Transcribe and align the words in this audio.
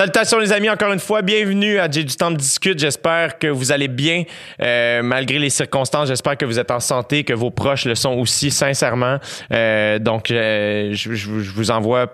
Salutations 0.00 0.38
les 0.38 0.50
amis, 0.50 0.70
encore 0.70 0.94
une 0.94 0.98
fois, 0.98 1.20
bienvenue 1.20 1.78
à 1.78 1.86
J'ai 1.90 2.04
du 2.04 2.16
temps 2.16 2.30
de 2.30 2.36
discute. 2.38 2.78
J'espère 2.78 3.38
que 3.38 3.48
vous 3.48 3.70
allez 3.70 3.86
bien 3.86 4.24
euh, 4.62 5.02
malgré 5.02 5.38
les 5.38 5.50
circonstances. 5.50 6.08
J'espère 6.08 6.38
que 6.38 6.46
vous 6.46 6.58
êtes 6.58 6.70
en 6.70 6.80
santé, 6.80 7.22
que 7.22 7.34
vos 7.34 7.50
proches 7.50 7.84
le 7.84 7.94
sont 7.94 8.14
aussi, 8.14 8.50
sincèrement. 8.50 9.18
Euh, 9.52 9.98
donc, 9.98 10.30
euh, 10.30 10.94
je, 10.94 11.28
vous 11.28 11.70
envoie 11.70 12.06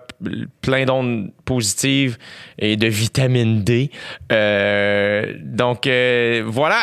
plein 0.62 0.84
d'ondes 0.84 1.30
positives 1.44 2.18
et 2.58 2.76
de 2.76 2.88
vitamine 2.88 3.62
D. 3.62 3.92
Donc 5.44 5.88
voilà, 6.44 6.78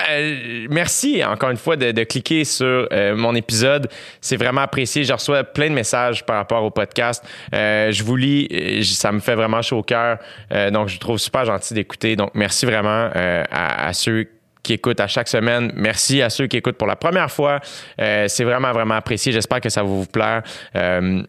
merci 0.69 1.21
encore 1.25 1.49
une 1.49 1.57
fois 1.57 1.75
de, 1.75 1.91
de 1.91 2.03
cliquer 2.05 2.45
sur 2.45 2.87
mon 3.15 3.35
épisode. 3.35 3.89
C'est 4.21 4.37
vraiment 4.37 4.61
apprécié. 4.61 5.03
Je 5.03 5.11
reçois 5.11 5.43
plein 5.43 5.67
de 5.67 5.73
messages 5.73 6.25
par 6.25 6.37
rapport 6.37 6.63
au 6.63 6.69
podcast. 6.69 7.25
je 7.51 8.03
vous 8.03 8.15
lis, 8.15 8.85
ça 8.85 9.11
me 9.11 9.19
fait 9.19 9.35
vraiment 9.35 9.61
chaud 9.61 9.79
au 9.79 9.83
cœur. 9.83 10.19
donc 10.71 10.92
je 10.93 10.99
trouve 10.99 11.17
super 11.17 11.45
gentil 11.45 11.73
d'écouter. 11.73 12.15
Donc 12.15 12.31
merci 12.33 12.65
vraiment 12.65 13.09
à, 13.13 13.87
à 13.87 13.93
ceux 13.93 14.27
qui 14.63 14.73
écoutent 14.73 15.01
à 15.01 15.07
chaque 15.07 15.27
semaine. 15.27 15.71
Merci 15.75 16.21
à 16.21 16.29
ceux 16.29 16.47
qui 16.47 16.57
écoutent 16.57 16.77
pour 16.77 16.87
la 16.87 16.95
première 16.95 17.29
fois. 17.29 17.59
Euh, 17.99 18.27
c'est 18.29 18.45
vraiment, 18.45 18.71
vraiment 18.71 18.95
apprécié. 18.95 19.31
J'espère 19.31 19.59
que 19.59 19.69
ça 19.69 19.83
vous 19.83 20.05
plaire. 20.05 20.41
Euh, 20.75 21.21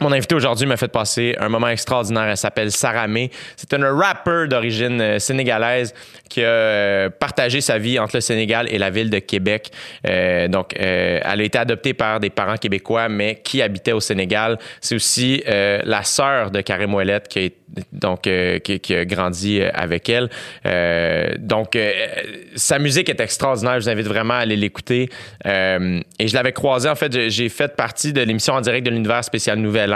mon 0.00 0.10
invité 0.10 0.34
aujourd'hui 0.34 0.66
m'a 0.66 0.76
fait 0.76 0.88
passer 0.88 1.36
un 1.38 1.48
moment 1.48 1.68
extraordinaire. 1.68 2.24
Elle 2.24 2.36
s'appelle 2.36 2.72
Sarah 2.72 3.06
May. 3.06 3.30
C'est 3.56 3.72
une 3.72 3.84
rapper 3.84 4.48
d'origine 4.48 5.00
euh, 5.00 5.18
sénégalaise 5.18 5.94
qui 6.32 6.42
a 6.42 6.48
euh, 6.48 7.10
partagé 7.10 7.60
sa 7.60 7.78
vie 7.78 7.98
entre 7.98 8.16
le 8.16 8.20
Sénégal 8.20 8.66
et 8.70 8.78
la 8.78 8.90
ville 8.90 9.10
de 9.10 9.18
Québec. 9.18 9.70
Euh, 10.08 10.48
donc, 10.48 10.74
euh, 10.78 11.20
elle 11.22 11.40
a 11.40 11.44
été 11.44 11.58
adoptée 11.58 11.94
par 11.94 12.20
des 12.20 12.30
parents 12.30 12.56
québécois, 12.56 13.08
mais 13.08 13.40
qui 13.44 13.62
habitaient 13.62 13.92
au 13.92 14.00
Sénégal. 14.00 14.58
C'est 14.80 14.94
aussi 14.94 15.42
la 15.46 16.02
sœur 16.02 16.50
de 16.50 16.60
Karim 16.60 16.94
Ouellette 16.94 17.28
qui 17.28 17.52
a, 18.02 18.16
qui, 18.60 18.94
a 18.94 19.04
grandi 19.04 19.62
avec 19.62 20.08
elle. 20.08 20.28
donc, 21.38 21.78
sa 22.54 22.78
musique 22.78 23.08
est 23.08 23.20
extraordinaire. 23.20 23.80
Je 23.80 23.84
vous 23.84 23.90
invite 23.90 24.06
vraiment 24.06 24.34
à 24.34 24.38
aller 24.38 24.56
l'écouter. 24.56 25.08
et 25.44 26.28
je 26.28 26.34
l'avais 26.34 26.52
croisée, 26.52 26.88
en 26.88 26.94
fait, 26.94 27.28
j'ai 27.28 27.48
fait 27.48 27.76
partie 27.76 28.12
de 28.12 28.20
l'émission 28.22 28.54
en 28.54 28.60
direct 28.60 28.86
de 28.86 28.90
l'univers 28.90 29.24
spécial 29.24 29.58
Nouvelle 29.58 29.92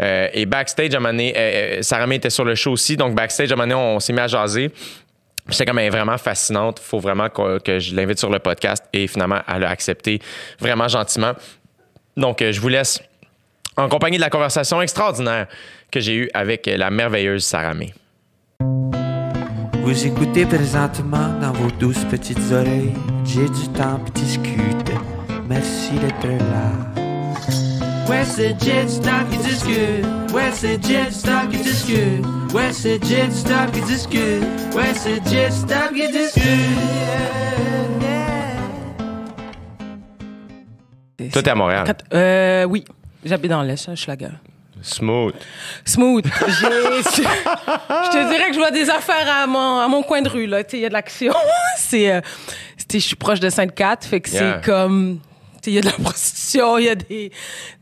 euh, 0.00 0.28
et 0.32 0.46
backstage, 0.46 0.94
à 0.94 0.96
un 0.96 1.00
moment 1.00 1.12
donné, 1.12 1.78
Sarah 1.82 2.06
May 2.06 2.16
était 2.16 2.30
sur 2.30 2.44
le 2.44 2.54
show 2.54 2.72
aussi. 2.72 2.96
Donc, 2.96 3.14
backstage, 3.14 3.50
à 3.50 3.54
un 3.54 3.56
moment 3.56 3.68
donné, 3.68 3.94
on, 3.96 4.00
s'est 4.00 4.12
mis 4.12 4.20
à 4.20 4.26
jaser. 4.26 4.70
J'étais 5.48 5.64
comme, 5.64 5.78
est 5.78 5.90
vraiment 5.90 6.18
fascinante. 6.18 6.78
Faut 6.78 6.98
vraiment 6.98 7.28
que, 7.28 7.78
je 7.78 7.94
l'invite 7.94 8.18
sur 8.18 8.30
le 8.30 8.38
podcast. 8.38 8.84
Et 8.92 9.06
finalement, 9.06 9.40
elle 9.46 9.64
a 9.64 9.70
accepté 9.70 10.20
vraiment 10.58 10.88
gentiment. 10.88 11.32
Donc, 12.16 12.42
je 12.42 12.60
vous 12.60 12.68
laisse 12.68 13.00
en 13.76 13.88
compagnie 13.88 14.16
de 14.16 14.22
la 14.22 14.30
conversation 14.30 14.80
extraordinaire 14.80 15.46
que 15.90 16.00
j'ai 16.00 16.14
eue 16.14 16.30
avec 16.34 16.66
la 16.66 16.90
merveilleuse 16.90 17.44
Sarah 17.44 17.74
May. 17.74 17.92
Vous 19.86 20.06
écoutez 20.06 20.46
présentement 20.46 21.28
dans 21.40 21.52
vos 21.52 21.70
douces 21.70 22.04
petites 22.10 22.50
oreilles. 22.50 22.92
J'ai 23.24 23.48
du 23.48 23.68
temps 23.72 24.00
pour 24.00 24.10
discuter. 24.10 24.94
Merci 25.48 25.92
d'être 25.92 26.26
là. 26.26 27.05
Ouais, 28.08 28.24
c'est 28.24 28.54
Jet 28.62 28.88
Stop 28.88 29.28
qui 29.30 29.38
discute. 29.38 30.04
Ouais, 30.32 30.50
c'est 30.52 30.82
Jet 30.84 31.10
Stop 31.12 31.50
qui 31.50 31.58
discute. 31.58 32.24
Ouais, 32.54 32.72
c'est 32.72 33.02
Jet 33.04 33.30
Stop 33.32 33.72
qui 33.72 33.80
discute. 33.82 34.42
Ouais, 34.74 34.94
c'est 34.94 35.26
Jet 35.28 35.50
Stop 35.50 35.92
qui 35.94 36.08
discute. 36.12 36.42
Toi, 41.32 41.42
t'es 41.42 41.50
à 41.50 41.54
Montréal. 41.54 41.86
Euh, 42.14 42.64
oui. 42.64 42.84
J'habite 43.24 43.50
dans 43.50 43.62
l'Est, 43.62 43.90
je 43.90 43.96
suis 43.96 44.08
la 44.08 44.16
gueule. 44.16 44.38
Smooth. 44.82 45.34
Smooth. 45.84 46.24
je 46.46 46.62
te 48.12 48.30
dirais 48.30 48.48
que 48.48 48.54
je 48.54 48.58
vois 48.58 48.70
des 48.70 48.88
affaires 48.88 49.28
à 49.42 49.46
mon, 49.46 49.78
à 49.80 49.88
mon 49.88 50.02
coin 50.02 50.22
de 50.22 50.28
rue, 50.28 50.46
là. 50.46 50.62
Il 50.72 50.78
y 50.78 50.84
a 50.84 50.88
de 50.88 50.92
l'action. 50.94 51.32
c'est, 51.76 52.12
euh, 52.12 52.20
je 52.92 52.98
suis 52.98 53.16
proche 53.16 53.40
de 53.40 53.48
Sainte-Cat, 53.50 53.98
fait 54.02 54.20
que 54.20 54.30
Yeah. 54.30 54.60
c'est 54.62 54.64
comme, 54.70 55.18
il 55.70 55.74
y 55.74 55.78
a 55.78 55.80
de 55.82 55.86
la 55.86 55.92
prostitution, 56.02 56.78
il 56.78 56.84
y 56.84 56.88
a 56.88 56.94
des, 56.94 57.30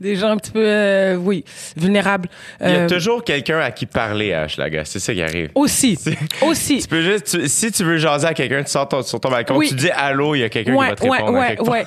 des 0.00 0.16
gens 0.16 0.30
un 0.30 0.36
petit 0.36 0.50
peu, 0.50 0.64
euh, 0.64 1.16
oui, 1.16 1.44
vulnérables. 1.76 2.28
Il 2.60 2.68
y 2.68 2.72
a 2.72 2.78
Euh, 2.80 2.88
toujours 2.88 3.22
quelqu'un 3.24 3.58
à 3.60 3.70
qui 3.70 3.86
parler 3.86 4.32
à 4.32 4.44
Hochelaga. 4.44 4.84
C'est 4.84 4.98
ça 4.98 5.12
qui 5.14 5.22
arrive. 5.22 5.50
Aussi. 5.54 5.98
Aussi. 6.42 6.78
Tu 6.80 6.88
peux 6.88 7.02
juste, 7.02 7.26
tu- 7.40 7.48
si 7.48 7.70
tu 7.72 7.84
veux 7.84 7.96
jaser 7.98 8.26
à 8.26 8.34
quelqu'un, 8.34 8.62
tu 8.62 8.70
sors 8.70 8.88
ton- 8.88 9.02
sur 9.02 9.20
ton 9.20 9.30
balcon, 9.30 9.56
Oui. 9.56 9.68
tu 9.68 9.74
dis 9.74 9.90
allô, 9.90 10.34
il 10.34 10.40
y 10.40 10.44
a 10.44 10.48
quelqu'un 10.48 10.72
qui 10.72 10.76
Ouais, 10.78 10.88
va 10.90 10.94
te 10.96 11.02
ouais, 11.04 11.10
répondre. 11.18 11.36
à 11.38 11.40
ouais, 11.40 11.56
part. 11.56 11.68
ouais. 11.68 11.84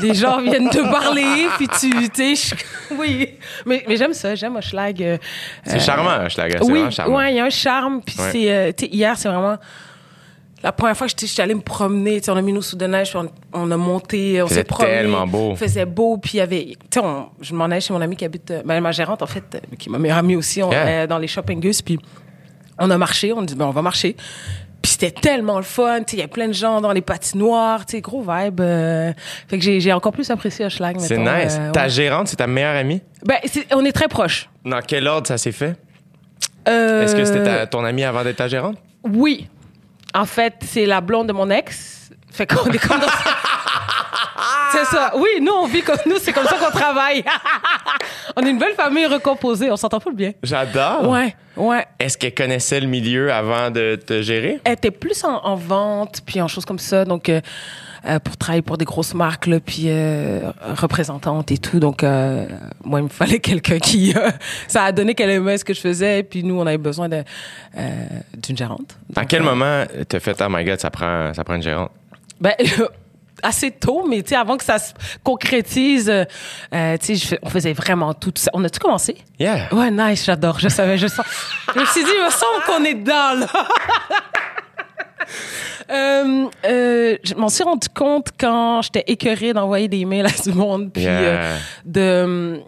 Les 0.00 0.14
gens 0.14 0.40
viennent 0.40 0.70
te 0.70 0.82
parler, 0.90 1.46
puis 1.56 1.68
tu, 1.80 1.90
tu 2.10 2.36
sais, 2.36 2.56
je- 2.90 2.94
oui. 2.94 3.34
Mais, 3.66 3.84
mais 3.88 3.96
j'aime 3.96 4.14
ça, 4.14 4.34
j'aime 4.34 4.56
Hochelag. 4.56 5.02
euh, 5.02 5.18
C'est 5.64 5.80
charmant. 5.80 6.28
C'est 6.28 6.42
oui, 6.62 6.70
vraiment 6.70 6.90
charmant. 6.90 7.16
ouais, 7.16 7.32
il 7.32 7.36
y 7.36 7.40
a 7.40 7.44
un 7.44 7.50
charme. 7.50 8.00
Puis 8.04 8.16
Ouais. 8.18 8.74
c'est, 8.78 8.86
hier, 8.86 9.16
c'est 9.16 9.28
vraiment 9.28 9.56
la 10.62 10.72
première 10.72 10.96
fois 10.96 11.06
que 11.06 11.12
j'étais 11.18 11.42
allée 11.42 11.54
me 11.54 11.60
promener. 11.60 12.20
On 12.28 12.36
a 12.36 12.42
mis 12.42 12.52
nos 12.52 12.62
sous 12.62 12.76
de 12.76 12.86
neige, 12.86 13.10
puis 13.10 13.18
on, 13.18 13.30
on 13.52 13.70
a 13.70 13.76
monté, 13.76 14.42
on 14.42 14.48
s'est 14.48 14.64
promené. 14.64 14.94
tellement 14.94 15.26
beau. 15.26 15.54
Faisait 15.56 15.86
beau, 15.86 16.18
puis 16.18 16.32
il 16.34 16.38
y 16.38 16.40
avait, 16.40 16.76
tu 16.90 17.00
sais, 17.00 17.06
je 17.40 17.54
m'en 17.54 17.64
allais 17.66 17.80
chez 17.80 17.92
mon 17.92 18.00
amie 18.00 18.16
qui 18.16 18.24
habite, 18.24 18.50
euh, 18.50 18.62
ben, 18.64 18.80
ma 18.80 18.90
gérante 18.92 19.22
en 19.22 19.26
fait, 19.26 19.44
euh, 19.54 19.58
qui 19.78 19.88
est 19.88 19.92
ma 19.92 19.98
meilleure 19.98 20.18
amie 20.18 20.36
aussi, 20.36 20.62
on 20.62 20.70
Yeah. 20.70 20.82
allait 20.82 21.06
dans 21.06 21.18
les 21.18 21.28
shopping 21.28 21.60
Gus, 21.60 21.80
puis 21.82 21.98
on 22.78 22.90
a 22.90 22.98
marché, 22.98 23.32
on 23.32 23.42
dit 23.42 23.54
ben 23.54 23.66
on 23.66 23.70
va 23.70 23.82
marcher. 23.82 24.16
Puis 24.80 24.92
c'était 24.92 25.10
tellement 25.10 25.56
le 25.56 25.64
fun, 25.64 26.02
tu 26.04 26.14
il 26.16 26.20
y 26.20 26.22
a 26.22 26.28
plein 26.28 26.46
de 26.46 26.52
gens 26.52 26.80
dans 26.80 26.92
les 26.92 27.00
patinoires, 27.02 27.84
tu 27.84 27.96
sais, 27.96 28.00
gros 28.00 28.22
vibe. 28.22 28.60
euh, 28.60 29.12
fait 29.48 29.58
que 29.58 29.80
j'ai 29.80 29.92
encore 29.92 30.12
plus 30.12 30.30
apprécié 30.30 30.64
Hochelag. 30.64 30.96
C'est 31.00 31.18
nice. 31.18 31.56
euh, 31.58 31.72
Ta 31.72 31.82
ouais. 31.84 31.88
gérante, 31.90 32.28
c'est 32.28 32.36
ta 32.36 32.46
meilleure 32.46 32.76
amie? 32.76 33.02
Ben, 33.24 33.36
on 33.74 33.84
est 33.84 33.90
très 33.92 34.06
proches. 34.08 34.48
Dans 34.64 34.80
quel 34.80 35.06
ordre 35.08 35.26
ça 35.26 35.36
s'est 35.38 35.50
fait? 35.52 35.74
Euh, 36.68 37.02
Est-ce 37.02 37.16
que 37.16 37.24
c'était 37.24 37.42
ta- 37.44 37.66
ton 37.66 37.84
amie 37.84 38.04
avant 38.04 38.22
d'être 38.22 38.36
ta 38.36 38.46
gérante? 38.48 38.76
Oui. 39.04 39.48
En 40.14 40.24
fait, 40.24 40.54
c'est 40.64 40.86
la 40.86 41.00
blonde 41.00 41.28
de 41.28 41.32
mon 41.32 41.50
ex. 41.50 42.10
Fait 42.30 42.46
qu'on 42.46 42.70
est 42.70 42.78
comme 42.78 43.00
dans... 43.00 43.06
C'est 44.72 44.84
ça. 44.84 45.12
Oui, 45.16 45.28
nous, 45.40 45.52
on 45.52 45.66
vit 45.66 45.82
comme 45.82 45.96
nous, 46.06 46.18
c'est 46.18 46.32
comme 46.32 46.46
ça 46.46 46.56
qu'on 46.56 46.70
travaille. 46.70 47.24
on 48.36 48.42
est 48.42 48.50
une 48.50 48.58
belle 48.58 48.74
famille 48.74 49.06
recomposée, 49.06 49.70
on 49.70 49.76
s'entend 49.76 49.98
pas 49.98 50.10
bien. 50.12 50.32
J'adore. 50.42 51.08
Ouais, 51.08 51.34
ouais. 51.56 51.86
Est-ce 51.98 52.16
qu'elle 52.16 52.34
connaissait 52.34 52.80
le 52.80 52.86
milieu 52.86 53.32
avant 53.32 53.70
de 53.70 53.96
te 53.96 54.22
gérer? 54.22 54.60
Elle 54.64 54.74
était 54.74 54.90
plus 54.90 55.24
en, 55.24 55.44
en 55.44 55.56
vente, 55.56 56.20
puis 56.24 56.40
en 56.40 56.48
choses 56.48 56.64
comme 56.64 56.78
ça, 56.78 57.04
donc 57.04 57.28
euh, 57.28 57.40
euh, 58.08 58.18
pour 58.18 58.36
travailler 58.36 58.62
pour 58.62 58.78
des 58.78 58.84
grosses 58.84 59.14
marques, 59.14 59.46
là, 59.46 59.60
puis 59.60 59.84
euh, 59.86 60.50
représentante 60.76 61.50
et 61.50 61.58
tout. 61.58 61.78
Donc, 61.78 62.02
euh, 62.02 62.46
moi, 62.84 63.00
il 63.00 63.04
me 63.04 63.08
fallait 63.08 63.38
quelqu'un 63.40 63.78
qui... 63.78 64.14
euh, 64.16 64.30
ça 64.66 64.84
a 64.84 64.92
donné 64.92 65.14
qu'elle 65.14 65.30
aimait 65.30 65.58
ce 65.58 65.64
que 65.64 65.74
je 65.74 65.80
faisais, 65.80 66.22
puis 66.22 66.42
nous, 66.42 66.58
on 66.58 66.66
avait 66.66 66.78
besoin 66.78 67.08
de, 67.08 67.22
d'une 68.36 68.56
gérante. 68.56 68.96
À 69.14 69.24
quel 69.24 69.42
moment 69.42 69.84
t'as 70.08 70.20
fait, 70.20 70.40
oh 70.40 70.48
my 70.50 70.64
god, 70.64 70.80
ça 70.80 70.90
prend, 70.90 71.32
ça 71.34 71.44
prend 71.44 71.54
une 71.54 71.62
gérante? 71.62 71.90
Ben, 72.40 72.54
assez 73.42 73.70
tôt, 73.70 74.06
mais 74.08 74.22
tu 74.22 74.30
sais, 74.30 74.36
avant 74.36 74.56
que 74.56 74.64
ça 74.64 74.78
se 74.78 74.92
concrétise, 75.22 76.10
euh, 76.10 76.96
tu 76.98 77.16
sais, 77.16 77.38
on 77.42 77.50
faisait 77.50 77.72
vraiment 77.72 78.14
tout, 78.14 78.30
tout 78.30 78.42
ça. 78.42 78.50
On 78.54 78.64
a-tu 78.64 78.78
commencé? 78.78 79.16
Yeah. 79.38 79.72
Ouais, 79.72 79.90
nice, 79.90 80.24
j'adore, 80.24 80.58
je 80.58 80.68
savais, 80.68 80.98
je 80.98 81.06
sens. 81.06 81.26
je 81.74 81.80
me 81.80 81.84
suis 81.86 82.04
dit, 82.04 82.10
il 82.18 82.24
me 82.24 82.30
semble 82.30 82.64
qu'on 82.66 82.84
est 82.84 82.94
dedans, 82.94 83.34
là. 83.34 83.46
Euh, 85.90 86.46
euh, 86.66 87.16
je 87.24 87.34
m'en 87.34 87.48
suis 87.48 87.64
rendu 87.64 87.88
compte 87.88 88.28
quand 88.38 88.82
j'étais 88.82 89.04
écœurée 89.06 89.52
d'envoyer 89.52 89.88
des 89.88 90.04
mails 90.04 90.26
à 90.26 90.42
du 90.42 90.52
monde, 90.52 90.92
puis 90.92 91.02
Yeah. 91.02 91.20
euh, 91.20 91.56
de 91.84 92.60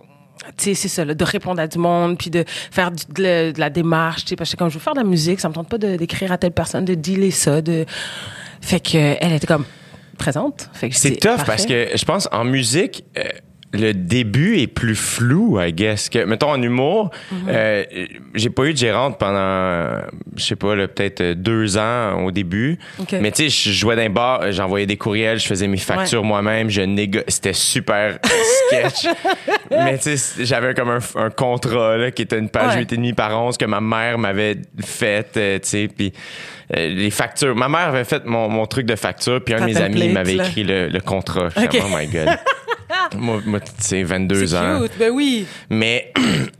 tu 0.57 0.65
sais, 0.65 0.75
c'est 0.75 0.89
ça, 0.89 1.05
là, 1.05 1.15
de 1.15 1.25
répondre 1.25 1.61
à 1.61 1.67
du 1.67 1.77
monde, 1.79 2.17
puis 2.17 2.31
de 2.31 2.45
faire 2.47 2.91
du- 2.91 3.05
de, 3.13 3.23
la, 3.23 3.53
de 3.53 3.61
la 3.61 3.69
démarche, 3.71 4.23
tu 4.25 4.29
sais, 4.31 4.37
parce 4.37 4.51
que 4.51 4.57
comme 4.57 4.71
je 4.71 4.75
veux 4.75 4.81
faire 4.81 4.95
de 4.95 5.01
la 5.01 5.05
musique, 5.05 5.39
ça 5.39 5.49
me 5.51 5.55
tente 5.55 5.69
pas 5.69 5.77
de- 5.79 5.97
d'écrire 5.97 6.33
à 6.33 6.39
telle 6.39 6.53
personne, 6.53 6.85
de 6.87 6.95
dealer 6.95 7.31
ça, 7.31 7.61
de... 7.61 7.85
Fait 8.63 8.81
que 8.81 8.97
elle 9.21 9.35
était 9.35 9.47
comme 9.47 9.67
présente. 10.19 10.69
Fait 10.73 10.89
que 10.89 10.95
je 10.95 11.01
C'est 11.01 11.17
tough 11.17 11.37
parfait. 11.37 11.45
parce 11.47 11.67
que 11.67 11.89
je 11.95 12.05
pense 12.07 12.27
en 12.33 12.45
musique, 12.45 13.05
euh, 13.19 13.23
le 13.73 13.93
début 13.93 14.59
est 14.59 14.67
plus 14.67 14.97
flou, 14.97 15.61
I 15.61 15.73
guess. 15.73 16.09
Que, 16.09 16.25
mettons, 16.25 16.51
en 16.51 16.61
humour, 16.61 17.11
Mhm. 17.31 17.39
euh, 17.49 17.85
j'ai 18.35 18.51
pas 18.51 18.65
eu 18.65 18.73
de 18.73 18.79
gérante 18.79 19.19
pendant, 19.19 20.01
je 20.37 20.43
sais 20.45 20.57
pas, 20.57 20.75
peut-être 20.75 21.21
euh, 21.21 21.35
deux 21.35 21.79
ans 21.79 22.23
au 22.25 22.33
début. 22.33 22.79
Ok. 22.99 23.13
Mais 23.21 23.31
tu 23.31 23.49
sais, 23.49 23.71
je 23.71 23.73
jouais 23.77 23.95
dans 23.95 24.03
un 24.03 24.11
bar, 24.11 24.51
j'envoyais 24.51 24.87
des 24.87 24.97
courriels, 24.97 25.39
je 25.39 25.47
faisais 25.47 25.69
mes 25.69 25.77
factures 25.77 26.25
moi-même, 26.25 26.69
je 26.69 26.83
négo... 26.83 27.21
C'était 27.29 27.53
super 27.53 28.19
sketch. 28.69 29.07
Mais 29.71 29.99
tu 29.99 30.17
sais, 30.17 30.45
j'avais 30.45 30.75
comme 30.75 30.91
un, 30.91 30.99
un 31.15 31.31
contrat 31.31 31.97
là, 31.97 32.11
qui 32.11 32.23
était 32.23 32.39
une 32.39 32.49
page 32.51 32.75
Ouais. 32.75 32.81
8 32.81 32.93
et 32.93 32.97
demi 32.97 33.13
par 33.13 33.41
11 33.41 33.57
que 33.57 33.65
ma 33.67 33.81
mère 33.81 34.19
m'avait 34.19 34.57
fait, 34.85 35.37
euh, 35.37 35.59
tu 35.61 35.69
sais, 35.69 35.89
puis 35.89 36.13
euh, 36.77 36.89
les 36.89 37.11
factures. 37.11 37.55
Ma 37.57 37.69
mère 37.69 37.89
avait 37.89 38.05
fait 38.05 38.25
mon, 38.27 38.49
mon 38.49 38.67
truc 38.67 38.87
de 38.87 38.95
facture, 38.97 39.43
puis 39.45 39.55
un 39.55 39.61
de 39.61 39.65
mes 39.67 39.77
amis 39.77 40.09
m'avait 40.09 40.35
écrit 40.37 40.63
le, 40.65 40.89
le 40.89 41.01
contrat. 41.01 41.49
Je 41.55 41.61
suis 41.61 41.69
Ok. 41.69 41.81
comme, 41.83 41.93
oh 41.93 41.97
my 41.99 42.07
God. 42.07 42.29
moi, 43.17 43.41
moi 43.47 43.61
tu 43.61 43.71
sais, 43.79 44.03
22 44.03 44.47
C'est 44.47 44.57
ans. 44.57 44.81
cute, 44.83 44.93
ben 44.99 45.11
oui. 45.11 45.47
Mais 45.69 46.13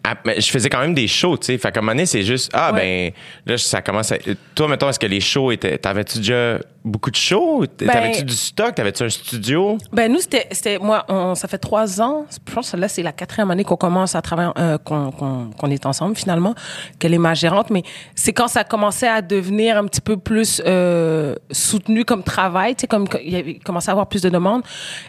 à- 0.05 0.17
mais 0.25 0.41
je 0.41 0.51
faisais 0.51 0.69
quand 0.69 0.81
même 0.81 0.95
des 0.95 1.09
shows, 1.09 1.37
tu 1.39 1.47
sais. 1.47 1.59
Fait 1.59 1.73
qu'à 1.73 1.81
un 1.81 1.83
moment 1.83 1.93
donné, 1.93 2.07
c'est 2.07 2.23
juste, 2.23 2.51
ah, 2.53 2.73
Ouais. 2.73 3.13
ben, 3.47 3.53
là, 3.53 3.59
ça 3.59 3.83
commence 3.83 4.13
à. 4.13 4.17
Toi, 4.55 4.69
mettons, 4.69 4.89
est-ce 4.89 4.99
que 4.99 5.07
les 5.07 5.21
shows 5.21 5.53
étaient. 5.53 5.79
T'avais-tu 5.79 6.19
déjà 6.19 6.59
beaucoup 6.85 7.11
de 7.11 7.17
shows? 7.17 7.65
Ben- 7.79 7.89
T'avais-tu 7.89 8.25
du 8.25 8.33
stock? 8.35 8.75
T'avais-tu 8.75 9.03
un 9.03 9.09
studio? 9.09 9.77
Ben 9.93 10.11
nous 10.11 10.21
c'était 10.21 10.79
moi 10.79 11.05
on, 11.09 11.35
ça 11.35 11.47
fait 11.49 11.59
trois 11.59 12.01
ans 12.01 12.25
je 12.31 12.53
pense 12.55 12.71
que 12.71 12.77
là 12.77 12.89
c'est 12.89 13.03
la 13.03 13.13
quatrième 13.13 13.51
année 13.51 13.65
qu'on 13.65 13.77
commence 13.77 14.15
à 14.15 14.23
travailler 14.23 14.51
euh, 14.59 14.79
qu'on 14.79 15.11
qu'on 15.11 15.71
est 15.71 15.85
ensemble 15.87 16.17
finalement 16.17 16.55
qu'elle 16.99 17.13
est 17.15 17.19
ma 17.19 17.35
gérante 17.35 17.71
mais 17.71 17.83
c'est 18.15 18.33
quand 18.33 18.49
ça 18.49 18.65
commençait 18.65 19.09
à 19.09 19.21
devenir 19.23 19.77
un 19.77 19.85
petit 19.87 20.01
peu 20.01 20.17
plus 20.17 20.63
euh, 20.67 21.35
soutenu 21.51 22.05
comme 22.05 22.23
travail 22.23 22.75
tu 22.75 22.83
sais 22.83 22.87
comme 22.87 23.07
il 23.23 23.33
y 23.33 23.37
avait 23.37 23.55
commencé 23.59 23.89
à 23.91 23.93
avoir 23.93 24.07
plus 24.07 24.23
de 24.23 24.29
demandes 24.31 24.63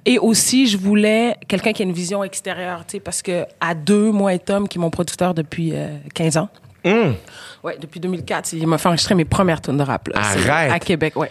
et 0.05 0.19
aussi 0.19 0.67
je 0.67 0.77
voulais 0.77 1.35
quelqu'un 1.47 1.71
qui 1.73 1.83
a 1.83 1.85
une 1.85 1.93
vision 1.93 2.23
extérieure 2.23 2.83
tu 2.85 2.93
sais 2.97 2.99
parce 2.99 3.21
que 3.21 3.45
à 3.61 3.75
deux 3.75 4.11
moi 4.11 4.33
et 4.33 4.39
Tom 4.39 4.67
qui 4.67 4.77
est 4.77 4.81
mon 4.81 4.89
producteur 4.89 5.33
depuis 5.33 5.71
euh, 5.73 5.87
15 6.13 6.37
ans 6.37 6.49
Hum. 6.83 7.13
ouais 7.63 7.77
depuis 7.79 7.99
2004 7.99 8.53
il 8.53 8.65
m'a 8.65 8.79
fait 8.79 8.87
enregistrer 8.87 9.13
mes 9.13 9.23
premières 9.23 9.61
tunes 9.61 9.77
de 9.77 9.83
rap 9.83 10.07
là. 10.07 10.15
Arrête. 10.19 10.71
à 10.71 10.79
Québec 10.79 11.15
ouais 11.15 11.29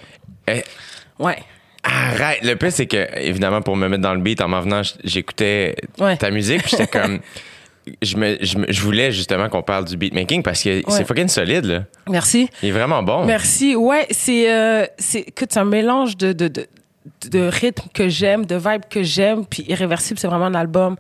Eh, 0.57 1.23
ouais 1.23 1.39
Arrête. 1.83 2.43
Le 2.43 2.55
pire, 2.57 2.73
c'est 2.73 2.87
que, 2.87 3.07
évidemment, 3.19 3.63
pour 3.63 3.75
me 3.77 3.89
mettre 3.89 4.03
dans 4.03 4.13
le 4.15 4.21
beat, 4.21 4.41
en 4.43 4.49
m'en 4.49 4.61
venant, 4.61 4.83
j'écoutais 5.03 5.75
Ouais. 5.99 6.17
ta 6.17 6.31
musique, 6.31 6.63
puis 6.63 6.71
j'étais 6.73 6.87
comme. 6.87 7.21
Je, 8.03 8.17
me, 8.19 8.37
je, 8.43 8.59
me- 8.59 8.71
je 8.71 8.81
voulais 8.83 9.11
justement 9.11 9.49
qu'on 9.49 9.63
parle 9.63 9.87
du 9.87 9.97
beatmaking 9.97 10.43
parce 10.43 10.63
que 10.63 10.83
c'est 10.91 11.05
fucking 11.05 11.29
solide, 11.29 11.65
là. 11.65 11.85
merci 12.09 12.49
Il 12.63 12.69
est 12.69 12.73
vraiment 12.73 13.03
bon. 13.03 13.25
Merci. 13.25 13.75
Ouais, 13.75 14.07
c'est 14.11 14.53
euh, 14.53 14.85
écoute, 15.15 15.49
c'est 15.51 15.59
un 15.59 15.65
mélange 15.65 16.17
de 16.19 16.33
de 16.33 16.49
de, 16.49 16.67
de 17.31 17.41
rythme 17.49 17.89
que 17.93 18.09
j'aime, 18.09 18.45
de 18.45 18.55
vibe 18.57 18.83
que 18.89 19.03
j'aime, 19.03 19.45
puis 19.47 19.65
irréversible, 19.67 20.21
c'est 20.21 20.29
vraiment 20.29 20.45
un 20.45 20.55
album. 20.55 20.97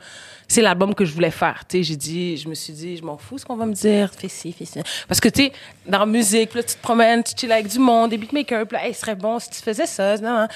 C'est 0.50 0.62
l'album 0.62 0.96
que 0.96 1.04
je 1.04 1.14
voulais 1.14 1.30
faire. 1.30 1.62
Tu 1.68 1.76
sais, 1.76 1.82
j'ai 1.84 1.94
dit, 1.94 2.36
je 2.36 2.48
me 2.48 2.54
suis 2.54 2.72
dit, 2.72 2.96
je 2.96 3.04
m'en 3.04 3.16
fous 3.16 3.38
ce 3.38 3.44
qu'on 3.46 3.54
va 3.54 3.66
me 3.66 3.72
dire. 3.72 4.10
Fais 4.12 4.26
ci, 4.26 4.50
fais 4.50 4.64
ça. 4.64 4.80
Parce 5.06 5.20
que 5.20 5.28
tu 5.28 5.44
sais, 5.44 5.52
dans 5.86 6.00
la 6.00 6.06
musique, 6.06 6.54
là, 6.54 6.64
tu 6.64 6.74
te 6.74 6.82
promènes, 6.82 7.22
tu 7.22 7.34
chill 7.36 7.52
avec 7.52 7.68
du 7.68 7.78
monde, 7.78 8.10
des 8.10 8.18
beatmakers, 8.18 8.66
puis 8.66 8.76
là, 8.76 8.88
hey, 8.88 8.92
serait 8.92 9.14
bon 9.14 9.38
si 9.38 9.48
tu 9.48 9.60
faisais 9.62 9.86
ça. 9.86 10.16
Non, 10.16 10.40
non. 10.40 10.48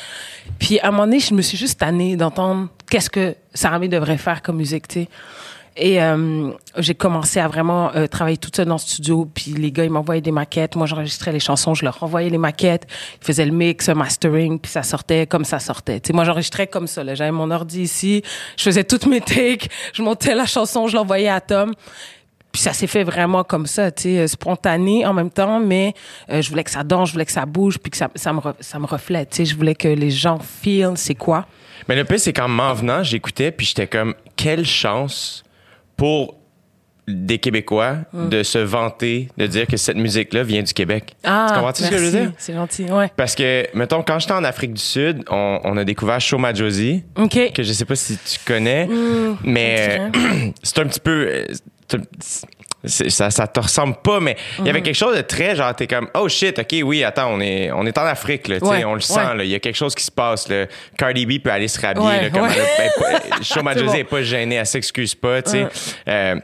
Puis 0.59 0.81
à 0.81 0.89
un 0.89 0.91
moment 0.91 1.05
donné, 1.05 1.21
je 1.21 1.33
me 1.33 1.43
suis 1.43 1.57
juste 1.57 1.79
tannée 1.79 2.17
d'entendre 2.17 2.71
qu'est-ce 2.91 3.09
que 3.09 3.37
Saramé 3.55 3.87
devrait 3.87 4.19
faire 4.19 4.43
comme 4.43 4.57
musique, 4.57 4.89
tu 4.89 5.03
sais. 5.03 5.09
Et 5.77 6.01
euh, 6.01 6.53
j'ai 6.79 6.95
commencé 6.95 7.41
à 7.41 7.49
vraiment 7.49 7.91
euh, 7.97 8.07
travailler 8.07 8.37
toute 8.37 8.55
seule 8.55 8.67
dans 8.67 8.75
le 8.75 8.81
studio. 8.81 9.29
Puis 9.33 9.53
les 9.53 9.73
gars, 9.73 9.85
ils 9.85 9.91
m'envoyaient 9.91 10.21
des 10.21 10.31
maquettes. 10.31 10.77
Moi, 10.77 10.87
j'enregistrais 10.87 11.33
les 11.33 11.41
chansons, 11.41 11.75
je 11.75 11.85
leur 11.85 11.99
renvoyais 11.99 12.31
les 12.31 12.39
maquettes. 12.39 12.87
Ils 13.21 13.27
faisaient 13.27 13.45
le 13.45 13.53
mix, 13.53 13.89
le 13.89 13.97
mastering, 13.97 14.61
puis 14.61 14.71
ça 14.71 14.85
sortait 14.85 15.27
comme 15.27 15.45
ça 15.45 15.59
sortait. 15.59 16.01
Sais, 16.05 16.13
moi, 16.13 16.25
j'enregistrais 16.25 16.69
comme 16.69 16.87
ça. 16.87 17.03
J'avais 17.15 17.33
mon 17.33 17.51
ordi 17.51 17.83
ici, 17.83 18.23
je 18.57 18.63
faisais 18.63 18.85
toutes 18.85 19.07
mes 19.07 19.21
takes, 19.21 19.69
je 19.93 20.03
montais 20.03 20.35
la 20.35 20.47
chanson, 20.47 20.87
je 20.87 20.95
l'envoyais 20.97 21.29
à 21.29 21.41
Tom. 21.41 21.75
Puis 22.53 22.63
ça 22.63 22.73
s'est 22.73 22.87
fait 22.87 23.03
vraiment 23.03 23.43
comme 23.43 23.67
ça, 23.67 23.91
tu 23.91 24.03
sais, 24.05 24.19
euh, 24.21 24.27
spontané 24.29 25.05
en 25.05 25.13
même 25.13 25.31
temps, 25.31 25.59
mais 25.59 25.93
euh, 26.31 26.41
je 26.41 26.49
voulais 26.51 26.63
que 26.63 26.71
ça 26.71 26.85
danse, 26.85 27.09
je 27.09 27.15
voulais 27.15 27.27
que 27.27 27.33
ça 27.33 27.47
bouge, 27.47 27.79
puis 27.79 27.91
que 27.91 27.97
ça, 27.97 28.09
ça, 28.15 28.33
me, 28.33 28.41
ça 28.61 28.79
me 28.79 28.87
reflète. 28.87 29.31
Tu 29.31 29.39
sais, 29.39 29.45
je 29.47 29.57
voulais 29.57 29.75
que 29.75 29.89
les 29.89 30.13
gens 30.13 30.39
feel 30.39 30.93
c'est 30.95 31.17
quoi. 31.17 31.47
Mais 31.89 31.97
le 31.97 32.05
pire, 32.05 32.21
c'est 32.21 32.33
qu'en 32.33 32.47
m'en 32.47 32.73
venant, 32.73 33.03
j'écoutais, 33.03 33.51
puis 33.51 33.67
j'étais 33.67 33.89
comme, 33.89 34.15
quelle 34.37 34.65
chance 34.65 35.43
pour 35.97 36.37
des 37.07 37.39
Québécois 37.39 37.97
Mm. 38.15 38.29
de 38.31 38.43
se 38.43 38.57
vanter, 38.59 39.29
de 39.37 39.47
dire 39.47 39.67
que 39.67 39.77
cette 39.77 39.97
musique-là 39.99 40.43
vient 40.43 40.63
du 40.63 40.73
Québec. 40.73 41.15
Ah, 41.23 41.47
tu 41.51 41.55
comprends-tu 41.55 41.83
ce 41.83 41.91
que 41.91 41.99
je 41.99 42.03
veux 42.05 42.11
merci. 42.13 42.27
dire? 42.29 42.33
C'est 42.39 42.55
gentil, 42.55 42.85
ouais. 42.91 43.11
Parce 43.15 43.35
que, 43.35 43.67
mettons, 43.77 44.03
quand 44.03 44.19
j'étais 44.21 44.33
en 44.33 44.43
Afrique 44.45 44.73
du 44.73 44.81
Sud, 44.81 45.23
on, 45.31 45.61
on 45.65 45.77
a 45.77 45.85
découvert 45.85 46.19
Shoma 46.21 46.55
Josie, 46.55 47.05
OK. 47.17 47.53
que 47.53 47.63
je 47.63 47.73
sais 47.75 47.85
pas 47.85 47.95
si 47.97 48.17
tu 48.17 48.39
connais, 48.47 48.87
Mm, 48.87 49.37
mais 49.45 49.99
euh, 50.01 50.51
c'est 50.63 50.79
un 50.79 50.87
petit 50.87 51.01
peu. 51.01 51.45
Ça, 52.87 53.31
ça 53.31 53.47
te 53.47 53.61
ressemble 53.61 53.97
pas, 54.03 54.21
mais 54.21 54.37
il 54.59 54.67
y 54.67 54.71
avait 54.71 54.83
quelque 54.83 54.95
chose 54.97 55.17
de 55.17 55.23
très 55.23 55.57
genre, 55.57 55.75
t'es 55.75 55.87
comme, 55.87 56.09
oh 56.15 56.29
shit, 56.29 56.59
ok, 56.59 56.75
oui, 56.85 57.05
attends, 57.05 57.31
on 57.33 57.41
est, 57.41 57.71
on 57.73 57.87
est 57.87 57.97
en 57.99 58.05
Afrique, 58.05 58.49
là, 58.49 58.61
tu 58.61 58.67
sais, 58.67 58.73
Ouais, 58.73 58.85
on 58.85 58.95
le 58.95 59.01
sent, 59.01 59.19
ouais. 59.19 59.47
il 59.47 59.51
y 59.51 59.55
a 59.55 59.59
quelque 59.61 59.77
chose 59.77 59.95
qui 59.95 60.05
se 60.05 60.11
passe, 60.11 60.49
là. 60.49 60.67
Cardi 60.99 61.27
B 61.27 61.43
peut 61.43 61.51
aller 61.51 61.69
se 61.69 61.81
rhabiller, 61.81 62.07
Ouais, 62.07 62.23
là, 62.23 62.31
comme 62.31 62.49
elle 62.49 62.63
ben, 62.79 62.91
pas- 63.31 63.43
Shoma 63.43 63.73
C'est 63.75 63.81
Josie 63.81 63.93
bon. 63.93 63.99
est 63.99 64.05
pas 64.05 64.23
gênée, 64.23 64.55
elle 64.57 64.67
s'excuse 64.67 65.15
pas, 65.15 65.43
tu 65.43 65.51
sais. 65.53 65.67
Euh, 66.09 66.37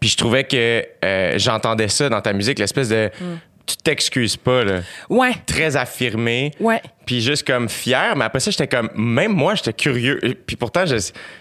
puis 0.00 0.08
je 0.08 0.16
trouvais 0.16 0.44
que 0.44 0.84
euh, 1.04 1.34
j'entendais 1.36 1.88
ça 1.88 2.08
dans 2.08 2.20
ta 2.22 2.32
musique, 2.32 2.58
l'espèce 2.58 2.88
de. 2.88 3.10
Mm. 3.20 3.24
Tu 3.64 3.76
t'excuses 3.76 4.36
pas, 4.36 4.64
là. 4.64 4.80
Ouais, 5.08 5.32
Très 5.46 5.76
affirmé. 5.76 6.50
ouais. 6.60 6.80
Puis 7.04 7.20
juste 7.20 7.44
comme 7.44 7.68
fier, 7.68 8.14
mais 8.16 8.24
après 8.24 8.38
ça, 8.38 8.52
j'étais 8.52 8.68
comme, 8.68 8.88
même 8.94 9.32
moi, 9.32 9.56
j'étais 9.56 9.72
curieux. 9.72 10.20
Puis 10.46 10.54
pourtant, 10.54 10.86
je, 10.86 10.96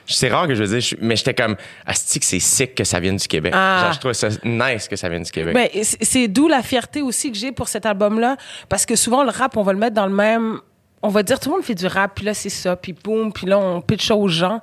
c'est 0.08 0.30
rare 0.30 0.48
que 0.48 0.56
je 0.56 0.64
veux 0.64 0.80
dire, 0.80 0.98
mais 1.02 1.16
j'étais 1.16 1.36
comme, 1.36 1.56
asti 1.86 2.20
que 2.20 2.26
c'est 2.26 2.40
sick 2.40 2.74
que 2.74 2.84
ça 2.84 3.00
vienne 3.00 3.18
du 3.18 3.28
Québec. 3.28 3.54
Ah. 3.56 3.82
Genre, 3.84 3.94
je 3.94 4.00
trouve 4.00 4.14
ça 4.14 4.30
nice 4.44 4.88
que 4.88 4.96
ça 4.96 5.08
vienne 5.08 5.22
du 5.24 5.32
Québec. 5.32 5.54
Ben, 5.54 5.70
c'est 5.84 6.04
c'est 6.04 6.28
d'où 6.28 6.48
la 6.48 6.64
fierté 6.64 7.02
aussi 7.04 7.32
que 7.32 7.38
j'ai 7.38 7.52
pour 7.52 7.68
cet 7.68 7.86
album-là. 7.86 8.38
Parce 8.70 8.86
que 8.88 8.96
souvent, 8.96 9.24
le 9.24 9.30
rap, 9.30 9.56
on 9.56 9.62
va 9.64 9.74
le 9.74 9.80
mettre 9.80 9.96
dans 9.96 10.08
le 10.08 10.14
même. 10.16 10.60
On 11.03 11.09
va 11.09 11.24
dire, 11.24 11.39
tout 11.39 11.50
le 11.50 11.56
monde 11.56 11.65
fait 11.65 11.75
du 11.75 11.88
rap, 11.88 12.13
puis 12.15 12.25
là, 12.25 12.33
c'est 12.33 12.50
ça, 12.50 12.75
puis 12.75 12.94
boum, 12.94 13.33
puis 13.33 13.48
là, 13.48 13.57
on 13.57 13.81
pitch 13.81 14.12
aux 14.12 14.27
gens. 14.27 14.62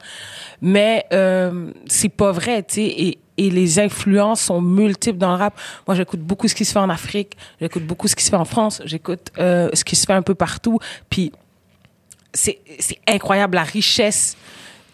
Mais 0.62 1.05
euh, 1.12 1.73
c'est 1.87 2.08
pas 2.08 2.31
vrai, 2.32 2.62
tu 2.62 2.75
sais. 2.75 2.82
Et, 2.82 3.19
et 3.38 3.50
les 3.50 3.79
influences 3.79 4.43
sont 4.43 4.61
multiples 4.61 5.19
dans 5.19 5.31
le 5.31 5.38
rap. 5.38 5.58
Moi, 5.87 5.94
j'écoute 5.96 6.20
beaucoup 6.20 6.49
ce 6.49 6.55
qui 6.55 6.64
se 6.64 6.73
fait 6.73 6.79
en 6.79 6.90
Afrique, 6.90 7.37
j'écoute 7.61 7.85
beaucoup 7.85 8.08
ce 8.08 8.17
qui 8.17 8.25
se 8.25 8.31
fait 8.31 8.37
en 8.37 8.44
France, 8.44 8.82
j'écoute 8.85 9.31
euh, 9.38 9.70
ce 9.73 9.85
qui 9.85 9.96
se 9.96 10.05
fait 10.06 10.12
un 10.12 10.23
peu 10.23 10.35
partout. 10.35 10.79
Puis 11.08 11.32
c'est 12.35 12.58
c'est 12.79 12.99
incroyable 13.06 13.55
la 13.55 13.62
richesse. 13.62 14.37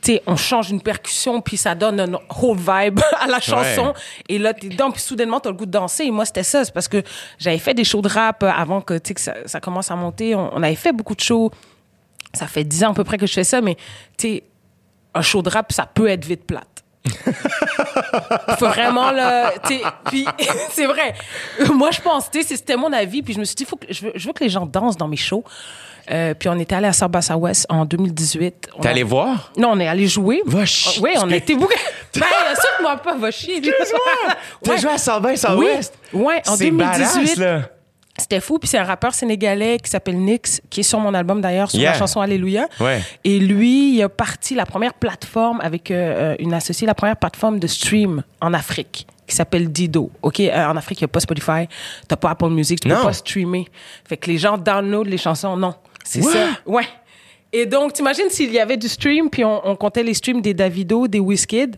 Sais, 0.04 0.22
on 0.26 0.36
change 0.36 0.70
une 0.70 0.82
percussion, 0.82 1.40
puis 1.40 1.56
ça 1.56 1.74
donne 1.74 1.98
un 1.98 2.12
whole 2.40 2.58
vibe 2.58 3.00
à 3.20 3.26
la 3.26 3.40
chanson. 3.40 3.86
Ouais. 3.86 3.92
Et 4.28 4.38
là, 4.38 4.52
t'es 4.52 4.68
dedans, 4.68 4.90
puis 4.90 5.00
soudainement, 5.00 5.40
t'as 5.40 5.50
le 5.50 5.56
goût 5.56 5.66
de 5.66 5.70
danser. 5.70 6.04
Et 6.04 6.10
moi, 6.10 6.24
c'était 6.26 6.42
ça. 6.42 6.64
C'est 6.64 6.74
parce 6.74 6.88
que 6.88 7.02
j'avais 7.38 7.58
fait 7.58 7.74
des 7.74 7.84
shows 7.84 8.02
de 8.02 8.08
rap 8.08 8.42
avant 8.42 8.80
que, 8.80 8.94
tu 8.94 9.08
sais, 9.08 9.14
que 9.14 9.20
ça, 9.20 9.34
ça 9.46 9.60
commence 9.60 9.90
à 9.90 9.96
monter. 9.96 10.34
On, 10.34 10.54
on 10.54 10.62
avait 10.62 10.74
fait 10.74 10.92
beaucoup 10.92 11.14
de 11.14 11.20
shows. 11.20 11.50
Ça 12.34 12.46
fait 12.46 12.64
dix 12.64 12.84
ans 12.84 12.90
à 12.90 12.94
peu 12.94 13.04
près 13.04 13.16
que 13.16 13.26
je 13.26 13.32
fais 13.32 13.44
ça, 13.44 13.60
mais, 13.60 13.76
tu 14.18 14.28
sais, 14.28 14.44
un 15.14 15.22
show 15.22 15.42
de 15.42 15.48
rap, 15.48 15.72
ça 15.72 15.86
peut 15.86 16.08
être 16.08 16.24
vite 16.24 16.44
plate. 16.44 16.73
Faut 18.58 18.66
vraiment 18.68 19.10
le 19.10 19.58
puis 20.10 20.26
c'est 20.70 20.86
vrai 20.86 21.14
moi 21.72 21.90
je 21.90 22.00
pense 22.00 22.28
c'était 22.32 22.76
mon 22.76 22.92
avis 22.92 23.22
puis 23.22 23.34
je 23.34 23.38
me 23.40 23.44
suis 23.44 23.54
dit 23.54 23.64
faut 23.64 23.76
que 23.76 23.86
je 23.90 24.06
veux, 24.06 24.12
je 24.14 24.26
veux 24.26 24.32
que 24.32 24.42
les 24.44 24.50
gens 24.50 24.66
dansent 24.66 24.96
dans 24.96 25.08
mes 25.08 25.16
shows 25.16 25.44
Euh, 26.10 26.34
puis 26.34 26.50
on 26.50 26.58
était 26.58 26.74
allé 26.74 26.86
à 26.86 26.92
Sarbassa 26.92 27.34
West 27.34 27.64
en 27.70 27.86
2018 27.86 28.68
On 28.76 28.80
T'es 28.82 28.88
a- 28.88 28.90
allé 28.90 29.02
voir? 29.02 29.50
non 29.56 29.70
on 29.72 29.80
est 29.80 29.88
allé 29.88 30.06
jouer 30.06 30.42
Va 30.44 30.66
chier. 30.66 31.02
oui 31.02 31.12
on 31.16 31.30
a 31.30 31.36
été 31.36 31.54
bouqués 31.54 31.76
ben 32.14 32.26
ça 32.54 32.68
que 32.76 32.82
moi 32.82 32.96
pas 32.98 33.14
va 33.16 33.30
chier 33.30 33.58
lui. 33.60 33.72
T'as 34.62 34.70
Ouais. 34.72 34.78
joué 34.78 34.90
à 34.92 34.98
Salvin, 34.98 35.34
South 35.36 35.56
oui 35.56 35.64
West? 35.66 35.94
ouais 36.12 36.42
en 36.46 36.56
C'est 36.56 36.70
badass, 36.70 37.14
2018 37.14 37.36
là. 37.40 37.60
C'était 38.18 38.40
fou 38.40 38.58
puis 38.58 38.68
c'est 38.68 38.78
un 38.78 38.84
rappeur 38.84 39.12
sénégalais 39.14 39.78
qui 39.82 39.90
s'appelle 39.90 40.16
Nix 40.18 40.60
qui 40.70 40.80
est 40.80 40.84
sur 40.84 41.00
mon 41.00 41.12
album 41.14 41.40
d'ailleurs 41.40 41.70
sur 41.70 41.80
Yeah. 41.80 41.92
la 41.92 41.98
chanson 41.98 42.20
Alléluia 42.20 42.68
Ouais. 42.80 43.00
et 43.24 43.38
lui 43.40 43.96
il 43.96 44.02
a 44.02 44.08
parti 44.08 44.54
la 44.54 44.66
première 44.66 44.94
plateforme 44.94 45.60
avec 45.60 45.90
euh, 45.90 46.36
une 46.38 46.54
associée 46.54 46.86
la 46.86 46.94
première 46.94 47.16
plateforme 47.16 47.58
de 47.58 47.66
stream 47.66 48.22
en 48.40 48.54
Afrique 48.54 49.06
qui 49.26 49.34
s'appelle 49.34 49.72
Dido. 49.72 50.10
OK, 50.20 50.40
Euh, 50.40 50.66
en 50.66 50.76
Afrique, 50.76 51.00
il 51.00 51.04
n'y 51.04 51.06
a 51.06 51.08
pas 51.08 51.20
Spotify, 51.20 51.66
t'as 52.06 52.16
pas 52.16 52.30
Apple 52.30 52.50
Music, 52.50 52.78
tu 52.80 52.88
Non. 52.88 52.96
peux 52.96 53.02
pas 53.04 53.12
streamer. 53.14 53.66
Fait 54.06 54.18
que 54.18 54.30
les 54.30 54.36
gens 54.36 54.58
downloadent 54.58 55.08
les 55.08 55.16
chansons, 55.16 55.56
non. 55.56 55.74
C'est 56.04 56.20
ça. 56.20 56.48
Ouais. 56.66 56.84
Et 57.50 57.64
donc, 57.64 57.94
t'imagines 57.94 58.28
s'il 58.28 58.52
y 58.52 58.58
avait 58.60 58.76
du 58.76 58.86
stream, 58.86 59.30
puis 59.30 59.42
on, 59.42 59.66
on 59.66 59.76
comptait 59.76 60.02
les 60.02 60.12
streams 60.12 60.42
des 60.42 60.52
Davido, 60.52 61.08
des 61.08 61.20
Wizkid, 61.20 61.76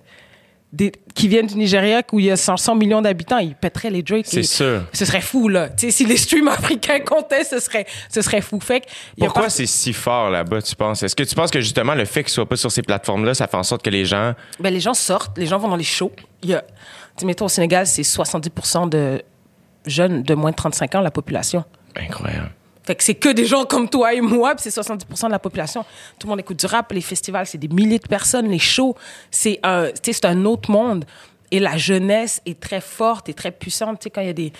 des, 0.77 0.93
qui 1.15 1.29
viennent 1.29 1.47
du 1.47 1.57
Nigeria, 1.57 2.03
où 2.13 2.21
il 2.21 2.27
y 2.27 2.31
a 2.31 2.37
100 2.37 2.75
millions 2.77 3.01
d'habitants, 3.03 3.39
ils 3.39 3.55
pèteraient 3.55 3.91
les 3.91 4.03
Drake. 4.03 4.27
C'est 4.29 4.43
sûr. 4.43 4.83
Ce 4.93 5.05
serait 5.05 5.21
fou, 5.21 5.49
là. 5.49 5.69
Tu 5.71 5.87
sais, 5.87 5.91
si 5.91 6.05
les 6.05 6.17
streams 6.17 6.49
africains 6.49 7.01
comptaient, 7.01 7.45
ce 7.45 7.59
serait, 7.59 7.87
ce 8.11 8.23
serait 8.23 8.41
fou. 8.43 8.61
Fait 8.61 8.83
Pourquoi 9.19 9.45
pas- 9.45 9.51
c'est 9.51 9.67
si 9.67 9.93
fort 9.93 10.31
là-bas, 10.31 10.63
tu 10.63 10.77
penses? 10.77 11.03
Est-ce 11.03 11.17
que 11.17 11.23
tu 11.23 11.35
penses 11.35 11.51
que 11.51 11.61
justement 11.61 11.95
le 11.95 12.05
fait 12.05 12.23
qu'ils 12.23 12.33
soient 12.33 12.49
pas 12.49 12.57
sur 12.57 12.71
ces 12.71 12.83
plateformes-là, 12.83 13.35
ça 13.35 13.47
fait 13.47 13.57
en 13.57 13.63
sorte 13.63 13.83
que 13.83 13.91
les 13.91 14.05
gens. 14.05 14.35
Ben, 14.61 14.73
les 14.73 14.81
gens 14.81 14.95
sortent, 14.95 15.37
les 15.39 15.47
gens 15.47 15.59
vont 15.59 15.69
dans 15.69 15.77
les 15.77 15.85
shows. 15.85 16.13
Il 16.43 16.51
y 16.51 16.55
a, 16.55 16.63
mettons, 17.25 17.47
au 17.47 17.49
Sénégal, 17.49 17.87
c'est 17.87 18.03
70 18.03 18.51
de 18.91 19.23
jeunes 19.87 20.23
de 20.23 20.35
moins 20.35 20.51
de 20.51 20.57
35 20.57 20.95
ans, 20.97 21.01
la 21.01 21.11
population. 21.11 21.65
Incroyable. 21.99 22.51
Fait 22.87 22.95
que 22.95 23.03
c'est 23.03 23.15
que 23.15 23.29
des 23.29 23.45
gens 23.45 23.65
comme 23.65 23.89
toi 23.89 24.15
et 24.15 24.21
moi, 24.21 24.55
puis 24.55 24.71
c'est 24.71 24.81
70% 24.81 25.27
de 25.27 25.31
la 25.33 25.41
population. 25.41 25.85
Tout 26.19 26.29
le 26.29 26.31
monde 26.31 26.41
écoute 26.41 26.59
du 26.59 26.67
rap, 26.67 26.93
les 26.93 27.01
festivals, 27.01 27.47
c'est 27.47 27.59
des 27.59 27.69
milliers 27.69 27.99
de 27.99 28.07
personnes, 28.07 28.49
les 28.49 28.61
shows, 28.61 28.95
c'est 29.31 29.59
un, 29.65 29.89
c'est 30.01 30.25
un 30.25 30.45
autre 30.45 30.71
monde. 30.71 31.05
Et 31.51 31.59
la 31.59 31.77
jeunesse 31.77 32.41
est 32.47 32.61
très 32.61 32.81
forte 32.81 33.29
et 33.29 33.35
très 33.35 33.51
puissante. 33.51 33.99
Tu 33.99 34.05
sais, 34.05 34.11
quand 34.11 34.21
il 34.21 34.29
y 34.29 34.31
a 34.31 34.35
des, 34.35 34.53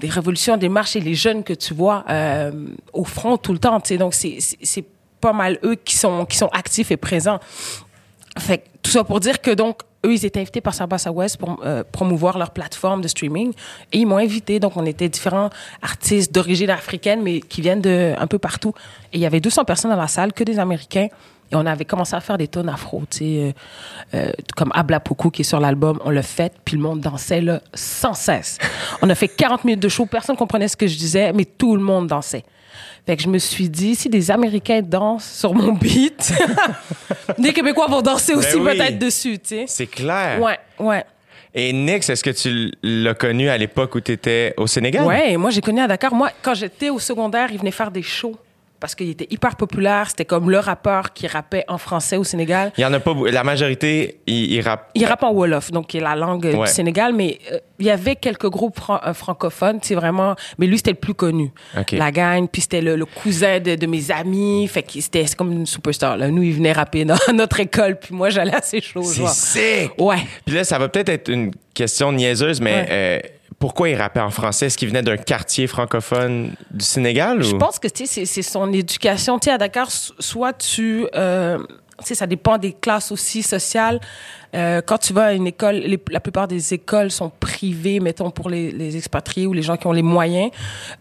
des 0.00 0.08
révolutions, 0.08 0.56
des 0.56 0.68
marches, 0.68 0.96
et 0.96 1.00
les 1.00 1.14
jeunes 1.14 1.44
que 1.44 1.52
tu 1.54 1.72
vois 1.72 2.04
euh, 2.10 2.52
au 2.92 3.04
front 3.04 3.38
tout 3.38 3.52
le 3.52 3.58
temps. 3.58 3.80
Tu 3.80 3.88
sais, 3.88 3.98
donc, 3.98 4.14
c'est 4.14 4.38
c'est 4.40 4.84
pas 5.20 5.32
mal 5.32 5.58
eux 5.64 5.76
qui 5.76 5.96
sont, 5.96 6.26
qui 6.26 6.36
sont 6.36 6.48
actifs 6.48 6.90
et 6.90 6.96
présents. 6.98 7.40
Fait 8.38 8.58
que 8.58 8.68
tout 8.82 8.90
ça 8.90 9.04
pour 9.04 9.20
dire 9.20 9.40
que 9.40 9.50
donc 9.50 9.82
eux 10.04 10.12
ils 10.12 10.24
étaient 10.24 10.40
invités 10.40 10.60
par 10.60 10.74
Sarbassa 10.74 11.12
West 11.12 11.36
pour 11.38 11.60
euh, 11.64 11.84
promouvoir 11.90 12.38
leur 12.38 12.50
plateforme 12.50 13.00
de 13.00 13.08
streaming. 13.08 13.52
Et 13.92 13.98
ils 13.98 14.06
m'ont 14.06 14.18
invité. 14.18 14.60
Donc 14.60 14.76
on 14.76 14.86
était 14.86 15.08
différents 15.08 15.50
artistes 15.80 16.32
d'origine 16.34 16.70
africaine 16.70 17.22
mais 17.22 17.40
qui 17.40 17.60
viennent 17.60 17.80
de 17.80 18.14
un 18.18 18.26
peu 18.26 18.38
partout. 18.38 18.74
Et 19.12 19.18
il 19.18 19.20
y 19.20 19.26
avait 19.26 19.40
200 19.40 19.64
personnes 19.64 19.90
dans 19.90 19.96
la 19.96 20.08
salle 20.08 20.32
que 20.32 20.44
des 20.44 20.58
américains. 20.58 21.08
Et 21.52 21.54
on 21.54 21.66
avait 21.66 21.84
commencé 21.84 22.16
à 22.16 22.20
faire 22.20 22.38
des 22.38 22.48
tonnes 22.48 22.70
afro, 22.70 23.02
tu 23.10 23.18
sais, 23.18 23.24
euh, 23.24 23.52
euh, 24.14 24.32
comme 24.56 24.70
Abla 24.74 25.00
Poku 25.00 25.30
qui 25.30 25.42
est 25.42 25.44
sur 25.44 25.60
l'album, 25.60 26.00
on 26.02 26.08
l'a 26.08 26.22
fait, 26.22 26.54
puis 26.64 26.76
le 26.76 26.82
monde 26.82 27.00
dansait 27.00 27.42
là, 27.42 27.60
sans 27.74 28.14
cesse. 28.14 28.56
On 29.02 29.10
a 29.10 29.14
fait 29.14 29.28
40 29.28 29.64
minutes 29.64 29.82
de 29.82 29.88
show, 29.90 30.06
personne 30.06 30.34
comprenait 30.34 30.68
ce 30.68 30.78
que 30.78 30.86
je 30.86 30.96
disais, 30.96 31.30
mais 31.34 31.44
tout 31.44 31.76
le 31.76 31.82
monde 31.82 32.06
dansait. 32.06 32.44
Fait 33.04 33.16
que 33.16 33.22
je 33.22 33.28
me 33.28 33.38
suis 33.38 33.68
dit, 33.68 33.96
si 33.96 34.08
des 34.08 34.30
Américains 34.30 34.80
dansent 34.80 35.28
sur 35.30 35.52
mon 35.54 35.72
beat, 35.72 36.32
des 37.38 37.52
Québécois 37.52 37.88
vont 37.88 38.00
danser 38.00 38.34
aussi 38.34 38.56
Ben 38.56 38.62
oui. 38.62 38.76
peut-être 38.78 38.98
dessus, 38.98 39.38
tu 39.40 39.48
sais. 39.56 39.64
C'est 39.66 39.88
clair. 39.88 40.40
Ouais, 40.40 40.58
ouais. 40.78 41.04
Et 41.54 41.72
Nix, 41.72 42.08
est-ce 42.08 42.22
que 42.24 42.30
tu 42.30 42.72
l'as 42.82 43.14
connu 43.14 43.48
à 43.48 43.58
l'époque 43.58 43.94
où 43.96 44.00
tu 44.00 44.12
étais 44.12 44.54
au 44.56 44.66
Sénégal? 44.66 45.04
Ouais, 45.04 45.36
moi 45.36 45.50
j'ai 45.50 45.60
connu 45.60 45.80
à 45.80 45.88
Dakar. 45.88 46.14
Moi, 46.14 46.30
quand 46.42 46.54
j'étais 46.54 46.88
au 46.90 46.98
secondaire, 46.98 47.48
il 47.50 47.58
venait 47.58 47.70
faire 47.72 47.90
des 47.90 48.02
shows 48.02 48.36
parce 48.82 48.94
qu'il 48.96 49.08
était 49.10 49.28
hyper 49.30 49.54
populaire. 49.56 50.10
C'était 50.10 50.24
comme 50.24 50.50
le 50.50 50.58
rappeur 50.58 51.12
qui 51.12 51.28
rappait 51.28 51.64
en 51.68 51.78
français 51.78 52.16
au 52.16 52.24
Sénégal. 52.24 52.72
Il 52.76 52.80
y 52.80 52.84
en 52.84 52.92
a 52.92 52.98
pas 53.00 53.14
beaucoup. 53.14 53.26
La 53.26 53.44
majorité, 53.44 54.18
ils 54.26 54.60
rappent. 54.60 54.90
Il 54.96 55.04
rappe 55.06 55.22
en 55.22 55.32
Wolof, 55.32 55.70
donc 55.70 55.86
qui 55.86 55.98
est 55.98 56.00
la 56.00 56.16
langue 56.16 56.44
Ouais. 56.44 56.66
du 56.66 56.72
Sénégal, 56.72 57.14
mais 57.14 57.38
euh, 57.52 57.58
il 57.78 57.86
y 57.86 57.90
avait 57.90 58.16
quelques 58.16 58.48
groupes 58.50 58.76
fran- 58.78 59.00
euh, 59.06 59.14
francophones, 59.14 59.78
c'est 59.82 59.94
vraiment, 59.94 60.34
mais 60.58 60.66
lui 60.66 60.76
c'était 60.78 60.90
le 60.90 60.96
plus 60.96 61.14
connu. 61.14 61.52
La 61.92 62.10
gang, 62.10 62.48
puis 62.50 62.62
c'était 62.62 62.80
le, 62.80 62.96
le 62.96 63.04
cousin 63.04 63.60
de, 63.60 63.76
de 63.76 63.86
mes 63.86 64.10
amis, 64.10 64.66
fait 64.68 64.82
que 64.82 65.00
c'était 65.00 65.24
comme 65.38 65.52
une 65.52 65.66
superstar. 65.66 66.16
Là. 66.16 66.28
Nous, 66.28 66.42
il 66.42 66.52
venait 66.54 66.72
rapper 66.72 67.04
dans 67.04 67.14
notre 67.34 67.60
école, 67.60 67.98
puis 68.00 68.14
moi 68.14 68.30
j'allais 68.30 68.54
à 68.54 68.62
ses 68.62 68.80
shows. 68.80 69.02
C'est 69.04 69.28
sick! 69.28 69.92
Ouais. 69.98 70.18
Puis 70.44 70.56
là, 70.56 70.64
ça 70.64 70.78
va 70.78 70.88
peut-être 70.88 71.08
être 71.08 71.28
une 71.28 71.52
question 71.72 72.10
niaiseuse, 72.10 72.60
mais 72.60 72.72
Ouais. 72.72 72.88
euh, 72.90 73.18
pourquoi 73.62 73.90
il 73.90 73.94
rappait 73.94 74.18
en 74.18 74.30
français? 74.30 74.66
Est-ce 74.66 74.76
qu'il 74.76 74.88
venait 74.88 75.02
d'un 75.02 75.16
quartier 75.16 75.68
francophone 75.68 76.50
du 76.72 76.84
Sénégal? 76.84 77.44
Je 77.44 77.54
pense 77.54 77.78
que 77.78 77.86
c'est 77.94 78.42
son 78.42 78.72
éducation. 78.72 79.38
À 79.46 79.56
Dakar, 79.56 79.88
so- 79.88 80.14
soit 80.18 80.52
tu, 80.52 81.06
euh, 81.14 81.58
ça 82.00 82.26
dépend 82.26 82.58
des 82.58 82.72
classes 82.72 83.12
aussi 83.12 83.40
sociales. 83.44 84.00
Euh, 84.56 84.80
quand 84.84 84.98
tu 84.98 85.12
vas 85.12 85.26
à 85.26 85.32
une 85.34 85.46
école, 85.46 85.80
la 86.10 86.18
plupart 86.18 86.48
des 86.48 86.74
écoles 86.74 87.12
sont 87.12 87.30
privées, 87.38 88.00
mettons 88.00 88.32
pour 88.32 88.50
les, 88.50 88.96
expatriés 88.96 89.46
ou 89.46 89.52
les 89.52 89.62
gens 89.62 89.76
qui 89.76 89.86
ont 89.86 89.92
les 89.92 90.02
moyens. 90.02 90.50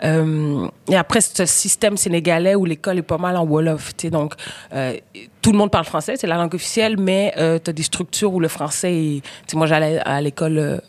Euh, 0.03 0.67
et 0.87 0.95
après, 0.95 1.21
c'est 1.21 1.37
ce 1.37 1.45
système 1.51 1.97
sénégalais 1.97 2.53
où 2.53 2.65
l'école 2.65 2.99
est 2.99 3.01
pas 3.01 3.17
mal 3.17 3.37
en 3.37 3.43
wolof. 3.43 3.95
Donc 4.11 4.35
euh, 4.71 4.95
tout 5.41 5.51
le 5.51 5.57
monde 5.57 5.71
parle 5.71 5.85
français, 5.85 6.13
c'est 6.15 6.27
la 6.27 6.35
langue 6.35 6.53
officielle, 6.53 6.99
mais 6.99 7.33
tu 7.35 7.71
as 7.71 7.73
des 7.73 7.81
structures 7.81 8.31
où 8.31 8.39
le 8.39 8.49
français. 8.49 8.93
Est, 8.93 9.55
moi, 9.55 9.65
j'allais 9.65 9.97
à 10.05 10.21
l'école. 10.21 10.79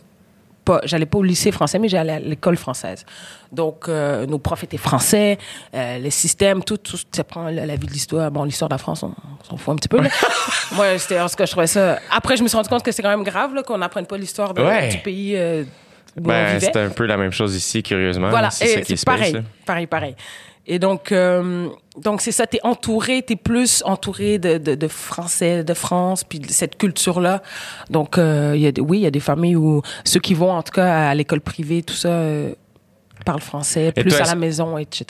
Pas, 0.64 0.80
j'allais 0.84 1.06
pas 1.06 1.18
au 1.18 1.22
lycée 1.22 1.50
français, 1.52 1.78
mais 1.78 1.88
j'allais 1.88 2.12
à 2.14 2.18
l'école 2.18 2.56
française. 2.56 3.04
Donc, 3.50 3.88
euh, 3.88 4.26
nos 4.26 4.38
profs 4.38 4.64
étaient 4.64 4.76
français, 4.76 5.38
euh, 5.74 5.98
les 5.98 6.10
systèmes, 6.10 6.62
tout, 6.64 6.76
tout, 6.78 6.96
ça 7.10 7.24
prend 7.24 7.44
la, 7.48 7.66
la 7.66 7.76
vie 7.76 7.86
de 7.86 7.92
l'histoire. 7.92 8.30
Bon, 8.30 8.44
l'histoire 8.44 8.68
de 8.68 8.74
la 8.74 8.78
France, 8.78 9.02
on, 9.02 9.12
on 9.40 9.44
s'en 9.44 9.56
fout 9.56 9.72
un 9.74 9.76
petit 9.76 9.88
peu. 9.88 10.00
là. 10.00 10.08
Moi, 10.72 10.98
c'était 10.98 11.20
en 11.20 11.28
ce 11.28 11.36
que 11.36 11.44
je 11.44 11.50
trouvais 11.50 11.66
ça. 11.66 11.98
Après, 12.10 12.36
je 12.36 12.42
me 12.42 12.48
suis 12.48 12.56
rendu 12.56 12.68
compte 12.68 12.82
que 12.82 12.92
c'est 12.92 13.02
quand 13.02 13.10
même 13.10 13.24
grave 13.24 13.54
là, 13.54 13.62
qu'on 13.62 13.78
n'apprenne 13.78 14.06
pas 14.06 14.16
l'histoire 14.16 14.54
de- 14.54 14.62
Ouais. 14.62 14.88
du 14.88 14.98
pays 14.98 15.34
euh, 15.36 15.64
Ben, 16.16 16.58
c'est 16.60 16.76
un 16.76 16.88
peu 16.90 17.06
la 17.06 17.16
même 17.16 17.32
chose 17.32 17.54
ici, 17.56 17.82
curieusement. 17.82 18.30
Voilà, 18.30 18.50
c'est 18.50 18.84
pareil, 19.04 19.42
pareil, 19.66 19.86
pareil. 19.86 20.14
Et 20.66 20.78
donc, 20.78 21.10
euh, 21.10 21.68
donc 21.96 22.20
c'est 22.20 22.30
ça, 22.32 22.46
t'es 22.46 22.60
entouré, 22.62 23.22
t'es 23.22 23.34
plus 23.36 23.82
entouré 23.84 24.38
de, 24.38 24.58
de, 24.58 24.74
de 24.76 24.88
Français, 24.88 25.64
de 25.64 25.74
France, 25.74 26.22
puis 26.22 26.38
de 26.38 26.48
cette 26.50 26.78
culture-là. 26.78 27.42
Donc, 27.90 28.16
euh, 28.16 28.54
y 28.56 28.66
a, 28.68 28.70
oui, 28.80 28.98
il 28.98 29.02
y 29.02 29.06
a 29.06 29.10
des 29.10 29.18
familles 29.20 29.56
où 29.56 29.82
ceux 30.04 30.20
qui 30.20 30.34
vont, 30.34 30.52
en 30.52 30.62
tout 30.62 30.72
cas, 30.72 31.08
à 31.08 31.14
l'école 31.14 31.40
privée, 31.40 31.82
tout 31.82 31.94
ça, 31.94 32.08
euh, 32.10 32.54
parlent 33.26 33.40
français, 33.40 33.92
Et 33.96 34.02
plus 34.02 34.10
toi, 34.10 34.22
à 34.22 34.26
la 34.26 34.34
maison, 34.36 34.78
etc. 34.78 35.04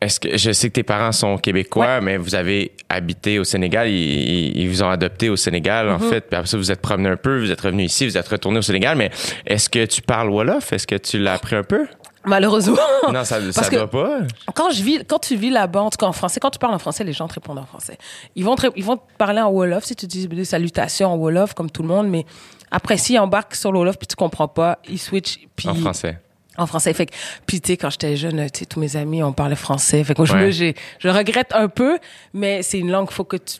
Est-ce 0.00 0.20
que 0.20 0.36
je 0.36 0.52
sais 0.52 0.68
que 0.68 0.74
tes 0.74 0.82
parents 0.84 1.10
sont 1.12 1.38
québécois, 1.38 2.00
mais 2.00 2.18
vous 2.18 2.34
avez 2.34 2.72
habité 2.88 3.38
au 3.38 3.44
Sénégal, 3.44 3.88
ils, 3.88 3.94
ils- 3.94 4.56
ils 4.60 4.68
vous 4.68 4.82
ont 4.82 4.90
adopté 4.90 5.28
au 5.28 5.36
Sénégal 5.36 5.88
en 5.88 5.96
Mm-hmm. 5.98 6.08
fait. 6.10 6.20
Puis 6.28 6.36
après 6.36 6.46
ça, 6.48 6.56
vous 6.56 6.70
êtes 6.70 6.80
promené 6.80 7.08
un 7.08 7.16
peu, 7.16 7.40
vous 7.40 7.50
êtes 7.50 7.60
revenu 7.62 7.82
ici, 7.84 8.06
vous 8.06 8.16
êtes 8.16 8.28
retourné 8.28 8.58
au 8.58 8.62
Sénégal. 8.62 8.96
Mais 8.96 9.10
est-ce 9.46 9.68
que 9.68 9.84
tu 9.86 10.00
parles 10.02 10.28
wolof? 10.30 10.72
Est-ce 10.72 10.86
que 10.86 10.94
tu 10.96 11.18
l'as 11.18 11.32
appris 11.32 11.56
un 11.56 11.64
peu? 11.64 11.86
Malheureusement. 12.28 12.76
Non, 13.12 13.24
ça, 13.24 13.38
que- 13.40 13.74
doit 13.76 13.88
pas. 13.90 14.18
Quand, 14.54 14.70
je 14.70 14.82
vis, 14.82 15.00
quand 15.06 15.18
tu 15.18 15.34
vis 15.36 15.48
là-bas, 15.50 15.80
en 15.80 15.90
tout 15.90 15.96
cas 15.96 16.06
en 16.06 16.12
français, 16.12 16.40
quand 16.40 16.50
tu 16.50 16.58
parles 16.58 16.74
en 16.74 16.78
français, 16.78 17.04
les 17.04 17.12
gens 17.14 17.26
te 17.26 17.34
répondent 17.34 17.58
en 17.58 17.64
français. 17.64 17.96
Ils 18.36 18.44
vont 18.44 18.54
te, 18.54 18.66
ils 18.76 18.84
vont 18.84 18.96
te 18.98 19.02
parler 19.16 19.40
en 19.40 19.50
Wolof 19.50 19.84
si 19.84 19.96
tu 19.96 20.06
dis 20.06 20.28
des 20.28 20.44
salutations 20.44 21.12
en 21.12 21.16
Wolof, 21.16 21.54
comme 21.54 21.70
tout 21.70 21.82
le 21.82 21.88
monde, 21.88 22.08
mais 22.08 22.26
après, 22.70 22.98
s'ils 22.98 23.18
embarquent 23.18 23.54
sur 23.54 23.72
le 23.72 23.78
Wolof 23.78 23.96
puis 23.96 24.06
tu 24.06 24.14
comprends 24.16 24.48
pas, 24.48 24.78
ils 24.88 24.98
switchent. 24.98 25.38
Puis 25.56 25.68
En 25.68 25.74
français. 25.74 26.18
En 26.58 26.66
français. 26.66 26.92
Fait 26.92 27.06
que, 27.06 27.14
puis, 27.46 27.60
tu 27.60 27.68
sais, 27.68 27.76
quand 27.76 27.88
j'étais 27.88 28.16
jeune, 28.16 28.44
tu 28.50 28.58
sais, 28.60 28.66
tous 28.66 28.80
mes 28.80 28.96
amis, 28.96 29.22
on 29.22 29.32
parlait 29.32 29.54
français. 29.56 30.02
Fait 30.04 30.12
que 30.14 30.18
moi, 30.20 30.26
je, 30.50 30.64
Ouais. 30.64 30.74
je 30.98 31.08
regrette 31.08 31.52
un 31.54 31.68
peu, 31.68 31.98
mais 32.34 32.62
c'est 32.62 32.78
une 32.80 32.90
langue, 32.90 33.10
faut 33.10 33.24
que 33.24 33.36
tu. 33.36 33.58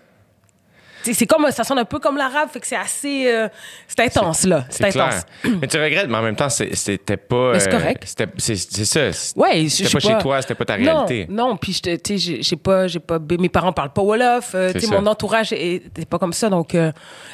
C'est 1.15 1.27
comme, 1.27 1.51
ça 1.51 1.65
sonne 1.65 1.79
un 1.79 1.85
peu 1.85 1.99
comme 1.99 2.17
l'arabe, 2.17 2.49
fait 2.53 2.61
que 2.61 2.67
c'est 2.67 2.77
assez, 2.77 3.27
euh, 3.31 3.49
c'est 3.87 4.01
intense, 4.01 4.45
là. 4.45 4.65
C'est 4.71 4.85
intense. 4.85 5.25
clair. 5.43 5.55
mais 5.61 5.67
tu 5.67 5.77
regrettes, 5.81 6.09
mais 6.09 6.17
en 6.17 6.23
même 6.23 6.37
temps, 6.37 6.49
c'était 6.49 7.17
pas. 7.17 7.59
C'est 7.59 7.69
euh, 7.69 7.79
correct. 7.79 8.03
c'était- 8.07 8.29
C'est 8.39 8.85
ça. 8.85 9.01
Ouais, 9.37 9.69
C'était 9.69 9.91
pas 9.91 10.01
chez 10.01 10.19
toi, 10.19 10.43
c'était 10.43 10.55
pas 10.55 10.65
ta 10.65 10.75
réalité. 10.75 11.27
Non, 11.29 11.57
puis 11.57 11.73
tu 11.81 11.91
sais, 12.19 12.19
j'ai- 12.19 12.57
pas, 12.57 12.87
j'ai 12.87 12.99
pas, 13.01 13.19
mes 13.39 13.49
parents 13.49 13.73
parlent 13.73 13.93
pas 13.93 14.03
wolof, 14.03 14.53
euh, 14.55 14.73
tu 14.73 14.81
sais, 14.81 14.87
mon 14.89 15.07
entourage 15.07 15.53
est 15.53 15.83
pas 16.09 16.19
comme 16.19 16.33
ça, 16.33 16.49
donc 16.49 16.75
euh, 16.75 16.93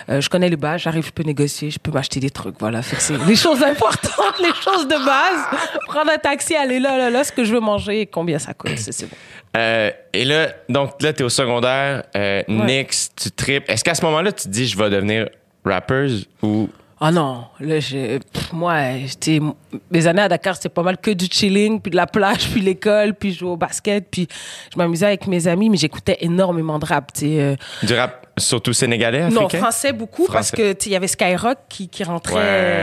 je 0.09 0.29
connais 0.29 0.49
les 0.49 0.57
bases, 0.57 0.83
j'arrive, 0.83 1.07
je 1.07 1.13
peux 1.13 1.23
négocier, 1.23 1.71
je 1.71 1.79
peux 1.79 1.91
m'acheter 1.91 2.21
des 2.21 2.31
trucs, 2.31 2.57
voilà. 2.61 2.83
Fait 2.83 2.97
que 2.97 3.27
les 3.29 3.37
choses 3.37 3.63
importantes, 3.63 4.39
les 4.41 4.53
choses 4.63 4.87
de 4.89 5.05
base. 5.05 5.61
Prendre 5.87 6.11
un 6.13 6.19
taxi, 6.19 6.55
aller 6.55 6.79
là, 6.81 6.97
là, 6.99 7.11
là, 7.11 7.25
ce 7.25 7.33
que 7.33 7.45
je 7.45 7.53
veux 7.55 7.61
manger, 7.61 8.03
et 8.03 8.07
combien 8.07 8.39
ça 8.39 8.55
coûte, 8.55 8.79
c'est 8.79 9.07
bon. 9.07 9.17
Euh, 9.57 9.91
et 10.13 10.25
là, 10.25 10.49
donc 10.69 11.01
là, 11.01 11.13
t'es 11.13 11.23
au 11.25 11.29
secondaire, 11.29 12.03
euh, 12.17 12.43
Nix, 12.49 13.11
tu 13.15 13.31
tripes. 13.31 13.65
Est-ce 13.69 13.85
qu'à 13.85 13.95
ce 13.95 14.03
moment-là, 14.05 14.33
tu 14.33 14.45
te 14.45 14.49
dis, 14.49 14.67
je 14.67 14.77
vais 14.77 14.91
devenir 14.91 15.29
rappeur 15.65 16.09
ou? 16.43 16.69
Ah 17.01 17.11
non, 17.13 17.45
là, 17.61 17.81
je, 17.81 18.19
pff, 18.19 18.53
moi, 18.53 18.77
j'étais, 19.05 19.39
mes 19.91 20.07
années 20.07 20.23
à 20.23 20.29
Dakar, 20.29 20.55
c'était 20.57 20.69
pas 20.71 20.83
mal 20.83 20.97
que 20.97 21.11
du 21.11 21.27
chilling, 21.31 21.81
puis 21.81 21.91
de 21.91 21.97
la 21.97 22.07
plage, 22.07 22.49
puis 22.51 22.61
l'école, 22.63 23.15
puis 23.15 23.33
jouer 23.35 23.51
au 23.51 23.57
basket, 23.57 24.07
puis 24.11 24.27
je 24.73 24.79
m'amusais 24.79 25.07
avec 25.07 25.27
mes 25.27 25.47
amis, 25.47 25.69
mais 25.69 25.77
j'écoutais 25.77 26.17
énormément 26.21 26.79
de 26.79 26.87
rap, 26.87 27.13
tu 27.13 27.27
euh, 27.39 27.57
Du 27.83 27.93
rap 27.95 28.27
surtout 28.39 28.73
sénégalais, 28.73 29.29
Non, 29.29 29.47
africain? 29.47 29.59
français 29.59 29.93
beaucoup 29.93 30.27
parce 30.33 30.51
que 30.51 30.73
tu 30.73 30.89
il 30.89 30.93
y 30.93 30.97
avait 30.97 31.07
Skyrock 31.09 31.59
qui, 31.69 31.89
qui 31.89 32.03
rentrait 32.05 32.35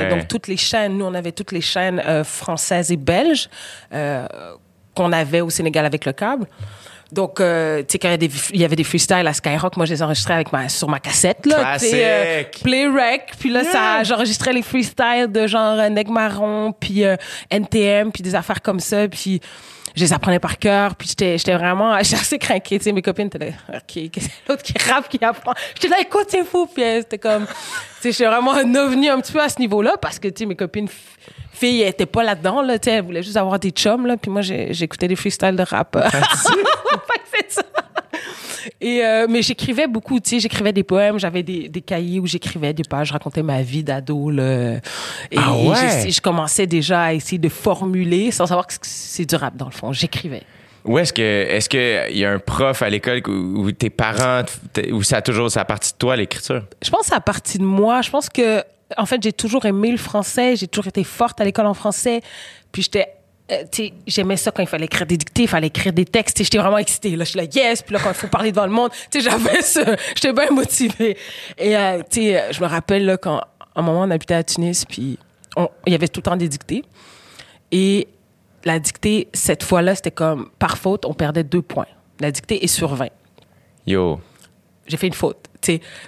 Ouais. 0.03 0.09
donc 0.09 0.27
toutes 0.27 0.47
les 0.47 0.57
chaînes. 0.57 0.97
Nous, 0.97 1.05
on 1.05 1.13
avait 1.13 1.31
toutes 1.33 1.51
les 1.51 1.59
chaînes 1.61 2.01
euh, 2.05 2.23
françaises 2.23 2.91
et 2.91 2.97
belges 2.97 3.49
euh, 3.93 4.27
qu'on 4.95 5.11
avait 5.11 5.41
au 5.41 5.49
Sénégal 5.49 5.85
avec 5.85 6.05
le 6.05 6.13
câble. 6.13 6.47
Donc, 7.11 7.41
euh, 7.41 7.79
tu 7.79 7.85
sais, 7.89 7.99
quand 7.99 8.07
il 8.07 8.11
y, 8.11 8.13
a 8.13 8.17
des- 8.17 8.31
il 8.53 8.61
y 8.61 8.63
avait 8.63 8.77
des 8.77 8.85
freestyles 8.85 9.27
à 9.27 9.33
Skyrock, 9.33 9.75
moi, 9.75 9.85
je 9.85 9.91
les 9.91 10.01
enregistrais 10.01 10.35
avec 10.35 10.53
ma, 10.53 10.69
sur 10.69 10.87
ma 10.87 10.99
cassette, 10.99 11.45
là. 11.45 11.77
tu 11.77 11.85
euh. 11.93 12.43
Play 12.63 12.87
Rec. 12.87 13.33
Puis 13.37 13.49
là, 13.49 13.65
ça, 13.65 14.03
j'enregistrais 14.03 14.53
les 14.53 14.61
freestyles 14.61 15.27
de 15.29 15.45
genre 15.45 15.77
euh, 15.77 15.89
Neg 15.89 16.07
Marron, 16.07 16.71
puis 16.71 17.03
euh, 17.03 17.17
NTM, 17.49 18.13
puis 18.13 18.23
des 18.23 18.33
affaires 18.33 18.61
comme 18.61 18.79
ça. 18.79 19.09
Puis 19.09 19.41
je 19.93 20.05
les 20.05 20.13
apprenais 20.13 20.39
par 20.39 20.57
cœur. 20.57 20.95
Puis 20.95 21.09
j'étais 21.09 21.37
j'étais 21.37 21.53
vraiment 21.53 21.97
j'étais 22.01 22.15
assez 22.15 22.39
craquée. 22.39 22.77
Tu 22.79 22.85
sais, 22.85 22.91
mes 22.93 23.01
copines 23.01 23.27
étaient 23.27 23.39
là, 23.39 23.51
OK, 23.75 23.81
qu'est-ce 24.09 24.09
que 24.09 24.21
c'est 24.21 24.47
l'autre 24.49 24.63
qui 24.63 24.73
rappe, 24.89 25.09
qui 25.09 25.19
apprend? 25.21 25.53
J'étais 25.75 25.89
là, 25.89 25.97
écoute, 25.99 26.27
c'est 26.29 26.45
fou. 26.45 26.65
Puis 26.73 26.81
euh, 26.81 26.99
c'était 27.01 27.17
comme, 27.17 27.45
tu 27.45 27.53
sais, 27.99 28.11
j'étais 28.13 28.25
vraiment 28.27 28.53
un 28.55 28.73
ovni 28.75 29.09
un 29.09 29.19
petit 29.19 29.33
peu 29.33 29.41
à 29.41 29.49
ce 29.49 29.59
niveau-là 29.59 29.97
parce 30.01 30.17
que, 30.17 30.29
tu 30.29 30.39
sais, 30.39 30.45
mes 30.45 30.55
copines 30.55 30.87
f- 31.61 31.67
filles 31.67 31.81
étaient 31.83 32.05
pas 32.05 32.23
là-dedans, 32.23 32.61
là. 32.61 32.77
Elles 32.85 33.03
voulaient 33.03 33.23
juste 33.23 33.37
avoir 33.37 33.59
des 33.59 33.69
chums, 33.71 34.05
là. 34.07 34.17
Puis 34.17 34.31
moi, 34.31 34.41
j'écoutais 34.41 35.07
des 35.07 35.15
freestyles 35.15 35.55
de 35.55 35.63
rap. 35.63 35.97
C'est 37.33 37.51
ça. 37.51 37.61
Et 38.79 39.03
euh, 39.03 39.25
mais 39.29 39.41
j'écrivais 39.41 39.87
beaucoup, 39.87 40.19
tu 40.19 40.31
sais, 40.31 40.39
j'écrivais 40.39 40.73
des 40.73 40.83
poèmes, 40.83 41.17
j'avais 41.19 41.41
des, 41.43 41.67
des 41.69 41.81
cahiers 41.81 42.19
où 42.19 42.27
j'écrivais 42.27 42.73
des 42.73 42.83
pages, 42.83 43.07
je 43.07 43.13
racontais 43.13 43.41
ma 43.41 43.61
vie 43.61 43.83
d'ado 43.83 44.29
là. 44.29 44.75
Et 45.31 45.37
Ah 45.37 45.53
ouais? 45.55 46.09
je 46.11 46.21
commençais 46.21 46.67
déjà 46.67 47.01
à 47.03 47.13
essayer 47.13 47.37
de 47.39 47.49
formuler 47.49 48.29
sans 48.31 48.45
savoir 48.45 48.67
que 48.67 48.73
c'est 48.81 49.25
du 49.25 49.35
rap 49.35 49.55
dans 49.55 49.65
le 49.65 49.71
fond. 49.71 49.91
J'écrivais. 49.93 50.43
Ou 50.85 50.97
est-ce 50.99 51.13
que 51.13 51.21
est-ce 51.21 51.69
que 51.69 52.11
il 52.11 52.17
y 52.17 52.25
a 52.25 52.31
un 52.31 52.39
prof 52.39 52.81
à 52.81 52.89
l'école 52.89 53.21
où, 53.27 53.31
où 53.65 53.71
tes 53.71 53.89
parents 53.89 54.43
où 54.91 55.01
ça 55.03 55.17
a 55.17 55.21
toujours 55.21 55.49
ça 55.49 55.61
a 55.61 55.65
partie 55.65 55.93
de 55.93 55.97
toi 55.97 56.15
l'écriture? 56.15 56.63
Je 56.83 56.89
pense 56.89 57.09
que 57.09 57.15
à 57.15 57.21
partir 57.21 57.61
de 57.61 57.65
moi. 57.65 58.01
Je 58.01 58.09
pense 58.09 58.29
que, 58.29 58.63
en 58.97 59.05
fait, 59.05 59.21
j'ai 59.21 59.33
toujours 59.33 59.65
aimé 59.65 59.91
le 59.91 59.97
français. 59.97 60.55
J'ai 60.55 60.67
toujours 60.67 60.87
été 60.87 61.03
forte 61.03 61.39
à 61.41 61.43
l'école 61.45 61.65
en 61.65 61.73
français. 61.73 62.21
Puis 62.71 62.83
j'étais. 62.83 63.07
euh, 63.51 63.63
j'aimais 64.07 64.37
ça 64.37 64.51
quand 64.51 64.61
il 64.63 64.67
fallait 64.67 64.85
écrire 64.85 65.05
des 65.05 65.17
dictées, 65.17 65.43
il 65.43 65.47
fallait 65.47 65.67
écrire 65.67 65.93
des 65.93 66.05
textes. 66.05 66.41
J'étais 66.43 66.57
vraiment 66.57 66.77
excitée. 66.77 67.15
Là, 67.15 67.23
je 67.25 67.29
suis 67.31 67.39
là, 67.39 67.45
yes. 67.45 67.81
Puis 67.81 67.93
là, 67.93 67.99
quand 68.03 68.09
il 68.09 68.15
faut 68.15 68.27
parler 68.27 68.51
devant 68.51 68.65
le 68.65 68.71
monde, 68.71 68.91
tu 69.11 69.21
sais, 69.21 69.29
j'avais 69.29 69.61
ça. 69.61 69.95
J'étais 70.15 70.33
bien 70.33 70.49
motivée. 70.51 71.17
Et, 71.57 71.75
euh, 71.75 71.99
tu 72.09 72.21
sais, 72.21 72.51
je 72.51 72.61
me 72.61 72.67
rappelle, 72.67 73.05
là, 73.05 73.17
quand, 73.17 73.37
à 73.37 73.45
un 73.75 73.81
moment, 73.81 74.01
on 74.01 74.11
habitait 74.11 74.35
à 74.35 74.43
Tunis, 74.43 74.85
puis 74.85 75.17
il 75.85 75.91
y 75.91 75.95
avait 75.95 76.07
tout 76.07 76.19
le 76.19 76.23
temps 76.23 76.37
des 76.37 76.47
dictées. 76.47 76.83
Et 77.71 78.07
la 78.63 78.79
dictée, 78.79 79.27
cette 79.33 79.63
fois-là, 79.63 79.95
c'était 79.95 80.11
comme, 80.11 80.49
par 80.59 80.77
faute, 80.77 81.05
on 81.05 81.13
perdait 81.13 81.43
deux 81.43 81.61
points. 81.61 81.87
La 82.19 82.31
dictée 82.31 82.63
est 82.63 82.67
sur 82.67 82.93
20 82.93 83.07
Yo. 83.87 84.19
j'ai 84.85 84.97
fait 84.97 85.07
une 85.07 85.13
faute, 85.13 85.40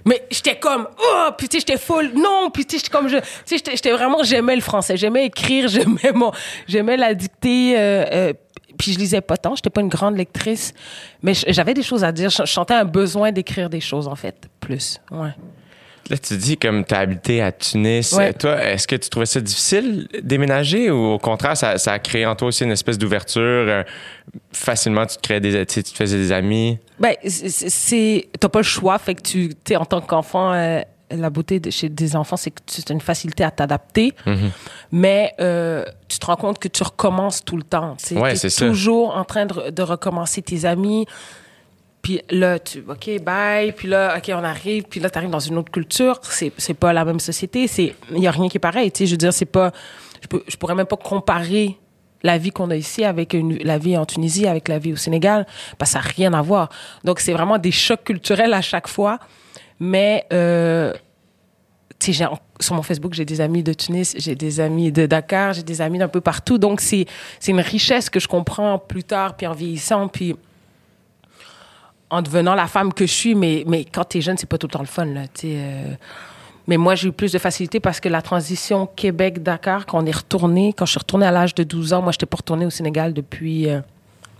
Mais 0.05 0.25
j'étais 0.31 0.57
comme, 0.57 0.87
oh, 0.97 1.29
puis 1.37 1.47
j'étais 1.51 1.77
full, 1.77 2.11
non, 2.15 2.49
puis 2.51 2.65
tu 2.65 2.77
sais, 2.77 2.83
j'étais 2.83 2.97
comme, 2.97 3.07
je, 3.07 3.17
tu 3.17 3.57
sais, 3.57 3.63
j'étais- 3.71 3.91
vraiment, 3.91 4.23
j'aimais 4.23 4.55
le 4.55 4.61
français, 4.61 4.97
j'aimais 4.97 5.25
écrire, 5.25 5.67
j'aimais 5.69 6.11
mon, 6.13 6.31
j'aimais 6.67 6.97
la 6.97 7.13
dictée, 7.13 7.75
euh, 7.77 8.05
euh, 8.11 8.33
puis 8.77 8.91
je 8.93 8.99
lisais 8.99 9.21
pas 9.21 9.37
tant, 9.37 9.55
j'étais 9.55 9.69
pas 9.69 9.81
une 9.81 9.89
grande 9.89 10.17
lectrice, 10.17 10.73
mais 11.21 11.33
j'avais 11.47 11.73
des 11.73 11.83
choses 11.83 12.03
à 12.03 12.11
dire. 12.11 12.29
Je 12.31 12.45
sentais 12.45 12.73
un 12.73 12.85
besoin 12.85 13.31
d'écrire 13.31 13.69
des 13.69 13.79
choses, 13.81 14.07
en 14.07 14.15
fait, 14.15 14.35
plus. 14.59 14.99
Ouais. 15.11 15.29
Là, 16.09 16.17
tu 16.17 16.35
dis 16.35 16.57
comme 16.57 16.83
tu 16.83 16.93
as 16.93 16.99
habité 16.99 17.41
à 17.41 17.51
Tunis. 17.51 18.11
Ouais. 18.13 18.29
Euh, 18.29 18.33
Toi, 18.37 18.63
est-ce 18.63 18.87
que 18.87 18.95
tu 18.97 19.09
trouvais 19.09 19.25
ça 19.25 19.39
difficile 19.39 20.07
déménager 20.21 20.91
ou 20.91 20.97
au 21.13 21.17
contraire, 21.19 21.55
ça, 21.55 21.77
ça 21.77 21.93
a 21.93 21.99
créé 21.99 22.25
en 22.25 22.35
toi 22.35 22.49
aussi 22.49 22.63
une 22.65 22.71
espèce 22.71 22.97
d'ouverture? 22.97 23.41
euh, 23.41 23.83
facilement, 24.51 25.05
tu 25.05 25.15
te 25.17 25.21
créais 25.21 25.39
des, 25.39 25.65
tu 25.65 25.83
te 25.83 25.89
faisais 25.95 26.17
des 26.17 26.31
amis? 26.31 26.77
Ben, 26.99 27.15
c'est-. 27.25 28.27
T'as 28.39 28.49
pas 28.49 28.59
le 28.59 28.63
choix, 28.63 28.97
fait 28.99 29.15
que 29.15 29.21
tu. 29.21 29.51
Sais, 29.67 29.75
en 29.75 29.85
tant 29.85 30.01
qu'enfant, 30.01 30.53
euh, 30.53 30.81
la 31.09 31.29
beauté 31.29 31.59
de, 31.59 31.69
chez 31.69 31.89
des 31.89 32.15
enfants, 32.15 32.37
c'est 32.37 32.51
que 32.51 32.59
tu 32.65 32.81
as 32.89 32.93
une 32.93 33.01
facilité 33.01 33.43
à 33.43 33.51
t'adapter. 33.51 34.13
Mais 34.91 35.33
euh, 35.39 35.85
tu 36.07 36.19
te 36.19 36.25
rends 36.25 36.35
compte 36.35 36.59
que 36.59 36.67
tu 36.67 36.83
recommences 36.83 37.43
tout 37.45 37.57
le 37.57 37.63
temps. 37.63 37.95
Tu 38.05 38.15
Ouais, 38.17 38.33
es 38.33 38.49
ça. 38.49 38.67
toujours 38.67 39.15
en 39.15 39.23
train 39.23 39.45
de 39.45 39.81
recommencer 39.81 40.41
tes 40.41 40.65
amis. 40.65 41.05
Puis 42.03 42.21
là, 42.29 42.59
tu, 42.59 42.83
OK, 42.87 43.09
bye. 43.23 43.71
Puis 43.71 43.87
là, 43.87 44.17
OK, 44.17 44.29
on 44.35 44.43
arrive. 44.43 44.83
Puis 44.83 44.99
là, 44.99 45.09
tu 45.09 45.17
arrives 45.17 45.29
dans 45.29 45.39
une 45.39 45.57
autre 45.57 45.71
culture. 45.71 46.19
C'est, 46.23 46.51
c'est 46.57 46.73
pas 46.73 46.91
la 46.91 47.05
même 47.05 47.21
société. 47.21 47.65
C'est, 47.67 47.95
il 48.11 48.19
y 48.19 48.27
a 48.27 48.31
rien 48.31 48.49
qui 48.49 48.57
est 48.57 48.59
pareil. 48.59 48.91
Tu 48.91 48.99
sais, 48.99 49.05
je 49.07 49.11
veux 49.11 49.17
dire, 49.17 49.33
c'est 49.33 49.45
pas, 49.45 49.71
je, 50.21 50.27
peux, 50.27 50.43
je 50.45 50.57
pourrais 50.57 50.75
même 50.75 50.85
pas 50.85 50.97
comparer 50.97 51.77
la 52.21 52.37
vie 52.37 52.51
qu'on 52.51 52.69
a 52.71 52.75
ici 52.75 53.05
avec 53.05 53.33
la 53.33 53.77
vie 53.77 53.97
en 53.97 54.05
Tunisie, 54.05 54.47
avec 54.47 54.67
la 54.67 54.79
vie 54.79 54.93
au 54.93 54.97
Sénégal, 54.97 55.47
parce 55.77 55.91
ça 55.91 55.99
n'a 55.99 56.05
rien 56.05 56.33
à 56.33 56.41
voir. 56.41 56.69
Donc, 57.05 57.21
c'est 57.21 57.33
vraiment 57.33 57.57
des 57.57 57.71
chocs 57.71 58.03
culturels 58.03 58.53
à 58.53 58.61
chaque 58.61 58.89
fois. 58.89 59.19
Mais, 59.79 60.25
euh, 60.33 60.93
tu 61.99 62.13
sais, 62.13 62.25
sur 62.59 62.75
mon 62.75 62.81
Facebook, 62.81 63.13
j'ai 63.13 63.25
des 63.25 63.39
amis 63.39 63.63
de 63.63 63.73
Tunis, 63.73 64.13
j'ai 64.17 64.35
des 64.35 64.59
amis 64.59 64.91
de 64.91 65.05
Dakar, 65.05 65.53
j'ai 65.53 65.63
des 65.63 65.81
amis 65.81 65.99
d'un 65.99 66.07
peu 66.09 66.21
partout. 66.21 66.57
Donc, 66.57 66.81
c'est, 66.81 67.05
c'est 67.39 67.51
une 67.51 67.61
richesse 67.61 68.09
que 68.09 68.19
je 68.19 68.27
comprends 68.27 68.77
plus 68.77 69.03
tard, 69.03 69.35
puis 69.35 69.47
en 69.47 69.53
vieillissant, 69.53 70.09
puis 70.09 70.35
en 72.09 72.21
devenant 72.21 72.55
la 72.55 72.67
femme 72.67 72.93
que 72.93 73.05
je 73.05 73.11
suis. 73.11 73.35
Mais, 73.35 73.63
mais 73.67 73.85
quand 73.85 74.05
tu 74.05 74.17
es 74.17 74.21
jeune, 74.21 74.37
c'est 74.37 74.49
pas 74.49 74.57
tout 74.57 74.67
le 74.67 74.71
temps 74.71 74.79
le 74.79 74.85
fun, 74.85 75.05
là, 75.05 75.21
euh. 75.45 75.93
Mais 76.67 76.77
moi, 76.77 76.95
j'ai 76.95 77.09
eu 77.09 77.11
plus 77.11 77.31
de 77.33 77.39
facilité 77.39 77.79
parce 77.81 77.99
que 77.99 78.07
la 78.07 78.21
transition 78.21 78.85
Québec-Dakar, 78.85 79.85
quand 79.85 80.01
on 80.01 80.05
est 80.05 80.15
retourné, 80.15 80.73
quand 80.73 80.85
je 80.85 80.91
suis 80.91 80.99
retournée 80.99 81.25
à 81.25 81.31
l'âge 81.31 81.53
de 81.55 81.63
12 81.63 81.91
ans, 81.91 82.01
moi, 82.01 82.13
j'étais 82.13 82.25
pas 82.25 82.37
retournée 82.37 82.65
au 82.65 82.69
Sénégal 82.69 83.11
depuis 83.13 83.69
euh, 83.69 83.81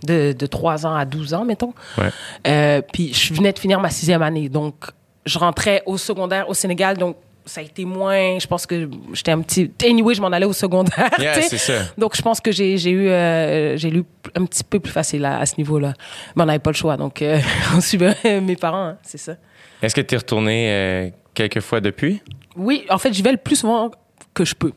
de, 0.04 0.32
de 0.32 0.46
3 0.46 0.86
ans 0.86 0.94
à 0.94 1.04
12 1.04 1.34
ans, 1.34 1.44
mettons. 1.44 1.74
Ouais. 1.98 2.08
Euh, 2.46 2.80
puis 2.80 3.12
je 3.12 3.34
venais 3.34 3.52
de 3.52 3.58
finir 3.58 3.78
ma 3.78 3.90
sixième 3.90 4.22
année. 4.22 4.48
Donc, 4.48 4.86
je 5.26 5.38
rentrais 5.38 5.82
au 5.84 5.98
secondaire 5.98 6.48
au 6.48 6.54
Sénégal. 6.54 6.96
Donc, 6.96 7.16
ça 7.44 7.60
a 7.60 7.64
été 7.64 7.84
moins. 7.84 8.38
Je 8.38 8.46
pense 8.46 8.66
que 8.66 8.88
j'étais 9.12 9.32
un 9.32 9.40
petit. 9.42 9.70
Anyway, 9.84 10.14
je 10.14 10.20
m'en 10.20 10.28
allais 10.28 10.46
au 10.46 10.52
secondaire. 10.52 11.10
Yeah, 11.18 11.42
c'est 11.42 11.58
ça. 11.58 11.72
Donc, 11.98 12.16
je 12.16 12.22
pense 12.22 12.40
que 12.40 12.50
j'ai 12.52 12.78
j'ai 12.78 12.90
eu, 12.90 13.08
euh, 13.08 13.76
j'ai 13.76 13.90
lu 13.90 14.04
un 14.34 14.44
petit 14.44 14.64
peu 14.64 14.80
plus 14.80 14.92
facile 14.92 15.24
à, 15.24 15.38
à 15.38 15.46
ce 15.46 15.54
niveau-là. 15.58 15.94
Mais 16.36 16.42
on 16.42 16.46
n'avait 16.46 16.58
pas 16.58 16.70
le 16.70 16.76
choix. 16.76 16.96
Donc, 16.96 17.22
euh, 17.22 17.38
on 17.76 17.80
suivait 17.80 18.40
mes 18.40 18.56
parents, 18.56 18.88
hein, 18.88 18.98
c'est 19.02 19.18
ça. 19.18 19.36
Est-ce 19.82 19.94
que 19.94 20.00
tu 20.00 20.14
es 20.14 20.18
retourné 20.18 20.70
euh, 20.70 21.10
quelques 21.34 21.60
fois 21.60 21.80
depuis? 21.80 22.22
Oui, 22.56 22.84
en 22.88 22.98
fait, 22.98 23.12
j'y 23.12 23.22
vais 23.22 23.32
le 23.32 23.38
plus 23.38 23.56
souvent 23.56 23.90
que 24.32 24.44
je 24.44 24.54
peux. 24.54 24.72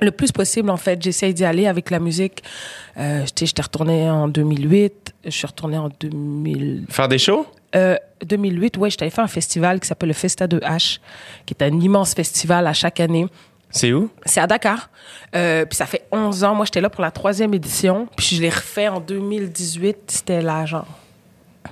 Le 0.00 0.10
plus 0.10 0.32
possible, 0.32 0.70
en 0.70 0.76
fait. 0.76 1.00
J'essaye 1.00 1.32
d'y 1.32 1.44
aller 1.44 1.66
avec 1.66 1.90
la 1.90 2.00
musique. 2.00 2.42
Euh, 2.98 3.22
tu 3.22 3.30
sais, 3.36 3.46
j'étais 3.46 3.62
retournée 3.62 4.10
en 4.10 4.26
2008. 4.28 5.14
Je 5.24 5.30
suis 5.30 5.46
retournée 5.46 5.78
en 5.78 5.88
2000. 6.00 6.86
Faire 6.88 7.08
des 7.08 7.18
shows? 7.18 7.46
Euh, 7.74 7.96
2008, 8.24 8.76
ouais, 8.76 8.90
j'étais 8.90 9.04
allée 9.04 9.10
faire 9.10 9.24
un 9.24 9.28
festival 9.28 9.80
qui 9.80 9.88
s'appelle 9.88 10.08
le 10.08 10.14
Festa 10.14 10.46
de 10.46 10.58
H, 10.60 11.00
qui 11.46 11.54
est 11.54 11.62
un 11.62 11.80
immense 11.80 12.14
festival 12.14 12.66
à 12.66 12.72
chaque 12.72 13.00
année. 13.00 13.26
C'est 13.70 13.92
où? 13.92 14.10
C'est 14.26 14.40
à 14.40 14.46
Dakar. 14.46 14.90
Euh, 15.34 15.64
puis 15.64 15.76
ça 15.76 15.86
fait 15.86 16.06
11 16.12 16.44
ans. 16.44 16.54
Moi, 16.54 16.66
j'étais 16.66 16.82
là 16.82 16.90
pour 16.90 17.02
la 17.02 17.10
troisième 17.10 17.54
édition. 17.54 18.06
Puis 18.16 18.36
je 18.36 18.42
l'ai 18.42 18.50
refait 18.50 18.88
en 18.88 19.00
2018. 19.00 19.96
C'était 20.08 20.42
là, 20.42 20.66
genre. 20.66 20.86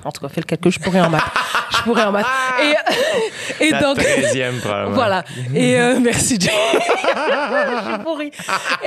En 0.05 0.11
tout 0.11 0.23
cas, 0.23 0.29
fais 0.29 0.41
le 0.41 0.47
calcul, 0.47 0.73
je 0.73 0.79
pourrais 0.79 1.01
en 1.01 1.11
maths. 1.11 1.23
je 1.71 1.83
pourrais 1.83 2.05
en 2.05 2.13
maths. 2.13 2.27
Et, 2.63 2.75
et 3.67 3.71
La 3.71 3.81
donc. 3.81 3.99
13e, 3.99 4.61
probablement. 4.61 4.95
Voilà. 4.95 5.25
Et 5.55 5.79
euh, 5.79 5.99
merci, 6.01 6.39
Jay. 6.41 6.51
je 6.73 7.91
suis 7.91 8.03
pourrie. 8.03 8.31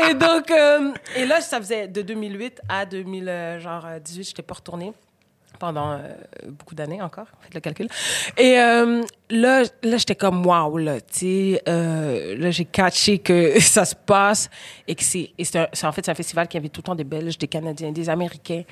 Et 0.10 0.14
donc, 0.16 0.50
euh, 0.50 0.92
et 1.16 1.26
là, 1.26 1.42
ça 1.42 1.60
faisait 1.60 1.88
de 1.88 2.02
2008 2.02 2.62
à 2.68 2.86
2000, 2.86 3.30
euh, 3.30 3.60
genre 3.60 3.86
euh, 3.86 4.00
18, 4.00 4.24
j'étais 4.24 4.42
pas 4.42 4.56
retournée 4.56 4.92
pendant 5.64 5.94
euh, 5.94 6.00
beaucoup 6.50 6.76
d'années 6.76 7.02
encore, 7.02 7.28
faites 7.40 7.54
le 7.54 7.62
calcul. 7.62 7.88
Et 8.38 8.60
euh, 8.60 9.02
là, 9.30 9.64
là 9.82 9.98
j'étais 9.98 10.16
comme 10.16 10.46
wow 10.46 10.78
là, 10.78 11.00
tu 11.00 11.58
euh, 11.70 12.36
là 12.38 12.52
j'ai 12.52 12.66
catché 12.66 13.20
que 13.20 13.58
ça 13.62 13.86
se 13.86 13.96
passe 13.96 14.50
et 14.90 14.94
que 14.94 15.04
c'est, 15.04 15.32
en 15.86 15.92
fait 15.94 16.04
c'est 16.04 16.12
un 16.12 16.16
festival 16.16 16.50
qui 16.50 16.58
invite 16.58 16.74
tout 16.74 16.82
le 16.82 16.88
temps 16.88 16.96
des 16.96 17.06
Belges, 17.06 17.38
des 17.38 17.48
Canadiens, 17.48 17.94
des 17.94 18.10
Américains. 18.10 18.64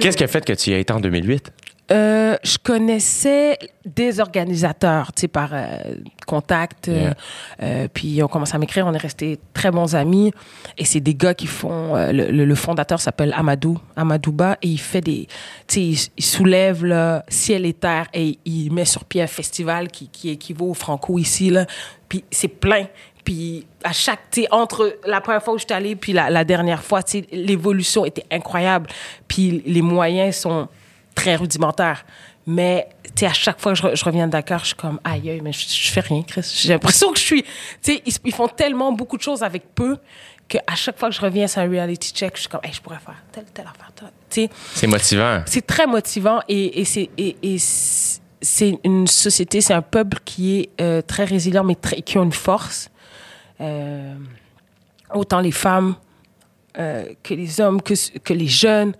Qu'est-ce 0.00 0.16
qui 0.16 0.24
a 0.24 0.26
fait 0.26 0.44
que 0.44 0.52
tu 0.52 0.70
y 0.70 0.74
as 0.74 0.78
été 0.78 0.92
en 0.92 0.98
2008? 0.98 1.52
Euh, 1.90 2.36
je 2.44 2.58
connaissais 2.58 3.58
des 3.86 4.20
organisateurs, 4.20 5.12
tu 5.14 5.22
sais, 5.22 5.28
par 5.28 5.50
euh, 5.52 5.78
contact. 6.26 6.88
euh, 6.88 6.98
Yeah. 6.98 7.14
euh, 7.62 7.88
puis 7.92 8.08
ils 8.08 8.22
ont 8.22 8.28
commencé 8.28 8.54
à 8.54 8.58
m'écrire. 8.58 8.86
On 8.86 8.92
est 8.92 8.98
restés 8.98 9.38
très 9.54 9.70
bons 9.70 9.94
amis. 9.94 10.32
Et 10.76 10.84
c'est 10.84 11.00
des 11.00 11.14
gars 11.14 11.32
qui 11.34 11.46
font. 11.46 11.96
euh, 11.96 12.12
le, 12.12 12.30
le- 12.30 12.44
le 12.44 12.54
fondateur 12.54 13.00
s'appelle 13.00 13.32
Amadou, 13.36 13.78
Amadouba, 13.96 14.58
et 14.60 14.68
il 14.68 14.78
fait 14.80 15.00
des. 15.00 15.26
Tu 15.66 15.96
sais, 15.96 16.10
il, 16.16 16.22
soulève 16.22 16.84
là, 16.84 17.24
ciel 17.28 17.64
et 17.64 17.72
terre 17.72 18.06
et 18.12 18.38
il 18.44 18.70
met 18.72 18.84
sur 18.84 19.04
pied 19.06 19.22
un 19.22 19.26
festival 19.26 19.88
qui, 19.88 20.08
qui 20.08 20.28
équivaut 20.30 20.70
au 20.70 20.74
Franco 20.74 21.18
ici 21.18 21.48
là. 21.50 21.64
Puis 22.08 22.22
c'est 22.30 22.48
plein. 22.48 22.86
Puis 23.24 23.66
à 23.84 23.92
chaque, 23.92 24.20
tu 24.30 24.42
sais, 24.42 24.48
entre 24.50 24.98
la 25.06 25.20
première 25.20 25.42
fois 25.42 25.54
où 25.54 25.58
je 25.58 25.64
suis 25.64 25.74
allée 25.74 25.96
puis 25.96 26.12
la, 26.12 26.28
la 26.30 26.44
dernière 26.44 26.82
fois, 26.82 27.02
tu 27.02 27.20
sais, 27.20 27.26
l'évolution 27.32 28.04
était 28.04 28.24
incroyable. 28.30 28.88
Puis 29.26 29.62
les 29.66 29.82
moyens 29.82 30.36
sont 30.36 30.68
très 31.18 31.36
rudimentaires. 31.36 32.04
Mais, 32.46 32.88
tu 33.04 33.10
sais, 33.20 33.26
à 33.26 33.32
chaque 33.34 33.60
fois 33.60 33.72
que 33.72 33.78
je, 33.78 33.82
re- 33.82 33.96
je 33.96 34.04
reviens 34.04 34.26
de 34.26 34.32
Dakar, 34.32 34.60
je 34.60 34.66
suis 34.68 34.74
comme, 34.74 34.98
aïe, 35.04 35.28
aïe, 35.30 35.40
mais 35.42 35.52
je, 35.52 35.66
je 35.68 35.90
fais 35.90 36.00
rien, 36.00 36.22
Chris. 36.22 36.50
J'ai 36.62 36.70
l'impression 36.70 37.12
que 37.12 37.18
je 37.18 37.24
suis, 37.24 37.42
tu 37.42 37.48
sais, 37.82 38.02
ils, 38.06 38.14
ils 38.24 38.32
font 38.34 38.48
tellement 38.48 38.90
beaucoup 38.92 39.16
de 39.18 39.22
choses 39.22 39.42
avec 39.42 39.74
peu 39.74 39.98
qu'à 40.48 40.74
chaque 40.74 40.98
fois 40.98 41.10
que 41.10 41.14
je 41.14 41.20
reviens 41.20 41.46
sur 41.46 41.60
un 41.60 41.68
reality 41.68 42.10
check, 42.12 42.32
je 42.36 42.40
suis 42.40 42.48
comme, 42.48 42.60
hey, 42.64 42.72
je 42.72 42.80
pourrais 42.80 42.98
faire 43.04 43.22
telle, 43.32 43.44
telle 43.52 43.66
affaire, 43.66 43.90
telle. 43.94 44.08
Tu 44.30 44.42
sais, 44.42 44.50
C'est 44.74 44.86
motivant. 44.86 45.42
c'est 45.44 45.66
très 45.66 45.86
motivant 45.86 46.40
et, 46.48 46.80
et 46.80 46.84
c'est 46.86 47.10
et, 47.18 47.36
et 47.42 47.58
c'est- 47.58 48.22
c'est 48.40 48.78
une 48.84 49.08
société, 49.08 49.60
c'est 49.60 49.74
un 49.74 49.82
peuple 49.82 50.18
qui 50.24 50.60
est 50.60 50.70
euh, 50.80 51.02
très 51.02 51.24
résilient, 51.24 51.64
mais 51.64 51.74
très, 51.74 52.00
qui 52.02 52.16
a 52.16 52.22
une 52.22 52.32
force. 52.32 52.88
Euh, 53.60 54.14
autant 55.12 55.40
les 55.40 55.50
femmes 55.50 55.96
euh, 56.78 57.04
que 57.24 57.34
les 57.34 57.60
hommes, 57.60 57.82
que, 57.82 57.94
que 58.20 58.32
les 58.32 58.46
jeunes. 58.46 58.94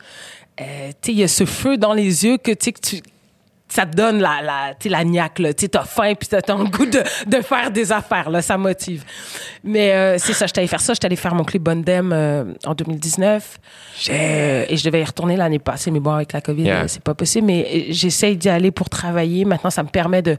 Euh, 0.61 0.93
il 1.07 1.15
y 1.15 1.23
a 1.23 1.29
ce 1.29 1.45
feu 1.45 1.77
dans 1.77 1.93
les 1.93 2.25
yeux 2.25 2.37
que, 2.37 2.53
que 2.53 2.81
tu 2.81 3.03
ça 3.69 3.85
te 3.87 3.95
donne 3.97 4.21
la, 4.21 4.41
la, 4.43 4.71
tu 4.79 4.85
sais, 4.85 4.89
la 4.89 5.05
niaque, 5.05 5.39
là. 5.41 5.53
Tu 5.53 5.63
sais, 5.65 5.69
t'as 5.69 5.85
faim, 5.85 6.15
puis 6.19 6.29
t'as 6.29 6.41
le 6.57 6.65
goût 6.65 6.87
de, 6.87 7.03
de 7.27 7.43
faire 7.43 7.71
des 7.71 7.93
affaires, 7.93 8.31
là. 8.31 8.41
Ça 8.43 8.57
motive. 8.57 9.05
Mais 9.65 9.93
euh, 9.93 10.17
c'est 10.19 10.33
ça, 10.33 10.47
j'étais 10.47 10.61
allée 10.61 10.69
faire 10.69 10.81
ça. 10.81 10.95
J'étais 10.95 11.07
allée 11.07 11.17
faire 11.17 11.35
mon 11.35 11.45
clip 11.45 11.63
Bondem 11.63 12.11
euh, 12.13 12.45
en 12.65 12.75
2019. 12.75 13.59
Euh, 14.11 14.65
et 14.69 14.77
je 14.77 14.85
devais 14.85 15.01
y 15.01 15.05
retourner 15.05 15.37
l'année 15.37 15.59
passée, 15.59 15.91
mais 15.91 16.01
bon, 16.01 16.13
avec 16.13 16.33
la 16.33 16.41
COVID, 16.41 16.63
Yeah. 16.63 16.83
euh, 16.83 16.89
c'est 16.89 17.03
pas 17.03 17.15
possible. 17.15 17.47
Mais 17.47 17.67
euh, 17.73 17.81
j'essaye 17.91 18.37
d'y 18.37 18.49
aller 18.49 18.71
pour 18.71 18.89
travailler. 18.91 19.45
Maintenant, 19.45 19.71
ça 19.71 19.83
me 19.83 19.89
permet 19.89 20.23
de, 20.23 20.37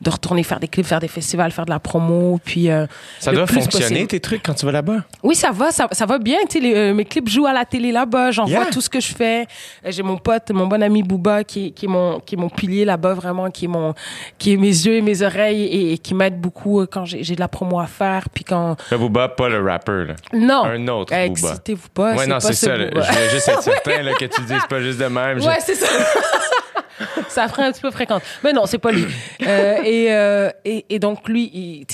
de 0.00 0.10
retourner 0.10 0.42
faire 0.42 0.60
des 0.60 0.68
clips, 0.68 0.86
faire 0.86 1.00
des 1.00 1.08
festivals, 1.08 1.50
faire 1.52 1.64
de 1.66 1.70
la 1.70 1.80
promo, 1.80 2.40
puis... 2.44 2.70
euh, 2.70 2.86
Ça 3.20 3.32
doit 3.32 3.46
fonctionner, 3.46 3.86
possible. 3.88 4.06
tes 4.08 4.20
trucs, 4.20 4.42
quand 4.42 4.54
tu 4.54 4.66
vas 4.66 4.72
là-bas? 4.72 5.04
Oui, 5.22 5.34
ça 5.34 5.50
va, 5.50 5.70
ça, 5.70 5.88
ça 5.92 6.04
va 6.06 6.18
bien. 6.18 6.38
Tu 6.48 6.58
sais, 6.58 6.60
les, 6.60 6.74
euh, 6.74 6.94
mes 6.94 7.04
clips 7.04 7.28
jouent 7.28 7.46
à 7.46 7.52
la 7.52 7.64
télé 7.64 7.92
là-bas. 7.92 8.30
J'en 8.32 8.46
Yeah. 8.46 8.60
vois 8.62 8.70
tout 8.70 8.80
ce 8.80 8.90
que 8.90 9.00
je 9.00 9.14
fais. 9.14 9.46
J'ai 9.86 10.02
mon 10.02 10.16
pote, 10.18 10.50
mon 10.50 10.66
bon 10.66 10.82
ami 10.82 11.02
Booba, 11.02 11.44
qui, 11.44 11.72
qui 11.72 11.86
est 11.86 11.88
mon, 11.88 12.18
qui 12.20 12.34
est 12.34 12.38
mon 12.38 12.48
là-bas, 12.84 13.14
vraiment, 13.14 13.50
qui 13.50 13.66
est 13.66 13.68
mon, 13.68 13.94
qui 14.38 14.52
est 14.54 14.56
mes 14.56 14.66
yeux 14.68 14.94
et 14.96 15.02
mes 15.02 15.22
oreilles 15.22 15.62
et, 15.64 15.92
et 15.92 15.98
qui 15.98 16.14
m'aide 16.14 16.40
beaucoup 16.40 16.80
euh, 16.80 16.86
quand 16.90 17.04
j'ai 17.04 17.34
de 17.34 17.40
la 17.40 17.48
promo 17.48 17.78
à 17.80 17.86
faire. 17.86 18.28
Puis 18.32 18.44
quand, 18.44 18.76
Le 18.90 18.98
Booba, 18.98 19.28
pas 19.28 19.48
le 19.48 19.62
rapper, 19.62 20.04
là. 20.08 20.14
non. 20.32 20.64
Un 20.64 20.88
autre 20.88 21.12
Euh, 21.14 21.28
Booba. 21.28 21.48
Excitez-vous 21.50 21.88
pas. 21.94 22.14
ouais, 22.14 22.26
non, 22.26 22.40
c'est 22.40 22.52
ce 22.54 22.66
ça. 22.66 22.76
là. 22.76 22.86
Je 22.94 22.98
voulais 23.12 23.30
juste 23.30 23.48
être 23.48 23.62
certain 23.62 24.02
là, 24.02 24.12
que 24.14 24.24
tu 24.24 24.40
dises 24.42 24.66
pas 24.68 24.80
juste 24.80 24.98
de 24.98 25.06
même. 25.06 25.38
Je- 25.40 25.46
Ouais, 25.46 25.58
c'est 25.60 25.74
ça. 25.74 25.86
ça 27.28 27.48
ferait 27.48 27.64
un 27.64 27.72
petit 27.72 27.80
peu 27.80 27.90
fréquente. 27.90 28.22
Mais 28.44 28.52
non, 28.52 28.66
c'est 28.66 28.78
pas 28.78 28.92
lui. 28.92 29.04
Euh, 29.46 29.76
et, 29.84 30.06
euh, 30.12 30.50
et, 30.64 30.84
et 30.88 30.98
donc, 31.00 31.28
lui, 31.28 31.84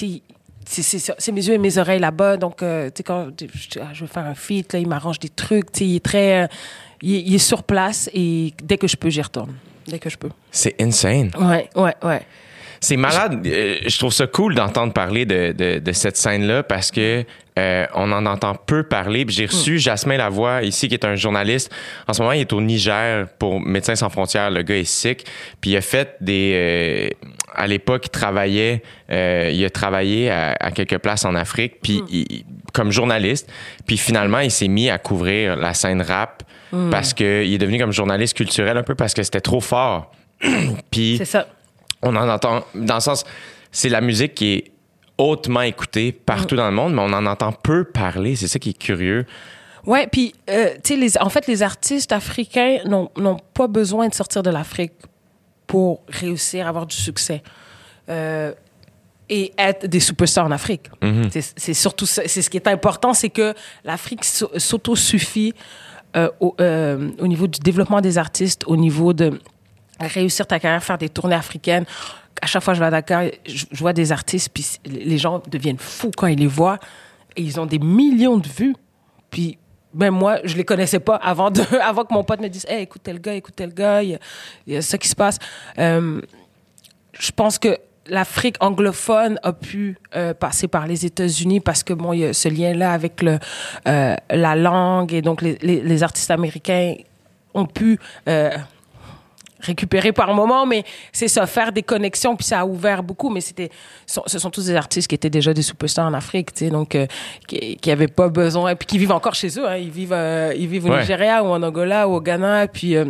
c'est- 0.67 1.33
mes 1.33 1.47
yeux 1.49 1.55
et 1.55 1.59
mes 1.59 1.79
oreilles 1.79 1.99
là-bas. 2.01 2.37
Donc, 2.37 2.62
euh, 2.62 2.87
tu 2.87 2.99
sais, 2.99 3.03
quand 3.03 3.29
je, 3.41 3.79
ah, 3.81 3.88
je 3.95 4.03
veux 4.03 4.07
faire 4.07 4.27
un 4.27 4.35
feat, 4.35 4.73
là, 4.75 4.79
il 4.79 4.87
m'arrange 4.87 5.19
des 5.19 5.31
trucs. 5.31 5.73
Tu 5.73 5.79
sais, 5.79 5.85
il 5.87 5.97
est 5.97 6.05
très. 6.05 6.49
il 7.01 7.35
est 7.35 7.38
sur 7.38 7.62
place 7.62 8.11
et 8.12 8.53
dès 8.62 8.77
que 8.77 8.87
je 8.87 8.97
peux, 8.97 9.09
j'y 9.09 9.23
retourne. 9.23 9.55
Dès 9.88 9.98
que 9.98 10.11
je 10.11 10.16
peux. 10.18 10.31
C'est 10.51 10.81
insane. 10.81 11.31
Ouais, 11.40 11.68
ouais, 11.74 11.94
ouais. 12.03 12.20
C'est 12.81 12.96
malade. 12.96 13.44
Euh, 13.46 13.77
Je 13.87 13.98
trouve 13.98 14.12
ça 14.12 14.27
cool 14.29 14.55
d'entendre 14.55 14.92
parler 14.92 15.27
de, 15.27 15.53
de, 15.53 15.79
de 15.81 15.92
cette 15.92 16.16
scène-là 16.16 16.62
parce 16.62 16.92
que 16.92 17.24
euh, 17.59 17.87
on 17.94 18.12
en 18.12 18.24
entend 18.27 18.55
peu 18.55 18.85
parler. 18.85 19.24
J'ai 19.29 19.46
reçu 19.46 19.81
Jasmin 19.81 20.16
Lavoie 20.16 20.62
ici, 20.62 20.87
qui 20.87 20.94
est 20.94 21.05
un 21.05 21.16
journaliste. 21.16 21.72
En 22.07 22.12
ce 22.12 22.22
moment, 22.22 22.33
il 22.33 22.42
est 22.42 22.53
au 22.53 22.61
Niger 22.61 23.27
pour 23.40 23.61
Médecins 23.61 23.96
sans 23.96 24.11
frontières. 24.11 24.53
Le 24.53 24.62
gars 24.62 24.77
est 24.77 24.85
sick. 24.85 25.24
Puis 25.61 25.72
il 25.72 25.77
a 25.77 25.81
fait 25.81 26.14
des, 26.20 26.53
euh, 26.55 27.29
à 27.54 27.66
l'époque, 27.66 28.06
il 28.06 28.11
travaillait, 28.11 28.82
euh, 29.11 29.50
il 29.52 29.64
a 29.64 29.70
travaillé 29.70 30.30
à, 30.30 30.54
à 30.61 30.70
quelques 30.70 30.98
places 30.98 31.24
en 31.24 31.34
Afrique, 31.34 31.80
puis 31.82 32.02
il- 32.11 32.44
comme 32.72 32.90
journaliste. 32.92 33.50
Puis 33.87 33.96
finalement, 33.96 34.38
il 34.40 34.50
s'est 34.50 34.68
mis 34.68 34.90
à 34.90 34.98
couvrir 34.98 35.56
la 35.56 35.74
scène 35.74 36.02
rap 36.02 36.42
parce 36.90 37.14
qu'il 37.14 37.26
est 37.52 37.58
devenu 37.58 37.78
comme 37.78 37.92
journaliste 37.92 38.37
culturel 38.37 38.76
un 38.76 38.82
peu 38.82 38.94
parce 38.94 39.14
que 39.14 39.22
c'était 39.22 39.40
trop 39.40 39.61
fort. 39.61 40.12
puis 40.90 41.16
C'est 41.18 41.24
ça. 41.24 41.46
on 42.02 42.14
en 42.14 42.28
entend, 42.28 42.64
dans 42.74 42.94
le 42.96 43.00
sens, 43.00 43.24
c'est 43.72 43.88
la 43.88 44.00
musique 44.02 44.34
qui 44.34 44.52
est 44.54 44.64
hautement 45.16 45.62
écoutée 45.62 46.12
partout 46.12 46.56
dans 46.56 46.66
le 46.68 46.74
monde, 46.74 46.94
mais 46.94 47.00
on 47.02 47.12
en 47.12 47.26
entend 47.26 47.52
peu 47.52 47.84
parler. 47.84 48.37
C'est 48.37 48.48
ça 48.48 48.58
qui 48.58 48.70
est 48.70 48.78
curieux. 48.78 49.24
Ouais, 49.87 50.06
puis 50.06 50.34
euh, 50.50 50.70
tu 50.84 51.08
sais, 51.08 51.20
en 51.22 51.30
fait, 51.30 51.46
les 51.46 51.62
artistes 51.62 52.12
africains 52.12 52.78
n'ont 52.84 53.38
pas 53.54 53.66
besoin 53.66 54.08
de 54.08 54.14
sortir 54.14 54.42
de 54.42 54.50
l'Afrique 54.50 54.92
pour 55.68 56.00
réussir 56.09 56.66
à 56.66 56.70
avoir 56.70 56.87
du 56.87 56.96
succès. 56.96 57.42
Euh, 58.09 58.52
et 59.31 59.52
être 59.59 59.87
des 59.87 60.00
superstars 60.00 60.46
en 60.46 60.50
Afrique. 60.50 60.90
C'est- 61.31 61.52
C'est 61.59 61.74
surtout. 61.74 62.07
C'est 62.07 62.26
ce 62.42 62.48
qui 62.50 62.57
est 62.57 62.66
important, 62.66 63.12
c'est 63.12 63.28
que 63.28 63.52
l'Afrique 63.85 64.24
s'au- 64.24 64.50
s'auto-suffit 64.57 65.52
euh, 66.16 66.31
au, 66.40 66.54
euh, 66.61 67.11
au 67.20 67.26
niveau 67.26 67.46
du 67.46 67.61
développement 67.61 68.00
des 68.00 68.16
artistes, 68.16 68.64
au 68.66 68.76
niveau 68.78 69.12
de 69.12 69.38
réussir 70.00 70.46
ta 70.46 70.59
carrière, 70.59 70.83
faire 70.83 70.96
des 70.96 71.11
tournées 71.11 71.35
africaines. 71.35 71.85
À 72.40 72.46
chaque 72.46 72.62
fois 72.62 72.72
que 72.72 72.76
je 72.76 72.81
vais 72.81 72.87
à 72.87 72.90
Dakar, 72.90 73.24
je, 73.46 73.66
je 73.70 73.78
vois 73.78 73.92
des 73.92 74.11
artistes, 74.12 74.48
puis 74.54 74.64
les 74.87 75.18
gens 75.18 75.42
deviennent 75.50 75.76
fous 75.78 76.11
quand 76.16 76.26
ils 76.28 76.38
les 76.38 76.46
voient. 76.46 76.78
Et 77.37 77.42
ils 77.42 77.61
ont 77.61 77.66
des 77.66 77.78
millions 77.78 78.38
de 78.38 78.48
vues. 78.48 78.74
Puis 79.31 79.59
même 79.94 80.14
moi, 80.14 80.38
je 80.44 80.55
les 80.57 80.64
connaissais 80.64 81.01
pas 81.01 81.16
avant, 81.16 81.51
de, 81.51 81.62
avant 81.83 82.05
que 82.05 82.12
mon 82.14 82.24
pote 82.24 82.40
me 82.40 82.48
dise 82.48 82.66
Hey, 82.68 82.83
écoute 82.83 83.03
tel 83.03 83.20
gars, 83.20 83.35
écoute 83.35 83.55
tel 83.57 83.72
gars, 83.72 84.03
il 84.03 84.18
y 84.66 84.77
a, 84.77 84.83
ça 84.83 84.98
qui 84.98 85.09
se 85.09 85.16
passe. 85.16 85.38
Euh, 85.79 86.20
je 87.18 87.31
pense 87.33 87.59
que 87.59 87.79
l'Afrique 88.07 88.57
anglophone 88.61 89.38
a 89.42 89.53
pu 89.53 89.98
euh, 90.16 90.33
passer 90.35 90.68
par 90.68 90.87
les 90.87 91.05
États-Unis 91.05 91.61
parce 91.61 91.83
que 91.83 91.92
bon, 91.92 92.12
il 92.12 92.20
y 92.20 92.24
a 92.24 92.33
ce 92.33 92.48
lien-là 92.48 92.92
avec 92.92 93.22
le, 93.22 93.38
euh, 93.87 94.14
la 94.31 94.55
langue 94.57 95.12
et 95.12 95.20
donc 95.22 95.42
les- 95.42 95.59
les 95.62 96.03
artistes 96.03 96.31
américains 96.31 96.94
ont 97.55 97.66
pu 97.66 97.98
récupérer 99.61 100.12
par 100.12 100.35
moment, 100.35 100.66
mais 100.66 100.85
c'est 101.12 101.29
ça, 101.29 101.47
faire 101.47 101.73
des 101.73 101.83
connexions, 101.83 102.37
puis 102.37 102.47
ça 102.47 102.61
a 102.61 102.64
ouvert 102.66 103.03
beaucoup, 103.03 103.29
mais 103.31 103.40
c'était, 103.40 103.71
ce 104.07 104.38
sont 104.38 104.51
tous 104.51 104.66
des 104.66 104.75
artistes 104.77 105.09
qui 105.09 105.14
étaient 105.14 105.31
déjà 105.31 105.53
des 105.53 105.62
superstars 105.62 106.07
en 106.07 106.14
Afrique, 106.14 106.53
tu 106.55 106.66
sais, 106.66 106.71
donc 106.71 106.94
euh, 106.94 107.07
qui, 107.47 107.77
qui 107.77 107.90
avaient 107.90 108.07
pas 108.09 108.29
besoin, 108.29 108.75
puis 108.77 108.87
qui 108.87 108.99
vivent 108.99 109.12
encore 109.12 109.35
chez 109.35 109.49
eux, 109.59 109.66
hein, 109.68 109.77
ils 109.77 109.90
vivent, 109.90 110.12
euh, 110.12 110.55
ils 110.57 110.68
vivent 110.68 110.87
au 110.87 110.90
Ouais. 110.90 111.01
Nigeria 111.01 111.42
ou 111.42 111.49
en 111.49 111.62
Angola 111.62 112.07
ou 112.09 112.14
au 112.14 112.21
Ghana, 112.21 112.68
puis 112.68 112.94
euh, 112.97 113.05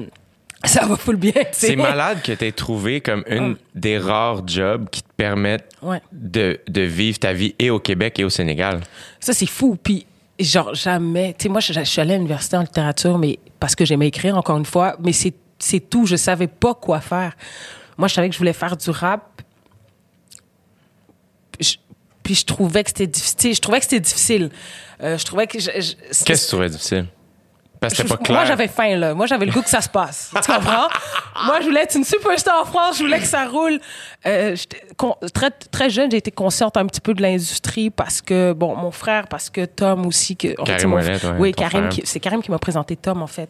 ça 0.64 0.86
va 0.86 0.96
full 0.96 1.16
bien. 1.16 1.32
C'est 1.52 1.76
malade 1.76 2.22
que 2.22 2.32
tu 2.32 2.44
aies 2.46 2.52
trouvé 2.52 3.00
comme 3.00 3.22
une 3.28 3.56
des 3.74 3.98
rares 3.98 4.42
jobs 4.46 4.88
qui 4.90 5.02
te 5.02 5.12
permettent 5.16 5.68
Ouais. 5.82 6.00
de, 6.12 6.58
de 6.66 6.80
vivre 6.80 7.18
ta 7.18 7.32
vie 7.32 7.54
et 7.58 7.70
au 7.70 7.78
Québec 7.78 8.18
et 8.18 8.24
au 8.24 8.30
Sénégal. 8.30 8.80
Ça, 9.20 9.32
c'est 9.34 9.46
fou. 9.46 9.76
Puis, 9.80 10.06
genre, 10.40 10.74
jamais. 10.74 11.34
Tu 11.38 11.44
sais, 11.44 11.48
moi, 11.48 11.60
je, 11.60 11.72
je 11.72 11.82
suis 11.84 12.00
allée 12.00 12.14
à 12.14 12.16
l'université 12.16 12.56
en 12.56 12.62
littérature, 12.62 13.18
mais 13.18 13.38
parce 13.60 13.74
que 13.76 13.84
j'aimais 13.84 14.08
écrire, 14.08 14.36
encore 14.36 14.56
une 14.58 14.64
fois, 14.64 14.96
mais 15.04 15.12
c'est, 15.12 15.34
c'est 15.58 15.80
tout. 15.80 16.06
Je 16.06 16.16
savais 16.16 16.46
pas 16.46 16.74
quoi 16.74 17.00
faire. 17.00 17.36
Moi, 17.96 18.08
je 18.08 18.14
savais 18.14 18.28
que 18.28 18.34
je 18.34 18.38
voulais 18.38 18.52
faire 18.52 18.76
du 18.76 18.90
rap. 18.90 19.42
Puis, 22.22 22.34
je 22.34 22.44
trouvais 22.44 22.84
que 22.84 22.90
c'était 22.90 23.06
difficile. 23.06 23.54
Je 23.54 23.60
trouvais 23.60 23.78
que 23.78 23.84
c'était 23.84 24.00
difficile. 24.00 24.50
Euh, 25.02 25.16
je 25.16 25.24
trouvais 25.24 25.46
que. 25.46 25.58
Qu'est-ce 25.58 26.24
que 26.24 26.32
tu 26.32 26.46
trouvais 26.46 26.68
difficile? 26.68 27.06
Parce 27.80 27.94
que 27.94 28.02
je- 28.02 28.08
pas 28.08 28.16
clair. 28.22 28.38
Moi, 28.38 28.44
j'avais 28.46 28.68
faim, 28.68 28.96
là. 28.96 29.14
Moi, 29.14 29.26
j'avais 29.26 29.46
le 29.46 29.52
goût 29.52 29.62
que 29.62 29.68
ça 29.70 29.80
se 29.80 29.88
passe. 29.88 30.30
Tu 30.34 30.52
comprends? 30.52 30.88
moi, 31.46 31.60
je 31.60 31.66
voulais 31.66 31.82
être 31.82 31.94
une 31.96 32.04
superstar 32.04 32.62
en 32.62 32.64
France. 32.64 32.98
Je 32.98 33.04
voulais 33.04 33.18
que 33.20 33.26
ça 33.26 33.46
roule. 33.46 33.78
Euh, 34.26 34.56
con- 34.96 35.16
très, 35.32 35.50
très 35.50 35.88
jeune, 35.90 36.10
j'ai 36.10 36.16
été 36.16 36.30
consciente 36.30 36.76
un 36.76 36.86
petit 36.86 37.00
peu 37.00 37.14
de 37.14 37.22
l'industrie 37.22 37.90
parce 37.90 38.20
que, 38.20 38.52
bon, 38.52 38.74
mon 38.76 38.90
frère, 38.90 39.28
parce 39.28 39.48
que 39.50 39.64
Tom 39.64 40.06
aussi. 40.06 40.36
Que, 40.36 40.60
en 40.60 40.64
fait, 40.66 40.84
Ouellet, 40.84 41.18
Oui, 41.38 41.52
Karim, 41.52 41.88
c'est 42.04 42.20
Karim 42.20 42.42
qui 42.42 42.50
m'a 42.50 42.58
présenté 42.58 42.96
Tom, 42.96 43.22
en 43.22 43.26
fait. 43.26 43.48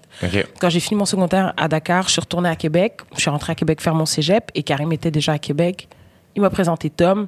Quand 0.60 0.68
j'ai 0.68 0.80
fini 0.80 0.98
mon 0.98 1.06
secondaire 1.06 1.54
à 1.56 1.68
Dakar, 1.68 2.04
je 2.04 2.12
suis 2.12 2.20
retournée 2.20 2.48
à 2.50 2.56
Québec. 2.56 2.98
Je 3.14 3.20
suis 3.20 3.30
rentrée 3.30 3.52
à 3.52 3.54
Québec 3.54 3.80
faire 3.80 3.94
mon 3.94 4.06
cégep 4.06 4.50
et 4.54 4.62
Karim 4.62 4.92
était 4.92 5.10
déjà 5.10 5.32
à 5.32 5.38
Québec. 5.38 5.88
Il 6.34 6.42
m'a 6.42 6.50
présenté 6.50 6.90
Tom. 6.90 7.26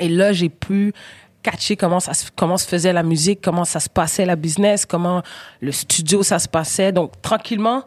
Et 0.00 0.08
là, 0.08 0.32
j'ai 0.32 0.48
pu 0.50 0.92
catcher 1.42 1.76
comment 1.76 2.00
ça 2.00 2.14
se, 2.14 2.26
comment 2.34 2.56
se 2.58 2.66
faisait 2.68 2.92
la 2.92 3.02
musique, 3.02 3.40
comment 3.42 3.64
ça 3.64 3.80
se 3.80 3.88
passait 3.88 4.24
la 4.26 4.36
business, 4.36 4.84
comment 4.86 5.22
le 5.60 5.72
studio 5.72 6.22
ça 6.22 6.38
se 6.38 6.48
passait. 6.48 6.92
Donc 6.92 7.20
tranquillement. 7.22 7.84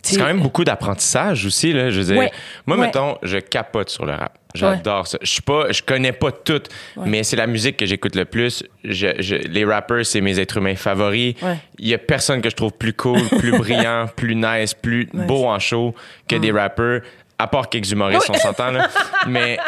C'est 0.00 0.16
quand 0.16 0.26
même 0.26 0.40
beaucoup 0.40 0.64
d'apprentissage 0.64 1.44
aussi, 1.44 1.72
là. 1.72 1.90
Je 1.90 1.98
veux 2.00 2.04
dire, 2.06 2.16
Ouais. 2.16 2.30
moi, 2.66 2.76
Ouais. 2.78 2.86
mettons, 2.86 3.18
je 3.22 3.38
capote 3.38 3.90
sur 3.90 4.06
le 4.06 4.12
rap. 4.14 4.38
J'adore 4.54 5.06
ça. 5.06 5.18
Je 5.20 5.26
suis 5.30 5.42
pas, 5.42 5.70
je 5.72 5.82
connais 5.82 6.12
pas 6.12 6.30
tout, 6.32 6.62
mais 7.04 7.22
c'est 7.24 7.36
la 7.36 7.46
musique 7.46 7.76
que 7.76 7.84
j'écoute 7.84 8.14
le 8.14 8.24
plus. 8.24 8.64
Je, 8.84 9.08
je- 9.18 9.34
les 9.34 9.64
rappers, 9.64 10.06
c'est 10.06 10.20
mes 10.22 10.38
êtres 10.40 10.56
humains 10.58 10.76
favoris. 10.76 11.34
Il 11.78 11.88
y 11.88 11.94
a 11.94 11.98
personne 11.98 12.40
que 12.40 12.48
je 12.48 12.54
trouve 12.56 12.72
plus 12.72 12.94
cool, 12.94 13.20
plus 13.38 13.50
brillant, 13.58 14.06
plus 14.16 14.34
nice, 14.36 14.72
plus 14.72 15.08
beau 15.12 15.46
en 15.46 15.58
show 15.58 15.94
que 16.28 16.36
des 16.36 16.52
rappers, 16.52 17.02
à 17.38 17.46
part 17.48 17.68
quelques 17.68 17.90
humoristes, 17.90 18.30
on 18.30 18.34
s'entend, 18.34 18.70
là. 18.70 18.88
Mais, 19.26 19.58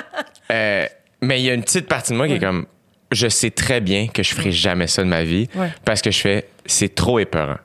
euh, 0.51 0.87
mais 1.23 1.41
il 1.41 1.45
y 1.47 1.51
a 1.51 1.55
une 1.55 1.63
petite 1.63 1.87
partie 1.89 2.13
de 2.13 2.17
moi 2.17 2.27
qui 2.29 2.35
est 2.35 2.39
comme, 2.41 2.67
je 3.13 3.29
sais 3.29 3.51
très 3.51 3.81
bien 3.81 4.07
que 4.09 4.23
je 4.23 4.35
ferai 4.35 4.53
jamais 4.53 4.87
ça 4.87 5.03
de 5.03 5.09
ma 5.09 5.25
vie 5.25 5.49
parce 5.85 6.01
que 6.03 6.11
je 6.11 6.21
fais, 6.21 6.49
c'est 6.67 6.95
trop 6.95 7.19
épeurant. 7.19 7.59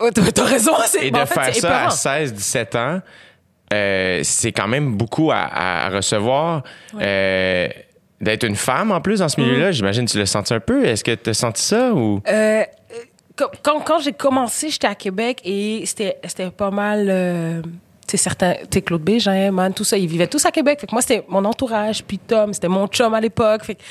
Ouais, 0.00 0.10
T'as 0.12 0.44
raison. 0.44 0.72
c'est- 0.86 1.06
Et 1.06 1.10
de 1.10 1.16
en 1.18 1.26
fait, 1.26 1.34
faire 1.34 1.54
c'est 1.54 1.60
ça 1.60 1.68
à 1.68 1.80
épeurant. 1.82 1.90
16, 1.90 2.32
17 2.34 2.74
ans, 2.76 3.00
euh, 3.74 4.20
c'est 4.22 4.52
quand 4.52 4.68
même 4.68 4.94
beaucoup 4.96 5.30
à, 5.32 5.38
à 5.86 5.88
recevoir. 5.90 6.62
Euh, 7.00 7.68
D'être 8.20 8.42
une 8.44 8.56
femme 8.56 8.90
en 8.90 9.00
plus 9.00 9.20
dans 9.20 9.28
ce 9.28 9.40
milieu-là, 9.40 9.70
j'imagine 9.70 10.04
que 10.04 10.10
tu 10.10 10.18
l'as 10.18 10.26
senti 10.26 10.52
un 10.52 10.58
peu. 10.58 10.84
Est-ce 10.84 11.04
que 11.04 11.14
tu 11.14 11.30
as 11.30 11.34
senti 11.34 11.62
ça 11.62 11.92
ou? 11.92 12.20
Euh, 12.28 12.64
quand, 13.36 13.46
quand, 13.62 13.78
quand 13.80 14.00
j'ai 14.00 14.12
commencé, 14.12 14.70
j'étais 14.70 14.88
à 14.88 14.96
Québec 14.96 15.40
et 15.44 15.82
c'était 15.86 16.16
c'était 16.24 16.50
pas 16.50 16.72
mal. 16.72 17.06
euh, 17.08 17.62
certains, 18.16 18.54
tu 18.54 18.66
sais, 18.74 18.82
Claude 18.82 19.02
Bégin, 19.02 19.50
man, 19.50 19.72
tout 19.74 19.84
ça, 19.84 19.96
ils 19.98 20.06
vivaient 20.08 20.26
tous 20.26 20.44
à 20.46 20.50
Québec. 20.50 20.80
Fait 20.80 20.86
que 20.86 20.92
moi, 20.94 21.02
c'était 21.02 21.24
mon 21.28 21.44
entourage, 21.44 22.02
puis 22.04 22.18
Tom, 22.18 22.52
c'était 22.54 22.68
mon 22.68 22.86
chum 22.86 23.12
à 23.14 23.20
l'époque. 23.20 23.64
Fait 23.64 23.74
que 23.74 23.82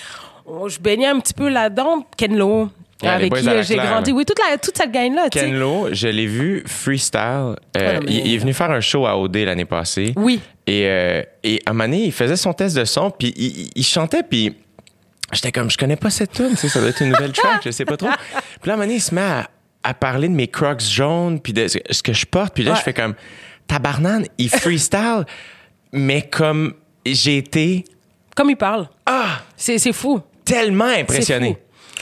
on- 0.46 0.68
je 0.68 0.80
baignais 0.80 1.08
un 1.08 1.20
petit 1.20 1.34
peu 1.34 1.50
là-dedans. 1.50 2.06
Ken 2.18 2.36
Lo, 2.38 2.70
Ouais, 3.04 3.10
avec 3.10 3.32
qui 3.32 3.48
euh, 3.48 3.62
j'ai 3.62 3.76
grandi. 3.76 4.12
Oui, 4.12 4.26
toute, 4.26 4.40
la, 4.40 4.58
toute 4.58 4.76
cette 4.76 4.92
gang-là. 4.92 5.30
Ken 5.30 5.54
Lo, 5.56 5.90
je 5.92 6.08
l'ai 6.08 6.26
vu 6.26 6.64
freestyle. 6.66 7.56
Euh, 7.78 8.00
mais- 8.04 8.12
il, 8.12 8.26
il 8.28 8.34
est 8.34 8.38
venu 8.40 8.54
faire 8.54 8.72
un 8.72 8.82
show 8.82 9.06
à 9.06 9.16
OD 9.20 9.36
l'année 9.46 9.66
passée. 9.66 10.14
Oui. 10.16 10.40
Et, 10.66 10.88
euh, 10.88 11.22
et 11.44 11.62
à 11.66 11.70
un 11.70 11.74
moment 11.74 11.84
donné, 11.84 12.06
il 12.06 12.12
faisait 12.12 12.36
son 12.36 12.54
test 12.54 12.76
de 12.76 12.86
son, 12.86 13.12
puis 13.12 13.34
il, 13.38 13.46
il- 13.46 13.72
il 13.76 13.84
chantait, 13.86 14.24
puis 14.24 14.56
j'étais 15.32 15.52
comme, 15.52 15.70
je 15.70 15.78
connais 15.78 15.96
pas 15.96 16.10
cette 16.10 16.32
tune, 16.32 16.56
ça 16.56 16.80
doit 16.80 16.90
être 16.90 17.02
une 17.04 17.10
nouvelle 17.10 17.32
track, 17.34 17.62
je 17.66 17.70
sais 17.72 17.86
pas 17.86 17.98
trop. 17.98 18.08
Puis 18.10 18.68
là, 18.68 18.72
à 18.72 18.74
un 18.74 18.78
moment 18.78 18.86
donné, 18.88 18.96
il 18.96 19.02
se 19.02 19.14
met 19.14 19.22
à, 19.22 19.48
à 19.84 19.94
parler 19.94 20.28
de 20.28 20.34
mes 20.34 20.48
crocs 20.48 20.82
jaunes, 20.82 21.40
puis 21.40 21.54
de 21.54 21.68
ce 21.68 21.78
ce 21.92 22.02
que 22.02 22.14
je 22.14 22.26
porte, 22.26 22.56
puis 22.56 22.64
là, 22.64 22.72
Ouais. 22.72 22.78
je 22.78 22.82
fais 22.84 22.94
comme, 22.94 23.14
tabarnane, 23.68 24.26
il 24.38 24.50
freestyle, 24.62 25.26
mais 25.92 26.24
comme 26.30 26.74
j'ai 27.06 27.38
été 27.38 27.86
Comme 28.36 28.50
il 28.50 28.58
parle. 28.58 28.88
ah, 29.06 29.42
C'est 29.56 29.92
fou. 29.94 30.22
tellement 30.46 30.86
impressionné. 30.86 31.58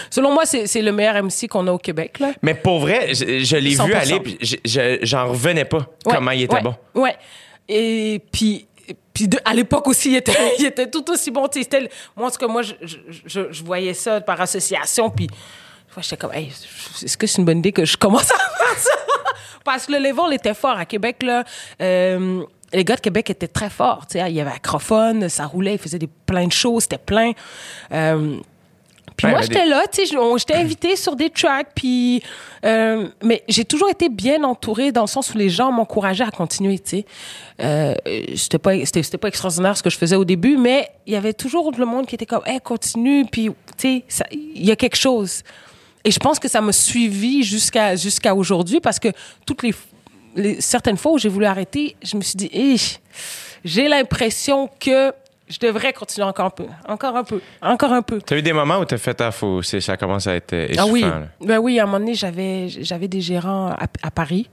Selon 0.10 0.34
moi, 0.34 0.44
c'est 0.46 0.82
le 0.82 0.92
meilleur 0.92 1.24
MC 1.24 1.48
qu'on 1.48 1.66
a 1.68 1.72
au 1.72 1.78
Québec, 1.78 2.20
là. 2.20 2.34
Mais 2.42 2.54
pour 2.54 2.80
vrai, 2.80 3.14
je, 3.14 3.40
je 3.44 3.56
l'ai 3.56 3.70
vu 3.72 3.78
100%. 3.78 3.96
aller, 3.96 5.00
j'en 5.04 5.28
revenais 5.30 5.64
pas 5.66 5.88
Ouais, 6.06 6.14
comment 6.16 6.32
il 6.32 6.42
était 6.44 6.56
ouais, 6.56 6.62
bon. 6.62 6.76
Ouais. 6.94 7.16
Et 7.70 8.22
puis, 8.32 8.68
puis 9.14 9.30
de- 9.30 9.40
à 9.46 9.54
l'époque 9.54 9.88
aussi, 9.88 10.12
il 10.12 10.18
était, 10.18 10.34
il 10.60 10.66
était 10.66 10.90
tout 10.90 11.10
aussi 11.10 11.32
bon. 11.32 11.48
Le- 11.56 11.88
moi, 12.18 12.28
en 12.28 12.32
tout 12.32 12.38
cas, 12.38 12.48
moi, 12.48 12.62
je, 12.62 12.74
je, 13.26 13.64
voyais 13.64 13.94
ça 13.94 14.20
par 14.20 14.40
association. 14.42 15.10
Puis, 15.10 15.28
j'étais 16.02 16.18
comme, 16.18 16.34
hey, 16.34 16.52
est-ce 17.02 17.16
que 17.16 17.26
c'est 17.26 17.38
une 17.38 17.46
bonne 17.46 17.60
idée 17.60 17.72
que 17.72 17.86
je 17.86 17.96
commence 17.96 18.30
à 18.32 18.36
faire 18.58 18.78
ça? 18.78 18.92
Parce 19.66 19.88
que 19.88 19.92
le 19.92 19.98
level 19.98 20.32
était 20.34 20.54
fort 20.54 20.78
à 20.78 20.86
Québec, 20.86 21.18
là. 21.24 21.44
Euh, 21.82 22.44
les 22.72 22.84
gars 22.86 22.96
de 22.96 23.02
Québec 23.02 23.30
étaient 23.30 23.48
très 23.48 23.70
forts. 23.70 24.06
Tu 24.08 24.18
sais, 24.20 24.30
il 24.30 24.36
y 24.36 24.40
avait 24.42 24.52
Acrophone, 24.52 25.28
ça 25.28 25.46
roulait, 25.46 25.74
ils 25.74 25.80
faisaient 25.80 26.00
des, 26.00 26.10
plein 26.26 26.48
de 26.48 26.52
shows, 26.54 26.80
c'était 26.80 26.98
plein. 26.98 27.32
Euh, 27.92 28.38
puis 29.18 29.28
Ouais, 29.28 29.32
moi, 29.32 29.42
j'étais 29.44 29.64
des- 29.64 29.70
là, 29.70 29.84
tu 29.92 30.06
sais, 30.06 30.18
j'étais 30.38 30.56
invitée 30.56 30.96
sur 30.98 31.16
des 31.16 31.30
tracks, 31.30 31.70
puis... 31.74 32.22
euh, 32.66 33.08
mais 33.24 33.44
j'ai 33.48 33.64
toujours 33.64 33.90
été 33.90 34.10
bien 34.10 34.44
entourée 34.44 34.92
dans 34.92 35.02
le 35.04 35.08
sens 35.08 35.34
où 35.34 35.38
les 35.38 35.50
gens 35.50 35.72
m'encourageaient 35.72 36.26
à 36.26 36.32
continuer, 36.32 36.78
tu 36.80 36.98
sais. 36.98 37.06
Euh, 37.62 37.96
c'était 38.36 38.58
pas, 38.60 38.74
c'était, 38.84 39.04
c'était 39.04 39.18
pas 39.18 39.30
extraordinaire 39.30 39.78
ce 39.78 39.84
que 39.84 39.90
je 39.90 39.98
faisais 39.98 40.18
au 40.18 40.26
début, 40.26 40.58
mais 40.58 40.90
il 41.08 41.14
y 41.14 41.16
avait 41.16 41.34
toujours 41.34 41.72
le 41.78 41.86
monde 41.86 42.08
qui 42.08 42.16
était 42.16 42.26
comme, 42.26 42.44
hey, 42.46 42.60
continue, 42.60 43.26
puis, 43.32 43.52
tu 43.78 44.04
sais, 44.10 44.26
il 44.32 44.66
y 44.66 44.72
a 44.72 44.76
quelque 44.76 44.98
chose. 44.98 45.44
Et 46.06 46.12
je 46.12 46.20
pense 46.20 46.40
que 46.40 46.48
ça 46.48 46.62
m'a 46.62 46.72
suivi 46.72 47.44
jusqu'à, 47.44 47.96
jusqu'à 47.98 48.34
aujourd'hui 48.36 48.80
parce 48.80 49.00
que 49.00 49.10
toutes 49.46 49.64
les, 49.64 49.74
les- 50.36 50.62
certaines 50.62 50.98
fois 50.98 51.12
où 51.14 51.18
j'ai 51.18 51.30
voulu 51.30 51.46
arrêter, 51.46 51.96
je 52.04 52.16
me 52.16 52.22
suis 52.22 52.36
dit, 52.38 52.50
Hey, 52.54 52.80
j'ai 53.66 53.88
l'impression 53.90 54.70
que 54.80 55.12
je 55.48 55.60
devrais 55.60 55.94
continuer 55.94 56.28
encore 56.28 56.46
un 56.46 56.50
peu, 56.52 56.66
encore 56.88 57.16
un 57.18 57.24
peu, 57.24 57.42
encore 57.62 57.92
un 57.94 58.02
peu. 58.02 58.20
T'as 58.20 58.38
eu 58.38 58.42
des 58.42 58.54
moments 58.54 58.78
où 58.80 58.86
t'as 58.86 58.98
fait 58.98 59.14
ta 59.16 59.32
faux, 59.32 59.62
c'est- 59.64 59.82
ça 59.82 59.98
commence 59.98 60.26
à 60.28 60.36
être 60.36 60.56
Ah 60.78 60.86
oui, 60.88 61.02
là. 61.02 61.24
ben 61.42 61.58
oui, 61.60 61.80
à 61.80 61.84
un 61.84 61.86
moment 61.86 62.00
donné, 62.00 62.14
j'avais, 62.16 62.68
j'avais 62.70 63.08
des 63.08 63.22
gérants 63.22 63.68
à, 63.70 63.86
à 64.04 64.12
Paris. 64.12 64.48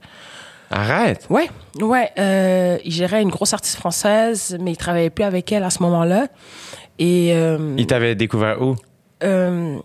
Arrête. 0.71 1.27
Ouais, 1.29 1.49
ouais. 1.81 2.09
Euh, 2.17 2.77
il 2.83 2.91
gérait 2.91 3.21
une 3.21 3.29
grosse 3.29 3.53
artiste 3.53 3.75
française, 3.77 4.57
mais 4.59 4.71
il 4.71 4.77
travaillait 4.77 5.11
plus 5.11 5.23
avec 5.23 5.51
elle 5.51 5.63
à 5.63 5.69
ce 5.69 5.83
moment-là. 5.83 6.27
Et 6.97 7.31
euh, 7.33 7.75
Il 7.77 7.85
t'avait 7.85 8.15
découvert 8.15 8.59
où? 8.61 8.75
euh, 9.23 9.77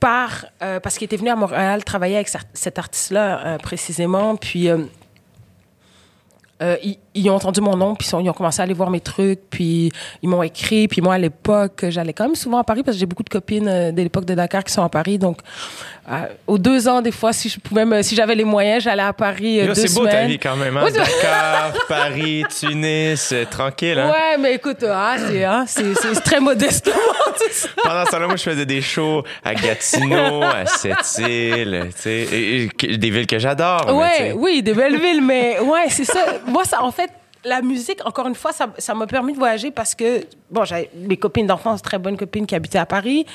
par 0.00 0.46
euh, 0.62 0.80
parce 0.80 0.98
qu'il 0.98 1.06
était 1.06 1.16
venu 1.16 1.30
à 1.30 1.36
Montréal 1.36 1.84
travailler 1.84 2.16
avec 2.16 2.30
cet 2.54 2.78
artiste-là 2.78 3.46
euh, 3.46 3.58
précisément, 3.58 4.36
puis 4.36 4.68
euh, 4.68 4.78
euh, 6.62 6.76
ils, 6.82 6.98
ils 7.14 7.30
ont 7.30 7.34
entendu 7.34 7.60
mon 7.60 7.76
nom, 7.76 7.94
puis 7.94 8.06
ils, 8.06 8.10
sont- 8.10 8.20
ils 8.20 8.28
ont 8.28 8.32
commencé 8.32 8.60
à 8.60 8.64
aller 8.64 8.74
voir 8.74 8.90
mes 8.90 9.00
trucs, 9.00 9.40
puis 9.50 9.92
ils 10.22 10.28
m'ont 10.28 10.42
écrit, 10.42 10.88
puis 10.88 11.00
moi 11.00 11.14
à 11.14 11.18
l'époque 11.18 11.84
j'allais 11.88 12.12
quand 12.12 12.24
même 12.24 12.34
souvent 12.34 12.58
à 12.58 12.64
Paris 12.64 12.82
parce 12.82 12.96
que 12.96 13.00
j'ai 13.00 13.06
beaucoup 13.06 13.22
de 13.22 13.28
copines 13.28 13.68
euh, 13.68 13.92
de 13.92 14.02
l'époque 14.02 14.24
de 14.24 14.34
Dakar 14.34 14.64
qui 14.64 14.72
sont 14.72 14.82
à 14.82 14.88
Paris, 14.88 15.18
donc 15.18 15.38
euh, 16.10 16.14
aux 16.46 16.58
deux 16.58 16.88
ans 16.88 17.00
des 17.02 17.12
fois 17.12 17.32
si 17.32 17.48
je 17.48 17.60
pouvais 17.60 17.84
me, 17.84 18.02
si 18.02 18.14
j'avais 18.16 18.34
les 18.34 18.44
moyens 18.44 18.82
j'allais 18.84 19.02
à 19.02 19.12
Paris 19.12 19.60
euh, 19.60 19.66
deux 19.66 19.74
c'est 19.74 19.94
beau 19.94 20.06
ta 20.06 20.24
vie 20.26 20.38
quand 20.38 20.56
même, 20.56 20.76
hein? 20.76 20.86
Dakar, 20.92 21.72
Paris, 21.88 22.44
Tunis, 22.48 23.30
euh, 23.32 23.44
tranquille, 23.50 23.98
hein? 23.98 24.10
Ouais, 24.10 24.38
mais 24.38 24.54
écoute, 24.54 24.84
ah, 24.88 25.16
c'est 25.18 25.44
hein, 25.44 25.64
c'est- 25.66 25.94
c'est 25.94 26.20
très 26.22 26.40
modestement. 26.40 26.94
Pendant 27.82 28.04
ce 28.04 28.10
temps-là, 28.10 28.26
moi, 28.26 28.36
je 28.36 28.42
faisais 28.42 28.66
des 28.66 28.80
shows 28.80 29.22
à 29.44 29.54
Gatineau, 29.54 30.42
à 30.42 30.66
Sept-Îles, 30.66 31.90
tu 31.94 32.02
sais, 32.02 32.96
des 32.96 33.10
villes 33.10 33.26
que 33.26 33.38
j'adore. 33.38 33.94
Ouais, 33.96 34.32
oui, 34.36 34.62
des 34.62 34.74
belles 34.74 34.98
villes, 35.00 35.22
mais 35.22 35.58
ouais, 35.60 35.86
c'est 35.88 36.04
ça. 36.04 36.24
Moi, 36.48 36.64
ça, 36.64 36.82
en 36.82 36.90
fait, 36.90 37.10
la 37.44 37.62
musique, 37.62 38.04
encore 38.04 38.26
une 38.26 38.34
fois, 38.34 38.50
ça 38.52 38.94
m'a 38.94 39.06
permis 39.06 39.32
de 39.32 39.38
voyager 39.38 39.70
parce 39.70 39.94
que, 39.94 40.24
bon, 40.50 40.64
j'avais 40.64 40.90
mes 40.94 41.16
copines 41.16 41.46
d'enfance, 41.46 41.82
très 41.82 41.98
bonnes 41.98 42.16
copines 42.16 42.46
qui 42.46 42.54
habitaient 42.54 42.78
à 42.78 42.86
Paris. 42.86 43.26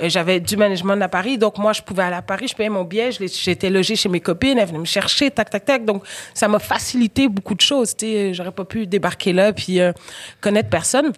Euh, 0.00 0.08
J'avais 0.08 0.40
du 0.40 0.56
management 0.56 1.00
à 1.02 1.08
Paris, 1.08 1.36
donc 1.36 1.58
moi, 1.58 1.74
je 1.74 1.82
pouvais 1.82 2.02
aller 2.02 2.16
à 2.16 2.22
Paris, 2.22 2.48
je 2.48 2.54
payais 2.54 2.70
mon 2.70 2.82
billet, 2.82 3.10
j'étais 3.12 3.68
logée 3.68 3.94
chez 3.94 4.08
mes 4.08 4.20
copines, 4.20 4.56
elles 4.56 4.66
venaient 4.66 4.78
me 4.78 4.84
chercher, 4.86 5.30
tac, 5.30 5.50
tac, 5.50 5.66
tac. 5.66 5.84
Donc, 5.84 6.02
ça 6.32 6.48
m'a 6.48 6.58
facilité 6.58 7.28
beaucoup 7.28 7.54
de 7.54 7.60
choses. 7.60 7.94
Tu 7.94 8.06
sais, 8.06 8.32
j'aurais 8.34 8.52
pas 8.52 8.64
pu 8.64 8.86
débarquer 8.86 9.34
là 9.34 9.52
puis 9.52 9.80
euh, 9.80 9.92
connaître 10.40 10.70
personne. 10.70 11.12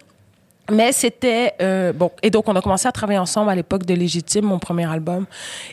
Mais 0.69 0.91
c'était 0.91 1.53
euh, 1.61 1.93
bon 1.93 2.11
et 2.23 2.31
donc 2.31 2.47
on 2.49 2.55
a 2.55 2.61
commencé 2.61 2.87
à 2.87 2.91
travailler 2.91 3.19
ensemble 3.19 3.51
à 3.51 3.55
l'époque 3.55 3.85
de 3.85 3.93
Légitime, 3.93 4.45
mon 4.45 4.57
premier 4.59 4.89
album. 4.91 5.25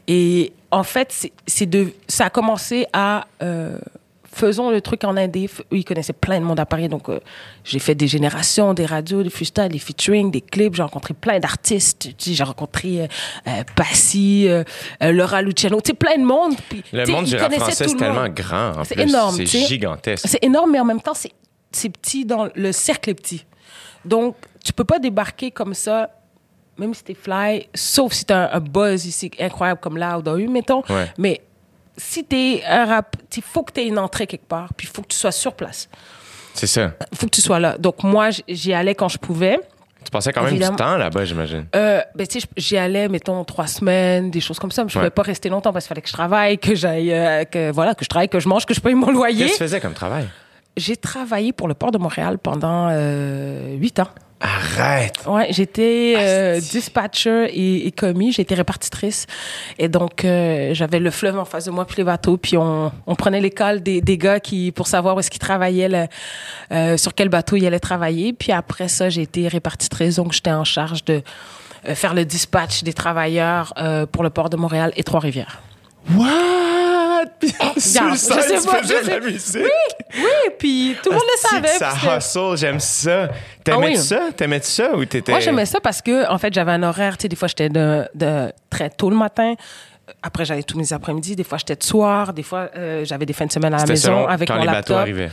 Et 0.07 0.53
en 0.71 0.85
fait, 0.85 1.13
c'est- 1.47 1.67
de 1.67 1.93
ça 2.07 2.27
a 2.27 2.31
commencé 2.31 2.87
à 2.93 3.25
euh, 3.43 3.79
faisons 4.33 4.71
le 4.71 4.81
truc 4.81 5.05
en 5.05 5.17
indé. 5.17 5.49
Ils 5.71 5.85
connaissaient 5.85 6.13
plein 6.13 6.41
de 6.41 6.45
monde 6.45 6.59
à 6.59 6.67
Paris, 6.67 6.89
donc 6.89 7.09
euh, 7.09 7.21
j'ai 7.65 7.79
fait 7.79 7.95
des 7.95 8.09
générations, 8.09 8.75
des 8.75 8.87
radios, 8.87 9.23
des 9.23 9.31
freestyles, 9.31 9.69
des 9.69 9.79
featuring, 9.79 10.31
des 10.31 10.41
clips. 10.41 10.75
J'ai 10.75 10.83
rencontré 10.83 11.15
plein 11.15 11.39
d'artistes. 11.39 12.09
J'ai 12.19 12.43
rencontré 12.43 13.03
euh, 13.03 13.07
euh, 13.47 13.63
Passy, 13.77 14.49
euh, 14.49 14.65
Laura 15.01 15.43
Luciano, 15.43 15.81
tu 15.81 15.89
sais, 15.89 15.95
plein 15.95 16.17
de 16.17 16.25
monde. 16.25 16.55
Le 16.93 17.07
monde 17.11 17.27
du 17.27 17.37
rap 17.37 17.53
français, 17.55 17.73
c'est 17.73 17.93
le 17.93 17.99
tellement 17.99 18.29
grand. 18.29 18.85
C'est 18.85 18.99
énorme, 18.99 19.37
C'est 19.37 19.67
gigantesque. 19.67 20.27
C'est 20.27 20.45
énorme, 20.45 20.73
mais 20.73 20.81
en 20.81 20.85
même 20.85 21.01
temps, 21.01 21.15
c'est, 21.15 21.89
petit 21.89 22.25
dans 22.25 22.49
le 22.55 22.73
cercle 22.73 23.11
est 23.11 23.15
petit. 23.15 23.45
Donc, 24.05 24.37
tu 24.65 24.73
peux 24.73 24.85
pas 24.85 24.99
débarquer 24.99 25.51
comme 25.51 25.75
ça, 25.75 26.11
même 26.79 26.95
si 26.95 27.05
t'es 27.05 27.15
fly, 27.15 27.69
sauf 27.75 28.13
si 28.13 28.25
t'as 28.25 28.53
un, 28.53 28.57
un 28.57 28.61
buzz 28.61 29.07
ici 29.07 29.31
incroyable 29.39 29.81
comme 29.81 29.97
Loud 29.97 30.27
a 30.27 30.37
eu, 30.37 30.49
mettons. 30.49 30.83
Ouais. 30.89 31.11
Mais 31.19 31.41
si 31.97 32.25
t'es 32.25 32.63
un 32.67 32.87
rap, 32.87 33.17
il 33.37 33.43
faut 33.43 33.63
que 33.63 33.73
t'aies 33.73 33.87
une 33.87 33.99
entrée 33.99 34.27
quelque 34.27 34.47
part, 34.47 34.73
puis 34.75 34.87
il 34.91 34.95
faut 34.95 35.03
que 35.03 35.09
tu 35.09 35.17
sois 35.17 35.33
sur 35.33 35.55
place. 35.55 35.89
C'est 36.55 36.67
ça. 36.67 36.93
Il 37.13 37.19
faut 37.19 37.27
que 37.27 37.35
tu 37.35 37.41
sois 37.41 37.59
là. 37.61 37.77
Donc, 37.79 38.03
moi, 38.03 38.29
j'y 38.49 38.73
allais 38.75 38.95
quand 38.95 39.09
je 39.09 39.19
pouvais. 39.19 39.59
Tu 40.05 40.11
passais 40.11 40.33
quand 40.33 40.43
même 40.43 40.51
Évidemment. 40.51 40.73
du 40.73 40.77
temps 40.83 40.97
là-bas, 40.97 41.25
j'imagine. 41.25 41.67
Euh, 41.77 42.01
ben, 42.15 42.27
tu 42.27 42.41
sais, 42.41 42.47
j'y 42.57 42.77
allais, 42.77 43.09
mettons, 43.09 43.45
trois 43.45 43.67
semaines, 43.69 44.31
des 44.31 44.41
choses 44.41 44.59
comme 44.59 44.71
ça. 44.73 44.83
Mais 44.83 44.91
je 44.91 44.99
Ouais. 44.99 45.03
pouvais 45.05 45.11
pas 45.11 45.23
rester 45.23 45.49
longtemps 45.49 45.73
parce 45.73 45.85
qu'il 45.85 45.91
fallait 45.91 46.03
que 46.03 46.09
je 46.09 46.13
travaille, 46.13 46.59
que 46.59 46.75
j'aille, 46.75 47.13
euh, 47.13 47.45
que, 47.45 47.71
voilà, 47.71 47.95
que 47.95 48.05
je 48.05 48.09
travaille, 48.09 48.29
que 48.29 48.41
je 48.41 48.49
mange, 48.49 48.67
que 48.67 48.75
je 48.75 48.81
paye 48.81 48.95
mon 48.95 49.11
loyer. 49.13 49.45
Qu'est-ce 49.45 49.53
que 49.53 49.59
tu 49.59 49.65
faisais 49.65 49.81
comme 49.81 49.95
travail? 49.95 50.29
J'ai 50.77 50.97
travaillé 50.97 51.53
pour 51.53 51.69
le 51.69 51.75
port 51.75 51.93
de 51.93 51.99
Montréal 51.99 52.39
pendant 52.39 52.89
euh, 52.91 53.75
huit 53.77 54.01
ans. 54.01 54.09
Arrête! 54.45 55.21
Ouais, 55.25 55.47
j'étais 55.51 56.15
euh, 56.19 56.59
dispatcher 56.59 57.45
et, 57.53 57.87
et 57.87 57.93
commis, 57.93 58.33
j'étais 58.33 58.57
répartitrice. 58.57 59.27
Et 59.79 59.89
donc, 59.89 60.25
euh, 60.25 60.75
j'avais 60.75 60.99
le 60.99 61.13
fleuve 61.13 61.39
en 61.39 61.45
face 61.45 61.67
de 61.67 61.71
moi, 61.71 61.85
puis 61.85 61.99
les 61.99 62.05
bateaux, 62.05 62.37
puis 62.37 62.57
on, 62.57 62.91
on 63.07 63.15
prenait 63.15 63.41
l'école 63.41 63.85
des, 63.85 64.01
des 64.01 64.19
gars 64.19 64.41
qui, 64.41 64.73
pour 64.73 64.89
savoir 64.89 65.15
où 65.15 65.21
est-ce 65.21 65.31
qu'ils 65.31 65.39
travaillaient, 65.39 65.89
le- 65.89 66.07
euh, 66.73 66.97
sur 66.97 67.15
quel 67.15 67.29
bateau 67.29 67.55
ils 67.55 67.65
allaient 67.67 67.79
travailler. 67.79 68.33
Puis 68.33 68.51
après 68.51 68.89
ça, 68.89 69.09
j'ai 69.11 69.23
été 69.23 69.47
répartitrice, 69.47 70.17
donc 70.17 70.33
j'étais 70.33 70.51
en 70.51 70.65
charge 70.65 71.05
de 71.05 71.23
euh, 71.89 71.95
faire 71.95 72.13
le 72.15 72.25
dispatch 72.25 72.83
des 72.83 72.93
travailleurs 72.95 73.73
euh, 73.79 74.07
pour 74.07 74.25
le 74.25 74.31
port 74.31 74.51
de 74.51 74.57
Montréal 74.57 74.93
et 74.97 75.05
Trois-Rivières. 75.05 75.61
What? 76.17 76.92
Sur 77.79 78.05
le 78.05 78.11
je 78.13 78.17
site, 78.17 78.41
sais 78.43 78.59
tu 78.61 78.67
pas, 78.67 78.83
faisais 78.83 79.03
de 79.05 79.09
la 79.11 79.21
musique? 79.21 79.63
Oui, 80.15 80.51
puis 80.59 80.97
tout 81.03 81.11
le 81.11 81.17
monde 81.17 81.25
le 81.27 81.49
savait. 81.49 81.69
Ça 81.79 81.93
puis 81.97 82.09
hustle, 82.17 82.57
j'aime 82.57 82.81
ça. 82.81 83.29
T'aimais-tu 83.65 83.71
Ah 83.71 83.79
oui. 83.79 83.97
ça? 83.97 84.21
T'aimais-tu 84.37 84.67
ça 84.67 84.95
ou 84.97 85.05
t'étais. 85.05 85.33
Moi, 85.33 85.41
j'aimais 85.41 85.67
ça 85.67 85.81
parce 85.81 86.03
que, 86.03 86.29
en 86.31 86.39
fait, 86.39 86.53
j'avais 86.53 86.73
un 86.73 86.83
horaire. 86.83 87.17
Tu 87.17 87.23
sais, 87.23 87.29
des 87.29 87.37
fois, 87.37 87.49
j'étais 87.49 87.69
de, 87.69 88.07
de 88.15 88.53
très 88.71 88.91
tôt 88.91 89.11
le 89.11 89.17
matin. 89.17 89.55
Après, 90.23 90.45
j'allais 90.45 90.63
tous 90.65 90.77
mes 90.79 90.93
après-midi. 90.93 91.37
Des 91.37 91.45
fois, 91.45 91.59
j'étais 91.59 91.77
de 91.77 91.83
soir. 91.83 92.33
Des 92.33 92.43
fois, 92.43 92.69
euh, 92.77 93.05
j'avais 93.05 93.25
des 93.27 93.33
fins 93.33 93.47
de 93.47 93.53
semaine 93.53 93.73
à 93.75 93.79
la 93.79 93.87
maison 93.87 94.09
selon 94.09 94.27
avec 94.27 94.49
quand 94.49 94.57
mon 94.57 94.63
les 94.63 94.67
bateaux 94.67 94.95
arrivaient. 94.95 95.31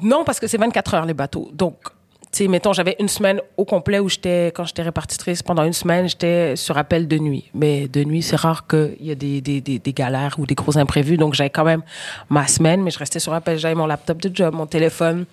Non, 0.00 0.24
parce 0.24 0.40
que 0.40 0.46
c'est 0.46 0.58
24 0.58 0.94
heures, 0.94 1.06
les 1.06 1.14
bateaux. 1.14 1.50
Donc, 1.52 1.76
sais, 2.32 2.48
mettons, 2.48 2.72
j'avais 2.72 2.96
une 2.98 3.08
semaine 3.08 3.40
au 3.56 3.64
complet 3.64 3.98
où 3.98 4.08
j'étais, 4.08 4.52
quand 4.54 4.64
j'étais 4.64 4.82
répartitrice, 4.82 5.42
pendant 5.42 5.64
une 5.64 5.72
semaine, 5.72 6.08
j'étais 6.08 6.56
sur 6.56 6.78
appel 6.78 7.08
de 7.08 7.18
nuit. 7.18 7.50
Mais 7.54 7.88
de 7.88 8.04
nuit, 8.04 8.22
c'est 8.22 8.36
rare 8.36 8.66
qu'il 8.66 8.96
y 9.00 9.10
ait 9.10 9.16
des, 9.16 9.40
des, 9.40 9.60
des, 9.60 9.92
galères 9.92 10.36
ou 10.38 10.46
des 10.46 10.54
gros 10.54 10.78
imprévus. 10.78 11.16
Donc, 11.16 11.34
j'avais 11.34 11.50
quand 11.50 11.64
même 11.64 11.82
ma 12.30 12.46
semaine, 12.46 12.82
mais 12.82 12.90
je 12.90 12.98
restais 12.98 13.20
sur 13.20 13.34
appel. 13.34 13.58
J'avais 13.58 13.74
mon 13.74 13.86
laptop 13.86 14.20
de 14.22 14.34
job, 14.34 14.54
mon 14.54 14.66
téléphone. 14.66 15.26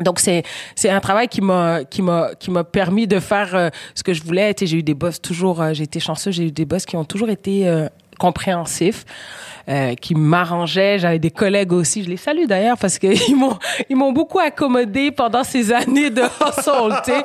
Donc 0.00 0.18
c'est 0.18 0.44
c'est 0.74 0.88
un 0.88 1.00
travail 1.00 1.28
qui 1.28 1.42
m'a 1.42 1.84
qui 1.84 2.00
m'a 2.00 2.30
qui 2.38 2.50
m'a 2.50 2.64
permis 2.64 3.06
de 3.06 3.20
faire 3.20 3.54
euh, 3.54 3.68
ce 3.94 4.02
que 4.02 4.14
je 4.14 4.22
voulais. 4.22 4.54
Tu 4.54 4.66
j'ai 4.66 4.78
eu 4.78 4.82
des 4.82 4.94
boss 4.94 5.20
toujours 5.20 5.60
euh, 5.60 5.74
j'ai 5.74 5.84
été 5.84 6.00
chanceux, 6.00 6.30
j'ai 6.30 6.46
eu 6.46 6.50
des 6.50 6.64
boss 6.64 6.86
qui 6.86 6.96
ont 6.96 7.04
toujours 7.04 7.28
été 7.28 7.68
euh, 7.68 7.86
compréhensifs. 8.18 9.04
Euh, 9.70 9.94
qui 9.94 10.14
m'arrangeaient, 10.14 10.98
j'avais 10.98 11.18
des 11.18 11.30
collègues 11.30 11.72
aussi, 11.72 12.02
je 12.02 12.10
les 12.10 12.16
salue 12.16 12.46
d'ailleurs 12.46 12.76
parce 12.76 12.98
que 12.98 13.06
ils 13.28 13.36
m'ont 13.36 13.56
ils 13.88 13.96
m'ont 13.96 14.12
beaucoup 14.12 14.38
accommodé 14.38 15.10
pendant 15.10 15.44
ces 15.44 15.72
années 15.72 16.10
de 16.10 16.22
hustle, 16.22 17.00
tu 17.04 17.12
sais. 17.12 17.24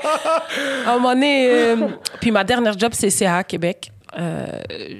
À 0.86 0.92
un 0.92 0.94
moment 0.96 1.14
donné 1.14 1.50
euh, 1.50 1.76
puis 2.22 2.32
ma 2.32 2.44
dernière 2.44 2.78
job 2.78 2.92
c'est 2.94 3.10
CA 3.10 3.44
Québec. 3.44 3.92
Euh, 4.18 4.46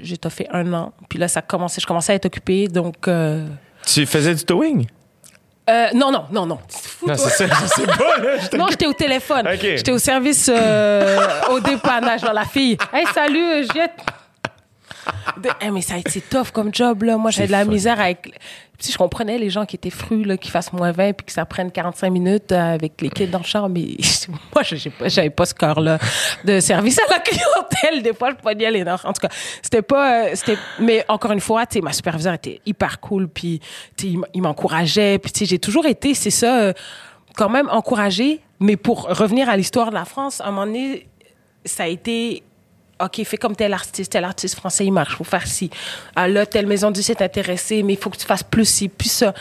j'ai 0.02 0.18
fait 0.30 0.48
un 0.52 0.74
an, 0.74 0.92
puis 1.08 1.20
là 1.20 1.28
ça 1.28 1.42
commençait 1.42 1.80
je 1.80 1.88
commençais 1.88 2.14
à 2.14 2.16
être 2.16 2.26
occupée 2.26 2.68
donc 2.68 3.08
Tu 3.86 4.06
faisais 4.06 4.34
du 4.36 4.44
towing? 4.44 4.88
euh, 5.70 5.88
non 5.94 6.12
non 6.12 6.26
non 6.32 6.46
non. 6.46 6.60
Non, 7.08 7.16
c'est 7.16 7.30
ça, 7.30 7.46
je 7.48 7.68
sais 7.68 7.88
pas, 7.88 8.18
là. 8.18 8.58
Non, 8.58 8.68
j'étais 8.70 8.86
au 8.88 8.94
téléphone. 8.94 9.48
J'étais 9.60 9.92
au 9.92 9.98
service 9.98 10.50
euh, 10.54 11.20
au 11.52 11.60
dépannage 11.60 12.22
dans 12.22 12.34
la 12.34 12.46
fille. 12.46 12.78
Hey, 12.94 13.06
salut, 13.14 13.64
Juliette. 13.64 13.94
De- 15.38 15.50
Hey, 15.62 15.72
mais 15.72 15.82
ça 15.82 15.96
a 15.96 15.98
été 15.98 16.22
tough 16.22 16.52
comme 16.54 16.74
job, 16.74 17.04
là. 17.04 17.18
Moi, 17.18 17.32
j'avais 17.32 17.48
de 17.48 17.52
la 17.52 17.66
fun. 17.66 17.72
misère 17.72 18.00
avec. 18.00 18.40
Si 18.78 18.92
je 18.92 18.98
comprenais 18.98 19.38
les 19.38 19.50
gens 19.50 19.66
qui 19.66 19.78
étaient 19.78 19.90
frus, 19.90 20.24
là, 20.26 20.36
qui 20.36 20.52
fassent 20.52 20.74
moins 20.74 20.92
20 20.92 21.14
puis 21.14 21.26
que 21.26 21.32
ça 21.32 21.46
prenne 21.46 21.72
45 21.72 22.10
minutes 22.10 22.52
euh, 22.52 22.74
avec 22.74 23.00
les 23.02 23.10
kids 23.10 23.28
dans 23.28 23.38
le 23.40 23.46
char, 23.46 23.70
mais 23.70 23.82
moi, 24.54 24.64
j'ai 24.64 24.90
pas- 24.90 25.08
j'avais 25.08 25.30
pas 25.30 25.46
ce 25.46 25.54
cœur-là 25.54 25.98
de 26.44 26.60
service 26.60 27.00
à 27.00 27.14
la 27.14 27.20
clientèle. 27.20 28.04
Des 28.04 28.14
fois, 28.14 28.32
je 28.32 28.36
poignais 28.36 28.70
les 28.72 28.84
nerfs. 28.84 29.06
En 29.06 29.14
tout 29.14 29.22
cas, 29.22 29.30
c'était 29.62 29.82
pas. 29.82 30.26
euh, 30.26 30.32
c'était 30.34 30.58
Mais 30.80 31.06
encore 31.08 31.32
une 31.32 31.40
fois, 31.40 31.66
tu 31.66 31.82
ma 31.82 31.94
superviseure 31.94 32.34
était 32.34 32.60
hyper 32.66 33.00
cool, 33.00 33.30
puis 33.30 33.62
tu 33.96 34.12
sais, 34.14 34.20
il 34.34 34.42
m'encourageait, 34.42 35.20
puis 35.20 35.32
tu 35.32 35.46
j'ai 35.46 35.60
toujours 35.60 35.86
été, 35.86 36.14
c'est 36.14 36.30
ça, 36.30 36.60
euh, 36.60 36.74
quand 37.38 37.50
même 37.50 37.70
encouragée. 37.70 38.42
Mais 38.60 38.76
pour 38.78 39.04
revenir 39.10 39.50
à 39.50 39.56
l'histoire 39.58 39.90
de 39.90 39.96
la 39.96 40.06
France, 40.06 40.42
à 40.42 40.48
un 40.48 40.52
moment 40.52 40.66
donné, 40.66 41.08
ça 41.66 41.84
a 41.84 41.88
été 41.88 42.44
OK, 43.04 43.22
fais 43.26 43.38
comme 43.38 43.56
tel 43.56 43.74
artiste, 43.74 44.14
tel 44.14 44.24
artiste 44.24 44.56
français, 44.56 44.86
il 44.86 44.92
marche, 44.92 45.16
faut 45.16 45.26
faire 45.26 45.46
ci. 45.46 45.70
Ah, 46.16 46.28
là, 46.28 46.46
telle 46.46 46.66
maison 46.66 46.92
du 46.92 47.04
site 47.04 47.22
intéressée, 47.22 47.84
mais 47.84 47.94
il 47.94 48.00
faut 48.00 48.10
que 48.10 48.18
tu 48.18 48.26
fasses 48.26 48.44
plus 48.44 48.66
ci, 48.66 48.88
plus 48.88 49.12
ça. 49.12 49.34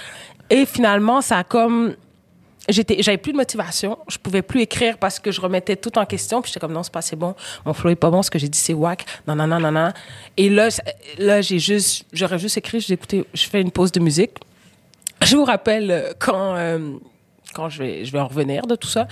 Et 0.51 0.67
finalement, 0.67 1.21
ça 1.21 1.39
a 1.39 1.45
comme. 1.45 1.95
J'étais, 2.69 3.03
j'avais 3.03 3.19
plus 3.19 3.33
de 3.33 3.37
motivation. 3.37 3.99
Je 4.09 4.17
pouvais 4.19 4.41
plus 4.41 4.63
écrire 4.63 4.97
parce 4.99 5.19
que 5.19 5.31
je 5.31 5.41
remettais 5.41 5.77
tout 5.77 5.99
en 5.99 6.07
question. 6.07 6.41
Puis 6.41 6.51
j'étais 6.51 6.61
comme, 6.61 6.73
non, 6.73 6.83
c'est 6.83 6.93
pas 6.93 7.01
assez 7.01 7.15
bon. 7.15 7.35
Mon 7.67 7.75
flow 7.75 7.91
est 7.91 7.97
pas 7.97 8.11
bon. 8.11 8.23
Ce 8.23 8.31
que 8.31 8.39
j'ai 8.39 8.49
dit, 8.49 8.59
c'est 8.59 8.73
whack. 8.73 9.05
Non, 9.29 9.37
non, 9.37 9.47
non, 9.47 9.61
non, 9.61 9.71
non. 9.71 9.93
Et 10.37 10.49
là, 10.49 10.69
là, 11.19 11.43
j'ai 11.43 11.59
juste, 11.59 12.07
j'aurais 12.13 12.39
juste 12.39 12.57
écrit, 12.57 12.81
j'ai 12.81 12.95
écouté, 12.95 13.27
je 13.35 13.47
fais 13.47 13.61
une 13.61 13.71
pause 13.71 13.93
de 13.93 14.01
musique. 14.01 14.39
Je 15.23 15.37
vous 15.37 15.45
rappelle 15.45 15.91
euh, 15.91 16.13
quand, 16.19 16.57
euh, 16.57 16.99
quand 17.55 17.69
je 17.69 17.79
vais, 17.83 18.05
je 18.05 18.13
vais 18.13 18.19
en 18.21 18.27
revenir 18.29 18.67
de 18.67 18.75
tout 18.77 18.89
ça. 18.89 19.07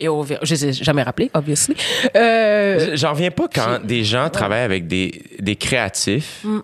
Et 0.00 0.08
on 0.08 0.20
verra- 0.22 0.40
je 0.44 0.54
les 0.54 0.66
ai 0.66 0.72
jamais 0.72 1.02
rappelé, 1.02 1.30
obviously. 1.32 1.74
Euh, 2.14 2.90
J'en 2.96 3.12
reviens 3.12 3.30
pas 3.30 3.46
quand 3.52 3.78
des 3.84 4.04
gens 4.04 4.28
travaillent 4.28 4.64
avec 4.64 4.86
des, 4.86 5.22
des 5.38 5.56
créatifs, 5.56 6.40
Mm. 6.44 6.58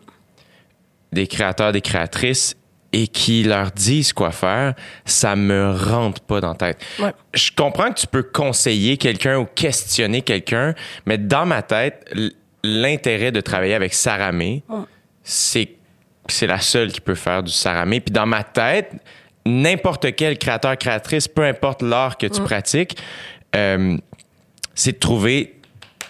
des 1.13 1.27
créateurs, 1.27 1.73
des 1.73 1.81
créatrices, 1.81 2.57
et 2.95 3.09
qui 3.09 3.43
leur 3.45 3.71
disent 3.71 4.13
quoi 4.13 4.33
faire, 4.33 4.75
ça 5.07 5.35
me 5.35 5.73
rentre 5.73 6.21
pas 6.21 6.41
dans 6.43 6.51
la 6.51 6.55
tête. 6.57 6.79
Ouais. 6.99 7.13
Je 7.33 7.51
comprends 7.57 7.89
que 7.91 7.99
tu 8.01 8.07
peux 8.07 8.23
conseiller 8.23 8.99
quelqu'un 8.99 9.39
ou 9.39 9.47
questionner 9.47 10.21
quelqu'un, 10.21 10.75
mais 11.07 11.17
dans 11.17 11.47
ma 11.47 11.63
tête, 11.63 12.13
l'intérêt 12.63 13.33
de 13.33 13.41
travailler 13.41 13.75
avec 13.75 13.95
Sarah 13.95 14.33
May, 14.33 14.63
Mm. 14.69 14.83
c'est 15.23 15.69
c'est 16.29 16.47
la 16.47 16.61
seule 16.61 16.93
qui 16.93 17.01
peut 17.01 17.17
faire 17.17 17.43
du 17.43 17.51
saramé. 17.51 17.99
Puis 18.01 18.13
dans 18.13 18.27
ma 18.27 18.45
tête, 18.45 18.93
n'importe 19.47 20.15
quel 20.15 20.39
créateur, 20.39 20.77
créatrice, 20.77 21.29
peu 21.29 21.43
importe 21.45 21.83
l'art 21.83 22.17
que 22.19 22.27
tu 22.27 22.41
Mm. 22.41 22.45
pratiques, 22.45 22.97
euh, 23.57 23.97
c'est 24.75 24.93
de 24.93 24.99
trouver 24.99 25.57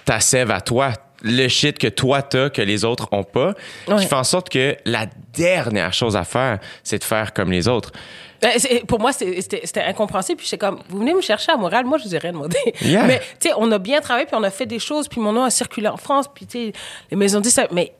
ta 0.05 0.21
sève 0.21 0.51
à 0.51 0.61
toi, 0.61 0.93
le 1.23 1.47
shit 1.49 1.79
que 1.79 1.87
toi 1.87 2.23
t'as, 2.23 2.51
que 2.51 2.63
les 2.63 2.85
autres 2.85 3.09
ont 3.13 3.25
pas, 3.25 3.55
Ouais. 3.89 3.97
qui 4.01 4.07
fait 4.07 4.15
en 4.15 4.25
sorte 4.25 4.49
que 4.51 4.77
la 4.85 5.07
dernière 5.33 5.93
chose 5.93 6.17
à 6.17 6.25
faire, 6.25 6.59
c'est 6.83 6.99
de 6.99 7.05
faire 7.05 7.33
comme 7.33 7.51
les 7.53 7.69
autres. 7.69 7.93
Ben, 8.41 8.51
Pour 8.89 8.99
moi, 8.99 9.13
c'était 9.13 9.83
incompréhensible. 9.87 10.39
Puis 10.39 10.49
j'étais 10.49 10.59
comme, 10.59 10.81
vous 10.89 10.99
venez 10.99 11.15
me 11.15 11.21
chercher 11.21 11.53
à 11.53 11.57
Montréal, 11.57 11.85
moi, 11.85 11.97
je 11.99 12.05
vous 12.09 12.15
ai 12.17 12.19
rien 12.19 12.33
demandé. 12.33 12.57
Yeah. 12.81 13.05
Mais, 13.05 13.21
tu 13.41 13.49
sais, 13.49 13.55
on 13.57 13.71
a 13.71 13.79
bien 13.79 14.01
travaillé, 14.01 14.27
puis 14.27 14.35
on 14.37 14.43
a 14.43 14.51
fait 14.51 14.67
des 14.67 14.81
choses, 14.81 15.07
puis 15.07 15.21
mon 15.21 15.31
nom 15.33 15.45
a 15.45 15.51
circulé 15.51 15.87
en 15.87 15.97
France, 15.97 16.27
puis, 16.35 16.45
tu 16.47 16.59
sais, 16.59 16.73
les 17.13 17.17
maisons 17.17 17.39
de 17.39 17.45
disques, 17.45 17.61
Mais 17.71 17.93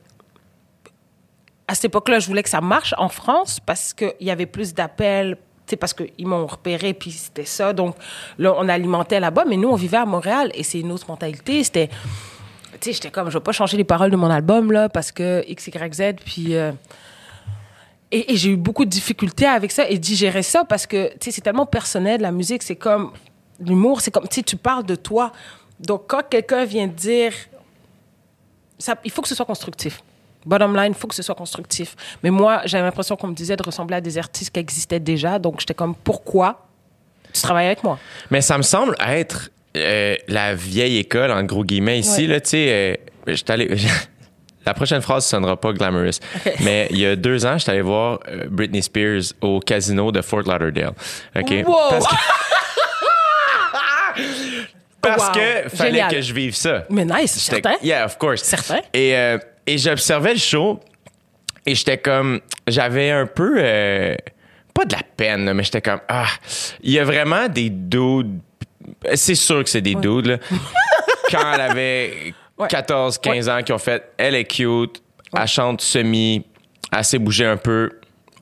à 1.67 1.75
cette 1.75 1.85
époque-là, 1.85 2.19
je 2.19 2.27
voulais 2.27 2.43
que 2.43 2.49
ça 2.49 2.61
marche 2.61 2.93
en 2.97 3.09
France 3.09 3.59
parce 3.59 3.93
qu'il 3.93 4.13
y 4.19 4.31
avait 4.31 4.45
plus 4.45 4.73
d'appels, 4.73 5.37
sais, 5.65 5.75
parce 5.75 5.93
qu'ils 5.93 6.27
m'ont 6.27 6.45
repéré, 6.45 6.93
puis 6.93 7.11
c'était 7.11 7.45
ça. 7.45 7.73
Donc, 7.73 7.95
là, 8.37 8.53
on 8.57 8.67
alimentait 8.69 9.19
là-bas, 9.19 9.45
mais 9.47 9.57
nous, 9.57 9.69
on 9.69 9.75
vivait 9.75 9.97
à 9.97 10.05
Montréal, 10.05 10.51
et 10.53 10.63
c'est 10.63 10.79
une 10.79 10.91
autre 10.91 11.05
mentalité. 11.07 11.63
C'était. 11.63 11.89
Tu 12.79 12.89
sais, 12.89 12.93
j'étais 12.93 13.11
comme, 13.11 13.29
je 13.29 13.37
vais 13.37 13.43
pas 13.43 13.51
changer 13.51 13.77
les 13.77 13.83
paroles 13.83 14.11
de 14.11 14.15
mon 14.15 14.29
album, 14.29 14.71
là, 14.71 14.89
parce 14.89 15.11
que 15.11 15.43
X, 15.47 15.67
Y, 15.67 15.93
Z, 15.93 16.01
puis. 16.25 16.55
euh, 16.55 16.71
et, 18.11 18.35
j'ai 18.35 18.51
eu 18.51 18.57
beaucoup 18.57 18.85
de 18.85 18.91
difficultés 18.91 19.47
avec 19.47 19.71
ça 19.71 19.89
et 19.89 19.97
digérer 19.97 20.43
ça 20.43 20.63
parce 20.65 20.85
que, 20.85 21.07
tu 21.13 21.17
sais, 21.21 21.31
c'est 21.31 21.41
tellement 21.41 21.65
personnel, 21.65 22.21
la 22.21 22.31
musique, 22.31 22.61
c'est 22.61 22.75
comme 22.75 23.11
l'humour, 23.59 24.01
c'est 24.01 24.11
comme, 24.11 24.27
tu 24.27 24.35
sais, 24.35 24.43
tu 24.43 24.55
parles 24.55 24.85
de 24.85 24.93
toi. 24.93 25.31
Donc, 25.79 26.03
quand 26.07 26.21
quelqu'un 26.29 26.63
vient 26.63 26.85
dire, 26.85 27.33
il 29.03 29.09
faut 29.09 29.23
que 29.23 29.27
ce 29.27 29.33
soit 29.33 29.47
constructif. 29.47 30.03
Bottom 30.45 30.75
line, 30.75 30.91
il 30.91 30.95
faut 30.99 31.07
que 31.07 31.15
ce 31.15 31.23
soit 31.23 31.35
constructif. 31.35 31.95
Mais 32.23 32.29
moi, 32.29 32.61
j'avais 32.65 32.83
l'impression 32.83 33.15
qu'on 33.15 33.27
me 33.27 33.33
disait 33.35 33.55
de 33.55 33.63
ressembler 33.63 33.97
à 33.97 34.01
des 34.01 34.17
artistes 34.17 34.51
qui 34.53 34.59
existaient 34.59 34.99
déjà. 34.99 35.39
Donc, 35.39 35.59
j'étais 35.59 35.73
comme, 35.73 35.95
pourquoi 35.95 36.67
tu 37.33 37.41
travailles 37.41 37.67
avec 37.67 37.83
moi? 37.83 37.97
Mais 38.29 38.41
ça 38.41 38.57
me 38.57 38.63
semble 38.63 38.95
être 39.07 39.49
euh, 39.77 40.15
la 40.27 40.55
vieille 40.55 40.97
école, 40.97 41.31
en 41.31 41.43
gros 41.43 41.63
guillemets, 41.63 41.99
ici. 41.99 42.21
Ouais. 42.21 42.27
Là, 42.27 42.41
tu 42.41 42.49
sais, 42.49 42.99
euh, 43.27 43.35
allé- 43.49 43.75
La 44.65 44.73
prochaine 44.73 45.01
phrase 45.01 45.25
ne 45.25 45.29
sonnera 45.29 45.59
pas 45.59 45.73
glamorous. 45.73 46.19
Mais 46.61 46.87
il 46.91 46.97
y 46.99 47.05
a 47.05 47.15
deux 47.17 47.45
ans, 47.45 47.57
j'étais 47.57 47.71
allé 47.71 47.81
voir 47.81 48.19
euh, 48.29 48.45
Britney 48.49 48.81
Spears 48.81 49.33
au 49.41 49.59
casino 49.59 50.09
de 50.11 50.21
Fort 50.21 50.43
Lauderdale. 50.43 50.93
OK? 51.35 51.53
Wow! 51.67 51.75
Parce 51.89 52.07
que, 52.07 52.15
parce 55.01 55.27
Wow. 55.27 55.33
que 55.33 55.69
fallait 55.75 55.91
Génial. 55.91 56.11
que 56.11 56.21
je 56.21 56.33
vive 56.33 56.55
ça. 56.55 56.85
Mais 56.89 57.03
nice, 57.03 57.33
certain. 57.39 57.73
Yeah, 57.83 58.05
of 58.05 58.17
course. 58.17 58.41
Certain. 58.43 58.79
Et, 58.93 59.13
euh, 59.17 59.37
et 59.67 59.77
j'observais 59.77 60.33
le 60.33 60.39
show 60.39 60.79
et 61.65 61.75
j'étais 61.75 61.97
comme. 61.97 62.41
J'avais 62.67 63.11
un 63.11 63.25
peu. 63.25 63.55
euh, 63.57 64.15
pas 64.73 64.85
de 64.85 64.93
la 64.95 65.01
peine, 65.15 65.45
là, 65.45 65.53
mais 65.53 65.63
j'étais 65.63 65.81
comme. 65.81 65.99
Ah, 66.07 66.27
il 66.81 66.91
y 66.91 66.99
a 66.99 67.03
vraiment 67.03 67.47
des 67.47 67.69
dudes. 67.69 68.39
C'est 69.13 69.35
sûr 69.35 69.63
que 69.63 69.69
c'est 69.69 69.81
des 69.81 69.95
dudes, 69.95 70.25
là. 70.27 70.37
Quand 71.31 71.53
elle 71.53 71.61
avait 71.61 72.33
Ouais. 72.57 72.67
14, 72.67 73.17
15 73.17 73.49
ans, 73.49 73.63
qui 73.63 73.73
ont 73.73 73.79
fait 73.79 74.11
Elle 74.15 74.35
est 74.35 74.45
cute, 74.45 75.01
elle 75.35 75.47
chante 75.47 75.81
semi, 75.81 76.45
elle 76.95 77.03
sait 77.03 77.17
bouger 77.17 77.47
un 77.47 77.57
peu, 77.57 77.89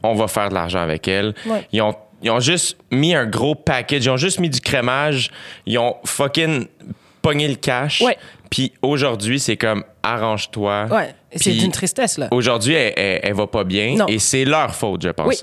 on 0.03 0.15
va 0.15 0.27
faire 0.27 0.49
de 0.49 0.53
l'argent 0.53 0.81
avec 0.81 1.07
elle. 1.07 1.33
Ouais. 1.45 1.65
Ils 1.71 1.81
ont, 1.81 1.95
ils 2.21 2.29
ont 2.29 2.41
juste 2.41 2.77
mis 2.91 3.15
un 3.15 3.25
gros 3.25 3.55
package, 3.55 4.03
ils 4.05 4.09
ont 4.09 4.17
juste 4.17 4.39
mis 4.41 4.49
du 4.49 4.59
crémage, 4.59 5.31
ils 5.65 5.77
ont 5.77 5.95
fucking 6.03 6.67
pogné 7.21 7.47
le 7.47 7.55
cash. 7.55 8.01
Ouais. 8.01 8.17
Puis 8.51 8.73
aujourd'hui, 8.83 9.39
c'est 9.39 9.57
comme 9.57 9.83
arrange-toi. 10.03 10.87
Ouais, 10.91 11.15
c'est 11.35 11.53
d'une 11.53 11.71
tristesse, 11.71 12.17
là. 12.19 12.27
Aujourd'hui, 12.31 12.73
elle, 12.73 12.93
elle, 12.97 13.19
elle 13.23 13.33
va 13.33 13.47
pas 13.47 13.63
bien 13.63 13.95
Non. 13.95 14.05
et 14.07 14.19
c'est 14.19 14.45
leur 14.45 14.75
faute, 14.75 15.01
je 15.01 15.09
pense. 15.09 15.27
Oui. 15.27 15.37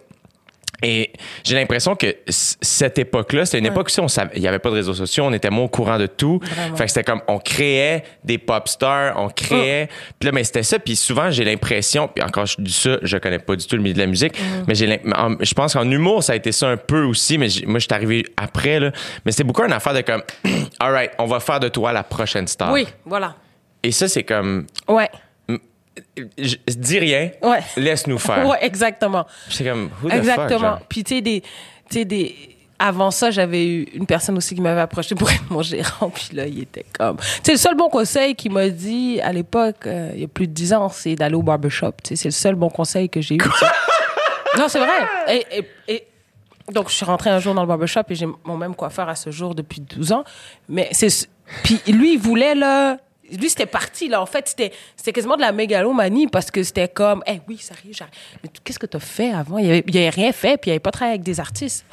Et 0.82 1.10
j'ai 1.44 1.56
l'impression 1.56 1.96
que 1.96 2.14
cette 2.28 2.98
époque-là, 2.98 3.44
c'était 3.46 3.58
une 3.58 3.66
époque 3.66 3.90
où 3.98 4.00
on 4.00 4.08
savait- 4.08 4.30
il 4.36 4.40
n'y 4.42 4.46
avait 4.48 4.60
pas 4.60 4.68
de 4.70 4.74
réseaux 4.76 4.94
sociaux, 4.94 5.24
on 5.24 5.32
était 5.32 5.50
moins 5.50 5.64
au 5.64 5.68
courant 5.68 5.98
de 5.98 6.06
tout. 6.06 6.38
Vraiment. 6.42 6.76
Fait 6.76 6.84
que 6.84 6.90
c'était 6.90 7.02
comme, 7.04 7.20
on 7.26 7.38
créait 7.40 8.04
des 8.22 8.38
pop 8.38 8.68
stars, 8.68 9.14
on 9.16 9.28
créait. 9.28 9.88
Puis 10.20 10.26
là, 10.28 10.32
mais 10.32 10.44
c'était 10.44 10.62
ça. 10.62 10.78
Puis 10.78 10.94
souvent, 10.94 11.30
j'ai 11.32 11.44
l'impression, 11.44 12.06
puis 12.06 12.22
encore, 12.22 12.46
je 12.46 12.56
dis 12.60 12.72
ça, 12.72 12.98
je 13.02 13.16
connais 13.18 13.40
pas 13.40 13.56
du 13.56 13.66
tout 13.66 13.74
le 13.74 13.82
milieu 13.82 13.94
de 13.94 13.98
la 13.98 14.06
musique, 14.06 14.38
mais 14.68 14.74
j'ai 14.76 14.88
je 15.40 15.54
pense 15.54 15.74
qu'en 15.74 15.90
humour, 15.90 16.22
ça 16.22 16.32
a 16.32 16.36
été 16.36 16.52
ça 16.52 16.68
un 16.68 16.76
peu 16.76 17.02
aussi, 17.02 17.38
mais 17.38 17.48
moi, 17.66 17.78
je 17.80 17.84
suis 17.86 17.94
arrivé 17.94 18.24
après, 18.36 18.78
là. 18.80 18.92
Mais 19.24 19.32
c'était 19.32 19.44
beaucoup 19.44 19.62
une 19.64 19.72
affaire 19.72 19.94
de 19.94 20.00
comme, 20.02 20.22
all 20.78 20.92
right, 20.92 21.10
on 21.18 21.26
va 21.26 21.40
faire 21.40 21.58
de 21.60 21.68
toi 21.68 21.92
la 21.92 22.04
prochaine 22.04 22.46
star. 22.46 22.72
Oui, 22.72 22.86
voilà. 23.04 23.34
Et 23.82 23.90
ça, 23.92 24.06
c'est 24.08 24.22
comme, 24.24 24.66
Ouais, 24.88 25.08
je- 26.38 26.56
dis 26.76 26.98
rien, 26.98 27.30
Ouais. 27.42 27.60
laisse-nous 27.76 28.18
faire. 28.18 28.46
ouais, 28.46 28.58
exactement. 28.62 29.26
C'est 29.50 29.64
comme, 29.64 29.90
who 30.02 30.08
the 30.10 30.14
Exactement. 30.14 30.76
fuck? 30.78 30.86
Puis 30.88 31.04
tu 31.04 31.14
sais 31.16 31.20
des, 31.20 31.42
des. 32.04 32.34
Avant 32.80 33.10
ça, 33.10 33.32
j'avais 33.32 33.66
eu 33.66 33.82
une 33.94 34.06
personne 34.06 34.36
aussi 34.36 34.54
qui 34.54 34.60
m'avait 34.60 34.80
approché 34.80 35.16
pour 35.16 35.28
être 35.28 35.42
mon 35.50 35.62
gérant. 35.62 36.10
Puis 36.14 36.28
là, 36.32 36.46
il 36.46 36.60
était 36.62 36.84
comme. 36.96 37.16
Tu 37.16 37.24
sais, 37.42 37.52
le 37.52 37.58
seul 37.58 37.74
bon 37.74 37.88
conseil 37.88 38.36
qu'il 38.36 38.52
m'a 38.52 38.68
dit 38.68 39.20
à 39.20 39.32
l'époque, 39.32 39.86
euh, 39.86 40.10
il 40.14 40.20
y 40.20 40.24
a 40.24 40.28
plus 40.28 40.46
de 40.46 40.52
10 40.52 40.72
ans, 40.74 40.88
c'est 40.88 41.16
d'aller 41.16 41.34
au 41.34 41.42
barbershop. 41.42 41.92
Tu 42.04 42.10
sais, 42.10 42.16
c'est 42.16 42.28
le 42.28 42.32
seul 42.32 42.54
bon 42.54 42.70
conseil 42.70 43.08
que 43.08 43.20
j'ai 43.20 43.34
eu. 43.34 43.38
non, 44.58 44.68
c'est 44.68 44.78
vrai. 44.78 44.88
Et, 45.28 45.44
et- 45.58 45.68
et- 45.88 46.06
donc, 46.72 46.88
je 46.90 46.94
suis 46.94 47.04
rentrée 47.04 47.30
un 47.30 47.38
jour 47.40 47.54
dans 47.54 47.62
le 47.62 47.66
barbershop 47.68 48.02
et 48.10 48.14
j'ai 48.14 48.26
mon 48.44 48.56
même 48.56 48.74
coiffeur 48.76 49.08
à 49.08 49.16
ce 49.16 49.30
jour 49.30 49.54
depuis 49.56 49.80
12 49.80 50.12
ans. 50.12 50.22
Mais 50.68 50.88
c'est. 50.92 51.08
Puis 51.64 51.80
lui, 51.88 52.12
il 52.14 52.18
voulait, 52.20 52.54
là. 52.54 52.98
Lui, 53.30 53.50
c'était 53.50 53.66
parti, 53.66 54.08
là. 54.08 54.22
En 54.22 54.26
fait, 54.26 54.48
c'était, 54.96 55.12
quasiment 55.12 55.36
de 55.36 55.42
la 55.42 55.52
mégalomanie 55.52 56.26
parce 56.26 56.50
que 56.50 56.62
c'était 56.62 56.88
comme, 56.88 57.22
eh 57.26 57.40
oui, 57.46 57.58
sérieux, 57.58 57.92
j'arrive. 57.92 58.14
Mais 58.42 58.50
qu'est-ce 58.64 58.78
que 58.78 58.86
tu 58.86 58.96
as 58.96 59.00
fait 59.00 59.32
avant? 59.32 59.58
Il 59.58 59.82
il 59.86 59.96
avait 59.98 60.10
rien 60.10 60.32
fait, 60.32 60.56
puis 60.56 60.70
il 60.70 60.72
avait 60.72 60.80
pas 60.80 60.90
travaillé 60.90 61.14
avec 61.14 61.22
des 61.22 61.38
artistes. 61.40 61.84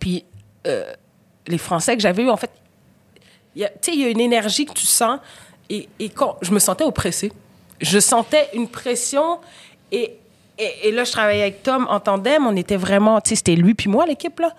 Puis 0.00 0.24
euh, 0.66 0.92
les 1.46 1.58
Français 1.58 1.96
que 1.96 2.02
j'avais 2.02 2.22
eu, 2.22 2.30
en 2.30 2.36
fait, 2.36 2.50
tu 3.54 3.62
sais, 3.62 3.92
il 3.92 4.00
y 4.00 4.04
a 4.04 4.08
une 4.08 4.20
énergie 4.20 4.66
que 4.66 4.72
tu 4.72 4.86
sens. 4.86 5.18
Et, 5.68 5.88
et 5.98 6.08
quand 6.10 6.36
je 6.42 6.52
me 6.52 6.58
sentais 6.58 6.84
oppressée, 6.84 7.32
je 7.80 7.98
sentais 7.98 8.48
une 8.54 8.68
pression. 8.68 9.40
Et, 9.90 10.16
et, 10.58 10.88
et 10.88 10.92
là, 10.92 11.04
je 11.04 11.12
travaillais 11.12 11.42
avec 11.42 11.62
Tom 11.62 11.86
en 11.88 12.00
tandem. 12.00 12.46
On 12.46 12.56
était 12.56 12.76
vraiment, 12.76 13.20
tu 13.20 13.30
sais, 13.30 13.36
c'était 13.36 13.56
lui 13.56 13.74
puis 13.74 13.88
moi, 13.88 14.06
l'équipe, 14.06 14.38
là. 14.38 14.54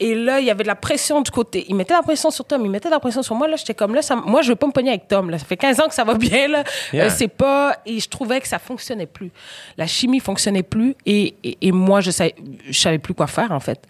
Et 0.00 0.14
là, 0.16 0.40
il 0.40 0.46
y 0.46 0.50
avait 0.50 0.64
de 0.64 0.68
la 0.68 0.74
pression 0.74 1.20
du 1.20 1.30
côté. 1.30 1.64
Il 1.68 1.76
mettait 1.76 1.94
la 1.94 2.02
pression 2.02 2.30
sur 2.30 2.44
Tom, 2.44 2.64
il 2.64 2.70
mettait 2.70 2.88
de 2.88 2.94
la 2.94 3.00
pression 3.00 3.22
sur 3.22 3.36
moi. 3.36 3.46
Là, 3.46 3.56
j'étais 3.56 3.74
comme 3.74 3.94
là, 3.94 4.02
ça, 4.02 4.16
moi, 4.16 4.42
je 4.42 4.48
veux 4.48 4.56
pas 4.56 4.66
me 4.66 4.72
pogner 4.72 4.90
avec 4.90 5.06
Tom. 5.06 5.30
Là. 5.30 5.38
Ça 5.38 5.44
fait 5.44 5.56
15 5.56 5.80
ans 5.80 5.88
que 5.88 5.94
ça 5.94 6.04
va 6.04 6.14
bien. 6.14 6.48
Là. 6.48 6.64
Yeah. 6.92 7.06
Euh, 7.06 7.10
c'est 7.10 7.28
pas. 7.28 7.76
Et 7.86 8.00
je 8.00 8.08
trouvais 8.08 8.40
que 8.40 8.48
ça 8.48 8.58
fonctionnait 8.58 9.06
plus. 9.06 9.30
La 9.76 9.86
chimie 9.86 10.18
fonctionnait 10.20 10.64
plus. 10.64 10.96
Et, 11.06 11.34
et, 11.44 11.58
et 11.60 11.72
moi, 11.72 12.00
je 12.00 12.10
savais, 12.10 12.34
je 12.68 12.78
savais 12.78 12.98
plus 12.98 13.14
quoi 13.14 13.28
faire, 13.28 13.52
en 13.52 13.60
fait. 13.60 13.86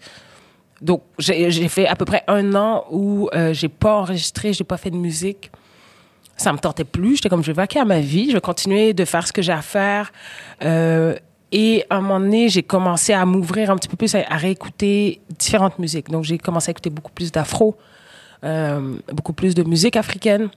Donc, 0.81 1.01
j'ai 1.17 1.49
j'ai 1.51 1.67
fait 1.67 1.87
à 1.87 1.95
peu 1.95 2.05
près 2.05 2.23
un 2.27 2.53
an 2.53 2.85
où 2.91 3.29
euh, 3.33 3.53
j'ai 3.53 3.69
pas 3.69 3.95
enregistré, 3.95 4.53
j'ai 4.53 4.63
pas 4.63 4.77
fait 4.77 4.91
de 4.91 4.97
musique. 4.97 5.49
Ça 6.37 6.51
me 6.51 6.57
tentait 6.57 6.83
plus. 6.83 7.15
J'étais 7.15 7.29
comme, 7.29 7.41
je 7.41 7.47
vais 7.47 7.53
vaquer 7.53 7.79
à 7.79 7.85
ma 7.85 7.99
vie, 7.99 8.29
je 8.29 8.35
vais 8.35 8.41
continuer 8.41 8.93
de 8.93 9.05
faire 9.05 9.25
ce 9.25 9.31
que 9.31 9.41
j'ai 9.41 9.53
à 9.53 9.61
faire. 9.61 10.11
Euh, 10.63 11.15
et 11.51 11.85
à 11.89 11.97
un 11.97 12.01
moment 12.01 12.19
donné, 12.19 12.49
j'ai 12.49 12.63
commencé 12.63 13.13
à 13.13 13.25
m'ouvrir 13.25 13.71
un 13.71 13.75
petit 13.75 13.87
peu 13.87 13.97
plus, 13.97 14.15
à, 14.15 14.23
réécouter 14.35 15.21
différentes 15.37 15.79
musiques. 15.79 16.09
Donc, 16.09 16.23
j'ai 16.23 16.37
commencé 16.37 16.69
à 16.69 16.71
écouter 16.71 16.89
beaucoup 16.89 17.11
plus 17.11 17.31
d'afro, 17.31 17.75
euh, 18.43 18.95
beaucoup 19.13 19.33
plus 19.33 19.55
de 19.55 19.63
musique 19.63 19.95
africaine. 19.95 20.49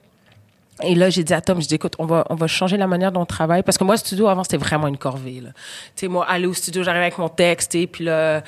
Et 0.81 0.95
là, 0.95 1.09
j'ai 1.09 1.23
dit 1.23 1.33
à 1.33 1.41
Tom, 1.41 1.61
je 1.61 1.67
dis, 1.67 1.75
écoute, 1.75 1.95
on 1.99 2.05
va, 2.05 2.25
on 2.29 2.35
va 2.35 2.47
changer 2.47 2.77
la 2.77 2.87
manière 2.87 3.11
dont 3.11 3.21
on 3.21 3.25
travaille. 3.25 3.63
Parce 3.63 3.77
que 3.77 3.83
moi, 3.83 3.95
le 3.95 3.99
studio, 3.99 4.27
avant, 4.27 4.43
c'était 4.43 4.57
vraiment 4.57 4.87
une 4.87 4.97
corvée. 4.97 5.41
Tu 5.41 5.51
sais, 5.95 6.07
moi, 6.07 6.25
aller 6.27 6.47
au 6.47 6.53
studio, 6.53 6.83
j'arrivais 6.83 7.05
avec 7.05 7.17
mon 7.17 7.29
texte, 7.29 7.75
et 7.75 7.85
puis 7.85 8.05
là, 8.05 8.43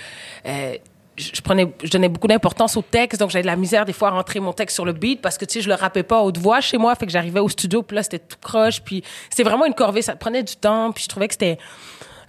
euh, 0.45 0.75
je 1.17 1.41
prenais, 1.41 1.71
je 1.83 1.89
donnais 1.89 2.09
beaucoup 2.09 2.27
d'importance 2.27 2.77
au 2.77 2.81
texte. 2.81 3.19
Donc, 3.19 3.29
j'avais 3.29 3.43
de 3.43 3.47
la 3.47 3.55
misère, 3.55 3.85
des 3.85 3.93
fois, 3.93 4.07
à 4.07 4.11
rentrer 4.11 4.39
mon 4.39 4.53
texte 4.53 4.75
sur 4.75 4.85
le 4.85 4.93
beat 4.93 5.21
parce 5.21 5.37
que, 5.37 5.45
tu 5.45 5.55
sais, 5.55 5.61
je 5.61 5.69
le 5.69 5.75
rappais 5.75 6.03
pas 6.03 6.19
à 6.19 6.21
haute 6.21 6.37
voix 6.37 6.61
chez 6.61 6.77
moi. 6.77 6.95
Fait 6.95 7.05
que 7.05 7.11
j'arrivais 7.11 7.41
au 7.41 7.49
studio, 7.49 7.83
puis 7.83 7.95
là, 7.95 8.03
c'était 8.03 8.19
tout 8.19 8.37
croche. 8.41 8.81
Puis 8.81 9.03
c'était 9.29 9.43
vraiment 9.43 9.65
une 9.65 9.73
corvée. 9.73 10.01
Ça 10.01 10.15
prenait 10.15 10.43
du 10.43 10.55
temps. 10.55 10.91
Puis 10.91 11.03
je 11.03 11.09
trouvais 11.09 11.27
que 11.27 11.33
c'était, 11.33 11.57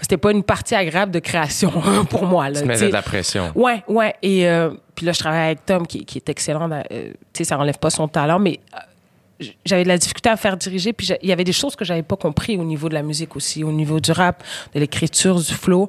c'était 0.02 0.18
pas 0.18 0.30
une 0.32 0.42
partie 0.42 0.74
agréable 0.74 1.10
de 1.12 1.18
création 1.20 1.70
pour 2.10 2.26
moi. 2.26 2.50
Là, 2.50 2.60
Tu 2.60 2.66
mettais 2.66 2.88
de 2.88 2.92
la 2.92 3.00
pression. 3.02 3.50
Ouais, 3.54 3.82
ouais. 3.88 4.14
Et 4.22 4.46
euh, 4.48 4.70
puis 4.94 5.06
là, 5.06 5.12
je 5.12 5.18
travaille 5.18 5.46
avec 5.46 5.64
Tom, 5.64 5.86
qui, 5.86 6.04
qui 6.04 6.18
est 6.18 6.28
excellent. 6.28 6.68
dans- 6.68 6.82
euh, 6.92 7.12
tu 7.12 7.14
sais, 7.38 7.44
ça 7.44 7.58
enlève 7.58 7.78
pas 7.78 7.88
son 7.90 8.08
talent, 8.08 8.38
mais 8.38 8.60
euh, 8.74 9.46
j'avais 9.64 9.84
de 9.84 9.88
la 9.88 9.96
difficulté 9.98 10.28
à 10.28 10.36
faire 10.36 10.56
diriger. 10.56 10.92
Puis 10.92 11.08
il 11.22 11.28
y 11.28 11.32
avait 11.32 11.44
des 11.44 11.52
choses 11.52 11.74
que 11.76 11.84
j'avais 11.84 12.02
pas 12.02 12.16
compris 12.16 12.56
au 12.58 12.64
niveau 12.64 12.88
de 12.88 12.94
la 12.94 13.02
musique 13.02 13.34
aussi, 13.36 13.64
au 13.64 13.72
niveau 13.72 14.00
du 14.00 14.12
rap, 14.12 14.42
de 14.74 14.80
l'écriture, 14.80 15.36
du 15.40 15.54
flow. 15.54 15.88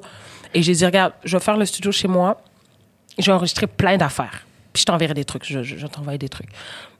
Et 0.54 0.62
j'ai 0.62 0.72
dit, 0.72 0.86
regarde, 0.86 1.12
je 1.24 1.36
vais 1.36 1.42
faire 1.42 1.56
le 1.56 1.66
studio 1.66 1.90
chez 1.92 2.08
moi. 2.08 2.40
Je 3.18 3.26
vais 3.26 3.32
enregistrer 3.32 3.66
plein 3.66 3.96
d'affaires. 3.96 4.46
Puis 4.74 4.80
je 4.80 4.86
t'enverrai 4.86 5.14
des 5.14 5.24
trucs, 5.24 5.46
je, 5.46 5.62
je, 5.62 5.76
je 5.78 5.86
t'envoie 5.86 6.18
des 6.18 6.28
trucs. 6.28 6.48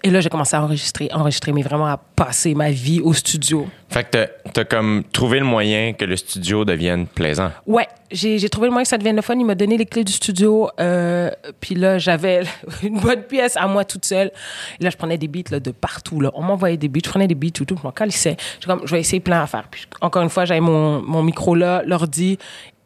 Et 0.04 0.10
là, 0.10 0.20
j'ai 0.20 0.28
commencé 0.28 0.54
à 0.54 0.62
enregistrer, 0.62 1.08
enregistrer, 1.12 1.52
mais 1.52 1.62
vraiment 1.62 1.86
à 1.88 1.96
passer 1.96 2.54
ma 2.54 2.70
vie 2.70 3.00
au 3.00 3.12
studio. 3.12 3.66
Fait 3.90 4.04
que 4.04 4.10
t'as, 4.10 4.26
t'as 4.52 4.64
comme 4.64 5.02
trouvé 5.12 5.40
le 5.40 5.44
moyen 5.44 5.92
que 5.92 6.04
le 6.04 6.16
studio 6.16 6.64
devienne 6.64 7.06
plaisant. 7.08 7.50
Ouais, 7.66 7.88
j'ai 8.12 8.38
j'ai 8.38 8.48
trouvé 8.48 8.68
le 8.68 8.72
moyen 8.72 8.84
que 8.84 8.88
ça 8.88 8.96
devienne 8.98 9.16
le 9.16 9.22
fun. 9.22 9.34
Il 9.36 9.44
m'a 9.44 9.56
donné 9.56 9.76
les 9.76 9.86
clés 9.86 10.04
du 10.04 10.12
studio. 10.12 10.70
Euh, 10.78 11.30
puis 11.60 11.74
là, 11.74 11.98
j'avais 11.98 12.42
une 12.84 13.00
bonne 13.00 13.22
pièce 13.24 13.56
à 13.56 13.66
moi 13.66 13.84
toute 13.84 14.04
seule. 14.04 14.30
Et 14.78 14.84
là, 14.84 14.90
je 14.90 14.96
prenais 14.96 15.18
des 15.18 15.26
beats 15.26 15.50
là, 15.50 15.58
de 15.58 15.72
partout. 15.72 16.20
Là. 16.20 16.30
On 16.34 16.42
m'envoyait 16.42 16.76
des 16.76 16.86
beats, 16.88 17.00
je 17.04 17.10
prenais 17.10 17.26
des 17.26 17.34
beats, 17.34 17.50
tout, 17.50 17.64
tout. 17.64 17.76
Je 17.76 17.82
m'en 17.82 17.90
calissais. 17.92 18.36
J'ai 18.60 18.66
comme, 18.66 18.82
je 18.86 18.90
vais 18.94 19.00
essayer 19.00 19.18
plein 19.20 19.40
d'affaires. 19.40 19.66
Puis 19.68 19.84
encore 20.00 20.22
une 20.22 20.30
fois, 20.30 20.44
j'avais 20.44 20.60
mon, 20.60 21.02
mon 21.02 21.24
micro 21.24 21.56
là, 21.56 21.82
l'ordi. 21.84 22.38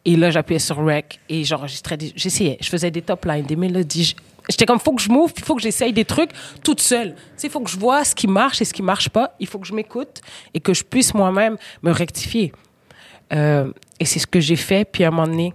Et 0.05 0.15
là, 0.15 0.31
j'appuyais 0.31 0.57
sur 0.59 0.83
rec 0.83 1.19
et 1.29 1.43
j'enregistrais. 1.43 1.97
des- 1.97 2.13
J'essayais. 2.15 2.57
Je 2.59 2.69
faisais 2.69 2.89
des 2.89 3.03
top 3.03 3.25
lines, 3.25 3.45
des 3.45 3.55
mélodies. 3.57 4.15
J'étais 4.49 4.65
comme, 4.65 4.79
faut 4.79 4.93
que 4.93 5.01
je 5.01 5.09
m'ouvre, 5.09 5.31
puis 5.33 5.43
faut 5.43 5.55
que 5.55 5.61
j'essaye 5.61 5.93
des 5.93 6.05
trucs 6.05 6.31
toute 6.63 6.81
seule. 6.81 7.13
Tu 7.13 7.21
sais, 7.37 7.47
il 7.47 7.49
faut 7.51 7.61
que 7.61 7.69
je 7.69 7.77
vois 7.77 8.03
ce 8.03 8.15
qui 8.15 8.27
marche 8.27 8.61
et 8.61 8.65
ce 8.65 8.73
qui 8.73 8.81
marche 8.81 9.09
pas. 9.09 9.35
Il 9.39 9.47
faut 9.47 9.59
que 9.59 9.67
je 9.67 9.73
m'écoute 9.73 10.21
et 10.53 10.59
que 10.59 10.73
je 10.73 10.83
puisse 10.83 11.13
moi-même 11.13 11.57
me 11.83 11.91
rectifier. 11.91 12.51
Euh, 13.31 13.71
et 13.99 14.05
c'est 14.05 14.19
ce 14.19 14.27
que 14.27 14.39
j'ai 14.39 14.55
fait. 14.55 14.85
Puis 14.85 15.03
à 15.03 15.09
un 15.09 15.11
moment 15.11 15.27
donné, 15.27 15.53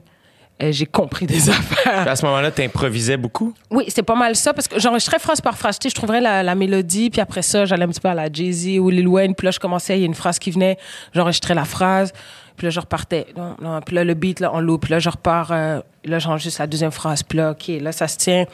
euh, 0.63 0.71
j'ai 0.71 0.87
compris 0.87 1.27
des 1.27 1.51
affaires. 1.51 2.07
À 2.07 2.15
ce 2.15 2.25
moment-là, 2.27 2.53
t'improvisais 2.53 3.17
beaucoup? 3.17 3.53
Oui, 3.71 3.85
c'était 3.89 4.05
pas 4.05 4.15
mal 4.15 4.37
ça 4.37 4.55
parce 4.55 4.69
que 4.69 4.79
j'enregistrais 4.79 5.19
phrase 5.19 5.41
par 5.41 5.59
phrase. 5.59 5.79
Tu 5.79 5.85
sais, 5.85 5.91
je 5.91 5.97
trouverais 5.97 6.21
la, 6.21 6.43
la 6.45 6.55
mélodie, 6.55 7.11
puis 7.11 7.21
après 7.21 7.43
ça, 7.43 7.65
j'allais 7.65 7.85
un 7.85 7.89
petit 7.89 8.01
peu 8.01 8.09
à 8.09 8.15
la 8.15 8.33
Jay-Z 8.33 8.79
ou 8.79 8.91
Lil 8.91 9.09
Wayne, 9.09 9.35
puis 9.35 9.47
là, 9.47 9.51
je 9.51 9.59
commençais, 9.59 9.99
il 9.99 10.01
y 10.01 10.05
a 10.05 10.07
une 10.07 10.15
phrase 10.15 10.39
qui 10.39 10.53
venait, 10.53 10.79
j'enregistrais 11.13 11.55
la 11.55 11.65
phrase, 11.65 12.13
puis 12.57 12.67
là, 12.67 12.71
je 12.71 12.81
repartais. 12.81 13.27
Non, 13.37 13.57
non, 13.61 13.81
puis 13.81 13.95
là, 13.97 14.05
le 14.05 14.15
beat, 14.15 14.41
là, 14.41 14.51
on 14.55 14.61
loop, 14.61 14.83
puis 14.83 14.91
là, 14.93 14.99
je 14.99 15.09
repars, 15.09 15.51
euh, 15.53 15.81
là, 16.05 16.19
j'enregistre 16.19 16.61
la 16.61 16.67
deuxième 16.67 16.91
phrase, 16.93 17.23
puis 17.23 17.39
là, 17.39 17.51
OK, 17.53 17.69
là, 17.81 17.93
ça 17.93 18.09
se 18.09 18.17
tient. 18.19 18.45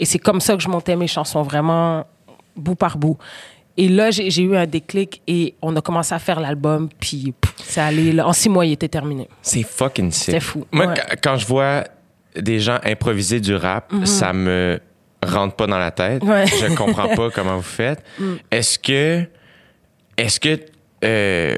Et 0.00 0.04
c'est 0.04 0.18
comme 0.18 0.40
ça 0.40 0.54
que 0.56 0.62
je 0.62 0.68
montais 0.68 0.96
mes 0.96 1.06
chansons, 1.06 1.42
vraiment 1.42 2.06
bout 2.56 2.74
par 2.74 2.96
bout. 2.98 3.18
Et 3.78 3.88
là, 3.88 4.10
j'ai 4.10 4.42
eu 4.42 4.54
un 4.56 4.66
déclic 4.66 5.22
et 5.26 5.54
on 5.62 5.74
a 5.76 5.80
commencé 5.80 6.14
à 6.14 6.18
faire 6.18 6.40
l'album, 6.40 6.88
puis 7.00 7.32
c'est 7.56 7.80
allé, 7.80 8.12
là, 8.12 8.26
en 8.28 8.32
six 8.34 8.48
mois, 8.50 8.66
il 8.66 8.72
était 8.72 8.88
terminé. 8.88 9.28
C'est 9.40 9.62
fucking 9.62 10.10
sick. 10.10 10.24
C'était 10.26 10.40
fou, 10.40 10.66
Moi, 10.72 10.86
ouais. 10.88 10.94
quand- 11.22 11.36
je 11.36 11.46
vois 11.46 11.84
des 12.36 12.60
gens 12.60 12.78
improviser 12.84 13.40
du 13.40 13.54
rap, 13.54 13.90
ça 14.04 14.32
me 14.34 14.78
rentre 15.24 15.54
pas 15.56 15.66
dans 15.66 15.78
la 15.78 15.90
tête. 15.90 16.22
Ouais. 16.22 16.44
Mm. 16.44 16.48
Je 16.48 16.74
comprends 16.74 17.08
pas 17.14 17.30
comment 17.34 17.56
vous 17.56 17.62
faites. 17.62 18.02
Est-ce 18.50 18.78
que, 18.78 19.24
est-ce 20.18 20.38
que, 20.40 20.58
euh, 21.04 21.56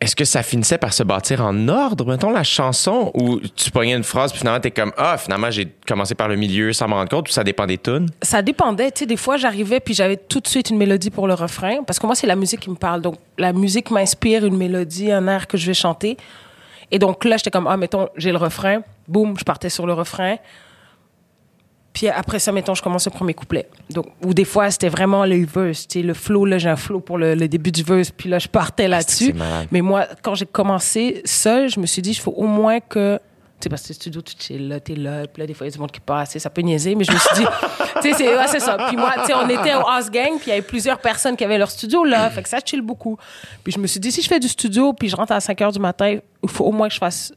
est-ce 0.00 0.14
que 0.14 0.24
ça 0.24 0.44
finissait 0.44 0.78
par 0.78 0.92
se 0.92 1.02
bâtir 1.02 1.44
en 1.44 1.68
ordre, 1.68 2.06
mettons, 2.06 2.30
la 2.30 2.44
chanson, 2.44 3.10
ou 3.14 3.40
tu 3.40 3.70
pognais 3.72 3.94
une 3.94 4.04
phrase, 4.04 4.30
puis 4.30 4.38
finalement, 4.40 4.60
t'es 4.60 4.70
comme, 4.70 4.92
ah, 4.96 5.18
finalement, 5.18 5.50
j'ai 5.50 5.66
commencé 5.86 6.14
par 6.14 6.28
le 6.28 6.36
milieu 6.36 6.72
sans 6.72 6.86
me 6.86 6.94
rendre 6.94 7.08
compte, 7.08 7.28
ou 7.28 7.32
ça 7.32 7.42
dépend 7.42 7.66
des 7.66 7.80
ça 8.22 8.42
dépendait. 8.42 8.90
Tu 8.90 9.00
sais, 9.00 9.06
des 9.06 9.16
fois, 9.16 9.36
j'arrivais 9.36 9.80
puis 9.80 9.94
j'avais 9.94 10.16
tout 10.16 10.40
de 10.40 10.46
suite 10.46 10.70
une 10.70 10.78
mélodie 10.78 11.10
pour 11.10 11.26
le 11.26 11.34
refrain. 11.34 11.82
Parce 11.84 11.98
que 11.98 12.06
moi, 12.06 12.14
c'est 12.14 12.26
la 12.26 12.36
musique 12.36 12.60
qui 12.60 12.70
me 12.70 12.76
parle. 12.76 13.00
Donc, 13.00 13.16
la 13.38 13.52
musique 13.52 13.90
m'inspire 13.90 14.44
une 14.44 14.56
mélodie, 14.56 15.10
un 15.10 15.26
air 15.26 15.46
que 15.46 15.56
je 15.56 15.66
vais 15.66 15.74
chanter. 15.74 16.16
Et 16.90 16.98
donc 16.98 17.24
là, 17.24 17.36
j'étais 17.36 17.50
comme, 17.50 17.66
ah, 17.66 17.76
mettons, 17.76 18.08
j'ai 18.16 18.32
le 18.32 18.38
refrain. 18.38 18.82
Boum, 19.06 19.38
je 19.38 19.44
partais 19.44 19.70
sur 19.70 19.86
le 19.86 19.92
refrain. 19.92 20.36
Puis 21.98 22.06
après 22.08 22.38
ça, 22.38 22.52
mettons, 22.52 22.76
je 22.76 22.82
commence 22.82 23.06
le 23.06 23.10
premier 23.10 23.34
couplet. 23.34 23.68
Donc, 23.90 24.06
ou 24.24 24.32
des 24.32 24.44
fois, 24.44 24.70
c'était 24.70 24.88
vraiment 24.88 25.26
le 25.26 25.44
verse. 25.44 25.88
Tu 25.88 25.98
sais, 25.98 26.06
le 26.06 26.14
flow, 26.14 26.44
là, 26.44 26.56
j'ai 26.56 26.68
un 26.68 26.76
flow 26.76 27.00
pour 27.00 27.18
le, 27.18 27.34
le 27.34 27.48
début 27.48 27.72
du 27.72 27.82
verse. 27.82 28.12
Puis 28.12 28.28
là, 28.28 28.38
je 28.38 28.46
partais 28.46 28.86
là-dessus. 28.86 29.32
malade. 29.32 29.66
Mais 29.72 29.80
moi, 29.80 30.06
quand 30.22 30.36
j'ai 30.36 30.46
commencé 30.46 31.22
seul, 31.24 31.68
je 31.68 31.80
me 31.80 31.86
suis 31.86 32.00
dit, 32.00 32.10
il 32.10 32.18
faut 32.20 32.30
au 32.30 32.46
moins 32.46 32.78
que. 32.78 33.18
Tu 33.58 33.64
sais, 33.64 33.68
parce 33.68 33.82
que 33.82 33.88
le 33.88 33.94
studio, 33.94 34.22
tu 34.22 34.36
chill, 34.38 34.68
là, 34.68 34.78
t'es 34.78 34.94
là, 34.94 35.26
puis 35.26 35.40
là, 35.40 35.46
des 35.48 35.54
fois, 35.54 35.66
il 35.66 35.70
y 35.70 35.72
a 35.72 35.74
du 35.74 35.80
monde 35.80 35.90
qui 35.90 35.98
passe, 35.98 36.38
ça 36.38 36.50
peut 36.50 36.60
niaiser, 36.60 36.94
mais 36.94 37.02
je 37.02 37.10
me 37.10 37.18
suis 37.18 37.34
dit, 37.34 37.44
tu 38.00 38.02
sais, 38.02 38.12
c'est 38.16 38.36
ouais, 38.36 38.60
ça. 38.60 38.76
Puis 38.86 38.96
moi, 38.96 39.14
tu 39.16 39.26
sais, 39.26 39.34
on 39.34 39.48
était 39.48 39.74
au 39.74 39.84
House 39.84 40.08
Gang, 40.08 40.36
puis 40.36 40.46
il 40.46 40.50
y 40.50 40.52
avait 40.52 40.62
plusieurs 40.62 41.00
personnes 41.00 41.36
qui 41.36 41.42
avaient 41.42 41.58
leur 41.58 41.72
studio 41.72 42.04
là, 42.04 42.30
fait 42.30 42.44
que 42.44 42.48
ça 42.48 42.60
chill 42.64 42.80
beaucoup. 42.80 43.18
Puis 43.64 43.72
je 43.72 43.80
me 43.80 43.88
suis 43.88 43.98
dit, 43.98 44.12
si 44.12 44.22
je 44.22 44.28
fais 44.28 44.38
du 44.38 44.46
studio, 44.46 44.92
puis 44.92 45.08
je 45.08 45.16
rentre 45.16 45.32
à 45.32 45.40
5 45.40 45.60
heures 45.62 45.72
du 45.72 45.80
matin, 45.80 46.18
il 46.44 46.48
faut 46.48 46.64
au 46.64 46.70
moins 46.70 46.86
que 46.86 46.94
je 46.94 47.00
fasse 47.00 47.32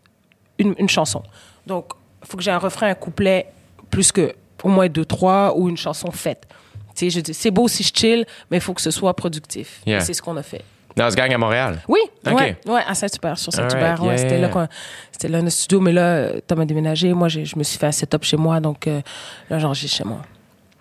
une, 0.60 0.76
une 0.78 0.88
chanson. 0.88 1.24
Donc, 1.66 1.94
il 2.22 2.28
faut 2.28 2.38
que 2.38 2.44
j'ai 2.44 2.52
un 2.52 2.60
refrain, 2.60 2.90
un 2.90 2.94
couplet, 2.94 3.48
plus 3.90 4.12
que 4.12 4.36
au 4.64 4.70
moins 4.70 4.88
deux, 4.88 5.06
trois, 5.06 5.54
ou 5.58 5.70
une 5.70 5.78
chanson 5.78 6.12
faite. 6.12 6.48
Tu 6.96 7.06
sais, 7.06 7.10
je 7.10 7.20
dis, 7.22 7.34
c'est 7.34 7.52
beau 7.52 7.68
si 7.68 7.84
je 7.84 7.92
chill, 7.94 8.26
mais 8.50 8.58
il 8.58 8.62
faut 8.62 8.74
que 8.74 8.82
ce 8.82 8.92
soit 8.92 9.14
productif. 9.16 9.82
Yeah. 9.86 9.98
Et 9.98 10.02
c'est 10.02 10.14
ce 10.14 10.22
qu'on 10.22 10.36
a 10.38 10.44
fait. 10.44 10.62
Dans 10.96 11.10
ce 11.10 11.16
gang 11.16 11.34
à 11.34 11.38
Montréal? 11.38 11.82
Oui, 11.88 12.00
Ok. 12.28 12.34
ouais, 12.38 12.58
ouais, 12.68 12.82
à 12.86 12.94
Saint-Hubert, 12.94 13.38
sur 13.38 13.54
Saint-Hubert. 13.54 14.02
Ouais, 14.02 14.08
yeah, 14.10 14.18
c'était 14.18 14.40
yeah, 14.40 14.50
là 14.50 14.68
c'était 15.12 15.30
là 15.30 15.42
notre 15.42 15.56
studio, 15.56 15.80
mais 15.80 15.94
là, 15.94 16.32
Tom 16.46 16.60
a 16.60 16.66
déménagé. 16.66 17.14
Moi, 17.14 17.30
je 17.30 17.40
me 17.56 17.64
suis 17.64 17.78
fait 17.80 17.86
un 17.86 17.92
setup 17.94 18.24
chez 18.26 18.36
moi, 18.36 18.60
donc 18.60 18.88
euh, 18.88 19.02
là, 19.50 19.58
j'enregistre 19.58 19.98
chez 19.98 20.04
moi. 20.04 20.22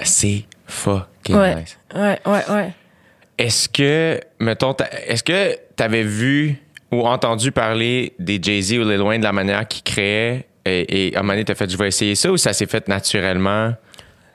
C'est 0.02 0.44
fucking 0.66 1.36
Ouais, 1.36 1.54
nice. 1.56 1.78
ouais, 1.94 2.18
ouais, 2.26 2.50
ouais. 2.50 2.72
Est-ce 3.38 3.68
que, 3.68 4.20
mettons, 4.40 4.74
est-ce 5.06 5.22
que 5.22 5.54
tu 5.76 5.82
avais 5.82 6.02
vu 6.02 6.60
ou 6.90 7.06
entendu 7.06 7.52
parler 7.52 8.14
des 8.18 8.40
Jay-Z 8.42 8.72
ou 8.78 8.84
Lil 8.88 9.00
Wayne 9.00 9.20
de 9.20 9.26
la 9.26 9.32
manière 9.32 9.66
qu'ils 9.68 9.84
créaient 9.84 10.46
et, 10.64 11.08
et 11.08 11.16
à 11.16 11.20
un 11.20 11.22
moment 11.22 11.32
donné, 11.34 11.44
t'as 11.44 11.54
fait, 11.54 11.70
je 11.70 11.76
vais 11.76 11.88
essayer 11.88 12.14
ça 12.14 12.30
ou 12.30 12.36
ça 12.36 12.52
s'est 12.52 12.66
fait 12.66 12.86
naturellement? 12.88 13.72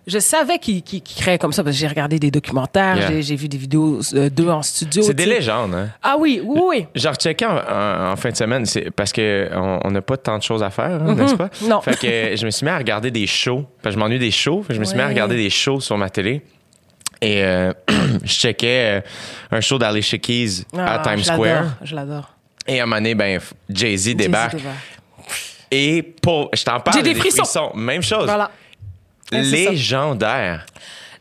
Je 0.07 0.19
savais 0.19 0.59
qu'il 0.59 0.83
qu'il 0.83 1.01
créait 1.01 1.39
comme 1.39 1.51
ça 1.51 1.63
parce 1.63 1.75
que 1.75 1.79
j'ai 1.79 1.87
regardé 1.87 2.19
des 2.19 2.29
documentaires, 2.29 2.95
Yeah. 2.95 3.21
j'ai- 3.21 3.35
vu 3.35 3.47
des 3.47 3.57
vidéos 3.57 4.01
euh, 4.13 4.29
d'eux 4.29 4.49
en 4.49 4.61
studio. 4.61 5.01
C'est 5.01 5.15
des 5.15 5.25
légendes, 5.25 5.73
hein? 5.73 5.89
Ah 6.03 6.15
oui, 6.19 6.39
oui, 6.45 6.61
oui. 6.63 6.85
J'ai 6.93 7.09
rechecké 7.09 7.43
en, 7.43 7.55
en- 7.57 8.11
en 8.11 8.15
fin 8.15 8.29
de 8.29 8.35
semaine 8.35 8.65
parce 8.95 9.11
que 9.11 9.49
on 9.55 9.79
on 9.83 9.89
n'a 9.89 10.03
pas 10.03 10.15
tant 10.17 10.37
de 10.37 10.43
choses 10.43 10.61
à 10.61 10.69
faire, 10.69 11.01
hein, 11.01 11.15
n'est-ce 11.15 11.33
pas? 11.33 11.47
Mm-hmm. 11.47 11.67
Non. 11.69 11.81
Fait 11.81 11.97
que 11.97 12.35
je 12.37 12.45
me 12.45 12.51
suis 12.51 12.63
mis 12.65 12.69
à 12.71 12.77
regarder 12.77 13.09
des 13.09 13.25
shows. 13.25 13.65
Que 13.83 13.89
je 13.89 13.97
m'ennuie 13.97 14.19
des 14.19 14.29
shows. 14.29 14.61
Fait 14.61 14.69
que 14.69 14.73
je 14.75 14.79
me 14.79 14.85
suis 14.85 14.95
mis 14.95 15.01
à 15.01 15.07
regarder 15.07 15.37
des 15.37 15.49
shows 15.49 15.79
sur 15.79 15.97
ma 15.97 16.11
télé. 16.11 16.43
Et 17.21 17.43
euh, 17.43 17.73
je 18.23 18.31
checkais 18.31 18.99
euh, 18.99 19.57
un 19.57 19.61
show 19.61 19.79
d'Alicia 19.79 20.19
Keys 20.19 20.65
à 20.77 20.99
Ah, 20.99 21.01
Times 21.03 21.17
je 21.17 21.23
Square. 21.23 21.77
Je 21.81 21.95
l'adore. 21.95 22.29
Et 22.67 22.79
à 22.79 22.83
un 22.83 22.85
moment 22.85 22.97
donné, 22.97 23.15
ben, 23.15 23.39
Jay-Z 23.69 24.15
débarque. 24.15 24.57
Et 25.71 26.01
pour, 26.03 26.49
je 26.53 26.63
t'en 26.63 26.79
parle, 26.79 26.97
J'ai 26.97 27.03
des 27.03 27.15
frissons. 27.15 27.71
Même 27.75 28.01
chose. 28.01 28.25
Voilà. 28.25 28.51
Ouais. 29.31 29.41
Légendaire. 29.41 30.65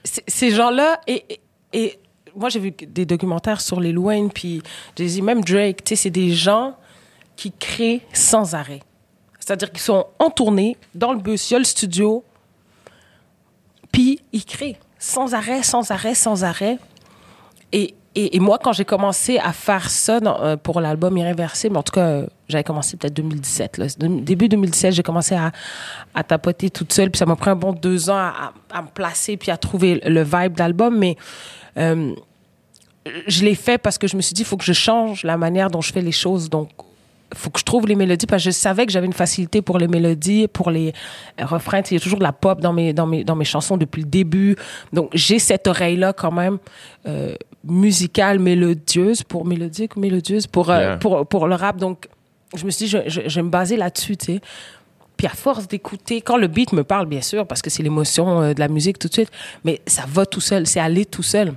Ces 0.04 0.50
gens-là, 0.50 1.00
et, 1.06 1.24
et, 1.30 1.40
et 1.72 1.98
moi 2.36 2.50
j'ai 2.50 2.60
vu 2.60 2.70
des 2.72 3.06
documentaires 3.06 3.60
sur 3.60 3.80
les 3.80 3.96
Wayne, 3.96 4.30
puis 4.30 4.62
Jay-Z, 4.96 5.22
même 5.22 5.42
Drake, 5.42 5.82
tu 5.84 5.90
sais, 5.90 5.96
c'est 5.96 6.10
des 6.10 6.30
gens 6.30 6.76
qui 7.36 7.50
créent 7.52 8.02
sans 8.12 8.54
arrêt. 8.54 8.80
C'est-à-dire 9.40 9.70
qu'ils 9.70 9.80
sont 9.80 10.06
en 10.18 10.30
tournée, 10.30 10.76
dans 10.94 11.12
le 11.12 11.18
bus, 11.18 11.50
il 11.50 11.54
y 11.54 11.56
a 11.56 11.58
le 11.58 11.64
studio, 11.64 12.22
puis 13.92 14.20
ils 14.32 14.44
créent 14.44 14.76
sans 14.98 15.34
arrêt, 15.34 15.62
sans 15.62 15.90
arrêt, 15.90 16.14
sans 16.14 16.44
arrêt. 16.44 16.78
Et, 17.72 17.94
et, 18.14 18.36
et 18.36 18.40
moi, 18.40 18.58
quand 18.62 18.72
j'ai 18.72 18.84
commencé 18.84 19.38
à 19.38 19.52
faire 19.52 19.90
ça 19.90 20.20
dans- 20.20 20.40
euh, 20.42 20.56
pour 20.56 20.80
l'album 20.80 21.16
Irréversible, 21.16 21.76
en 21.76 21.82
tout 21.82 21.92
cas, 21.92 22.06
euh, 22.06 22.26
j'avais 22.48 22.64
commencé 22.64 22.96
peut-être 22.96 23.14
2017. 23.14 23.78
Là. 23.78 23.86
De- 23.98 24.20
début 24.20 24.48
2017, 24.48 24.92
j'ai 24.94 25.02
commencé 25.02 25.34
à, 25.34 25.50
à 26.14 26.22
tapoter 26.22 26.70
toute 26.70 26.92
seule. 26.92 27.10
Puis 27.10 27.18
ça 27.18 27.26
m'a 27.26 27.36
pris 27.36 27.50
un 27.50 27.56
bon 27.56 27.72
deux 27.72 28.10
ans 28.10 28.16
à, 28.16 28.52
à- 28.72 28.78
à 28.78 28.82
me 28.82 28.88
placer 28.88 29.36
puis 29.36 29.50
à 29.50 29.56
trouver 29.56 30.00
le 30.04 30.22
vibe 30.22 30.54
d'album. 30.54 30.98
Mais 30.98 31.16
euh, 31.78 32.12
je 33.26 33.44
l'ai 33.44 33.54
fait 33.54 33.78
parce 33.78 33.98
que 33.98 34.06
je 34.06 34.16
me 34.16 34.22
suis 34.22 34.34
dit, 34.34 34.42
il 34.42 34.46
faut 34.46 34.56
que 34.56 34.64
je 34.64 34.72
change 34.72 35.24
la 35.24 35.36
manière 35.36 35.70
dont 35.70 35.80
je 35.80 35.92
fais 35.92 36.00
les 36.02 36.12
choses. 36.12 36.48
Donc, 36.50 36.70
il 37.32 37.38
faut 37.38 37.50
que 37.50 37.58
je 37.58 37.64
trouve 37.64 37.86
les 37.86 37.96
mélodies 37.96 38.26
parce 38.26 38.44
que 38.44 38.50
je 38.50 38.54
savais 38.54 38.86
que 38.86 38.92
j'avais 38.92 39.06
une 39.06 39.12
facilité 39.12 39.60
pour 39.60 39.78
les 39.78 39.88
mélodies, 39.88 40.46
pour 40.46 40.70
les 40.70 40.92
euh, 41.40 41.46
refrains. 41.46 41.80
Il 41.90 41.94
y 41.94 41.96
a 41.96 42.00
toujours 42.00 42.18
de 42.18 42.22
la 42.24 42.32
pop 42.32 42.60
dans 42.60 42.72
mes, 42.72 42.92
dans 42.92 43.06
mes, 43.06 43.24
dans 43.24 43.34
mes 43.36 43.44
chansons 43.44 43.76
depuis 43.76 44.02
le 44.02 44.08
début. 44.08 44.56
Donc, 44.92 45.10
j'ai 45.14 45.38
cette 45.38 45.66
oreille-là 45.66 46.12
quand 46.12 46.30
même 46.30 46.58
euh, 47.06 47.34
musicale, 47.64 48.38
mélodieuse, 48.38 49.22
pour 49.22 49.44
mélodique, 49.46 49.96
mélodieuse, 49.96 50.46
pour, 50.46 50.68
Yeah. 50.68 50.96
pour, 50.98 51.26
pour 51.26 51.46
le 51.48 51.54
rap. 51.56 51.76
Donc, 51.78 52.08
je 52.54 52.64
me 52.64 52.70
suis 52.70 52.86
dit, 52.86 52.90
je, 52.90 52.98
je, 53.06 53.20
je 53.28 53.34
vais 53.36 53.42
me 53.42 53.50
baser 53.50 53.76
là-dessus, 53.76 54.16
tu 54.16 54.24
sais. 54.34 54.40
Puis 55.16 55.26
à 55.26 55.30
force 55.30 55.68
d'écouter, 55.68 56.20
quand 56.22 56.36
le 56.36 56.48
beat 56.48 56.72
me 56.72 56.82
parle, 56.84 57.06
bien 57.06 57.22
sûr, 57.22 57.46
parce 57.46 57.62
que 57.62 57.70
c'est 57.70 57.82
l'émotion 57.82 58.40
euh, 58.42 58.54
de 58.54 58.60
la 58.60 58.68
musique 58.68 58.98
tout 58.98 59.08
de 59.08 59.12
suite, 59.12 59.30
mais 59.64 59.80
ça 59.86 60.04
va 60.08 60.26
tout 60.26 60.40
seul, 60.40 60.66
c'est 60.66 60.80
aller 60.80 61.04
tout 61.06 61.22
seul. 61.22 61.54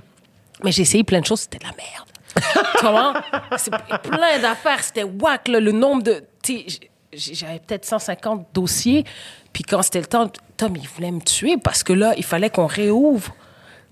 Mais 0.64 0.70
j'ai 0.72 0.82
essayé 0.82 1.02
plein 1.04 1.20
de 1.20 1.26
choses, 1.26 1.40
c'était 1.40 1.58
de 1.58 1.64
la 1.64 1.72
merde. 1.76 2.66
Comment? 2.80 3.14
C'est 3.56 3.72
plein 4.02 4.38
d'affaires, 4.40 4.82
c'était 4.82 5.02
whack, 5.02 5.48
là, 5.48 5.58
le 5.60 5.72
nombre 5.72 6.02
de... 6.04 6.22
tu 6.42 6.58
sais, 6.58 6.64
j- 7.12 7.34
J'avais 7.34 7.58
peut-être 7.58 7.84
150 7.84 8.46
dossiers, 8.54 9.04
puis 9.52 9.64
quand 9.64 9.82
c'était 9.82 10.00
le 10.00 10.06
temps, 10.06 10.30
Tom, 10.56 10.74
il 10.76 10.86
voulait 10.88 11.10
me 11.10 11.20
tuer 11.20 11.56
parce 11.56 11.82
que 11.82 11.92
là, 11.92 12.14
il 12.16 12.24
fallait 12.24 12.50
qu'on 12.50 12.66
réouvre. 12.66 13.34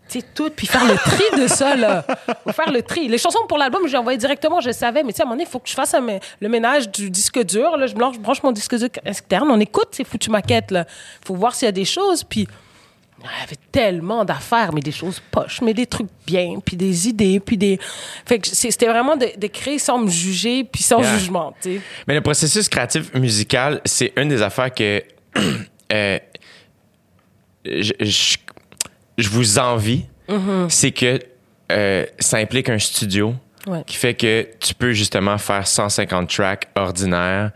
Sais, 0.08 0.22
tout, 0.34 0.50
puis 0.50 0.66
faire 0.68 0.84
le 0.84 0.94
tri 0.94 1.40
de 1.42 1.48
ça, 1.48 1.74
là. 1.74 2.04
Faut 2.44 2.52
faire 2.52 2.70
le 2.70 2.80
tri. 2.82 3.08
Les 3.08 3.18
chansons 3.18 3.40
pour 3.48 3.58
l'album, 3.58 3.88
j'ai 3.88 3.96
envoyé 3.96 4.16
directement, 4.16 4.60
je 4.60 4.70
savais, 4.70 5.02
mais 5.02 5.12
tu 5.12 5.16
sais, 5.16 5.22
à 5.22 5.24
un 5.24 5.26
moment 5.26 5.34
donné, 5.36 5.48
il 5.48 5.50
faut 5.50 5.58
que 5.58 5.68
je 5.68 5.74
fasse 5.74 5.94
un 5.94 6.06
le 6.40 6.48
ménage 6.48 6.88
du 6.90 7.10
disque 7.10 7.42
dur, 7.44 7.76
là. 7.76 7.86
Je 7.88 7.94
branche, 7.94 8.42
mon 8.44 8.52
disque 8.52 8.76
dur 8.76 8.88
externe, 9.04 9.48
on 9.50 9.58
écoute 9.58 9.88
ces 9.92 10.04
foutues 10.04 10.30
maquettes, 10.30 10.70
là. 10.70 10.84
Faut 11.24 11.34
voir 11.34 11.54
s'il 11.56 11.66
y 11.66 11.68
a 11.68 11.72
des 11.72 11.84
choses, 11.84 12.22
puis 12.22 12.46
il 13.18 13.24
y 13.24 13.42
avait 13.42 13.56
tellement 13.72 14.24
d'affaires, 14.24 14.72
mais 14.72 14.80
des 14.80 14.92
choses 14.92 15.20
poches, 15.32 15.60
mais 15.60 15.74
des 15.74 15.86
trucs 15.86 16.06
bien, 16.24 16.60
puis 16.64 16.76
des 16.76 17.08
idées, 17.08 17.40
puis 17.40 17.56
des... 17.56 17.80
Fait 18.24 18.38
que 18.38 18.46
c'était 18.46 18.86
vraiment 18.86 19.16
de, 19.16 19.26
de 19.36 19.46
créer 19.48 19.78
sans 19.80 19.98
me 19.98 20.08
juger, 20.08 20.62
puis 20.62 20.82
sans 20.84 21.00
Yeah. 21.00 21.18
jugement, 21.18 21.52
tu 21.60 21.76
sais. 21.76 21.80
Mais 22.06 22.14
le 22.14 22.20
processus 22.20 22.68
créatif 22.68 23.12
musical, 23.14 23.80
c'est 23.84 24.12
une 24.16 24.28
des 24.28 24.42
affaires 24.42 24.72
que 24.72 25.02
euh, 25.92 26.18
je, 27.64 27.92
je- 28.00 28.36
je 29.18 29.28
vous 29.28 29.58
envie, 29.58 30.04
c'est 30.68 30.92
que 30.92 31.20
euh, 31.72 32.04
ça 32.18 32.36
implique 32.38 32.68
un 32.68 32.78
studio 32.78 33.34
Ouais. 33.66 33.82
qui 33.84 33.96
fait 33.96 34.14
que 34.14 34.46
tu 34.60 34.74
peux 34.74 34.92
justement 34.92 35.38
faire 35.38 35.66
150 35.66 36.28
tracks 36.30 36.68
ordinaires, 36.76 37.50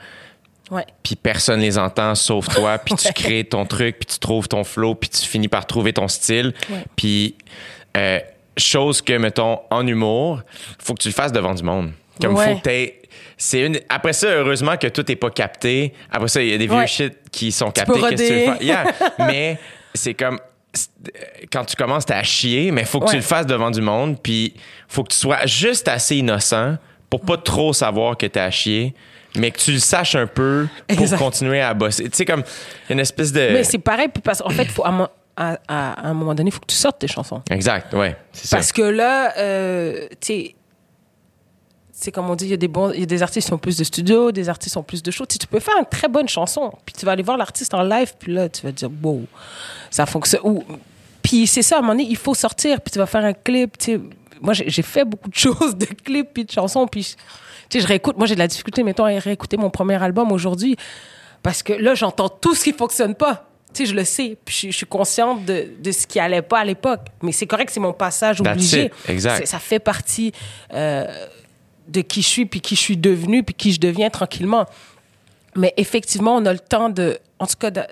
puis 1.04 1.14
personne 1.14 1.60
les 1.60 1.78
entend 1.78 2.16
sauf 2.16 2.48
toi, 2.48 2.78
puis 2.84 2.94
tu 2.96 3.12
crées 3.12 3.44
ton 3.44 3.64
truc, 3.64 3.98
puis 4.00 4.06
tu 4.06 4.18
trouves 4.18 4.48
ton 4.48 4.64
flow, 4.64 4.94
puis 4.96 5.08
tu 5.08 5.24
finis 5.26 5.46
par 5.48 5.66
trouver 5.66 5.92
ton 5.92 6.08
style. 6.08 6.52
Puis, 6.96 7.36
euh, 7.96 8.18
chose 8.56 9.00
que, 9.02 9.12
mettons, 9.18 9.60
en 9.70 9.86
humour, 9.86 10.42
faut 10.80 10.94
que 10.94 11.02
tu 11.02 11.08
le 11.08 11.14
fasses 11.14 11.30
devant 11.32 11.54
du 11.54 11.62
monde. 11.62 11.92
Comme 12.20 12.36
faut 12.36 12.56
que 12.56 12.62
t'aies- 12.62 13.00
C'est 13.36 13.60
une... 13.62 13.78
Après 13.88 14.12
ça, 14.12 14.26
heureusement 14.28 14.76
que 14.76 14.86
tout 14.88 15.04
n'est 15.08 15.16
pas 15.16 15.30
capté. 15.30 15.94
Après 16.10 16.28
ça, 16.28 16.42
il 16.42 16.48
y 16.50 16.54
a 16.54 16.58
des 16.58 16.66
vieux 16.66 16.76
Ouais. 16.76 16.86
shit 16.88 17.14
qui 17.32 17.50
sont 17.52 17.70
captés. 17.70 17.92
Qu'est-ce 18.00 18.10
que 18.10 18.16
tu 18.16 18.22
veux 18.34 18.50
roder. 18.52 18.58
faire? 18.58 18.62
Yeah. 18.62 18.84
Mais 19.26 19.58
c'est 19.94 20.14
comme 20.14 20.38
quand 21.52 21.64
tu 21.64 21.76
commences, 21.76 22.06
t'as 22.06 22.18
à 22.18 22.22
chier, 22.22 22.70
mais 22.70 22.84
faut 22.84 23.00
que 23.00 23.10
tu 23.10 23.16
le 23.16 23.22
fasses 23.22 23.46
devant 23.46 23.70
du 23.70 23.80
monde, 23.80 24.16
puis 24.22 24.54
faut 24.88 25.02
que 25.02 25.12
tu 25.12 25.18
sois 25.18 25.44
juste 25.46 25.88
assez 25.88 26.16
innocent 26.16 26.76
pour 27.08 27.20
pas 27.22 27.36
trop 27.36 27.72
savoir 27.72 28.16
que 28.16 28.26
t'as 28.26 28.44
à 28.44 28.50
chier, 28.50 28.94
mais 29.36 29.50
que 29.50 29.58
tu 29.58 29.72
le 29.72 29.78
saches 29.78 30.14
un 30.14 30.26
peu 30.26 30.68
pour 30.88 31.00
Exact. 31.00 31.18
continuer 31.18 31.60
à 31.60 31.74
bosser. 31.74 32.04
Tu 32.04 32.16
sais, 32.16 32.24
comme 32.24 32.44
une 32.88 33.00
espèce 33.00 33.32
de. 33.32 33.40
Mais 33.52 33.64
c'est 33.64 33.78
pareil, 33.78 34.08
parce 34.22 34.40
qu'en 34.42 34.50
fait, 34.50 34.66
faut, 34.66 34.84
à, 34.84 35.10
à- 35.36 35.58
à- 35.68 35.92
à 35.92 36.06
un 36.08 36.14
moment 36.14 36.34
donné, 36.34 36.48
il 36.50 36.52
faut 36.52 36.60
que 36.60 36.66
tu 36.66 36.76
sortes 36.76 36.98
tes 37.00 37.08
chansons. 37.08 37.42
Exact, 37.50 37.92
ouais, 37.94 38.16
c'est 38.32 38.46
ça. 38.46 38.56
Parce 38.56 38.70
que 38.72 38.82
là, 38.82 39.32
euh, 39.38 40.06
tu 40.20 40.26
sais, 40.26 40.54
c'est 42.00 42.12
comme 42.12 42.30
on 42.30 42.34
dit, 42.34 42.46
il 42.46 42.50
y 42.50 42.54
a 42.54 42.56
des 42.56 42.68
bons, 42.68 42.92
il 42.92 43.00
y 43.00 43.02
a 43.02 43.06
des 43.06 43.22
artistes 43.22 43.48
qui 43.48 43.52
ont 43.52 43.58
plus 43.58 43.76
de 43.76 43.84
studio, 43.84 44.32
des 44.32 44.48
artistes 44.48 44.74
qui 44.74 44.78
ont 44.78 44.82
plus 44.82 45.02
de 45.02 45.10
shows. 45.10 45.26
Tu 45.26 45.46
peux 45.46 45.60
faire 45.60 45.76
une 45.78 45.84
très 45.86 46.08
bonne 46.08 46.28
chanson, 46.28 46.72
puis 46.86 46.94
tu 46.98 47.04
vas 47.04 47.12
aller 47.12 47.22
voir 47.22 47.36
l'artiste 47.36 47.74
en 47.74 47.82
live, 47.82 48.14
puis 48.18 48.32
là, 48.32 48.48
tu 48.48 48.62
vas 48.62 48.72
te 48.72 48.76
dire, 48.78 48.90
wow, 49.02 49.24
ça 49.90 50.06
fonctionne. 50.06 50.40
Ou, 50.44 50.64
puis 51.22 51.46
c'est 51.46 51.62
ça, 51.62 51.76
à 51.76 51.78
un 51.78 51.82
moment 51.82 51.92
donné, 51.92 52.06
il 52.08 52.16
faut 52.16 52.34
sortir, 52.34 52.80
puis 52.80 52.90
tu 52.92 52.98
vas 52.98 53.06
faire 53.06 53.24
un 53.24 53.34
clip. 53.34 53.76
Tu 53.78 53.84
sais, 53.92 54.00
moi, 54.40 54.54
j'ai 54.54 54.82
fait 54.82 55.04
beaucoup 55.04 55.28
de 55.28 55.34
choses, 55.34 55.76
de 55.76 55.84
clips, 55.86 56.28
puis 56.32 56.44
de 56.46 56.50
chansons, 56.50 56.86
puis 56.86 57.02
je- 57.02 57.08
tu 57.68 57.78
sais, 57.78 57.80
je 57.80 57.86
réécoute. 57.86 58.16
Moi, 58.16 58.26
j'ai 58.26 58.34
de 58.34 58.40
la 58.40 58.48
difficulté, 58.48 58.82
mettons, 58.82 59.04
à 59.04 59.18
réécouter 59.18 59.56
mon 59.58 59.68
premier 59.70 60.02
album 60.02 60.32
aujourd'hui, 60.32 60.76
parce 61.42 61.62
que 61.62 61.72
là, 61.74 61.94
j'entends 61.94 62.28
tout 62.30 62.54
ce 62.54 62.64
qui 62.64 62.72
fonctionne 62.72 63.14
pas. 63.14 63.46
Tu 63.72 63.84
sais, 63.84 63.90
je 63.92 63.94
le 63.94 64.04
sais, 64.04 64.36
puis 64.44 64.56
je, 64.62 64.70
je 64.72 64.76
suis 64.78 64.86
consciente 64.86 65.44
de, 65.44 65.68
de 65.80 65.92
ce 65.92 66.04
qui 66.06 66.18
allait 66.18 66.42
pas 66.42 66.58
à 66.58 66.64
l'époque. 66.64 67.02
Mais 67.22 67.30
c'est 67.30 67.46
correct, 67.46 67.70
c'est 67.72 67.78
mon 67.78 67.92
passage 67.92 68.40
obligé. 68.40 68.90
exact. 69.08 69.46
Ça 69.46 69.60
fait 69.60 69.78
partie 69.78 70.32
euh, 70.74 71.06
de 71.90 72.00
qui 72.00 72.22
je 72.22 72.28
suis, 72.28 72.46
puis 72.46 72.60
qui 72.60 72.76
je 72.76 72.80
suis 72.80 72.96
devenue, 72.96 73.42
puis 73.42 73.54
qui 73.54 73.72
je 73.72 73.80
deviens 73.80 74.10
tranquillement. 74.10 74.66
Mais 75.56 75.74
effectivement, 75.76 76.36
on 76.36 76.46
a 76.46 76.52
le 76.52 76.60
temps 76.60 76.88
de, 76.88 77.18
en 77.38 77.46
tout 77.46 77.56
cas, 77.58 77.70
de, 77.70 77.82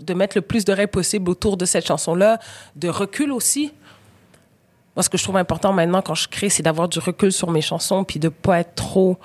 de 0.00 0.14
mettre 0.14 0.36
le 0.36 0.42
plus 0.42 0.64
d'oreilles 0.64 0.86
possible 0.86 1.28
autour 1.30 1.56
de 1.56 1.64
cette 1.64 1.86
chanson-là, 1.86 2.38
de 2.76 2.88
recul 2.88 3.32
aussi. 3.32 3.72
Moi, 4.94 5.02
ce 5.02 5.08
que 5.08 5.18
je 5.18 5.24
trouve 5.24 5.36
important 5.36 5.72
maintenant 5.72 6.02
quand 6.02 6.14
je 6.14 6.28
crée, 6.28 6.48
c'est 6.48 6.62
d'avoir 6.62 6.88
du 6.88 6.98
recul 6.98 7.32
sur 7.32 7.50
mes 7.50 7.62
chansons, 7.62 8.04
puis 8.04 8.20
de 8.20 8.28
pas 8.28 8.60
être 8.60 8.74
trop. 8.74 9.18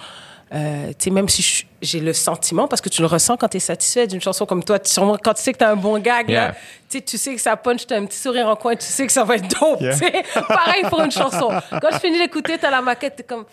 Euh, 0.54 0.90
tu 0.90 0.96
sais, 1.06 1.10
même 1.10 1.28
si 1.28 1.66
j'ai 1.82 2.00
le 2.00 2.14
sentiment, 2.14 2.68
parce 2.68 2.82
que 2.82 2.90
tu 2.90 3.02
le 3.02 3.08
ressens 3.08 3.36
quand 3.38 3.48
tu 3.50 3.58
es 3.58 3.60
satisfait 3.60 4.06
d'une 4.08 4.22
chanson 4.22 4.46
comme 4.46 4.64
toi, 4.64 4.78
tu- 4.80 4.94
quand 4.96 5.34
tu 5.34 5.42
sais 5.42 5.54
que 5.54 5.58
tu 5.58 5.64
as 5.64 5.72
un 5.72 5.76
bon 5.76 5.98
gag, 6.00 6.30
Yeah. 6.30 6.48
là, 6.50 6.54
tu 6.90 7.00
sais, 7.00 7.02
tu 7.02 7.36
que 7.36 7.42
ça 7.42 7.58
punch, 7.58 7.88
tu 7.88 7.94
as 7.94 7.98
un 7.98 8.06
petit 8.06 8.18
sourire 8.20 8.48
en 8.48 8.56
coin, 8.56 8.76
tu 8.76 8.86
sais 8.86 9.06
que 9.08 9.12
ça 9.14 9.24
va 9.24 9.36
être 9.38 9.48
dope. 9.60 9.82
Yeah. 9.82 9.98
tu. 9.98 10.06
Pareil 10.48 10.84
pour 10.90 11.02
une 11.02 11.12
chanson. 11.12 11.50
Quand 11.72 11.90
je 11.92 12.00
finis 12.00 12.20
d'écouter, 12.20 12.58
tu 12.60 12.66
as 12.66 12.72
la 12.72 12.82
maquette, 12.82 13.26
comme, 13.28 13.46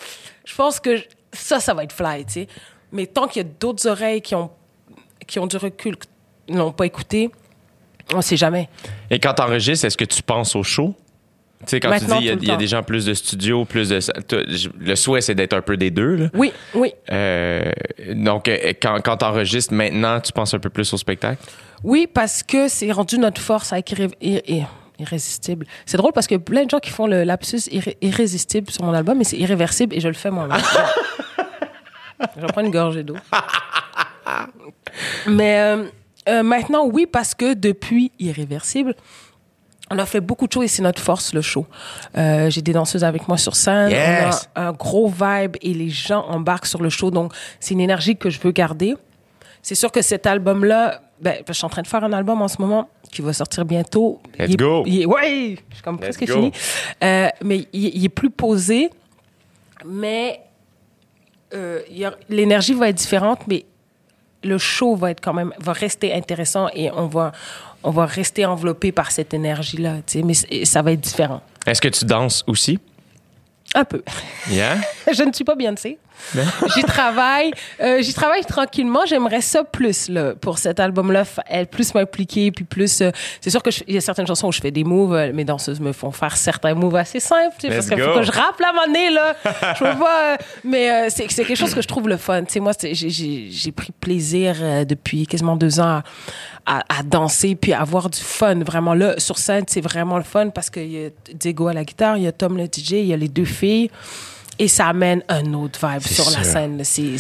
je 0.45 0.55
pense 0.55 0.79
que 0.81 0.97
je- 0.97 1.05
ça, 1.33 1.61
ça 1.61 1.73
va 1.75 1.85
être 1.85 1.93
fly, 1.93 2.25
tu 2.27 2.33
sais. 2.33 2.47
Mais 2.93 3.07
tant 3.07 3.27
qu'il 3.27 3.43
y 3.43 3.45
a 3.47 3.49
d'autres 3.59 3.89
oreilles 3.89 4.21
qui 4.21 4.35
ont, 4.35 4.51
qui 5.27 5.39
ont 5.39 5.47
du 5.47 5.57
recul, 5.57 5.97
qui 6.47 6.53
n'ont 6.55 6.73
pas 6.73 6.85
écouté, 6.87 7.31
on 8.13 8.21
sait 8.21 8.37
jamais. 8.37 8.69
Et 9.11 9.19
quand 9.19 9.33
t'enregistres, 9.33 9.87
est-ce 9.87 9.97
que 9.97 10.05
tu 10.05 10.23
penses 10.23 10.55
au 10.55 10.63
show? 10.63 10.95
Tu 11.65 11.71
sais, 11.71 11.81
quand 11.81 11.91
Maintenant, 11.91 12.17
tu 12.19 12.23
dis 12.23 12.29
il 12.43 12.49
y 12.49 12.51
a- 12.51 12.55
y, 12.55 12.59
des 12.59 12.67
gens 12.67 12.83
plus 12.83 13.05
de 13.07 13.15
studio, 13.15 13.65
plus 13.65 13.89
de. 13.89 13.99
Le 14.81 14.95
souhait, 14.97 15.21
c'est 15.21 15.35
d'être 15.35 15.53
un 15.53 15.63
peu 15.63 15.77
des 15.77 15.91
deux, 15.91 16.17
là. 16.17 16.27
Oui, 16.35 16.53
oui. 16.75 16.93
Euh, 17.11 17.71
donc, 18.15 18.49
euh, 18.49 18.73
quand, 18.83 18.99
quand 19.05 19.19
t'enregistres 19.19 19.73
maintenant, 19.73 20.19
tu 20.21 20.33
penses 20.33 20.55
un 20.55 20.59
peu 20.59 20.71
plus 20.71 20.93
au 20.93 20.97
spectacle? 20.97 21.41
Oui, 21.85 22.09
parce 22.13 22.43
que 22.43 22.67
c'est 22.69 22.91
rendu 22.91 23.17
notre 23.19 23.41
force 23.41 23.71
ir- 23.73 24.11
ir- 24.21 24.67
irrésistible. 24.99 25.67
C'est 25.87 25.97
drôle 25.97 26.13
parce 26.13 26.27
que 26.27 26.35
plein 26.37 26.65
de 26.65 26.71
gens 26.71 26.79
qui 26.81 26.91
font 26.91 27.07
le 27.07 27.23
lapsus 27.25 27.69
irré- 27.71 27.97
irrésistible 28.03 28.71
sur 28.71 28.83
mon 28.85 28.93
album, 28.93 29.19
mais 29.19 29.25
c'est 29.25 29.39
irréversible 29.39 29.95
et 29.95 30.01
je 30.01 30.09
le 30.09 30.15
fais 30.15 30.31
moi-même. 30.31 30.59
je 32.37 32.41
vais 32.41 32.47
prendre 32.49 32.67
une 32.67 32.73
gorgée 32.73 33.03
d'eau. 33.05 33.17
mais 35.27 35.59
euh, 35.61 35.85
euh, 36.29 36.43
maintenant, 36.43 36.87
oui, 36.87 37.07
parce 37.11 37.35
que 37.35 37.55
depuis 37.55 38.13
irréversible, 38.19 38.95
on 39.95 39.99
a 39.99 40.07
fait 40.07 40.21
beaucoup 40.21 40.47
de 40.47 40.53
choses 40.53 40.65
et 40.65 40.69
c'est 40.69 40.83
notre 40.83 41.01
force, 41.03 41.35
le 41.35 41.43
show. 41.43 41.67
Euh, 42.17 42.49
J'ai 42.51 42.63
des 42.63 42.73
danseuses 42.73 43.05
avec 43.05 43.29
moi 43.29 43.37
sur 43.39 43.55
scène. 43.57 43.91
Yes! 43.91 44.49
On 44.57 44.61
a 44.61 44.69
un 44.69 44.73
gros 44.73 45.09
vibe 45.09 45.57
et 45.61 45.75
les 45.75 45.91
gens 45.91 46.25
embarquent 46.29 46.67
sur 46.67 46.83
le 46.83 46.89
show. 46.91 47.11
Donc, 47.11 47.33
c'est 47.61 47.75
une 47.75 47.81
énergie 47.81 48.17
que 48.17 48.31
je 48.31 48.41
veux 48.41 48.53
garder. 48.53 48.95
C'est 49.61 49.75
sûr 49.77 49.93
que 49.93 50.03
cet 50.03 50.27
album-là, 50.27 51.01
ben, 51.21 51.37
je 51.47 51.53
suis 51.53 51.65
en 51.65 51.69
train 51.69 51.83
de 51.83 51.87
faire 51.87 52.03
un 52.03 52.13
album 52.13 52.43
en 52.43 52.49
ce 52.49 52.57
moment 52.61 52.89
qui 53.13 53.23
va 53.23 53.33
sortir 53.33 53.65
bientôt. 53.65 54.21
Let's 54.39 54.49
Il 54.49 54.55
est- 54.55 54.57
go! 54.57 54.83
il 54.87 55.03
est- 55.03 55.07
ouais, 55.07 55.57
je 55.69 55.75
suis 55.75 55.83
comme 55.85 55.97
Let's 55.97 56.17
presque 56.17 56.27
go. 56.27 56.33
fini. 56.35 56.53
Euh, 57.05 57.29
mais 57.45 57.69
il, 57.73 57.97
il 57.97 58.05
est 58.05 58.09
plus 58.09 58.31
posé, 58.31 58.91
mais 59.85 60.41
euh, 61.55 61.81
l'énergie 62.29 62.75
va 62.75 62.89
être 62.89 62.97
différente, 62.97 63.41
mais 63.47 63.65
le 64.43 64.59
show 64.59 64.97
va 64.97 65.11
être 65.11 65.21
quand 65.21 65.35
même 65.35 65.53
va 65.59 65.73
rester 65.73 66.13
intéressant 66.13 66.69
et 66.75 66.91
on 66.91 67.07
va 67.07 67.31
on 67.85 67.91
va 67.91 68.07
rester 68.07 68.45
enveloppé 68.45 68.93
par 68.93 69.11
cette 69.11 69.35
énergie 69.35 69.79
là, 69.79 69.97
tu 70.07 70.21
sais, 70.21 70.23
mais 70.23 70.65
ça 70.65 70.83
va 70.83 70.93
être 70.93 71.01
différent. 71.01 71.43
Est-ce 71.67 71.81
que 71.81 71.89
tu 71.89 72.05
danses 72.05 72.45
aussi? 72.47 72.79
Un 73.75 73.85
peu. 73.85 74.03
Yeah? 74.51 74.77
je 75.13 75.23
ne 75.23 75.33
suis 75.33 75.45
pas 75.45 75.55
Beyoncé. 75.55 75.99
J'y 76.75 76.83
travaille. 76.83 77.51
euh, 77.81 78.01
j'y 78.03 78.15
travaille 78.15 78.45
tranquillement. 78.45 79.01
J'aimerais 79.07 79.41
ça 79.41 79.65
plus 79.65 80.09
là, 80.09 80.35
pour 80.41 80.59
cet 80.59 80.81
album-là, 80.81 81.25
être 81.51 81.71
plus 81.71 81.95
m'impliquer, 81.95 82.51
puis 82.53 82.65
plus. 82.65 83.01
euh, 83.01 83.11
c'est 83.41 83.51
sûr 83.51 83.63
que 83.63 83.71
je- 83.71 83.83
il 83.87 83.95
y 83.95 83.99
a 83.99 84.01
certaines 84.01 84.27
chansons 84.27 84.49
où 84.49 84.53
je 84.53 84.61
fais 84.61 84.71
des 84.71 84.85
moves. 84.85 85.15
euh, 85.15 85.33
mes 85.33 85.45
danseuses 85.45 85.81
me 85.81 85.93
font 85.93 86.11
faire 86.13 86.37
certains 86.37 86.75
moves 86.75 86.97
assez 86.97 87.21
simples, 87.21 87.55
parce 87.69 87.89
qu'il 87.89 87.99
faut 88.03 88.15
que 88.21 88.23
je 88.23 88.33
rappe 88.33 88.61
la 88.61 88.73
monnaie 88.73 89.11
là. 89.11 89.35
je 89.75 89.79
peux 89.79 89.99
pas. 89.99 90.33
euh, 90.33 90.37
mais 90.65 91.11
c'est, 91.11 91.31
c'est 91.31 91.45
quelque 91.45 91.57
chose 91.59 91.75
que 91.75 91.83
je 91.83 91.89
trouve 91.89 92.09
le 92.09 92.17
fun. 92.17 92.43
Tu 92.45 92.55
sais, 92.55 92.61
moi, 92.61 92.73
j'ai, 92.83 93.73
pris 93.73 93.93
plaisir 94.01 94.57
depuis 94.87 95.27
quasiment 95.27 95.57
deux 95.57 95.81
ans 95.81 96.03
à, 96.67 96.79
à- 96.79 96.99
à 96.99 97.03
danser 97.03 97.55
puis 97.55 97.73
à 97.73 97.81
avoir 97.81 98.09
du 98.11 98.21
fun. 98.21 98.57
Vraiment 98.65 98.95
là, 98.95 99.19
sur 99.19 99.39
scène, 99.39 99.65
c'est 99.67 99.81
vraiment 99.81 100.17
le 100.19 100.23
fun 100.25 100.51
parce 100.51 100.71
qu'il 100.71 100.91
y 100.93 101.07
a 101.07 101.09
Diego 101.35 101.69
à 101.69 101.73
la 101.73 101.85
guitare, 101.85 102.17
il 102.17 102.25
y 102.25 102.27
a 102.27 102.33
Tom 102.33 102.57
le 102.57 102.65
DJ, 102.67 102.93
il 102.93 103.07
y 103.07 103.13
a 103.13 103.17
les 103.17 103.29
deux 103.29 103.45
filles. 103.45 103.91
Et 104.59 104.69
ça 104.69 104.89
amène 104.89 105.23
un 105.29 105.53
autre 105.55 105.79
vibe 105.87 106.03
sur 106.03 106.31
la 106.31 106.45
scène. 106.45 106.81
ouais. 106.81 107.17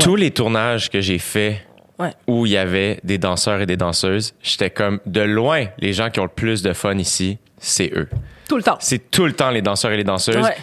Tous 0.00 0.16
les 0.16 0.30
tournages 0.30 0.90
que 0.90 1.00
j'ai 1.00 1.18
faits 1.18 1.58
Ouais. 1.98 2.12
où 2.28 2.46
il 2.46 2.52
y 2.52 2.56
avait 2.56 3.00
des 3.02 3.18
danseurs 3.18 3.60
et 3.60 3.66
des 3.66 3.76
danseuses, 3.76 4.32
j'étais 4.40 4.70
comme, 4.70 5.00
de 5.04 5.20
loin, 5.20 5.66
les 5.78 5.92
gens 5.92 6.10
qui 6.10 6.20
ont 6.20 6.24
le 6.24 6.28
plus 6.28 6.62
de 6.62 6.72
fun 6.72 6.96
ici, 6.96 7.38
c'est 7.58 7.90
eux. 7.92 8.08
Tout 8.48 8.56
le 8.56 8.62
temps. 8.62 8.76
C'est 8.78 9.10
tout 9.10 9.26
le 9.26 9.32
temps 9.32 9.50
les 9.50 9.62
danseurs 9.62 9.90
et 9.90 9.96
les 9.96 10.04
danseuses. 10.04 10.36
Ouais. 10.36 10.56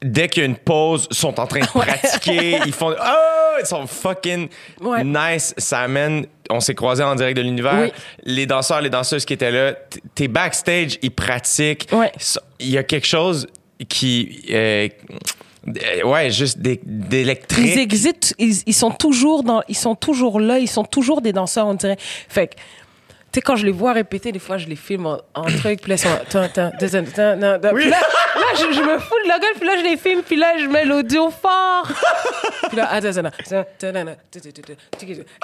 Dès 0.00 0.28
qu'il 0.28 0.42
y 0.44 0.46
a 0.46 0.48
une 0.48 0.56
pause, 0.56 1.08
ils 1.10 1.16
sont 1.16 1.40
en 1.40 1.46
train 1.48 1.58
de 1.60 1.66
pratiquer, 1.66 2.60
ils 2.64 2.72
font 2.72 2.94
oh, 3.00 3.56
ils 3.60 3.66
sont 3.66 3.84
fucking 3.88 4.48
nice, 5.04 5.54
ça 5.58 5.80
amène 5.80 6.26
on 6.50 6.60
s'est 6.60 6.76
croisés 6.76 7.02
en 7.02 7.14
direct 7.16 7.36
de 7.36 7.42
l'univers. 7.42 7.80
Oui. 7.82 7.92
Les 8.24 8.46
danseurs, 8.46 8.80
les 8.80 8.90
danseuses 8.90 9.24
qui 9.24 9.32
étaient 9.34 9.50
là, 9.50 9.74
t'es 10.14 10.28
backstage, 10.28 10.98
ils 11.02 11.10
pratiquent. 11.10 11.88
Ouais. 11.92 12.12
Il 12.60 12.70
y 12.70 12.78
a 12.78 12.84
quelque 12.84 13.06
chose 13.06 13.48
qui 13.86 14.44
euh, 14.50 14.88
ouais, 16.04 16.30
juste 16.30 16.58
d'é- 16.58 16.80
d'électrique. 16.84 17.72
Ils 17.74 17.78
existent, 17.78 18.28
ils, 18.38 18.54
ils 18.66 18.74
sont 18.74 18.90
toujours 18.90 19.42
dans, 19.42 19.62
ils 19.68 19.76
sont 19.76 19.94
toujours 19.94 20.40
là, 20.40 20.58
ils 20.58 20.68
sont 20.68 20.84
toujours 20.84 21.20
des 21.20 21.32
danseurs, 21.32 21.66
on 21.66 21.74
dirait. 21.74 21.96
Fait 22.00 22.48
que, 22.48 22.54
tu 22.54 22.60
sais, 23.34 23.40
quand 23.42 23.56
je 23.56 23.66
les 23.66 23.72
vois 23.72 23.92
répéter, 23.92 24.32
des 24.32 24.38
fois, 24.38 24.56
je 24.56 24.66
les 24.66 24.76
filme 24.76 25.06
en, 25.06 25.18
en 25.34 25.44
truc, 25.58 25.82
puis 25.82 25.90
là, 25.90 25.96
ils 25.96 25.98
sont, 25.98 26.08
là, 27.88 27.98
là 27.98 28.46
je, 28.56 28.72
je 28.72 28.80
me 28.80 28.98
fous 28.98 29.14
de 29.24 29.28
la 29.28 29.38
gueule, 29.38 29.52
puis 29.56 29.66
là, 29.66 29.72
je 29.78 29.84
les 29.84 29.96
filme, 29.96 30.22
puis 30.22 30.36
là, 30.36 30.54
je 30.58 30.66
mets 30.66 30.84
l'audio 30.84 31.30
fort. 31.30 31.88
Puis 32.68 32.76
là, 32.76 32.88
attends, 32.90 33.08
attends, 33.08 33.26
attends, 33.26 33.58
attends, 33.58 33.88
attends, 33.88 33.88
attends, 33.88 34.10
attends. 34.10 34.72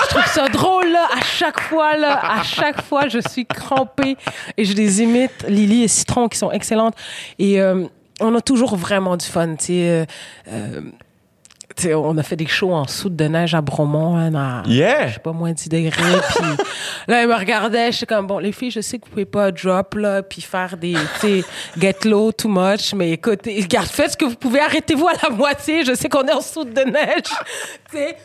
je 0.03 0.09
trouve 0.09 0.27
ça 0.27 0.49
drôle, 0.49 0.91
là, 0.91 1.09
à 1.15 1.23
chaque 1.23 1.61
fois, 1.61 1.97
là, 1.97 2.39
à 2.39 2.43
chaque 2.43 2.83
fois, 2.83 3.09
je 3.09 3.19
suis 3.31 3.47
crampée 3.47 4.17
et 4.57 4.65
je 4.65 4.73
les 4.75 5.03
imite, 5.03 5.45
Lily 5.49 5.85
et 5.85 5.89
Citron, 5.89 6.29
qui 6.29 6.39
sont 6.39 6.51
excellentes. 6.51 6.95
Et 7.39 7.61
euh, 7.61 7.87
on 8.21 8.35
a 8.35 8.41
toujours 8.41 8.77
vraiment 8.77 9.17
du 9.17 9.27
fun, 9.27 9.57
tu 9.57 9.67
sais. 9.67 9.73
euh, 9.73 10.05
euh, 10.53 10.81
on 11.87 12.17
a 12.19 12.23
fait 12.23 12.37
des 12.37 12.47
shows 12.47 12.73
en 12.73 12.87
soute 12.87 13.17
de 13.17 13.25
neige 13.25 13.55
à 13.55 13.61
Bromont, 13.61 14.17
hein, 14.17 14.35
à, 14.35 14.63
Yeah! 14.67 15.09
je 15.09 15.15
sais 15.15 15.19
pas, 15.19 15.33
moins 15.33 15.53
10 15.53 15.69
degrés. 15.69 15.91
puis 16.37 16.47
là, 17.09 17.23
elle 17.23 17.29
me 17.29 17.35
regardait, 17.35 17.91
je 17.91 17.99
suis 17.99 18.07
comme, 18.07 18.27
bon, 18.27 18.39
les 18.39 18.53
filles, 18.53 18.71
je 18.71 18.81
sais 18.81 18.99
que 18.99 19.07
vous 19.07 19.11
pouvez 19.11 19.25
pas 19.25 19.51
drop, 19.51 19.95
là, 19.95 20.23
puis 20.23 20.41
faire 20.41 20.77
des, 20.77 20.95
tu 21.21 21.43
sais, 21.43 21.45
get 21.79 21.97
low 22.05 22.31
too 22.33 22.49
much, 22.49 22.95
mais 22.95 23.13
écoutez, 23.13 23.61
regarde, 23.61 23.89
faites 23.89 24.13
ce 24.13 24.17
que 24.17 24.25
vous 24.25 24.37
pouvez, 24.37 24.61
arrêtez-vous 24.61 25.09
à 25.09 25.15
la 25.23 25.31
moitié, 25.31 25.85
je 25.85 25.95
sais 25.95 26.09
qu'on 26.09 26.27
est 26.27 26.33
en 26.33 26.41
soute 26.41 26.73
de 26.73 26.83
neige, 26.83 27.25
tu 27.91 27.97
sais. 27.97 28.17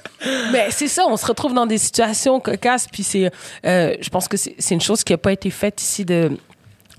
Mais 0.52 0.68
c'est 0.70 0.88
ça, 0.88 1.06
on 1.08 1.18
se 1.18 1.26
retrouve 1.26 1.54
dans 1.54 1.66
des 1.66 1.80
situations 1.80 2.40
cocasses, 2.40 2.88
puis 2.88 3.04
c'est, 3.04 3.32
euh, 3.66 3.96
je 4.00 4.10
pense 4.10 4.28
que 4.28 4.38
c'est 4.38 4.56
c'est 4.60 4.76
une 4.76 4.82
chose 4.82 5.04
qui 5.04 5.14
a 5.14 5.18
pas 5.18 5.32
été 5.32 5.50
faite 5.50 5.82
ici 5.82 6.06
de 6.06 6.38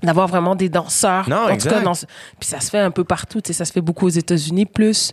d'avoir 0.03 0.27
vraiment 0.27 0.55
des 0.55 0.69
danseurs. 0.69 1.29
Non, 1.29 1.37
en 1.37 1.45
tout 1.47 1.53
exact. 1.53 1.71
cas, 1.71 1.81
dans 1.81 1.93
ce- 1.93 2.05
puis 2.39 2.47
ça 2.49 2.59
se 2.59 2.69
fait 2.69 2.79
un 2.79 2.91
peu 2.91 3.03
partout, 3.03 3.41
tu 3.41 3.47
sais, 3.47 3.53
ça 3.53 3.65
se 3.65 3.71
fait 3.71 3.81
beaucoup 3.81 4.05
aux 4.07 4.09
États-Unis, 4.09 4.65
plus 4.65 5.11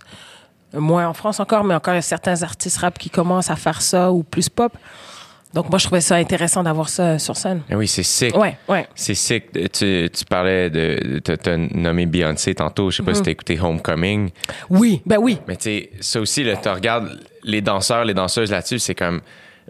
moins 0.74 1.08
en 1.08 1.14
France 1.14 1.40
encore, 1.40 1.64
mais 1.64 1.74
encore 1.74 1.94
il 1.94 1.96
y 1.96 1.98
a 1.98 2.02
certains 2.02 2.42
artistes 2.42 2.78
rap 2.78 2.98
qui 2.98 3.08
commencent 3.10 3.50
à 3.50 3.56
faire 3.56 3.80
ça 3.80 4.12
ou 4.12 4.22
plus 4.22 4.48
pop. 4.48 4.72
Donc 5.54 5.70
moi 5.70 5.78
je 5.78 5.86
trouvais 5.86 6.02
ça 6.02 6.16
intéressant 6.16 6.62
d'avoir 6.62 6.90
ça 6.90 7.18
sur 7.18 7.34
scène. 7.34 7.62
Eh 7.70 7.74
oui, 7.74 7.88
c'est 7.88 8.02
sick. 8.02 8.36
Ouais, 8.36 8.58
ouais. 8.68 8.86
C'est 8.94 9.14
sick. 9.14 9.50
Tu, 9.72 10.10
tu 10.14 10.24
parlais 10.28 10.68
de. 10.68 11.20
Tu 11.24 11.32
as 11.32 11.56
nommé 11.56 12.04
Beyoncé 12.04 12.54
tantôt. 12.54 12.90
Je 12.90 12.98
sais 12.98 13.02
pas 13.02 13.14
si 13.14 13.22
tu 13.22 13.30
as 13.30 13.32
écouté 13.32 13.58
Homecoming. 13.58 14.28
Oui, 14.68 15.00
ben 15.06 15.16
oui. 15.18 15.38
Mais 15.48 15.56
tu 15.56 15.62
sais, 15.62 15.90
ça 16.00 16.20
aussi, 16.20 16.44
tu 16.62 16.68
regardes 16.68 17.18
les 17.44 17.62
danseurs, 17.62 18.04
les 18.04 18.12
danseuses 18.12 18.50
là-dessus, 18.50 18.78
c'est 18.78 18.94
comme. 18.94 19.22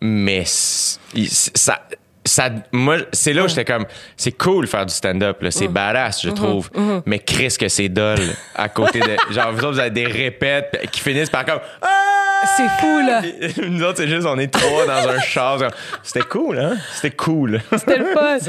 Mais 0.03 0.43
ça. 0.47 1.81
Ça, 2.29 2.51
moi, 2.73 2.99
c'est 3.13 3.33
là 3.33 3.45
où 3.45 3.49
j'étais 3.49 3.65
comme, 3.65 3.87
c'est 4.17 4.33
cool 4.33 4.67
faire 4.67 4.85
du 4.85 4.95
stand-up, 4.95 5.41
là. 5.41 5.51
C'est 5.51 5.69
badass, 5.69 6.23
je 6.23 6.31
trouve. 6.31 6.71
Mais 7.07 7.19
Chris, 7.19 7.57
que 7.59 7.69
c'est 7.69 7.89
dole 7.89 8.21
à 8.55 8.69
côté 8.69 9.01
de. 9.01 9.17
genre, 9.33 9.53
vous 9.53 9.59
autres, 9.61 9.73
vous 9.73 9.79
avez 9.81 9.91
des 9.91 10.07
répètes 10.07 10.89
qui 10.93 11.01
finissent 11.01 11.31
par 11.31 11.45
comme. 11.45 11.61
Ah! 11.83 12.19
C'est 12.57 12.69
fou, 12.81 12.99
là. 13.01 13.23
Nous 13.69 13.83
autres, 13.83 13.99
c'est 13.99 14.09
juste, 14.09 14.27
on 14.27 14.39
est 14.39 14.53
trois 14.53 14.87
dans 14.87 15.09
un 15.09 15.21
char. 15.21 15.59
C'était 16.03 16.27
cool, 16.27 16.59
hein? 16.59 16.77
C'était 16.95 17.17
cool. 17.17 17.61
C'était 17.73 17.99
le 17.99 18.07
fun. 18.07 18.39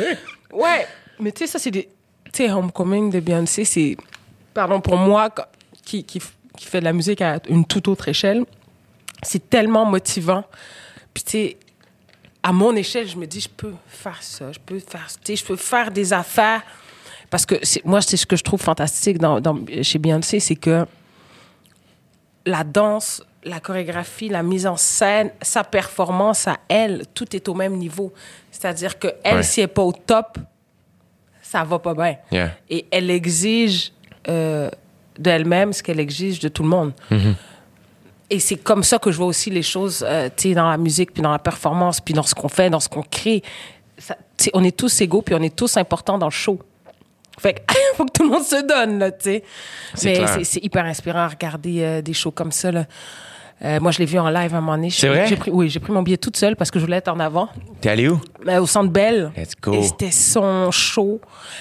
Ouais, 0.51 0.87
mais 1.19 1.31
tu 1.31 1.45
sais, 1.45 1.51
ça, 1.51 1.59
c'est 1.59 1.69
des. 1.69 1.87
Tu 2.33 2.43
sais, 2.43 2.51
Homecoming 2.51 3.11
de 3.11 3.19
Beyoncé, 3.19 3.65
c'est. 3.65 3.95
Pardon, 4.51 4.81
pour 4.81 4.97
moi, 4.97 5.29
qui, 5.85 6.03
qui, 6.03 6.19
qui 6.57 6.65
fait 6.65 6.79
de 6.79 6.85
la 6.85 6.93
musique 6.93 7.21
à 7.21 7.39
une 7.49 7.65
toute 7.65 7.87
autre 7.87 8.07
échelle, 8.07 8.45
c'est 9.21 9.47
tellement 9.47 9.85
motivant. 9.85 10.43
Puis, 11.13 11.23
tu 11.23 11.31
sais, 11.31 11.57
à 12.41 12.51
mon 12.53 12.75
échelle, 12.75 13.07
je 13.07 13.17
me 13.17 13.25
dis, 13.27 13.41
je 13.41 13.49
peux 13.49 13.73
faire 13.87 14.21
ça, 14.21 14.51
je 14.51 14.59
peux 14.59 14.79
faire. 14.79 15.07
Je 15.27 15.43
peux 15.43 15.55
faire 15.55 15.91
des 15.91 16.13
affaires. 16.13 16.61
Parce 17.29 17.45
que 17.45 17.55
moi, 17.85 18.01
c'est 18.01 18.17
ce 18.17 18.25
que 18.25 18.35
je 18.35 18.43
trouve 18.43 18.61
fantastique 18.61 19.17
dans, 19.19 19.39
dans- 19.39 19.59
chez 19.83 19.99
Beyoncé, 19.99 20.39
c'est 20.39 20.55
que 20.55 20.85
la 22.45 22.63
danse, 22.63 23.21
la 23.43 23.59
chorégraphie, 23.59 24.29
la 24.29 24.41
mise 24.41 24.65
en 24.65 24.77
scène, 24.77 25.31
sa 25.41 25.63
performance 25.63 26.47
à 26.47 26.57
elle, 26.67 27.03
tout 27.13 27.35
est 27.35 27.47
au 27.47 27.53
même 27.53 27.75
niveau. 27.77 28.11
C'est-à-dire 28.51 28.97
que 28.97 29.09
elle, 29.23 29.37
Ouais. 29.37 29.43
si 29.43 29.59
elle 29.59 29.65
n'est 29.65 29.73
pas 29.73 29.83
au 29.83 29.91
top, 29.93 30.37
ça 31.41 31.63
va 31.63 31.77
pas 31.79 31.93
bien. 31.93 32.15
Yeah. 32.31 32.51
Et 32.69 32.85
elle 32.91 33.09
exige 33.11 33.91
euh, 34.27 34.69
d'elle-même 35.17 35.73
ce 35.73 35.83
qu'elle 35.83 35.99
exige 35.99 36.39
de 36.39 36.47
tout 36.47 36.63
le 36.63 36.69
monde. 36.69 36.93
Mm-hmm. 37.11 37.33
Et 38.29 38.39
c'est 38.39 38.57
comme 38.57 38.83
ça 38.83 38.99
que 38.99 39.11
je 39.11 39.17
vois 39.17 39.25
aussi 39.27 39.49
les 39.49 39.63
choses, 39.63 40.05
euh, 40.07 40.29
tu 40.35 40.49
sais, 40.49 40.53
dans 40.55 40.69
la 40.69 40.77
musique, 40.77 41.13
puis 41.13 41.21
dans 41.23 41.31
la 41.31 41.39
performance, 41.39 41.99
puis 41.99 42.13
dans 42.13 42.23
ce 42.23 42.35
qu'on 42.35 42.49
fait, 42.49 42.69
dans 42.69 42.79
ce 42.79 42.87
qu'on 42.89 43.01
crée. 43.03 43.41
Ça- 43.97 44.15
on 44.53 44.63
est 44.63 44.75
tous 44.77 45.01
égaux, 45.01 45.21
puis 45.21 45.35
on 45.35 45.41
est 45.41 45.55
tous 45.55 45.77
importants 45.77 46.17
dans 46.17 46.27
le 46.27 46.31
show. 46.31 46.59
Fait 47.39 47.53
que 47.55 47.59
faut 47.95 48.05
que 48.05 48.11
tout 48.11 48.23
le 48.23 48.29
monde 48.29 48.43
se 48.43 48.61
donne, 48.65 48.99
là, 48.99 49.11
tu 49.11 49.17
sais. 49.23 49.43
C'est 49.95 50.19
Mais 50.37 50.43
c'est- 50.43 50.63
hyper 50.63 50.85
inspirant 50.85 51.19
à 51.19 51.27
regarder 51.27 51.81
euh, 51.83 52.01
des 52.01 52.13
shows 52.13 52.31
comme 52.31 52.51
ça, 52.51 52.71
là. 52.71 52.85
Euh, 53.61 53.77
moi, 53.81 53.91
je 53.91 53.99
l'ai 53.99 54.05
vu 54.05 54.17
en 54.17 54.29
live 54.29 54.53
à 54.53 54.57
un 54.57 54.61
moment 54.61 54.77
donné. 54.77 54.89
C'est 54.89 55.09
vrai? 55.09 55.35
pris, 55.35 55.51
Oui, 55.51 55.69
j'ai 55.69 55.81
pris 55.81 55.91
mon 55.91 56.01
billet 56.01 56.15
toute 56.15 56.37
seule 56.37 56.55
parce 56.55 56.71
que 56.71 56.79
je 56.79 56.85
voulais 56.85 56.95
être 56.97 57.09
en 57.09 57.19
avant. 57.19 57.49
T'es 57.81 57.89
allé 57.89 58.07
où? 58.07 58.17
Euh, 58.47 58.61
au 58.61 58.65
Centre 58.65 58.89
Bell. 58.89 59.33
Let's 59.35 59.51
go. 59.61 59.73
Et 59.73 59.83
c'était 59.83 60.11
son 60.11 60.71
show. 60.71 61.19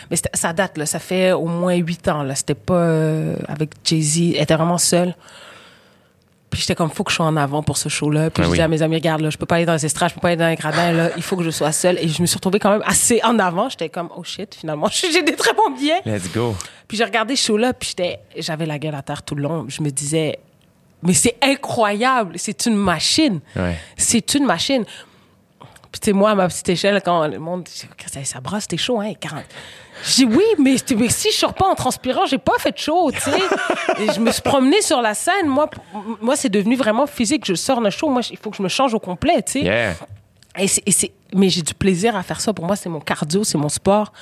Mais 0.09 0.17
ça 0.33 0.53
date, 0.53 0.79
là. 0.79 0.87
Ça 0.87 1.01
fait 1.01 1.33
au 1.33 1.47
moins 1.47 1.75
huit 1.75 2.07
ans, 2.07 2.23
là. 2.23 2.37
C'était 2.37 2.55
pas 2.55 2.75
euh, 2.75 3.35
avec 3.49 3.71
Jay-Z. 3.83 4.35
Elle 4.37 4.43
était 4.43 4.55
vraiment 4.55 4.79
seule. 4.79 5.17
Puis 6.59 6.65
j'étais 6.65 6.75
comme, 6.75 6.91
faut 6.91 7.05
que 7.05 7.13
je 7.13 7.15
sois 7.15 7.27
en 7.27 7.37
avant 7.37 7.63
pour 7.63 7.77
ce 7.77 7.89
show-là. 7.89 8.31
Puis 8.31 8.43
Ah 8.43 8.47
je 8.47 8.49
oui. 8.51 8.55
disais 8.57 8.65
à 8.65 8.67
mes 8.69 8.83
amis, 8.83 8.97
regarde, 8.97 9.21
là, 9.21 9.31
je 9.31 9.39
peux 9.39 9.47
pas 9.47 9.55
aller 9.55 9.65
dans 9.65 9.75
les 9.75 9.87
estrades, 9.87 10.09
je 10.09 10.15
peux 10.17 10.21
pas 10.21 10.31
aller 10.31 10.37
dans 10.37 10.49
les 10.49 10.57
gradins, 10.57 10.91
là. 10.91 11.11
Il 11.17 11.23
faut 11.23 11.37
que 11.37 11.45
je 11.45 11.51
sois 11.51 11.71
seule. 11.71 12.01
Et 12.01 12.09
je 12.09 12.21
me 12.21 12.27
suis 12.27 12.35
retrouvée 12.35 12.59
quand 12.59 12.73
même 12.73 12.83
assez 12.85 13.21
en 13.23 13.39
avant. 13.39 13.69
J'étais 13.69 13.89
comme, 13.89 14.09
oh 14.17 14.25
shit, 14.25 14.57
finalement, 14.57 14.89
j'ai 14.91 15.23
des 15.23 15.37
très 15.37 15.53
bons 15.55 15.71
billets. 15.71 16.01
Let's 16.05 16.33
go. 16.33 16.57
Puis 16.89 16.97
j'ai 16.97 17.05
regardé 17.05 17.37
ce 17.37 17.47
show-là, 17.47 17.75
puis 17.75 17.91
j'étais, 17.91 18.19
j'avais 18.37 18.67
la 18.67 18.81
gueule 18.81 18.97
à 18.97 19.03
terre 19.03 19.23
tout 19.23 19.37
le 19.37 19.43
long. 19.45 19.67
Je 19.69 19.81
me 19.85 19.91
disais, 19.91 20.41
mais 21.05 21.13
c'est 21.15 21.37
incroyable, 21.43 22.33
c'est 22.39 22.67
une 22.67 22.75
machine. 22.75 23.39
Ouais. 23.55 23.77
C'est 23.97 24.35
une 24.35 24.45
machine. 24.45 24.85
Puis 25.93 26.01
tu 26.01 26.07
sais, 26.07 26.13
moi, 26.13 26.31
à 26.33 26.35
ma 26.35 26.49
petite 26.49 26.69
échelle, 26.71 27.01
quand 27.05 27.29
le 27.29 27.39
monde 27.39 27.69
ça, 27.69 28.25
ça 28.25 28.41
brasse, 28.41 28.67
t'es 28.67 28.77
chaud, 28.77 29.01
hein, 29.01 29.13
40. 29.21 29.45
Je 30.05 30.15
dis 30.15 30.25
oui, 30.25 30.45
mais, 30.59 30.77
si 31.09 31.31
je 31.31 31.37
sors 31.37 31.55
pas 31.55 31.67
en 31.67 31.75
transpirant, 31.75 32.27
j'ai 32.27 32.39
pas 32.39 32.59
fait 32.59 32.73
de 32.73 32.79
show, 32.79 33.11
tu 33.11 33.21
sais. 33.21 33.31
Et 34.01 34.13
je 34.13 34.21
me 34.21 34.31
suis 34.31 34.43
promenée 34.43 34.81
sur 34.83 35.01
la 35.03 35.15
scène. 35.15 35.47
Moi, 35.47 35.69
moi 36.21 36.37
c'est 36.37 36.49
devenu 36.49 36.77
vraiment 36.77 37.07
physique. 37.07 37.45
Je 37.45 37.55
sors 37.55 37.81
d'un 37.81 37.91
show, 37.91 38.09
moi, 38.09 38.23
il 38.31 38.37
faut 38.37 38.51
que 38.51 38.57
je 38.57 38.63
me 38.63 38.69
change 38.69 38.95
au 38.95 39.01
complet, 39.01 39.43
tu 39.43 39.53
sais. 39.53 39.61
Yeah. 39.63 39.95
Et 40.59 40.67
c'est- 40.67 40.83
et 40.87 40.91
c'est- 40.91 41.13
mais 41.35 41.49
j'ai 41.51 41.63
du 41.63 41.75
plaisir 41.75 42.17
à 42.17 42.23
faire 42.23 42.41
ça. 42.41 42.53
Pour 42.53 42.65
moi, 42.67 42.75
c'est 42.77 42.89
mon 42.89 43.01
cardio, 43.01 43.45
c'est 43.45 43.59
mon 43.59 43.69
sport. 43.69 44.13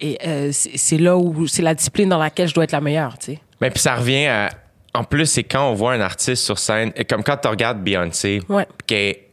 Et 0.00 0.18
euh, 0.26 0.50
c'est 0.52 0.96
là 0.98 1.16
où 1.18 1.46
c'est 1.46 1.62
la 1.62 1.74
discipline 1.74 2.08
dans 2.08 2.18
laquelle 2.18 2.48
je 2.48 2.54
dois 2.54 2.64
être 2.64 2.72
la 2.72 2.80
meilleure, 2.80 3.18
tu 3.18 3.32
sais. 3.32 3.38
Mais 3.60 3.70
puis 3.70 3.80
ça 3.80 3.94
revient 3.96 4.26
à. 4.26 4.48
En 4.94 5.04
plus, 5.04 5.24
c'est 5.26 5.44
quand 5.44 5.68
on 5.70 5.74
voit 5.74 5.92
un 5.94 6.00
artiste 6.00 6.44
sur 6.44 6.58
scène, 6.58 6.92
et 6.96 7.04
comme 7.04 7.22
quand 7.24 7.36
tu 7.38 7.48
regardes 7.48 7.82
Beyoncé, 7.82 8.42
Ouais. 8.48 8.66
qui 8.86 8.94
est 8.94 9.28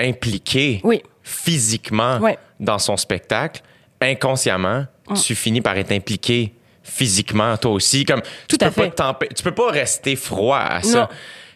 impliquée 0.00 0.80
Oui. 0.82 1.02
physiquement 1.22 2.18
Ouais. 2.18 2.36
Dans 2.60 2.78
son 2.78 2.96
spectacle, 2.96 3.62
inconsciemment, 4.00 4.86
tu 5.22 5.34
finis 5.34 5.60
par 5.60 5.76
être 5.76 5.92
impliqué 5.92 6.54
physiquement 6.82 7.56
toi 7.56 7.72
aussi. 7.72 8.04
Comme 8.04 8.22
Tout 8.48 8.56
tu 8.56 8.64
à 8.64 8.70
peux 8.70 8.82
fait. 8.84 8.90
pas 8.94 9.18
tu 9.34 9.42
peux 9.42 9.54
pas 9.54 9.70
rester 9.70 10.16
froid 10.16 10.58
à 10.58 10.82
ça. 10.82 11.00
Non. 11.00 11.08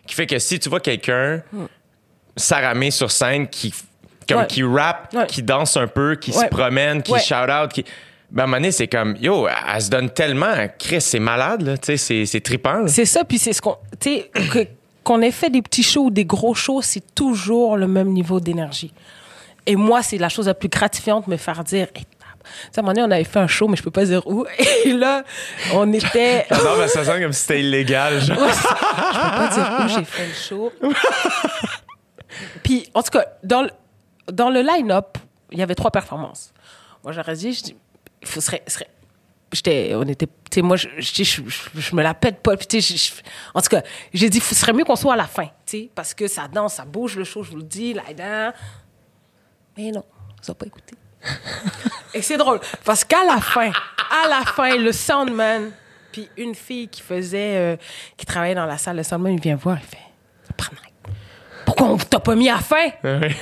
Qui 0.06 0.14
fait 0.14 0.26
que 0.26 0.38
si 0.38 0.58
tu 0.58 0.68
vois 0.68 0.80
quelqu'un 0.80 1.42
s'aramer 2.36 2.90
sur 2.90 3.10
scène 3.10 3.48
qui 3.48 3.72
comme 4.28 4.40
Ouais. 4.40 4.46
qui 4.46 4.62
rappe, 4.62 5.14
Ouais. 5.14 5.26
qui 5.26 5.42
danse 5.42 5.76
un 5.78 5.86
peu, 5.86 6.14
qui 6.16 6.32
se 6.34 6.44
promène, 6.46 7.02
qui 7.02 7.18
shout 7.18 7.34
out, 7.50 7.72
qui 7.72 7.84
ben, 8.30 8.42
à 8.42 8.44
un 8.44 8.46
moment 8.46 8.56
donné, 8.58 8.72
c'est 8.72 8.88
comme, 8.88 9.16
yo, 9.22 9.48
elle 9.48 9.80
se 9.80 9.88
donne 9.88 10.10
tellement. 10.10 10.52
Chris, 10.78 11.00
c'est 11.00 11.18
malade, 11.18 11.62
là. 11.62 11.78
Tu 11.78 11.86
sais, 11.86 11.96
c'est, 11.96 12.26
c'est 12.26 12.42
trippant. 12.42 12.86
C'est 12.86 13.06
ça, 13.06 13.24
puis 13.24 13.38
c'est 13.38 13.54
ce 13.54 13.62
qu'on. 13.62 13.76
Tu 13.98 14.10
sais, 14.10 14.30
qu'on 15.02 15.22
ait 15.22 15.30
fait 15.30 15.48
des 15.48 15.62
petits 15.62 15.82
shows 15.82 16.04
ou 16.04 16.10
des 16.10 16.26
gros 16.26 16.52
shows, 16.54 16.82
c'est 16.82 17.14
toujours 17.14 17.78
le 17.78 17.88
même 17.88 18.08
niveau 18.12 18.38
d'énergie. 18.38 18.92
Et 19.64 19.76
moi, 19.76 20.02
c'est 20.02 20.18
la 20.18 20.28
chose 20.28 20.44
la 20.46 20.52
plus 20.52 20.68
gratifiante, 20.68 21.26
me 21.26 21.38
faire 21.38 21.64
dire. 21.64 21.86
Hey, 21.96 22.04
à 22.76 22.80
un 22.80 22.82
moment 22.82 22.92
donné, 22.92 23.06
on 23.06 23.10
avait 23.10 23.24
fait 23.24 23.38
un 23.38 23.46
show, 23.46 23.68
mais 23.68 23.76
je 23.76 23.82
peux 23.82 23.90
pas 23.90 24.04
dire 24.04 24.26
où. 24.26 24.46
Et 24.84 24.92
là, 24.92 25.24
on 25.74 25.92
était. 25.92 26.46
Non, 26.64 26.76
mais 26.78 26.88
ça 26.88 27.04
sonne 27.04 27.22
comme 27.22 27.32
si 27.32 27.40
c'était 27.42 27.60
illégal, 27.60 28.20
genre. 28.20 28.38
Ouais, 28.38 28.48
je 28.52 28.62
peux 28.62 29.36
pas 29.36 29.48
dire 29.52 29.84
où 29.84 29.88
j'ai 29.88 30.04
fait 30.04 30.26
le 30.26 30.34
show. 30.34 30.72
Puis, 32.62 32.88
en 32.94 33.02
tout 33.02 33.10
cas, 33.10 33.26
dans 33.42 33.62
le, 33.62 33.70
dans 34.32 34.50
le 34.50 34.60
line-up, 34.60 35.18
il 35.50 35.58
y 35.58 35.62
avait 35.62 35.74
trois 35.74 35.90
performances. 35.90 36.52
Moi, 37.02 37.12
j'aurais 37.12 37.34
dit, 37.34 37.52
je 37.52 37.62
dis, 37.62 37.76
il 38.20 38.28
faut 38.28 38.40
serait, 38.40 38.62
serait- 38.66 38.90
j'étais, 39.52 39.92
on 39.94 40.02
était, 40.02 40.28
tu 40.50 40.62
moi, 40.62 40.76
je, 40.76 40.88
je, 40.98 41.42
je, 41.74 41.96
me 41.96 42.02
la 42.02 42.14
pète 42.14 42.40
pas. 42.42 42.56
Puis, 42.56 42.66
en 43.54 43.60
tout 43.60 43.68
cas, 43.68 43.82
j'ai 44.12 44.28
dit, 44.28 44.40
ce 44.40 44.54
serait 44.54 44.72
mieux 44.72 44.84
qu'on 44.84 44.96
soit 44.96 45.14
à 45.14 45.16
la 45.16 45.26
fin, 45.26 45.48
tu 45.66 45.88
parce 45.94 46.14
que 46.14 46.28
ça 46.28 46.48
danse, 46.48 46.74
ça 46.74 46.84
bouge 46.84 47.16
le 47.16 47.24
show, 47.24 47.42
je 47.42 47.50
vous 47.50 47.56
le 47.58 47.62
dis, 47.62 47.94
là, 47.94 48.02
dedans 48.10 48.52
Mais 49.76 49.90
non, 49.90 50.04
ils 50.42 50.50
ont 50.50 50.54
pas 50.54 50.66
écouté. 50.66 50.94
Et 52.14 52.22
c'est 52.22 52.36
drôle, 52.36 52.60
parce 52.84 53.04
qu'à 53.04 53.24
la 53.24 53.40
fin, 53.40 53.70
à 54.24 54.28
la 54.28 54.44
fin, 54.44 54.76
le 54.76 54.92
soundman, 54.92 55.70
puis 56.12 56.28
une 56.36 56.54
fille 56.54 56.88
qui 56.88 57.02
faisait, 57.02 57.56
euh, 57.56 57.76
qui 58.16 58.24
travaillait 58.24 58.54
dans 58.54 58.66
la 58.66 58.78
salle, 58.78 58.96
le 58.96 59.02
soundman, 59.02 59.34
il 59.34 59.40
vient 59.40 59.56
voir, 59.56 59.78
il 59.80 59.86
fait, 59.86 59.98
pourquoi 61.66 61.88
on 61.88 61.96
t'a 61.98 62.18
pas 62.20 62.34
mis 62.34 62.48
à 62.48 62.58
fin? 62.58 62.88
Ouais. 63.04 63.30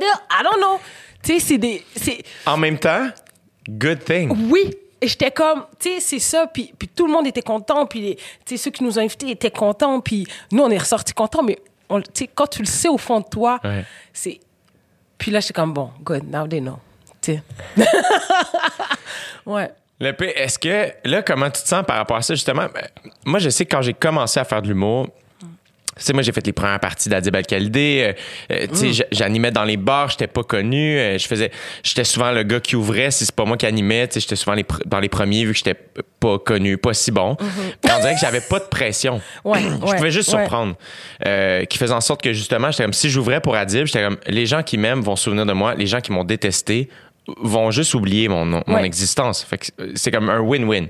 I 0.00 0.42
don't 0.42 0.58
know. 0.58 0.80
Tu 1.22 1.34
sais, 1.34 1.40
c'est 1.40 1.58
des, 1.58 1.84
En 2.46 2.56
même 2.56 2.78
temps, 2.78 3.08
good 3.68 4.04
thing. 4.04 4.50
oui. 4.50 4.70
Et 5.00 5.06
j'étais 5.06 5.30
comme, 5.30 5.64
tu 5.78 5.90
sais, 5.90 6.00
c'est 6.00 6.18
ça. 6.18 6.48
Puis, 6.48 6.72
puis 6.76 6.88
tout 6.88 7.06
le 7.06 7.12
monde 7.12 7.24
était 7.28 7.42
content. 7.42 7.86
Puis, 7.86 8.16
tu 8.44 8.56
sais, 8.56 8.56
ceux 8.64 8.72
qui 8.72 8.82
nous 8.82 8.98
ont 8.98 9.02
invités 9.02 9.30
étaient 9.30 9.50
contents. 9.52 10.00
Puis 10.00 10.26
nous, 10.50 10.60
on 10.64 10.70
est 10.70 10.78
ressortis 10.78 11.12
contents. 11.14 11.44
Mais, 11.44 11.56
on- 11.88 12.02
quand 12.34 12.48
tu 12.48 12.62
le 12.62 12.66
sais 12.66 12.88
au 12.88 12.98
fond 12.98 13.20
de 13.20 13.26
toi, 13.30 13.60
Ouais. 13.62 13.84
c'est. 14.12 14.40
Puis 15.18 15.30
là, 15.30 15.40
j'étais 15.40 15.52
comme, 15.54 15.72
bon, 15.72 15.90
good, 16.02 16.24
now 16.30 16.46
they 16.46 16.60
know. 16.60 16.78
Tu 17.20 17.38
ouais. 19.46 19.70
Le 20.00 20.14
est-ce 20.38 20.58
que, 20.58 20.92
là, 21.04 21.22
comment 21.22 21.50
tu 21.50 21.60
te 21.62 21.68
sens 21.68 21.84
par 21.84 21.96
rapport 21.96 22.16
à 22.16 22.22
ça, 22.22 22.34
justement? 22.34 22.66
Ben, 22.72 22.86
Moi, 23.24 23.40
je 23.40 23.48
sais 23.48 23.66
que 23.66 23.74
quand 23.74 23.82
j'ai 23.82 23.94
commencé 23.94 24.38
à 24.38 24.44
faire 24.44 24.62
de 24.62 24.68
l'humour, 24.68 25.08
sais, 26.04 26.12
moi, 26.12 26.22
j'ai 26.22 26.32
fait 26.32 26.46
les 26.46 26.52
premières 26.52 26.80
parties 26.80 27.08
d'Adib 27.08 27.34
Al-Khalidé. 27.34 28.14
Euh, 28.50 28.54
euh, 28.54 28.66
tu 28.68 28.76
sais, 28.76 28.92
j- 28.92 29.02
j'animais 29.12 29.50
dans 29.50 29.64
les 29.64 29.76
bars, 29.76 30.10
j'étais 30.10 30.26
pas 30.26 30.42
connu. 30.42 30.98
Euh, 30.98 31.18
je 31.18 31.26
faisais, 31.26 31.50
j'étais 31.82 32.04
souvent 32.04 32.32
le 32.32 32.42
gars 32.42 32.60
qui 32.60 32.76
ouvrait 32.76 33.10
si 33.10 33.24
c'est 33.26 33.34
pas 33.34 33.44
moi 33.44 33.56
qui 33.56 33.66
animais. 33.66 34.06
Tu 34.08 34.14
sais, 34.14 34.20
j'étais 34.20 34.36
souvent 34.36 34.54
les 34.54 34.64
dans 34.86 35.00
les 35.00 35.08
premiers 35.08 35.44
vu 35.44 35.52
que 35.52 35.58
j'étais 35.58 35.76
pas 36.20 36.38
connu, 36.38 36.78
pas 36.78 36.94
si 36.94 37.10
bon. 37.10 37.36
Puis 37.36 37.92
on 37.96 38.00
dirait 38.00 38.14
que 38.14 38.20
j'avais 38.20 38.40
pas 38.40 38.58
de 38.58 38.64
pression. 38.64 39.20
Ouais, 39.44 39.60
je 39.80 39.86
ouais, 39.86 39.96
pouvais 39.96 40.10
juste 40.10 40.32
ouais. 40.32 40.40
surprendre. 40.40 40.74
Euh, 41.26 41.64
qui 41.64 41.78
faisait 41.78 41.94
en 41.94 42.00
sorte 42.00 42.22
que 42.22 42.32
justement, 42.32 42.70
j'étais 42.70 42.84
comme 42.84 42.92
si 42.92 43.10
j'ouvrais 43.10 43.40
pour 43.40 43.54
Adib, 43.54 43.86
j'étais 43.86 44.02
comme 44.02 44.18
les 44.26 44.46
gens 44.46 44.62
qui 44.62 44.78
m'aiment 44.78 45.00
vont 45.02 45.16
se 45.16 45.24
souvenir 45.24 45.46
de 45.46 45.52
moi, 45.52 45.74
les 45.74 45.86
gens 45.86 46.00
qui 46.00 46.12
m'ont 46.12 46.24
détesté 46.24 46.88
vont 47.36 47.70
juste 47.70 47.94
oublier 47.94 48.28
mon, 48.28 48.44
mon 48.44 48.62
Ouais. 48.66 48.84
existence. 48.84 49.42
Fait 49.42 49.58
que 49.58 49.66
c'est 49.94 50.10
comme 50.10 50.30
un 50.30 50.40
win-win. 50.40 50.88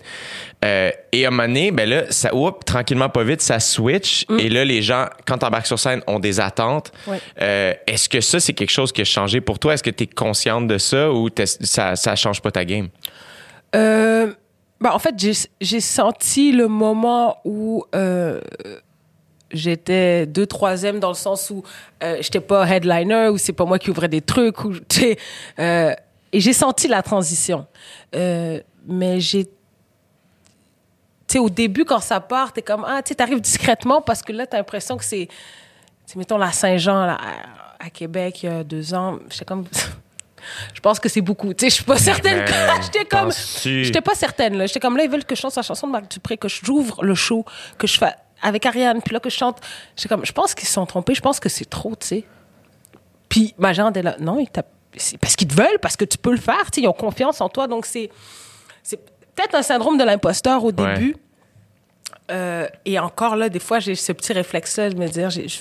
Euh, 0.65 0.91
et 1.13 1.25
à 1.25 1.29
un 1.29 1.31
moment 1.31 1.49
donné, 1.49 1.71
ben 1.71 1.89
là, 1.89 2.03
ça, 2.11 2.35
oups, 2.35 2.65
tranquillement, 2.65 3.09
pas 3.09 3.25
vite, 3.25 3.41
ça 3.41 3.61
switch. 3.61 4.25
Et 4.39 4.49
là, 4.49 4.65
les 4.65 4.83
gens, 4.83 5.07
quand 5.27 5.39
t'embarques 5.39 5.67
sur 5.67 5.79
scène, 5.79 6.03
ont 6.07 6.19
des 6.19 6.41
attentes. 6.41 6.93
Mm. 7.07 7.11
Ouais. 7.11 7.21
Euh, 7.43 7.75
Est-ce 7.87 8.09
que 8.09 8.21
ça, 8.21 8.41
c'est 8.41 8.53
quelque 8.55 8.71
chose 8.71 8.93
qui 8.93 9.01
a 9.01 9.05
changé 9.05 9.41
pour 9.41 9.59
toi? 9.59 9.75
Est-ce 9.75 9.83
que 9.83 9.91
tu 9.91 10.05
es 10.05 10.07
consciente 10.07 10.67
de 10.67 10.79
ça 10.79 11.13
ou 11.13 11.29
ça, 11.37 11.97
ça 11.97 12.17
change 12.17 12.41
pas 12.41 12.51
ta 12.51 12.65
game? 12.65 12.89
Euh, 13.75 14.33
bah, 14.81 14.95
en 14.95 14.99
fait, 14.99 15.15
j'ai, 15.61 15.81
senti 15.81 16.53
le 16.53 16.69
moment 16.69 17.39
où 17.45 17.85
euh, 17.95 18.41
j'étais 19.51 20.27
deux, 20.27 20.47
troisième 20.47 21.01
dans 21.01 21.09
le 21.09 21.15
sens 21.15 21.51
où 21.51 21.63
euh, 22.03 22.19
j'étais 22.21 22.41
pas 22.41 22.65
headliner, 22.69 23.29
ou 23.29 23.39
c'est 23.39 23.53
pas 23.53 23.65
moi 23.65 23.79
qui 23.79 23.91
ouvrais 23.91 24.09
des 24.09 24.21
trucs, 24.21 24.65
ou, 24.65 24.73
euh, 25.59 25.95
et 26.33 26.41
j'ai 26.41 26.53
senti 26.53 26.89
la 26.89 27.03
transition. 27.03 27.67
Euh, 28.15 28.61
mais 28.87 29.21
j'ai 29.21 29.49
tu 31.29 31.35
sais, 31.35 31.39
au 31.41 31.51
début, 31.51 31.85
quand 31.85 32.01
ça 32.01 32.21
part, 32.21 32.55
t'es 32.55 32.63
comme, 32.63 32.87
ah, 32.89 33.03
tu 33.03 33.11
sais, 33.11 33.15
t'arrives 33.15 33.43
discrètement 33.43 34.01
parce 34.01 34.23
que 34.23 34.33
là, 34.33 34.47
t'as 34.47 34.57
l'impression 34.57 34.97
que 34.97 35.05
c'est, 35.05 35.29
tu 36.11 36.17
mettons, 36.17 36.39
la 36.39 36.53
Saint-Jean, 36.53 37.05
là, 37.05 37.19
à, 37.79 37.91
Québec, 37.91 38.43
il 38.43 38.47
y 38.47 38.49
a 38.49 38.65
deux 38.65 38.95
ans, 38.95 39.19
j'étais 39.29 39.45
comme, 39.45 39.67
je 40.75 40.81
pense 40.81 40.99
que 40.99 41.11
c'est 41.11 41.21
beaucoup. 41.21 41.53
Tu 41.53 41.67
sais, 41.67 41.69
je 41.69 41.75
suis 41.75 41.85
pas 41.85 41.99
certaine 41.99 42.47
j'étais 42.83 43.05
comme, 43.05 43.31
j'étais 43.63 44.01
pas 44.01 44.15
certaine, 44.15 44.57
là. 44.57 44.65
J'étais 44.65 44.81
comme, 44.81 44.97
là, 44.97 45.05
ils 45.05 45.11
veulent 45.11 45.27
que 45.27 45.35
je 45.35 45.41
chante 45.43 45.53
sa 45.53 45.61
chanson 45.61 45.87
de 45.87 45.93
Marc 45.93 46.11
Dupré, 46.11 46.39
que 46.39 46.49
j'ouvre 46.49 47.05
le 47.05 47.15
show, 47.15 47.45
que 47.77 47.87
je 47.87 47.99
fais 47.99 48.15
avec 48.41 48.65
Ariane, 48.65 49.03
puis 49.03 49.13
là, 49.13 49.21
que 49.21 49.29
je 49.29 49.37
chante. 49.37 49.61
J'étais 49.97 50.09
comme, 50.09 50.25
je 50.25 50.33
pense 50.33 50.55
qu'ils 50.55 50.67
se 50.67 50.73
sont 50.73 50.87
trompés, 50.87 51.15
je 51.15 51.21
pense 51.21 51.41
que 51.41 51.51
c'est 51.51 51.69
trop, 51.69 51.95
tu 51.95 52.07
sais. 52.07 52.25
Puis 53.29 53.55
ma 53.59 53.73
est 53.73 54.03
là, 54.03 54.17
non, 54.19 54.39
ils 54.39 54.49
t'a- 54.49 54.65
c'est 54.97 55.19
parce 55.19 55.37
qu'ils 55.37 55.49
te 55.49 55.55
veulent, 55.55 55.79
parce 55.81 55.97
que 55.97 56.05
tu 56.05 56.19
peux 56.19 56.31
le 56.33 56.39
faire, 56.41 56.71
tu 56.71 56.77
sais, 56.77 56.81
ils 56.83 56.89
ont 56.89 56.93
confiance 56.93 57.41
en 57.41 57.49
toi, 57.49 57.67
donc 57.67 57.87
c'est, 57.87 58.11
c'est 58.83 58.97
peut-être 59.35 59.55
un 59.55 59.63
syndrome 59.63 59.99
de 59.99 60.05
l'imposteur 60.05 60.65
au 60.65 60.73
Ouais. 60.73 60.95
début. 60.95 61.17
Euh, 62.31 62.67
et 62.85 62.99
encore 62.99 63.37
là, 63.37 63.49
des 63.49 63.59
fois, 63.59 63.79
j'ai 63.81 63.95
ce 63.95 64.13
petit 64.13 64.33
réflexe-là 64.33 64.91
de 64.91 64.97
me 64.99 65.07
dire, 65.09 65.31
j'ai- 65.31 65.49
je- 65.49 65.59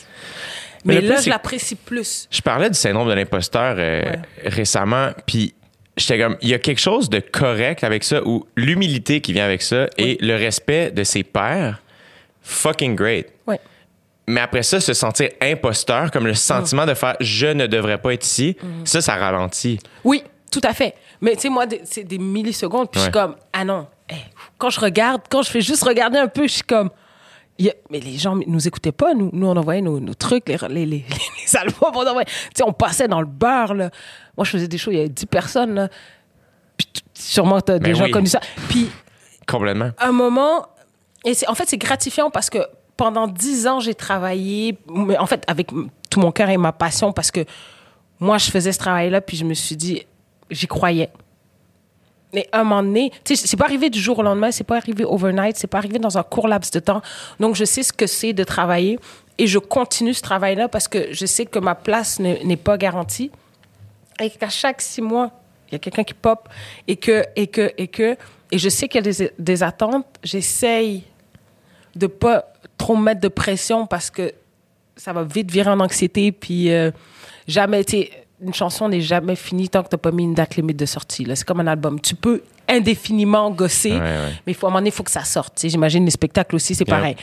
Mais 0.86 0.95
mais, 0.95 0.99
plus, 1.01 1.07
là, 1.09 1.21
je 1.21 1.30
l'apprécie 1.30 1.75
plus. 1.75 2.28
Je 2.30 2.41
parlais 2.41 2.69
du 2.69 2.78
syndrome 2.78 3.07
de 3.09 3.13
l'imposteur 3.13 3.75
euh, 3.78 4.01
Ouais. 4.03 4.19
récemment, 4.45 5.11
puis 5.25 5.53
j'étais 5.95 6.19
comme, 6.19 6.38
il 6.41 6.49
y 6.49 6.53
a 6.53 6.59
quelque 6.59 6.80
chose 6.82 7.09
de 7.09 7.19
correct 7.19 7.84
avec 7.84 8.03
ça, 8.03 8.21
ou 8.25 8.45
l'humilité 8.55 9.21
qui 9.21 9.34
vient 9.34 9.45
avec 9.45 9.61
ça 9.61 9.88
et 9.97 10.17
le 10.21 10.36
respect 10.36 10.91
de 10.91 11.03
ses 11.03 11.23
pairs, 11.23 11.82
fucking 12.41 12.95
great. 12.95 13.28
Mais 14.28 14.41
après 14.41 14.63
ça, 14.63 14.80
se 14.82 14.93
sentir 14.93 15.30
imposteur, 15.41 16.11
comme 16.11 16.28
le 16.28 16.34
sentiment 16.34 16.86
de 16.86 16.93
faire 16.93 17.15
je 17.21 17.47
ne 17.47 17.65
devrais 17.67 17.97
pas 17.97 18.13
être 18.13 18.25
ici, 18.25 18.57
ça, 18.84 19.01
ça 19.01 19.15
ralentit. 19.15 19.80
Oui, 20.03 20.23
tout 20.51 20.61
à 20.63 20.73
fait. 20.73 20.95
Mais 21.21 21.36
tu 21.36 21.41
sais, 21.43 21.49
moi, 21.49 21.65
c'est 21.86 22.03
des 22.03 22.17
millisecondes, 22.17 22.89
puis 22.91 22.99
je 22.99 23.03
suis 23.05 23.11
comme, 23.11 23.36
ah 23.53 23.63
non. 23.63 23.88
Hey, 24.09 24.23
quand 24.57 24.69
je 24.69 24.80
regarde, 24.80 25.21
quand 25.30 25.41
je 25.43 25.49
fais 25.51 25.61
juste 25.61 25.84
regarder 25.84 26.17
un 26.17 26.28
peu, 26.28 26.43
je 26.43 26.53
suis 26.53 26.63
comme, 26.63 26.89
mais 27.89 27.99
les 27.99 28.17
gens 28.17 28.36
nous 28.47 28.67
écoutaient 28.67 28.91
pas, 28.91 29.13
nous. 29.13 29.30
Nous, 29.34 29.47
on 29.47 29.55
envoyait 29.55 29.82
nos, 29.82 29.99
nos 29.99 30.13
trucs, 30.13 30.47
les, 30.47 30.57
les, 30.69 30.86
les, 30.86 31.05
les 31.45 31.55
albums, 31.57 31.91
on 31.95 32.05
envoyait. 32.05 32.25
Tu 32.25 32.34
sais, 32.55 32.63
on 32.63 32.73
passait 32.73 33.07
dans 33.07 33.19
le 33.21 33.25
bar, 33.28 33.73
là. 33.73 33.89
Moi, 34.36 34.45
je 34.45 34.51
faisais 34.51 34.67
des 34.67 34.78
shows, 34.78 34.91
il 34.91 34.97
y 34.97 34.99
avait 34.99 35.09
10 35.09 35.25
personnes, 35.25 35.73
là. 35.73 35.89
Puis 36.78 36.88
sûrement, 37.13 37.59
t'as 37.61 37.80
Ben 37.80 37.91
déjà 37.93 38.03
oui. 38.03 38.11
connu 38.11 38.28
ça. 38.28 38.39
Puis, 38.69 38.89
Complètement. 39.47 39.91
un 39.99 40.11
moment, 40.11 40.67
et 41.25 41.34
en 41.47 41.55
fait, 41.55 41.63
c'est 41.67 41.78
gratifiant 41.78 42.30
parce 42.30 42.49
que 42.49 42.59
pendant 42.97 43.27
dix 43.27 43.67
ans, 43.67 43.79
j'ai 43.79 43.95
travaillé, 43.95 44.77
en 45.19 45.25
fait, 45.25 45.43
avec 45.47 45.69
tout 46.09 46.19
mon 46.19 46.31
cœur 46.31 46.49
et 46.49 46.57
ma 46.57 46.71
passion, 46.71 47.13
parce 47.13 47.31
que 47.31 47.45
moi, 48.19 48.37
je 48.39 48.49
faisais 48.49 48.71
ce 48.71 48.79
travail-là, 48.79 49.21
puis 49.21 49.37
je 49.37 49.45
me 49.45 49.53
suis 49.53 49.75
dit, 49.75 50.05
j'y 50.49 50.67
croyais. 50.67 51.09
Mais 52.33 52.49
un 52.51 52.63
moment 52.63 52.83
donné, 52.83 53.11
tu 53.23 53.35
sais, 53.35 53.47
c'est 53.47 53.55
pas 53.55 53.65
arrivé 53.65 53.89
du 53.89 53.99
jour 53.99 54.19
au 54.19 54.23
lendemain, 54.23 54.51
c'est 54.51 54.65
pas 54.65 54.75
arrivé 54.77 55.05
overnight, 55.05 55.55
c'est 55.55 55.67
pas 55.67 55.77
arrivé 55.77 55.97
dans 55.99 56.17
un 56.17 56.23
court 56.23 56.47
laps 56.47 56.71
de 56.71 56.79
temps. 56.79 57.01
Donc, 57.39 57.55
je 57.55 57.63
sais 57.63 57.83
ce 57.83 57.93
que 57.93 58.05
c'est 58.07 58.33
de 58.33 58.43
travailler 58.43 58.99
et 59.37 59.47
je 59.47 59.59
continue 59.59 60.13
ce 60.13 60.21
travail-là 60.21 60.67
parce 60.67 60.87
que 60.87 61.13
je 61.13 61.25
sais 61.25 61.45
que 61.45 61.59
ma 61.59 61.75
place 61.75 62.19
ne- 62.19 62.43
n'est 62.43 62.57
pas 62.57 62.77
garantie 62.77 63.31
et 64.19 64.29
qu'à 64.29 64.49
chaque 64.49 64.81
six 64.81 65.01
mois, 65.01 65.31
il 65.69 65.73
y 65.73 65.75
a 65.75 65.79
quelqu'un 65.79 66.03
qui 66.03 66.13
pop 66.15 66.49
et 66.87 66.97
que, 66.97 67.23
et 67.35 67.47
que, 67.47 67.71
et 67.77 67.87
que, 67.87 68.17
et 68.51 68.57
je 68.57 68.69
sais 68.69 68.87
qu'il 68.89 69.05
y 69.05 69.07
a 69.07 69.11
des, 69.11 69.31
des 69.37 69.63
attentes, 69.63 70.05
j'essaye 70.23 71.03
de 71.95 72.07
pas 72.07 72.45
trop 72.78 72.95
mettre 72.95 73.21
de 73.21 73.28
pression 73.28 73.86
parce 73.88 74.09
que 74.09 74.32
ça 74.95 75.13
va 75.13 75.23
vite 75.23 75.51
virer 75.51 75.69
en 75.69 75.80
anxiété, 75.80 76.32
puis 76.32 76.71
euh, 76.71 76.91
jamais, 77.47 77.84
tu 77.84 78.05
une 78.39 78.53
chanson 78.53 78.88
n'est 78.88 79.01
jamais 79.01 79.36
finie 79.36 79.67
tant 79.67 79.82
que 79.82 79.89
t'as 79.89 79.97
pas 79.97 80.11
mis 80.11 80.23
une 80.23 80.36
date 80.36 80.57
limite 80.57 80.78
de 80.78 80.86
sortie. 80.86 81.25
Là, 81.25 81.36
c'est 81.36 81.43
comme 81.45 81.59
un 81.59 81.65
album. 81.65 81.99
Tu 81.99 82.13
peux 82.13 82.43
indéfiniment 82.67 83.49
gosser, 83.49 83.93
Ouais, 83.93 83.99
ouais. 83.99 84.32
mais 84.45 84.53
faut, 84.53 84.67
à 84.67 84.69
un 84.69 84.71
moment 84.71 84.80
donné, 84.82 84.89
il 84.89 84.93
faut 84.93 85.01
que 85.03 85.09
ça 85.09 85.23
sorte. 85.23 85.55
Tu 85.55 85.61
sais, 85.61 85.69
J'imagine 85.69 86.05
les 86.05 86.11
spectacles 86.11 86.55
aussi, 86.55 86.75
c'est 86.75 86.86
pareil. 86.86 87.15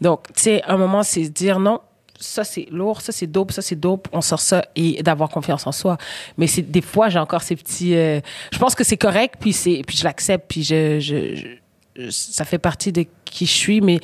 Donc, 0.00 0.28
tu 0.34 0.42
sais, 0.44 0.62
à 0.62 0.72
un 0.72 0.76
moment, 0.78 1.02
c'est 1.02 1.24
se 1.24 1.28
dire 1.28 1.58
non, 1.58 1.80
ça 2.18 2.42
c'est 2.44 2.66
lourd, 2.70 3.02
ça 3.02 3.12
c'est 3.12 3.26
dope, 3.26 3.52
ça 3.52 3.60
c'est 3.60 3.76
dope, 3.76 4.08
on 4.12 4.22
sort 4.22 4.40
ça 4.40 4.64
et 4.76 5.02
d'avoir 5.02 5.28
confiance 5.28 5.66
en 5.66 5.72
soi. 5.72 5.98
Mais 6.38 6.46
c'est 6.46 6.62
des 6.62 6.80
fois, 6.80 7.10
j'ai 7.10 7.18
encore 7.18 7.42
ces 7.42 7.56
petits. 7.56 7.94
euh, 7.94 8.20
je 8.50 8.58
pense 8.58 8.74
que 8.74 8.84
c'est 8.84 8.96
correct, 8.96 9.34
puis 9.40 9.52
c'est, 9.52 9.82
puis 9.86 9.96
je 9.98 10.04
l'accepte, 10.04 10.46
puis 10.48 10.62
je, 10.62 11.00
je, 11.00 11.34
je- 11.96 12.10
ça 12.10 12.44
fait 12.46 12.58
partie 12.58 12.92
de 12.92 13.04
qui 13.26 13.44
je 13.44 13.52
suis, 13.52 13.80
mais 13.82 13.98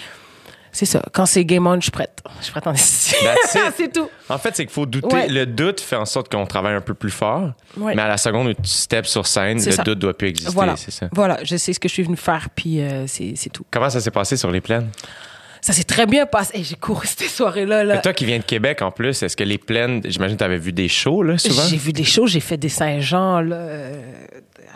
c'est 0.78 0.86
ça. 0.86 1.02
Quand 1.12 1.26
c'est 1.26 1.44
game 1.44 1.66
on, 1.66 1.74
je 1.76 1.80
suis 1.82 1.90
prête. 1.90 2.22
Je 2.38 2.44
suis 2.44 2.52
prête 2.52 2.66
en 2.68 2.74
c'est 2.76 3.92
tout. 3.92 4.08
En 4.28 4.38
fait, 4.38 4.54
c'est 4.54 4.64
qu'il 4.64 4.72
faut 4.72 4.86
douter. 4.86 5.08
Ouais. 5.14 5.28
Le 5.28 5.44
doute 5.44 5.80
fait 5.80 5.96
en 5.96 6.04
sorte 6.04 6.30
qu'on 6.30 6.46
travaille 6.46 6.74
un 6.74 6.80
peu 6.80 6.94
plus 6.94 7.10
fort, 7.10 7.50
Ouais. 7.76 7.96
mais 7.96 8.02
à 8.02 8.06
la 8.08 8.16
seconde 8.16 8.46
où 8.46 8.54
tu 8.54 8.60
steps 8.68 9.08
sur 9.08 9.26
scène, 9.26 9.56
le 9.64 9.72
ça. 9.72 9.82
doute 9.82 9.98
doit 9.98 10.16
plus 10.16 10.28
exister. 10.28 10.52
Voilà. 10.52 10.76
C'est 10.76 10.92
ça. 10.92 11.08
Voilà, 11.12 11.38
je 11.42 11.56
sais 11.56 11.72
ce 11.72 11.80
que 11.80 11.88
je 11.88 11.94
suis 11.94 12.04
venue 12.04 12.16
faire, 12.16 12.48
puis 12.54 12.80
euh, 12.80 13.06
c'est 13.08 13.34
tout. 13.52 13.64
Comment 13.72 13.90
ça 13.90 14.00
s'est 14.00 14.12
passé 14.12 14.36
sur 14.36 14.50
les 14.52 14.60
plaines? 14.60 14.88
Ça 15.60 15.72
s'est 15.72 15.84
très 15.84 16.06
bien 16.06 16.26
passé. 16.26 16.56
Hey, 16.56 16.64
j'ai 16.64 16.76
couru 16.76 17.06
cette 17.06 17.28
soirée-là. 17.28 17.84
Là. 17.84 17.98
Toi 17.98 18.12
qui 18.12 18.24
viens 18.24 18.38
de 18.38 18.44
Québec 18.44 18.82
en 18.82 18.90
plus, 18.90 19.22
est-ce 19.22 19.36
que 19.36 19.44
les 19.44 19.58
plaines, 19.58 20.02
j'imagine 20.04 20.36
que 20.36 20.40
tu 20.40 20.44
avais 20.44 20.58
vu 20.58 20.72
des 20.72 20.88
shows 20.88 21.22
là, 21.22 21.38
souvent? 21.38 21.62
J'ai 21.68 21.76
vu 21.76 21.92
des 21.92 22.04
shows, 22.04 22.26
j'ai 22.26 22.40
fait 22.40 22.56
des 22.56 22.68
Saint-Jean 22.68 23.40
là, 23.40 23.56
euh, 23.56 24.02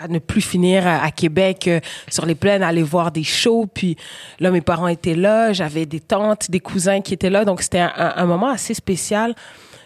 à 0.03 0.09
ne 0.09 0.18
plus 0.18 0.43
finir 0.43 0.87
à, 0.87 1.03
à 1.03 1.11
Québec 1.11 1.68
euh, 1.68 1.80
sur 2.09 2.26
les 2.26 2.35
plaines, 2.35 2.62
aller 2.62 2.83
voir 2.83 3.12
des 3.12 3.24
shows. 3.24 3.66
Puis 3.72 3.97
là, 4.41 4.51
mes 4.51 4.61
parents 4.61 4.89
étaient 4.89 5.14
là, 5.14 5.53
j'avais 5.53 5.87
des 5.87 6.01
tantes, 6.01 6.51
des 6.51 6.61
cousins 6.61 7.01
qui 7.01 7.14
étaient 7.14 7.30
là, 7.30 7.45
donc 7.45 7.62
c'était 7.62 7.87
un 7.97 8.26
moment 8.26 8.49
assez 8.49 8.74
spécial. 8.74 9.35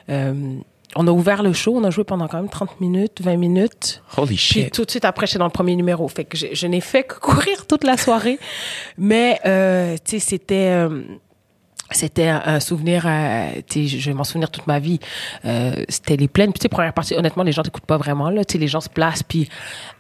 Euh, 0.09 0.59
on 0.97 1.07
a 1.07 1.11
ouvert 1.11 1.43
le 1.43 1.53
show, 1.53 1.77
on 1.77 1.85
a 1.85 1.91
joué 1.91 2.05
pendant 2.05 2.27
quand 2.29 2.39
même 2.39 2.49
30 2.49 2.81
minutes, 2.81 3.21
20 3.21 3.37
minutes. 3.37 4.03
Holy 4.17 4.29
Puis 4.29 4.37
shit. 4.37 4.73
tout 4.73 4.85
de 4.85 4.91
suite 4.91 5.05
après, 5.05 5.27
j'étais 5.27 5.39
dans 5.39 5.45
le 5.45 5.51
premier 5.51 5.77
numéro. 5.77 6.09
Fait 6.09 6.25
que 6.25 6.37
je, 6.37 6.47
je 6.53 6.67
n'ai 6.67 6.81
fait 6.81 7.05
que 7.05 7.15
courir 7.21 7.67
toute 7.67 7.85
la 7.85 7.97
soirée. 7.97 8.39
Mais, 8.99 9.39
euh, 9.47 9.97
tu 10.05 10.13
sais, 10.13 10.19
c'était... 10.19 10.71
euh, 10.71 11.03
c'était 11.93 12.27
un 12.27 12.59
souvenir, 12.59 13.05
euh, 13.07 13.49
tu 13.71 13.89
sais, 13.89 13.99
je 14.01 14.11
vais 14.11 14.15
m'en 14.15 14.25
souvenir 14.25 14.51
toute 14.51 14.67
ma 14.67 14.81
vie. 14.81 14.99
Euh, 15.45 15.85
c'était 15.89 16.17
les 16.17 16.27
plaines. 16.27 16.51
Puis, 16.51 16.59
tu 16.59 16.65
sais, 16.65 16.69
première 16.69 16.93
partie, 16.93 17.15
honnêtement, 17.15 17.45
les 17.45 17.53
gens 17.53 17.63
t'écoutent 17.63 17.87
pas 17.87 17.97
vraiment, 17.97 18.29
là. 18.29 18.45
Tu 18.45 18.55
sais, 18.55 18.59
les 18.59 18.67
gens 18.67 18.81
se 18.81 18.89
placent, 18.89 19.23
puis 19.23 19.49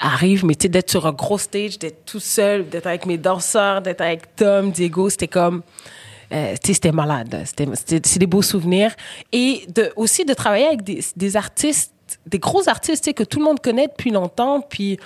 arrivent. 0.00 0.44
Mais, 0.44 0.56
tu 0.56 0.64
sais, 0.64 0.68
d'être 0.68 0.90
sur 0.90 1.06
un 1.06 1.12
gros 1.12 1.38
stage, 1.38 1.78
d'être 1.78 2.04
tout 2.04 2.18
seul, 2.18 2.68
d'être 2.68 2.88
avec 2.88 3.06
mes 3.06 3.18
danseurs, 3.18 3.82
d'être 3.82 4.00
avec 4.00 4.34
Tom, 4.34 4.72
Diego, 4.72 5.10
c'était 5.10 5.28
comme... 5.28 5.62
euh, 6.32 6.54
c'était 6.62 6.92
malade. 6.92 7.44
C'est 7.44 8.18
des 8.18 8.26
beaux 8.26 8.42
souvenirs. 8.42 8.94
Et 9.32 9.66
aussi 9.96 10.24
de 10.24 10.34
travailler 10.34 10.66
avec 10.66 10.82
des, 10.82 11.36
artistes, 11.36 11.92
des 12.26 12.38
gros 12.38 12.68
artistes, 12.68 13.12
que 13.14 13.24
tout 13.24 13.38
le 13.38 13.44
monde 13.44 13.60
connaît 13.60 13.88
depuis 13.88 14.10
longtemps, 14.10 14.60
puis 14.60 14.98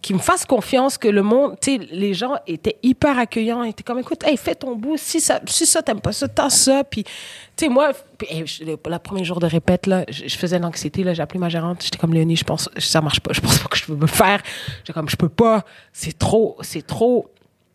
qui 0.00 0.14
me 0.14 0.18
fassent 0.18 0.44
confiance 0.44 0.96
que 0.96 1.08
le 1.08 1.22
monde, 1.22 1.56
les 1.66 2.14
gens 2.14 2.36
étaient 2.46 2.78
hyper 2.82 3.18
accueillants, 3.18 3.64
étaient 3.64 3.82
comme, 3.82 3.98
écoute, 3.98 4.22
hey, 4.24 4.36
fais 4.36 4.54
ton 4.54 4.76
bout, 4.76 4.96
si 4.96 5.20
ça, 5.20 5.40
si 5.46 5.66
ça, 5.66 5.82
t'aimes 5.82 6.00
pas 6.00 6.12
ça, 6.12 6.28
t'as 6.28 6.50
ça, 6.50 6.84
puis, 6.84 7.02
tu 7.04 7.10
sais, 7.56 7.68
moi, 7.68 7.90
puis, 8.16 8.28
hey, 8.30 8.44
le, 8.64 8.76
premier 8.98 9.24
jour 9.24 9.40
de 9.40 9.46
répète, 9.46 9.86
là, 9.86 10.04
je, 10.08 10.36
faisais 10.36 10.58
l'anxiété, 10.58 11.02
j'ai 11.14 11.22
appelé 11.22 11.40
ma 11.40 11.48
gérante, 11.48 11.82
j'étais 11.82 11.98
comme, 11.98 12.14
Léonie, 12.14 12.36
je 12.36 12.44
pense, 12.44 12.70
ça 12.78 13.00
marche 13.00 13.20
pas, 13.20 13.32
je 13.32 13.40
pense 13.40 13.58
pas 13.58 13.68
que 13.68 13.76
je 13.76 13.86
peux 13.86 13.96
me 13.96 14.06
faire, 14.06 14.40
j'étais 14.78 14.92
comme, 14.92 15.08
je 15.08 15.16
peux 15.16 15.28
pas, 15.28 15.64
c'est 15.92 16.16
trop, 16.16 16.56
c'est 16.60 16.86
trop, 16.86 17.28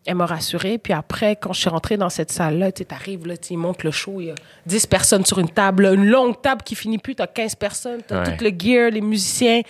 elle 0.06 0.16
m'a 0.16 0.26
rassurée. 0.26 0.78
Puis 0.78 0.92
après, 0.92 1.36
quand 1.36 1.52
je 1.52 1.60
suis 1.60 1.70
rentrée 1.70 1.96
dans 1.96 2.10
cette 2.10 2.30
salle-là, 2.30 2.72
tu 2.72 2.80
sais, 2.80 2.84
t'arrives, 2.84 3.26
là, 3.26 3.36
tu 3.36 3.54
ils 3.54 3.56
montent 3.56 3.82
le 3.84 3.90
show, 3.90 4.20
il 4.20 4.26
y 4.26 4.30
a 4.30 4.34
10 4.66 4.86
personnes 4.86 5.24
sur 5.24 5.38
une 5.38 5.48
table, 5.48 5.86
une 5.86 6.06
longue 6.06 6.40
table 6.42 6.62
qui 6.62 6.74
finit 6.74 6.98
plus, 6.98 7.14
t'as 7.14 7.26
15 7.26 7.54
personnes, 7.54 8.00
t'as 8.06 8.24
Ouais. 8.24 8.36
tout 8.36 8.44
le 8.44 8.50
gear, 8.56 8.90
les 8.90 9.00
musiciens, 9.00 9.62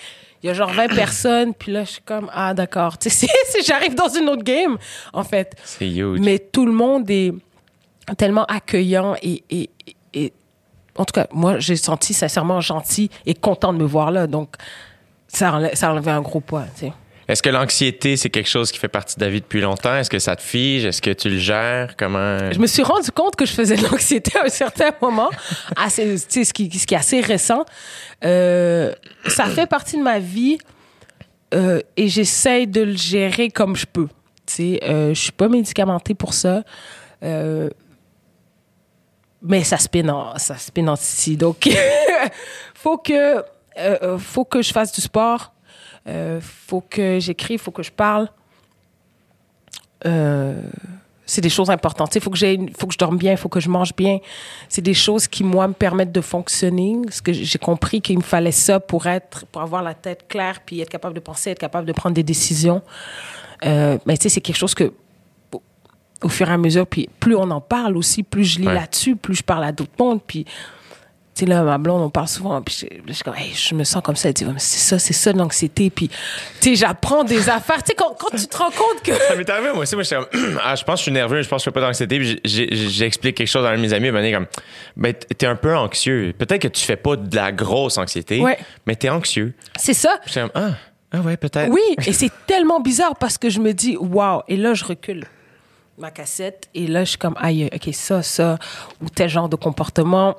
il 0.42 0.46
y 0.46 0.50
a 0.50 0.54
genre 0.54 0.70
20 0.72 0.88
personnes, 0.94 1.54
puis 1.54 1.72
là, 1.72 1.84
je 1.84 1.90
suis 1.92 2.02
comme, 2.02 2.28
ah, 2.34 2.52
d'accord. 2.54 2.98
Tu 2.98 3.10
sais, 3.10 3.28
j'arrive 3.64 3.94
dans 3.94 4.08
une 4.08 4.28
autre 4.28 4.42
game, 4.42 4.76
en 5.12 5.22
fait. 5.24 5.54
C'est 5.64 5.88
huge. 5.88 6.18
Mais 6.20 6.38
tout 6.38 6.66
le 6.66 6.72
monde 6.72 7.08
est 7.10 7.32
tellement 8.18 8.44
accueillant 8.46 9.14
et, 9.22 9.42
et, 9.50 9.70
et- 10.14 10.32
en 10.96 11.04
tout 11.04 11.12
cas, 11.12 11.26
moi, 11.32 11.58
j'ai 11.58 11.74
senti 11.74 12.14
sincèrement 12.14 12.60
gentil 12.60 13.10
et 13.26 13.34
content 13.34 13.72
de 13.72 13.78
me 13.78 13.84
voir 13.84 14.12
là. 14.12 14.28
Donc, 14.28 14.54
ça 15.26 15.52
enlève, 15.52 15.74
ça 15.74 15.90
enlevait 15.90 16.12
un 16.12 16.20
gros 16.20 16.38
poids, 16.38 16.66
tu 16.76 16.82
sais. 16.86 16.92
Est-ce 17.28 17.42
que 17.42 17.50
l'anxiété, 17.50 18.16
c'est 18.16 18.30
quelque 18.30 18.48
chose 18.48 18.70
qui 18.70 18.78
fait 18.78 18.88
partie 18.88 19.16
de 19.16 19.20
ta 19.20 19.30
vie 19.30 19.40
depuis 19.40 19.60
longtemps? 19.60 19.96
Est-ce 19.96 20.10
que 20.10 20.18
ça 20.18 20.36
te 20.36 20.42
fige? 20.42 20.84
Est-ce 20.84 21.00
que 21.00 21.10
tu 21.10 21.30
le 21.30 21.38
gères? 21.38 21.96
Comment? 21.96 22.52
Je 22.52 22.58
me 22.58 22.66
suis 22.66 22.82
rendu 22.82 23.10
compte 23.10 23.36
que 23.36 23.46
je 23.46 23.52
faisais 23.52 23.76
de 23.76 23.82
l'anxiété 23.82 24.38
à 24.38 24.44
un 24.44 24.48
certain 24.48 24.90
moment, 25.00 25.30
assez, 25.76 26.18
ce, 26.18 26.52
qui, 26.52 26.70
ce 26.70 26.86
qui 26.86 26.94
est 26.94 26.98
assez 26.98 27.20
récent. 27.20 27.64
Euh, 28.24 28.92
ça 29.26 29.46
fait 29.46 29.66
partie 29.66 29.96
de 29.96 30.02
ma 30.02 30.18
vie 30.18 30.58
euh, 31.54 31.80
et 31.96 32.08
j'essaye 32.08 32.66
de 32.66 32.82
le 32.82 32.96
gérer 32.96 33.48
comme 33.48 33.76
je 33.76 33.86
peux. 33.86 34.08
Sais, 34.46 34.80
euh, 34.82 35.14
je 35.14 35.20
suis 35.20 35.32
pas 35.32 35.48
médicamentée 35.48 36.14
pour 36.14 36.34
ça. 36.34 36.62
Euh, 37.22 37.70
mais 39.40 39.62
ça 39.62 39.78
spin 39.78 40.08
en, 40.08 40.36
ça 40.38 40.56
spin 40.56 40.88
en 40.88 40.96
titi. 40.96 41.36
Donc, 41.36 41.68
faut 42.74 42.98
que, 42.98 43.42
faut 44.18 44.44
que 44.44 44.62
je 44.62 44.72
fasse 44.72 44.92
du 44.92 45.00
sport. 45.00 45.53
Euh, 46.06 46.40
faut 46.40 46.82
que 46.82 47.18
j'écrive, 47.20 47.60
faut 47.60 47.70
que 47.70 47.82
je 47.82 47.90
parle. 47.92 48.28
Euh, 50.06 50.60
c'est 51.26 51.40
des 51.40 51.48
choses 51.48 51.70
importantes. 51.70 52.14
Il 52.14 52.20
faut 52.20 52.28
que 52.30 52.36
j'ai, 52.36 52.60
faut 52.78 52.86
que 52.86 52.92
je 52.92 52.98
dorme 52.98 53.16
bien, 53.16 53.32
il 53.32 53.38
faut 53.38 53.48
que 53.48 53.60
je 53.60 53.70
mange 53.70 53.94
bien. 53.96 54.18
C'est 54.68 54.82
des 54.82 54.92
choses 54.92 55.26
qui 55.26 55.42
moi 55.42 55.66
me 55.66 55.72
permettent 55.72 56.12
de 56.12 56.20
fonctionner. 56.20 56.98
Parce 57.04 57.22
que 57.22 57.32
j'ai 57.32 57.58
compris 57.58 58.02
qu'il 58.02 58.18
me 58.18 58.22
fallait 58.22 58.52
ça 58.52 58.78
pour 58.80 59.06
être, 59.06 59.46
pour 59.46 59.62
avoir 59.62 59.82
la 59.82 59.94
tête 59.94 60.26
claire, 60.28 60.60
puis 60.66 60.80
être 60.80 60.90
capable 60.90 61.14
de 61.14 61.20
penser, 61.20 61.50
être 61.50 61.58
capable 61.58 61.86
de 61.86 61.92
prendre 61.92 62.14
des 62.14 62.22
décisions. 62.22 62.82
Euh, 63.64 63.96
mais 64.04 64.18
tu 64.18 64.24
sais, 64.24 64.28
c'est 64.28 64.40
quelque 64.42 64.56
chose 64.58 64.74
que 64.74 64.92
au- 66.22 66.28
fur 66.28 66.48
et 66.48 66.52
à 66.52 66.58
mesure, 66.58 66.86
puis 66.86 67.08
plus 67.20 67.36
on 67.36 67.50
en 67.50 67.60
parle 67.60 67.96
aussi, 67.96 68.22
plus 68.22 68.44
je 68.44 68.58
lis 68.58 68.66
Ouais. 68.66 68.74
là-dessus, 68.74 69.16
plus 69.16 69.36
je 69.36 69.42
parle 69.42 69.64
à 69.64 69.72
d'autres 69.72 69.92
mondes, 69.98 70.20
puis 70.26 70.44
sais, 71.40 71.46
là, 71.46 71.62
ma 71.62 71.78
blonde, 71.78 72.02
on 72.02 72.10
parle 72.10 72.28
souvent, 72.28 72.60
puis 72.62 72.86
je, 73.06 73.12
je 73.12 73.30
Hey, 73.36 73.52
me 73.74 73.84
sens 73.84 74.02
comme 74.02 74.16
ça. 74.16 74.28
Elle 74.28 74.34
dit, 74.34 74.46
c'est 74.58 74.78
ça, 74.78 74.98
c'est 74.98 75.12
ça 75.12 75.32
l'anxiété. 75.32 75.90
Puis, 75.90 76.08
tu 76.08 76.14
sais, 76.60 76.74
j'apprends 76.76 77.24
des 77.24 77.48
affaires. 77.48 77.82
Tu 77.82 77.88
sais, 77.88 77.94
quand, 77.94 78.14
quand 78.18 78.36
tu 78.36 78.46
te 78.46 78.56
rends 78.56 78.70
compte 78.70 79.02
que. 79.02 79.12
Ça 79.14 79.34
m'est 79.34 79.48
arrivé, 79.50 79.70
moi 79.72 79.82
aussi. 79.82 79.94
Moi, 79.94 80.04
j'étais 80.04 80.16
comme, 80.16 80.58
ah, 80.62 80.74
je 80.74 80.84
pense 80.84 80.94
que 80.94 80.98
je 80.98 81.02
suis 81.02 81.12
nerveux, 81.12 81.42
je 81.42 81.48
pense 81.48 81.62
que 81.64 81.70
je 81.70 81.74
fais 81.74 81.80
pas 81.80 81.86
d'anxiété. 81.86 82.18
Puis 82.18 82.40
j'explique 82.44 83.36
quelque 83.36 83.48
chose 83.48 83.64
à 83.64 83.70
un 83.70 83.76
de 83.76 83.80
mes 83.80 83.92
amis, 83.92 84.10
dit 84.10 84.32
comme, 84.32 84.46
ben, 84.96 85.12
t'es 85.14 85.46
un 85.46 85.56
peu 85.56 85.76
anxieux. 85.76 86.32
Peut-être 86.38 86.62
que 86.62 86.68
tu 86.68 86.84
fais 86.84 86.96
pas 86.96 87.16
de 87.16 87.34
la 87.34 87.50
grosse 87.52 87.98
anxiété, 87.98 88.40
Ouais. 88.40 88.58
mais 88.86 88.94
t'es 88.96 89.08
anxieux. 89.08 89.54
C'est 89.76 89.94
ça. 89.94 90.20
J'étais 90.26 90.42
comme, 90.42 90.50
ah, 90.54 90.70
ah 91.12 91.20
ouais, 91.20 91.36
peut-être. 91.36 91.70
Oui, 91.70 91.80
et 92.06 92.12
c'est 92.12 92.30
tellement 92.46 92.80
bizarre 92.80 93.16
parce 93.16 93.38
que 93.38 93.48
je 93.50 93.60
me 93.60 93.72
dis, 93.72 93.96
waouh, 93.96 94.42
et 94.48 94.56
là, 94.56 94.74
je 94.74 94.84
recule 94.84 95.24
ma 95.98 96.10
cassette, 96.10 96.68
et 96.74 96.86
là, 96.88 97.04
je 97.04 97.10
suis 97.10 97.18
comme, 97.18 97.36
aïe, 97.38 97.68
ok, 97.72 97.88
ça, 97.92 98.22
ça, 98.22 98.58
ou 99.00 99.08
tel 99.08 99.28
genre 99.28 99.48
de 99.48 99.56
comportement. 99.56 100.36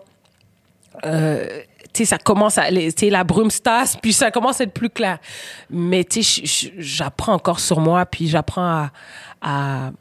Euh, 1.06 1.48
tu 1.94 2.00
sais, 2.04 2.06
ça 2.06 2.18
commence 2.18 2.58
à, 2.58 2.70
tu 2.70 2.92
sais, 2.98 3.10
la 3.10 3.24
brume 3.24 3.50
se 3.52 3.62
tasse, 3.62 3.96
puis 3.96 4.12
ça 4.12 4.30
commence 4.32 4.60
à 4.60 4.66
être 4.66 4.74
plus 4.74 4.90
clair. 4.90 5.20
Mais 5.70 6.04
tu 6.04 6.24
sais, 6.24 6.72
j'apprends 6.78 7.34
encore 7.34 7.60
sur 7.60 7.80
moi, 7.80 8.06
puis 8.06 8.28
j'apprends 8.28 8.66
à, 8.68 8.92
à, 9.42 9.92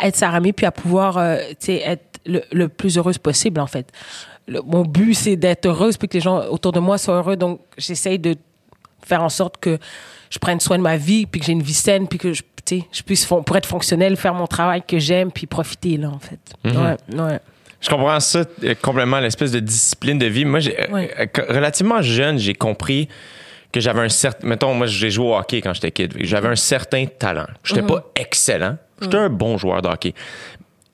à 0.00 0.06
être 0.06 0.16
Saramé, 0.16 0.52
puis 0.52 0.66
à 0.66 0.70
pouvoir, 0.70 1.16
euh, 1.16 1.38
tu 1.50 1.54
sais, 1.66 1.76
être 1.76 2.20
le, 2.26 2.42
le 2.52 2.68
plus 2.68 2.98
heureuse 2.98 3.16
possible, 3.18 3.60
en 3.60 3.66
fait. 3.66 3.90
Le- 4.46 4.60
mon 4.62 4.82
but, 4.82 5.14
c'est 5.14 5.36
d'être 5.36 5.66
heureuse, 5.66 5.96
puis 5.96 6.08
que 6.08 6.14
les 6.14 6.20
gens 6.20 6.46
autour 6.48 6.72
de 6.72 6.80
moi 6.80 6.98
soient 6.98 7.16
heureux. 7.16 7.36
Donc, 7.36 7.60
j'essaye 7.78 8.18
de 8.18 8.36
faire 9.04 9.22
en 9.22 9.28
sorte 9.30 9.56
que 9.58 9.78
je 10.30 10.38
prenne 10.38 10.60
soin 10.60 10.76
de 10.78 10.82
ma 10.82 10.96
vie, 10.96 11.24
puis 11.26 11.40
que 11.40 11.46
j'ai 11.46 11.52
une 11.52 11.62
vie 11.62 11.72
saine, 11.74 12.06
puis 12.06 12.18
que 12.18 12.32
je, 12.32 12.42
je 12.70 13.02
puisse, 13.02 13.24
pour 13.26 13.56
être 13.56 13.66
fonctionnelle, 13.66 14.16
faire 14.16 14.34
mon 14.34 14.46
travail 14.46 14.82
que 14.86 14.98
j'aime, 14.98 15.32
puis 15.32 15.46
profiter, 15.46 15.96
là, 15.96 16.10
en 16.10 16.18
fait. 16.18 16.38
Ouais, 16.76 16.96
ouais. 17.18 17.40
Je 17.82 17.88
comprends 17.90 18.18
ça 18.20 18.44
euh, 18.64 18.74
complètement, 18.80 19.20
l'espèce 19.20 19.50
de 19.52 19.60
discipline 19.60 20.18
de 20.18 20.26
vie. 20.26 20.44
Moi, 20.44 20.60
j'ai, 20.60 20.80
euh, 20.80 20.86
Ouais. 20.92 21.10
euh, 21.18 21.26
relativement 21.48 22.00
jeune, 22.00 22.38
j'ai 22.38 22.54
compris 22.54 23.08
que 23.72 23.80
j'avais 23.80 24.00
un 24.00 24.08
certain. 24.08 24.46
Mettons, 24.46 24.72
moi, 24.74 24.86
j'ai 24.86 25.10
joué 25.10 25.26
au 25.26 25.34
hockey 25.36 25.60
quand 25.60 25.74
j'étais 25.74 25.90
kid. 25.90 26.14
J'avais 26.20 26.48
un 26.48 26.56
certain 26.56 27.06
talent. 27.06 27.46
J'étais 27.64 27.82
pas 27.82 28.10
excellent. 28.14 28.76
J'étais 29.00 29.16
un 29.16 29.28
bon 29.30 29.58
joueur 29.58 29.82
de 29.82 29.88
hockey. 29.88 30.14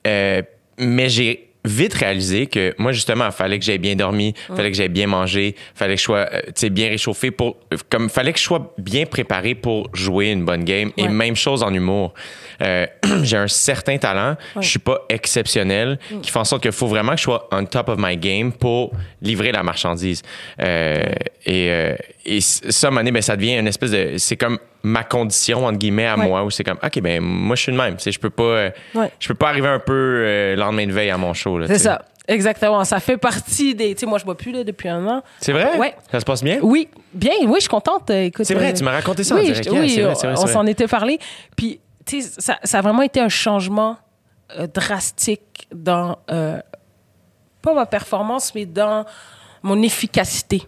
Euh, 0.07 0.41
mais 0.79 1.09
j'ai 1.09 1.48
vite 1.69 1.93
réalisé 1.93 2.47
que 2.47 2.73
moi, 2.77 2.91
justement, 2.91 3.25
il 3.27 3.31
fallait 3.31 3.59
que 3.59 3.65
j'aie 3.65 3.77
bien 3.77 3.95
dormi, 3.95 4.33
il 4.49 4.55
fallait 4.55 4.71
que 4.71 4.77
j'aie 4.77 4.89
bien 4.89 5.07
mangé, 5.07 5.55
il 5.57 5.77
fallait 5.77 5.93
que 5.95 5.99
je 5.99 6.03
sois 6.05 6.27
euh, 6.33 6.39
tu 6.47 6.51
sais, 6.55 6.69
bien 6.69 6.89
réchauffé 6.89 7.31
pour. 7.31 7.57
Comme 7.89 8.09
fallait 8.09 8.33
que 8.33 8.39
je 8.39 8.43
sois 8.43 8.73
bien 8.77 9.05
préparé 9.05 9.55
pour 9.55 9.89
jouer 9.93 10.31
une 10.31 10.45
bonne 10.45 10.63
game. 10.63 10.91
Et 10.97 11.03
Ouais. 11.03 11.09
même 11.09 11.35
chose 11.35 11.63
en 11.63 11.73
humour. 11.73 12.13
Euh, 12.61 12.85
j'ai 13.23 13.37
un 13.37 13.47
certain 13.47 13.97
talent, 13.97 14.35
je 14.59 14.67
suis 14.67 14.79
pas 14.79 15.05
exceptionnel, 15.09 15.97
qui 16.21 16.29
fait 16.31 16.39
en 16.39 16.43
sorte 16.43 16.61
qu'il 16.63 16.71
faut 16.71 16.87
vraiment 16.87 17.11
que 17.13 17.17
je 17.17 17.23
sois 17.23 17.47
on 17.51 17.65
top 17.65 17.89
of 17.89 17.97
my 17.99 18.17
game 18.17 18.51
pour 18.51 18.91
livrer 19.21 19.51
la 19.51 19.63
marchandise. 19.63 20.21
Euh, 20.61 21.03
et, 21.45 21.69
euh, 21.71 21.95
et 22.37 22.41
ça, 22.41 22.87
à 22.89 22.91
ben, 22.91 23.21
ça 23.21 23.35
devient 23.35 23.57
une 23.57 23.67
espèce 23.67 23.91
de. 23.91 24.15
C'est 24.17 24.37
comme 24.37 24.59
ma 24.83 25.03
condition, 25.03 25.65
entre 25.65 25.77
guillemets, 25.77 26.07
à 26.07 26.17
Ouais. 26.17 26.27
moi, 26.27 26.43
où 26.43 26.49
c'est 26.49 26.63
comme, 26.63 26.77
OK, 26.83 26.99
ben, 27.01 27.21
moi, 27.21 27.55
je 27.55 27.63
suis 27.63 27.71
le 27.71 27.77
même. 27.77 27.95
Tu 27.97 28.03
sais, 28.03 28.11
Je 28.11 28.19
peux 28.19 28.29
pas, 28.29 28.43
euh, 28.43 28.69
Ouais. 28.95 29.11
je 29.19 29.27
peux 29.27 29.33
pas 29.33 29.49
arriver 29.49 29.67
un 29.67 29.79
peu 29.79 29.93
euh, 30.25 30.55
lendemain 30.55 30.85
de 30.87 30.91
veille 30.91 31.09
à 31.09 31.17
mon 31.17 31.33
show. 31.33 31.59
C'est 31.67 31.79
ça. 31.79 32.01
Exactement. 32.27 32.83
Ça 32.83 32.99
fait 32.99 33.17
partie 33.17 33.73
des. 33.73 33.93
Tu 33.95 34.01
sais, 34.01 34.05
moi, 34.05 34.19
je 34.19 34.25
bois 34.25 34.37
plus 34.37 34.51
là, 34.51 34.63
depuis 34.63 34.87
un 34.89 35.05
an. 35.07 35.23
C'est 35.39 35.51
vrai? 35.51 35.77
Ouais. 35.77 35.95
Ça 36.11 36.19
se 36.19 36.25
passe 36.25 36.43
bien? 36.43 36.59
Oui, 36.61 36.87
bien, 37.13 37.31
oui, 37.41 37.55
je 37.55 37.61
suis 37.61 37.69
contente. 37.69 38.09
euh, 38.11 38.25
Écoute, 38.25 38.45
C'est 38.45 38.53
vrai, 38.53 38.69
euh, 38.69 38.73
tu 38.73 38.83
m'as 38.83 38.91
raconté 38.91 39.23
ça 39.23 39.35
Oui, 39.35 39.47
je- 39.53 39.67
vrai, 39.69 39.87
vrai, 39.87 40.33
on 40.37 40.45
s'en 40.47 40.65
était 40.67 40.87
parlé. 40.87 41.17
Puis, 41.57 41.79
tu 42.05 42.21
sais, 42.21 42.29
ça, 42.39 42.59
ça 42.63 42.77
a 42.77 42.81
vraiment 42.81 43.01
été 43.01 43.19
un 43.19 43.29
changement 43.29 43.97
drastique 44.73 45.67
dans, 45.73 46.17
pas 47.61 47.73
ma 47.73 47.85
performance, 47.85 48.53
mais 48.55 48.65
dans 48.65 49.05
mon 49.63 49.81
efficacité. 49.81 50.63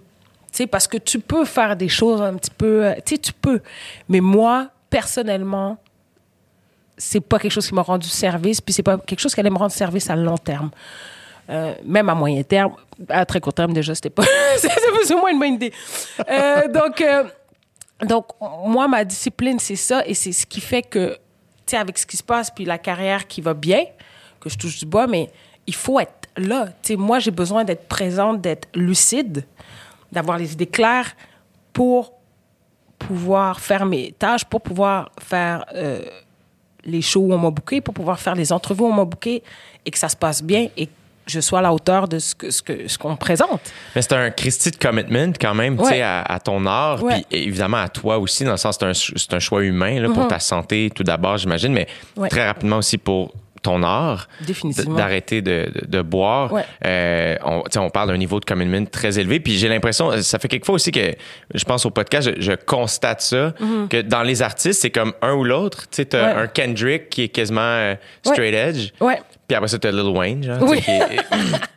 Sais, 0.52 0.68
parce 0.68 0.88
que 0.88 0.97
tu 0.97 1.20
peux 1.20 1.45
faire 1.45 1.76
des 1.76 1.88
choses 1.89 2.22
un 2.22 2.34
petit 2.36 2.52
peu. 2.52 2.86
euh, 2.86 2.93
Tu 3.06 3.16
sais, 3.16 3.18
tu 3.22 3.32
peux. 3.34 3.62
Mais 4.10 4.20
moi, 4.20 4.68
personnellement, 4.89 5.78
c'est 6.97 7.22
pas 7.22 7.39
quelque 7.39 7.52
chose 7.54 7.68
qui 7.68 7.74
m'a 7.74 7.82
rendu 7.82 8.08
service, 8.08 8.60
puis 8.62 8.74
c'est 8.74 8.84
pas 8.84 8.97
quelque 8.97 9.20
chose 9.20 9.34
qui 9.34 9.39
allait 9.39 9.49
me 9.49 9.58
rendre 9.58 9.72
service 9.72 10.10
à 10.10 10.16
long 10.16 10.38
terme. 10.38 10.70
Euh, 11.49 11.74
même 11.84 12.08
à 12.10 12.16
moyen 12.16 12.43
terme, 12.43 12.74
à 13.10 13.26
très 13.26 13.39
court 13.41 13.54
terme 13.54 13.74
déjà, 13.74 13.95
c'était 13.95 14.10
pas, 14.12 14.24
c'est 14.58 15.16
moins 15.16 15.32
une 15.32 15.39
bonne 15.39 15.54
idée. 15.56 15.74
Euh, 16.30 16.68
donc, 16.68 17.04
donc 18.06 18.26
moi 18.66 18.88
ma 18.88 19.04
discipline 19.04 19.58
c'est 19.60 19.76
ça 19.76 20.04
et 20.06 20.14
c'est 20.14 20.32
ce 20.32 20.45
qui 20.45 20.62
fait 20.62 20.84
que, 20.84 21.14
tu 21.66 21.72
sais, 21.72 21.78
avec 21.78 21.97
ce 21.97 22.06
qui 22.06 22.16
se 22.16 22.24
passe 22.24 22.52
puis 22.52 22.64
la 22.64 22.78
carrière 22.78 23.28
qui 23.28 23.41
va 23.41 23.54
bien, 23.54 23.84
que 24.39 24.49
je 24.49 24.58
touche 24.58 24.78
du 24.80 24.86
bois, 24.86 25.08
mais 25.08 25.30
il 25.66 25.76
faut 25.76 25.99
être 25.99 26.30
là. 26.38 26.68
Tu 26.84 26.93
sais, 26.93 26.95
moi 26.95 27.20
j'ai 27.20 27.32
besoin 27.32 27.64
d'être 27.64 27.88
présente, 27.88 28.39
d'être 28.41 28.68
lucide, 28.76 29.43
d'avoir 30.12 30.38
les 30.38 30.53
idées 30.53 30.68
claires 30.68 31.16
pour 31.74 32.14
pouvoir 32.99 33.59
faire 33.59 33.86
mes 33.86 34.12
tâches, 34.12 34.45
pour 34.45 34.62
pouvoir 34.62 35.09
faire 35.20 35.66
euh, 35.74 36.01
les 36.84 37.01
shows 37.01 37.22
où 37.22 37.34
on 37.34 37.38
m'a 37.38 37.49
booké, 37.49 37.82
pour 37.82 37.93
pouvoir 37.93 38.20
faire 38.20 38.36
les 38.36 38.51
entrevues 38.51 38.84
où 38.84 38.88
on 38.88 38.93
m'a 38.93 39.05
booké 39.05 39.41
et 39.86 39.91
que 39.91 39.97
ça 39.97 40.09
se 40.09 40.16
passe 40.16 40.43
bien 40.43 40.68
et 40.78 40.88
que 40.88 40.91
je 41.28 41.39
sois 41.39 41.59
à 41.59 41.62
la 41.62 41.72
hauteur 41.74 42.07
de 42.07 42.20
ce 42.20 42.34
que 42.36 42.49
ce 42.51 42.62
ce 42.88 42.97
qu'on 42.97 43.12
me 43.12 43.16
présente. 43.16 43.62
Mais 43.95 44.01
c'est 44.01 44.14
un 44.14 44.32
Christy 44.32 44.72
de 44.72 44.76
commitment 44.78 45.34
quand 45.39 45.53
même, 45.53 45.78
tu 45.78 45.86
sais, 45.86 46.01
à, 46.01 46.22
à 46.24 46.39
ton 46.39 46.66
art, 46.66 47.03
puis 47.05 47.26
évidemment 47.32 47.78
à 47.78 47.89
toi 47.89 48.18
aussi, 48.18 48.43
dans 48.43 48.51
le 48.51 48.57
sens 48.57 48.78
c'est 48.80 48.86
un, 48.86 48.93
c'est 48.93 49.34
un 49.34 49.39
choix 49.39 49.64
humain 49.64 49.99
là, 49.99 50.09
pour 50.09 50.28
ta 50.28 50.39
santé 50.39 50.91
tout 50.93 51.03
d'abord, 51.03 51.38
j'imagine, 51.38 51.74
mais 51.74 51.86
Mm-hmm. 51.88 52.20
Ouais. 52.22 52.30
très 52.30 52.45
rapidement 52.45 52.78
aussi 52.78 52.97
pour 52.97 53.32
ton 53.62 53.84
art. 53.84 54.28
D'arrêter 54.97 55.41
de, 55.41 55.72
de- 55.74 55.86
de 55.88 56.01
boire. 56.01 56.51
Ouais. 56.51 56.64
Euh, 56.86 57.36
on, 57.45 57.64
on 57.78 57.89
parle 57.89 58.09
d'un 58.09 58.18
niveau 58.18 58.39
de 58.39 58.45
commitment 58.45 58.86
très 58.86 59.20
élevé. 59.20 59.39
Puis 59.39 59.57
j'ai 59.57 59.68
l'impression, 59.68 60.12
ça 60.22 60.39
fait 60.39 60.47
quelquefois 60.47 60.76
aussi 60.76 60.91
que 60.91 61.14
je 61.53 61.64
pense 61.64 61.86
au 61.86 61.91
podcast, 61.91 62.32
je, 62.38 62.41
je 62.41 62.51
constate 62.53 63.22
ça, 63.22 63.53
que 63.89 64.01
dans 64.01 64.24
les 64.24 64.41
artistes, 64.41 64.82
c'est 64.82 64.89
comme 64.91 65.14
un 65.22 65.34
ou 65.34 65.43
l'autre. 65.43 65.82
Tu 65.84 65.97
sais, 65.97 66.05
t'as 66.05 66.22
Mm-hmm. 66.22 66.36
Ouais. 66.36 66.41
un 66.43 66.47
Kendrick 66.47 67.09
qui 67.09 67.24
est 67.24 67.30
quasiment 67.30 67.62
euh, 67.62 67.95
straight 68.24 68.53
edge. 68.53 68.89
Ouais. 68.99 69.20
Puis 69.47 69.55
après 69.55 69.68
ça, 69.68 69.80
t'as 69.80 69.91
Lil 69.91 70.01
Wayne, 70.16 70.43
genre. 70.43 70.62
Oui. 70.62 70.82
qui 70.82 70.91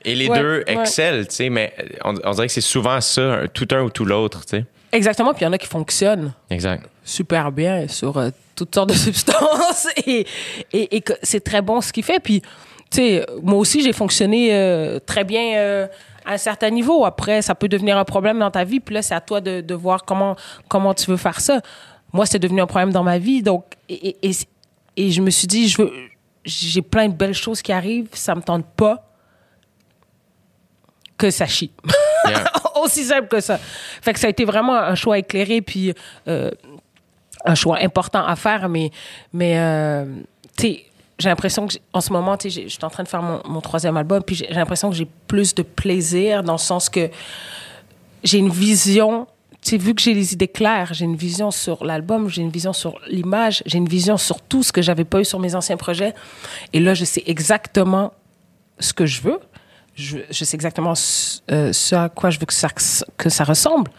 et 0.04 0.14
les 0.14 0.28
deux 0.34 0.62
excellent, 0.66 1.24
tu 1.24 1.30
sais, 1.30 1.48
mais 1.50 1.72
on, 2.04 2.14
on 2.24 2.30
dirait 2.32 2.46
que 2.46 2.52
c'est 2.52 2.60
souvent 2.60 3.00
ça, 3.00 3.40
tout 3.52 3.66
un 3.72 3.80
ou 3.82 3.90
tout 3.90 4.04
l'autre, 4.04 4.42
tu 4.44 4.58
sais. 4.58 4.64
Exactement, 4.92 5.32
puis 5.34 5.42
il 5.42 5.44
y 5.44 5.48
en 5.48 5.52
a 5.52 5.58
qui 5.58 5.66
fonctionnent 5.66 6.32
Exact. 6.50 6.84
super 7.04 7.50
bien 7.50 7.88
sur 7.88 8.16
euh, 8.16 8.30
toutes 8.54 8.74
sortes 8.74 8.90
de 8.90 8.94
substances 9.08 9.88
et, 10.06 10.26
et, 10.72 11.04
c'est 11.22 11.42
très 11.42 11.62
bon 11.62 11.80
ce 11.80 11.92
qu'il 11.92 12.04
fait. 12.04 12.20
Puis, 12.20 12.40
tu 12.90 12.98
sais, 12.98 13.26
moi 13.42 13.58
aussi, 13.58 13.82
j'ai 13.82 13.92
fonctionné 13.92 14.54
euh, 14.54 14.98
très 14.98 15.24
bien 15.24 15.56
euh, 15.56 15.86
à 16.24 16.34
un 16.34 16.38
certain 16.38 16.70
niveau. 16.70 17.04
Après, 17.04 17.42
ça 17.42 17.54
peut 17.54 17.68
devenir 17.68 17.98
un 17.98 18.04
problème 18.04 18.38
dans 18.38 18.50
ta 18.50 18.64
vie. 18.64 18.80
Puis 18.80 18.94
là, 18.94 19.02
c'est 19.02 19.14
à 19.14 19.20
toi 19.20 19.40
de, 19.40 19.60
de 19.60 19.74
voir 19.74 20.04
comment, 20.04 20.36
comment 20.68 20.94
tu 20.94 21.10
veux 21.10 21.16
faire 21.16 21.40
ça. 21.40 21.60
Moi, 22.12 22.26
c'est 22.26 22.38
devenu 22.38 22.60
un 22.60 22.66
problème 22.66 22.92
dans 22.92 23.02
ma 23.02 23.18
vie. 23.18 23.42
Donc, 23.42 23.64
et, 23.88 24.08
et, 24.08 24.30
et, 24.30 24.32
et 24.96 25.10
je 25.10 25.20
me 25.20 25.30
suis 25.30 25.46
dit, 25.46 25.68
je 25.68 25.82
veux, 25.82 25.92
j'ai 26.44 26.82
plein 26.82 27.08
de 27.08 27.14
belles 27.14 27.34
choses 27.34 27.62
qui 27.62 27.72
arrivent. 27.72 28.08
Ça 28.12 28.34
me 28.34 28.42
tente 28.42 28.66
pas 28.76 29.08
que 31.16 31.30
ça 31.30 31.46
chie. 31.46 31.72
Yeah. 32.26 32.44
Aussi 32.82 33.04
simple 33.04 33.28
que 33.28 33.40
ça. 33.40 33.58
Fait 34.02 34.12
que 34.12 34.18
ça 34.18 34.26
a 34.26 34.30
été 34.30 34.44
vraiment 34.44 34.74
un 34.74 34.94
choix 34.94 35.18
éclairé, 35.18 35.62
puis 35.62 35.94
euh, 36.28 36.50
un 37.44 37.54
choix 37.54 37.78
important 37.80 38.24
à 38.24 38.36
faire, 38.36 38.68
mais, 38.68 38.90
mais 39.32 39.58
euh, 39.58 40.06
tu 40.56 40.62
sais, 40.62 40.84
j'ai 41.18 41.28
l'impression 41.28 41.66
que 41.66 41.74
en 41.92 42.00
ce 42.00 42.12
moment, 42.12 42.36
tu 42.36 42.50
sais, 42.50 42.62
je 42.62 42.68
suis 42.68 42.84
en 42.84 42.90
train 42.90 43.02
de 43.02 43.08
faire 43.08 43.22
mon, 43.22 43.40
mon 43.46 43.60
troisième 43.60 43.96
album, 43.96 44.22
puis 44.22 44.34
j'ai 44.34 44.48
l'impression 44.48 44.90
que 44.90 44.96
j'ai 44.96 45.08
plus 45.28 45.54
de 45.54 45.62
plaisir 45.62 46.42
dans 46.42 46.54
le 46.54 46.58
sens 46.58 46.88
que 46.88 47.10
j'ai 48.22 48.38
une 48.38 48.50
vision. 48.50 49.26
Tu 49.62 49.70
sais, 49.70 49.76
vu 49.76 49.94
que 49.94 50.02
j'ai 50.02 50.14
les 50.14 50.32
idées 50.32 50.48
claires, 50.48 50.92
j'ai 50.92 51.04
une 51.04 51.16
vision 51.16 51.50
sur 51.50 51.84
l'album, 51.84 52.28
j'ai 52.28 52.42
une 52.42 52.50
vision 52.50 52.72
sur 52.72 52.98
l'image, 53.08 53.62
j'ai 53.66 53.78
une 53.78 53.88
vision 53.88 54.16
sur 54.16 54.40
tout 54.40 54.62
ce 54.62 54.72
que 54.72 54.82
j'avais 54.82 55.04
pas 55.04 55.20
eu 55.20 55.24
sur 55.24 55.38
mes 55.38 55.54
anciens 55.54 55.76
projets. 55.76 56.14
Et 56.72 56.80
là, 56.80 56.94
je 56.94 57.04
sais 57.04 57.22
exactement 57.26 58.12
ce 58.78 58.92
que 58.92 59.06
je 59.06 59.22
veux. 59.22 59.40
Je, 59.94 60.18
je 60.28 60.44
sais 60.44 60.56
exactement 60.56 60.94
ce, 60.94 61.40
euh, 61.50 61.72
à 61.92 62.08
quoi 62.08 62.30
je 62.30 62.40
veux 62.40 62.46
que 62.46 62.52
ça, 62.52 62.68
que 63.16 63.30
ça 63.30 63.44
ressemble. 63.44 63.90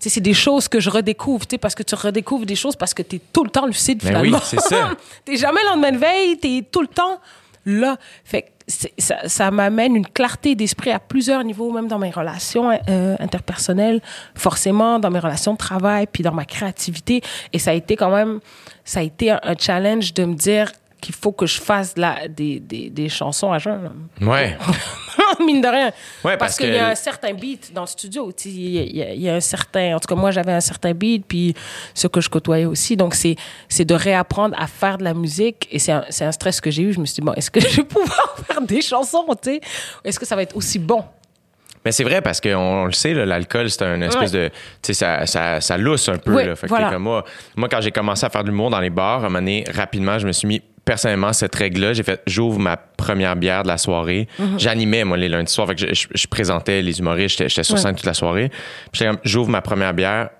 Tu 0.00 0.08
c'est 0.10 0.20
des 0.20 0.34
choses 0.34 0.68
que 0.68 0.78
je 0.80 0.90
redécouvre, 0.90 1.46
tu 1.46 1.58
parce 1.58 1.74
que 1.74 1.82
tu 1.82 1.94
redécouvres 1.94 2.46
des 2.46 2.54
choses 2.56 2.76
parce 2.76 2.94
que 2.94 3.02
tu 3.02 3.16
es 3.16 3.20
tout 3.32 3.42
le 3.44 3.50
temps 3.50 3.66
lucide, 3.66 4.00
Ben 4.02 4.20
oui, 4.20 4.26
finalement. 4.28 4.40
c'est 4.44 4.60
ça. 4.60 4.90
t'es 5.24 5.36
jamais 5.36 5.60
le 5.64 5.70
lendemain 5.70 5.92
de 5.92 5.98
veille, 5.98 6.38
t'es 6.38 6.64
tout 6.70 6.80
le 6.82 6.86
temps 6.88 7.20
là. 7.66 7.96
Fait 8.24 8.42
que 8.42 8.48
c'est- 8.66 8.92
ça, 8.98 9.16
ça 9.28 9.50
m'amène 9.50 9.96
une 9.96 10.06
clarté 10.06 10.54
d'esprit 10.54 10.90
à 10.90 10.98
plusieurs 11.00 11.42
niveaux, 11.42 11.72
même 11.72 11.88
dans 11.88 11.98
mes 11.98 12.10
relations 12.10 12.70
euh, 12.88 13.16
interpersonnelles, 13.18 14.00
forcément, 14.34 14.98
dans 14.98 15.10
mes 15.10 15.18
relations 15.18 15.52
de 15.54 15.58
travail, 15.58 16.06
puis 16.10 16.22
dans 16.22 16.32
ma 16.32 16.44
créativité. 16.44 17.20
Et 17.52 17.58
ça 17.58 17.70
a 17.70 17.74
été 17.74 17.96
quand 17.96 18.10
même, 18.10 18.40
ça 18.84 19.00
a 19.00 19.02
été 19.02 19.30
un, 19.32 19.40
un 19.42 19.54
challenge 19.58 20.14
de 20.14 20.24
me 20.24 20.34
dire 20.34 20.70
qu'il 21.00 21.14
faut 21.14 21.32
que 21.32 21.46
je 21.46 21.60
fasse 21.60 21.94
de 21.94 22.00
la, 22.00 22.28
des, 22.28 22.58
des, 22.60 22.90
des 22.90 23.08
chansons 23.08 23.52
à 23.52 23.58
jeun. 23.58 23.90
Ouais. 24.20 24.56
Mine 25.40 25.60
de 25.60 25.68
rien. 25.68 25.86
Ouais, 26.24 26.36
parce 26.36 26.38
parce 26.38 26.56
qu'il 26.58 26.68
que- 26.70 26.74
y 26.74 26.78
a 26.78 26.88
un 26.88 26.94
certain 26.94 27.32
beat 27.34 27.72
dans 27.72 27.82
le 27.82 27.86
studio. 27.86 28.32
Il 28.44 28.50
y, 28.96 29.02
a- 29.02 29.12
y 29.14 29.20
y 29.20 29.28
un 29.28 29.40
certain. 29.40 29.94
En 29.96 30.00
tout 30.00 30.08
cas, 30.08 30.14
moi, 30.20 30.30
j'avais 30.30 30.52
un 30.52 30.60
certain 30.60 30.92
beat, 30.94 31.24
puis 31.26 31.54
ce 31.94 32.06
que 32.08 32.20
je 32.20 32.28
côtoyais 32.28 32.64
aussi. 32.64 32.96
Donc, 32.96 33.14
c'est 33.14 33.36
de 33.84 33.94
réapprendre 33.94 34.54
à 34.58 34.66
faire 34.66 34.98
de 34.98 35.04
la 35.04 35.14
musique. 35.14 35.68
Et 35.70 35.78
c'est 35.78 35.92
un, 35.92 36.04
un 36.20 36.32
stress 36.32 36.60
que 36.60 36.70
j'ai 36.70 36.82
eu. 36.82 36.92
Je 36.92 37.00
me 37.00 37.04
suis 37.06 37.16
dit, 37.16 37.20
bon, 37.20 37.32
est-ce 37.34 37.50
que 37.50 37.60
je 37.68 37.76
vais 37.76 37.84
pouvoir 37.84 38.36
faire 38.46 38.60
des 38.62 38.80
chansons, 38.82 39.24
tu 39.40 39.50
sais? 39.52 39.60
Est-ce 40.04 40.18
que 40.18 40.26
ça 40.26 40.34
va 40.36 40.42
être 40.42 40.56
aussi 40.56 40.78
bon? 40.78 41.04
Mais 41.84 41.92
c'est 41.92 42.04
vrai 42.04 42.20
parce 42.20 42.40
qu'on 42.40 42.56
on 42.56 42.84
le 42.86 42.92
sait, 42.92 43.14
l'alcool, 43.14 43.70
c'est 43.70 43.82
une 43.84 44.02
espèce 44.02 44.32
de. 44.32 44.48
Tu 44.82 44.92
sais, 44.92 44.94
ça, 44.94 45.24
ça, 45.26 45.60
ça 45.60 45.78
lousse 45.78 46.08
un 46.08 46.18
peu. 46.18 46.34
Ouais, 46.34 46.44
là. 46.44 46.56
Fait 46.56 46.66
que 46.66 46.70
voilà. 46.70 46.90
comme 46.90 47.04
moi, 47.04 47.24
moi, 47.56 47.68
quand 47.68 47.80
j'ai 47.80 47.92
commencé 47.92 48.26
à 48.26 48.30
faire 48.30 48.42
de 48.42 48.48
l'humour 48.48 48.68
dans 48.70 48.80
les 48.80 48.90
bars, 48.90 49.22
à 49.22 49.26
un 49.26 49.28
moment 49.28 49.38
donné, 49.38 49.64
rapidement, 49.72 50.18
je 50.18 50.26
me 50.26 50.32
suis 50.32 50.48
mis 50.48 50.60
personnellement 50.88 51.34
cette 51.34 51.54
règle-là. 51.54 51.92
J'ai 51.92 52.02
fait, 52.02 52.22
j'ouvre 52.26 52.58
ma 52.58 52.78
première 52.78 53.36
bière 53.36 53.62
de 53.62 53.68
la 53.68 53.76
soirée. 53.76 54.26
Mhm. 54.38 54.58
J'animais, 54.58 55.04
moi, 55.04 55.18
les 55.18 55.28
lundis 55.28 55.52
soirs. 55.52 55.68
Fait 55.68 55.74
que 55.74 55.80
je, 55.88 55.94
je- 55.94 56.08
je 56.14 56.26
présentais 56.26 56.80
les 56.80 56.98
humoristes. 56.98 57.46
J'étais, 57.46 57.62
sur 57.62 57.74
Ouais. 57.74 57.80
scène 57.82 57.94
toute 57.94 58.06
la 58.06 58.14
soirée. 58.14 58.48
Puis 58.48 58.58
j'étais 58.94 59.10
comme, 59.10 59.18
j'ouvre 59.22 59.50
ma 59.50 59.60
première 59.60 59.92
bière. 59.92 60.30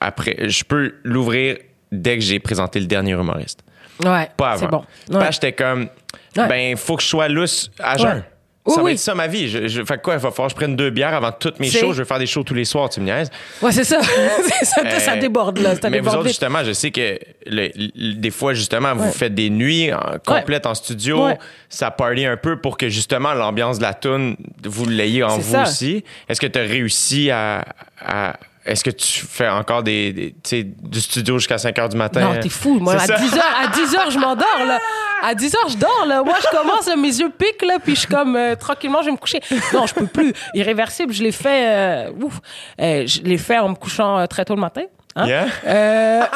Après, 0.00 0.48
je 0.48 0.64
peux 0.64 0.94
l'ouvrir 1.04 1.56
dès 1.92 2.16
que 2.18 2.24
j'ai 2.24 2.40
présenté 2.40 2.80
le 2.80 2.86
dernier 2.86 3.12
humoriste. 3.12 3.60
Ouais. 4.04 4.28
Pas 4.36 4.50
avant. 4.52 4.58
C'est 4.58 5.12
bon. 5.12 5.20
Ouais. 5.20 5.30
j'étais 5.30 5.52
comme, 5.52 5.88
ben, 6.34 6.76
faut 6.76 6.96
que 6.96 7.02
je 7.02 7.08
sois 7.08 7.28
lousse 7.28 7.70
à 7.78 7.96
jeun. 7.96 8.24
Ça 8.64 8.76
Oui, 8.78 8.82
va 8.84 8.92
être 8.92 8.98
ça 9.00 9.14
ma 9.16 9.26
vie. 9.26 9.48
Je, 9.48 9.66
je- 9.66 9.82
fait 9.84 10.00
quoi, 10.00 10.14
il 10.14 10.20
va 10.20 10.30
falloir 10.30 10.46
que 10.46 10.52
je 10.52 10.56
prenne 10.56 10.76
deux 10.76 10.90
bières 10.90 11.14
avant 11.14 11.32
toutes 11.32 11.58
mes 11.58 11.68
shows. 11.68 11.92
Je 11.92 12.02
vais 12.02 12.04
faire 12.04 12.20
des 12.20 12.26
shows 12.26 12.44
tous 12.44 12.54
les 12.54 12.64
soirs, 12.64 12.88
tu 12.90 13.00
me 13.00 13.06
niaises. 13.06 13.28
Ouais, 13.60 13.72
c'est 13.72 13.82
ça. 13.82 14.00
Ça, 14.62 15.00
ça 15.00 15.12
Euh, 15.14 15.20
déborde, 15.20 15.58
là. 15.58 15.74
Ça 15.74 15.90
mais 15.90 15.98
vous 15.98 16.08
autres, 16.10 16.18
vite. 16.20 16.28
justement, 16.28 16.62
je 16.62 16.72
sais 16.72 16.92
que 16.92 17.18
le- 17.46 17.70
le- 17.74 18.14
des 18.14 18.30
fois, 18.30 18.54
justement, 18.54 18.94
vous 18.94 19.02
Ouais. 19.06 19.10
faites 19.10 19.34
des 19.34 19.50
nuits 19.50 19.92
en- 19.92 20.18
complètes 20.24 20.66
en 20.66 20.74
studio. 20.74 21.26
Ouais. 21.26 21.38
Ça 21.68 21.90
party 21.90 22.24
un 22.24 22.36
peu 22.36 22.56
pour 22.60 22.76
que, 22.76 22.88
justement, 22.88 23.34
l'ambiance 23.34 23.78
de 23.78 23.82
la 23.82 23.94
tune, 23.94 24.36
vous 24.62 24.86
l'ayez 24.88 25.24
en 25.24 25.38
vous 25.38 25.52
ça. 25.54 25.62
aussi. 25.64 26.04
Est-ce 26.28 26.40
que 26.40 26.46
tu 26.46 26.58
as 26.60 26.62
réussi 26.62 27.30
à... 27.32 27.64
à- 28.00 28.36
est-ce 28.64 28.84
que 28.84 28.90
tu 28.90 29.26
fais 29.26 29.48
encore 29.48 29.82
des, 29.82 30.12
des- 30.12 30.30
tu 30.32 30.38
sais, 30.44 30.62
du 30.64 31.00
studio 31.00 31.38
jusqu'à 31.38 31.58
5 31.58 31.76
h 31.76 31.88
du 31.90 31.96
matin? 31.96 32.20
Non, 32.20 32.40
t'es 32.40 32.48
fou. 32.48 32.78
Moi, 32.78 32.94
à 32.94 32.98
C'est 33.00 33.06
ça? 33.08 33.18
10 33.18 33.34
heures, 33.34 33.56
à 33.62 33.66
10 33.68 33.94
heures, 33.96 34.10
je 34.10 34.18
m'endors, 34.18 34.64
là. 34.66 34.78
À 35.24 35.34
10 35.34 35.54
heures, 35.56 35.68
je 35.68 35.76
dors, 35.78 36.04
là. 36.06 36.22
Moi, 36.22 36.34
je 36.42 36.56
commence, 36.56 36.86
mes 36.96 37.08
yeux 37.20 37.30
piquent, 37.30 37.62
là, 37.66 37.78
puis 37.82 37.94
je 37.94 38.00
suis 38.00 38.08
comme, 38.08 38.36
euh, 38.36 38.54
tranquillement, 38.56 39.00
je 39.02 39.06
vais 39.06 39.12
me 39.12 39.16
coucher. 39.16 39.40
Non, 39.72 39.86
je 39.86 39.94
peux 39.94 40.06
plus. 40.06 40.32
Irréversible, 40.54 41.12
je 41.12 41.22
l'ai 41.22 41.32
fait, 41.32 41.66
euh, 42.08 42.12
ouf. 42.22 42.40
Euh, 42.80 43.06
je 43.06 43.22
l'ai 43.22 43.38
fait 43.38 43.58
en 43.58 43.68
me 43.70 43.74
couchant 43.74 44.26
très 44.26 44.44
tôt 44.44 44.54
le 44.54 44.60
matin. 44.60 44.82
hein. 45.16 45.26
Yeah? 45.26 45.46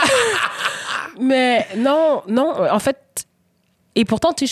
Mais 1.20 1.66
non, 1.76 2.22
non, 2.28 2.54
en 2.70 2.78
fait, 2.78 2.98
et 3.94 4.04
pourtant, 4.04 4.32
tu 4.32 4.46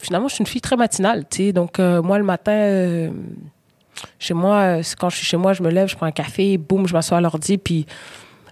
finalement, 0.00 0.28
je 0.28 0.34
suis 0.34 0.42
une 0.42 0.46
fille 0.46 0.60
très 0.60 0.76
matinale, 0.76 1.24
tu 1.30 1.46
sais. 1.46 1.52
Donc, 1.52 1.78
moi, 1.78 2.18
le 2.18 2.24
matin, 2.24 3.10
chez 4.18 4.34
moi, 4.34 4.56
euh, 4.56 4.82
quand 4.98 5.10
je 5.10 5.16
suis 5.16 5.26
chez 5.26 5.36
moi, 5.36 5.52
je 5.52 5.62
me 5.62 5.70
lève, 5.70 5.88
je 5.88 5.96
prends 5.96 6.06
un 6.06 6.12
café, 6.12 6.58
boum, 6.58 6.86
je 6.86 6.92
m'assois 6.92 7.18
à 7.18 7.20
l'ordi, 7.20 7.58
puis 7.58 7.86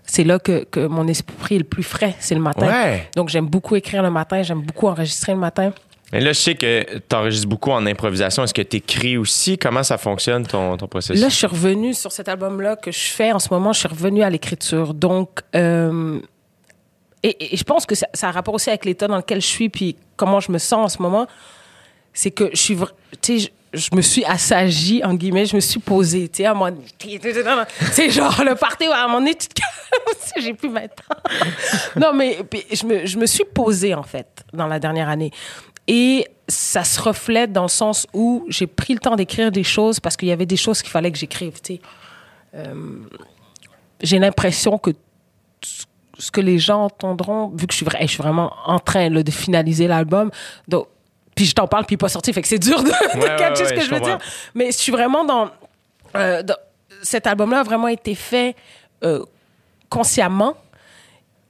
c'est 0.05 0.25
là 0.25 0.39
que, 0.39 0.65
que 0.65 0.87
mon 0.87 1.09
esprit 1.09 1.57
est 1.57 1.59
le 1.59 1.65
plus 1.65 1.83
frais, 1.83 2.15
c'est 2.21 2.35
le 2.35 2.41
matin. 2.41 2.67
Ouais. 2.67 3.09
Donc, 3.17 3.29
j'aime 3.29 3.47
beaucoup 3.47 3.75
écrire 3.77 4.03
le 4.03 4.11
matin, 4.11 4.43
j'aime 4.43 4.63
beaucoup 4.63 4.87
enregistrer 4.87 5.33
le 5.33 5.39
matin. 5.39 5.73
Mais 6.13 6.21
là, 6.21 6.33
je 6.33 6.39
sais 6.39 6.55
que 6.55 6.99
tu 7.01 7.17
enregistres 7.17 7.49
beaucoup 7.49 7.73
en 7.73 7.85
improvisation. 7.85 8.45
Est-ce 8.45 8.55
que 8.55 8.63
tu 8.63 8.77
écris 8.77 9.17
aussi? 9.17 9.59
Comment 9.59 9.83
ça 9.83 9.99
fonctionne, 9.99 10.47
ton, 10.47 10.77
ton 10.77 10.87
processus? 10.87 11.21
Là, 11.21 11.29
je 11.29 11.35
suis 11.35 11.49
revenue 11.49 11.95
sur 11.95 12.13
cet 12.13 12.29
album-là 12.29 12.77
que 12.77 12.93
je 12.93 13.09
fais 13.11 13.33
en 13.33 13.41
ce 13.41 13.49
moment, 13.53 13.73
je 13.73 13.81
suis 13.81 13.89
revenue 13.89 14.23
à 14.23 14.31
l'écriture. 14.31 14.95
Donc, 14.95 15.41
euh, 15.57 16.21
et, 17.25 17.53
et 17.53 17.57
je 17.57 17.65
pense 17.65 17.87
que 17.87 17.97
ça, 17.97 18.07
ça 18.15 18.29
a 18.29 18.31
rapport 18.31 18.55
aussi 18.55 18.71
avec 18.71 18.85
l'état 18.85 19.09
dans 19.09 19.17
lequel 19.17 19.41
je 19.41 19.47
suis, 19.47 19.69
puis 19.69 19.97
comment 20.17 20.39
je 20.39 20.53
me 20.53 20.59
sens 20.59 20.85
en 20.85 20.89
ce 20.89 21.03
moment. 21.03 21.27
C'est 22.13 22.31
que 22.31 22.51
je 22.53 22.57
suis, 22.59 22.77
tu 23.21 23.41
sais, 23.41 23.53
je, 23.77 23.95
me 23.95 24.01
suis 24.01 24.25
assagie, 24.25 25.03
en 25.05 25.15
guillemets, 25.15 25.47
je 25.47 25.57
me 25.57 25.61
suis 25.61 25.81
posée, 25.81 26.29
tu 26.29 26.39
sais, 26.39 26.47
à 26.47 26.55
mon... 26.55 26.77
C'est 27.93 28.11
genre 28.11 28.43
le 28.45 28.55
party, 28.55 28.87
à 28.87 29.07
mon 29.09 29.25
étude, 29.27 29.53
j'ai 30.37 30.55
plus 30.55 30.69
20 30.69 30.85
ans. 30.85 30.89
non, 31.97 32.13
mais 32.13 32.39
je 32.73 32.87
me, 32.87 33.07
je 33.07 33.19
me 33.19 33.27
suis 33.27 33.45
posée, 33.45 33.95
en 33.95 34.03
fait, 34.03 34.45
dans 34.53 34.67
la 34.67 34.79
dernière 34.79 35.09
année. 35.09 35.31
Et 35.87 36.27
ça 36.49 36.85
se 36.85 37.01
reflète 37.01 37.53
dans 37.53 37.63
le 37.63 37.69
sens 37.69 38.07
où 38.13 38.45
j'ai 38.49 38.67
pris 38.67 38.95
le 38.95 39.01
temps 39.01 39.17
d'écrire 39.17 39.53
des 39.53 39.65
choses 39.65 40.01
parce 40.01 40.17
qu'il 40.17 40.29
y 40.29 40.33
avait 40.33 40.47
des 40.47 40.57
choses 40.57 40.83
qu'il 40.83 40.91
fallait 40.91 41.13
que 41.13 41.19
j'écrive, 41.19 41.61
tu 41.61 41.75
sais. 41.75 41.81
Euh, 42.55 43.01
j'ai 44.01 44.19
l'impression 44.19 44.79
que 44.79 44.91
ce 46.19 46.31
que 46.31 46.41
les 46.41 46.59
gens 46.59 46.85
entendront, 46.85 47.49
vu 47.49 47.67
que 47.67 47.75
je 47.75 47.77
suis, 47.77 48.17
vraiment 48.19 48.53
en 48.65 48.79
train 48.79 49.11
de 49.11 49.31
finaliser 49.31 49.87
l'album, 49.87 50.31
donc 50.69 50.87
puis 51.37 51.45
je 51.45 51.55
t'en 51.55 51.69
parle 51.69 51.85
puis 51.85 51.95
il 51.95 51.99
pas 51.99 52.09
sorti, 52.09 52.33
fait 52.33 52.43
que 52.43 52.49
c'est 52.49 52.59
dur 52.59 52.83
de, 52.83 52.89
de 52.89 53.21
ouais, 53.21 53.37
catcher 53.37 53.63
ouais, 53.63 53.69
ce 53.69 53.75
que 53.75 53.81
je 53.81 53.87
je 53.87 53.95
veux 53.95 54.01
dire. 54.01 54.19
Mais 54.55 54.67
je 54.73 54.77
suis 54.79 54.91
vraiment 54.91 55.25
dans, 55.25 55.51
euh, 56.17 56.43
dans- 56.43 56.57
cet 57.03 57.29
album-là 57.29 57.61
a 57.61 57.63
vraiment 57.63 57.89
été 57.89 58.15
fait 58.17 58.57
euh, 59.05 59.23
consciemment. 59.89 60.57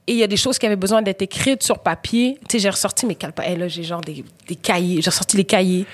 Et 0.08 0.12
il 0.12 0.18
y 0.18 0.22
a 0.22 0.26
des 0.26 0.36
choses 0.36 0.58
qui 0.58 0.66
avaient 0.66 0.76
besoin 0.76 1.02
d'être 1.02 1.22
écrites 1.22 1.62
sur 1.62 1.78
papier. 1.80 2.38
Tu 2.48 2.52
sais, 2.52 2.58
j'ai 2.60 2.70
ressorti 2.70 3.06
mes 3.06 3.14
calepins. 3.16 3.42
Hey, 3.42 3.56
là, 3.56 3.66
j'ai 3.66 3.82
genre 3.82 4.00
des, 4.00 4.24
des 4.46 4.54
cahiers. 4.54 5.00
J'ai 5.02 5.10
ressorti 5.10 5.36
les 5.36 5.44
cahiers. 5.44 5.86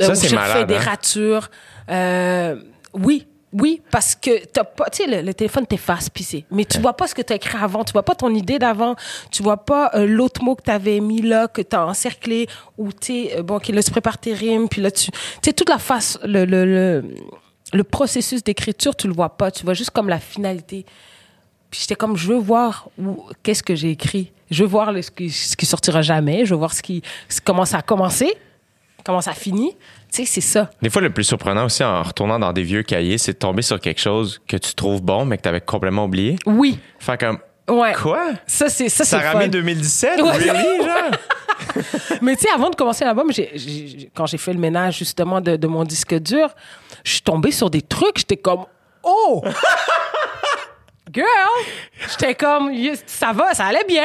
Ça, 0.00 0.10
où 0.10 0.14
c'est 0.14 0.28
j'ai 0.28 0.36
fait 0.36 0.64
des 0.64 0.74
hein? 0.74 0.80
ratures. 0.80 1.48
Euh, 1.88 2.56
oui, 2.92 3.26
oui, 3.58 3.80
parce 3.90 4.14
que 4.14 4.44
t'as 4.46 4.64
pas, 4.64 4.90
tu 4.90 5.04
sais, 5.04 5.06
le, 5.08 5.22
le 5.26 5.32
téléphone 5.32 5.66
t'efface, 5.66 6.10
puis 6.10 6.24
c'est. 6.24 6.44
Mais 6.50 6.64
tu 6.64 6.78
vois 6.80 6.94
pas 6.94 7.06
ce 7.06 7.14
que 7.14 7.22
tu 7.22 7.32
as 7.32 7.36
écrit 7.36 7.56
avant, 7.60 7.84
tu 7.84 7.92
vois 7.92 8.02
pas 8.02 8.14
ton 8.14 8.34
idée 8.34 8.58
d'avant, 8.58 8.96
tu 9.30 9.42
vois 9.42 9.56
pas 9.64 9.90
euh, 9.94 10.06
l'autre 10.06 10.42
mot 10.42 10.54
que 10.54 10.62
tu 10.62 10.70
avais 10.70 11.00
mis 11.00 11.22
là, 11.22 11.48
que 11.48 11.62
tu 11.62 11.74
as 11.74 11.86
encerclé, 11.86 12.48
ou 12.76 12.92
tu 12.92 13.28
euh, 13.34 13.42
bon, 13.42 13.58
qui 13.58 13.72
là, 13.72 13.82
tu 13.82 13.90
prépares 13.90 14.18
tes 14.18 14.34
rimes, 14.34 14.68
puis 14.68 14.82
là, 14.82 14.90
tu. 14.90 15.10
Tu 15.10 15.18
sais, 15.42 15.52
toute 15.52 15.68
la 15.68 15.78
face, 15.78 16.18
le, 16.24 16.44
le, 16.44 16.64
le, 16.66 17.14
le 17.72 17.84
processus 17.84 18.44
d'écriture, 18.44 18.94
tu 18.94 19.06
le 19.06 19.14
vois 19.14 19.30
pas, 19.36 19.50
tu 19.50 19.64
vois 19.64 19.74
juste 19.74 19.90
comme 19.90 20.08
la 20.08 20.20
finalité. 20.20 20.84
Puis 21.70 21.80
j'étais 21.80 21.96
comme, 21.96 22.16
je 22.16 22.28
veux 22.28 22.38
voir 22.38 22.88
où, 22.98 23.24
qu'est-ce 23.42 23.62
que 23.62 23.74
j'ai 23.74 23.90
écrit. 23.90 24.32
Je 24.50 24.62
veux 24.62 24.68
voir 24.68 24.92
le- 24.92 25.02
ce, 25.02 25.10
qui, 25.10 25.30
ce 25.30 25.56
qui 25.56 25.66
sortira 25.66 26.00
jamais. 26.02 26.44
Je 26.44 26.50
veux 26.54 26.58
voir 26.58 26.72
ce 26.72 26.80
qui, 26.82 27.02
comment 27.44 27.64
ça 27.64 27.78
a 27.78 27.82
commencé, 27.82 28.32
comment 29.04 29.20
ça 29.20 29.32
finit. 29.32 29.76
Tu 30.16 30.24
sais, 30.24 30.32
c'est 30.32 30.40
ça. 30.40 30.70
Des 30.80 30.88
fois, 30.88 31.02
le 31.02 31.10
plus 31.10 31.24
surprenant 31.24 31.66
aussi 31.66 31.84
en 31.84 32.02
retournant 32.02 32.38
dans 32.38 32.52
des 32.54 32.62
vieux 32.62 32.82
cahiers, 32.82 33.18
c'est 33.18 33.34
de 33.34 33.38
tomber 33.38 33.60
sur 33.60 33.78
quelque 33.78 34.00
chose 34.00 34.40
que 34.48 34.56
tu 34.56 34.74
trouves 34.74 35.02
bon, 35.02 35.26
mais 35.26 35.36
que 35.36 35.42
tu 35.42 35.48
avais 35.50 35.60
complètement 35.60 36.04
oublié. 36.06 36.36
Oui. 36.46 36.78
Faire 36.98 37.18
comme, 37.18 37.38
Ouais. 37.68 37.92
quoi? 37.92 38.30
Ça, 38.46 38.70
c'est 38.70 38.88
ça, 38.88 39.04
Ça 39.04 39.18
ramène 39.18 39.50
2017? 39.50 40.22
Ouais. 40.22 40.30
Really, 40.30 40.78
genre? 40.84 41.10
Mais 42.22 42.34
tu 42.36 42.42
sais, 42.42 42.48
avant 42.54 42.70
de 42.70 42.76
commencer 42.76 43.04
l'album, 43.04 43.30
quand 44.14 44.24
j'ai 44.26 44.38
fait 44.38 44.52
le 44.54 44.58
ménage 44.58 44.98
justement 44.98 45.40
de, 45.42 45.56
de 45.56 45.66
mon 45.66 45.84
disque 45.84 46.14
dur, 46.14 46.48
je 47.04 47.10
suis 47.12 47.20
tombée 47.22 47.50
sur 47.50 47.68
des 47.68 47.82
trucs. 47.82 48.18
J'étais 48.18 48.36
comme, 48.38 48.64
oh! 49.02 49.42
Girl! 51.16 52.06
J'étais 52.10 52.34
comme, 52.34 52.70
ça 53.06 53.32
va, 53.32 53.52
ça 53.54 53.64
allait 53.66 53.84
bien. 53.88 54.04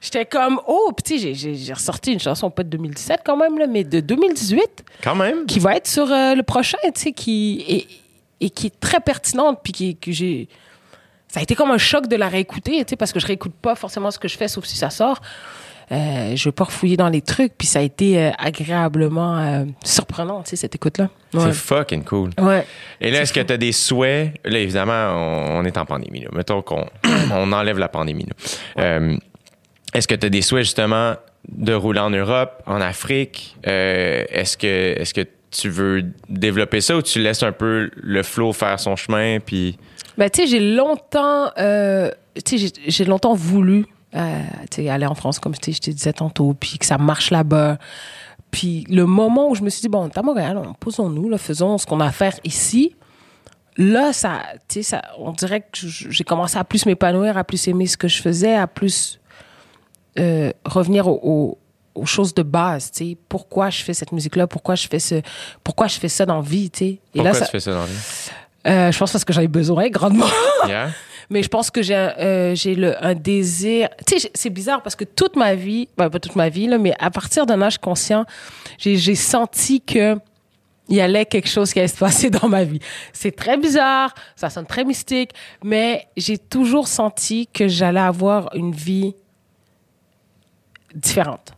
J'étais 0.00 0.24
comme, 0.26 0.60
oh! 0.66 0.92
Puis 0.96 1.18
tu 1.18 1.34
sais, 1.34 1.54
j'ai- 1.54 1.72
ressorti 1.72 2.12
une 2.12 2.20
chanson 2.20 2.50
pas 2.50 2.62
de 2.64 2.68
2017 2.70 3.20
quand 3.24 3.36
même, 3.36 3.58
là, 3.58 3.66
mais 3.66 3.84
de 3.84 4.00
2018 4.00 4.84
Quand 5.02 5.14
même. 5.14 5.46
qui 5.46 5.58
va 5.60 5.76
être 5.76 5.86
sur 5.88 6.10
euh, 6.12 6.34
le 6.34 6.42
prochain, 6.42 6.78
tu 6.94 7.00
sais, 7.00 7.12
qui 7.12 7.64
et, 7.68 7.86
et 8.44 8.50
qui 8.50 8.66
est 8.66 8.80
très 8.80 9.00
pertinente, 9.00 9.60
puis 9.62 9.72
qui 9.72 9.96
que 9.96 10.10
j'ai. 10.12 10.48
Ça 11.28 11.38
a 11.40 11.42
été 11.44 11.54
comme 11.54 11.70
un 11.70 11.78
choc 11.78 12.08
de 12.08 12.16
la 12.16 12.28
réécouter, 12.28 12.78
tu 12.84 12.90
sais, 12.90 12.96
parce 12.96 13.12
que 13.12 13.20
je 13.20 13.26
réécoute 13.26 13.54
pas 13.62 13.76
forcément 13.76 14.10
ce 14.10 14.18
que 14.18 14.26
je 14.26 14.36
fais, 14.36 14.48
sauf 14.48 14.64
si 14.64 14.76
ça 14.76 14.90
sort. 14.90 15.20
Euh, 15.92 16.36
je 16.36 16.44
veux 16.48 16.52
pas 16.52 16.64
refouiller 16.64 16.96
dans 16.96 17.08
les 17.08 17.20
trucs, 17.20 17.52
puis 17.58 17.66
ça 17.66 17.80
a 17.80 17.82
été 17.82 18.16
euh, 18.16 18.30
agréablement 18.38 19.38
euh, 19.38 19.64
surprenant, 19.84 20.42
tu 20.42 20.50
sais, 20.50 20.56
cette 20.56 20.76
écoute-là. 20.76 21.08
Ouais. 21.34 21.46
C'est 21.46 21.52
fucking 21.52 22.04
cool. 22.04 22.30
Ouais. 22.38 22.64
Et 23.00 23.10
là, 23.10 23.22
est-ce 23.22 23.32
que 23.32 23.40
tu 23.40 23.52
as 23.52 23.56
des 23.56 23.72
souhaits? 23.72 24.34
Là, 24.44 24.60
évidemment, 24.60 25.10
on, 25.12 25.58
on 25.58 25.64
est 25.64 25.76
en 25.76 25.84
pandémie. 25.84 26.20
Là. 26.20 26.28
Mettons 26.32 26.62
qu'on 26.62 26.86
on 27.32 27.52
enlève 27.52 27.78
la 27.78 27.88
pandémie. 27.88 28.26
là. 28.76 29.00
Est-ce 29.92 30.06
que 30.06 30.14
tu 30.14 30.26
as 30.26 30.30
des 30.30 30.42
souhaits, 30.42 30.62
justement, 30.62 31.16
de 31.48 31.74
rouler 31.74 31.98
en 31.98 32.10
Europe, 32.10 32.62
en 32.66 32.80
Afrique? 32.80 33.56
Est-ce 33.64 34.56
que 34.56 34.94
est-ce 35.00 35.12
que 35.12 35.22
tu 35.50 35.68
veux 35.68 36.04
développer 36.28 36.80
ça 36.80 36.96
ou 36.96 37.02
tu 37.02 37.18
laisses 37.18 37.42
un 37.42 37.50
peu 37.50 37.90
le 37.96 38.22
flow 38.22 38.52
faire 38.52 38.78
son 38.78 38.94
chemin 38.94 39.40
puis 39.40 39.76
Ben, 40.16 40.30
tu 40.30 40.42
sais, 40.42 40.46
j'ai 40.46 40.60
longtemps, 40.60 41.50
j'ai 41.56 43.04
longtemps 43.04 43.34
voulu 43.34 43.86
euh, 44.14 44.40
tu 44.70 44.88
aller 44.88 45.06
en 45.06 45.14
France, 45.14 45.38
comme 45.38 45.54
je 45.54 45.60
te 45.60 45.90
disais 45.90 46.12
tantôt, 46.12 46.54
puis 46.54 46.78
que 46.78 46.86
ça 46.86 46.98
marche 46.98 47.30
là-bas. 47.30 47.78
Puis 48.50 48.84
le 48.90 49.06
moment 49.06 49.48
où 49.48 49.54
je 49.54 49.62
me 49.62 49.70
suis 49.70 49.80
dit, 49.82 49.88
bon, 49.88 50.08
t'es 50.08 50.18
à 50.18 50.22
Montréal, 50.22 50.56
on- 50.58 50.74
posons-nous, 50.74 51.36
faisons 51.38 51.78
ce 51.78 51.86
qu'on 51.86 52.00
a 52.00 52.06
à 52.06 52.10
faire 52.12 52.34
ici. 52.44 52.96
Là, 53.76 54.12
ça, 54.12 54.42
ça, 54.82 55.02
on 55.18 55.30
dirait 55.32 55.60
que 55.60 55.68
j'ai 55.86 56.24
commencé 56.24 56.58
à 56.58 56.64
plus 56.64 56.84
m'épanouir, 56.86 57.38
à 57.38 57.44
plus 57.44 57.68
aimer 57.68 57.86
ce 57.86 57.96
que 57.96 58.08
je 58.08 58.20
faisais, 58.20 58.54
à 58.54 58.66
plus 58.66 59.20
euh, 60.18 60.50
revenir 60.64 61.06
au- 61.06 61.20
au- 61.22 61.58
aux 61.94 62.06
choses 62.06 62.34
de 62.34 62.42
base, 62.42 62.90
tu. 62.90 63.16
Pourquoi 63.28 63.70
je 63.70 63.82
fais 63.82 63.94
cette 63.94 64.10
musique-là, 64.12 64.46
pourquoi 64.48 64.74
je 64.74 64.88
fais 64.88 64.98
ce, 64.98 65.22
pourquoi 65.62 65.86
je 65.86 65.98
fais 65.98 66.08
ça 66.08 66.26
dans 66.26 66.36
la 66.36 66.42
vie, 66.42 66.68
tu 66.70 66.78
sais? 66.78 66.84
Et 66.86 67.00
pourquoi 67.14 67.32
là, 67.32 67.38
ça, 67.38 67.44
tu 67.46 67.52
fais 67.52 67.60
ça 67.60 67.72
dans 67.72 67.80
la 67.80 67.86
vie? 67.86 67.92
euh, 68.66 68.90
je 68.92 68.98
pense 68.98 69.12
parce 69.12 69.24
que 69.24 69.32
j'en 69.32 69.40
ai 69.40 69.48
besoin 69.48 69.88
grandement. 69.88 70.26
Yeah? 70.66 70.90
Mais 71.30 71.44
je 71.44 71.48
pense 71.48 71.70
que 71.70 71.80
j'ai 71.80 71.94
euh, 71.94 72.54
j'ai 72.56 72.74
le 72.74 73.02
un 73.04 73.14
désir. 73.14 73.88
Tu 74.06 74.18
sais, 74.18 74.30
c'est 74.34 74.50
bizarre 74.50 74.82
parce 74.82 74.96
que 74.96 75.04
toute 75.04 75.36
ma 75.36 75.54
vie, 75.54 75.88
ben, 75.96 76.10
pas 76.10 76.18
toute 76.18 76.36
ma 76.36 76.48
vie 76.48 76.66
là, 76.66 76.76
mais 76.76 76.92
à 76.98 77.10
partir 77.10 77.46
d'un 77.46 77.62
âge 77.62 77.78
conscient, 77.78 78.24
j'ai 78.78 78.96
j'ai 78.96 79.14
senti 79.14 79.80
que 79.80 80.16
il 80.88 80.96
y 80.96 81.00
allait 81.00 81.24
quelque 81.24 81.48
chose 81.48 81.72
qui 81.72 81.78
allait 81.78 81.88
se 81.88 81.96
passer 81.96 82.30
dans 82.42 82.48
ma 82.48 82.64
vie. 82.64 82.80
C'est 83.12 83.34
très 83.34 83.56
bizarre, 83.56 84.12
ça 84.34 84.50
sonne 84.50 84.66
très 84.66 84.84
mystique, 84.84 85.30
mais 85.62 86.06
j'ai 86.16 86.36
toujours 86.36 86.88
senti 86.88 87.46
que 87.46 87.68
j'allais 87.68 88.00
avoir 88.00 88.54
une 88.56 88.72
vie 88.72 89.14
différente. 90.94 91.52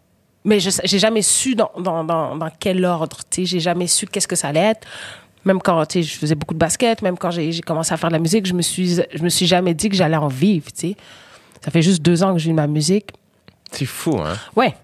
Mais 0.45 0.61
je 0.61 0.71
j'ai 0.85 0.99
jamais 0.99 1.23
su 1.23 1.55
dans, 1.55 1.71
dans, 1.79 2.05
dans, 2.05 2.37
dans 2.37 2.51
quel 2.61 2.85
ordre, 2.85 3.21
tu 3.31 3.43
sais, 3.43 3.47
j'ai 3.47 3.61
jamais 3.61 3.87
su 3.87 4.07
qu'est-ce 4.07 4.29
que 4.29 4.37
ça 4.37 4.49
allait 4.49 4.61
être. 4.61 4.87
Même 5.45 5.61
quand, 5.61 5.85
tu 5.87 6.03
sais, 6.03 6.09
je 6.09 6.17
faisais 6.19 6.35
beaucoup 6.35 6.55
de 6.55 6.59
basket, 6.59 7.03
même 7.03 7.19
quand 7.19 7.31
j'ai 7.31 7.51
j'ai 7.53 7.63
commencé 7.63 7.93
à 7.93 7.97
faire 7.97 8.11
de 8.11 8.15
la 8.15 8.21
musique, 8.21 8.47
je 8.47 8.53
me 8.55 8.63
suis, 8.63 8.97
je 9.13 9.23
me 9.23 9.29
suis 9.29 9.47
jamais 9.47 9.75
dit 9.75 9.89
que 9.89 9.97
j'allais 9.97 10.17
en 10.17 10.29
vivre, 10.29 10.67
tu 10.73 10.89
sais. 10.91 10.97
Ça 11.65 11.71
fait 11.71 11.83
juste 11.83 12.03
deux 12.03 12.23
ans 12.23 12.33
que 12.33 12.39
je 12.39 12.45
vis 12.45 12.51
de 12.51 12.55
ma 12.57 12.67
musique. 12.67 13.11
C'est 13.71 13.87
fou, 13.87 14.19
hein? 14.19 14.37
Ouais, 14.57 14.75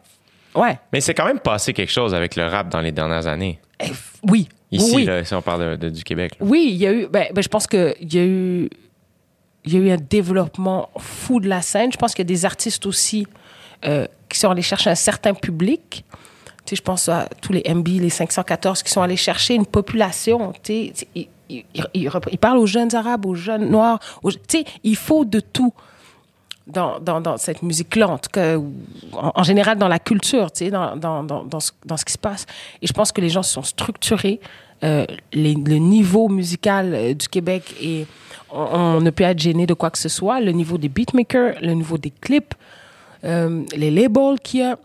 ouais, 0.55 0.79
Mais 0.93 1.01
c'est 1.01 1.15
quand 1.15 1.27
même 1.27 1.41
passé 1.41 1.73
quelque 1.73 1.93
chose 1.93 2.15
avec 2.15 2.35
le 2.37 2.47
rap 2.47 2.69
dans 2.71 2.81
les 2.81 2.93
dernières 2.93 3.27
années. 3.27 3.61
Eh, 3.81 3.91
oui. 4.29 4.49
Ici, 4.71 4.97
oui. 4.97 5.05
là, 5.05 5.25
si 5.25 5.35
on 5.35 5.41
parle 5.43 5.79
de- 5.79 5.87
de- 5.89 5.91
du 5.91 6.03
Québec. 6.05 6.33
là. 6.39 6.47
Oui, 6.47 6.69
il 6.73 6.77
y 6.77 6.87
a 6.87 6.93
eu. 6.93 7.07
Ben, 7.07 7.27
ben, 7.33 7.41
je 7.43 7.49
pense 7.49 7.67
qu'il 7.67 7.95
y 8.13 8.19
a 8.19 8.25
eu. 8.25 8.69
Il 9.65 9.73
y 9.73 9.77
a 9.77 9.81
eu 9.81 9.91
un 9.91 9.97
développement 9.97 10.89
fou 10.99 11.41
de 11.41 11.49
la 11.49 11.63
scène. 11.63 11.91
Je 11.93 11.97
pense 11.97 12.15
qu'il 12.15 12.23
y 12.25 12.27
a 12.27 12.33
des 12.35 12.45
artistes 12.45 12.85
aussi 12.87 13.27
euh, 13.85 14.07
qui 14.29 14.39
sont 14.39 14.51
allés 14.51 14.63
chercher 14.63 14.91
un 14.91 14.95
certain 14.95 15.35
public. 15.35 16.05
Tu 16.69 16.77
sais, 16.77 16.77
je 16.77 16.83
pense 16.83 17.09
à 17.09 17.27
tous 17.41 17.55
les 17.55 17.63
MB, 17.67 17.89
les 17.89 18.11
514 18.11 18.83
qui 18.83 18.93
sont 18.93 19.01
allés 19.01 19.17
chercher 19.17 19.55
une 19.55 19.65
population. 19.65 20.53
Tu 20.63 20.93
sais, 20.93 21.29
ils, 21.49 22.39
parlent 22.39 22.59
aux 22.59 22.67
jeunes 22.67 22.95
arabes, 22.95 23.25
aux 23.25 23.35
jeunes 23.35 23.71
noirs. 23.71 23.99
tu 24.23 24.39
sais, 24.49 24.65
il 24.85 24.97
faut 24.97 25.25
de 25.25 25.41
tout 25.41 25.73
dans, 26.67 27.39
cette 27.39 27.63
musique-là, 27.63 28.19
en 29.15 29.43
général 29.43 29.79
dans 29.79 29.89
la 29.89 29.99
culture, 29.99 30.53
tu 30.53 30.67
sais, 30.67 30.71
dans, 30.71 31.59
ce, 31.59 32.05
qui 32.05 32.13
se 32.13 32.19
passe. 32.19 32.45
Et 32.83 32.87
je 32.87 32.93
pense 32.93 33.13
que 33.13 33.23
les 33.23 33.31
gens 33.31 33.43
se 33.43 33.55
sont 33.55 33.63
structurés. 33.63 34.39
Euh, 34.85 35.07
le 35.33 35.79
niveau 35.79 36.29
musical 36.29 36.95
euh, 36.95 37.15
du 37.15 37.29
Québec 37.29 37.75
et 37.83 38.07
on, 38.53 38.61
on 38.61 39.01
ne 39.01 39.11
peut 39.11 39.25
être 39.25 39.41
gêné 39.41 39.67
de 39.67 39.75
quoi 39.75 39.91
que 39.91 39.99
ce 39.99 40.11
soit. 40.11 40.39
Le 40.41 40.53
niveau 40.53 40.77
des 40.77 40.91
beatmakers, 40.91 41.55
le 41.63 41.73
niveau 41.73 41.99
des 41.99 42.11
clips, 42.11 42.55
euh, 43.25 43.65
les 43.75 43.91
labels 43.91 44.39
qu'il 44.43 44.61
y 44.61 44.63
a. 44.65 44.79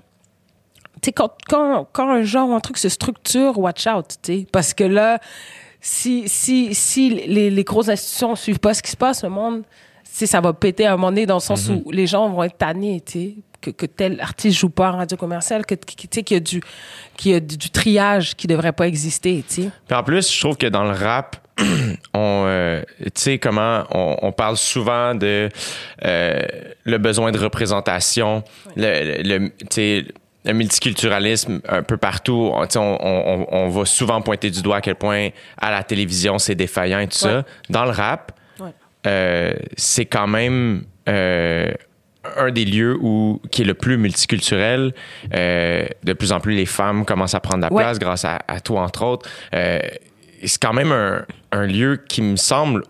Tu 1.04 1.08
sais, 1.10 1.12
quand, 1.12 1.32
quand, 1.48 1.88
quand 1.94 2.10
un 2.10 2.24
genre 2.24 2.50
ou 2.50 2.54
un 2.56 2.60
truc 2.60 2.78
se 2.80 2.90
structure, 2.90 3.60
watch 3.60 3.86
out, 3.86 4.06
tu 4.24 4.40
sais. 4.40 4.48
Parce 4.52 4.74
que 4.74 4.84
là, 4.86 5.20
si, 5.82 6.28
si, 6.28 6.74
si 6.74 7.10
les, 7.10 7.50
les 7.52 7.64
grosses 7.64 7.90
institutions 7.90 8.32
ne 8.32 8.36
suivent 8.36 8.60
pas 8.60 8.74
ce 8.74 8.82
qui 8.82 8.90
se 8.90 8.98
passe, 8.98 9.22
le 9.24 9.30
monde, 9.30 9.64
tu 10.18 10.26
ça 10.28 10.40
va 10.42 10.54
péter 10.54 10.86
à 10.86 10.94
un 10.94 10.96
moment 10.96 11.10
donné 11.10 11.26
dans 11.26 11.36
le 11.36 11.40
sens 11.42 11.68
où 11.86 11.92
les 11.92 12.08
gens 12.08 12.30
vont 12.30 12.44
être 12.44 12.58
tannés, 12.58 13.02
tu 13.06 13.12
sais. 13.12 13.36
Que, 13.62 13.70
que 13.72 13.86
tel 13.86 14.20
artiste 14.20 14.60
joue 14.60 14.70
pas 14.70 14.92
en 14.92 14.98
radio 14.98 15.16
commerciale, 15.16 15.66
que, 15.66 15.74
tu 15.76 16.08
sais, 16.12 16.24
qu'il 16.24 16.36
y 16.36 16.38
a 16.38 16.42
du, 16.42 16.62
qu'il 17.16 17.32
y 17.32 17.36
a 17.36 17.40
du, 17.40 17.58
du 17.58 17.70
triage 17.70 18.36
qui 18.36 18.46
devrait 18.48 18.74
pas 18.74 18.88
exister, 18.88 19.42
tu 19.48 19.64
sais. 19.64 19.70
Puis 19.88 19.98
en 19.98 20.04
plus, 20.04 20.30
je 20.34 20.40
trouve 20.40 20.58
que 20.58 20.68
dans 20.68 20.84
le 20.84 20.92
rap, 20.92 21.38
on, 22.14 22.44
euh, 22.46 22.82
tu 23.00 23.12
sais 23.16 23.38
comment 23.40 23.84
on, 23.92 24.18
on 24.22 24.32
parle 24.34 24.58
souvent 24.58 25.16
de 25.16 25.48
euh, 26.04 26.42
le 26.84 26.98
besoin 26.98 27.32
de 27.32 27.40
représentation, 27.40 28.44
le, 28.76 29.22
le- 29.24 29.38
le- 29.40 29.50
tu 29.50 29.66
sais, 29.72 30.06
le 30.46 30.54
multiculturalisme 30.54 31.62
un 31.68 31.84
peu 31.84 31.98
partout. 31.98 32.52
On, 32.54 32.68
on, 32.76 33.46
on- 33.50 33.70
va 33.70 33.86
souvent 33.86 34.22
pointer 34.22 34.50
du 34.52 34.62
doigt 34.62 34.78
à 34.78 34.82
quel 34.82 34.96
point 34.96 35.30
à 35.58 35.72
la 35.72 35.84
télévision 35.84 36.38
c'est 36.40 36.56
défaillant 36.56 37.00
et 37.00 37.08
tout 37.08 37.18
ça. 37.18 37.44
Dans 37.70 37.86
le 37.86 37.92
rap, 37.92 38.32
Ouais. 38.60 38.70
euh, 39.08 39.54
c'est 39.78 40.06
quand 40.06 40.28
même 40.28 40.84
euh, 41.10 41.72
un 42.38 42.52
des 42.52 42.66
lieux 42.66 42.98
où 43.02 43.42
qui 43.52 43.62
est 43.62 43.66
le 43.66 43.74
plus 43.74 43.98
multiculturel. 43.98 44.94
Euh, 45.34 45.86
de 46.04 46.14
plus 46.14 46.32
en 46.32 46.40
plus, 46.40 46.56
les 46.56 46.66
femmes 46.66 47.06
commencent 47.06 47.36
à 47.36 47.40
prendre 47.40 47.62
la 47.62 47.72
Ouais. 47.74 47.84
place 47.84 48.00
grâce 48.00 48.26
à, 48.26 48.40
à 48.48 48.60
toi, 48.60 48.82
entre 48.82 49.04
autres. 49.04 49.30
C'est 50.46 50.60
quand 50.62 50.74
même 50.74 50.92
un, 50.92 51.26
un 51.54 51.66
lieu 51.66 51.98
qui 52.08 52.22
me 52.22 52.36
semble... 52.36 52.84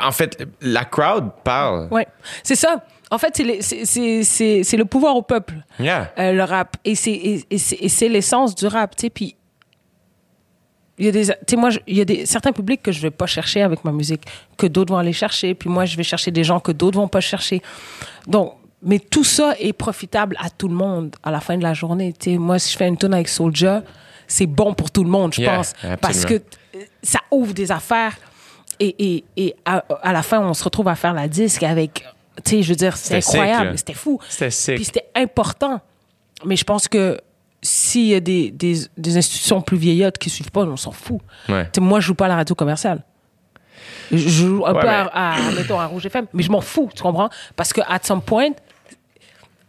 En 0.00 0.12
fait, 0.12 0.44
la 0.60 0.84
crowd 0.84 1.30
parle. 1.44 1.88
Ouais, 1.90 2.06
c'est 2.42 2.54
ça. 2.56 2.84
En 3.12 3.18
fait, 3.18 3.36
c'est 3.36 4.76
le 4.76 4.84
pouvoir 4.84 5.16
au 5.16 5.22
peuple, 5.22 5.54
Yeah. 5.78 6.10
euh, 6.18 6.32
le 6.32 6.44
rap. 6.44 6.76
Et 6.84 6.94
c'est 6.94 8.08
l'essence 8.08 8.54
du 8.54 8.66
rap, 8.66 8.96
tu 8.96 9.02
sais. 9.02 9.10
Puis, 9.10 9.36
il 10.98 11.06
y 11.06 11.08
a 11.08 11.12
des, 11.12 11.56
moi, 11.56 11.70
il 11.86 11.96
y 11.96 12.00
a 12.00 12.04
des, 12.04 12.26
certains 12.26 12.52
publics 12.52 12.82
que 12.82 12.92
je 12.92 13.00
vais 13.00 13.10
pas 13.10 13.26
chercher 13.26 13.62
avec 13.62 13.84
ma 13.84 13.92
musique, 13.92 14.22
que 14.56 14.66
d'autres 14.66 14.92
vont 14.92 14.98
aller 14.98 15.12
chercher. 15.12 15.54
Puis 15.54 15.68
moi, 15.68 15.84
je 15.84 15.96
vais 15.96 16.02
chercher 16.02 16.30
des 16.30 16.44
gens 16.44 16.60
que 16.60 16.72
d'autres 16.72 16.98
vont 16.98 17.08
pas 17.08 17.20
chercher. 17.20 17.60
Donc, 18.26 18.54
mais 18.82 18.98
tout 18.98 19.24
ça 19.24 19.54
est 19.58 19.72
profitable 19.72 20.36
à 20.40 20.50
tout 20.50 20.68
le 20.68 20.74
monde 20.74 21.14
à 21.22 21.30
la 21.30 21.40
fin 21.40 21.56
de 21.56 21.62
la 21.62 21.74
journée. 21.74 22.12
Tu 22.18 22.32
sais, 22.32 22.38
moi, 22.38 22.58
si 22.58 22.72
je 22.72 22.76
fais 22.76 22.88
une 22.88 22.96
tune 22.96 23.14
avec 23.14 23.28
Soulja, 23.28 23.82
c'est 24.26 24.46
bon 24.46 24.74
pour 24.74 24.90
tout 24.90 25.04
le 25.04 25.10
monde, 25.10 25.32
je 25.34 25.40
Yeah, 25.42 25.56
pense. 25.56 25.70
absolument. 25.74 25.98
Parce 26.00 26.24
que 26.24 26.34
euh, 26.34 26.40
ça 27.02 27.20
ouvre 27.30 27.52
des 27.54 27.70
affaires. 27.72 28.16
Et, 28.80 28.94
et, 29.16 29.24
et 29.36 29.54
à, 29.64 29.84
à 30.02 30.12
la 30.12 30.22
fin, 30.22 30.40
on 30.40 30.54
se 30.54 30.64
retrouve 30.64 30.88
à 30.88 30.94
faire 30.94 31.14
la 31.14 31.28
disque 31.28 31.62
avec. 31.62 32.04
Tu 32.44 32.50
sais, 32.56 32.62
je 32.62 32.68
veux 32.70 32.76
dire, 32.76 32.96
c'est 32.96 33.20
C'était 33.20 33.38
incroyable, 33.38 33.78
c'était 33.78 33.94
fou. 33.94 34.18
C'était 34.28 34.50
sick. 34.50 34.74
Puis 34.76 34.84
c'était 34.86 35.06
important. 35.14 35.80
Mais 36.44 36.56
je 36.56 36.64
pense 36.64 36.88
que 36.88 37.20
s'il 37.62 38.06
y 38.06 38.14
a 38.14 38.20
des, 38.20 38.50
des, 38.50 38.74
des 38.96 39.16
institutions 39.16 39.60
plus 39.60 39.76
vieillottes 39.76 40.18
qui 40.18 40.30
suivent 40.30 40.50
pas, 40.50 40.62
on 40.62 40.76
s'en 40.76 40.90
fout. 40.92 41.20
Ouais. 41.48 41.64
Tu 41.66 41.70
sais, 41.74 41.80
moi, 41.80 42.00
je 42.00 42.06
joue 42.06 42.14
pas 42.14 42.24
à 42.24 42.28
la 42.28 42.36
radio 42.36 42.54
commerciale. 42.54 43.04
Je 44.10 44.16
joue 44.28 44.64
un 44.66 44.72
Ouais, 44.74 44.80
peu 44.80 44.86
mais- 44.86 44.92
à, 44.92 45.34
à, 45.34 45.50
mettons, 45.56 45.78
à 45.78 45.86
Rouge 45.86 46.06
FM, 46.06 46.26
mais 46.32 46.42
je 46.42 46.50
m'en 46.50 46.60
fous, 46.60 46.90
tu 46.94 47.02
comprends? 47.02 47.28
Parce 47.54 47.72
que, 47.72 47.80
at 47.86 48.00
some 48.02 48.20
point, 48.22 48.50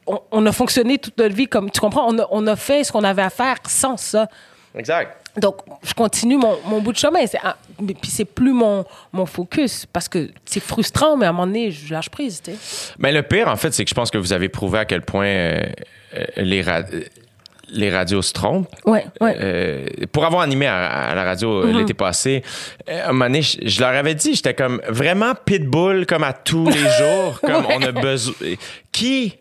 on, 0.07 0.19
on 0.31 0.45
a 0.45 0.51
fonctionné 0.51 0.97
toute 0.97 1.17
notre 1.17 1.35
vie 1.35 1.47
comme, 1.47 1.69
tu 1.69 1.79
comprends? 1.79 2.05
On 2.07 2.17
a, 2.19 2.27
on 2.31 2.45
a 2.47 2.55
fait 2.55 2.83
ce 2.83 2.91
qu'on 2.91 3.03
avait 3.03 3.21
à 3.21 3.29
faire 3.29 3.57
sans 3.67 3.97
ça. 3.97 4.27
Exact. 4.75 5.17
Donc, 5.37 5.57
je 5.83 5.93
continue 5.93 6.37
mon, 6.37 6.57
mon 6.65 6.79
bout 6.81 6.91
de 6.93 6.97
chemin. 6.97 7.19
Un- 7.43 7.55
mais 7.81 7.93
puis 7.95 8.11
c'est 8.11 8.25
plus 8.25 8.53
mon, 8.53 8.85
mon 9.11 9.25
focus 9.25 9.85
parce 9.91 10.07
que 10.07 10.29
c'est 10.45 10.59
frustrant, 10.59 11.17
mais 11.17 11.25
à 11.25 11.29
un 11.29 11.31
moment 11.31 11.47
donné, 11.47 11.71
je 11.71 11.91
lâche 11.91 12.09
prise, 12.09 12.41
tu 12.43 12.51
sais. 12.51 12.57
Mais 12.99 13.11
le 13.11 13.23
pire, 13.23 13.47
en 13.47 13.55
fait, 13.55 13.73
c'est 13.73 13.83
que 13.83 13.89
je 13.89 13.95
pense 13.95 14.11
que 14.11 14.17
vous 14.19 14.31
avez 14.33 14.49
prouvé 14.49 14.79
à 14.79 14.85
quel 14.85 15.01
point 15.01 15.25
euh, 15.25 15.63
euh, 16.15 16.23
les, 16.37 16.61
ra- 16.61 16.83
les 17.69 17.89
radios 17.89 18.21
se 18.21 18.31
trompent. 18.33 18.67
Ouais, 18.85 19.05
ouais. 19.21 19.35
Euh, 19.39 19.85
pour 20.11 20.23
avoir 20.25 20.43
animé 20.43 20.67
à, 20.67 21.09
à 21.09 21.15
la 21.15 21.23
radio 21.23 21.63
euh, 21.65 21.73
l'été 21.73 21.95
passé, 21.95 22.43
à 22.87 23.09
un 23.09 23.13
moment 23.13 23.25
donné, 23.25 23.41
je, 23.41 23.57
je 23.63 23.79
leur 23.79 23.89
avais 23.95 24.13
dit, 24.13 24.35
j'étais 24.35 24.53
comme 24.53 24.81
vraiment 24.87 25.33
pitbull, 25.33 26.05
comme 26.05 26.23
à 26.23 26.33
tous 26.33 26.67
les 26.69 26.77
jours, 26.99 27.39
comme 27.41 27.65
Ouais. 27.65 27.77
on 27.79 27.81
a 27.81 27.91
besoin. 27.91 28.35
Qui 28.91 29.33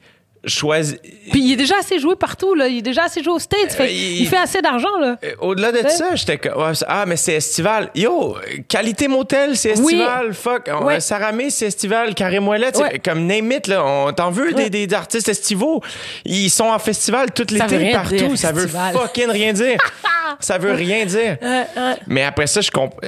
choisit. 0.45 1.01
Puis 1.31 1.41
il 1.41 1.53
est 1.53 1.57
déjà 1.57 1.77
assez 1.79 1.99
joué 1.99 2.17
partout, 2.17 2.55
là. 2.55 2.67
Il 2.67 2.79
est 2.79 2.83
déjà 2.83 3.05
assez 3.05 3.23
joué 3.23 3.33
aux 3.35 3.39
States. 3.39 3.73
Fait, 3.73 3.85
Euh, 3.85 3.89
il- 3.89 4.23
il... 4.23 4.27
fait 4.27 4.37
assez 4.39 4.61
d'argent, 4.61 4.97
là. 5.01 5.17
Euh, 5.25 5.33
Au-delà 5.41 5.71
de 5.73 5.79
Ouais. 5.79 5.89
ça, 5.89 6.15
j'étais 6.17 6.39
comme, 6.39 6.73
ah, 6.89 7.05
mais 7.07 7.17
c'est 7.17 7.35
estival. 7.35 7.91
Yo, 7.95 8.37
qualité 8.69 9.07
motel, 9.09 9.57
c'est 9.57 9.79
Oui. 9.81 9.95
estival. 9.95 10.35
Fuck. 10.35 10.69
Ouais. 10.83 11.01
Saramé, 11.01 11.51
c'est 11.51 11.67
estival. 11.67 12.15
Carré 12.15 12.41
Moellette, 12.41 12.77
Ouais. 12.79 12.99
comme 12.99 13.27
name 13.27 13.53
it, 13.53 13.67
là. 13.69 13.85
On 13.85 14.13
t'en 14.13 14.31
veut 14.31 14.53
des, 14.53 14.69
des 14.69 14.93
artistes 14.95 15.29
estivaux? 15.29 15.81
Ils 16.25 16.51
sont 16.51 16.65
en 16.65 16.79
festival 16.79 17.31
tout 17.33 17.47
l'été 17.51 17.93
partout. 17.93 18.17
dire, 18.17 18.37
ça 18.39 18.53
veut 18.53 18.67
fucking 18.67 19.29
rien 19.31 19.53
dire. 19.53 19.79
ça 20.41 20.59
veut 20.59 20.73
rien 20.73 21.05
dire. 21.05 21.37
Ouais, 21.41 21.67
ouais. 21.77 21.95
Mais 22.09 22.25
après 22.25 22.47
ça, 22.47 22.61
je 22.61 22.71
comprends. 22.71 22.99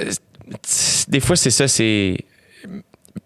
Des 1.08 1.20
fois, 1.20 1.36
c'est 1.36 1.50
ça, 1.50 1.66
c'est. 1.68 2.16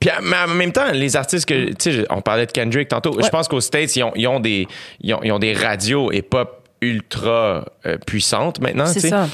Puis 0.01 0.11
mais 0.23 0.37
en 0.37 0.49
même 0.49 0.73
temps, 0.73 0.91
les 0.93 1.17
artistes 1.17 1.47
que. 1.47 1.73
Tu 1.73 1.93
sais, 1.93 2.07
on 2.11 2.21
parlait 2.21 2.47
de 2.47 2.53
Kendrick 2.53 2.89
tantôt. 2.89 3.19
Je 3.23 3.29
pense 3.29 3.49
qu'aux 3.49 3.61
States, 3.61 3.97
ils 3.97 4.03
ont, 4.05 4.13
ils 4.15 4.29
ont 4.29 4.39
des, 4.41 4.67
ils, 5.01 5.15
ont, 5.15 5.21
ils 5.23 5.33
ont 5.33 5.39
des 5.39 5.55
radios 5.55 6.13
et 6.13 6.23
pop 6.23 6.63
ultra 6.81 7.65
euh, 7.87 7.97
puissantes 8.07 8.61
maintenant. 8.61 8.87
C'est 8.87 8.95
tu 8.95 9.01
sais. 9.01 9.09
ça. 9.09 9.29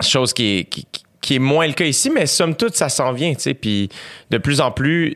Chose 0.00 0.32
qui 0.32 0.58
est, 0.58 0.64
qui, 0.64 0.86
qui 1.20 1.34
est 1.36 1.40
moins 1.40 1.66
le 1.66 1.72
cas 1.72 1.84
ici, 1.84 2.10
mais 2.10 2.26
somme 2.26 2.54
toute, 2.54 2.74
ça 2.76 2.88
s'en 2.88 3.12
vient. 3.12 3.34
tu 3.34 3.40
sais. 3.40 3.54
Puis 3.54 3.88
de 4.30 4.38
plus 4.38 4.60
en 4.60 4.70
plus, 4.70 5.14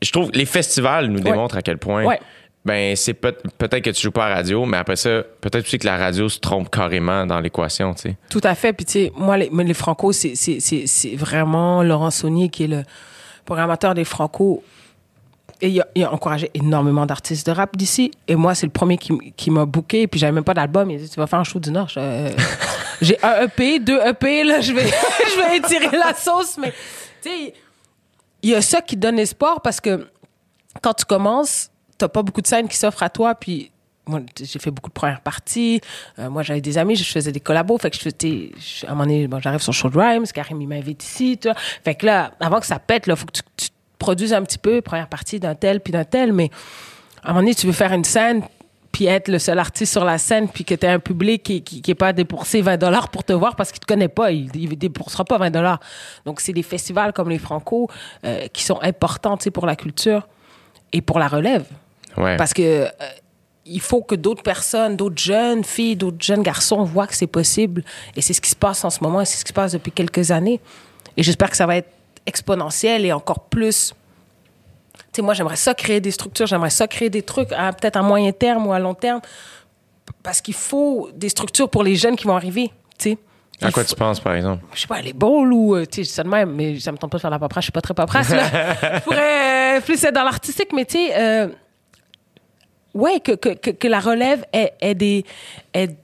je 0.00 0.10
trouve 0.12 0.30
les 0.32 0.46
festivals 0.46 1.06
nous 1.08 1.20
démontrent 1.20 1.56
à 1.56 1.62
quel 1.62 1.78
point 1.78 2.04
Ouais. 2.04 2.18
ben 2.64 2.96
c'est 2.96 3.14
peut- 3.14 3.36
peut-être 3.58 3.82
que 3.84 3.90
tu 3.90 4.02
joues 4.02 4.10
pas 4.12 4.26
à 4.26 4.28
la 4.30 4.34
radio, 4.36 4.64
mais 4.64 4.76
après 4.78 4.96
ça, 4.96 5.22
peut-être 5.40 5.64
aussi 5.66 5.78
que 5.78 5.86
la 5.86 5.96
radio 5.98 6.28
se 6.28 6.38
trompe 6.38 6.70
carrément 6.70 7.26
dans 7.26 7.38
l'équation, 7.40 7.92
tu 7.94 8.02
sais. 8.02 8.16
Tout 8.30 8.40
à 8.44 8.54
fait. 8.54 8.72
Puis, 8.72 8.84
tu 8.86 8.92
sais, 8.92 9.12
moi, 9.16 9.36
les, 9.36 9.50
mais 9.52 9.64
les 9.64 9.74
Franco, 9.74 10.12
c'est, 10.12 10.34
c'est, 10.36 10.58
c'est, 10.60 10.86
c'est 10.86 11.14
vraiment 11.16 11.82
Laurent 11.82 12.10
Saunier 12.10 12.48
qui 12.48 12.64
est 12.64 12.68
le 12.68 12.82
programmateur 13.44 13.94
des 13.94 14.04
Franco. 14.04 14.62
Et 15.60 15.68
il 15.68 15.80
a, 15.80 15.86
il 15.94 16.04
a 16.04 16.12
encouragé 16.12 16.50
énormément 16.54 17.06
d'artistes 17.06 17.46
de 17.46 17.52
rap 17.52 17.76
d'ici. 17.76 18.10
Et 18.26 18.34
moi, 18.34 18.54
c'est 18.54 18.66
le 18.66 18.72
premier 18.72 18.98
qui, 18.98 19.50
m'a 19.50 19.64
booké. 19.64 20.08
Puis, 20.08 20.18
j'avais 20.18 20.32
même 20.32 20.44
pas 20.44 20.54
d'album. 20.54 20.90
Il 20.90 20.96
a 20.96 20.98
dit, 20.98 21.08
tu 21.08 21.20
vas 21.20 21.28
faire 21.28 21.38
un 21.38 21.44
show 21.44 21.60
du 21.60 21.70
Nord. 21.70 21.88
Euh, 21.96 22.30
J'ai 23.00 23.22
un 23.22 23.42
EP, 23.42 23.78
deux 23.80 24.00
EP, 24.00 24.44
là, 24.44 24.60
je 24.60 24.72
vais, 24.72 24.86
je 24.86 25.40
vais 25.40 25.56
étirer 25.58 25.96
la 25.96 26.14
sauce. 26.14 26.56
Mais, 26.58 26.72
tu 27.20 27.30
sais, 27.30 27.54
il 28.42 28.50
y 28.50 28.54
a 28.54 28.62
ça 28.62 28.80
qui 28.80 28.96
donne 28.96 29.18
espoir 29.18 29.60
parce 29.60 29.80
que 29.80 30.08
quand 30.80 30.94
tu 30.94 31.04
commences, 31.04 31.70
t'as 31.98 32.08
pas 32.08 32.22
beaucoup 32.22 32.40
de 32.40 32.46
scènes 32.46 32.68
qui 32.68 32.76
s'offrent 32.76 33.02
à 33.02 33.10
toi, 33.10 33.34
puis 33.34 33.70
moi, 34.06 34.20
j'ai 34.40 34.58
fait 34.58 34.70
beaucoup 34.70 34.90
de 34.90 34.94
premières 34.94 35.20
parties. 35.20 35.80
Euh, 36.18 36.28
moi, 36.28 36.42
j'avais 36.42 36.60
des 36.60 36.76
amis, 36.78 36.96
je 36.96 37.04
faisais 37.04 37.30
des 37.32 37.40
collabos. 37.40 37.78
Fait 37.78 37.90
que 37.90 37.96
je 37.96 38.02
faisais, 38.02 38.50
je- 38.58 38.86
à 38.86 38.90
un 38.90 38.92
moment 38.94 39.04
donné, 39.04 39.28
bon, 39.28 39.38
j'arrive 39.40 39.60
sur 39.60 39.72
Show 39.72 39.90
Rhymes, 39.94 40.24
Karim, 40.34 40.60
il 40.60 40.66
m'invite 40.68 41.02
ici, 41.04 41.38
tu 41.40 41.48
vois. 41.48 41.56
Fait 41.84 41.94
que 41.94 42.06
là, 42.06 42.32
avant 42.40 42.58
que 42.60 42.66
ça 42.66 42.78
pète, 42.78 43.06
là, 43.06 43.14
faut 43.16 43.26
que 43.26 43.32
tu, 43.32 43.42
tu 43.56 43.68
produises 43.98 44.32
un 44.32 44.42
petit 44.42 44.58
peu, 44.58 44.80
première 44.82 45.08
partie 45.08 45.38
d'un 45.38 45.54
tel, 45.54 45.80
puis 45.80 45.92
d'un 45.92 46.04
tel, 46.04 46.32
mais 46.32 46.50
à 47.22 47.28
un 47.30 47.32
moment 47.34 47.42
donné, 47.42 47.54
tu 47.54 47.66
veux 47.66 47.72
faire 47.72 47.92
une 47.92 48.02
scène, 48.02 48.42
puis 48.90 49.06
être 49.06 49.28
le 49.28 49.38
seul 49.38 49.58
artiste 49.60 49.92
sur 49.92 50.04
la 50.04 50.18
scène, 50.18 50.48
puis 50.48 50.64
que 50.64 50.74
tu 50.74 50.84
un 50.84 50.98
public 50.98 51.42
qui, 51.44 51.62
qui, 51.62 51.80
qui 51.80 51.90
est 51.92 51.94
pas 51.94 52.08
à 52.08 52.12
débourser 52.12 52.60
20 52.60 52.76
dollars 52.78 53.08
pour 53.08 53.22
te 53.24 53.32
voir 53.32 53.54
parce 53.56 53.70
qu'il 53.70 53.78
te 53.80 53.86
connaît 53.86 54.08
pas, 54.08 54.32
il, 54.32 54.50
il 54.56 54.76
déboursera 54.76 55.24
pas 55.24 55.38
20 55.38 55.50
dollars. 55.50 55.78
Donc, 56.26 56.40
c'est 56.40 56.52
des 56.52 56.62
festivals 56.64 57.12
comme 57.12 57.30
les 57.30 57.38
Franco 57.38 57.88
euh, 58.24 58.48
qui 58.52 58.64
sont 58.64 58.80
importants, 58.82 59.36
tu 59.36 59.44
sais, 59.44 59.50
pour 59.52 59.64
la 59.66 59.76
culture 59.76 60.26
et 60.92 61.00
pour 61.00 61.18
la 61.20 61.28
relève. 61.28 61.64
Ouais. 62.18 62.36
Parce 62.36 62.52
que 62.52 62.62
euh, 62.62 62.88
il 63.64 63.80
faut 63.80 64.02
que 64.02 64.14
d'autres 64.14 64.42
personnes, 64.42 64.96
d'autres 64.96 65.20
jeunes 65.22 65.62
filles, 65.64 65.96
d'autres 65.96 66.20
jeunes 66.22 66.42
garçons 66.42 66.82
voient 66.84 67.06
que 67.06 67.14
c'est 67.14 67.26
possible. 67.26 67.84
Et 68.16 68.20
c'est 68.22 68.32
ce 68.32 68.40
qui 68.40 68.50
se 68.50 68.56
passe 68.56 68.84
en 68.84 68.90
ce 68.90 68.98
moment 69.02 69.20
et 69.20 69.24
c'est 69.24 69.36
ce 69.38 69.44
qui 69.44 69.50
se 69.50 69.54
passe 69.54 69.72
depuis 69.72 69.92
quelques 69.92 70.30
années. 70.32 70.60
Et 71.16 71.22
j'espère 71.22 71.48
que 71.50 71.56
ça 71.56 71.66
va 71.66 71.76
être 71.76 71.90
exponentiel 72.26 73.04
et 73.06 73.12
encore 73.12 73.40
plus. 73.44 73.94
Tu 74.94 75.00
sais, 75.16 75.22
moi, 75.22 75.34
j'aimerais 75.34 75.56
ça 75.56 75.74
créer 75.74 76.00
des 76.00 76.10
structures, 76.10 76.46
j'aimerais 76.46 76.70
ça 76.70 76.88
créer 76.88 77.10
des 77.10 77.22
trucs, 77.22 77.52
à- 77.52 77.72
peut-être 77.72 77.96
à 77.96 78.02
moyen 78.02 78.32
terme 78.32 78.66
ou 78.66 78.72
à 78.72 78.78
long 78.78 78.94
terme. 78.94 79.20
Parce 80.22 80.40
qu'il 80.40 80.54
faut 80.54 81.10
des 81.14 81.28
structures 81.28 81.68
pour 81.68 81.82
les 81.82 81.96
jeunes 81.96 82.16
qui 82.16 82.26
vont 82.26 82.34
arriver. 82.36 82.70
Tu 82.98 83.10
sais. 83.10 83.18
à 83.60 83.70
quoi 83.70 83.84
faut- 83.84 83.90
tu 83.90 83.94
penses, 83.94 84.18
par 84.18 84.34
exemple? 84.34 84.64
je 84.74 84.80
sais 84.80 84.86
pas, 84.88 85.00
les 85.00 85.12
balls 85.12 85.52
ou, 85.52 85.76
euh, 85.76 85.84
tu 85.86 85.96
sais, 85.96 86.02
je 86.02 86.08
dis 86.08 86.14
ça 86.14 86.24
de 86.24 86.28
même, 86.28 86.52
mais 86.52 86.80
ça 86.80 86.90
me 86.90 86.96
tente 86.98 87.10
pas 87.12 87.18
de 87.18 87.20
faire 87.22 87.30
la 87.30 87.38
paperasse, 87.38 87.62
je 87.62 87.66
suis 87.66 87.72
pas 87.72 87.80
très 87.80 87.94
paperasse, 87.94 88.30
là. 88.30 88.42
je 88.96 89.00
pourrais 89.00 89.76
euh, 89.76 89.80
plus 89.82 90.02
être 90.02 90.14
dans 90.14 90.24
l'artistique, 90.24 90.70
mais 90.74 90.84
tu 90.84 90.96
sais, 90.96 91.12
euh, 91.16 91.48
ouais, 92.94 93.20
que, 93.20 93.32
que, 93.34 93.88
la 93.88 94.00
relève 94.00 94.44
est, 94.52 94.94
des, 94.94 95.24
est 95.74 95.96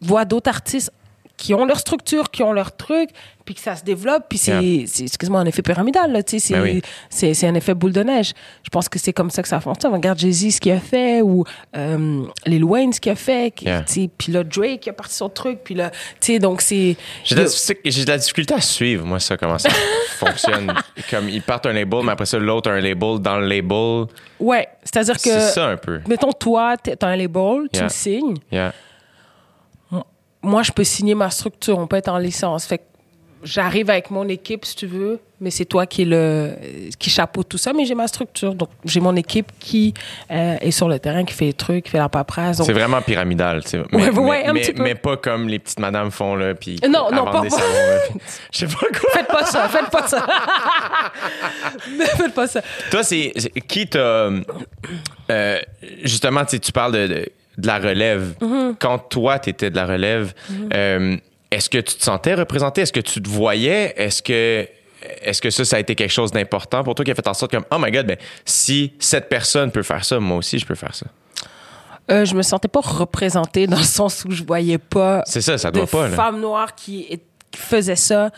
voit 0.00 0.24
d'autres 0.24 0.48
artistes 0.48 0.92
qui 1.36 1.54
ont 1.54 1.64
leur 1.64 1.78
structure, 1.78 2.30
qui 2.30 2.42
ont 2.42 2.52
leur 2.52 2.76
truc, 2.76 3.10
puis 3.50 3.56
que 3.56 3.62
ça 3.62 3.74
se 3.74 3.82
développe, 3.82 4.26
puis 4.28 4.38
c'est, 4.38 4.52
Yeah. 4.62 4.86
c'est 4.86 5.02
excuse-moi, 5.02 5.40
un 5.40 5.44
effet 5.46 5.62
pyramidal, 5.62 6.22
tu 6.24 6.38
sais, 6.38 6.38
c'est, 6.38 6.54
Ben 6.54 6.62
oui. 6.62 6.82
c'est, 7.08 7.34
c'est 7.34 7.48
un 7.48 7.54
effet 7.56 7.74
boule 7.74 7.90
de 7.90 8.02
neige. 8.04 8.32
Je 8.62 8.68
pense 8.70 8.88
que 8.88 8.96
c'est 8.96 9.12
comme 9.12 9.28
ça 9.28 9.42
que 9.42 9.48
ça 9.48 9.58
fonctionne. 9.58 9.92
Regarde 9.92 10.20
Jay-Z, 10.20 10.50
ce 10.54 10.60
qu'il 10.60 10.70
a 10.70 10.78
fait, 10.78 11.20
ou 11.20 11.44
euh, 11.76 12.22
Lil 12.46 12.62
Wayne, 12.62 12.92
ce 12.92 13.00
qu'il 13.00 13.10
a 13.10 13.16
fait, 13.16 13.52
Yeah. 13.62 13.82
tu 13.82 13.92
sais, 13.92 14.10
puis 14.16 14.32
là, 14.32 14.44
Drake 14.44 14.78
qui 14.80 14.90
a 14.90 14.92
parti 14.92 15.14
son 15.16 15.28
truc, 15.28 15.58
puis 15.64 15.74
là, 15.74 15.90
tu 15.90 15.98
sais, 16.20 16.38
donc 16.38 16.60
c'est... 16.60 16.96
J'ai 17.24 17.34
de, 17.34 17.40
la, 17.40 17.46
difficulté- 17.48 17.80
j'ai 17.90 18.04
de 18.04 18.10
la 18.10 18.18
difficulté 18.18 18.54
à 18.54 18.60
suivre, 18.60 19.04
moi, 19.04 19.18
ça, 19.18 19.36
comment 19.36 19.58
ça 19.58 19.70
fonctionne. 20.18 20.72
Comme 21.10 21.28
ils 21.28 21.42
partent 21.42 21.66
un 21.66 21.72
label, 21.72 22.02
mais 22.04 22.12
après 22.12 22.26
ça, 22.26 22.38
l'autre 22.38 22.70
a 22.70 22.74
un 22.74 22.80
label 22.80 23.18
dans 23.18 23.38
le 23.40 23.46
label. 23.48 24.06
Ouais, 24.38 24.68
c'est-à-dire 24.84 25.16
que... 25.16 25.22
C'est 25.22 25.40
ça 25.50 25.66
un 25.66 25.76
peu. 25.76 26.00
Mettons, 26.06 26.30
toi, 26.32 26.76
t'as 26.76 27.08
un 27.08 27.16
label, 27.16 27.62
tu 27.72 27.78
Yeah. 27.78 27.82
le 27.82 27.88
signes. 27.90 28.36
Yeah. 28.52 28.72
Moi, 30.42 30.62
je 30.62 30.72
peux 30.72 30.84
signer 30.84 31.14
ma 31.14 31.28
structure, 31.28 31.78
on 31.78 31.86
peut 31.86 31.96
être 31.96 32.08
en 32.08 32.16
licence. 32.16 32.64
Fait 32.64 32.78
que 32.78 32.84
j'arrive 33.42 33.90
avec 33.90 34.10
mon 34.10 34.28
équipe, 34.28 34.64
si 34.64 34.76
tu 34.76 34.86
veux, 34.86 35.18
mais 35.40 35.50
c'est 35.50 35.64
toi 35.64 35.86
qui 35.86 36.04
le 36.04 36.54
qui 36.98 37.08
chapeaute 37.08 37.48
tout 37.48 37.56
ça, 37.58 37.72
mais 37.72 37.86
j'ai 37.86 37.94
ma 37.94 38.06
structure. 38.06 38.54
Donc, 38.54 38.68
j'ai 38.84 39.00
mon 39.00 39.16
équipe 39.16 39.50
qui 39.58 39.94
euh, 40.30 40.56
est 40.60 40.70
sur 40.70 40.88
le 40.88 40.98
terrain, 40.98 41.24
qui 41.24 41.32
fait 41.34 41.46
les 41.46 41.52
trucs, 41.54 41.84
qui 41.86 41.90
fait 41.90 41.98
la 41.98 42.08
paperasse. 42.10 42.58
Donc, 42.58 42.66
C'est 42.66 42.72
vraiment 42.74 43.00
pyramidal, 43.00 43.62
tu 43.62 43.70
sais. 43.70 43.82
Mais, 43.92 44.10
Ouais, 44.10 44.42
mais, 44.42 44.46
un 44.48 44.52
mais- 44.52 44.60
petit 44.60 44.72
peu. 44.74 44.82
mais 44.82 44.94
pas 44.94 45.16
comme 45.16 45.48
les 45.48 45.58
petites 45.58 45.78
madames 45.80 46.10
font, 46.10 46.34
là, 46.34 46.54
puis 46.54 46.78
Non, 46.84 47.10
non, 47.10 47.26
avant 47.26 47.42
pas- 47.42 47.48
pas- 47.48 47.56
Je 48.52 48.58
sais 48.58 48.66
pas 48.66 48.86
quoi. 48.98 49.10
Faites 49.12 49.28
pas 49.28 49.44
ça, 49.46 49.68
faites 49.68 49.90
pas 49.90 50.06
ça. 50.06 50.26
faites 52.16 52.34
pas 52.34 52.46
ça. 52.46 52.60
Toi, 52.90 53.02
c'est 53.02 53.32
qui 53.66 53.86
t'a. 53.86 54.30
euh, 55.30 55.58
justement, 56.04 56.44
tu 56.44 56.72
parles 56.72 56.92
de, 56.92 57.06
de, 57.06 57.26
de 57.58 57.66
la 57.66 57.78
relève. 57.78 58.34
Mm-hmm. 58.40 58.74
Quand 58.78 58.98
toi, 58.98 59.38
tu 59.38 59.50
étais 59.50 59.70
de 59.70 59.76
la 59.76 59.86
relève, 59.86 60.32
euh, 60.74 61.16
est-ce 61.50 61.68
que 61.68 61.78
tu 61.78 61.96
te 61.96 62.02
sentais 62.02 62.34
représenté? 62.34 62.82
Est-ce 62.82 62.92
que 62.92 63.00
tu 63.00 63.22
te 63.22 63.28
voyais? 63.28 63.94
Est-ce 63.96 64.22
que. 64.22 64.68
Est-ce 65.22 65.40
que 65.40 65.48
ça, 65.48 65.64
ça 65.64 65.76
a 65.76 65.78
été 65.80 65.94
quelque 65.94 66.10
chose 66.12 66.30
d'important 66.30 66.84
pour 66.84 66.94
toi 66.94 67.04
qui 67.04 67.10
a 67.10 67.14
fait 67.14 67.26
en 67.26 67.32
sorte 67.32 67.50
comme, 67.52 67.64
oh 67.70 67.76
my 67.78 67.90
god, 67.90 68.06
ben, 68.06 68.18
si 68.44 68.92
cette 68.98 69.30
personne 69.30 69.70
peut 69.70 69.82
faire 69.82 70.04
ça, 70.04 70.20
moi 70.20 70.36
aussi, 70.36 70.58
je 70.58 70.66
peux 70.66 70.74
faire 70.74 70.94
ça? 70.94 71.06
Euh, 72.10 72.26
je 72.26 72.34
me 72.34 72.42
sentais 72.42 72.68
pas 72.68 72.80
représentée 72.80 73.66
dans 73.66 73.78
le 73.78 73.82
sens 73.98 74.24
où 74.26 74.30
je 74.30 74.42
voyais 74.44 74.76
pas 74.76 75.22
C'est 75.24 75.40
ça, 75.40 75.56
ça 75.56 75.70
de 75.70 75.78
doit 75.78 75.86
pas, 75.86 76.08
là. 76.08 76.16
femmes 76.16 76.40
noires 76.40 76.74
qui, 76.74 77.18
qui 77.50 77.60
faisaient 77.60 77.96
ça 77.96 78.30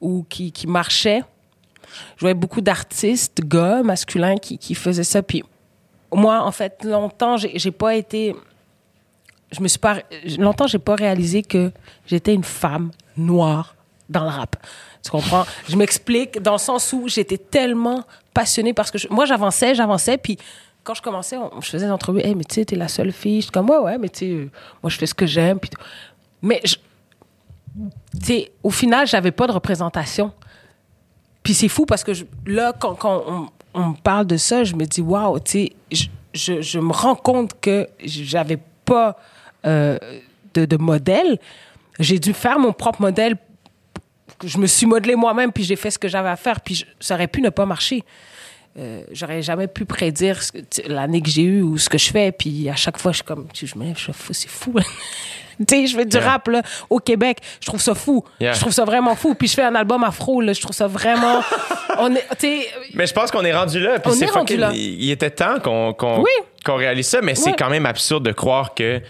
ou 0.00 0.26
qui, 0.28 0.50
qui 0.50 0.66
marchaient. 0.66 1.22
Je 2.16 2.20
voyais 2.20 2.34
beaucoup 2.34 2.60
d'artistes, 2.62 3.40
gars, 3.44 3.82
masculins, 3.84 4.36
qui, 4.36 4.58
qui 4.58 4.74
faisaient 4.74 5.04
ça. 5.04 5.22
Puis 5.22 5.44
moi, 6.12 6.42
en 6.42 6.50
fait, 6.52 6.84
longtemps, 6.84 7.36
j'ai 7.36 7.70
pas 7.70 7.94
été. 7.94 8.34
Je 9.52 9.60
me 9.60 9.68
suis 9.68 9.78
pas. 9.78 9.98
Longtemps, 10.38 10.66
j'ai 10.66 10.78
pas 10.78 10.94
réalisé 10.94 11.42
que 11.42 11.72
j'étais 12.06 12.34
une 12.34 12.44
femme 12.44 12.90
noire 13.16 13.74
dans 14.08 14.24
le 14.24 14.30
rap. 14.30 14.56
Tu 15.02 15.10
comprends? 15.10 15.44
Je 15.68 15.76
m'explique 15.76 16.40
dans 16.40 16.52
le 16.52 16.58
sens 16.58 16.92
où 16.92 17.08
j'étais 17.08 17.38
tellement 17.38 18.04
passionnée 18.34 18.74
parce 18.74 18.90
que 18.90 18.98
moi, 19.12 19.24
j'avançais, 19.26 19.74
j'avançais, 19.74 20.18
puis 20.18 20.38
quand 20.84 20.94
je 20.94 21.02
commençais, 21.02 21.36
on- 21.36 21.60
je 21.60 21.68
faisais 21.68 21.86
des 21.86 21.92
entrevues, 21.92 22.20
hey, 22.20 22.34
mais 22.34 22.44
tu 22.44 22.56
sais, 22.56 22.64
t'es 22.64 22.76
la 22.76 22.88
seule 22.88 23.12
fille. 23.12 23.36
Je 23.38 23.42
suis 23.44 23.50
comme, 23.52 23.68
ouais, 23.70 23.78
ouais, 23.78 23.98
mais 23.98 24.08
tu 24.08 24.18
sais, 24.20 24.30
euh, 24.30 24.50
moi, 24.82 24.90
je 24.90 24.96
fais 24.96 25.06
ce 25.06 25.14
que 25.14 25.26
j'aime. 25.26 25.58
Puis 25.58 25.70
mais, 26.42 26.60
tu 26.62 26.76
sais, 28.22 28.52
au 28.62 28.70
final, 28.70 29.06
j'avais 29.06 29.30
pas 29.32 29.46
de 29.46 29.52
représentation. 29.52 30.32
Puis 31.42 31.54
c'est 31.54 31.68
fou 31.68 31.86
parce 31.86 32.04
que 32.04 32.12
là, 32.46 32.72
quand, 32.78 33.48
on, 33.74 33.92
parle 33.94 34.26
de 34.26 34.36
ça, 34.36 34.64
je 34.64 34.74
me 34.74 34.84
dis, 34.84 35.00
waouh, 35.00 35.38
tu 35.40 35.50
sais, 35.50 35.72
je, 35.92 36.06
je, 36.34 36.60
je 36.60 36.78
me 36.78 36.92
rends 36.92 37.14
compte 37.14 37.52
que 37.60 37.88
j'avais 38.04 38.58
pas 38.84 39.16
euh, 39.66 39.98
de, 40.54 40.64
de 40.64 40.76
modèle. 40.76 41.38
J'ai 41.98 42.18
dû 42.18 42.32
faire 42.32 42.58
mon 42.58 42.72
propre 42.72 43.00
modèle. 43.02 43.36
Je 44.44 44.58
me 44.58 44.66
suis 44.66 44.86
modelé 44.86 45.16
moi-même, 45.16 45.50
puis 45.52 45.64
j'ai 45.64 45.76
fait 45.76 45.90
ce 45.90 45.98
que 45.98 46.06
j'avais 46.08 46.28
à 46.28 46.36
faire, 46.36 46.60
puis 46.60 46.76
je- 46.76 46.84
ça 47.00 47.14
aurait 47.14 47.26
pu 47.26 47.40
ne 47.42 47.48
pas 47.50 47.66
marcher. 47.66 48.04
Euh, 48.78 49.02
J'aurais 49.10 49.42
jamais 49.42 49.66
pu 49.66 49.84
prédire 49.84 50.38
l'année 50.86 51.20
que 51.20 51.28
j'ai 51.28 51.42
eue 51.42 51.62
ou 51.62 51.76
ce 51.78 51.88
que 51.88 51.98
je 51.98 52.10
fais, 52.10 52.30
puis 52.30 52.68
à 52.68 52.76
chaque 52.76 52.98
fois, 52.98 53.10
je 53.10 53.16
suis 53.16 53.24
comme, 53.24 53.48
je 53.52 53.76
me 53.76 53.84
lève, 53.86 53.96
je 53.98 54.04
suis 54.04 54.12
fou, 54.12 54.32
c'est 54.32 54.48
fou. 54.48 54.74
tu 54.78 55.64
sais, 55.68 55.86
je 55.88 55.96
fais 55.96 56.04
du 56.06 56.16
Yeah. 56.16 56.30
rap 56.30 56.46
là, 56.46 56.62
au 56.88 57.00
Québec, 57.00 57.38
je 57.60 57.66
trouve 57.66 57.80
ça 57.80 57.96
fou. 57.96 58.22
Yeah. 58.40 58.52
Je 58.52 58.60
trouve 58.60 58.72
ça 58.72 58.84
vraiment 58.84 59.16
fou. 59.16 59.34
Puis 59.34 59.48
je 59.48 59.54
fais 59.54 59.64
un 59.64 59.74
album 59.74 60.04
afro, 60.04 60.40
là, 60.40 60.52
je 60.52 60.60
trouve 60.60 60.76
ça 60.76 60.86
vraiment. 60.86 61.40
on 61.98 62.14
est, 62.14 62.24
Mais 62.94 63.08
je 63.08 63.12
pense 63.12 63.32
qu'on 63.32 63.44
est 63.44 63.52
rendu 63.56 63.80
là. 63.80 63.98
Puis 63.98 64.12
c'est. 64.12 64.28
Il 64.76 65.10
était 65.10 65.30
temps 65.32 65.58
qu'on 65.58 65.92
qu'on 65.94 66.20
Oui. 66.22 66.30
réalise 66.64 67.08
ça, 67.08 67.20
mais 67.20 67.34
c'est 67.34 67.54
quand 67.54 67.70
même 67.70 67.86
absurde 67.86 68.24
de 68.24 68.32
croire 68.32 68.74
que 68.74 69.00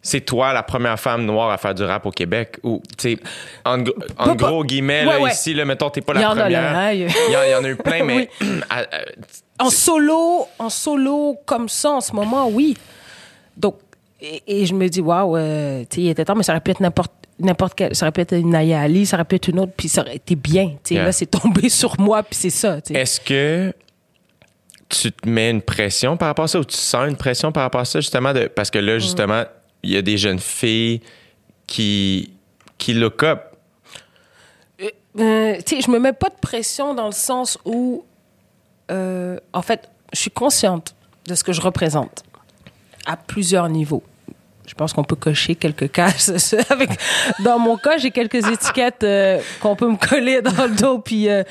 c'est 0.00 0.20
toi 0.20 0.52
la 0.52 0.62
première 0.62 0.98
femme 0.98 1.24
noire 1.26 1.50
à 1.50 1.58
faire 1.58 1.74
du 1.74 1.82
rap 1.82 2.06
au 2.06 2.10
Québec. 2.10 2.58
Ou, 2.62 2.80
tu 2.96 3.18
en, 3.64 3.78
gros 4.34 4.64
guillemets, 4.64 5.04
Ouais, 5.06 5.12
là, 5.14 5.20
ouais. 5.20 5.30
ici, 5.32 5.54
là, 5.54 5.64
mettons, 5.64 5.90
t'es 5.90 6.00
pas 6.00 6.14
y 6.14 6.18
la 6.20 6.30
en 6.30 6.36
première. 6.36 6.92
il 6.92 7.00
y 7.32 7.54
en, 7.56 7.64
a 7.64 7.68
eu 7.68 7.76
plein, 7.76 8.04
mais. 8.04 8.30
à- 8.70 8.80
à- 8.80 8.86
en 9.64 9.70
solo, 9.70 10.46
en 10.58 10.70
solo 10.70 11.36
comme 11.44 11.68
ça 11.68 11.90
en 11.90 12.00
ce 12.00 12.12
moment, 12.12 12.48
oui. 12.48 12.76
Donc, 13.56 13.74
et, 14.20 14.42
et 14.46 14.66
je 14.66 14.74
me 14.74 14.88
dis, 14.88 15.00
waouh, 15.00 15.36
euh, 15.36 15.80
tu 15.90 15.96
sais, 15.96 16.00
il 16.02 16.08
était 16.10 16.24
temps, 16.24 16.36
mais 16.36 16.42
ça 16.44 16.52
aurait 16.52 16.60
pu 16.60 16.70
être 16.70 16.80
n'importe 16.80 17.12
n'importe 17.40 17.74
quel, 17.76 17.94
ça 17.94 18.04
aurait 18.06 18.12
pu 18.12 18.20
être 18.22 18.34
une 18.34 18.50
Naya 18.50 18.80
Ali, 18.80 19.06
ça 19.06 19.16
aurait 19.16 19.24
pu 19.24 19.36
être 19.36 19.46
une 19.48 19.60
autre, 19.60 19.72
puis 19.76 19.88
ça 19.88 20.00
aurait 20.02 20.16
été 20.16 20.34
bien. 20.34 20.70
Tu 20.70 20.76
sais, 20.88 20.94
Yeah. 20.94 21.04
là, 21.04 21.12
c'est 21.12 21.26
tombé 21.26 21.68
sur 21.68 22.00
moi, 22.00 22.22
puis 22.24 22.34
c'est 22.34 22.50
ça. 22.50 22.78
Est-ce 22.90 23.20
que 23.20 23.72
tu 24.88 25.12
te 25.12 25.28
mets 25.28 25.50
une 25.50 25.62
pression 25.62 26.16
par 26.16 26.28
rapport 26.28 26.46
à 26.46 26.48
ça 26.48 26.58
ou 26.58 26.64
tu 26.64 26.76
sens 26.76 27.08
une 27.08 27.16
pression 27.16 27.52
par 27.52 27.62
rapport 27.62 27.80
à 27.82 27.84
ça, 27.84 28.00
justement? 28.00 28.32
De, 28.32 28.46
parce 28.48 28.70
que 28.70 28.78
Mm. 28.78 28.86
là, 28.86 28.98
justement, 28.98 29.44
il 29.82 29.90
y 29.90 29.96
a 29.96 30.02
des 30.02 30.18
jeunes 30.18 30.40
filles 30.40 31.00
qui, 31.66 32.32
qui 32.78 32.94
look 32.94 33.22
up. 33.22 33.42
Euh, 35.18 35.56
tu 35.66 35.76
sais, 35.76 35.82
je 35.82 35.90
me 35.90 35.98
mets 35.98 36.12
pas 36.12 36.28
de 36.28 36.38
pression 36.40 36.94
dans 36.94 37.06
le 37.06 37.12
sens 37.12 37.58
où, 37.64 38.04
euh, 38.90 39.38
en 39.52 39.62
fait, 39.62 39.90
je 40.12 40.20
suis 40.20 40.30
consciente 40.30 40.94
de 41.26 41.34
ce 41.34 41.42
que 41.42 41.52
je 41.52 41.60
représente 41.60 42.22
à 43.06 43.16
plusieurs 43.16 43.68
niveaux. 43.68 44.02
Je 44.68 44.74
pense 44.74 44.92
qu'on 44.92 45.02
peut 45.02 45.16
cocher 45.16 45.54
quelques 45.54 45.90
cases. 45.90 46.54
Avec, 46.70 46.90
dans 47.42 47.58
mon 47.58 47.76
cas, 47.78 47.96
j'ai 47.96 48.10
quelques 48.10 48.46
étiquettes 48.52 49.02
euh, 49.02 49.40
qu'on 49.60 49.74
peut 49.76 49.90
me 49.90 49.96
coller 49.96 50.42
dans 50.42 50.66
le 50.66 50.74
dos, 50.76 50.98
puis 50.98 51.28
euh, 51.28 51.42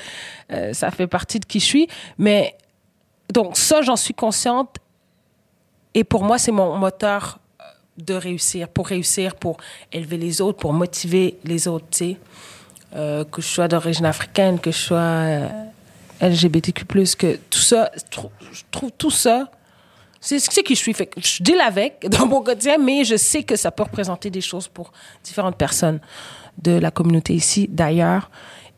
euh, 0.52 0.72
ça 0.72 0.90
fait 0.90 1.08
partie 1.08 1.40
de 1.40 1.44
qui 1.44 1.58
je 1.58 1.64
suis. 1.64 1.88
Mais 2.16 2.56
donc 3.32 3.56
ça, 3.56 3.82
j'en 3.82 3.96
suis 3.96 4.14
consciente. 4.14 4.76
Et 5.94 6.04
pour 6.04 6.22
moi, 6.22 6.38
c'est 6.38 6.52
mon 6.52 6.76
moteur 6.76 7.40
euh, 7.40 7.47
de 7.98 8.14
réussir, 8.14 8.68
pour 8.68 8.86
réussir, 8.86 9.34
pour 9.34 9.58
élever 9.92 10.16
les 10.16 10.40
autres, 10.40 10.58
pour 10.58 10.72
motiver 10.72 11.38
les 11.44 11.68
autres, 11.68 11.86
tu 11.90 11.98
sais. 11.98 12.16
Euh, 12.96 13.24
que 13.24 13.42
je 13.42 13.46
sois 13.46 13.68
d'origine 13.68 14.06
africaine, 14.06 14.58
que 14.58 14.70
je 14.70 14.78
sois 14.78 14.96
euh, 14.98 15.48
LGBTQ+, 16.22 16.86
que 16.86 17.36
tout 17.50 17.58
ça, 17.58 17.90
je 17.94 18.62
trouve, 18.70 18.90
tout 18.96 19.10
ça, 19.10 19.50
c'est 20.20 20.38
ce 20.38 20.48
qui 20.60 20.74
je 20.74 20.80
suis. 20.80 20.94
Fait 20.94 21.06
que 21.06 21.20
je 21.20 21.42
deal 21.42 21.60
avec 21.60 22.06
dans 22.10 22.26
mon 22.26 22.40
quotidien, 22.40 22.78
mais 22.78 23.04
je 23.04 23.16
sais 23.16 23.42
que 23.42 23.56
ça 23.56 23.70
peut 23.70 23.82
représenter 23.82 24.30
des 24.30 24.40
choses 24.40 24.68
pour 24.68 24.92
différentes 25.22 25.56
personnes 25.56 26.00
de 26.62 26.72
la 26.72 26.90
communauté 26.90 27.34
ici, 27.34 27.68
d'ailleurs. 27.70 28.30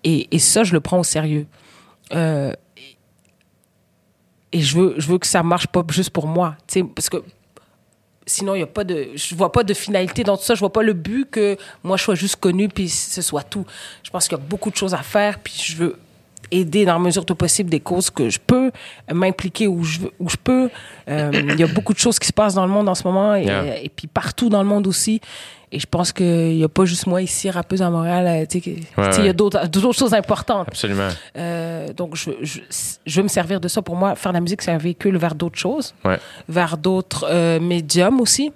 Et, 0.02 0.38
ça, 0.38 0.64
je 0.64 0.72
le 0.72 0.80
prends 0.80 0.98
au 0.98 1.04
sérieux. 1.04 1.46
Euh, 2.14 2.52
et 4.52 4.60
je 4.60 4.76
veux, 4.76 4.94
je 4.98 5.06
veux 5.06 5.18
que 5.18 5.26
ça 5.26 5.42
marche 5.42 5.68
pas 5.68 5.84
juste 5.90 6.10
pour 6.10 6.26
moi, 6.26 6.56
parce 6.96 7.08
que 7.08 7.18
sinon 8.30 8.54
il 8.54 8.60
y 8.60 8.62
a 8.62 8.66
pas 8.66 8.84
de, 8.84 9.08
je 9.14 9.34
vois 9.34 9.52
pas 9.52 9.64
de 9.64 9.74
finalité 9.74 10.22
dans 10.24 10.36
tout 10.36 10.44
ça. 10.44 10.54
Je 10.54 10.60
vois 10.60 10.72
pas 10.72 10.82
le 10.82 10.92
but 10.92 11.28
que 11.30 11.56
moi 11.82 11.96
je 11.96 12.04
sois 12.04 12.14
juste 12.14 12.36
connu 12.36 12.68
puis 12.68 12.88
ce 12.88 13.22
soit 13.22 13.42
tout. 13.42 13.66
Je 14.02 14.10
pense 14.10 14.28
qu'il 14.28 14.38
y 14.38 14.40
a 14.40 14.44
beaucoup 14.44 14.70
de 14.70 14.76
choses 14.76 14.94
à 14.94 15.02
faire 15.02 15.38
puis 15.40 15.54
je 15.62 15.76
veux 15.76 15.96
aider 16.52 16.84
dans 16.84 16.94
la 16.94 16.98
mesure 16.98 17.24
du 17.24 17.34
possible 17.34 17.70
des 17.70 17.80
causes 17.80 18.10
que 18.10 18.28
je 18.28 18.38
peux, 18.44 18.72
m'impliquer 19.12 19.68
où 19.68 19.84
je, 19.84 20.00
où 20.18 20.28
je 20.28 20.36
peux. 20.36 20.68
Euh, 21.08 21.30
Il 21.32 21.60
y 21.60 21.62
a 21.62 21.68
beaucoup 21.68 21.92
de 21.92 21.98
choses 21.98 22.18
qui 22.18 22.26
se 22.26 22.32
passent 22.32 22.54
dans 22.54 22.66
le 22.66 22.72
monde 22.72 22.88
en 22.88 22.94
ce 22.94 23.04
moment 23.04 23.34
et, 23.34 23.44
Yeah. 23.44 23.82
et 23.82 23.88
puis 23.88 24.06
partout 24.06 24.48
dans 24.48 24.62
le 24.62 24.68
monde 24.68 24.86
aussi. 24.86 25.20
Et 25.72 25.78
je 25.78 25.86
pense 25.86 26.12
qu'il 26.12 26.56
n'y 26.56 26.64
a 26.64 26.68
pas 26.68 26.84
juste 26.84 27.06
moi 27.06 27.22
ici, 27.22 27.48
rappeuse 27.48 27.80
à 27.80 27.90
Montréal. 27.90 28.26
euh, 28.26 28.44
Il 28.52 28.72
y 28.72 28.86
ouais. 29.00 29.28
a 29.28 29.32
d'autres 29.32 29.68
d'autres 29.68 29.92
choses 29.92 30.14
importantes. 30.14 30.66
Absolument. 30.68 31.08
Euh, 31.36 31.92
donc, 31.92 32.16
je, 32.16 32.30
je, 32.42 32.58
je 33.06 33.16
veux 33.16 33.22
me 33.22 33.28
servir 33.28 33.60
de 33.60 33.68
ça. 33.68 33.80
Pour 33.80 33.94
moi, 33.94 34.16
faire 34.16 34.32
de 34.32 34.36
la 34.36 34.40
musique, 34.40 34.62
c'est 34.62 34.72
un 34.72 34.78
véhicule 34.78 35.16
vers 35.16 35.34
d'autres 35.36 35.58
choses, 35.58 35.94
Ouais. 36.04 36.18
vers 36.48 36.76
d'autres 36.76 37.24
euh, 37.30 37.60
médiums 37.60 38.20
aussi. 38.20 38.52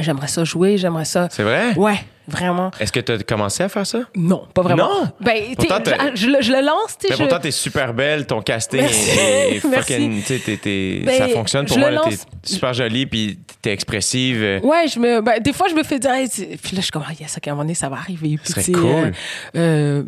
J'aimerais 0.00 0.28
ça 0.28 0.44
jouer, 0.44 0.76
j'aimerais 0.78 1.04
ça. 1.04 1.28
C'est 1.30 1.42
vrai? 1.42 1.74
Ouais, 1.76 1.98
vraiment. 2.26 2.70
Est-ce 2.80 2.92
que 2.92 3.00
tu 3.00 3.12
as 3.12 3.18
commencé 3.22 3.62
à 3.62 3.68
faire 3.68 3.86
ça? 3.86 4.00
Non, 4.16 4.46
pas 4.52 4.62
vraiment. 4.62 4.88
Non? 5.04 5.10
Ben, 5.20 5.54
Pourtant, 5.56 5.78
je, 6.14 6.20
je 6.20 6.26
le- 6.28 6.42
je 6.42 6.52
le 6.52 6.60
lance, 6.64 6.96
tu 6.98 7.06
sais. 7.06 7.06
Mais 7.10 7.16
je- 7.16 7.22
pourtant, 7.22 7.40
t'es 7.40 7.50
super 7.50 7.94
belle, 7.94 8.26
ton 8.26 8.40
casting 8.42 8.80
Merci. 8.80 9.18
est, 9.18 9.60
fucking. 9.60 10.22
t'es- 10.22 10.56
t'es- 10.56 11.02
Ben, 11.04 11.18
ça 11.18 11.28
fonctionne 11.28 11.66
pour 11.66 11.78
moi. 11.78 11.90
là, 11.90 12.02
T'es 12.08 12.16
super 12.42 12.72
jolie, 12.74 13.06
puis 13.06 13.38
t'es 13.62 13.72
expressive. 13.72 14.60
Ouais, 14.62 14.86
je 14.88 14.98
me, 14.98 15.20
ben, 15.20 15.40
des 15.40 15.52
fois, 15.52 15.66
je 15.68 15.74
me 15.74 15.82
fais 15.82 15.98
dire, 15.98 16.12
hey, 16.12 16.28
puis 16.28 16.46
là, 16.46 16.58
je 16.76 16.80
suis 16.80 16.90
comme, 16.90 17.04
ah, 17.08 17.12
yes, 17.18 17.36
à 17.36 17.40
un 17.46 17.50
moment 17.50 17.62
donné, 17.62 17.74
ça 17.74 17.88
va 17.88 17.96
arriver. 17.96 18.38
Ce 18.44 18.52
serait 18.52 18.72
cool. 18.72 18.84
euh, 18.84 19.12
euh, 19.56 20.02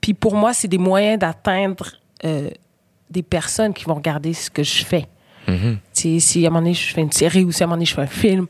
puis 0.00 0.14
pour 0.14 0.34
moi, 0.34 0.52
c'est 0.52 0.68
des 0.68 0.78
moyens 0.78 1.18
d'atteindre 1.18 1.92
euh, 2.24 2.50
des 3.10 3.22
personnes 3.22 3.72
qui 3.74 3.84
vont 3.84 3.94
regarder 3.94 4.32
ce 4.32 4.50
que 4.50 4.62
je 4.62 4.84
fais. 4.84 5.06
Mm-hmm. 5.48 6.20
Si 6.20 6.44
à 6.44 6.48
un 6.48 6.50
moment 6.50 6.60
donné, 6.62 6.74
je 6.74 6.92
fais 6.94 7.00
une 7.00 7.12
série 7.12 7.44
ou 7.44 7.52
si 7.52 7.62
à 7.62 7.64
un 7.64 7.66
moment 7.66 7.76
donné, 7.76 7.86
je 7.86 7.94
fais 7.94 8.00
un 8.02 8.06
film, 8.06 8.46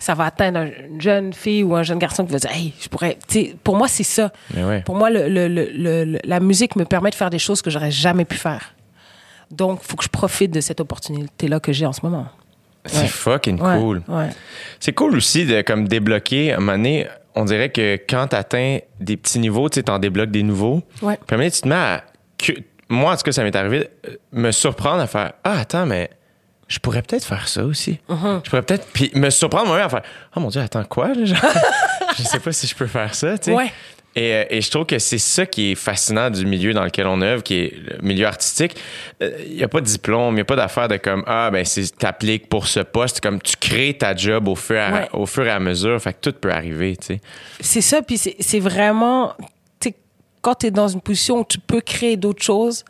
ça 0.00 0.14
va 0.14 0.24
atteindre 0.24 0.58
un- 0.58 0.70
une 0.88 1.00
jeune 1.00 1.32
fille 1.32 1.62
ou 1.62 1.76
un 1.76 1.84
jeune 1.84 1.98
garçon 2.00 2.24
qui 2.26 2.32
va 2.32 2.38
dire, 2.38 2.50
hey, 2.50 2.72
je 2.80 2.88
pourrais. 2.88 3.16
Tu 3.28 3.34
sais, 3.34 3.54
pour 3.62 3.76
moi, 3.76 3.86
c'est 3.86 4.02
ça. 4.02 4.32
Ouais. 4.56 4.80
Pour 4.84 4.96
moi, 4.96 5.10
le, 5.10 5.28
le- 5.28 5.46
le- 5.46 6.18
la 6.24 6.40
musique 6.40 6.74
me 6.74 6.84
permet 6.84 7.10
de 7.10 7.14
faire 7.14 7.30
des 7.30 7.38
choses 7.38 7.62
que 7.62 7.70
j'aurais 7.70 7.92
jamais 7.92 8.24
pu 8.24 8.36
faire. 8.36 8.74
Donc, 9.52 9.80
il 9.82 9.86
faut 9.88 9.96
que 9.96 10.04
je 10.04 10.08
profite 10.08 10.50
de 10.52 10.60
cette 10.60 10.80
opportunité-là 10.80 11.60
que 11.60 11.72
j'ai 11.72 11.86
en 11.86 11.92
ce 11.92 12.00
moment. 12.02 12.26
C'est 12.86 13.02
Ouais. 13.02 13.06
fucking 13.08 13.60
Ouais, 13.60 13.78
cool. 13.78 14.02
C'est 14.80 14.92
cool 14.94 15.14
aussi 15.16 15.44
de 15.44 15.60
comme 15.62 15.86
débloquer. 15.86 16.52
À 16.52 16.56
un 16.56 16.60
moment 16.60 16.72
donné, 16.72 17.06
on 17.34 17.44
dirait 17.44 17.68
que 17.68 17.96
quand 18.08 18.28
t'atteins 18.28 18.78
des 19.00 19.16
petits 19.18 19.38
niveaux, 19.38 19.68
tu 19.68 19.82
t'en 19.84 19.98
débloques 19.98 20.30
des 20.30 20.42
nouveaux. 20.42 20.80
Puis 20.96 21.06
à 21.06 21.10
un 21.10 21.10
moment 21.10 21.18
donné, 21.30 21.50
tu 21.50 21.60
te 21.60 21.68
mets 21.68 21.74
à. 21.74 22.04
moi, 22.88 23.12
en 23.12 23.16
tout 23.16 23.22
cas, 23.24 23.32
ça 23.32 23.42
m'est 23.44 23.54
arrivé, 23.54 23.88
euh, 24.08 24.16
me 24.32 24.50
surprendre 24.50 25.00
à 25.02 25.06
faire 25.06 25.32
Ah, 25.44 25.58
attends, 25.60 25.84
mais 25.84 26.08
je 26.70 26.78
pourrais 26.78 27.02
peut-être 27.02 27.24
faire 27.24 27.48
ça 27.48 27.64
aussi. 27.64 27.98
Mm-hmm. 28.08 28.40
Je 28.44 28.48
pourrais 28.50 28.62
peut-être. 28.62 28.86
Puis 28.92 29.10
me 29.14 29.28
surprendre 29.28 29.66
moi-même 29.66 29.86
à 29.86 29.88
faire 29.90 30.02
Oh 30.36 30.40
mon 30.40 30.48
Dieu, 30.48 30.60
attends, 30.62 30.84
quoi? 30.84 31.08
là? 31.08 31.24
Je 32.16 32.22
sais 32.22 32.40
pas 32.40 32.52
si 32.52 32.66
je 32.66 32.74
peux 32.74 32.86
faire 32.86 33.14
ça, 33.14 33.36
tu 33.38 33.46
sais. 33.50 33.52
Ouais. 33.56 33.72
Et, 34.16 34.34
euh, 34.34 34.44
et 34.50 34.60
je 34.60 34.68
trouve 34.70 34.84
que 34.86 34.98
c'est 34.98 35.18
ça 35.18 35.46
qui 35.46 35.70
est 35.70 35.74
fascinant 35.76 36.28
du 36.30 36.44
milieu 36.44 36.72
dans 36.72 36.82
lequel 36.82 37.06
on 37.06 37.20
œuvre, 37.22 37.42
qui 37.44 37.54
est 37.60 37.74
le 37.76 37.98
milieu 38.02 38.26
artistique. 38.26 38.76
Il 39.20 39.54
n'y 39.56 39.62
a 39.62 39.68
pas 39.68 39.80
de 39.80 39.86
diplôme, 39.86 40.32
il 40.32 40.36
n'y 40.36 40.40
a 40.40 40.44
pas 40.44 40.56
d'affaire 40.56 40.88
de 40.88 40.96
comme 40.96 41.22
Ah, 41.28 41.48
ben, 41.52 41.64
t'appliques 41.98 42.48
pour 42.48 42.66
ce 42.66 42.80
poste. 42.80 43.20
Comme 43.20 43.40
tu 43.40 43.54
crées 43.56 43.96
ta 43.96 44.14
job 44.16 44.48
au 44.48 44.56
fur, 44.56 44.76
et 44.76 44.80
à, 44.80 44.92
Ouais. 44.92 45.08
au 45.12 45.26
fur 45.26 45.46
et 45.46 45.50
à 45.50 45.60
mesure. 45.60 46.00
Fait 46.02 46.12
que 46.12 46.18
tout 46.20 46.32
peut 46.32 46.50
arriver, 46.50 46.96
tu 46.96 47.06
sais. 47.06 47.20
C'est 47.60 47.80
ça, 47.82 48.02
puis 48.02 48.18
c'est 48.18 48.60
vraiment, 48.60 49.34
quand 50.42 50.54
tu 50.56 50.66
es 50.66 50.70
dans 50.72 50.88
une 50.88 51.00
position 51.00 51.40
où 51.40 51.44
tu 51.44 51.58
peux 51.58 51.80
créer 51.80 52.16
d'autres 52.16 52.42
choses, 52.42 52.84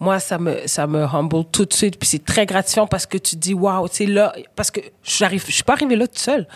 moi, 0.00 0.18
ça 0.18 0.38
me, 0.38 0.66
ça 0.66 0.86
me 0.86 1.02
humble 1.04 1.44
tout 1.52 1.66
de 1.66 1.72
suite, 1.74 1.98
puis 1.98 2.08
c'est 2.08 2.24
très 2.24 2.46
gratifiant 2.46 2.86
parce 2.86 3.04
que 3.06 3.18
tu 3.18 3.36
dis, 3.36 3.52
waouh, 3.54 3.88
tu 3.88 3.96
sais, 3.96 4.06
là, 4.06 4.32
parce 4.56 4.70
que 4.70 4.80
j'arrive, 5.04 5.44
je 5.46 5.52
suis 5.52 5.62
pas 5.62 5.74
arrivée 5.74 5.94
là 5.96 6.06
toute 6.06 6.18
seule. 6.18 6.48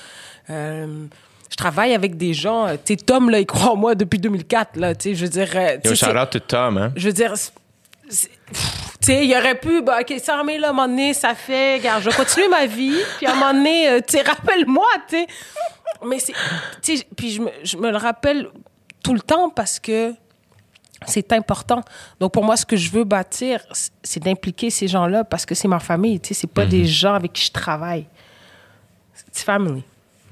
Euh, 0.51 1.05
je 1.51 1.57
travaille 1.57 1.95
avec 1.95 2.17
des 2.17 2.33
gens, 2.35 2.67
euh, 2.67 2.73
tu 2.83 2.95
sais, 2.95 2.97
Tom, 2.97 3.29
là, 3.31 3.39
il 3.39 3.47
croit 3.47 3.73
en 3.73 3.77
moi 3.77 3.95
depuis 3.95 4.19
2004, 4.19 4.77
là, 4.77 4.95
tu 4.95 5.11
sais, 5.11 5.15
je 5.15 5.25
veux 5.25 5.31
dire. 5.31 5.49
euh, 5.55 5.77
tu 5.83 5.91
Yo, 5.91 5.95
shout 5.95 6.07
c'est- 6.07 6.19
out 6.19 6.31
to 6.31 6.39
Tom, 6.41 6.79
hein. 6.79 6.93
je 6.97 7.07
veux 7.07 7.13
dire, 7.13 7.35
tu 8.09 8.17
sais, 9.01 9.27
il 9.27 9.37
aurait 9.37 9.59
pu, 9.59 9.83
bah, 9.83 9.99
OK, 10.01 10.15
ça, 10.23 10.43
mais 10.45 10.59
là, 10.59 10.69
à 10.69 10.71
un 10.71 10.73
moment 10.73 10.89
donné, 10.89 11.13
ça 11.15 11.35
fait, 11.35 11.77
regarde, 11.77 12.03
je 12.03 12.11
vais 12.11 12.17
continuer 12.17 12.49
ma 12.49 12.67
vie, 12.67 12.97
puis 13.19 13.27
à 13.27 13.33
un 13.33 13.35
moment 13.35 13.53
donné, 13.53 13.89
euh, 13.91 14.01
tu 14.07 14.17
sais, 14.17 14.23
rappelle-moi, 14.23 14.87
tu 15.09 15.17
sais. 15.19 15.27
Mais 16.07 16.19
c'est, 16.19 16.33
tu 16.83 16.97
sais, 16.97 17.07
puis 17.17 17.31
je 17.33 17.41
me, 17.43 17.51
je 17.63 17.77
me 17.77 17.91
le 17.91 17.97
rappelle 17.97 18.49
tout 19.03 19.15
le 19.15 19.21
temps 19.21 19.49
parce 19.51 19.79
que 19.79 20.13
c'est 21.07 21.33
important. 21.33 21.81
Donc, 22.21 22.33
pour 22.33 22.45
moi, 22.45 22.57
ce 22.57 22.65
que 22.67 22.77
je 22.77 22.91
veux 22.91 23.05
bâtir, 23.05 23.61
c'est 24.03 24.23
d'impliquer 24.23 24.71
ces 24.71 24.89
gens-là 24.89 25.25
parce 25.25 25.45
que 25.47 25.55
c'est 25.55 25.69
ma 25.69 25.81
famille, 25.81 26.21
tu 26.21 26.29
sais, 26.29 26.35
c'est 26.41 26.47
pas 26.51 26.67
des 26.67 26.85
gens 26.85 27.15
avec 27.15 27.33
qui 27.33 27.45
je 27.45 27.53
travaille. 27.53 28.07
C'est 29.33 29.45
family. 29.45 29.83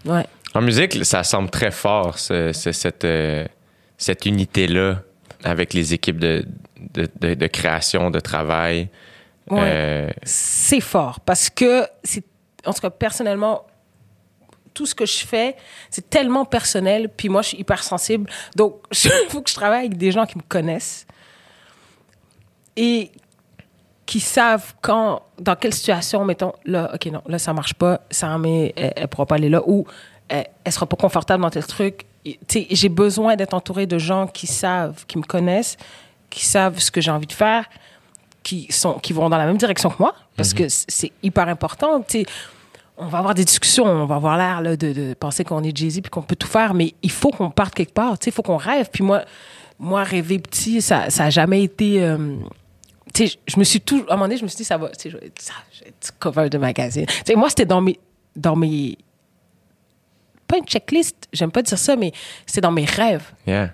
Ouais. 0.05 0.27
En 0.55 0.61
musique, 0.61 1.05
ça 1.05 1.23
semble 1.25 1.51
très 1.51 1.71
fort, 1.71 2.19
ce- 2.19 2.53
ce- 2.53 2.73
cette, 2.73 3.05
euh, 3.05 3.47
cette 3.97 4.27
unité-là 4.27 4.99
avec 5.45 5.73
les 5.75 5.95
équipes 5.95 6.19
de, 6.19 6.45
de, 6.95 7.09
de- 7.21 7.35
de 7.35 7.47
création, 7.47 8.11
de 8.11 8.21
travail. 8.21 8.89
Ouais. 9.51 9.59
Euh, 9.63 10.11
c'est 10.25 10.81
fort 10.81 11.21
parce 11.21 11.51
que 11.51 11.85
c'est 12.05 12.25
en 12.65 12.73
tout 12.73 12.81
cas 12.81 12.91
personnellement 12.91 13.67
tout 14.75 14.87
ce 14.87 14.95
que 14.95 15.07
je 15.07 15.25
fais 15.27 15.57
c'est 15.91 16.09
tellement 16.11 16.45
personnel 16.45 17.09
puis 17.09 17.29
moi 17.29 17.43
je 17.43 17.49
suis 17.49 17.59
hyper 17.59 17.83
sensible 17.83 18.31
donc 18.57 18.77
il 18.93 19.11
faut 19.31 19.43
que 19.43 19.51
je 19.51 19.55
travaille 19.55 19.87
avec 19.87 19.97
des 19.97 20.11
gens 20.13 20.27
qui 20.27 20.39
me 20.39 20.43
connaissent 20.49 21.07
et 22.77 23.11
qui 24.07 24.21
savent 24.21 24.75
quand 24.81 25.23
dans 25.39 25.57
quelle 25.57 25.73
situation 25.75 26.25
mettons 26.25 26.53
là 26.65 26.91
ok 26.95 27.07
non 27.07 27.23
là 27.27 27.39
ça 27.39 27.53
marche 27.53 27.75
pas 27.75 28.01
ça 28.11 28.37
mais 28.39 28.73
elle, 28.77 28.93
elle 28.97 29.09
pourra 29.09 29.27
pas 29.27 29.37
aller 29.37 29.49
là 29.49 29.63
ou 29.67 29.87
elle, 30.29 30.47
elle 30.65 30.73
sera 30.73 30.87
pas 30.87 30.97
confortable 30.97 31.43
dans 31.43 31.51
tel 31.51 31.67
truc. 31.67 32.07
Et, 32.25 32.39
tu 32.49 32.61
sais, 32.61 32.67
j'ai 32.71 32.89
besoin 32.89 33.35
d'être 33.37 33.53
entourée 33.53 33.87
de 33.87 33.99
gens 33.99 34.27
qui 34.27 34.47
savent 34.47 35.05
qui 35.07 35.19
me 35.19 35.25
connaissent 35.25 35.77
qui 36.31 36.45
savent 36.45 36.79
ce 36.79 36.91
que 36.91 37.01
j'ai 37.01 37.11
envie 37.11 37.27
de 37.27 37.33
faire 37.33 37.67
qui 38.43 38.67
sont 38.71 38.95
qui 38.95 39.13
vont 39.13 39.29
dans 39.29 39.37
la 39.37 39.47
même 39.47 39.57
direction 39.59 39.91
que 39.91 39.97
moi 39.99 40.15
parce 40.37 40.55
que 40.55 40.69
c- 40.69 40.85
c'est 40.89 41.13
hyper 41.23 41.49
important 41.49 42.03
sais 42.07 42.25
on 43.03 43.09
va 43.09 43.19
avoir 43.19 43.35
des 43.35 43.45
discussions 43.45 43.85
on 43.85 44.07
va 44.07 44.17
avoir 44.17 44.37
l'air 44.37 44.61
là, 44.61 44.77
de, 44.77 44.93
de 44.93 45.15
penser 45.15 45.45
qu'on 45.45 45.63
est 45.63 45.77
Jay-Z 45.77 46.01
puis 46.01 46.11
qu'on 46.11 46.23
peut 46.23 46.37
tout 46.37 46.47
faire 46.47 46.75
mais 46.75 46.95
il 47.03 47.11
faut 47.11 47.31
qu'on 47.31 47.51
parte 47.51 47.75
quelque 47.75 47.93
part 47.93 48.19
tu 48.19 48.25
sais 48.25 48.31
il 48.31 48.33
faut 48.33 48.43
qu'on 48.43 48.57
rêve 48.57 48.89
puis 48.93 49.03
moi 49.03 49.25
moi 49.79 50.05
rêver 50.05 50.39
petit 50.39 50.81
ça 50.81 51.11
ça 51.11 51.25
a 51.25 51.31
jamais 51.31 51.63
été 51.63 52.03
euh, 52.03 52.37
tu 53.13 53.27
sais 53.27 53.39
je 53.47 53.59
me 53.59 53.65
suis 53.65 53.81
tout 53.81 54.05
à 54.09 54.13
un 54.13 54.17
moment 54.17 54.27
donné 54.27 54.37
je 54.37 54.45
me 54.45 54.49
suis 54.49 54.59
dit 54.59 54.65
ça 54.65 54.79
va 54.79 54.89
tu 54.91 55.11
sais 55.11 55.53
être 55.87 56.19
cover 56.19 56.49
de 56.49 56.59
magazine 56.59 57.07
tu 57.07 57.15
sais 57.27 57.35
moi 57.35 57.49
c'était 57.49 57.67
dans 57.67 57.81
mes 57.81 57.99
dans 58.37 58.57
mes 58.57 58.97
pas 60.47 60.59
une 60.59 60.65
checklist 60.65 61.29
j'aime 61.33 61.51
pas 61.51 61.63
dire 61.63 61.79
ça 61.79 61.97
mais 61.97 62.13
c'est 62.47 62.61
dans 62.61 62.73
mes 62.73 62.85
rêves 62.85 63.33
yeah. 63.47 63.71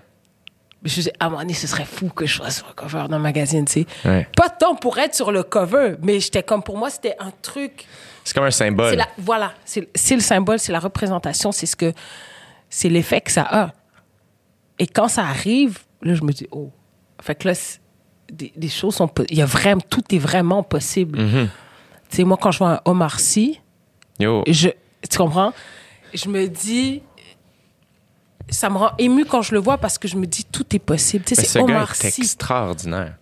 je 0.81 0.85
me 0.85 0.89
suis 0.89 1.01
dit, 1.03 1.11
à 1.19 1.25
un 1.25 1.29
moment 1.29 1.41
donné, 1.41 1.53
ce 1.53 1.67
serait 1.67 1.85
fou 1.85 2.09
que 2.09 2.25
je 2.25 2.35
sois 2.35 2.51
sur 2.51 2.67
le 2.67 2.73
cover 2.73 3.05
d'un 3.09 3.19
magazine, 3.19 3.65
tu 3.65 3.81
sais. 3.81 3.85
Ouais. 4.05 4.25
Pas 4.33 4.47
tant 4.47 4.75
pour 4.75 4.97
être 4.97 5.13
sur 5.13 5.33
le 5.33 5.43
cover, 5.43 5.95
mais 6.01 6.21
j'étais 6.21 6.41
comme, 6.41 6.63
pour 6.63 6.77
moi, 6.77 6.89
c'était 6.89 7.17
un 7.19 7.31
truc. 7.41 7.85
C'est 8.29 8.35
comme 8.35 8.45
un 8.45 8.51
symbole. 8.51 8.93
La, 8.93 9.07
voilà, 9.17 9.53
c'est 9.65 9.87
le 10.11 10.21
symbole, 10.21 10.59
c'est 10.59 10.71
la 10.71 10.79
représentation, 10.79 11.51
c'est 11.51 11.65
ce 11.65 11.75
que, 11.75 11.93
c'est 12.69 12.87
l'effet 12.87 13.21
que 13.21 13.31
ça 13.31 13.41
a. 13.41 13.73
Et 14.77 14.85
quand 14.85 15.07
ça 15.07 15.23
arrive, 15.23 15.79
là, 16.03 16.13
je 16.13 16.21
me 16.23 16.31
dis, 16.31 16.45
oh. 16.51 16.69
Fait 17.19 17.33
que 17.33 17.47
là, 17.47 17.55
des, 18.31 18.53
des 18.55 18.69
choses 18.69 18.93
sont, 18.93 19.09
il 19.31 19.37
y 19.39 19.41
a 19.41 19.47
vraiment, 19.47 19.81
tout 19.89 20.03
est 20.13 20.19
vraiment 20.19 20.61
possible. 20.61 21.17
Mm-hmm. 21.19 21.47
Tu 22.11 22.17
sais, 22.17 22.23
moi, 22.23 22.37
quand 22.39 22.51
je 22.51 22.59
vois 22.59 22.73
un 22.73 22.81
Omar 22.85 23.19
Sy, 23.19 23.59
Yo, 24.19 24.43
je, 24.45 24.69
tu 25.09 25.17
comprends? 25.17 25.51
Je 26.13 26.29
me 26.29 26.47
dis, 26.47 27.01
ça 28.47 28.69
me 28.69 28.77
rend 28.77 28.91
ému 28.99 29.25
quand 29.25 29.41
je 29.41 29.55
le 29.55 29.59
vois 29.59 29.79
parce 29.79 29.97
que 29.97 30.07
je 30.07 30.17
me 30.17 30.27
dis, 30.27 30.45
tout 30.45 30.75
est 30.75 30.79
possible. 30.79 31.25
Tu 31.25 31.33
sais, 31.33 31.41
c'est 31.41 31.47
ce 31.47 31.57
Omar 31.57 31.95
Sy. 31.95 32.21
extraordinaire. 32.21 33.17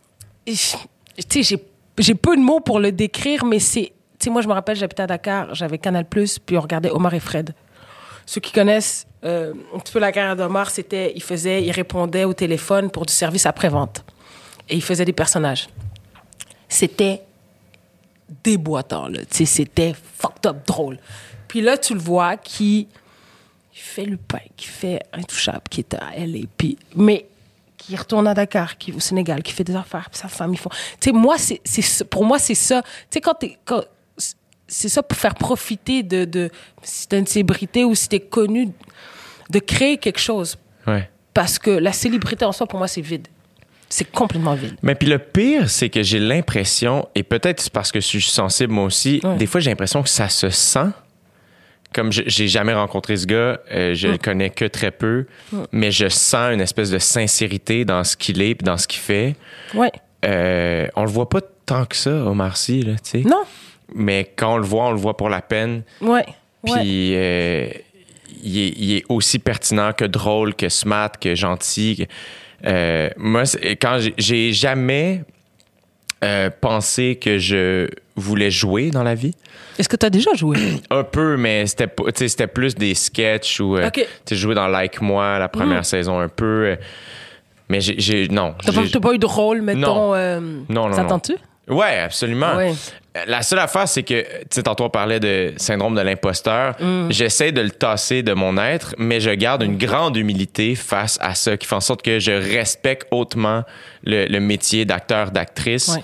Tu 0.46 0.54
sais, 0.54 1.58
j'ai 1.98 2.16
peu 2.16 2.36
de 2.36 2.42
mots 2.42 2.60
pour 2.60 2.82
le 2.82 2.92
décrire, 2.92 3.46
mais 3.46 3.60
c'est. 3.60 3.94
Tu 4.20 4.26
sais, 4.26 4.30
moi, 4.30 4.42
je 4.42 4.48
me 4.48 4.54
rappelle, 4.54 4.76
j'habitais 4.76 5.04
à 5.04 5.08
Dakar, 5.08 5.54
j'avais 5.54 5.78
Canal, 5.78 6.06
puis 6.06 6.58
on 6.58 6.62
regardait 6.62 6.90
Omar 6.90 7.14
et 7.14 7.20
Fred. 7.20 7.54
Ceux 8.26 8.42
qui 8.42 8.52
connaissent 8.52 9.08
euh, 9.24 9.54
un 9.74 9.80
petit 9.80 9.94
peu 9.94 10.00
la 10.00 10.12
carrière 10.12 10.36
d'Omar, 10.36 10.70
c'était. 10.70 11.14
Il 11.16 11.24
faisait, 11.24 11.64
il 11.64 11.72
répondait 11.72 12.26
au 12.26 12.34
téléphone 12.34 12.92
pour 12.92 13.06
du 13.06 13.14
service 13.14 13.46
après-vente. 13.46 14.04
Et 14.70 14.76
il 14.76 14.84
faisait 14.84 15.06
des 15.06 15.14
personnages. 15.14 15.70
C'était 16.68 17.22
déboîtant, 18.44 19.08
là. 19.08 19.20
Tu 19.20 19.38
sais, 19.38 19.46
c'était 19.46 19.94
fucked 20.18 20.46
up 20.46 20.58
drôle. 20.68 20.98
Puis 21.48 21.62
là, 21.62 21.78
tu 21.78 21.94
le 21.94 22.00
vois 22.00 22.36
qui 22.36 22.90
fait 23.72 24.06
le 24.06 24.18
pain, 24.18 24.40
qui 24.58 24.68
fait 24.68 25.02
Intouchable, 25.14 25.62
qui 25.70 25.82
est 25.82 25.94
à 25.94 26.12
LA, 26.18 26.48
puis, 26.58 26.78
mais 26.96 27.28
qui 27.78 27.96
retourne 27.96 28.28
à 28.28 28.34
Dakar, 28.34 28.78
qui 28.78 28.92
au 28.92 29.00
Sénégal, 29.00 29.44
qui 29.44 29.54
fait 29.54 29.64
des 29.64 29.76
affaires, 29.76 30.10
puis 30.10 30.20
sa 30.20 30.28
femme, 30.28 30.54
ils 30.54 30.58
font... 30.58 30.72
Tu 31.00 31.10
sais, 31.10 31.12
moi, 31.12 31.38
c'est, 31.38 32.04
pour 32.10 32.26
moi, 32.26 32.40
c'est 32.40 32.56
ça. 32.56 32.82
Tu 32.82 32.90
sais, 33.12 33.22
quand. 33.22 33.38
Quand, 33.64 33.84
c'est 34.68 34.90
ça 34.90 35.02
pour 35.04 35.18
faire 35.18 35.36
profiter 35.36 36.04
de, 36.04 36.26
de 36.26 36.50
si 36.84 37.08
t'es 37.08 37.20
une 37.20 37.28
célébrité 37.28 37.86
ou 37.86 37.96
si 37.96 38.10
t'es 38.10 38.20
connu, 38.20 38.70
de 39.50 39.60
créer 39.60 39.98
quelque 39.98 40.20
chose. 40.20 40.58
Ouais. 40.86 41.10
Parce 41.34 41.60
que 41.60 41.70
la 41.72 41.92
célébrité 41.94 42.44
en 42.46 42.52
soi, 42.52 42.68
pour 42.68 42.80
moi, 42.80 42.88
c'est 42.88 43.02
vide. 43.02 43.28
C'est 43.90 44.12
complètement 44.12 44.56
vide. 44.56 44.76
Mais 44.82 44.96
puis 44.96 45.08
le 45.08 45.18
pire, 45.20 45.70
c'est 45.70 45.90
que 45.90 46.04
j'ai 46.04 46.20
l'impression, 46.20 47.08
et 47.16 47.24
peut-être 47.24 47.62
c'est 47.62 47.72
parce 47.72 47.92
que 47.92 48.02
je 48.02 48.06
suis 48.06 48.22
sensible 48.22 48.74
moi 48.74 48.84
aussi, 48.84 49.22
Ouais. 49.24 49.38
des 49.38 49.46
fois 49.46 49.62
j'ai 49.62 49.70
l'impression 49.70 50.04
que 50.04 50.10
ça 50.10 50.28
se 50.28 50.50
sent. 50.50 50.90
Comme 51.94 52.12
j'ai 52.12 52.50
jamais 52.50 52.74
rencontré 52.74 53.16
ce 53.16 53.26
gars, 53.26 53.62
euh, 53.72 53.94
je 53.96 54.10
le 54.10 54.18
connais 54.18 54.50
que 54.50 54.66
très 54.66 54.92
peu, 54.92 55.26
mais 55.72 55.90
je 55.90 56.10
sens 56.10 56.54
une 56.54 56.60
espèce 56.60 56.90
de 56.92 57.00
sincérité 57.00 57.86
dans 57.86 58.04
ce 58.04 58.18
qu'il 58.18 58.42
est 58.42 58.62
dans 58.62 58.78
ce 58.78 58.88
qu'il 58.90 59.00
fait. 59.00 59.36
Ouais. 59.74 59.92
Euh, 60.26 60.88
on 60.98 61.06
le 61.06 61.10
voit 61.10 61.30
pas 61.30 61.40
tant 61.66 61.86
que 61.86 61.96
ça, 61.96 62.12
Omar 62.12 62.58
Sy, 62.58 62.82
là, 62.82 62.96
tu 62.96 63.10
sais. 63.12 63.20
Non. 63.22 63.44
Mais 63.96 64.32
quand 64.36 64.56
on 64.56 64.58
le 64.58 64.64
voit, 64.66 64.86
on 64.88 64.92
le 64.92 64.98
voit 64.98 65.16
pour 65.18 65.30
la 65.30 65.42
peine. 65.42 65.84
Ouais. 66.02 66.26
Puis 66.66 67.16
euh, 67.16 67.68
il, 68.44 68.60
est, 68.60 68.74
il 68.78 68.96
est 68.98 69.04
aussi 69.10 69.40
pertinent 69.40 69.94
que 69.94 70.06
drôle, 70.06 70.54
que 70.56 70.70
smart, 70.70 71.12
que 71.20 71.36
gentil. 71.36 72.08
euh, 72.66 73.10
moi, 73.18 73.44
quand 73.82 74.00
j'ai- 74.18 74.52
jamais 74.52 75.24
euh, 76.24 76.50
pensé 76.62 77.18
que 77.22 77.38
je 77.38 77.88
voulais 78.16 78.50
jouer 78.50 78.90
dans 78.90 79.04
la 79.04 79.14
vie. 79.16 79.36
Est-ce 79.78 79.88
que 79.88 79.96
tu 79.96 80.06
as 80.06 80.10
déjà 80.10 80.34
joué? 80.34 80.58
Un 80.90 81.04
peu, 81.04 81.38
mais 81.38 81.68
c'était 81.68 81.88
tu 82.16 82.28
c'était 82.28 82.48
plus 82.48 82.74
des 82.74 82.96
sketchs 82.96 83.60
ou 83.60 83.78
euh, 83.78 83.88
Ok. 83.88 84.06
tu 84.26 84.36
jouer 84.36 84.56
dans 84.56 84.68
Like 84.68 85.00
Moi 85.02 85.38
la 85.38 85.48
première 85.48 85.82
Mm. 85.82 85.84
saison 85.84 86.20
un 86.20 86.28
peu. 86.30 86.76
mais 87.70 87.80
j'ai, 87.82 87.96
j'ai- 88.00 88.28
non. 88.30 88.56
T'as 88.66 88.74
pas, 88.74 89.00
pas 89.00 89.14
eu 89.14 89.20
de 89.20 89.26
rôle, 89.28 89.62
mettons. 89.62 89.80
Non. 90.16 90.42
Non, 90.70 90.88
non, 90.90 90.94
Ça 90.94 91.04
tente-tu? 91.04 91.36
Ouais, 91.72 92.00
absolument. 92.00 92.56
Ouais. 92.56 92.74
La 93.26 93.42
seule 93.42 93.60
affaire, 93.60 93.88
c'est 93.88 94.04
que, 94.04 94.22
tu 94.22 94.28
sais, 94.52 94.64
tantôt 94.64 94.86
on 94.86 94.90
parlait 94.90 95.20
de 95.20 95.54
syndrome 95.58 95.96
de 95.96 96.02
l'imposteur. 96.02 96.76
Mm. 96.82 97.08
J'essaie 97.12 97.52
de 97.52 97.62
le 97.62 97.72
tasser 97.72 98.22
de 98.24 98.34
mon 98.34 98.58
être, 98.58 98.94
mais 98.98 99.20
je 99.20 99.30
garde 99.32 99.64
une 99.64 99.78
grande 99.78 100.16
humilité 100.18 100.76
face 100.76 101.18
à 101.22 101.34
ça, 101.36 101.58
qui 101.58 101.66
fait 101.68 101.76
en 101.76 101.82
sorte 101.82 102.02
que 102.02 102.20
je 102.20 102.32
respecte 102.32 103.08
hautement 103.12 103.64
le, 104.04 104.26
le 104.28 104.40
métier 104.40 104.86
d'acteur, 104.86 105.32
d'actrice. 105.32 105.88
Ouais. 105.90 106.04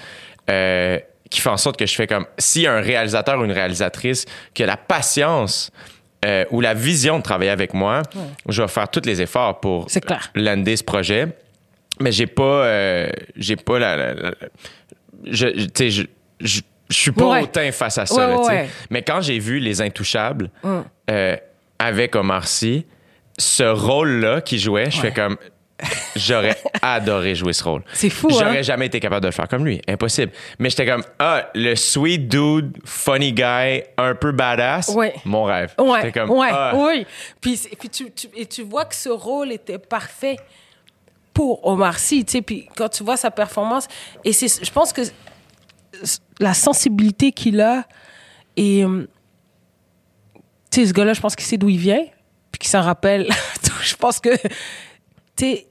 euh, 0.49 0.99
qui 1.29 1.41
fait 1.41 1.49
en 1.49 1.57
sorte 1.57 1.77
que 1.77 1.87
je 1.87 1.95
fais 1.95 2.05
comme 2.05 2.27
si 2.37 2.67
un 2.67 2.79
réalisateur 2.79 3.39
ou 3.39 3.43
une 3.45 3.51
réalisatrice 3.51 4.25
qui 4.53 4.61
a 4.61 4.67
la 4.67 4.77
patience 4.77 5.71
euh, 6.25 6.45
ou 6.51 6.61
la 6.61 6.75
vision 6.75 7.17
de 7.17 7.23
travailler 7.23 7.49
avec 7.49 7.73
moi, 7.73 8.03
je 8.47 8.61
vais 8.61 8.67
faire 8.67 8.87
tous 8.87 9.01
les 9.03 9.19
efforts 9.19 9.59
pour 9.59 9.89
lander 10.35 10.77
ce 10.77 10.83
projet. 10.83 11.27
Mais 11.99 12.11
j'ai 12.11 12.27
pas, 12.27 12.43
euh, 12.43 13.09
j'ai 13.35 13.55
pas 13.55 13.79
la, 13.79 13.95
la- 13.97 14.13
la- 14.13 14.33
je, 15.25 15.47
je- 15.55 15.65
tu 15.65 15.91
sais, 15.91 16.05
je, 16.39 16.61
je, 16.93 16.99
suis 16.99 17.11
pas 17.11 17.25
Ouais. 17.25 17.41
hautain 17.43 17.71
face 17.71 17.97
à 17.97 18.05
ça. 18.05 18.15
Ouais, 18.39 18.55
là. 18.55 18.65
Mais 18.89 19.01
quand 19.01 19.21
j'ai 19.21 19.39
vu 19.39 19.59
Les 19.59 19.81
Intouchables 19.81 20.49
Mm. 20.63 20.79
euh, 21.09 21.37
avec 21.79 22.15
Omar 22.15 22.47
Sy, 22.47 22.85
ce 23.37 23.63
rôle-là 23.63 24.41
qu'il 24.41 24.59
jouait, 24.59 24.89
je 24.91 24.99
fais 24.99 25.11
comme 25.11 25.37
j'aurais 26.15 26.55
adoré 26.81 27.35
jouer 27.35 27.51
ce 27.51 27.63
rôle. 27.63 27.83
C'est 27.91 28.09
fou, 28.09 28.29
J'aurais 28.29 28.59
hein? 28.59 28.61
jamais 28.61 28.85
été 28.85 28.99
capable 28.99 29.21
de 29.21 29.27
le 29.27 29.33
faire 29.33 29.47
comme 29.47 29.65
lui, 29.65 29.81
impossible. 29.87 30.31
Mais 30.59 30.69
j'étais 30.69 30.85
comme 30.85 31.03
ah 31.19 31.49
le 31.55 31.75
sweet 31.75 32.27
dude, 32.29 32.77
funny 32.85 33.33
guy, 33.33 33.83
un 33.97 34.15
peu 34.15 34.31
badass, 34.31 34.89
Ouais. 34.89 35.13
mon 35.25 35.43
rêve. 35.43 35.73
Ouais, 35.79 35.99
J'étais 36.03 36.19
comme 36.19 36.29
ouais, 36.29 36.49
ah, 36.51 36.73
oui. 36.75 37.05
Puis, 37.41 37.59
puis 37.79 37.89
tu, 37.89 38.11
tu- 38.11 38.29
et 38.35 38.45
tu 38.45 38.61
vois 38.61 38.85
que 38.85 38.95
ce 38.95 39.09
rôle 39.09 39.51
était 39.51 39.79
parfait 39.79 40.37
pour 41.33 41.65
Omar 41.67 41.97
Sy, 41.99 42.23
tu 42.23 42.33
sais. 42.33 42.41
Puis 42.41 42.69
quand 42.77 42.89
tu 42.89 43.03
vois 43.03 43.17
sa 43.17 43.31
performance, 43.31 43.87
et 44.23 44.31
je 44.31 44.71
pense 44.71 44.93
que 44.93 45.01
la 46.39 46.53
sensibilité 46.53 47.31
qu'il 47.31 47.61
a 47.61 47.85
et 48.57 48.83
hum, 48.85 49.07
tu 50.71 50.81
sais, 50.81 50.87
ce 50.87 50.93
gars-là, 50.93 51.13
je 51.13 51.21
pense 51.21 51.35
qu'il 51.35 51.45
sait 51.45 51.57
d'où 51.57 51.69
il 51.69 51.77
vient, 51.77 52.03
puis 52.51 52.59
qu'il 52.59 52.69
s'en 52.69 52.81
rappelle. 52.81 53.27
je 53.83 53.95
pense 53.95 54.19
que, 54.19 54.35
tu 54.37 54.47
sais, 55.37 55.67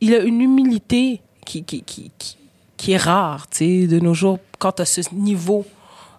il 0.00 0.14
a 0.14 0.18
une 0.22 0.40
humilité 0.40 1.20
qui, 1.46 1.62
qui, 1.64 1.82
qui, 1.82 2.10
qui, 2.18 2.36
qui 2.76 2.92
est 2.92 2.96
rare, 2.96 3.48
tu 3.48 3.58
sais, 3.58 3.86
de 3.86 4.00
nos 4.00 4.14
jours, 4.14 4.38
quand 4.58 4.80
as 4.80 4.84
ce 4.84 5.00
niveau 5.14 5.64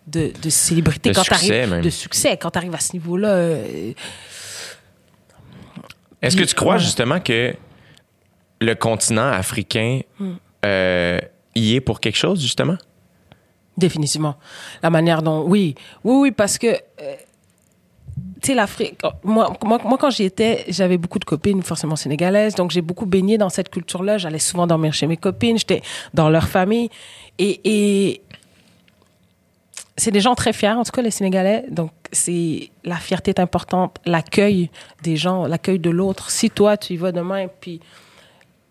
de, 0.08 0.32
de 0.42 0.50
célébrité, 0.50 1.10
De 1.10 1.16
quand 1.16 1.24
succès, 1.24 1.66
t'arrives- 1.68 1.84
de 1.84 1.90
succès, 1.90 2.38
quand 2.38 2.52
tu 2.52 2.58
arrives 2.58 2.76
à 2.76 2.80
ce 2.80 2.94
niveau-là. 2.94 3.28
euh, 3.30 3.94
Est-ce 6.22 6.38
que 6.38 6.44
tu 6.44 6.56
crois 6.56 6.78
justement 6.78 7.20
que 7.20 7.54
le 8.62 8.76
continent 8.76 9.30
africain 9.30 10.00
Hmm. 10.20 10.34
euh, 10.66 11.20
y 11.56 11.76
est 11.76 11.82
pour 11.82 12.00
quelque 12.00 12.16
chose, 12.18 12.42
justement? 12.42 12.78
Définitivement. 13.78 14.36
La 14.82 14.90
manière 14.90 15.22
dont. 15.22 15.44
Oui, 15.48 15.76
oui, 16.04 16.16
oui, 16.16 16.32
parce 16.32 16.58
que. 16.58 16.68
euh, 16.68 17.16
tu 18.42 18.48
sais, 18.48 18.54
l'Afrique. 18.56 19.00
Moi, 19.24 19.52
moi, 19.64 19.80
moi, 19.84 19.98
quand 19.98 20.10
j'y 20.10 20.24
étais, 20.24 20.66
j'avais 20.68 20.98
beaucoup 20.98 21.18
de 21.18 21.26
copines, 21.26 21.64
forcément 21.64 21.96
sénégalaises. 21.96 22.56
Donc, 22.56 22.72
j'ai 22.72 22.82
beaucoup 22.82 23.06
baigné 23.06 23.38
dans 23.38 23.50
cette 23.50 23.70
culture-là. 23.70 24.18
J'allais 24.18 24.40
souvent 24.40 24.68
dormir 24.68 24.94
chez 24.94 25.08
mes 25.08 25.18
copines. 25.18 25.58
J'étais 25.58 25.82
dans 26.14 26.30
leur 26.30 26.48
famille. 26.48 26.90
Et. 27.40 27.62
et 27.64 28.22
c'est 29.96 30.12
des 30.12 30.22
gens 30.22 30.34
très 30.34 30.54
fiers, 30.54 30.70
en 30.70 30.84
tout 30.84 30.92
cas, 30.92 31.04
les 31.04 31.12
Sénégalais. 31.12 31.66
Donc, 31.70 31.92
c'est 32.12 32.72
la 32.84 32.96
fierté 32.96 33.30
est 33.30 33.40
importante, 33.40 33.98
l'accueil 34.06 34.72
des 35.04 35.18
gens, 35.18 35.46
l'accueil 35.46 35.80
de 35.80 35.90
l'autre. 35.92 36.32
Si 36.32 36.50
toi, 36.50 36.78
tu 36.78 36.94
y 36.94 36.98
vas 36.98 37.12
demain, 37.12 37.46
puis 37.62 37.80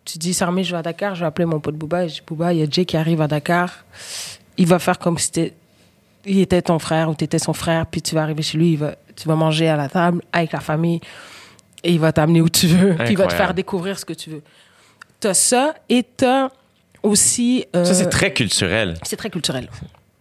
tu 0.05 0.19
dis, 0.19 0.35
Sarmé, 0.35 0.65
je 0.65 0.73
vais 0.73 0.79
à 0.79 0.83
Dakar, 0.83 1.15
je 1.15 1.21
vais 1.21 1.27
appeler 1.27 1.47
mon 1.47 1.61
pote 1.61 1.77
Bouba. 1.77 2.09
Je 2.09 2.15
dis, 2.15 2.23
Bouba, 2.27 2.53
il 2.53 2.59
y 2.59 2.63
a 2.63 2.67
Jay 2.69 2.85
qui 2.85 2.97
arrive 2.97 3.21
à 3.21 3.29
Dakar. 3.29 3.85
Il 4.59 4.67
va 4.67 4.79
faire 4.79 4.99
comme 4.99 5.19
si 5.19 5.53
il 6.25 6.39
était 6.41 6.63
ton 6.63 6.79
frère 6.79 7.09
ou 7.11 7.15
tu 7.15 7.25
étais 7.25 7.39
son 7.39 7.53
frère, 7.53 7.87
puis 7.87 8.01
tu 8.03 8.15
vas 8.15 8.23
arriver 8.23 8.43
chez 8.43 8.59
lui, 8.59 8.73
il 8.73 8.79
va, 8.79 8.95
tu 9.17 9.27
vas 9.27 9.35
manger 9.35 9.69
à 9.69 9.77
la 9.77 9.89
table 9.89 10.23
avec 10.33 10.53
la 10.53 10.61
famille 10.61 11.01
et 11.83 11.93
il 11.93 11.99
va 11.99 12.13
t'amener 12.13 12.41
où 12.41 12.49
tu 12.49 12.67
veux, 12.69 12.95
puis 12.99 13.11
il 13.15 13.17
va 13.19 13.27
te 13.27 13.33
faire 13.35 13.55
découvrir 13.55 13.99
ce 13.99 14.05
que 14.05 14.13
tu 14.13 14.31
veux. 14.31 14.43
T'as 15.21 15.35
ça 15.35 15.75
et 15.89 16.03
t'as 16.05 16.51
aussi... 17.03 17.65
euh, 17.75 17.85
Ça, 17.85 17.95
c'est 17.95 18.09
très 18.09 18.33
culturel. 18.33 18.95
c'est 19.03 19.17
très 19.17 19.31
culturel. 19.31 19.69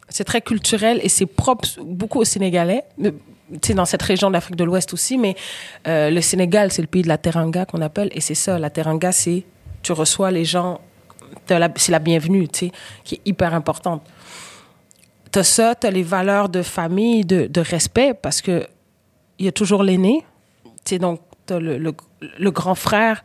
C'est 0.09 0.23
très 0.23 0.41
culturel 0.41 0.99
et 1.03 1.09
c'est 1.09 1.25
propre 1.25 1.67
beaucoup 1.83 2.19
aux 2.19 2.25
Sénégalais. 2.25 2.83
Tu 3.01 3.11
sais, 3.63 3.73
dans 3.73 3.85
cette 3.85 4.01
région 4.01 4.29
de 4.29 4.33
l'Afrique 4.33 4.55
de 4.57 4.63
l'Ouest 4.63 4.93
aussi, 4.93 5.17
mais 5.17 5.35
euh, 5.87 6.09
le 6.09 6.21
Sénégal, 6.21 6.71
c'est 6.71 6.81
le 6.81 6.87
pays 6.87 7.01
de 7.01 7.07
la 7.07 7.17
teranga 7.17 7.65
qu'on 7.65 7.81
appelle. 7.81 8.09
Et 8.13 8.21
c'est 8.21 8.35
ça, 8.35 8.57
la 8.59 8.69
teranga, 8.69 9.11
c'est 9.11 9.43
tu 9.83 9.91
reçois 9.93 10.31
les 10.31 10.45
gens, 10.45 10.79
c'est 11.47 11.91
la 11.91 11.99
bienvenue, 11.99 12.47
tu 12.47 12.67
sais, 12.67 12.71
qui 13.03 13.15
est 13.15 13.21
hyper 13.25 13.53
importante. 13.53 14.01
T'as 15.31 15.43
ça, 15.43 15.75
t'as 15.75 15.91
les 15.91 16.03
valeurs 16.03 16.49
de 16.49 16.61
famille, 16.61 17.23
de, 17.25 17.47
de 17.47 17.61
respect, 17.61 18.13
parce 18.13 18.41
que 18.41 18.65
il 19.39 19.45
y 19.45 19.47
a 19.47 19.51
toujours 19.51 19.83
l'aîné. 19.83 20.23
Tu 20.85 20.95
sais, 20.95 20.99
donc, 20.99 21.21
t'as 21.45 21.59
le, 21.59 21.77
le, 21.77 21.93
le 22.39 22.51
grand 22.51 22.75
frère, 22.75 23.23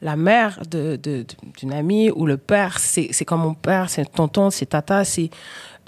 la 0.00 0.16
mère 0.16 0.60
de, 0.68 0.96
de- 0.96 1.24
d'une 1.58 1.72
amie 1.72 2.10
ou 2.10 2.26
le 2.26 2.36
père, 2.36 2.78
c'est, 2.78 3.08
c'est 3.12 3.24
comme 3.24 3.42
mon 3.42 3.54
père, 3.54 3.88
c'est 3.90 4.04
tonton, 4.10 4.50
c'est 4.50 4.66
tata, 4.66 5.04
c'est 5.04 5.30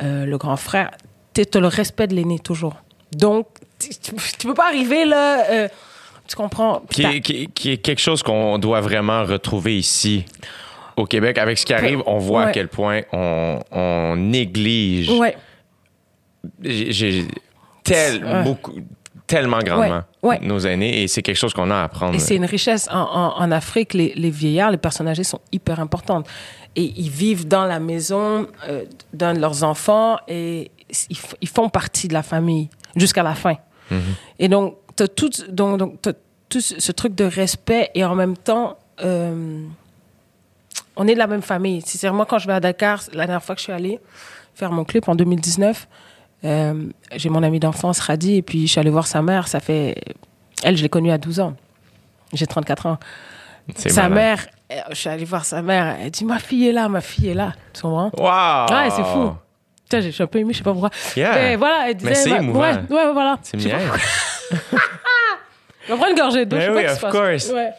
euh, 0.02 0.26
le 0.26 0.38
grand 0.38 0.56
frère. 0.56 0.90
Tu 1.34 1.42
as 1.52 1.60
le 1.60 1.66
respect 1.66 2.06
de 2.06 2.14
l'aîné 2.14 2.38
toujours. 2.38 2.74
Donc, 3.12 3.46
tu, 3.78 4.46
peux 4.46 4.54
pas 4.54 4.66
arriver 4.68 5.04
là, 5.04 5.50
euh, 5.50 5.68
tu 6.28 6.36
comprends? 6.36 6.82
Qui 6.90 7.02
t'as- 7.02 7.12
est, 7.12 7.20
qui, 7.20 7.48
qui 7.48 7.70
est 7.72 7.76
quelque 7.78 8.00
chose 8.00 8.22
qu'on 8.22 8.58
doit 8.58 8.80
vraiment 8.80 9.24
retrouver 9.24 9.76
ici, 9.78 10.24
au 10.96 11.06
Québec. 11.06 11.38
Avec 11.38 11.58
ce 11.58 11.66
qui 11.66 11.74
arrive, 11.74 12.02
on 12.06 12.18
voit 12.18 12.44
à 12.44 12.52
quel 12.52 12.68
point 12.68 13.00
on, 13.12 13.58
on 13.72 14.16
néglige 14.16 15.10
Ouais, 15.10 15.36
j'ai- 16.62 17.26
tel, 17.82 18.24
beaucoup, 18.44 18.72
tellement 19.26 19.58
grandement 19.58 20.02
Ouais, 20.22 20.38
ouais. 20.40 20.46
nos 20.46 20.58
aînés 20.60 21.02
et 21.02 21.08
c'est 21.08 21.22
quelque 21.22 21.36
chose 21.36 21.52
qu'on 21.52 21.70
a 21.70 21.76
à 21.76 21.82
apprendre. 21.84 22.14
Et 22.14 22.18
c'est 22.18 22.36
une 22.36 22.44
richesse. 22.46 22.88
En, 22.90 22.98
en- 23.00 23.38
en 23.42 23.50
Afrique, 23.52 23.92
les, 23.94 24.12
les 24.16 24.30
vieillards, 24.30 24.70
les 24.70 24.78
personnes 24.78 25.08
âgées 25.08 25.24
sont 25.24 25.40
hyper 25.52 25.80
importantes. 25.80 26.26
Et 26.76 26.92
ils 26.96 27.10
vivent 27.10 27.46
dans 27.46 27.66
la 27.66 27.78
maison 27.80 28.46
euh, 28.68 28.84
d'un 29.12 29.34
de 29.34 29.38
leurs 29.40 29.62
enfants 29.64 30.18
et 30.28 30.70
ils, 31.10 31.16
ils 31.42 31.48
font 31.48 31.68
partie 31.68 32.08
de 32.08 32.14
la 32.14 32.22
famille 32.22 32.68
jusqu'à 32.96 33.22
la 33.22 33.34
fin. 33.34 33.54
Et 34.38 34.48
donc, 34.48 34.76
tu 34.96 35.02
as 35.02 35.08
tout, 35.08 35.30
donc, 35.50 35.78
donc, 35.78 36.00
t'as 36.02 36.12
tout 36.48 36.60
ce 36.60 36.80
ce 36.80 36.90
truc 36.92 37.14
de 37.14 37.24
respect 37.24 37.90
et 37.94 38.04
en 38.04 38.14
même 38.14 38.36
temps, 38.36 38.78
euh, 39.04 39.62
on 40.96 41.06
est 41.06 41.14
de 41.14 41.18
la 41.18 41.26
même 41.26 41.42
famille. 41.42 41.82
C'est 41.84 42.10
moi, 42.10 42.26
quand 42.26 42.38
je 42.38 42.46
vais 42.46 42.52
à 42.54 42.60
Dakar, 42.60 43.00
la 43.12 43.26
dernière 43.26 43.42
fois 43.42 43.54
que 43.54 43.60
je 43.60 43.64
suis 43.64 43.72
allée 43.72 44.00
faire 44.54 44.70
mon 44.72 44.84
clip 44.84 45.08
en 45.08 45.14
2019, 45.14 45.88
euh, 46.44 46.88
j'ai 47.14 47.28
mon 47.28 47.42
ami 47.42 47.60
d'enfance, 47.60 48.00
Radi, 48.00 48.36
et 48.36 48.42
puis 48.42 48.66
je 48.66 48.72
suis 48.72 48.80
allée 48.80 48.90
voir 48.90 49.06
sa 49.06 49.22
mère. 49.22 49.48
Ça 49.48 49.60
fait. 49.60 49.96
Elle, 50.62 50.76
je 50.76 50.82
l'ai 50.82 50.88
connue 50.88 51.10
à 51.10 51.18
12 51.18 51.40
ans. 51.40 51.54
J'ai 52.32 52.46
34 52.46 52.86
ans. 52.86 52.98
Sa 53.76 54.08
mère, 54.08 54.46
euh, 54.72 54.76
je 54.90 54.94
suis 54.94 55.08
allée 55.08 55.24
voir 55.24 55.44
sa 55.44 55.62
mère, 55.62 55.96
elle 56.00 56.10
dit 56.10 56.24
Ma 56.24 56.38
fille 56.38 56.68
est 56.68 56.72
là, 56.72 56.88
ma 56.88 57.00
fille 57.00 57.28
est 57.28 57.34
là. 57.34 57.52
Tu 57.72 57.82
comprends? 57.82 58.10
Wow! 58.18 58.74
Ouais, 58.74 58.90
c'est 58.90 59.04
fou. 59.04 59.32
Putain, 59.84 60.00
je 60.00 60.10
suis 60.10 60.22
un 60.22 60.26
peu 60.26 60.38
émue, 60.38 60.52
je 60.52 60.58
sais 60.58 60.64
pas 60.64 60.72
pourquoi. 60.72 60.90
Yeah. 61.16 61.34
Mais 61.34 61.56
voilà, 61.56 61.90
elle 61.90 61.96
disait. 61.96 62.14
c'est 62.14 62.32
ouais, 62.32 62.38
émouvant. 62.38 62.60
Ouais, 62.60 62.76
ouais, 62.90 63.12
voilà. 63.12 63.38
C'est 63.42 63.58
Je 63.58 63.68
prendre 65.86 66.10
une 66.10 66.16
gorgée 66.16 66.46
d'eau. 66.46 66.56
Je 66.56 66.62
sais 66.62 66.70
oui, 66.70 66.84
pas 66.84 66.92
of 66.92 67.00
ce 67.00 67.06
course. 67.06 67.50
Ouais. 67.52 67.70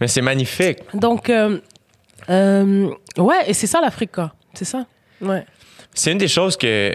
Mais 0.00 0.08
c'est 0.08 0.22
magnifique. 0.22 0.78
Donc, 0.94 1.28
euh, 1.28 1.58
euh, 2.28 2.90
ouais, 3.18 3.48
et 3.48 3.54
c'est 3.54 3.66
ça 3.66 3.80
l'Afrique, 3.80 4.12
quoi. 4.12 4.32
C'est 4.54 4.64
ça. 4.64 4.86
Ouais. 5.20 5.44
C'est 5.92 6.12
une 6.12 6.18
des 6.18 6.28
choses 6.28 6.56
que 6.56 6.94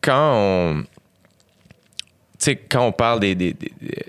quand 0.00 0.32
on 0.34 0.84
quand 2.70 2.86
on 2.86 2.92
parle 2.92 3.20
des, 3.20 3.34
des- 3.34 3.52
des- 3.54 3.72
des- 3.80 4.06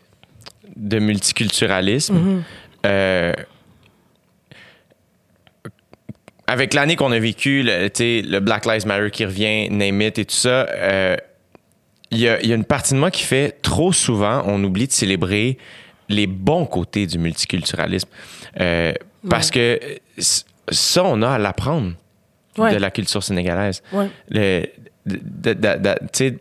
de 0.75 0.99
multiculturalisme 0.99 2.43
euh, 2.85 3.33
avec 6.47 6.73
l'année 6.73 6.95
qu'on 6.95 7.11
a 7.11 7.19
vécu 7.19 7.63
le, 7.63 7.89
le 7.99 8.39
Black 8.39 8.65
Lives 8.65 8.85
Matter 8.87 9.11
qui 9.11 9.25
revient 9.25 9.69
name 9.69 10.01
it 10.01 10.17
et 10.19 10.25
tout 10.25 10.35
ça 10.35 10.67
euh, 10.69 11.17
il 12.11 12.19
y, 12.19 12.29
a, 12.29 12.41
y 12.45 12.51
a 12.53 12.55
une 12.55 12.63
partie 12.63 12.93
de 12.93 12.99
moi 12.99 13.11
qui 13.11 13.23
fait 13.23 13.61
trop 13.61 13.91
souvent 13.91 14.43
on 14.45 14.63
oublie 14.63 14.87
de 14.87 14.91
célébrer 14.93 15.57
les 16.09 16.27
bons 16.27 16.65
côtés 16.65 17.05
du 17.05 17.17
multiculturalisme 17.17 18.09
Euh, 18.59 18.93
parce 19.29 19.51
que 19.51 19.79
ça 20.69 21.03
on 21.03 21.21
a 21.21 21.31
à 21.31 21.37
l'apprendre 21.37 21.93
Ouais. 22.57 22.73
de 22.73 22.77
la 22.77 22.89
culture 22.89 23.21
sénégalaise. 23.21 23.83
Ouais. 23.93 24.09
Le- 24.31 24.65
de- 25.07 25.53
de- 25.53 26.37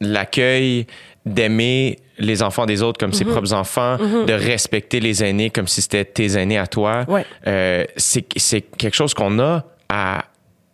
l'accueil 0.00 0.86
d'aimer 1.24 1.98
les 2.18 2.42
enfants 2.42 2.66
des 2.66 2.82
autres 2.82 2.98
comme 2.98 3.12
ses 3.12 3.24
Mhm. 3.24 3.32
propres 3.32 3.52
enfants, 3.52 3.96
de 3.98 4.32
respecter 4.32 5.00
les 5.00 5.22
aînés 5.24 5.50
comme 5.50 5.66
si 5.66 5.82
c'était 5.82 6.04
tes 6.04 6.38
aînés 6.38 6.58
à 6.58 6.66
toi. 6.66 7.04
Ouais. 7.08 7.24
Euh, 7.46 7.84
c'est 7.96 8.22
quelque 8.22 8.94
chose 8.94 9.12
qu'on 9.14 9.38
a 9.38 9.64
à, 9.88 10.24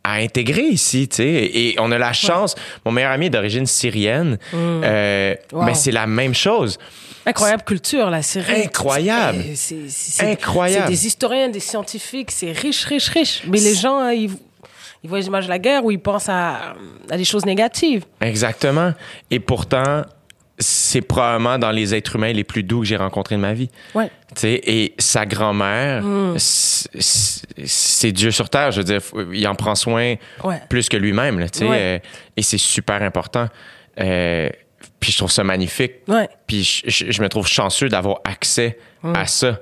à 0.05 0.15
intégrer 0.17 0.63
ici, 0.65 1.09
tu 1.09 1.17
sais. 1.17 1.25
Et 1.55 1.77
on 1.79 1.91
a 1.91 1.99
la 1.99 2.13
chance. 2.13 2.55
Mon 2.85 2.93
meilleur 2.93 3.13
ami 3.13 3.27
est 3.27 3.31
d'origine 3.31 3.67
syrienne, 3.67 4.39
euh, 4.55 5.35
Mm. 5.53 5.57
Wow. 5.57 5.63
mais 5.65 5.75
c'est 5.75 5.93
la 5.93 6.07
même 6.07 6.35
chose. 6.35 6.79
Incroyable 7.25 7.63
culture, 7.63 8.11
la 8.11 8.23
série. 8.23 8.65
Incroyable. 8.65 9.45
C'est- 9.55 10.25
Incroyable. 10.25 10.87
C'est 10.87 10.91
des 10.93 11.07
historiens, 11.07 11.49
des 11.49 11.61
scientifiques, 11.61 12.33
c'est 12.33 12.51
riche, 12.53 12.85
riche, 12.85 13.09
riche. 13.09 13.43
Mais 13.49 13.61
les 13.61 13.75
gens, 13.75 13.99
hein, 13.99 14.13
ils, 14.13 14.31
ils 15.03 15.09
voient 15.09 15.19
les 15.19 15.27
images 15.27 15.45
de 15.45 15.51
la 15.51 15.59
guerre 15.59 15.85
ou 15.85 15.91
ils 15.91 15.99
pensent 16.01 16.29
à, 16.29 16.75
à 17.11 17.17
des 17.17 17.25
choses 17.25 17.45
négatives. 17.47 18.05
Exactement. 18.21 18.93
Et 19.31 19.41
pourtant, 19.41 20.03
c'est 20.59 21.01
probablement 21.01 21.59
dans 21.59 21.71
les 21.73 21.95
êtres 21.95 22.15
humains 22.17 22.33
les 22.33 22.45
plus 22.45 22.63
doux 22.63 22.81
que 22.81 22.87
j'ai 22.87 22.97
rencontrés 22.97 23.35
de 23.35 23.41
ma 23.41 23.53
vie. 23.53 23.69
Ouais. 23.95 24.11
Et 24.45 24.95
sa 24.99 25.27
grand-mère, 25.27 26.03
Mm. 26.05 26.35
c'est- 26.39 28.13
Dieu 28.13 28.31
sur 28.31 28.49
terre. 28.49 28.71
Je 28.71 28.79
veux 28.81 28.85
dire, 28.85 29.01
il 29.33 29.47
en 29.49 29.55
prend 29.55 29.75
soin 29.75 30.15
Ouais. 30.45 30.61
plus 30.69 30.89
que 30.89 30.97
lui-même. 30.97 31.37
Ouais. 31.39 31.49
euh, 31.63 31.99
et 32.37 32.43
c'est 32.43 32.59
super 32.59 33.03
important. 33.03 33.49
Euh, 34.01 34.49
puis 35.01 35.11
je 35.13 35.19
trouve 35.19 35.31
ça 35.33 35.43
magnifique. 35.45 35.95
Puis 36.47 36.63
je, 36.63 36.91
je- 36.91 37.11
je 37.11 37.23
me 37.23 37.29
trouve 37.29 37.47
chanceux 37.47 37.89
d'avoir 37.89 38.21
accès 38.25 38.79
Mm. 39.03 39.15
à 39.17 39.27
ça. 39.27 39.59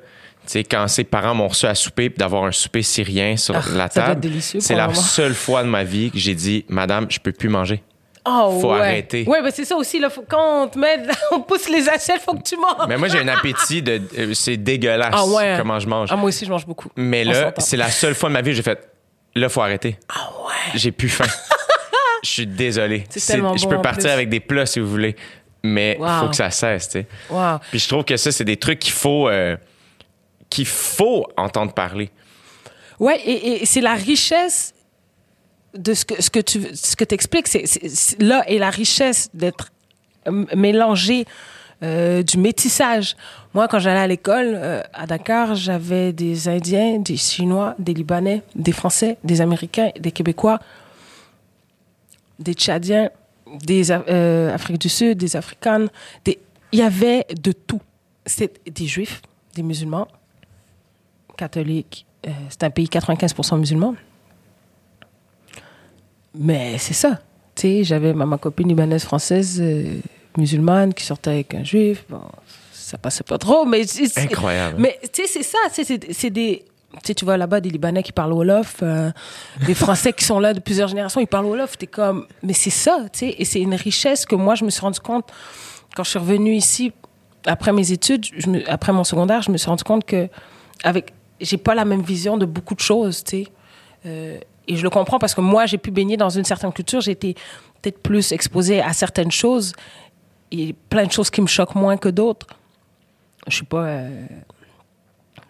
Sais, 0.50 0.64
quand 0.64 0.88
ses 0.88 1.04
parents 1.04 1.34
m'ont 1.34 1.46
reçu 1.46 1.66
à 1.66 1.74
souper, 1.76 2.08
d'avoir 2.08 2.42
un 2.44 2.50
souper 2.50 2.82
syrien 2.82 3.36
sur 3.36 3.54
Ah, 3.56 3.62
la 3.72 3.88
table, 3.88 4.20
délicieux 4.20 4.58
c'est 4.60 4.74
la 4.74 4.92
seule 4.94 5.34
fois 5.34 5.62
de 5.62 5.68
ma 5.68 5.84
vie 5.84 6.10
que 6.10 6.18
j'ai 6.18 6.34
dit, 6.34 6.64
Madame, 6.68 7.06
je 7.08 7.20
peux 7.20 7.30
plus 7.30 7.48
manger. 7.48 7.82
Oh, 8.26 8.58
Faut 8.60 8.72
ouais. 8.72 8.80
arrêter. 8.80 9.24
Ouais, 9.28 9.40
mais 9.42 9.50
c'est 9.52 9.64
ça 9.64 9.76
aussi. 9.76 10.00
Là, 10.00 10.10
faut- 10.10 10.24
quand 10.28 10.64
on 10.64 10.68
te 10.68 10.76
met, 10.78 10.98
on 11.30 11.40
pousse 11.40 11.68
les 11.68 11.88
assiettes, 11.88 12.20
faut 12.22 12.34
que 12.34 12.42
tu 12.42 12.56
manges. 12.56 12.88
Mais 12.88 12.96
moi, 12.96 13.06
j'ai 13.08 13.20
un 13.20 13.28
appétit 13.28 13.80
de. 13.80 14.00
euh, 14.18 14.34
C'est 14.34 14.56
dégueulasse 14.56 15.14
Ah 15.16 15.24
ouais. 15.24 15.54
comment 15.56 15.78
je 15.78 15.86
mange. 15.86 16.08
Ah, 16.10 16.16
moi 16.16 16.28
aussi, 16.28 16.44
je 16.44 16.50
mange 16.50 16.66
beaucoup. 16.66 16.88
Mais 16.96 17.24
On 17.26 17.30
là, 17.30 17.54
c'est 17.58 17.76
la 17.76 17.88
seule 17.90 18.14
fois 18.16 18.28
de 18.28 18.34
ma 18.34 18.42
vie 18.42 18.50
que 18.50 18.56
j'ai 18.56 18.62
fait. 18.62 18.88
Là, 19.36 19.48
faut 19.48 19.62
arrêter. 19.62 19.98
Ah 20.08 20.30
ouais. 20.46 20.72
J'ai 20.78 20.90
plus 20.90 21.08
faim. 21.08 21.26
Je 22.24 22.28
suis 22.28 22.46
désolé. 22.46 23.04
C'est 23.08 23.38
Je 23.38 23.66
peux 23.68 23.80
partir 23.80 24.02
plus. 24.04 24.10
avec 24.10 24.28
des 24.28 24.40
plats 24.40 24.66
si 24.66 24.80
vous 24.80 24.88
voulez. 24.90 25.14
Mais 25.62 25.96
il 25.98 26.02
Wow. 26.02 26.08
faut 26.22 26.28
que 26.28 26.36
ça 26.36 26.50
cesse, 26.50 26.88
tu 26.88 26.92
sais. 27.00 27.06
Wow. 27.30 27.58
Puis 27.70 27.78
je 27.78 27.88
trouve 27.88 28.04
que 28.04 28.16
ça, 28.16 28.30
c'est 28.32 28.44
des 28.44 28.56
trucs 28.58 28.78
qu'il 28.80 28.92
faut, 28.92 29.28
euh, 29.28 29.56
qu'il 30.50 30.66
faut 30.66 31.24
entendre 31.36 31.72
parler. 31.72 32.10
Ouais, 32.98 33.18
et, 33.24 33.64
c'est 33.66 33.80
la 33.80 33.94
richesse 33.94 34.74
de 35.74 35.94
ce 35.94 36.04
que, 36.04 36.40
tu 36.40 36.60
ce 36.74 36.96
que 36.96 37.04
expliques. 37.14 37.48
C'est, 37.48 37.64
c'est- 37.66 37.88
c'est- 37.88 38.20
là 38.20 38.42
est 38.48 38.58
la 38.58 38.70
richesse 38.70 39.30
d'être 39.32 39.70
mélangé 40.54 41.24
euh, 41.82 42.22
du 42.22 42.36
métissage. 42.36 43.16
Moi, 43.54 43.66
quand 43.68 43.78
j'allais 43.78 44.00
à 44.00 44.06
l'école 44.06 44.52
euh, 44.54 44.82
à 44.92 45.06
Dakar, 45.06 45.54
j'avais 45.54 46.12
des 46.12 46.46
Indiens, 46.48 46.98
des 46.98 47.16
Chinois, 47.16 47.74
des 47.78 47.94
Libanais, 47.94 48.42
des 48.54 48.72
Français, 48.72 49.16
des 49.24 49.40
Américains, 49.40 49.90
des 49.98 50.12
Québécois, 50.12 50.58
des 52.38 52.52
Tchadiens, 52.54 53.08
des 53.64 53.90
euh, 53.90 54.54
Afrique 54.54 54.78
du 54.78 54.88
Sud, 54.90 55.16
des 55.18 55.36
Africaines. 55.36 55.88
Il 56.26 56.78
y 56.78 56.82
avait 56.82 57.26
de 57.40 57.52
tout. 57.52 57.80
C'était 58.26 58.70
des 58.70 58.86
Juifs, 58.86 59.22
des 59.54 59.62
musulmans, 59.62 60.06
catholiques. 61.40 62.06
Euh, 62.26 62.30
c'est 62.50 62.62
un 62.64 62.70
pays 62.70 62.86
95% 62.86 63.58
musulman. 63.58 63.94
Mais 66.34 66.78
c'est 66.78 66.94
ça. 66.94 67.18
Tu 67.54 67.62
sais, 67.62 67.84
j'avais 67.84 68.12
ma, 68.12 68.26
ma 68.26 68.38
copine 68.38 68.68
libanaise 68.68 69.04
française 69.04 69.58
euh, 69.60 69.98
musulmane 70.36 70.94
qui 70.94 71.04
sortait 71.04 71.30
avec 71.30 71.54
un 71.54 71.64
juif. 71.64 72.04
Bon, 72.08 72.22
ça 72.72 72.98
passait 72.98 73.24
pas 73.24 73.38
trop, 73.38 73.64
mais 73.64 73.82
Incroyable. 74.20 74.76
Mais 74.78 74.98
tu 75.12 75.22
sais, 75.22 75.28
c'est 75.28 75.42
ça. 75.42 75.58
C'est 76.12 76.30
des. 76.30 76.64
Tu 77.04 77.24
vois 77.24 77.36
là-bas 77.36 77.60
des 77.60 77.70
Libanais 77.70 78.02
qui 78.02 78.10
parlent 78.10 78.32
Wolof, 78.32 78.78
euh, 78.82 79.12
des 79.64 79.74
Français 79.74 80.12
qui 80.12 80.24
sont 80.24 80.40
là 80.40 80.52
de 80.52 80.58
plusieurs 80.60 80.88
générations, 80.88 81.20
ils 81.20 81.26
parlent 81.28 81.46
Wolof. 81.46 81.78
T'es 81.78 81.86
comme, 81.86 82.26
mais 82.42 82.52
c'est 82.52 82.70
ça, 82.70 82.98
tu 83.12 83.20
sais, 83.20 83.34
et 83.38 83.44
c'est 83.44 83.60
une 83.60 83.74
richesse 83.76 84.26
que 84.26 84.34
moi 84.34 84.56
je 84.56 84.64
me 84.64 84.70
suis 84.70 84.80
rendu 84.80 84.98
compte 84.98 85.30
quand 85.94 86.02
je 86.02 86.10
suis 86.10 86.18
revenue 86.18 86.52
ici 86.52 86.92
après 87.46 87.72
mes 87.72 87.92
études, 87.92 88.26
je 88.36 88.48
me- 88.50 88.68
après 88.68 88.92
mon 88.92 89.04
secondaire, 89.04 89.40
je 89.42 89.52
me 89.52 89.56
suis 89.56 89.68
rendu 89.70 89.84
compte 89.84 90.04
que 90.04 90.28
avec, 90.82 91.12
j'ai 91.40 91.56
pas 91.56 91.74
la 91.74 91.84
même 91.84 92.02
vision 92.02 92.36
de 92.36 92.46
beaucoup 92.46 92.74
de 92.74 92.80
choses, 92.80 93.24
tu 93.24 93.44
sais. 93.44 93.48
Euh, 94.06 94.38
et 94.68 94.76
je 94.76 94.82
le 94.82 94.90
comprends 94.90 95.18
parce 95.18 95.34
que 95.34 95.40
moi, 95.40 95.66
j'ai 95.66 95.78
pu 95.78 95.90
baigner 95.90 96.16
dans 96.16 96.30
une 96.30 96.44
certaine 96.44 96.72
culture, 96.72 97.00
j'ai 97.00 97.12
été 97.12 97.34
peut-être 97.82 97.98
plus 98.02 98.32
exposée 98.32 98.80
à 98.80 98.92
certaines 98.92 99.30
choses 99.32 99.72
et 100.52 100.74
plein 100.88 101.06
de 101.06 101.12
choses 101.12 101.30
qui 101.30 101.40
me 101.40 101.46
choquent 101.46 101.74
moins 101.74 101.96
que 101.96 102.08
d'autres. 102.08 102.46
Je 103.46 103.54
suis 103.56 103.64
pas, 103.64 103.84
euh, 103.84 104.26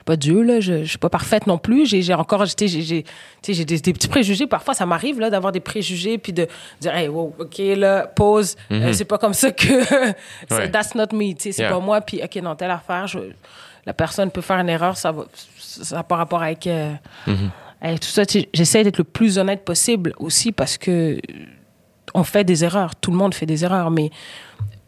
pas 0.05 0.17
Dieu 0.17 0.43
là, 0.43 0.61
je, 0.61 0.85
je 0.85 0.89
suis 0.89 0.99
pas 0.99 1.11
parfaite 1.11 1.47
non 1.47 1.59
plus. 1.59 1.87
J'ai, 1.87 2.15
encore, 2.15 2.45
j'ai, 2.47 2.69
j'ai, 2.69 2.81
j'ai, 2.83 3.03
tu 3.03 3.09
sais, 3.43 3.55
j'ai 3.55 3.65
des, 3.65 3.79
des 3.81 3.93
petits 3.93 4.09
préjugés. 4.09 4.47
Parfois, 4.47 4.75
ça 4.75 4.87
m'arrive 4.87 5.21
là 5.21 5.29
d'avoir 5.29 5.53
des 5.53 5.61
préjugés 5.61 6.17
puis 6.19 6.33
de 6.33 6.47
dire, 6.81 6.95
hey, 6.95 7.09
wow, 7.09 7.35
ok 7.39 7.59
là, 7.77 8.07
pause. 8.07 8.57
Euh, 8.71 8.93
c'est 8.93 9.05
pas 9.05 9.19
comme 9.19 9.35
ça 9.35 9.51
que, 9.53 9.67
Ouais. 10.55 10.71
that's 10.71 10.95
not 10.95 11.09
me. 11.12 11.33
Tu 11.35 11.41
sais, 11.45 11.53
c'est 11.53 11.62
Yeah. 11.62 11.73
pas 11.73 11.81
moi. 11.81 12.01
Puis 12.01 12.21
ok, 12.23 12.37
non, 12.37 12.55
telle 12.57 12.71
affaire, 12.71 13.07
je, 13.07 13.19
la 13.87 13.93
personne 13.93 14.31
peut 14.31 14.41
faire 14.41 14.59
une 14.59 14.69
erreur, 14.69 14.97
ça 14.97 15.11
va, 15.12 15.25
ça 15.83 16.03
pas 16.03 16.17
rapport 16.17 16.43
avec. 16.43 16.67
euh, 16.67 16.93
avec 17.81 18.01
tout 18.01 18.09
ça, 18.09 18.23
j'essaie 18.53 18.85
d'être 18.85 18.99
le 18.99 19.05
plus 19.05 19.39
honnête 19.39 19.65
possible 19.65 20.13
aussi 20.19 20.53
parce 20.53 20.77
que 20.77 21.19
on 22.13 22.25
fait 22.25 22.45
des 22.45 22.65
erreurs. 22.65 22.95
Tout 22.97 23.11
le 23.11 23.17
monde 23.17 23.35
fait 23.35 23.47
des 23.47 23.65
erreurs, 23.65 23.91
mais 23.91 24.11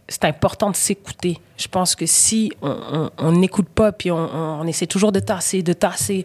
c'est 0.09 0.25
important 0.25 0.71
de 0.71 0.77
s'écouter. 0.77 1.39
Je 1.57 1.69
pense 1.69 1.95
que 1.95 2.05
si 2.05 2.53
on- 2.61 3.33
n'écoute 3.33 3.69
pas, 3.69 3.93
puis 3.93 4.11
on, 4.11 4.67
essaie 4.67 4.87
toujours 4.87 5.13
de 5.13 5.21
tasser, 5.21 5.63
de 5.63 5.73
tasser, 5.73 6.25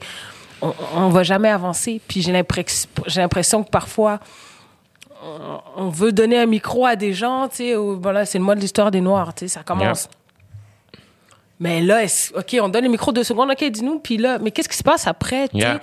on, 0.62 0.74
on 0.96 1.10
va 1.10 1.24
jamais 1.24 1.50
avancer. 1.50 2.02
Puis 2.08 2.22
j'ai 2.22 2.32
l'impression, 2.34 3.64
que 3.64 3.70
parfois 3.70 4.20
on, 5.24 5.60
on 5.78 5.90
veut 5.90 6.12
donner 6.12 6.38
un 6.40 6.48
micro 6.48 6.86
à 6.86 6.96
des 6.96 7.14
gens, 7.14 7.48
tu 7.48 7.58
sais, 7.58 7.76
voilà, 7.76 8.26
c'est 8.26 8.40
le 8.40 8.44
mois 8.44 8.56
de 8.56 8.60
l'histoire 8.62 8.92
des 8.92 9.02
Noirs, 9.02 9.34
tu 9.34 9.46
sais, 9.46 9.48
ça 9.54 9.64
commence. 9.64 10.10
Mais 11.60 11.82
là, 11.82 12.02
OK, 12.36 12.56
on 12.62 12.70
donne 12.70 12.84
le 12.84 12.90
micro 12.90 13.12
deux 13.12 13.24
secondes, 13.24 13.50
OK, 13.50 13.64
dis-nous, 13.64 13.98
puis 14.00 14.18
là, 14.18 14.38
mais 14.40 14.52
qu'est-ce 14.52 14.70
qui 14.70 14.78
se 14.78 14.84
passe 14.84 15.08
après? 15.08 15.48
Yeah. 15.54 15.80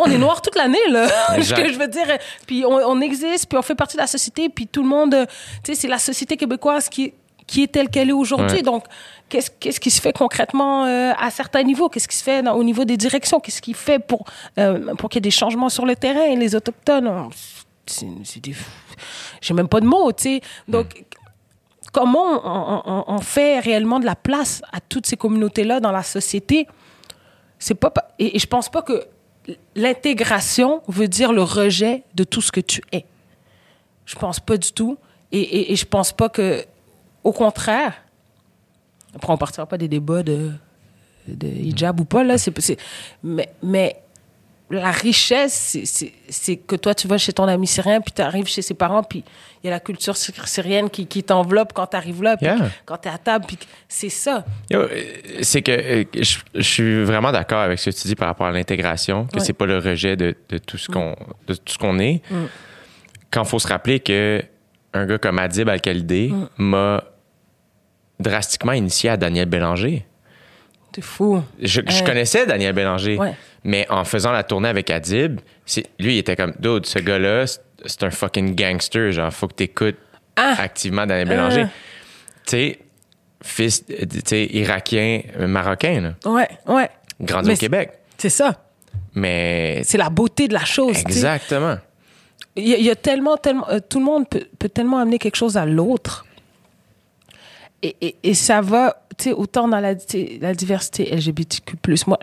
On 0.00 0.08
est 0.10 0.18
noirs 0.18 0.40
toute 0.40 0.54
l'année, 0.54 0.78
là. 0.88 1.08
Ce 1.42 1.52
que 1.52 1.72
je 1.72 1.78
veux 1.78 1.88
dire. 1.88 2.06
Puis 2.46 2.64
on, 2.64 2.70
on 2.74 3.00
existe, 3.00 3.48
puis 3.48 3.58
on 3.58 3.62
fait 3.62 3.74
partie 3.74 3.96
de 3.96 4.02
la 4.02 4.06
société, 4.06 4.48
puis 4.48 4.66
tout 4.68 4.82
le 4.82 4.88
monde, 4.88 5.14
euh, 5.14 5.26
tu 5.64 5.74
sais, 5.74 5.80
c'est 5.80 5.88
la 5.88 5.98
société 5.98 6.36
québécoise 6.36 6.88
qui, 6.88 7.12
qui 7.46 7.64
est 7.64 7.66
telle 7.72 7.88
qu'elle 7.88 8.10
est 8.10 8.12
aujourd'hui. 8.12 8.58
Ouais. 8.58 8.62
Donc, 8.62 8.84
qu'est-ce, 9.28 9.50
qu'est-ce 9.50 9.80
qui 9.80 9.90
se 9.90 10.00
fait 10.00 10.12
concrètement 10.12 10.84
euh, 10.86 11.12
à 11.18 11.30
certains 11.32 11.64
niveaux? 11.64 11.88
Qu'est-ce 11.88 12.06
qui 12.06 12.16
se 12.16 12.22
fait 12.22 12.42
dans- 12.44 12.54
au 12.54 12.62
niveau 12.62 12.84
des 12.84 12.96
directions? 12.96 13.40
Qu'est-ce 13.40 13.60
qui 13.62 13.74
fait 13.74 13.98
pour, 13.98 14.24
euh, 14.58 14.94
pour 14.94 15.08
qu'il 15.10 15.16
y 15.16 15.18
ait 15.18 15.22
des 15.22 15.30
changements 15.32 15.70
sur 15.70 15.86
le 15.86 15.96
terrain? 15.96 16.36
Les 16.36 16.54
Autochtones, 16.54 17.08
on- 17.08 17.30
c'est, 17.84 18.06
c'est 18.22 18.38
des... 18.40 18.54
J'ai 19.40 19.54
même 19.54 19.66
pas 19.68 19.80
de 19.80 19.86
mots, 19.86 20.12
tu 20.12 20.22
sais. 20.22 20.40
Donc, 20.68 21.04
comment 21.92 23.08
on, 23.08 23.18
fait 23.20 23.58
réellement 23.60 24.00
de 24.00 24.06
la 24.06 24.16
place 24.16 24.62
à 24.72 24.80
toutes 24.80 25.06
ces 25.06 25.16
communautés-là 25.16 25.80
dans 25.80 25.92
la 25.92 26.02
société? 26.02 26.66
C'est 27.58 27.74
pas 27.74 27.90
pa- 27.90 28.08
et, 28.18 28.36
et 28.36 28.38
je 28.38 28.46
pense 28.46 28.68
pas 28.68 28.82
que 28.82 29.06
l'intégration 29.74 30.82
veut 30.88 31.08
dire 31.08 31.32
le 31.32 31.42
rejet 31.42 32.04
de 32.14 32.24
tout 32.24 32.40
ce 32.40 32.52
que 32.52 32.60
tu 32.60 32.82
es. 32.92 33.04
Je 34.06 34.16
pense 34.16 34.40
pas 34.40 34.56
du 34.56 34.72
tout. 34.72 34.96
Et, 35.32 35.40
et, 35.40 35.72
et 35.72 35.76
je 35.76 35.84
pense 35.84 36.12
pas 36.12 36.28
que, 36.28 36.64
au 37.22 37.32
contraire, 37.32 37.94
après 39.14 39.32
on 39.32 39.36
partira 39.36 39.66
pas 39.66 39.78
des 39.78 39.88
débats 39.88 40.22
de, 40.22 40.52
de 41.28 41.46
hijab 41.46 42.00
ou 42.00 42.04
pas 42.04 42.24
là, 42.24 42.36
mais 43.62 44.02
la 44.70 44.90
richesse, 44.92 45.76
c'est- 45.84 46.56
que 46.56 46.76
toi, 46.76 46.94
tu 46.94 47.08
vas 47.08 47.18
chez 47.18 47.32
ton 47.32 47.44
ami 47.48 47.66
syrien, 47.66 48.00
puis 48.00 48.12
tu 48.14 48.22
arrives 48.22 48.46
chez 48.46 48.62
ses 48.62 48.74
parents, 48.74 49.02
puis 49.02 49.24
il 49.62 49.66
y 49.66 49.68
a 49.68 49.72
la 49.72 49.80
culture 49.80 50.16
sy- 50.16 50.32
syrienne 50.44 50.88
qui, 50.88 51.06
qui 51.06 51.22
t'enveloppe 51.24 51.72
quand 51.72 51.88
tu 51.88 51.96
arrives 51.96 52.22
là, 52.22 52.36
puis 52.36 52.46
Yeah. 52.46 52.70
quand 52.86 52.96
tu 52.98 53.08
es 53.08 53.10
à 53.12 53.18
table, 53.18 53.46
puis 53.46 53.58
c'est 53.88 54.08
ça. 54.08 54.44
Euh, 54.72 54.88
c'est 55.42 55.62
que 55.62 55.72
euh, 55.72 56.04
je, 56.14 56.38
je 56.54 56.60
suis 56.62 57.02
vraiment 57.04 57.32
d'accord 57.32 57.60
avec 57.60 57.78
ce 57.80 57.90
que 57.90 57.96
tu 57.96 58.06
dis 58.08 58.14
par 58.14 58.28
rapport 58.28 58.46
à 58.46 58.52
l'intégration, 58.52 59.26
que 59.26 59.38
Ouais. 59.38 59.44
c'est 59.44 59.52
pas 59.52 59.66
le 59.66 59.78
rejet 59.78 60.16
de, 60.16 60.36
de 60.48 60.58
tout 60.58 60.78
ce 60.78 60.88
qu'on 60.88 61.16
ce 61.48 61.76
qu'on 61.78 61.98
est. 61.98 62.22
Mm. 62.30 62.44
Quand 63.32 63.44
faut 63.44 63.58
se 63.58 63.68
rappeler 63.68 63.98
que 64.00 64.42
un 64.94 65.06
gars 65.06 65.18
comme 65.18 65.38
Adib 65.40 65.68
Al-Khalidé 65.68 66.28
Mm. 66.28 66.48
m'a 66.58 67.04
drastiquement 68.18 68.72
initié 68.72 69.10
à 69.10 69.16
Daniel 69.16 69.46
Bélanger. 69.48 70.06
C'est 70.94 71.02
fou. 71.02 71.42
Je, 71.60 71.80
connaissais 72.04 72.46
Daniel 72.46 72.72
Bélanger, 72.72 73.16
Ouais. 73.18 73.34
Mais 73.64 73.86
en 73.90 74.04
faisant 74.04 74.32
la 74.32 74.42
tournée 74.42 74.68
avec 74.68 74.90
Adib, 74.90 75.40
lui, 75.98 76.14
il 76.14 76.18
était 76.18 76.36
comme, 76.36 76.52
dude, 76.58 76.86
ce 76.86 76.98
gars-là, 76.98 77.46
c'est- 77.46 78.02
un 78.02 78.10
fucking 78.10 78.54
gangster. 78.54 79.10
Genre, 79.12 79.32
faut 79.32 79.48
que 79.48 79.54
t'écoutes 79.54 79.96
Ah! 80.36 80.54
activement 80.58 81.06
Daniel 81.06 81.28
Bélanger. 81.28 81.64
Ah. 81.66 81.70
Tu 82.46 82.50
sais, 82.50 82.78
fils, 83.42 83.84
euh, 83.90 84.04
tu 84.10 84.20
sais, 84.24 84.46
irakien, 84.52 85.22
euh, 85.38 85.46
marocain, 85.46 86.00
là, 86.00 86.30
Ouais, 86.30 86.48
ouais. 86.66 86.88
grandi 87.20 87.48
Mais 87.48 87.54
au 87.54 87.58
Québec. 87.58 87.90
C'est 88.18 88.28
ça. 88.30 88.64
Mais 89.14 89.82
C'est 89.84 89.98
la 89.98 90.10
beauté 90.10 90.46
de 90.48 90.52
la 90.54 90.64
chose. 90.64 90.98
exactement. 90.98 91.76
Il 92.56 92.68
y, 92.68 92.74
a- 92.74 92.78
il 92.78 92.84
y 92.84 92.90
a 92.90 92.96
tellement, 92.96 93.36
tellement, 93.36 93.68
euh, 93.70 93.78
tout 93.86 93.98
le 93.98 94.04
monde 94.04 94.28
peut, 94.28 94.46
peut 94.58 94.68
tellement 94.68 94.98
amener 94.98 95.18
quelque 95.18 95.36
chose 95.36 95.56
à 95.56 95.64
l'autre. 95.66 96.26
Et, 97.82 97.96
et, 98.00 98.16
et 98.22 98.34
ça 98.34 98.60
va, 98.60 99.02
tu 99.16 99.24
sais, 99.24 99.32
autant 99.32 99.66
dans 99.68 99.80
la, 99.80 99.94
la 100.40 100.54
diversité 100.54 101.14
LGBTQ+. 101.14 101.76
Moi, 102.06 102.18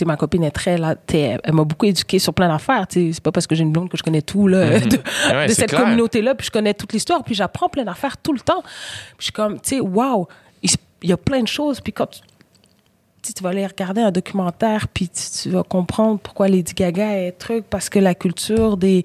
sais, 0.00 0.04
ma 0.04 0.16
copine 0.16 0.44
est 0.44 0.50
très, 0.50 0.78
là, 0.78 0.94
sais, 1.10 1.38
elle, 1.42 1.52
m'a 1.54 1.64
beaucoup 1.64 1.86
éduquée 1.86 2.18
sur 2.18 2.32
plein 2.34 2.48
d'affaires. 2.48 2.86
Tu 2.86 3.08
sais, 3.08 3.12
c'est 3.14 3.22
pas 3.22 3.32
parce 3.32 3.46
que 3.46 3.54
j'ai 3.54 3.62
une 3.62 3.72
blonde 3.72 3.88
que 3.88 3.96
je 3.96 4.02
connais 4.02 4.22
tout, 4.22 4.46
là, 4.48 4.66
de, 4.80 4.84
Mhm. 4.84 5.02
Ouais, 5.32 5.46
de 5.46 5.52
c'est 5.52 5.60
cette 5.60 5.74
communauté-là, 5.74 6.34
puis 6.34 6.46
je 6.46 6.50
connais 6.50 6.74
toute 6.74 6.92
l'histoire, 6.92 7.22
puis 7.24 7.34
j'apprends 7.34 7.68
plein 7.68 7.84
d'affaires 7.84 8.16
tout 8.16 8.32
le 8.32 8.40
temps. 8.40 8.62
Puis 8.62 9.16
je 9.18 9.24
suis 9.24 9.32
comme, 9.32 9.54
tu 9.60 9.76
sais, 9.76 9.80
waouh, 9.80 10.26
il, 10.62 10.70
y 11.02 11.12
a 11.12 11.16
plein 11.16 11.42
de 11.42 11.48
choses, 11.48 11.80
puis 11.80 11.92
quand 11.92 12.06
tu, 12.10 12.20
vas 13.42 13.48
aller 13.50 13.66
regarder 13.66 14.02
un 14.02 14.10
documentaire, 14.10 14.86
puis 14.88 15.08
tu, 15.08 15.22
tu 15.42 15.48
vas 15.50 15.62
comprendre 15.62 16.18
pourquoi 16.18 16.46
Lady 16.48 16.74
Gaga 16.74 17.16
est 17.20 17.32
truc, 17.32 17.64
parce 17.70 17.88
que 17.88 17.98
la 17.98 18.14
culture 18.14 18.76
des, 18.76 19.02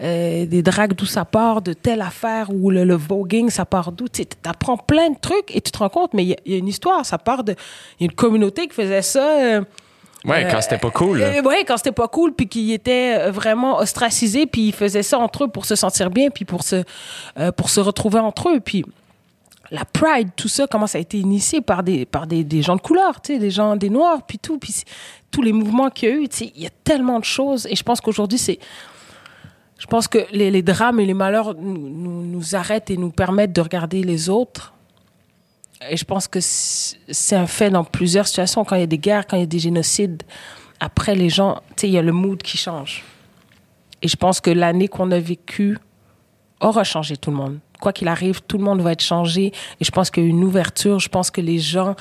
euh, 0.00 0.46
des 0.46 0.62
dragues, 0.62 0.94
d'où 0.94 1.04
ça 1.04 1.26
part, 1.26 1.60
de 1.60 1.74
telle 1.74 2.00
affaire, 2.00 2.48
ou 2.50 2.70
le, 2.70 2.84
le 2.84 2.94
voguing, 2.94 3.50
ça 3.50 3.66
part 3.66 3.92
d'où. 3.92 4.08
Tu 4.08 4.24
apprends 4.44 4.78
plein 4.78 5.10
de 5.10 5.18
trucs 5.20 5.54
et 5.54 5.60
tu 5.60 5.70
te 5.70 5.78
rends 5.78 5.90
compte, 5.90 6.14
mais 6.14 6.22
il 6.24 6.28
y, 6.28 6.32
a- 6.32 6.38
il 6.46 6.52
y 6.52 6.54
a 6.54 6.58
une 6.58 6.68
histoire, 6.68 7.04
ça 7.04 7.18
part 7.18 7.44
de. 7.44 7.52
Il 8.00 8.04
y 8.04 8.08
a 8.08 8.10
une 8.10 8.16
communauté 8.16 8.68
qui 8.68 8.74
faisait 8.74 9.02
ça. 9.02 9.38
euh, 9.38 9.60
Ouais, 10.24 10.44
euh, 10.44 10.50
quand 10.50 10.60
c'était 10.60 10.78
pas 10.78 10.90
cool. 10.90 11.22
euh, 11.22 11.42
ouais, 11.42 11.64
quand 11.64 11.76
c'était 11.76 11.92
pas 11.92 12.08
cool, 12.08 12.32
puis 12.34 12.48
qui 12.48 12.72
étaient 12.72 13.16
euh, 13.18 13.30
vraiment 13.30 13.78
ostracisés, 13.78 14.46
puis 14.46 14.68
ils 14.68 14.74
faisaient 14.74 15.02
ça 15.04 15.18
entre 15.18 15.44
eux 15.44 15.48
pour 15.48 15.64
se 15.64 15.76
sentir 15.76 16.10
bien, 16.10 16.30
puis 16.30 16.44
pour 16.44 16.62
se, 16.62 16.82
euh, 17.38 17.52
pour 17.52 17.70
se 17.70 17.80
retrouver 17.80 18.18
entre 18.18 18.48
eux. 18.50 18.60
Puis 18.60 18.84
la 19.70 19.84
pride, 19.84 20.30
tout 20.34 20.48
ça, 20.48 20.66
comment 20.66 20.86
ça 20.86 20.98
a 20.98 21.00
été 21.00 21.18
initié 21.18 21.60
par 21.60 21.82
des, 21.82 22.04
par 22.06 22.26
des, 22.26 22.42
des 22.42 22.62
gens 22.62 22.74
de 22.76 22.80
couleur, 22.80 23.20
tu 23.20 23.34
sais, 23.34 23.38
des 23.38 23.50
gens, 23.50 23.76
des 23.76 23.90
noirs, 23.90 24.22
puis 24.26 24.38
tout, 24.38 24.58
puis 24.58 24.74
tous 25.30 25.42
les 25.42 25.52
mouvements 25.52 25.90
qu'il 25.90 26.08
y 26.08 26.12
a 26.12 26.14
eu, 26.16 26.28
tu 26.28 26.36
sais, 26.38 26.52
il 26.56 26.62
y 26.62 26.66
a 26.66 26.70
tellement 26.84 27.20
de 27.20 27.24
choses. 27.24 27.66
Et 27.70 27.76
je 27.76 27.82
pense 27.82 28.00
qu'aujourd'hui, 28.00 28.38
c'est. 28.38 28.58
Je 29.78 29.86
pense 29.86 30.08
que 30.08 30.18
les, 30.32 30.50
les 30.50 30.62
drames 30.62 30.98
et 30.98 31.06
les 31.06 31.14
malheurs 31.14 31.54
nous, 31.54 31.78
nous, 31.78 32.22
nous 32.24 32.56
arrêtent 32.56 32.90
et 32.90 32.96
nous 32.96 33.10
permettent 33.10 33.52
de 33.52 33.60
regarder 33.60 34.02
les 34.02 34.28
autres. 34.28 34.72
Et 35.90 35.96
je 35.96 36.04
pense 36.04 36.26
que 36.26 36.38
c'est 36.40 37.36
un 37.36 37.46
fait 37.46 37.70
dans 37.70 37.84
plusieurs 37.84 38.26
situations. 38.26 38.64
Quand 38.64 38.76
il 38.76 38.80
y 38.80 38.84
a 38.84 38.86
des 38.88 38.98
guerres, 38.98 39.26
quand 39.26 39.36
il 39.36 39.40
y 39.40 39.44
a 39.44 39.46
des 39.46 39.58
génocides, 39.60 40.22
après, 40.80 41.14
les 41.14 41.28
gens, 41.28 41.60
tu 41.70 41.82
sais, 41.82 41.88
il 41.88 41.92
y 41.92 41.98
a 41.98 42.02
le 42.02 42.12
mood 42.12 42.42
qui 42.42 42.56
change. 42.58 43.04
Et 44.02 44.08
je 44.08 44.16
pense 44.16 44.40
que 44.40 44.50
l'année 44.50 44.88
qu'on 44.88 45.10
a 45.10 45.18
vécue 45.18 45.78
aura 46.60 46.84
changé 46.84 47.16
tout 47.16 47.30
le 47.30 47.36
monde. 47.36 47.58
Quoi 47.80 47.92
qu'il 47.92 48.08
arrive, 48.08 48.40
tout 48.42 48.58
le 48.58 48.64
monde 48.64 48.80
va 48.80 48.92
être 48.92 49.02
changé. 49.02 49.52
Et 49.80 49.84
je 49.84 49.90
pense 49.90 50.10
qu'il 50.10 50.24
y 50.24 50.26
a 50.26 50.28
une 50.30 50.42
ouverture. 50.42 50.98
Je 50.98 51.08
pense 51.08 51.30
que 51.30 51.40
les 51.40 51.58
gens. 51.58 51.94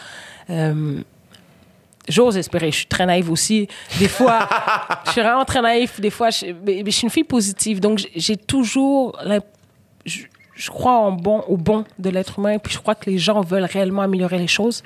euh, 0.49 1.01
J'ose 2.09 2.37
espérer. 2.37 2.71
Je 2.71 2.77
suis 2.77 2.85
très 2.87 3.05
naïve 3.05 3.29
aussi. 3.31 3.67
Des 3.99 4.07
fois, 4.07 4.47
je 5.05 5.11
suis 5.11 5.21
vraiment 5.21 5.43
très 5.45 5.61
naïve. 5.61 5.99
Des 5.99 6.09
fois, 6.09 6.29
je, 6.29 6.45
mais, 6.47 6.81
mais 6.83 6.91
je 6.91 6.95
suis 6.97 7.03
une 7.03 7.09
fille 7.11 7.23
positive. 7.25 7.79
Donc, 7.79 8.07
j'ai- 8.15 8.37
toujours. 8.37 9.19
Je, 10.05 10.21
je 10.57 10.69
crois 10.71 10.93
en 10.97 11.11
bon, 11.11 11.41
au 11.47 11.55
bon 11.55 11.85
de 11.99 12.09
l'être 12.09 12.39
humain. 12.39 12.57
Puis 12.57 12.73
je 12.73 12.79
crois 12.79 12.95
que 12.95 13.09
les 13.09 13.17
gens 13.17 13.41
veulent 13.41 13.63
réellement 13.65 14.01
améliorer 14.01 14.37
les 14.39 14.47
choses. 14.47 14.83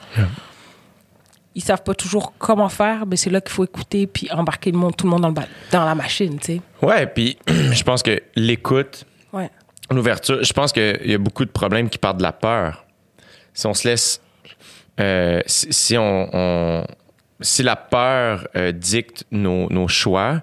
Ils 1.54 1.62
savent 1.64 1.84
pas 1.84 1.94
toujours 1.94 2.34
comment 2.38 2.70
faire, 2.70 3.06
mais 3.06 3.18
c'est 3.18 3.30
là 3.30 3.42
qu'il 3.42 3.52
faut 3.52 3.66
écouter 3.66 4.08
puis 4.08 4.32
embarquer 4.32 4.72
le 4.72 4.78
monde, 4.78 4.96
tout 4.96 5.06
le 5.06 5.12
monde 5.12 5.22
dans, 5.22 5.30
le 5.42 5.48
dans 5.72 5.84
la 5.86 5.96
machine, 5.96 6.38
tu 6.40 6.46
sais. 6.56 6.62
Ouais, 6.82 7.08
puis 7.08 7.38
je 7.48 7.84
pense 7.84 8.02
que 8.04 8.22
l'écoute, 8.36 9.06
Ouais. 9.34 9.50
l'ouverture, 9.90 10.42
je 10.44 10.54
pense 10.54 10.72
qu'il 10.72 11.02
y 11.06 11.14
a 11.14 11.18
beaucoup 11.18 11.44
de 11.44 11.50
problèmes 11.52 11.90
qui 11.90 11.98
partent 11.98 12.18
de 12.18 12.24
la 12.24 12.32
peur. 12.32 12.86
Si 13.54 13.66
on 13.68 13.74
se 13.74 13.88
laisse. 13.88 14.22
euh, 15.00 15.42
si, 15.46 15.72
si 15.74 15.98
on, 15.98 16.30
on- 16.34 16.86
Si 17.42 17.64
la 17.64 17.76
peur 17.76 18.48
euh, 18.56 18.72
dicte 18.72 19.26
nos, 19.32 19.68
nos 19.70 19.88
choix, 19.90 20.42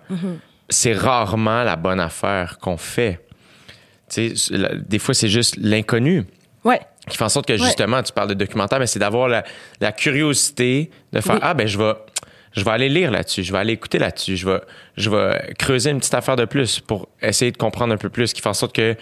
c'est 0.68 0.92
rarement 0.92 1.62
la 1.62 1.76
bonne 1.76 2.00
affaire 2.00 2.58
qu'on 2.58 2.76
fait. 2.76 3.24
La- 4.50 4.74
des 4.74 4.98
fois, 4.98 5.14
c'est 5.14 5.28
juste 5.28 5.56
l'inconnu 5.58 6.24
Ouais. 6.64 6.80
qui 7.08 7.16
fait 7.16 7.24
en 7.24 7.28
sorte 7.28 7.46
que 7.46 7.56
justement, 7.56 8.02
tu 8.02 8.12
parles 8.12 8.28
de 8.28 8.34
documentaire, 8.34 8.78
mais 8.78 8.86
c'est 8.86 8.98
d'avoir 8.98 9.28
la, 9.28 9.44
la 9.80 9.92
curiosité 9.92 10.90
de 11.12 11.20
faire 11.20 11.34
Oui. 11.36 11.40
Ah, 11.42 11.54
ben, 11.54 11.66
je 11.66 11.78
vais, 11.78 11.92
je 12.52 12.64
vais 12.64 12.70
aller 12.70 12.88
lire 12.88 13.10
là-dessus, 13.10 13.42
je 13.44 13.52
vais 13.52 13.58
aller 13.58 13.72
écouter 13.74 13.98
là-dessus, 13.98 14.36
je 14.36 14.46
vais, 14.48 14.60
je 14.96 15.08
vais 15.10 15.54
creuser 15.58 15.90
une 15.90 15.98
petite 15.98 16.14
affaire 16.14 16.36
de 16.36 16.44
plus 16.44 16.80
pour 16.80 17.08
essayer 17.22 17.50
de 17.52 17.56
comprendre 17.56 17.94
un 17.94 17.96
peu 17.96 18.08
plus, 18.08 18.32
qui 18.32 18.40
fait 18.40 18.48
en 18.48 18.54
sorte 18.54 18.74
que 18.74 18.96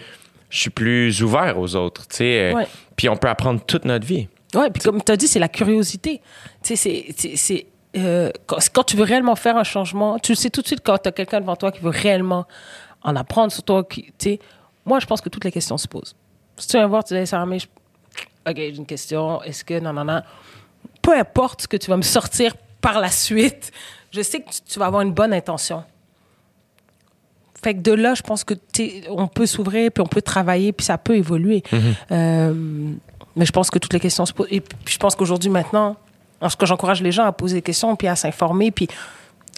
je 0.49 0.57
suis 0.59 0.69
plus 0.69 1.21
ouvert 1.23 1.59
aux 1.59 1.75
autres. 1.75 2.07
tu 2.07 2.17
sais. 2.17 2.51
euh, 2.51 2.53
Ouais. 2.53 2.67
Puis 2.95 3.09
on 3.09 3.17
peut 3.17 3.27
apprendre 3.27 3.61
toute 3.65 3.85
notre 3.85 4.05
vie. 4.07 4.27
Ouais, 4.55 4.69
puis 4.71 4.81
comme 4.81 5.03
tu 5.03 5.11
as 5.11 5.17
dit, 5.17 5.27
c'est 5.27 5.39
la 5.39 5.49
curiosité. 5.49 6.21
Tu 6.63 6.75
sais, 6.77 7.05
c'est- 7.35 7.65
euh, 7.97 8.31
quand, 8.45 8.57
quand 8.73 8.83
tu 8.83 8.95
veux 8.95 9.03
réellement 9.03 9.35
faire 9.35 9.57
un 9.57 9.63
changement, 9.63 10.19
tu 10.19 10.31
le 10.31 10.35
sais 10.37 10.49
tout 10.49 10.61
de 10.61 10.67
suite 10.67 10.81
quand 10.83 10.97
tu 10.99 11.09
as 11.09 11.11
quelqu'un 11.11 11.41
devant 11.41 11.55
toi 11.55 11.71
qui 11.71 11.81
veut 11.81 11.89
réellement 11.89 12.45
en 13.01 13.15
apprendre 13.15 13.51
sur 13.51 13.63
toi. 13.63 13.83
Qui, 13.83 14.03
tu 14.03 14.11
sais, 14.19 14.39
moi, 14.87 14.99
je 14.99 15.05
pense 15.05 15.19
que 15.19 15.27
toutes 15.27 15.43
les 15.43 15.51
questions 15.51 15.77
se 15.77 15.87
posent. 15.87 16.15
Si 16.55 16.67
tu 16.67 16.77
viens 16.77 16.87
voir, 16.87 17.03
tu 17.03 17.13
dis, 17.13 17.27
ça 17.27 17.45
mais 17.45 17.59
je... 17.59 17.67
OK, 18.49 18.55
j'ai 18.55 18.75
une 18.75 18.85
question. 18.85 19.43
Est-ce 19.43 19.65
que. 19.65 19.79
Non, 19.79 19.91
non, 19.91 20.05
non. 20.05 20.21
Peu 21.01 21.17
importe 21.17 21.63
ce 21.63 21.67
que 21.67 21.75
tu 21.75 21.89
vas 21.89 21.97
me 21.97 22.01
sortir 22.01 22.55
par 22.79 22.99
la 22.99 23.09
suite, 23.09 23.71
je 24.11 24.21
sais 24.21 24.39
que 24.39 24.49
tu, 24.65 24.79
vas 24.79 24.85
avoir 24.85 25.01
une 25.01 25.11
bonne 25.11 25.33
intention. 25.33 25.83
Fait 27.61 27.73
que 27.73 27.81
de 27.81 27.91
là, 27.91 28.13
je 28.13 28.21
pense 28.21 28.45
que 28.45 28.53
on 29.09 29.27
peut 29.27 29.45
s'ouvrir, 29.45 29.91
puis 29.91 30.01
on 30.01 30.07
peut 30.07 30.21
travailler, 30.21 30.71
puis 30.71 30.85
ça 30.85 30.97
peut 30.97 31.17
évoluer. 31.17 31.63
Euh, 32.11 32.53
mais 33.35 33.45
je 33.45 33.51
pense 33.51 33.69
que 33.69 33.79
toutes 33.79 33.93
les 33.93 33.99
questions 33.99 34.25
se 34.25 34.33
posent. 34.33 34.47
Et 34.49 34.61
puis 34.61 34.93
je 34.93 34.97
pense 34.99 35.15
qu'aujourd'hui, 35.15 35.49
maintenant, 35.49 35.97
en 36.39 36.49
ce 36.49 36.55
que 36.55 36.65
j'encourage 36.65 37.01
les 37.01 37.11
gens 37.11 37.25
à 37.25 37.33
poser 37.33 37.55
des 37.55 37.61
questions, 37.61 37.95
puis 37.97 38.07
à 38.07 38.15
s'informer, 38.15 38.71
puis 38.71 38.87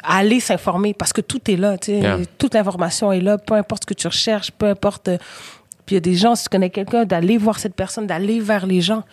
aller 0.03 0.39
s'informer, 0.39 0.93
parce 0.93 1.13
que 1.13 1.21
tout 1.21 1.49
est 1.51 1.55
là. 1.55 1.77
tu 1.77 1.87
sais. 1.93 1.99
Yeah. 1.99 2.17
Toute 2.37 2.53
l'information 2.53 3.11
est 3.11 3.21
là, 3.21 3.37
peu 3.37 3.53
importe 3.55 3.83
ce 3.83 3.87
que 3.87 3.93
tu 3.93 4.07
recherches, 4.07 4.51
peu 4.51 4.67
importe. 4.67 5.07
euh, 5.09 5.17
Puis 5.85 5.95
il 5.95 5.95
y 5.95 5.97
a 5.97 6.01
des 6.01 6.15
gens, 6.15 6.35
si 6.35 6.43
tu 6.43 6.49
connais 6.49 6.69
quelqu'un, 6.69 7.05
d'aller 7.05 7.37
voir 7.37 7.59
cette 7.59 7.75
personne, 7.75 8.07
d'aller 8.07 8.39
vers 8.39 8.65
les 8.65 8.81
gens. 8.81 9.03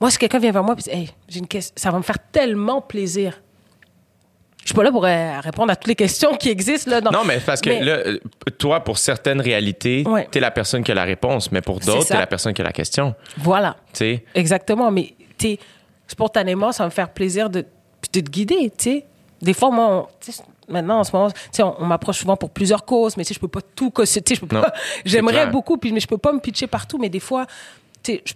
Moi, 0.00 0.10
si 0.10 0.18
quelqu'un 0.18 0.38
vient 0.40 0.50
vers 0.52 0.64
moi, 0.64 0.74
puis 0.74 0.84
hey, 0.90 1.10
j'ai 1.28 1.38
une 1.38 1.46
question, 1.46 1.72
ça 1.76 1.90
va 1.92 1.98
me 1.98 2.02
faire 2.02 2.18
tellement 2.32 2.80
plaisir. 2.80 3.40
Je 4.62 4.66
suis 4.68 4.74
pas 4.74 4.84
là 4.84 4.92
pour 4.92 5.04
euh, 5.04 5.40
répondre 5.40 5.72
à 5.72 5.76
toutes 5.76 5.88
les 5.88 5.96
questions 5.96 6.36
qui 6.36 6.48
existent 6.48 6.88
là. 6.90 7.00
dans- 7.00 7.10
Non, 7.10 7.24
mais 7.24 7.40
parce 7.44 7.60
que 7.60 7.68
Mais- 7.70 7.82
là, 7.84 7.92
euh, 7.94 8.18
toi, 8.58 8.78
pour 8.84 8.96
certaines 8.98 9.40
réalités, 9.40 10.04
Ouais. 10.06 10.28
t'es 10.30 10.38
la 10.38 10.52
personne 10.52 10.84
qui 10.84 10.92
a 10.92 10.94
la 10.94 11.02
réponse, 11.04 11.50
mais 11.50 11.60
pour 11.60 11.80
d'autres, 11.80 12.06
t'es 12.06 12.14
la 12.14 12.26
personne 12.28 12.52
qui 12.54 12.62
a 12.62 12.64
la 12.64 12.72
question. 12.72 13.14
Voilà. 13.38 13.76
Tu 13.92 13.98
sais? 13.98 14.24
Exactement, 14.34 14.90
mais 14.92 15.14
tu 15.36 15.48
sais, 15.50 15.58
spontanément, 16.06 16.70
ça 16.70 16.84
va 16.84 16.88
me 16.88 16.92
faire 16.92 17.08
plaisir 17.12 17.50
de, 17.50 17.62
de 17.62 17.66
te 18.20 18.30
guider, 18.30 18.70
tu 18.76 18.84
sais. 18.84 19.06
Des 19.42 19.52
fois, 19.54 19.70
moi, 19.70 20.06
on- 20.68 20.72
maintenant, 20.72 21.00
en 21.00 21.04
ce 21.04 21.12
moment, 21.14 21.28
on, 21.58 21.74
on 21.80 21.84
m'approche 21.86 22.18
souvent 22.20 22.36
pour 22.36 22.50
plusieurs 22.50 22.84
causes, 22.84 23.16
mais 23.16 23.24
je 23.24 23.38
peux 23.38 23.48
pas 23.48 23.60
tout 23.60 23.90
causer, 23.90 24.22
J'aimerais 25.04 25.34
beaucoup, 25.50 25.76
puis 25.76 25.92
mais 25.92 26.00
je 26.00 26.06
peux 26.06 26.16
pas 26.18 26.32
me 26.32 26.38
pitcher 26.38 26.66
partout, 26.68 26.96
mais 26.98 27.08
des 27.08 27.20
fois, 27.20 27.46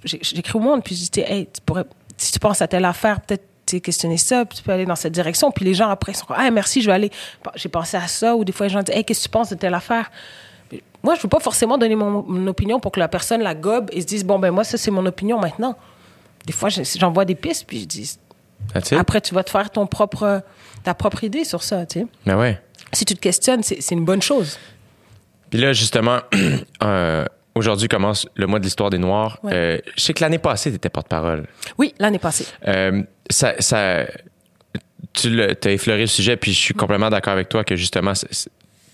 j'écris 0.05 0.57
au 0.57 0.61
monde, 0.61 0.83
puis 0.83 0.95
je 0.95 1.11
dis, 1.11 1.21
hey, 1.21 1.47
tu 1.47 1.61
pourrais, 1.65 1.85
si 2.17 2.33
tu 2.33 2.39
penses 2.39 2.61
à 2.63 2.69
telle 2.69 2.85
affaire, 2.85 3.21
peut-être 3.21 3.45
questionner 3.83 4.17
ça, 4.17 4.45
puis 4.45 4.59
tu 4.59 4.63
peux 4.65 4.71
aller 4.73 4.87
dans 4.87 4.95
cette 4.97 5.13
direction, 5.13 5.51
puis 5.51 5.65
les 5.65 5.75
gens 5.75 5.89
après 5.89 6.13
sont 6.15 6.27
comme, 6.27 6.37
ah, 6.39 6.51
merci, 6.51 6.81
je 6.83 6.87
vais 6.87 6.93
aller, 6.93 7.11
j'ai 7.57 7.69
pensé 7.69 7.97
à 7.97 8.07
ça, 8.07 8.37
ou 8.37 8.45
des 8.45 8.53
fois, 8.53 8.67
les 8.67 8.73
gens 8.73 8.83
disent, 8.83 8.95
hey, 8.95 9.05
qu'est-ce 9.05 9.21
que 9.21 9.25
tu 9.25 9.31
penses 9.31 9.51
de 9.51 9.57
telle 9.57 9.75
affaire? 9.75 10.11
Moi, 11.03 11.15
je 11.17 11.23
veux 11.23 11.29
pas 11.29 11.41
forcément 11.41 11.79
donner 11.79 11.95
mon, 11.97 12.23
mon 12.27 12.47
opinion 12.49 12.81
pour 12.81 12.91
que 12.93 12.99
la 13.01 13.09
personne 13.09 13.41
la 13.41 13.55
gobe 13.55 13.89
et 13.93 14.01
se 14.01 14.07
dise, 14.07 14.25
bon, 14.25 14.39
ben 14.39 14.51
moi, 14.51 14.65
ça, 14.65 14.77
c'est 14.77 14.91
mon 14.91 15.05
opinion 15.07 15.39
maintenant. 15.39 15.77
Des 16.47 16.53
fois, 16.53 16.69
je- 16.69 16.83
j'envoie 16.99 17.25
des 17.25 17.35
pistes, 17.37 17.65
puis 17.67 17.81
je 17.81 17.85
dis. 17.87 18.19
Après, 18.99 19.21
tu 19.21 19.35
vas 19.35 19.43
te 19.45 19.51
faire 19.51 19.71
ton 19.71 19.87
propre, 19.87 20.43
ta 20.85 20.95
propre 20.95 21.25
idée 21.25 21.45
sur 21.45 21.63
ça, 21.63 21.87
tu 21.87 22.01
sais. 22.01 22.07
Ben 22.27 22.37
ouais. 22.39 22.61
Si 22.93 23.05
tu 23.05 23.15
te 23.15 23.21
questionnes, 23.21 23.63
c'est 23.63 23.91
une 23.93 24.05
bonne 24.05 24.23
chose. 24.23 24.59
Puis 25.51 25.61
là, 25.61 25.73
justement, 25.73 26.21
euh, 26.83 27.25
aujourd'hui 27.55 27.89
commence 27.89 28.27
le 28.35 28.47
mois 28.47 28.59
de 28.59 28.65
l'histoire 28.65 28.91
des 28.91 28.99
Noirs. 28.99 29.39
Ouais. 29.43 29.53
Euh, 29.55 29.79
je 29.97 30.03
sais 30.03 30.13
que 30.15 30.23
l'année 30.23 30.39
passée, 30.39 30.71
tu 30.71 30.77
étais 30.77 30.89
porte-parole. 30.89 31.47
Oui, 31.79 31.95
l'année 31.99 32.19
passée. 32.19 32.47
Euh, 32.67 33.03
ça, 33.31 33.55
ça- 33.61 34.07
tu 35.13 35.41
as 35.41 35.71
effleuré 35.71 36.03
le 36.03 36.07
sujet, 36.07 36.37
puis 36.37 36.53
je 36.53 36.59
suis 36.59 36.75
complètement 36.75 37.09
d'accord 37.11 37.33
avec 37.33 37.49
toi 37.49 37.65
que 37.65 37.75
justement, 37.77 38.13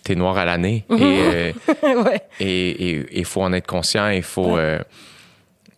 t'es 0.05 0.15
noir 0.15 0.37
à 0.39 0.45
l'année. 0.45 0.85
Et 0.91 0.95
euh, 1.01 1.53
ouais. 2.05 2.23
et 2.39 3.19
il 3.19 3.25
faut 3.25 3.43
en 3.43 3.53
être 3.53 3.67
conscient, 3.67 4.09
il 4.09 4.23
faut, 4.23 4.57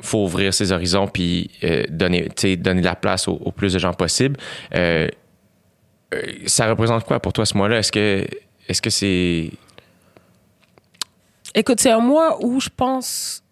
faut 0.04 0.24
ouvrir 0.24 0.52
ses 0.52 0.72
horizons 0.72 1.06
puis 1.06 1.50
euh, 1.64 1.84
donner, 1.88 2.28
donner 2.58 2.80
de 2.80 2.84
la 2.84 2.96
place 2.96 3.28
au, 3.28 3.52
plus 3.52 3.72
de 3.72 3.78
gens 3.78 3.92
possible. 3.92 4.36
Euh, 4.74 5.08
euh, 6.12 6.22
ça 6.46 6.68
représente 6.68 7.04
quoi 7.04 7.20
pour 7.20 7.32
toi 7.32 7.46
ce 7.46 7.56
mois-là? 7.56 7.78
Est-ce 7.78 7.92
que 7.92 8.26
est-ce 8.68 8.80
que 8.80 8.90
c'est. 8.90 9.50
Écoute, 11.54 11.80
c'est 11.80 11.90
un 11.90 12.00
mois 12.00 12.42
où 12.44 12.60
je 12.60 12.68
pense. 12.74 13.42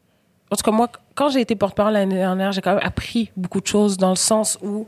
En 0.51 0.57
tout 0.57 0.63
cas, 0.63 0.71
moi, 0.71 0.89
quand 1.15 1.31
j'ai 1.31 1.41
été 1.41 1.55
porte-parole 1.55 1.95
l'année 1.95 2.17
dernière, 2.17 2.53
j'ai 2.53 2.61
quand 2.61 2.75
même 2.75 2.85
appris 2.85 3.31
beaucoup 3.37 3.61
de 3.61 3.67
choses 3.67 3.97
dans 3.97 4.11
le 4.11 4.17
sens 4.17 4.59
où. 4.63 4.87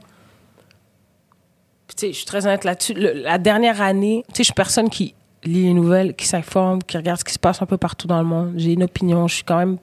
Tu 1.88 1.94
sais, 1.96 2.12
je 2.12 2.16
suis 2.16 2.26
très 2.26 2.46
honnête 2.46 2.64
là-dessus. 2.64 2.94
La 2.94 3.38
dernière 3.38 3.80
année, 3.80 4.24
tu 4.28 4.36
sais, 4.36 4.42
je 4.42 4.44
suis 4.44 4.54
personne 4.54 4.88
qui 4.88 5.14
lit 5.44 5.64
les 5.64 5.74
nouvelles, 5.74 6.14
qui 6.14 6.26
s'informe, 6.26 6.82
qui 6.82 6.96
regarde 6.96 7.20
ce 7.20 7.24
qui 7.24 7.32
se 7.32 7.38
passe 7.38 7.60
un 7.62 7.66
peu 7.66 7.76
partout 7.76 8.06
dans 8.06 8.18
le 8.18 8.26
monde. 8.26 8.54
J'ai 8.56 8.72
une 8.72 8.82
opinion, 8.82 9.28
je 9.28 9.36
suis 9.36 9.44
quand 9.44 9.58
même 9.58 9.78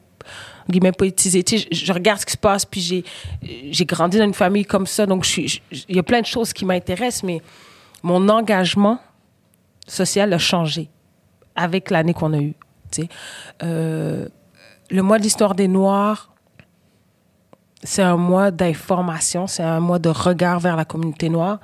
guillemets 0.71 0.91
sais, 1.17 1.43
je, 1.71 1.93
regarde 1.93 2.19
ce 2.19 2.25
qui 2.25 2.33
se 2.33 2.37
passe, 2.37 2.65
puis 2.65 2.81
j'ai 2.81 3.03
j'ai 3.69 3.85
grandi 3.85 4.17
dans 4.17 4.25
une 4.25 4.33
famille 4.33 4.65
comme 4.65 4.87
ça, 4.87 5.05
donc 5.05 5.27
il 5.37 5.95
y 5.95 5.99
a 5.99 6.03
plein 6.03 6.21
de 6.21 6.25
choses 6.25 6.53
qui 6.53 6.65
m'intéressent, 6.65 7.23
mais 7.23 7.41
mon 8.03 8.29
engagement 8.29 8.99
social 9.87 10.33
a 10.33 10.37
changé 10.37 10.89
avec 11.55 11.89
l'année 11.89 12.13
qu'on 12.13 12.33
a 12.33 12.39
eue. 12.39 12.55
tu 12.91 13.03
sais. 13.03 13.09
Euh, 13.63 14.27
le 14.89 15.01
mois 15.01 15.17
de 15.17 15.23
l'histoire 15.23 15.55
des 15.55 15.67
Noirs, 15.67 16.31
c'est 17.83 18.01
un 18.01 18.17
mois 18.17 18.51
d'information, 18.51 19.47
c'est 19.47 19.63
un 19.63 19.79
mois 19.79 19.99
de 19.99 20.09
regard 20.09 20.59
vers 20.59 20.75
la 20.75 20.85
communauté 20.85 21.29
noire 21.29 21.59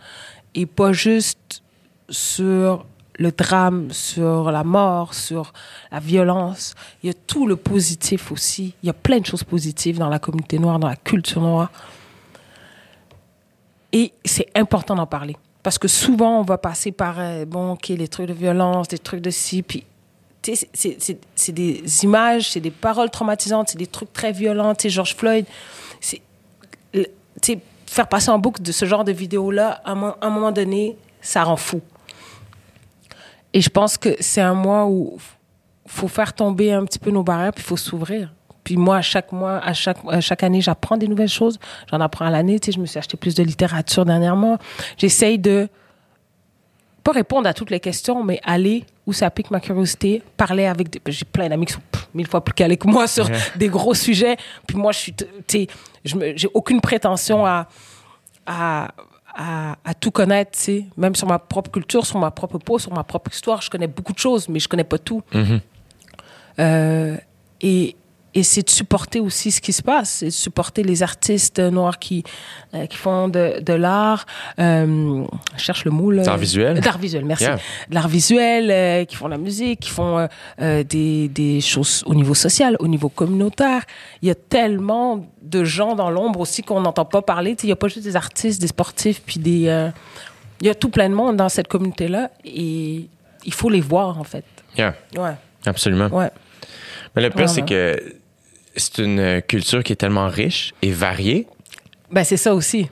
et 0.55 0.65
pas 0.65 0.91
juste 0.91 1.61
sur 2.09 2.85
le 3.18 3.31
drame, 3.31 3.91
sur 3.91 4.52
la 4.52 4.64
mort, 4.64 5.14
sur 5.14 5.53
la 5.91 5.99
violence. 5.99 6.76
Il 7.03 7.07
y 7.07 7.10
a 7.10 7.14
tout 7.14 7.48
le 7.48 7.56
positif 7.56 8.31
aussi. 8.31 8.76
Il 8.84 8.88
y 8.88 8.89
a 8.89 8.94
plein 8.94 9.19
de 9.19 9.26
choses 9.26 9.44
positives 9.44 9.98
dans 9.98 10.10
la 10.10 10.19
communauté 10.19 10.60
noire, 10.60 10.77
dans 10.80 10.88
la 10.88 10.95
culture 10.95 11.41
noire. 11.41 11.72
Et 13.91 14.14
c'est 14.26 14.48
important 14.56 14.95
d'en 14.95 15.07
parler. 15.07 15.35
Parce 15.64 15.77
que 15.77 15.88
souvent, 15.88 16.39
on 16.39 16.44
va 16.44 16.57
passer 16.57 16.91
par, 16.91 17.15
euh, 17.19 17.45
bon, 17.45 17.72
OK, 17.72 17.88
les 17.89 18.07
trucs 18.07 18.27
de 18.27 18.34
violence, 18.34 18.88
des 18.88 18.99
trucs 18.99 19.22
de 19.22 19.30
ci, 19.31 19.64
puis 19.64 19.84
c'est- 20.44 20.69
c'est- 20.73 20.98
c'est 20.99 21.19
c'est 21.35 21.52
des 21.52 21.84
images, 22.03 22.52
c'est 22.52 22.60
des 22.61 22.72
paroles 22.72 23.10
traumatisantes, 23.10 23.69
c'est 23.69 23.77
des 23.77 23.88
trucs 23.88 24.14
très 24.14 24.31
violents. 24.31 24.73
Sais, 24.77 24.89
George 24.89 25.15
Floyd, 25.15 25.45
c'est 25.99 26.22
faire 27.85 28.07
passer 28.07 28.30
en 28.30 28.38
boucle 28.39 28.61
de 28.61 28.72
ce 28.72 28.85
genre 28.85 29.03
de 29.03 29.11
vidéos-là, 29.11 29.81
à 29.84 29.91
un 29.91 30.30
moment 30.30 30.52
donné, 30.52 30.95
ça 31.22 31.44
rend 31.44 31.57
fou. 31.57 31.81
Et 33.53 33.61
je 33.61 33.69
pense 33.69 33.97
que 33.97 34.15
c'est 34.19 34.41
un 34.41 34.53
mois 34.53 34.85
où 34.85 35.17
il 35.85 35.91
faut 35.91 36.07
faire 36.07 36.33
tomber 36.33 36.71
un 36.71 36.85
petit 36.85 36.99
peu 36.99 37.11
nos 37.11 37.23
barrières, 37.23 37.53
puis 37.53 37.63
il 37.63 37.67
faut 37.67 37.77
s'ouvrir. 37.77 38.33
Puis 38.63 38.75
moi, 38.75 38.97
à 38.97 39.01
chaque 39.01 39.31
mois, 39.31 39.59
à 39.59 39.73
chaque, 39.73 39.99
à 40.09 40.19
chaque 40.19 40.43
année, 40.43 40.59
j'apprends 40.59 40.97
des 40.97 41.07
nouvelles 41.07 41.29
choses. 41.29 41.57
J'en 41.89 42.01
apprends 42.01 42.25
à 42.25 42.29
l'année. 42.29 42.59
Tu 42.59 42.65
sais, 42.65 42.71
je 42.73 42.81
me 42.81 42.85
suis 42.85 42.99
acheté 42.99 43.15
plus 43.15 43.33
de 43.33 43.41
littérature 43.41 44.03
dernièrement. 44.03 44.57
J'essaye 44.97 45.39
de 45.39 45.69
pas 47.01 47.13
répondre 47.13 47.47
à 47.47 47.53
toutes 47.53 47.69
les 47.69 47.79
questions, 47.79 48.21
mais 48.25 48.41
aller 48.43 48.83
où 49.05 49.13
ça 49.13 49.29
pique 49.31 49.51
ma 49.51 49.61
curiosité, 49.61 50.21
parler 50.35 50.65
avec 50.65 50.89
des... 50.89 51.01
J'ai 51.07 51.23
plein 51.23 51.47
d'amis 51.47 51.67
qui 51.67 51.73
sont 51.73 51.81
pff, 51.89 52.09
mille 52.13 52.27
fois 52.27 52.43
plus 52.43 52.53
calés 52.53 52.75
que 52.75 52.87
moi 52.89 53.07
sur 53.07 53.29
des 53.55 53.69
gros 53.69 53.93
sujets. 53.93 54.35
Puis 54.67 54.75
moi, 54.75 54.91
je 54.91 54.97
suis... 54.97 55.13
Tu 55.13 55.25
sais, 55.47 55.67
j'ai 56.03 56.49
aucune 56.53 56.81
prétention 56.81 57.45
à, 57.45 57.69
à, 58.45 58.89
à, 59.38 59.77
à 59.85 59.93
tout 59.93 60.11
connaître, 60.11 60.51
tu 60.51 60.59
sais. 60.59 60.85
Même 60.97 61.15
sur 61.15 61.27
ma 61.27 61.39
propre 61.39 61.69
culture, 61.72 62.05
sur 62.05 62.18
ma 62.19 62.31
propre 62.31 62.57
peau, 62.57 62.80
sur 62.80 62.91
ma 62.91 63.03
propre 63.03 63.31
histoire. 63.31 63.61
Je 63.61 63.69
connais 63.69 63.88
beaucoup 63.88 64.11
de 64.11 64.18
choses, 64.18 64.49
mais 64.49 64.59
je 64.59 64.68
connais 64.68 64.84
pas 64.84 64.97
tout. 64.97 65.22
Euh, 66.59 67.15
et 67.61 67.95
et 68.38 68.43
c'est 68.43 68.61
de 68.64 68.69
supporter 68.69 69.19
aussi 69.19 69.49
ce 69.51 69.59
qui 69.61 69.73
se 69.73 69.81
passe, 69.81 70.09
c'est 70.19 70.26
de 70.27 70.30
supporter 70.31 70.84
les 70.84 71.01
artistes 71.01 71.59
noirs 71.59 71.97
qui, 71.97 72.23
euh, 72.73 72.85
qui 72.85 72.95
font 72.97 73.27
de, 73.30 73.59
de 73.61 73.73
l'art, 73.73 74.26
euh, 74.59 75.23
je 75.55 75.61
cherche 75.64 75.84
le 75.85 75.91
mot 75.91 76.11
là. 76.11 76.23
D'art 76.23 76.38
visuel. 76.38 76.80
D'art 76.80 76.99
visuel, 76.99 77.26
merci. 77.26 77.45
Yeah. 77.45 77.57
L'art 77.89 78.07
visuel, 78.07 78.69
euh, 78.69 79.05
qui 79.05 79.15
font 79.15 79.26
de 79.26 79.31
la 79.31 79.38
musique, 79.38 79.80
qui 79.80 79.89
font 79.89 80.19
euh, 80.19 80.27
euh, 80.61 80.84
des, 80.84 81.27
des 81.30 81.61
choses 81.61 82.03
au 82.05 82.14
niveau 82.14 82.35
social, 82.35 82.76
au 82.80 82.88
niveau 82.88 83.09
communautaire. 83.09 83.81
Il 84.22 84.27
y 84.27 84.31
a 84.31 84.35
tellement 84.35 85.26
de 85.41 85.64
gens 85.64 85.95
dans 85.95 86.11
l'ombre 86.11 86.39
aussi 86.41 86.61
qu'on 86.61 86.81
n'entend 86.81 87.05
pas 87.05 87.22
parler. 87.23 87.55
Il 87.64 87.65
n'y 87.65 87.72
a 87.72 87.76
pas 87.76 87.88
juste 87.88 88.03
des 88.03 88.15
artistes, 88.15 88.61
des 88.61 88.68
sportifs, 88.68 89.22
puis 89.26 89.39
des... 89.39 89.68
euh, 89.68 89.89
il 90.61 90.68
y 90.68 90.69
a 90.69 90.76
tout 90.76 90.89
plein 90.89 91.09
de 91.09 91.15
monde 91.15 91.38
dans 91.38 91.49
cette 91.49 91.68
communauté-là 91.68 92.30
et 92.45 93.07
il 93.45 93.53
faut 93.53 93.69
les 93.69 93.81
voir, 93.81 94.19
en 94.19 94.23
fait. 94.23 94.43
Yeah, 94.77 94.93
Ouais, 95.18 95.34
absolument. 95.65 96.07
ouais. 96.09 96.30
Mais 97.15 97.22
le 97.23 97.30
pire, 97.31 97.49
c'est 97.49 97.64
que 97.64 98.16
c'est 98.77 98.99
une 98.99 99.41
culture 99.41 99.83
qui 99.83 99.93
est 99.93 99.97
tellement 99.97 100.27
riche 100.29 100.73
et 100.81 100.91
variée. 100.91 101.47
Ben, 102.11 102.23
c'est 102.23 102.37
ça 102.37 102.53
aussi. 102.53 102.85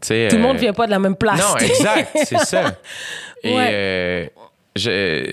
Tout 0.00 0.12
le 0.12 0.34
euh, 0.34 0.38
monde 0.38 0.56
vient 0.58 0.72
pas 0.72 0.86
de 0.86 0.90
la 0.90 0.98
même 0.98 1.16
place. 1.16 1.40
Non, 1.40 1.56
exact, 1.58 2.10
c'est 2.24 2.38
ça. 2.40 2.76
Et 3.42 3.54
Ouais. 3.54 3.68
euh, 3.72 4.26
je, 4.74 5.32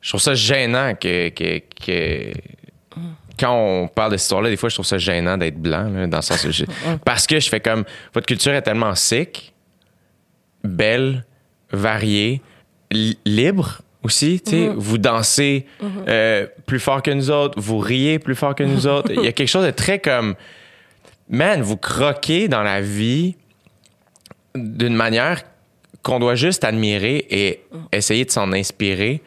je 0.00 0.08
trouve 0.08 0.20
ça 0.20 0.34
gênant 0.34 0.94
que, 0.94 1.28
que, 1.30 1.60
que- 1.84 2.32
quand 3.38 3.54
on 3.54 3.86
parle 3.88 4.12
de 4.12 4.16
cette 4.16 4.24
histoire-là, 4.24 4.50
des 4.50 4.56
fois, 4.56 4.68
je 4.68 4.74
trouve 4.74 4.86
ça 4.86 4.98
gênant 4.98 5.36
d'être 5.38 5.58
blanc, 5.60 5.88
là, 5.88 6.06
dans 6.08 6.18
le 6.18 6.22
sens 6.22 6.44
où 6.44 6.50
je- 6.50 6.64
parce 7.04 7.26
que 7.26 7.38
je 7.38 7.48
fais 7.48 7.60
comme 7.60 7.84
votre 8.12 8.26
culture 8.26 8.52
est 8.52 8.62
tellement 8.62 8.94
sick, 8.96 9.52
belle, 10.64 11.24
variée, 11.70 12.42
li- 12.90 13.18
libre 13.24 13.80
aussi, 14.08 14.40
tu 14.40 14.50
sais, 14.50 14.70
vous 14.74 14.98
dansez 14.98 15.66
euh, 16.08 16.46
plus 16.66 16.80
fort 16.80 17.02
que 17.02 17.10
nous 17.10 17.30
autres, 17.30 17.60
vous 17.60 17.78
riez 17.78 18.18
plus 18.18 18.34
fort 18.34 18.54
que 18.54 18.62
nous 18.64 18.86
autres. 18.86 19.10
Il 19.12 19.22
y 19.22 19.28
a 19.28 19.32
quelque 19.32 19.48
chose 19.48 19.64
de 19.66 19.70
très 19.70 19.98
comme 19.98 20.34
man, 21.28 21.60
vous 21.62 21.76
croquez 21.76 22.48
dans 22.48 22.62
la 22.62 22.80
vie 22.80 23.36
d'une 24.54 24.94
manière 24.94 25.42
qu'on 26.02 26.18
doit 26.18 26.34
juste 26.34 26.64
admirer 26.64 27.26
et 27.30 27.60
essayer 27.92 28.24
de 28.24 28.30
s'en 28.30 28.52
inspirer. 28.52 29.20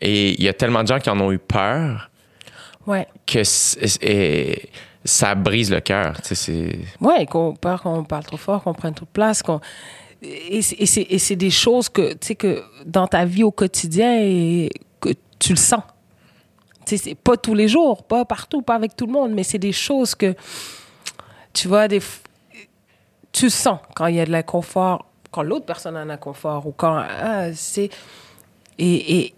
Et 0.00 0.32
il 0.38 0.42
y 0.44 0.48
a 0.48 0.52
tellement 0.52 0.82
de 0.82 0.88
gens 0.88 0.98
qui 0.98 1.10
en 1.10 1.18
ont 1.20 1.32
eu 1.32 1.38
peur 1.38 2.10
Ouais. 2.86 3.06
que 3.26 3.42
et 4.02 4.68
ça 5.04 5.34
brise 5.34 5.70
le 5.70 5.80
cœur. 5.80 6.20
Tu 6.22 6.28
sais, 6.28 6.34
c'est- 6.34 6.78
Ouais, 7.00 7.24
qu'on 7.26 7.54
peur 7.54 7.82
qu'on 7.82 8.04
parle 8.04 8.24
trop 8.24 8.36
fort, 8.36 8.62
qu'on 8.62 8.74
prenne 8.74 8.94
toute 8.94 9.08
place, 9.08 9.42
qu'on 9.42 9.60
et 10.22 10.62
c'est- 10.62 11.36
des 11.36 11.50
choses 11.50 11.88
que 11.88 12.12
tu 12.14 12.26
sais 12.28 12.34
que 12.34 12.62
dans 12.86 13.06
ta 13.06 13.24
vie 13.24 13.44
au 13.44 13.50
quotidien 13.52 14.18
et 14.20 14.68
que 15.00 15.10
tu 15.38 15.50
le 15.52 15.58
sens. 15.58 15.82
Tu 16.86 16.96
sais, 16.96 17.04
c'est 17.04 17.14
pas 17.14 17.36
tous 17.36 17.54
les 17.54 17.68
jours, 17.68 18.02
pas 18.02 18.24
partout, 18.24 18.62
pas 18.62 18.74
avec 18.74 18.96
tout 18.96 19.06
le 19.06 19.12
monde, 19.12 19.32
mais 19.32 19.42
c'est 19.44 19.58
des 19.58 19.72
choses 19.72 20.14
que 20.14 20.34
tu 21.52 21.68
vois 21.68 21.86
des 21.88 22.00
tu 23.32 23.50
sens 23.50 23.78
quand 23.94 24.06
il 24.06 24.16
y 24.16 24.20
a 24.20 24.24
de 24.26 24.32
l'inconfort, 24.32 25.04
quand 25.30 25.42
l'autre 25.42 25.66
personne 25.66 25.96
a 25.96 26.00
un 26.00 26.10
inconfort 26.10 26.66
ou 26.66 26.72
quand 26.76 26.96
ah, 26.96 27.52
c'est 27.54 27.90
et, 28.78 29.18
et 29.18 29.34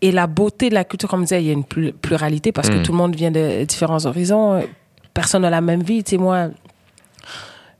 et 0.00 0.12
la 0.12 0.26
beauté 0.26 0.68
de 0.68 0.74
la 0.74 0.84
culture, 0.84 1.08
comme 1.08 1.20
je 1.20 1.24
disais, 1.24 1.42
il 1.42 1.46
y 1.46 1.50
a 1.50 1.54
une 1.54 1.64
plu- 1.64 1.92
pluralité 1.92 2.52
parce 2.52 2.68
que 2.68 2.82
tout 2.82 2.92
le 2.92 2.98
monde 2.98 3.16
vient 3.16 3.30
de 3.30 3.64
différents 3.64 4.04
horizons. 4.04 4.62
Personne 5.14 5.42
n'a 5.42 5.50
la 5.50 5.62
même 5.62 5.82
vie. 5.82 6.04
Tu 6.04 6.10
sais, 6.10 6.16
moi, 6.18 6.48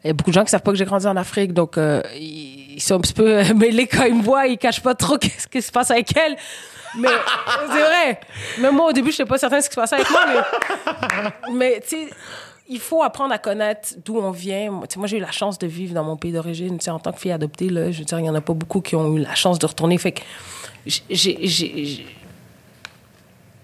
il 0.04 0.08
y 0.08 0.10
a 0.10 0.12
beaucoup 0.12 0.30
de 0.30 0.34
gens 0.34 0.44
qui 0.44 0.50
savent 0.50 0.62
pas 0.62 0.70
que 0.70 0.76
j'ai 0.78 0.84
grandi 0.84 1.06
en 1.06 1.16
Afrique, 1.16 1.52
donc 1.54 1.78
euh, 1.78 2.02
ils 2.14 2.80
sont 2.80 2.96
un 2.96 3.00
petit 3.00 3.14
peu 3.14 3.42
mêlés 3.54 3.86
quand 3.86 4.04
ils 4.04 4.14
me 4.14 4.22
voient. 4.22 4.46
Ils 4.46 4.58
cachent 4.58 4.82
pas 4.82 4.94
trop 4.94 5.16
qu'est-ce 5.18 5.48
qui 5.48 5.62
se 5.62 5.72
passe 5.72 5.90
avec 5.90 6.14
elle. 6.16 6.36
Mais 6.98 7.08
c'est 7.72 7.80
vrai. 7.80 8.20
Même 8.60 8.74
moi, 8.76 8.90
au 8.90 8.92
début, 8.92 9.10
je 9.10 9.16
sais 9.16 9.24
pas 9.24 9.38
certain 9.38 9.58
de 9.58 9.62
ce 9.62 9.68
qui 9.68 9.74
se 9.74 9.80
passait 9.80 9.96
avec 9.96 10.10
moi, 10.10 10.20
mais, 10.28 11.52
mais 11.52 11.80
tu 11.80 11.88
sais, 11.88 12.08
il 12.68 12.78
faut 12.78 13.02
apprendre 13.02 13.32
à 13.34 13.38
connaître 13.38 13.94
d'où 14.04 14.18
on 14.18 14.30
vient. 14.30 14.70
Moi, 14.70 14.86
tu 14.86 14.94
sais, 14.94 14.98
moi, 14.98 15.08
j'ai 15.08 15.16
eu 15.16 15.20
la 15.20 15.32
chance 15.32 15.58
de 15.58 15.66
vivre 15.66 15.94
dans 15.94 16.04
mon 16.04 16.16
pays 16.16 16.32
d'origine. 16.32 16.78
Tu 16.78 16.88
en 16.90 16.98
tant 16.98 17.12
que 17.12 17.18
fille 17.18 17.32
adoptée, 17.32 17.68
là, 17.68 17.90
je 17.90 17.98
veux 17.98 18.04
dire, 18.04 18.18
il 18.20 18.26
y 18.26 18.30
en 18.30 18.34
a 18.34 18.40
pas 18.40 18.52
beaucoup 18.52 18.80
qui 18.80 18.94
ont 18.96 19.16
eu 19.16 19.20
la 19.20 19.34
chance 19.34 19.58
de 19.58 19.66
retourner. 19.66 19.98
Fait 19.98 20.12
que 20.12 20.20
j'ai- 20.86 22.06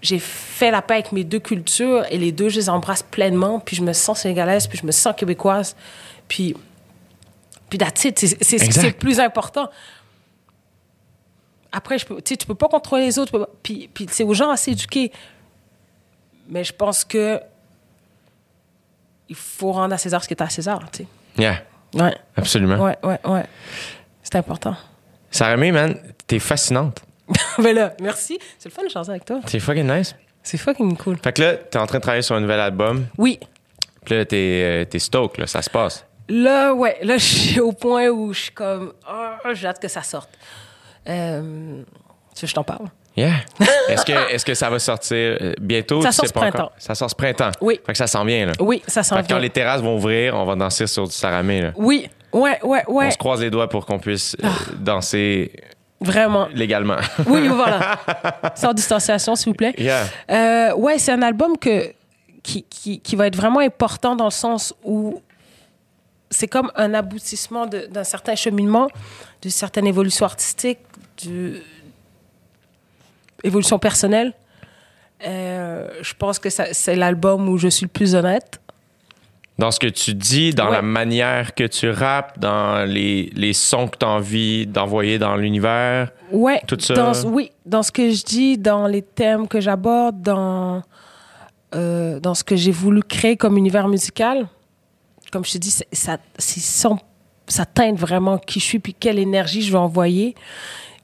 j'ai- 0.01 0.19
fait 0.19 0.71
la 0.71 0.81
paix 0.81 0.95
avec 0.95 1.11
mes 1.11 1.23
deux 1.23 1.39
cultures 1.39 2.05
et 2.11 2.17
les 2.17 2.31
deux, 2.31 2.49
je 2.49 2.57
les 2.57 2.69
embrasse 2.69 3.03
pleinement. 3.03 3.59
Puis 3.59 3.75
je 3.75 3.81
me 3.83 3.93
sens 3.93 4.21
sénégalaise, 4.21 4.67
puis 4.67 4.77
je 4.77 4.85
me 4.85 4.91
sens 4.91 5.13
québécoise. 5.15 5.75
Puis, 6.27 6.55
puis. 7.69 7.79
C'est 7.95 8.11
ce 8.19 8.35
qui 8.35 8.55
Exact. 8.55 8.83
est 8.83 8.87
le 8.87 8.93
plus 8.93 9.19
important. 9.19 9.69
Après, 11.71 11.97
je 11.97 12.05
peux, 12.05 12.21
tu 12.21 12.35
peux 12.45 12.55
pas 12.55 12.67
contrôler 12.67 13.05
les 13.05 13.17
autres. 13.19 13.31
peux 13.31 13.45
Puis, 13.63 13.89
puis 13.93 14.07
c'est 14.11 14.23
aux 14.23 14.33
gens 14.33 14.49
à 14.49 14.57
s'éduquer. 14.57 15.11
Mais 16.49 16.63
je 16.63 16.73
pense 16.73 17.05
que 17.05 17.39
il 19.29 19.35
faut 19.35 19.71
rendre 19.71 19.93
à 19.93 19.97
César 19.97 20.21
ce 20.21 20.27
qui 20.27 20.33
est 20.33 20.41
à 20.41 20.49
César. 20.49 20.81
Tu 20.91 21.03
sais. 21.03 21.07
Yeah, 21.37 21.61
Ouais, 21.93 22.13
absolument. 22.35 22.77
ouais, 22.83 22.97
ouais, 23.03 23.19
ouais. 23.25 23.45
C'est 24.23 24.35
important. 24.35 24.75
Sarah 25.29 25.55
May, 25.55 25.71
man, 25.71 25.97
t'es 26.27 26.39
fascinante. 26.39 27.01
Mais 27.59 27.73
là, 27.73 27.93
merci. 28.01 28.39
C'est 28.57 28.69
le 28.69 28.73
fun 28.73 28.83
de 28.83 28.89
chanter 28.89 29.11
avec 29.11 29.25
toi. 29.25 29.39
T'es 29.45 29.59
fucking 29.59 29.87
nice. 29.87 30.15
C'est 30.43 30.57
fucking 30.57 30.97
cool. 30.97 31.17
Fait 31.23 31.33
que 31.33 31.41
là, 31.41 31.53
t'es 31.55 31.77
en 31.77 31.85
train 31.85 31.97
de 31.99 32.01
travailler 32.01 32.23
sur 32.23 32.35
un 32.35 32.39
nouvel 32.41 32.59
album. 32.59 33.05
Oui. 33.17 33.39
Puis 34.05 34.15
là, 34.15 34.25
t'es, 34.25 34.61
euh, 34.63 34.85
t'es 34.85 34.99
stoked, 34.99 35.39
là, 35.39 35.47
ça 35.47 35.61
se 35.61 35.69
passe. 35.69 36.05
Là, 36.29 36.73
ouais, 36.73 36.97
là, 37.03 37.17
je 37.17 37.25
suis 37.25 37.59
au 37.59 37.71
point 37.73 38.07
où 38.07 38.33
je 38.33 38.39
suis 38.43 38.51
comme, 38.51 38.93
oh, 39.07 39.49
j'ai 39.53 39.67
hâte 39.67 39.81
que 39.81 39.87
ça 39.87 40.01
sorte. 40.01 40.29
Euh, 41.07 41.83
tu 42.33 42.41
veux 42.41 42.41
que 42.41 42.47
je 42.47 42.53
t'en 42.53 42.63
parle? 42.63 42.85
Yeah. 43.15 43.33
Est-ce 43.89 44.05
que, 44.05 44.33
est-ce 44.33 44.45
que 44.45 44.53
ça 44.53 44.69
va 44.69 44.79
sortir 44.79 45.37
euh, 45.41 45.53
bientôt? 45.59 46.01
Ça 46.01 46.13
sort 46.13 46.25
ce 46.25 46.31
encore? 46.31 46.49
printemps. 46.49 46.71
Ça 46.77 46.95
sort 46.95 47.09
ce 47.09 47.15
printemps. 47.15 47.51
Oui. 47.59 47.79
Fait 47.85 47.91
que 47.91 47.97
ça 47.97 48.07
s'en 48.07 48.23
vient, 48.23 48.45
là. 48.45 48.53
Oui, 48.61 48.81
ça 48.87 49.03
s'en 49.03 49.17
Fait 49.17 49.23
que 49.23 49.27
quand 49.27 49.33
vient. 49.35 49.41
les 49.41 49.49
terrasses 49.49 49.81
vont 49.81 49.97
ouvrir, 49.97 50.33
on 50.35 50.45
va 50.45 50.55
danser 50.55 50.87
sur 50.87 51.05
du 51.05 51.11
saramé, 51.11 51.61
là. 51.61 51.71
Oui, 51.75 52.09
ouais, 52.31 52.57
ouais, 52.63 52.83
ouais, 52.87 53.07
On 53.07 53.11
se 53.11 53.17
croise 53.17 53.41
les 53.41 53.49
doigts 53.49 53.67
pour 53.67 53.85
qu'on 53.85 53.99
puisse 53.99 54.37
euh, 54.41 54.47
danser 54.79 55.51
vraiment. 56.01 56.47
légalement. 56.53 56.97
Oui, 57.27 57.47
voilà. 57.47 57.99
Sans 58.55 58.73
distanciation, 58.73 59.35
s'il 59.35 59.51
vous 59.51 59.55
plaît. 59.55 59.73
yeah. 59.77 60.03
Euh, 60.29 60.73
ouais, 60.75 60.97
c'est 60.99 61.11
un 61.11 61.21
album 61.21 61.57
que, 61.57 61.93
qui, 62.43 62.63
qui, 62.63 62.99
qui 62.99 63.15
va 63.15 63.27
être 63.27 63.35
vraiment 63.35 63.59
important 63.59 64.15
dans 64.15 64.25
le 64.25 64.31
sens 64.31 64.73
où 64.83 65.21
c'est 66.29 66.47
comme 66.47 66.71
un 66.75 66.93
aboutissement 66.93 67.65
d'un 67.67 68.03
certain 68.03 68.35
cheminement, 68.35 68.87
d'une 69.41 69.51
certaine 69.51 69.85
évolution 69.87 70.25
artistique, 70.25 70.79
d'une 71.17 71.59
évolution 73.43 73.77
personnelle. 73.79 74.33
Euh, 75.27 75.89
je 76.01 76.13
pense 76.13 76.39
que 76.39 76.49
ça- 76.49 76.73
c'est 76.73 76.95
l'album 76.95 77.49
où 77.49 77.57
je 77.57 77.67
suis 77.67 77.83
le 77.85 77.89
plus 77.91 78.15
honnête. 78.15 78.60
Dans 79.61 79.69
ce 79.69 79.79
que 79.79 79.85
tu 79.85 80.15
dis, 80.15 80.55
dans 80.55 80.65
Ouais. 80.65 80.71
la 80.77 80.81
manière 80.81 81.53
que 81.53 81.65
tu 81.67 81.87
rappes, 81.91 82.39
dans 82.39 82.83
les, 82.89 83.29
les 83.35 83.53
sons 83.53 83.87
que 83.87 83.95
tu 83.99 84.05
as 84.07 84.09
envie 84.09 84.65
d'envoyer 84.65 85.19
dans 85.19 85.35
l'univers. 85.35 86.09
Ouais, 86.31 86.59
Tout 86.67 86.77
ça. 86.79 86.95
Dans, 86.95 87.13
oui, 87.29 87.51
dans 87.67 87.83
ce 87.83 87.91
que 87.91 88.09
je 88.09 88.23
dis, 88.23 88.57
dans 88.57 88.87
les 88.87 89.03
thèmes 89.03 89.47
que 89.47 89.61
j'aborde, 89.61 90.19
dans, 90.23 90.81
euh, 91.75 92.19
dans 92.19 92.33
ce 92.33 92.43
que 92.43 92.55
j'ai 92.55 92.71
voulu 92.71 93.03
créer 93.03 93.37
comme 93.37 93.55
univers 93.55 93.87
musical. 93.87 94.47
Comme 95.31 95.45
je 95.45 95.51
te 95.53 95.57
dis, 95.59 95.69
ça, 95.91 96.17
sans- 96.39 96.97
ça 97.47 97.63
teinte 97.65 97.99
vraiment 97.99 98.39
qui 98.39 98.59
je 98.59 98.65
suis 98.65 98.79
puis 98.79 98.95
quelle 98.95 99.19
énergie 99.19 99.61
je 99.61 99.71
veux 99.71 99.77
envoyer. 99.77 100.33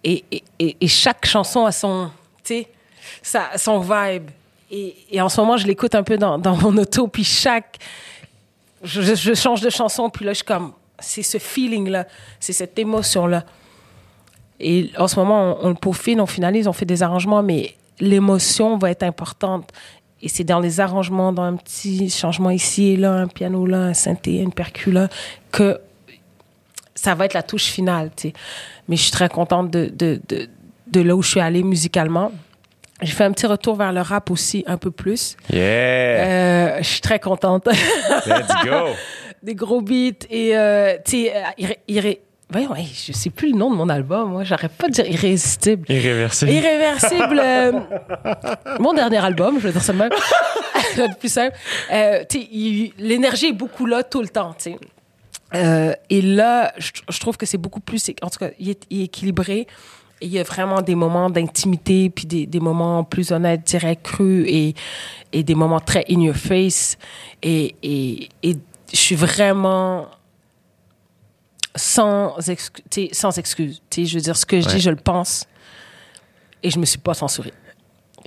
Et, 0.03 0.25
et, 0.31 0.43
et- 0.57 0.77
et 0.81 0.87
chaque 0.87 1.27
chanson 1.27 1.63
a 1.67 1.71
son, 1.71 2.09
sa- 3.21 3.55
son 3.55 3.79
vibe. 3.81 4.31
Et, 4.71 4.95
et 5.11 5.21
en 5.21 5.29
ce 5.29 5.39
moment, 5.39 5.57
je 5.57 5.67
l'écoute 5.67 5.93
un 5.93 6.01
peu 6.03 6.17
dans, 6.17 6.39
dans 6.39 6.55
mon 6.57 6.75
auto, 6.77 7.07
puis 7.07 7.23
chaque. 7.23 7.77
Je, 8.83 9.33
change 9.33 9.61
de 9.61 9.69
chanson, 9.69 10.09
puis 10.09 10.25
là, 10.25 10.31
je 10.31 10.37
suis 10.37 10.45
comme. 10.45 10.73
C'est 10.99 11.23
ce 11.23 11.37
feeling-là, 11.37 12.07
c'est 12.39 12.53
cette 12.53 12.77
émotion-là. 12.79 13.43
Et 14.59 14.89
en 14.97 15.07
ce 15.07 15.15
moment, 15.15 15.57
on, 15.61 15.67
on 15.67 15.69
le 15.69 15.75
peaufine, 15.75 16.19
on 16.19 16.25
finalise, 16.25 16.67
on 16.67 16.73
fait 16.73 16.85
des 16.85 17.03
arrangements, 17.03 17.43
mais 17.43 17.75
l'émotion 17.99 18.77
va 18.77 18.89
être 18.91 19.03
importante. 19.03 19.71
Et 20.21 20.29
c'est 20.29 20.43
dans 20.43 20.59
les 20.59 20.79
arrangements, 20.79 21.31
dans 21.31 21.43
un 21.43 21.55
petit 21.55 22.09
changement 22.09 22.49
ici 22.49 22.93
et 22.93 22.97
là, 22.97 23.13
un 23.13 23.27
piano 23.27 23.65
là, 23.65 23.77
un 23.77 23.93
synthé, 23.93 24.37
une 24.37 24.53
percu 24.53 24.91
là, 24.91 25.09
que 25.51 25.79
ça 26.95 27.13
va 27.13 27.25
être 27.25 27.35
la 27.35 27.43
touche 27.43 27.65
finale. 27.65 28.09
tu 28.15 28.29
sais. 28.29 28.33
Mais 28.87 28.95
je 28.95 29.03
suis 29.03 29.11
très 29.11 29.29
contente 29.29 29.69
de, 29.69 29.91
de, 29.95 30.19
de 30.87 31.01
là 31.01 31.15
où 31.15 31.21
je 31.21 31.29
suis 31.29 31.39
allée 31.39 31.61
musicalement. 31.61 32.31
J'ai 33.01 33.11
fait 33.13 33.23
un 33.25 33.31
petit 33.31 33.45
retour 33.45 33.75
vers 33.75 33.91
le 33.93 34.01
rap 34.01 34.31
aussi, 34.31 34.63
un 34.67 34.77
peu 34.77 34.89
plus. 34.91 35.37
Yeah. 35.51 35.59
Euh, 35.61 36.77
je 36.79 36.83
suis 36.87 37.01
très 37.01 37.19
contente. 37.19 37.67
Let's 37.67 38.65
go. 38.65 38.87
des 39.43 39.53
gros 39.55 39.81
beats 39.81 40.25
et 40.31 40.57
euh, 40.57 40.95
tu 41.05 41.11
sais, 41.25 41.33
euh, 41.35 41.41
irré- 41.59 41.79
irré- 41.87 42.21
voyons, 42.49 42.73
hey, 42.75 42.87
je 42.87 43.11
sais 43.11 43.29
plus 43.29 43.51
le 43.51 43.57
nom 43.57 43.69
de 43.69 43.75
mon 43.75 43.87
album, 43.87 44.31
moi, 44.31 44.43
j'arrête 44.43 44.71
pas 44.71 44.87
de 44.87 44.93
dire 44.93 45.05
irrésistible. 45.05 45.85
Irréversible. 45.91 46.51
Irréversible, 46.51 47.39
euh, 47.43 47.71
mon 48.79 48.93
dernier 48.93 49.23
album, 49.23 49.59
je 49.59 49.67
vais 49.67 49.73
dire 49.73 49.83
ça 49.83 49.93
de 49.93 49.99
même, 49.99 50.09
plus 51.19 51.31
simple. 51.31 51.55
Tu 52.29 52.39
l'énergie 52.97 53.47
est 53.47 53.53
beaucoup 53.53 53.85
là 53.85 54.01
tout 54.03 54.21
le 54.23 54.29
temps, 54.29 54.55
tu 54.57 54.71
sais. 55.53 55.97
Et 56.09 56.21
là, 56.23 56.73
je, 56.77 56.89
je 57.09 57.19
trouve 57.19 57.37
que 57.37 57.45
c'est 57.45 57.57
beaucoup 57.59 57.79
plus, 57.79 58.09
en 58.23 58.29
tout 58.29 58.39
cas, 58.39 58.49
il 58.59 58.69
est, 58.71 58.83
il 58.89 59.01
est 59.01 59.05
équilibré. 59.05 59.67
Il 60.21 60.29
y 60.29 60.39
a 60.39 60.43
vraiment 60.43 60.81
des 60.81 60.95
moments 60.95 61.29
d'intimité, 61.29 62.09
puis 62.09 62.25
des, 62.25 62.45
des 62.47 62.59
moments 62.59 63.03
plus 63.03 63.31
honnêtes, 63.31 63.63
directs, 63.65 64.01
crus, 64.03 64.45
et, 64.47 64.73
et 65.31 65.43
des 65.43 65.53
moments 65.55 65.79
très 65.79 66.05
in 66.09 66.21
your 66.21 66.35
face. 66.35 66.97
Et, 67.43 67.75
et, 67.83 68.29
et 68.41 68.55
je 68.91 68.97
suis 68.97 69.15
vraiment 69.15 70.07
sans, 71.75 72.35
excu- 72.39 73.13
sans 73.13 73.37
excuse. 73.37 73.81
Je 73.95 74.13
veux 74.15 74.21
dire, 74.21 74.35
ce 74.35 74.45
que 74.45 74.59
je 74.59 74.67
Ouais. 74.67 74.73
dis, 74.75 74.81
je 74.81 74.89
le 74.89 74.95
pense. 74.95 75.45
Et 76.63 76.71
je 76.71 76.79
me 76.79 76.85
suis 76.85 76.97
pas 76.97 77.13
censurée. 77.13 77.53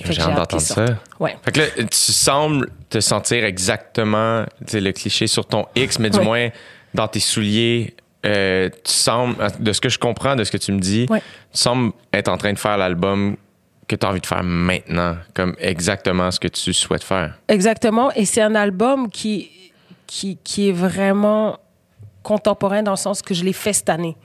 J'ai 0.05 0.21
hâte 0.23 0.37
d'entendre 0.37 0.63
ça. 0.63 0.85
Ouais. 1.19 1.37
Fait 1.43 1.53
que 1.53 1.61
là, 1.61 1.67
tu 1.77 2.13
sembles 2.13 2.71
te 2.89 3.01
sentir 3.01 3.45
exactement, 3.45 4.45
le 4.73 4.91
cliché 4.93 5.27
sur 5.27 5.45
ton 5.47 5.67
X, 5.75 5.99
mais 5.99 6.09
du 6.11 6.19
Ouais. 6.19 6.25
moins 6.25 6.49
dans 6.95 7.09
tes 7.09 7.21
souliers, 7.21 7.95
euh, 8.27 8.69
tu 8.85 8.93
sembles, 8.93 9.37
de 9.59 9.73
ce 9.73 9.81
que 9.81 9.89
je 9.89 9.99
comprends, 9.99 10.37
de 10.37 10.45
ce 10.45 10.51
que 10.51 10.57
tu 10.59 10.73
me 10.73 10.79
dis, 10.81 11.07
Ouais. 11.09 11.21
tu 11.53 11.59
sembles 11.59 11.93
être 12.13 12.29
en 12.29 12.37
train 12.37 12.53
de 12.53 12.59
faire 12.59 12.77
l'album 12.77 13.37
que 13.89 13.97
tu 13.97 14.07
as 14.07 14.11
envie 14.11 14.21
de 14.21 14.27
faire 14.27 14.43
maintenant, 14.45 15.17
comme 15.35 15.57
exactement 15.59 16.31
ce 16.31 16.39
que 16.39 16.49
tu 16.49 16.73
souhaites 16.73 17.03
faire. 17.03 17.39
Exactement. 17.49 18.13
Et 18.13 18.25
c'est 18.25 18.43
un 18.43 18.55
album 18.55 19.11
qui, 19.11 19.51
qui, 20.07 20.39
qui 20.45 20.69
est 20.69 20.73
vraiment 20.73 21.59
contemporain 22.23 22.83
dans 22.83 22.93
le 22.93 22.97
sens 22.97 23.23
que 23.23 23.35
je 23.35 23.43
l'ai 23.45 23.53
fait 23.53 23.73
cette 23.73 23.89
année. 23.89 24.17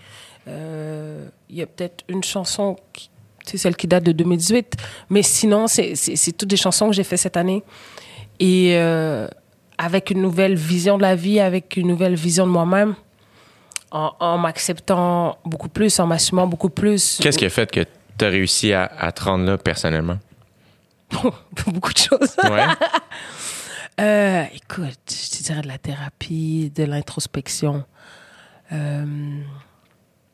Euh, 0.48 1.26
Il 1.50 1.58
y 1.58 1.62
a 1.62 1.68
peut-être 1.68 2.04
une 2.10 2.24
chanson, 2.24 2.76
qui- 2.92 3.10
c'est 3.46 3.58
celle 3.58 3.76
qui 3.76 3.88
date 3.88 4.04
de 4.04 4.12
2018, 4.12 4.74
mais 5.10 5.22
sinon, 5.22 5.68
c'est 5.68 5.96
c'est- 5.96 6.16
c'est 6.16 6.32
toutes 6.34 6.50
des 6.50 6.58
chansons 6.58 6.88
que 6.90 6.94
j'ai 6.96 7.04
fait 7.04 7.18
cette 7.18 7.38
année. 7.38 7.64
Et 8.40 8.72
euh, 8.76 9.28
avec 9.78 10.10
une 10.10 10.22
nouvelle 10.22 10.56
vision 10.56 10.98
de 10.98 11.04
la 11.04 11.16
vie, 11.16 11.40
avec 11.40 11.78
une 11.78 11.88
nouvelle 11.88 12.16
vision 12.16 12.46
de 12.46 12.52
moi-même, 12.52 12.96
en, 13.92 14.14
en 14.20 14.38
m'acceptant 14.38 15.38
beaucoup 15.46 15.70
plus, 15.70 16.00
en 16.00 16.08
m'assumant 16.08 16.48
beaucoup 16.48 16.70
plus. 16.70 17.20
Qu'est-ce 17.22 17.38
qui 17.38 17.46
a 17.46 17.50
fait 17.50 17.70
que 17.72 17.82
tu 18.18 18.26
as 18.26 18.30
réussi 18.30 18.74
à, 18.74 18.84
à 19.00 19.12
te 19.12 19.24
rendre 19.24 19.46
là 19.46 19.58
personnellement? 19.58 20.18
beaucoup 21.68 21.94
de 21.94 21.98
choses. 21.98 22.36
Ouais. 22.44 22.66
Euh, 24.02 24.44
écoute, 24.54 25.00
je 25.10 25.38
te 25.38 25.44
dirais 25.44 25.62
de 25.62 25.70
la 25.70 25.78
thérapie, 25.78 26.70
de 26.76 26.84
l'introspection. 26.84 27.86
Euh, 28.74 29.06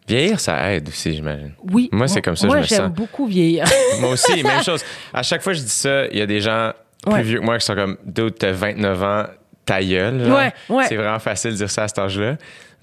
Vieillir, 0.07 0.39
ça 0.39 0.73
aide 0.73 0.87
aussi, 0.89 1.13
j'imagine. 1.13 1.53
oui. 1.71 1.87
Moi, 1.91 2.07
c'est 2.07 2.23
comme 2.23 2.35
ça 2.35 2.47
que 2.47 2.53
Moi, 2.53 2.57
je 2.57 2.61
me 2.63 2.67
j'aime 2.67 2.87
sens. 2.87 2.95
beaucoup 2.95 3.27
vieillir. 3.27 3.65
Moi 3.99 4.09
aussi, 4.13 4.41
même 4.43 4.63
chose. 4.63 4.83
À 5.13 5.21
chaque 5.21 5.43
fois 5.43 5.53
que 5.53 5.59
je 5.59 5.63
dis 5.63 5.69
ça, 5.69 6.07
il 6.07 6.17
y 6.17 6.21
a 6.21 6.25
des 6.25 6.41
gens 6.41 6.71
plus 7.03 7.13
Ouais. 7.13 7.21
vieux 7.21 7.39
que 7.39 7.45
moi 7.45 7.57
qui 7.59 7.65
sont 7.65 7.75
comme, 7.75 7.97
dude, 8.03 8.35
t'as 8.37 8.51
29 8.51 9.03
ans, 9.03 9.25
ta 9.63 9.83
gueule. 9.83 10.31
Ouais, 10.31 10.51
ouais. 10.69 10.85
C'est 10.87 10.95
vraiment 10.95 11.19
facile 11.19 11.51
de 11.51 11.57
dire 11.57 11.69
ça 11.69 11.83
à 11.83 11.87
cet 11.87 11.99
âge-là. 11.99 12.37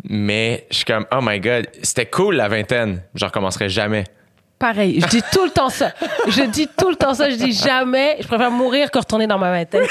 Mais 0.04 0.66
je 0.70 0.76
suis 0.76 0.84
comme, 0.84 1.06
oh 1.12 1.18
my 1.20 1.40
god, 1.40 1.66
c'était 1.82 2.06
cool 2.06 2.36
la 2.36 2.48
vingtaine. 2.48 3.02
Je 3.14 3.24
recommencerai 3.24 3.68
jamais. 3.68 4.04
Pareil, 4.58 5.00
je 5.00 5.06
dis 5.06 5.22
tout 5.32 5.44
le 5.44 5.50
temps 5.50 5.70
ça. 5.70 5.92
Je 6.26 6.42
dis 6.42 6.68
tout 6.76 6.90
le 6.90 6.96
temps 6.96 7.14
ça. 7.14 7.30
Je 7.30 7.36
dis 7.36 7.52
jamais. 7.52 8.16
Je 8.20 8.26
préfère 8.26 8.50
mourir 8.50 8.90
que 8.90 8.98
retourner 8.98 9.26
dans 9.26 9.38
ma 9.38 9.50
vingtaine. 9.50 9.84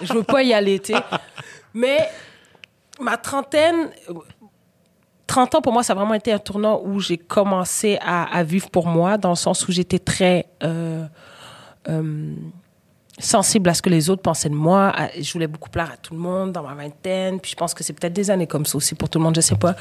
Je 0.00 0.12
veux 0.12 0.22
pas 0.22 0.42
y 0.42 0.54
aller, 0.54 0.78
tu 0.78 0.94
sais. 0.94 1.00
Mais 1.74 2.08
ma 3.00 3.16
trentaine, 3.16 3.90
30 5.26 5.56
ans 5.56 5.60
pour 5.60 5.72
moi, 5.72 5.82
ça 5.82 5.92
a 5.92 5.96
vraiment 5.96 6.14
été 6.14 6.32
un 6.32 6.38
tournant 6.38 6.80
où 6.84 7.00
j'ai 7.00 7.18
commencé 7.18 7.98
à, 8.00 8.24
à 8.24 8.42
vivre 8.42 8.70
pour 8.70 8.86
moi, 8.86 9.18
dans 9.18 9.30
le 9.30 9.36
sens 9.36 9.66
où 9.68 9.72
j'étais 9.72 9.98
très 9.98 10.46
euh, 10.62 11.06
euh, 11.88 12.34
sensible 13.18 13.68
à 13.70 13.74
ce 13.74 13.82
que 13.82 13.90
les 13.90 14.10
autres 14.10 14.22
pensaient 14.22 14.48
de 14.48 14.54
moi. 14.54 14.88
À- 14.94 15.10
Je 15.20 15.32
voulais 15.32 15.46
beaucoup 15.46 15.70
plaire 15.70 15.90
à 15.92 15.96
tout 15.96 16.14
le 16.14 16.20
monde 16.20 16.52
dans 16.52 16.62
ma 16.62 16.74
vingtaine. 16.74 17.40
Puis 17.40 17.52
je 17.52 17.56
pense 17.56 17.72
que 17.74 17.84
c'est 17.84 17.92
peut-être 17.92 18.12
des 18.12 18.30
années 18.30 18.46
comme 18.46 18.66
ça 18.66 18.76
aussi 18.76 18.94
pour 18.94 19.08
tout 19.08 19.18
le 19.18 19.24
monde, 19.24 19.36
je 19.36 19.40
sais 19.40 19.54
pas. 19.56 19.76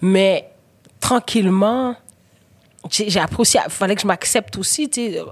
Mais 0.00 0.50
tranquillement, 1.00 1.96
j'ai 2.90 3.20
appris 3.20 3.40
aussi, 3.40 3.56
il 3.64 3.70
fallait 3.70 3.94
que 3.94 4.02
je 4.02 4.06
m'accepte 4.06 4.56
aussi, 4.58 4.88
tu 4.90 5.12
sais, 5.12 5.22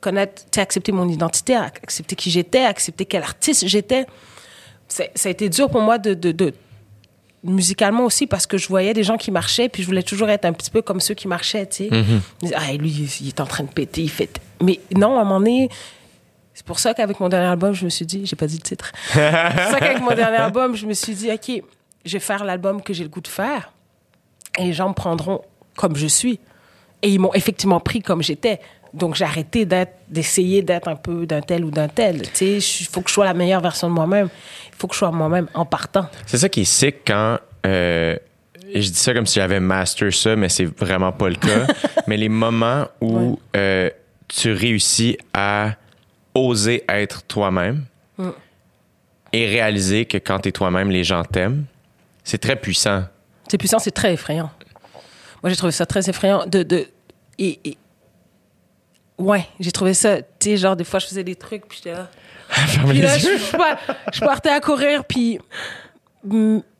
connaître, 0.00 0.42
tu 0.44 0.48
sais, 0.56 0.60
accepter 0.60 0.90
mon 0.92 1.08
identité, 1.08 1.54
accepter 1.54 2.16
qui 2.16 2.30
j'étais, 2.30 2.64
accepter 2.64 3.04
quel 3.04 3.22
artiste 3.22 3.66
j'étais. 3.66 4.06
Ça 4.88 5.04
a 5.24 5.28
été 5.28 5.48
dur 5.48 5.68
pour 5.70 5.80
moi 5.82 5.98
de, 5.98 6.14
de, 6.14 6.32
de- 6.32 6.54
musicalement 7.44 8.04
aussi 8.04 8.26
parce 8.26 8.46
que 8.46 8.58
je 8.58 8.66
voyais 8.66 8.92
des 8.92 9.04
gens 9.04 9.16
qui 9.16 9.30
marchaient 9.30 9.68
puis 9.68 9.82
je 9.82 9.86
voulais 9.86 10.02
toujours 10.02 10.28
être 10.30 10.44
un 10.46 10.52
petit 10.52 10.70
peu 10.70 10.82
comme 10.82 11.00
ceux 11.00 11.14
qui 11.14 11.28
marchaient, 11.28 11.66
tu 11.66 11.84
sais. 11.84 11.90
Me 11.90 12.20
disais, 12.40 12.54
Ah, 12.56 12.72
lui, 12.72 12.90
il 13.20 13.28
est 13.28 13.40
en 13.40 13.46
train 13.46 13.62
de 13.64 13.70
péter, 13.70 14.02
il 14.02 14.10
fait... 14.10 14.40
Mais 14.60 14.80
non, 14.96 15.16
à 15.18 15.20
un 15.20 15.24
moment 15.24 15.38
donné, 15.38 15.68
c'est 16.56 16.64
pour 16.64 16.78
ça 16.78 16.94
qu'avec 16.94 17.20
mon 17.20 17.28
dernier 17.28 17.48
album, 17.48 17.74
je 17.74 17.84
me 17.84 17.90
suis 17.90 18.06
dit, 18.06 18.24
j'ai 18.24 18.34
pas 18.34 18.46
dit 18.46 18.56
le 18.56 18.62
titre. 18.62 18.90
c'est 19.12 19.20
pour 19.20 19.70
ça 19.72 19.78
qu'avec 19.78 20.00
mon 20.00 20.14
dernier 20.14 20.38
album, 20.38 20.74
je 20.74 20.86
me 20.86 20.94
suis 20.94 21.12
dit, 21.14 21.30
OK, 21.30 21.62
je 22.06 22.12
vais 22.14 22.18
faire 22.18 22.44
l'album 22.44 22.80
que 22.80 22.94
j'ai 22.94 23.02
le 23.04 23.10
goût 23.10 23.20
de 23.20 23.28
faire 23.28 23.72
et 24.58 24.64
les 24.64 24.72
gens 24.72 24.88
me 24.88 24.94
prendront 24.94 25.42
comme 25.76 25.96
je 25.96 26.06
suis. 26.06 26.40
Et 27.02 27.10
ils 27.10 27.18
m'ont 27.20 27.34
effectivement 27.34 27.78
pris 27.78 28.00
comme 28.00 28.22
j'étais. 28.22 28.58
Donc 28.94 29.16
j'ai 29.16 29.24
arrêté 29.26 29.66
d'essayer 30.08 30.62
d'être 30.62 30.88
un 30.88 30.96
peu 30.96 31.26
d'un 31.26 31.42
tel 31.42 31.62
ou 31.62 31.70
d'un 31.70 31.88
tel. 31.88 32.22
Tu 32.22 32.60
sais, 32.60 32.80
il 32.82 32.86
faut 32.86 33.02
que 33.02 33.10
je 33.10 33.14
sois 33.14 33.26
la 33.26 33.34
meilleure 33.34 33.60
version 33.60 33.88
de 33.88 33.92
moi-même. 33.92 34.30
Il 34.70 34.76
faut 34.78 34.86
que 34.86 34.94
je 34.94 34.98
sois 35.00 35.10
moi-même 35.10 35.48
en 35.52 35.66
partant. 35.66 36.06
C'est 36.24 36.38
ça 36.38 36.48
qui 36.48 36.62
est 36.62 36.64
sick 36.64 36.96
quand. 37.06 37.38
euh, 37.66 38.16
et 38.72 38.80
je 38.82 38.88
dis 38.90 38.98
ça 38.98 39.12
comme 39.12 39.26
si 39.26 39.34
j'avais 39.38 39.60
master 39.60 40.12
ça, 40.14 40.34
mais 40.36 40.48
c'est 40.48 40.64
vraiment 40.64 41.12
pas 41.12 41.28
le 41.28 41.36
cas. 41.36 41.66
mais 42.06 42.16
les 42.16 42.30
moments 42.30 42.86
où 43.02 43.16
Ouais. 43.32 43.36
euh, 43.56 43.90
tu 44.28 44.52
réussis 44.52 45.18
à 45.34 45.72
oser 46.36 46.84
être 46.88 47.22
toi-même 47.24 47.84
Mm. 48.18 48.30
et 49.32 49.46
réaliser 49.46 50.04
que 50.06 50.16
quand 50.18 50.38
tu 50.40 50.48
es 50.48 50.52
toi-même, 50.52 50.90
les 50.90 51.04
gens 51.04 51.22
t'aiment, 51.24 51.64
C'est 52.24 52.38
très 52.38 52.56
puissant. 52.56 53.04
C'est 53.48 53.58
puissant, 53.58 53.78
c'est 53.78 53.90
très 53.92 54.12
effrayant. 54.14 54.50
Moi, 55.42 55.50
j'ai 55.50 55.56
trouvé 55.56 55.70
ça 55.72 55.86
très 55.86 56.08
effrayant. 56.10 56.44
De, 56.46 56.62
de, 56.62 56.86
et, 57.38 57.60
et- 57.64 57.78
ouais, 59.18 59.46
j'ai 59.60 59.70
trouvé 59.70 59.94
ça, 59.94 60.20
tu 60.22 60.26
sais, 60.40 60.56
genre, 60.56 60.74
des 60.76 60.84
fois, 60.84 60.98
je 60.98 61.06
faisais 61.06 61.22
des 61.24 61.36
trucs, 61.36 61.66
puis 61.68 61.78
j'étais 61.82 61.92
là. 61.96 62.08
Puis 62.88 62.98
je, 63.02 63.02
je 63.02 63.56
par- 63.56 63.78
je 64.12 64.20
partais 64.20 64.50
à 64.50 64.60
courir, 64.60 65.04
puis. 65.04 65.38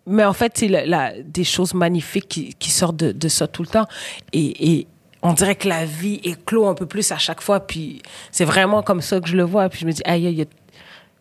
Mais 0.08 0.24
en 0.24 0.32
fait, 0.32 0.52
c'est 0.56 0.68
la- 0.68 0.86
la- 0.86 1.12
des 1.20 1.42
choses 1.44 1.74
magnifiques 1.74 2.28
qui, 2.28 2.54
qui 2.54 2.70
sortent 2.70 2.96
de, 2.96 3.10
de 3.12 3.28
ça 3.28 3.46
tout 3.48 3.62
le 3.62 3.68
temps. 3.68 3.86
Et, 4.32 4.78
et 4.78 4.86
on 5.28 5.32
dirait 5.32 5.54
que 5.56 5.68
la 5.68 5.84
vie 5.84 6.20
éclot 6.24 6.66
un 6.68 6.74
peu 6.74 6.86
plus 6.86 7.10
à 7.12 7.18
chaque 7.18 7.40
fois. 7.40 7.60
Puis 7.60 8.02
c'est 8.30 8.44
vraiment 8.44 8.82
comme 8.82 9.00
ça 9.00 9.20
que 9.20 9.28
je 9.28 9.36
le 9.36 9.42
vois. 9.44 9.68
Puis 9.68 9.80
je 9.80 9.86
me 9.86 9.92
dis, 9.92 10.02
aïe, 10.04 10.24
il 10.24 10.30
y 10.38 10.42
a, 10.42 10.44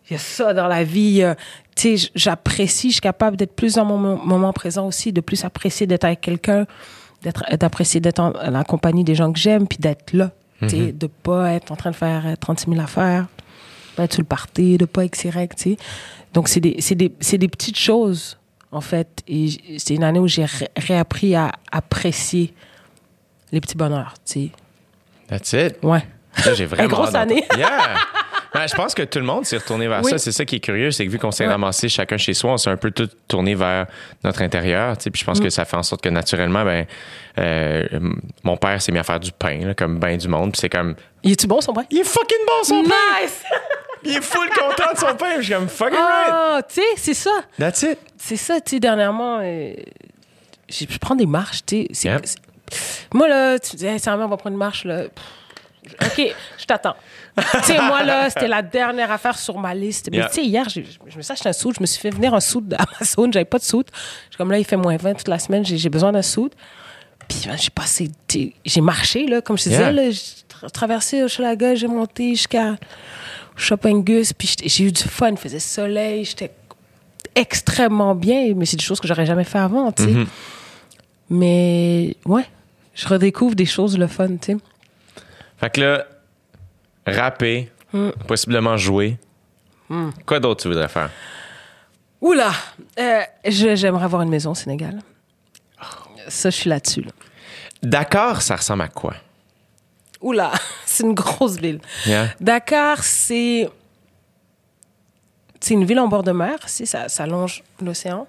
il 0.10 0.14
y 0.14 0.16
a 0.16 0.20
ça 0.20 0.54
dans 0.54 0.68
la 0.68 0.84
vie. 0.84 1.22
euh, 1.24 1.34
Tu 1.76 1.98
sais, 1.98 2.10
j'apprécie, 2.16 2.90
je 2.90 2.94
suis 2.94 3.02
capable 3.02 3.38
d'être 3.38 3.56
plus 3.56 3.76
dans 3.76 3.86
mon 3.86 3.98
mo- 3.98 4.18
moment 4.18 4.54
présent 4.54 4.86
aussi, 4.88 5.12
de 5.12 5.22
plus 5.22 5.44
apprécier 5.46 5.88
d'être 5.88 6.04
avec 6.06 6.22
quelqu'un, 6.22 6.66
d'être, 7.24 7.44
d'apprécier 7.58 8.00
d'être 8.00 8.20
en, 8.20 8.32
en 8.34 8.52
la 8.52 8.64
compagnie 8.64 9.04
des 9.04 9.16
gens 9.16 9.32
que 9.34 9.40
j'aime, 9.40 9.68
puis 9.68 9.78
d'être 9.80 10.14
là. 10.14 10.32
Tu 10.62 10.70
sais, 10.70 10.92
de 10.94 11.08
pas 11.08 11.52
être 11.54 11.72
en 11.72 11.76
train 11.76 11.92
de 11.92 11.96
faire 11.96 12.26
euh, 12.26 12.36
36 12.40 12.70
000 12.72 12.82
affaires 12.82 13.28
pas 13.98 14.04
être 14.04 14.14
sur 14.14 14.22
le 14.22 14.28
party, 14.28 14.78
de 14.78 14.84
pas 14.86 15.06
être 15.06 15.18
direct, 15.18 15.58
tu 15.58 15.72
sais. 15.72 15.78
Donc, 16.34 16.50
c'est 16.50 16.60
des, 16.60 16.76
c'est 16.80 16.96
des, 16.96 17.14
c'est 17.22 17.38
des 17.38 17.48
petites 17.48 17.78
choses, 17.80 18.38
en 18.74 18.82
fait. 18.82 19.22
Et 19.28 19.48
c'est 19.78 19.96
une 19.96 20.04
année 20.04 20.20
où 20.20 20.28
j'ai 20.28 20.44
ré- 20.44 20.68
réappris 20.76 21.34
à 21.34 21.54
apprécier 21.72 22.54
les 23.56 23.62
petits 23.62 23.78
bonheurs, 23.78 24.14
tu 24.26 24.34
sais. 24.34 24.50
That's 25.28 25.54
it. 25.54 25.78
Ouais. 25.82 26.04
Là, 26.46 26.54
j'ai 26.54 26.66
vraiment. 26.66 26.88
grosse 26.90 27.16
hâte 27.16 27.30
d'entendre- 27.30 27.32
année. 27.54 27.58
Yeah! 27.58 27.96
Ben, 28.54 28.68
je 28.68 28.76
pense 28.76 28.94
que 28.94 29.04
tout 29.04 29.20
le 29.20 29.26
monde 29.26 29.46
s'est 29.46 29.58
retourné 29.58 29.88
vers 29.88 30.02
Oui. 30.04 30.12
ça. 30.12 30.18
C'est 30.18 30.32
ça 30.32 30.46
qui 30.46 30.58
est 30.58 30.60
curieux, 30.62 30.90
c'est 30.92 31.06
que 31.06 31.12
vu 31.12 31.18
qu'on 31.20 31.32
s'est 31.32 31.46
Ouais. 31.46 31.52
ramassé 31.52 31.90
chacun 31.90 32.16
chez 32.16 32.34
soi, 32.34 32.52
on 32.54 32.58
s'est 32.58 32.70
un 32.70 32.78
peu 32.78 32.92
tout 32.92 33.10
tourné 33.28 33.54
vers 33.56 33.86
notre 34.24 34.42
intérieur. 34.44 34.98
tu 34.98 35.04
sais. 35.04 35.12
Puis 35.12 35.20
je 35.22 35.26
pense 35.26 35.40
Mm. 35.40 35.44
que 35.44 35.50
ça 35.50 35.66
fait 35.66 35.76
en 35.76 35.84
sorte 35.84 36.02
que 36.02 36.08
naturellement, 36.10 36.64
ben, 36.64 36.86
euh, 37.38 37.86
mon 38.44 38.56
père 38.56 38.82
s'est 38.82 38.92
mis 38.94 39.00
à 39.00 39.04
faire 39.04 39.20
du 39.20 39.32
pain, 39.34 39.58
là, 39.66 39.74
comme 39.74 40.00
ben 40.00 40.18
du 40.18 40.28
monde. 40.30 40.52
Puis 40.54 40.62
c'est 40.62 40.70
comme, 40.70 40.96
Il 41.24 41.32
est-tu 41.34 41.48
bon, 41.48 41.60
son 41.60 41.74
pain? 41.74 41.84
il 41.90 42.00
est 42.00 42.04
fucking 42.06 42.38
bon 42.48 42.64
son 42.64 42.84
pain! 42.84 43.24
Nice! 43.24 43.44
Il 44.04 44.16
est 44.18 44.22
full 44.24 44.48
content 44.50 44.94
de 44.94 45.00
son 45.00 45.16
pain. 45.16 45.36
Je 45.38 45.42
suis 45.42 45.54
comme 45.54 45.68
fucking 45.68 45.98
right. 45.98 46.30
Ah, 46.32 46.62
tu 46.68 46.76
sais, 46.76 46.88
c'est 46.98 47.14
ça. 47.16 47.32
That's 47.60 47.82
it. 47.82 47.98
C'est 48.18 48.38
ça, 48.38 48.62
tu 48.62 48.76
sais, 48.76 48.80
dernièrement, 48.80 49.40
euh, 49.42 49.74
je 50.70 50.86
prends 51.02 51.16
des 51.16 51.26
marches, 51.26 51.66
tu 51.66 51.88
sais. 51.92 52.16
Moi, 53.14 53.28
là, 53.28 53.60
tu 53.60 53.76
dis, 53.76 53.86
hey, 53.86 54.00
Sarah, 54.00 54.26
on 54.26 54.30
va 54.30 54.38
prendre 54.38 54.54
une 54.54 54.60
marche, 54.60 54.86
là. 54.86 55.04
OK, 56.02 56.36
je 56.58 56.66
t'attends. 56.66 56.96
tu 57.38 57.44
sais, 57.64 57.78
moi, 57.80 58.04
là, 58.04 58.30
c'était 58.30 58.48
la 58.48 58.62
dernière 58.64 59.12
affaire 59.12 59.38
sur 59.38 59.58
ma 59.60 59.74
liste. 59.76 60.10
Mais 60.12 60.18
Yeah. 60.18 60.30
tu 60.30 60.36
sais, 60.36 60.44
hier, 60.46 60.68
je, 60.68 60.82
je 61.08 61.18
me 61.18 61.22
suis 61.22 61.32
acheté 61.32 61.48
un 61.50 61.54
soude. 61.54 61.76
Je 61.78 61.82
me 61.82 61.86
suis 61.86 62.00
fait 62.02 62.10
venir 62.10 62.34
un 62.34 62.40
soude 62.40 62.68
d'Amazon. 62.68 63.32
J'avais 63.32 63.46
pas 63.46 63.60
de 63.60 63.64
soude. 63.64 63.86
Comme 64.38 64.50
là, 64.52 64.58
il 64.58 64.66
fait 64.66 64.78
moins 64.78 64.98
20 64.98 65.14
toute 65.14 65.28
la 65.28 65.38
semaine. 65.38 65.64
J'ai 65.64 65.90
besoin 65.90 66.12
d'un 66.12 66.24
soude. 66.24 66.54
Puis 67.28 67.44
ben, 67.48 67.56
j'ai 67.58 67.70
passé, 67.70 68.10
j'ai 68.66 68.82
marché, 68.82 69.26
là, 69.28 69.42
comme 69.42 69.58
je 69.58 69.64
te 69.66 69.70
disais, 69.70 69.92
là, 69.92 70.12
j'ai 70.12 70.20
tra- 70.48 70.70
traversé 70.72 71.24
Hochelaga, 71.24 71.74
j'ai 71.74 71.88
monté 71.88 72.30
jusqu'à 72.36 72.76
Chopingus, 73.56 74.32
puis 74.34 74.56
j'ai 74.64 74.84
eu 74.84 74.92
du 74.92 75.02
fun, 75.02 75.32
il 75.32 75.38
faisait 75.38 75.58
soleil, 75.60 76.24
j'étais 76.26 76.52
extrêmement 77.34 78.14
bien, 78.14 78.54
mais 78.56 78.66
c'est 78.66 78.78
des 78.78 78.84
choses 78.84 79.00
que 79.00 79.08
j'aurais 79.08 79.26
jamais 79.26 79.44
fait 79.44 79.58
avant, 79.58 79.92
tu 79.92 80.04
sais. 80.04 80.10
Mm-hmm. 80.10 80.28
Mais 81.30 82.16
ouais, 82.26 82.46
je 82.94 83.08
redécouvre 83.08 83.56
des 83.56 83.66
choses 83.66 83.98
le 83.98 84.08
fun, 84.08 84.30
tu 84.38 84.54
sais. 84.54 84.58
Fait 85.58 85.70
que 85.70 85.82
là, 85.82 86.06
rapper, 87.06 87.72
Mm. 87.94 88.10
possiblement 88.28 88.76
jouer. 88.76 89.18
Quoi 90.26 90.40
d'autre 90.42 90.64
tu 90.64 90.68
voudrais 90.68 90.90
faire? 90.90 91.10
Oula, 92.20 92.52
euh, 93.00 93.22
j'aimerais 93.46 94.04
avoir 94.04 94.22
une 94.24 94.30
maison 94.30 94.52
au 94.52 94.56
Sénégal. 94.56 95.00
Ça, 96.28 96.50
je 96.50 96.56
suis 96.56 96.70
là-dessus. 96.70 97.02
Là. 97.04 97.12
Dakar, 97.84 98.42
ça 98.42 98.56
ressemble 98.58 98.82
à 98.82 98.88
quoi? 98.90 99.14
Oula, 100.20 100.52
c'est 100.86 101.04
une 101.04 101.14
grosse 101.14 101.58
ville. 101.58 101.80
Yeah. 102.06 102.30
Dakar, 102.42 103.04
c'est 103.04 103.70
c'est 105.62 105.74
une 105.76 105.86
ville 105.86 106.00
en 106.00 106.08
bord 106.08 106.24
de 106.24 106.32
mer, 106.32 106.58
c'est 106.66 106.86
ça, 106.88 107.08
ça 107.08 107.26
longe 107.28 107.64
l'océan. 107.82 108.28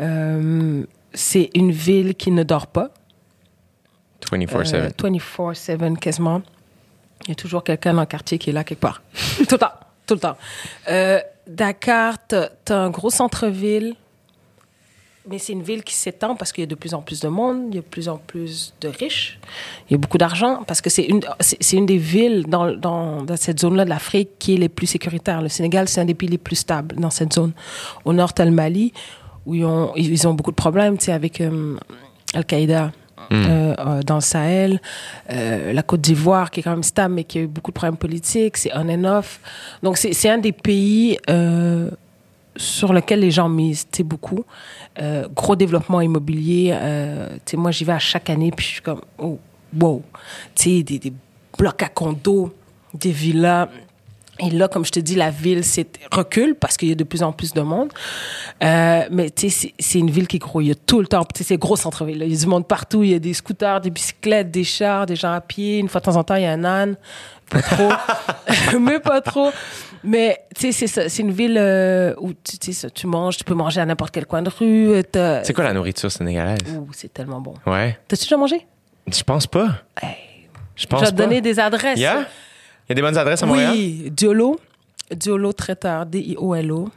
Euh, 0.00 0.84
c'est 1.14 1.50
une 1.54 1.70
ville 1.70 2.14
qui 2.14 2.30
ne 2.30 2.42
dort 2.42 2.66
pas. 2.66 2.90
24-7. 4.30 4.74
Euh, 4.74 4.90
24-7 4.90 5.96
quasiment. 5.96 6.42
Il 7.26 7.30
y 7.30 7.32
a 7.32 7.34
toujours 7.34 7.64
quelqu'un 7.64 7.94
dans 7.94 8.00
le 8.00 8.06
quartier 8.06 8.38
qui 8.38 8.50
est 8.50 8.52
là 8.52 8.64
quelque 8.64 8.80
part. 8.80 9.02
tout 9.36 9.46
le 9.52 9.58
temps. 9.58 9.72
Tout 10.06 10.14
le 10.14 10.20
temps. 10.20 10.36
Euh, 10.88 11.20
Dakar, 11.46 12.16
t'as 12.26 12.48
as 12.68 12.74
un 12.74 12.90
gros 12.90 13.10
centre-ville, 13.10 13.94
mais 15.26 15.38
c'est 15.38 15.54
une 15.54 15.62
ville 15.62 15.82
qui 15.82 15.94
s'étend 15.94 16.36
parce 16.36 16.52
qu'il 16.52 16.62
y 16.62 16.66
a 16.66 16.66
de 16.66 16.74
plus 16.74 16.92
en 16.92 17.00
plus 17.00 17.20
de 17.20 17.28
monde, 17.28 17.68
il 17.70 17.76
y 17.76 17.78
a 17.78 17.80
de 17.80 17.86
plus 17.86 18.08
en 18.08 18.18
plus 18.18 18.74
de 18.82 18.88
riches, 18.88 19.38
il 19.88 19.92
y 19.92 19.94
a 19.94 19.98
beaucoup 19.98 20.18
d'argent, 20.18 20.62
parce 20.66 20.82
que 20.82 20.90
c'est 20.90 21.04
une, 21.04 21.20
c'est 21.40 21.56
c'est 21.62 21.76
une 21.76 21.86
des 21.86 21.96
villes 21.96 22.44
dans, 22.46 22.72
dans, 22.72 23.22
dans 23.22 23.36
cette 23.36 23.60
zone-là 23.60 23.84
de 23.84 23.90
l'Afrique 23.90 24.30
qui 24.38 24.54
est 24.54 24.58
les 24.58 24.68
plus 24.68 24.86
sécuritaires. 24.86 25.40
Le 25.40 25.48
Sénégal, 25.48 25.88
c'est 25.88 26.00
un 26.00 26.04
des 26.04 26.14
pays 26.14 26.28
les 26.28 26.38
plus 26.38 26.56
stables 26.56 26.96
dans 26.96 27.10
cette 27.10 27.32
zone. 27.32 27.52
Au 28.04 28.12
nord, 28.12 28.34
t'as 28.34 28.44
le 28.44 28.50
Mali, 28.50 28.92
où 29.46 29.54
ils 29.54 29.64
ont, 29.64 29.92
ils 29.96 30.26
ont 30.28 30.34
beaucoup 30.34 30.50
de 30.50 30.56
problèmes, 30.56 30.96
tu 30.98 31.06
sais, 31.06 31.12
avec 31.12 31.40
euh, 31.40 31.76
Al-Qaïda. 32.34 32.92
euh, 33.32 33.74
euh, 33.78 34.02
dans 34.02 34.16
le 34.16 34.20
Sahel, 34.20 34.80
euh, 35.30 35.72
la 35.72 35.82
Côte 35.82 36.02
d'Ivoire 36.02 36.50
qui 36.50 36.60
est 36.60 36.62
quand 36.62 36.72
même 36.72 36.82
stable 36.82 37.14
mais 37.14 37.24
qui 37.24 37.38
a 37.38 37.42
eu 37.42 37.46
beaucoup 37.46 37.70
de 37.70 37.74
problèmes 37.74 37.96
politiques, 37.96 38.56
c'est 38.58 38.70
on 38.74 38.88
and 38.88 39.04
off. 39.04 39.40
Donc 39.82 39.96
c'est 39.96 40.28
un 40.28 40.36
des 40.38 40.52
pays 40.52 41.16
euh, 41.30 41.90
sur 42.56 42.92
lequel 42.92 43.20
les 43.20 43.30
gens 43.30 43.48
misent, 43.48 43.86
beaucoup. 44.04 44.44
Gros 45.34 45.56
développement 45.56 46.00
immobilier. 46.00 46.76
Tu 47.44 47.52
sais, 47.52 47.56
moi, 47.56 47.70
j'y 47.70 47.84
vais 47.84 47.94
à 47.94 47.98
chaque 47.98 48.30
année, 48.30 48.52
puis 48.54 48.64
je 48.66 48.70
suis 48.72 48.82
comme, 48.82 49.00
oh, 49.18 49.38
wow. 49.80 50.02
Tu 50.54 50.62
sais, 50.78 50.82
des, 50.82 50.98
des 50.98 51.12
blocs 51.58 51.82
à 51.82 51.88
condos, 51.88 52.54
des 52.92 53.10
villas. 53.10 53.68
Et 54.40 54.50
là, 54.50 54.66
comme 54.68 54.84
je 54.84 54.90
te 54.90 54.98
dis, 55.00 55.14
la 55.14 55.30
ville 55.30 55.62
recule 56.10 56.56
parce 56.56 56.76
qu'il 56.76 56.88
y 56.88 56.92
a 56.92 56.96
de 56.96 57.04
plus 57.04 57.22
en 57.22 57.32
plus 57.32 57.52
de 57.52 57.60
monde. 57.60 57.90
Euh, 58.62 59.02
mais 59.10 59.30
tu 59.30 59.48
sais, 59.50 59.72
c'est- 59.78 59.98
une 59.98 60.10
ville 60.10 60.26
qui 60.26 60.38
gros. 60.38 60.60
Il 60.60 60.66
y 60.68 60.70
a 60.72 60.74
tout 60.74 61.00
le 61.00 61.06
temps. 61.06 61.24
Tu 61.24 61.38
sais, 61.38 61.44
c'est 61.44 61.56
gros 61.56 61.76
centre-ville. 61.76 62.20
Il 62.24 62.32
y 62.32 62.36
a 62.36 62.38
du 62.40 62.46
monde 62.46 62.66
partout. 62.66 63.04
Il 63.04 63.10
y 63.10 63.14
a 63.14 63.18
des 63.20 63.32
scooters, 63.32 63.80
des 63.80 63.90
bicyclettes, 63.90 64.50
des 64.50 64.64
chars, 64.64 65.06
des 65.06 65.14
gens 65.16 65.32
à 65.32 65.40
pied. 65.40 65.78
Une 65.78 65.88
fois 65.88 66.00
de 66.00 66.06
temps 66.06 66.16
en 66.16 66.24
temps, 66.24 66.34
il 66.34 66.42
y 66.42 66.46
a 66.46 66.52
un 66.52 66.64
âne. 66.64 66.96
Pas 67.48 67.62
trop. 67.62 67.90
mais 68.80 68.98
pas 68.98 69.20
trop. 69.20 69.50
Mais 70.02 70.38
tu 70.54 70.62
sais, 70.62 70.72
c'est 70.72 70.86
ça. 70.88 71.08
C'est 71.08 71.22
une 71.22 71.30
ville 71.32 71.56
euh, 71.58 72.14
où 72.18 72.32
tu, 72.34 72.72
ça, 72.72 72.90
tu 72.90 73.06
manges. 73.06 73.36
Tu 73.36 73.44
peux 73.44 73.54
manger 73.54 73.80
à 73.80 73.86
n'importe 73.86 74.12
quel 74.12 74.26
coin 74.26 74.42
de 74.42 74.50
rue. 74.50 74.90
euh, 75.16 75.40
C'est 75.44 75.52
quoi 75.54 75.64
la 75.64 75.72
nourriture 75.72 76.10
sénégalaise? 76.10 76.58
Ouh, 76.76 76.88
c'est 76.92 77.12
tellement 77.14 77.40
bon. 77.40 77.54
Ouais. 77.66 77.98
T'as-tu 78.08 78.24
déjà 78.24 78.36
mangé? 78.36 78.66
Je 79.10 79.22
pense 79.22 79.46
pas. 79.46 79.68
Hey. 80.02 80.16
Je 80.76 80.86
pense 80.86 81.00
Je 81.00 81.04
vais 81.06 81.10
te 81.12 81.16
pas. 81.16 81.22
donner 81.22 81.40
des 81.40 81.60
adresses. 81.60 82.00
Yeah? 82.00 82.26
Il 82.86 82.90
y 82.90 82.92
a 82.92 82.94
des 82.94 83.02
bonnes 83.02 83.16
adresses 83.18 83.42
à 83.42 83.46
Montréal? 83.46 83.72
Oui, 83.74 84.10
Diolo. 84.14 84.58
Diolo 85.14 85.52
Traiteur, 85.52 86.06
D-I-O-L-O. 86.06 86.88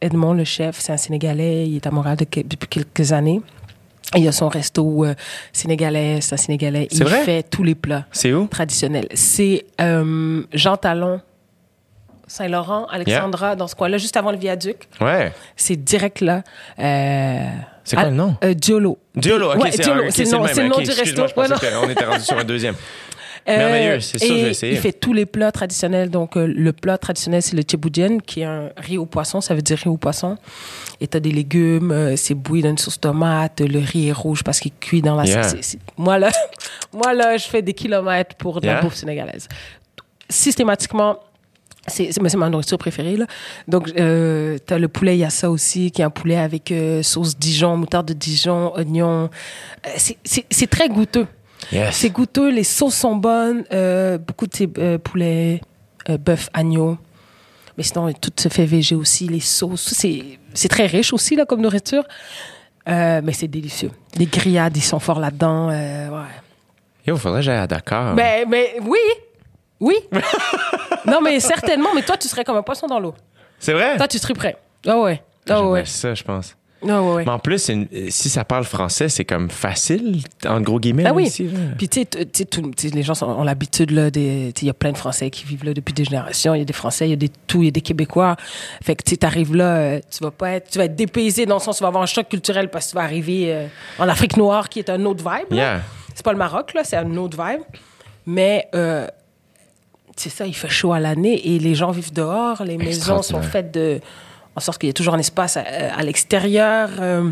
Edmond, 0.00 0.34
le 0.34 0.44
chef, 0.44 0.78
c'est 0.80 0.92
un 0.92 0.96
Sénégalais. 0.96 1.66
Il 1.68 1.76
est 1.76 1.86
à 1.86 1.90
Montréal 1.90 2.16
de- 2.16 2.24
depuis 2.42 2.68
quelques 2.68 3.12
années. 3.12 3.40
Il 4.16 4.26
a 4.28 4.32
son 4.32 4.48
resto 4.48 5.04
euh, 5.06 5.14
sénégalais, 5.52 6.20
c'est 6.20 6.34
un 6.34 6.36
Sénégalais. 6.36 6.88
Il 6.90 7.02
vrai? 7.04 7.22
fait 7.24 7.42
tous 7.44 7.62
les 7.62 7.74
plats 7.74 8.04
C'est 8.12 8.32
où? 8.34 8.46
traditionnels. 8.46 9.06
C'est 9.14 9.64
euh, 9.80 10.42
Jean 10.52 10.76
Talon, 10.76 11.20
Saint-Laurent, 12.26 12.86
Alexandra, 12.90 13.56
dans 13.56 13.66
ce 13.68 13.74
coin-là, 13.74 13.96
juste 13.98 14.16
avant 14.16 14.30
le 14.32 14.36
viaduc. 14.38 14.88
Ouais. 15.00 15.32
C'est 15.56 15.76
direct 15.82 16.20
là. 16.20 16.42
Euh, 16.78 17.46
C'est 17.84 17.96
quoi 17.96 18.06
le 18.06 18.14
nom? 18.14 18.36
euh, 18.44 18.52
Diolo. 18.54 18.98
Diolo, 19.14 19.52
ok, 19.54 19.62
Ouais, 19.62 19.70
c'est 19.72 19.86
le 19.86 19.94
nom, 20.68 20.78
le 20.78 20.84
du 20.84 20.90
resto. 20.90 21.26
Je 21.28 21.40
Ouais, 21.40 21.48
qu'on 21.82 21.88
était 21.90 22.04
rendu 22.04 22.22
sur 22.22 22.38
un 22.38 22.44
deuxième. 22.44 22.74
Euh, 23.48 23.56
Merveilleux, 23.58 24.00
c'est 24.00 24.18
sûr, 24.18 24.36
je 24.36 24.42
vais 24.44 24.50
essayer. 24.50 24.72
Il 24.74 24.78
fait 24.78 24.92
tous 24.92 25.12
les 25.12 25.26
plats 25.26 25.50
traditionnels. 25.50 26.10
Donc, 26.10 26.36
euh, 26.36 26.46
le 26.46 26.72
plat 26.72 26.96
traditionnel, 26.98 27.42
c'est 27.42 27.56
le 27.56 27.62
tchéboudienne, 27.62 28.22
qui 28.22 28.42
est 28.42 28.44
un 28.44 28.70
riz 28.76 28.98
au 28.98 29.06
poisson. 29.06 29.40
Ça 29.40 29.54
veut 29.54 29.62
dire 29.62 29.78
riz 29.78 29.88
au 29.90 29.96
poisson. 29.96 30.36
Et 31.00 31.08
t'as 31.08 31.18
des 31.20 31.32
légumes, 31.32 31.90
euh, 31.90 32.14
c'est 32.16 32.34
bouilli 32.34 32.62
dans 32.62 32.70
une 32.70 32.78
sauce 32.78 33.00
tomate. 33.00 33.60
Le 33.60 33.80
riz 33.80 34.08
est 34.08 34.12
rouge 34.12 34.44
parce 34.44 34.60
qu'il 34.60 34.72
cuit 34.72 35.02
dans 35.02 35.16
la 35.16 35.24
Yeah. 35.24 35.42
c'est- 35.42 35.78
Moi, 35.96 36.18
là, 36.18 36.30
moi, 36.92 37.12
là, 37.14 37.36
je 37.36 37.44
fais 37.48 37.62
des 37.62 37.74
kilomètres 37.74 38.36
pour 38.36 38.60
de 38.60 38.66
Yeah. 38.66 38.76
la 38.76 38.82
bouffe 38.82 38.94
sénégalaise. 38.94 39.48
Systématiquement, 40.28 41.18
c'est 41.88 42.16
ma 42.36 42.48
nourriture 42.48 42.78
préférée. 42.78 43.16
Là. 43.16 43.26
Donc, 43.66 43.90
euh, 43.98 44.56
tu 44.64 44.72
as 44.72 44.78
le 44.78 44.86
poulet 44.88 45.16
yassa 45.18 45.50
aussi, 45.50 45.90
qui 45.90 46.00
est 46.00 46.04
un 46.04 46.10
poulet 46.10 46.36
avec 46.36 46.70
euh, 46.70 47.02
sauce 47.02 47.36
Dijon, 47.36 47.76
moutarde 47.76 48.06
de 48.06 48.12
Dijon, 48.12 48.72
oignon. 48.76 49.28
Euh, 49.86 49.90
c'est 50.24 50.70
très 50.70 50.88
goûteux. 50.88 51.26
Yes. 51.72 51.96
C'est 51.96 52.10
goûteux, 52.10 52.50
les 52.50 52.64
sauces 52.64 52.96
sont 52.96 53.16
bonnes, 53.16 53.64
euh, 53.72 54.18
beaucoup 54.18 54.46
de 54.46 54.54
ces 54.54 54.68
euh, 54.78 54.98
poulets, 54.98 55.60
euh, 56.08 56.18
bœuf, 56.18 56.48
agneau. 56.52 56.98
Mais 57.78 57.82
sinon, 57.84 58.12
tout 58.12 58.30
se 58.38 58.48
fait 58.48 58.66
végé 58.66 58.94
aussi, 58.94 59.26
les 59.26 59.40
sauces. 59.40 59.94
C'est 60.54 60.68
très 60.68 60.86
riche 60.86 61.12
aussi 61.14 61.34
là, 61.36 61.46
comme 61.46 61.62
nourriture. 61.62 62.04
Euh, 62.88 63.20
mais 63.24 63.32
c'est 63.32 63.48
délicieux. 63.48 63.90
Les 64.16 64.26
grillades, 64.26 64.76
ils 64.76 64.82
sont 64.82 64.98
forts 64.98 65.20
là-dedans. 65.20 65.68
ouais. 65.68 66.08
Yo, 67.06 67.16
faudrait 67.16 67.40
que 67.40 67.46
j'aille 67.46 67.58
à 67.58 67.66
Dakar. 67.66 68.14
Mais, 68.14 68.44
mais 68.46 68.76
oui, 68.82 68.98
oui. 69.80 69.96
non, 71.06 71.20
mais 71.20 71.40
certainement. 71.40 71.88
Mais 71.94 72.02
toi, 72.02 72.16
tu 72.16 72.28
serais 72.28 72.44
comme 72.44 72.56
un 72.56 72.62
poisson 72.62 72.86
dans 72.86 73.00
l'eau. 73.00 73.14
C'est 73.58 73.72
vrai? 73.72 73.96
Toi, 73.96 74.06
tu 74.06 74.18
serais 74.18 74.34
prêt. 74.34 74.56
Ah 74.86 74.98
ouais. 75.00 75.22
Ah 75.48 75.56
J'aimerais 75.56 75.70
ouais. 75.70 75.84
ça, 75.84 76.14
je 76.14 76.22
pense. 76.22 76.54
Ouais, 76.82 76.98
ouais. 76.98 77.24
Mais 77.24 77.30
en 77.30 77.38
plus, 77.38 77.68
une- 77.68 77.86
si 78.10 78.28
ça 78.28 78.44
parle 78.44 78.64
français, 78.64 79.08
c'est 79.08 79.24
comme 79.24 79.50
facile, 79.50 80.20
en 80.46 80.60
gros 80.60 80.80
guillemets. 80.80 81.04
Là, 81.04 81.12
oui. 81.14 81.24
ici. 81.24 81.48
Puis 81.78 81.88
tu 81.88 82.00
sais, 82.02 82.88
les 82.92 83.02
gens 83.02 83.14
sont- 83.14 83.26
ont 83.26 83.44
l'habitude 83.44 83.90
là, 83.90 84.08
il 84.14 84.52
y 84.62 84.68
a 84.70 84.74
plein 84.74 84.92
de 84.92 84.98
Français 84.98 85.30
qui 85.30 85.44
vivent 85.44 85.64
là 85.64 85.74
depuis 85.74 85.92
des 85.92 86.04
générations. 86.04 86.54
Il 86.54 86.58
y 86.58 86.62
a 86.62 86.64
des 86.64 86.72
Français, 86.72 87.06
il 87.06 87.10
y 87.10 87.14
a 87.14 87.16
des 87.16 87.30
tout, 87.46 87.62
il 87.62 87.66
y 87.66 87.68
a 87.68 87.70
des 87.72 87.80
Québécois. 87.80 88.36
Fait 88.82 88.96
que 88.96 89.02
tu 89.02 89.16
arrives 89.24 89.54
là, 89.54 89.76
euh, 89.76 90.00
tu 90.10 90.24
vas 90.24 90.30
pas 90.30 90.50
être, 90.52 90.70
tu 90.70 90.78
vas 90.78 90.84
être 90.86 90.96
dépaysé 90.96 91.46
dans 91.46 91.56
le 91.56 91.60
sens 91.60 91.76
où 91.76 91.78
tu 91.78 91.82
vas 91.84 91.88
avoir 91.88 92.02
un 92.02 92.06
choc 92.06 92.28
culturel 92.28 92.68
parce 92.70 92.86
que 92.86 92.90
tu 92.90 92.96
vas 92.96 93.02
arriver 93.04 93.52
euh, 93.54 93.66
en 93.98 94.08
Afrique 94.08 94.36
noire 94.36 94.68
qui 94.68 94.78
est 94.80 94.90
un 94.90 95.04
autre 95.04 95.22
vibe. 95.22 95.52
Yeah. 95.52 95.80
C'est 96.14 96.24
pas 96.24 96.32
le 96.32 96.38
Maroc 96.38 96.74
là, 96.74 96.82
c'est 96.84 96.96
un 96.96 97.16
autre 97.16 97.36
vibe. 97.42 97.62
Mais 98.26 98.68
euh, 98.74 99.06
c'est 100.16 100.28
ça, 100.30 100.46
il 100.46 100.54
fait 100.54 100.68
chaud 100.68 100.92
à 100.92 101.00
l'année 101.00 101.54
et 101.54 101.58
les 101.58 101.74
gens 101.74 101.90
vivent 101.90 102.12
dehors. 102.12 102.62
Les 102.64 102.76
maisons 102.76 103.22
sont 103.22 103.40
faites 103.42 103.72
de, 103.72 104.00
en 104.56 104.60
sorte 104.60 104.78
qu'il 104.80 104.88
y 104.88 104.90
a 104.90 104.94
toujours 104.94 105.14
un 105.14 105.18
espace 105.18 105.56
à, 105.56 105.62
à 105.96 106.02
l'extérieur. 106.02 106.90
euh, 107.00 107.30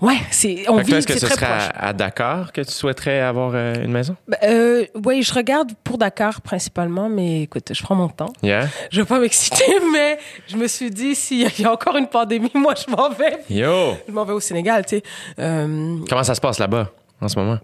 ouais, 0.00 0.16
c'est 0.30 0.68
on 0.68 0.76
vit, 0.78 0.94
est-ce 0.94 1.06
que 1.06 1.14
ce 1.18 1.26
très 1.26 1.34
serait 1.36 1.46
proche. 1.46 1.68
à, 1.74 1.88
à 1.88 1.92
Dakar 1.92 2.52
que 2.52 2.60
tu 2.60 2.72
souhaiterais 2.72 3.20
avoir 3.20 3.52
euh, 3.54 3.74
une 3.84 3.92
maison? 3.92 4.16
Ben, 4.28 4.36
euh, 4.44 4.84
oui, 5.04 5.22
je 5.22 5.32
regarde 5.32 5.70
pour 5.84 5.98
Dakar 5.98 6.40
principalement, 6.40 7.08
mais 7.08 7.42
écoute, 7.42 7.70
je 7.72 7.82
prends 7.82 7.94
mon 7.94 8.08
temps. 8.08 8.32
Yeah. 8.42 8.68
Je 8.90 9.00
veux 9.00 9.06
pas 9.06 9.18
m'exciter, 9.20 9.64
mais 9.92 10.18
je 10.48 10.56
me 10.56 10.66
suis 10.68 10.90
dit, 10.90 11.14
s'il 11.14 11.48
y 11.60 11.64
a 11.64 11.72
encore 11.72 11.96
une 11.96 12.08
pandémie, 12.08 12.50
moi, 12.54 12.74
je 12.74 12.90
m'en 12.90 13.08
vais. 13.10 13.38
Yo! 13.48 13.94
Je 14.06 14.12
m'en 14.12 14.24
vais 14.24 14.32
au 14.34 14.40
Sénégal, 14.40 14.84
tu 14.86 14.96
sais. 14.96 15.02
Euh, 15.38 15.96
Comment 16.08 16.24
ça 16.24 16.34
se 16.34 16.40
passe 16.40 16.58
là-bas 16.58 16.90
en 17.20 17.28
ce 17.28 17.38
moment? 17.38 17.58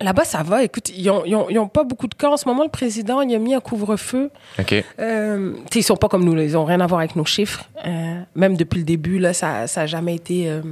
Là-bas, 0.00 0.24
ça 0.24 0.42
va. 0.42 0.62
Écoute, 0.62 0.90
ils 0.96 1.10
ont, 1.10 1.24
ils, 1.24 1.34
ont, 1.34 1.48
ils 1.50 1.58
ont 1.58 1.68
pas 1.68 1.82
beaucoup 1.84 2.06
de 2.06 2.14
cas. 2.14 2.28
En 2.30 2.36
ce 2.36 2.46
moment, 2.48 2.62
le 2.62 2.68
président, 2.70 3.20
il 3.20 3.34
a 3.34 3.38
mis 3.38 3.54
un 3.54 3.60
couvre-feu. 3.60 4.30
OK. 4.58 4.84
Euh, 5.00 5.52
tu 5.54 5.60
sais, 5.72 5.78
ils 5.80 5.82
sont 5.82 5.96
pas 5.96 6.08
comme 6.08 6.24
nous, 6.24 6.34
là. 6.34 6.44
ils 6.44 6.56
ont 6.56 6.64
rien 6.64 6.80
à 6.80 6.86
voir 6.86 7.00
avec 7.00 7.16
nos 7.16 7.24
chiffres. 7.24 7.64
Euh, 7.86 8.20
même 8.36 8.56
depuis 8.56 8.78
le 8.78 8.84
début, 8.84 9.18
là, 9.18 9.32
ça, 9.32 9.66
ça 9.66 9.82
a 9.82 9.86
jamais 9.86 10.14
été 10.14 10.48
euh, 10.48 10.62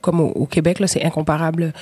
comme 0.00 0.20
au, 0.20 0.28
au 0.30 0.46
Québec, 0.46 0.78
là, 0.80 0.86
c'est 0.86 1.04
incomparable. 1.04 1.72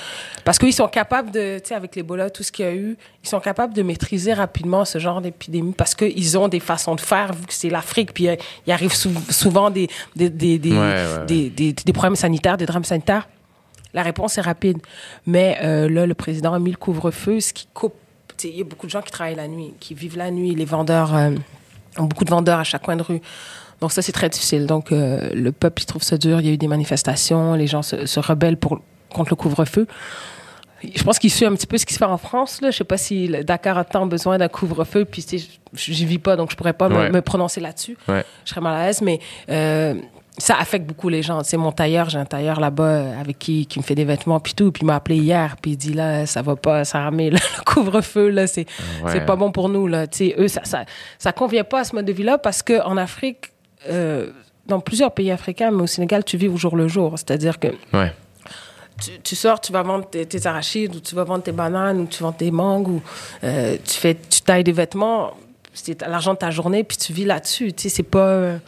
Parce 0.43 0.57
qu'ils 0.59 0.73
sont 0.73 0.87
capables 0.87 1.31
de, 1.31 1.59
tu 1.59 1.69
sais, 1.69 1.75
avec 1.75 1.95
l'Ebola, 1.95 2.29
tout 2.29 2.43
ce 2.43 2.51
qu'il 2.51 2.65
y 2.65 2.67
a 2.67 2.73
eu, 2.73 2.97
ils 3.23 3.29
sont 3.29 3.39
capables 3.39 3.73
de 3.73 3.81
maîtriser 3.83 4.33
rapidement 4.33 4.83
ce 4.85 4.97
genre 4.99 5.21
d'épidémie 5.21 5.73
parce 5.77 5.93
qu'ils 5.95 6.37
ont 6.37 6.47
des 6.47 6.59
façons 6.59 6.95
de 6.95 7.01
faire, 7.01 7.33
vu 7.33 7.45
que 7.45 7.53
c'est 7.53 7.69
l'Afrique, 7.69 8.13
puis 8.13 8.27
euh, 8.27 8.35
il 8.67 8.73
arrive 8.73 8.93
sou- 8.93 9.09
souvent 9.29 9.69
des, 9.69 9.87
des, 10.15 10.29
des, 10.29 10.57
des, 10.59 10.71
Ouais, 10.71 10.77
ouais, 10.77 11.05
ouais. 11.19 11.25
des, 11.27 11.49
des- 11.49 11.73
des 11.73 11.93
problèmes 11.93 12.15
sanitaires, 12.15 12.57
des 12.57 12.65
drames 12.65 12.83
sanitaires. 12.83 13.27
La 13.93 14.03
réponse 14.03 14.37
est 14.37 14.41
rapide. 14.41 14.77
Mais 15.25 15.57
euh, 15.63 15.89
là, 15.89 16.05
le 16.05 16.13
président 16.13 16.53
a 16.53 16.59
mis 16.59 16.71
le 16.71 16.77
couvre-feu, 16.77 17.39
ce 17.39 17.53
qui 17.53 17.67
coupe. 17.73 17.95
Il 18.43 18.57
y 18.57 18.61
a 18.61 18.63
beaucoup 18.63 18.87
de 18.87 18.91
gens 18.91 19.01
qui 19.01 19.11
travaillent 19.11 19.35
la 19.35 19.47
nuit, 19.47 19.73
qui 19.79 19.93
vivent 19.93 20.17
la 20.17 20.31
nuit. 20.31 20.55
Les 20.55 20.65
vendeurs 20.65 21.15
euh, 21.15 21.31
ont 21.97 22.05
beaucoup 22.05 22.25
de 22.25 22.29
vendeurs 22.31 22.57
à 22.59 22.63
chaque 22.63 22.81
coin 22.83 22.95
de 22.95 23.03
rue. 23.03 23.21
Donc 23.81 23.91
ça, 23.91 24.01
c'est 24.01 24.11
très 24.11 24.29
difficile. 24.29 24.65
Donc 24.65 24.91
euh, 24.91 25.29
le 25.33 25.51
peuple, 25.51 25.81
il 25.83 25.85
trouve 25.85 26.01
ça 26.03 26.17
dur. 26.17 26.39
Il 26.39 26.47
y 26.47 26.49
a 26.49 26.53
eu 26.53 26.57
des 26.57 26.67
manifestations. 26.67 27.53
Les 27.53 27.67
gens 27.67 27.81
se, 27.83 28.05
se 28.05 28.19
rebellent 28.19 28.57
pour, 28.57 28.81
contre 29.13 29.29
le 29.31 29.35
couvre-feu. 29.35 29.85
Je 30.95 31.03
pense 31.03 31.19
qu'il 31.19 31.29
suit 31.29 31.45
un 31.45 31.53
petit 31.53 31.67
peu 31.67 31.77
ce 31.77 31.85
qui 31.85 31.93
se 31.93 31.99
fait 31.99 32.05
en 32.05 32.17
France. 32.17 32.59
Là. 32.61 32.71
Je 32.71 32.77
sais 32.77 32.83
pas 32.83 32.97
si 32.97 33.27
Dakar 33.29 33.77
a 33.77 33.83
tant 33.83 34.07
besoin 34.07 34.39
d'un 34.39 34.47
couvre-feu. 34.47 35.05
Puis 35.05 35.23
tu 35.23 35.37
sais, 35.37 35.47
je 35.73 35.91
j'y 35.93 36.05
vis 36.07 36.17
pas, 36.17 36.35
donc 36.35 36.49
je 36.49 36.55
pourrais 36.55 36.73
pas 36.73 36.89
me- 36.89 36.95
Ouais. 36.97 37.11
me, 37.11 37.21
prononcer 37.21 37.59
là-dessus. 37.61 37.95
Ouais. 38.07 38.25
Je 38.45 38.49
serais 38.49 38.61
mal 38.61 38.73
à 38.81 38.87
l'aise, 38.87 39.01
mais 39.01 39.19
ça 40.37 40.55
affecte 40.57 40.87
beaucoup 40.87 41.09
les 41.09 41.21
gens. 41.21 41.43
Sais, 41.43 41.57
mon 41.57 41.71
tailleur, 41.71 42.09
j'ai 42.09 42.17
un 42.17 42.25
tailleur 42.25 42.59
là-bas 42.59 42.83
euh, 42.83 43.19
avec 43.21 43.37
qui, 43.37 43.65
qui 43.65 43.79
me 43.79 43.83
fait 43.83 43.95
des 43.95 44.05
vêtements 44.05 44.39
puis 44.39 44.53
tout. 44.53 44.71
Puis 44.71 44.81
il 44.83 44.85
m'a 44.85 44.95
appelé 44.95 45.17
hier, 45.17 45.55
puis 45.61 45.71
il 45.71 45.77
dit 45.77 45.93
là, 45.93 46.25
ça 46.25 46.41
va 46.41 46.55
pas, 46.55 46.85
ça 46.85 47.05
a 47.05 47.11
mis 47.11 47.29
le 47.31 47.37
couvre-feu 47.65 48.29
là, 48.29 48.47
c'est 48.47 48.65
Ouais. 49.03 49.11
c'est 49.11 49.25
pas 49.25 49.35
bon 49.35 49.51
pour 49.51 49.67
nous 49.69 49.87
là. 49.87 50.07
Tu 50.07 50.17
sais, 50.29 50.35
eux, 50.37 50.47
ça, 50.47 50.61
ça 50.63 50.85
ça 51.19 51.31
convient 51.33 51.63
pas 51.63 51.81
à 51.81 51.83
ce 51.83 51.95
mode 51.95 52.05
de 52.05 52.13
vie-là 52.13 52.37
parce 52.37 52.63
que 52.63 52.81
en 52.83 52.97
Afrique, 52.97 53.51
euh, 53.89 54.31
dans 54.67 54.79
plusieurs 54.79 55.11
pays 55.11 55.31
africains, 55.31 55.71
mais 55.71 55.83
au 55.83 55.87
Sénégal, 55.87 56.23
tu 56.23 56.37
vis 56.37 56.47
au 56.47 56.55
jour 56.57 56.75
le 56.75 56.87
jour. 56.87 57.13
C'est-à-dire 57.17 57.59
que 57.59 57.67
Ouais. 57.93 58.13
tu, 59.03 59.11
tu 59.23 59.35
sors, 59.35 59.59
tu 59.59 59.71
vas 59.73 59.81
vendre 59.83 60.07
tes, 60.09 60.25
tes 60.25 60.45
arachides, 60.47 60.95
ou 60.95 60.99
tu 61.01 61.13
vas 61.15 61.23
vendre 61.23 61.43
tes 61.43 61.51
bananes, 61.51 61.99
ou 61.99 62.05
tu 62.05 62.23
vends 62.23 62.31
tes 62.31 62.51
mangues, 62.51 62.87
ou 62.87 63.01
euh, 63.43 63.75
tu 63.83 63.95
fais, 63.97 64.15
tu 64.29 64.41
tailles 64.41 64.63
des 64.63 64.71
vêtements. 64.71 65.31
C'est 65.73 66.01
l'argent 66.01 66.33
de 66.33 66.39
ta 66.39 66.51
journée, 66.51 66.83
puis 66.83 66.97
tu 66.97 67.11
vis 67.11 67.25
là-dessus. 67.25 67.73
Tu 67.73 67.83
sais, 67.83 67.89
c'est 67.89 68.03
pas 68.03 68.59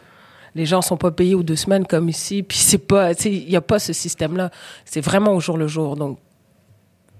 les 0.54 0.66
gens 0.66 0.82
sont 0.82 0.96
pas 0.96 1.10
payés 1.10 1.34
aux 1.34 1.42
deux 1.42 1.56
semaines 1.56 1.86
comme 1.86 2.08
ici, 2.08 2.42
puis 2.42 2.58
c'est 2.58 2.78
pas, 2.78 3.14
tu 3.14 3.28
il 3.28 3.50
y 3.50 3.56
a 3.56 3.60
pas 3.60 3.78
ce 3.78 3.92
système-là. 3.92 4.50
C'est 4.84 5.00
vraiment 5.00 5.32
au 5.32 5.40
jour 5.40 5.56
le 5.58 5.66
jour. 5.66 5.96
Donc 5.96 6.18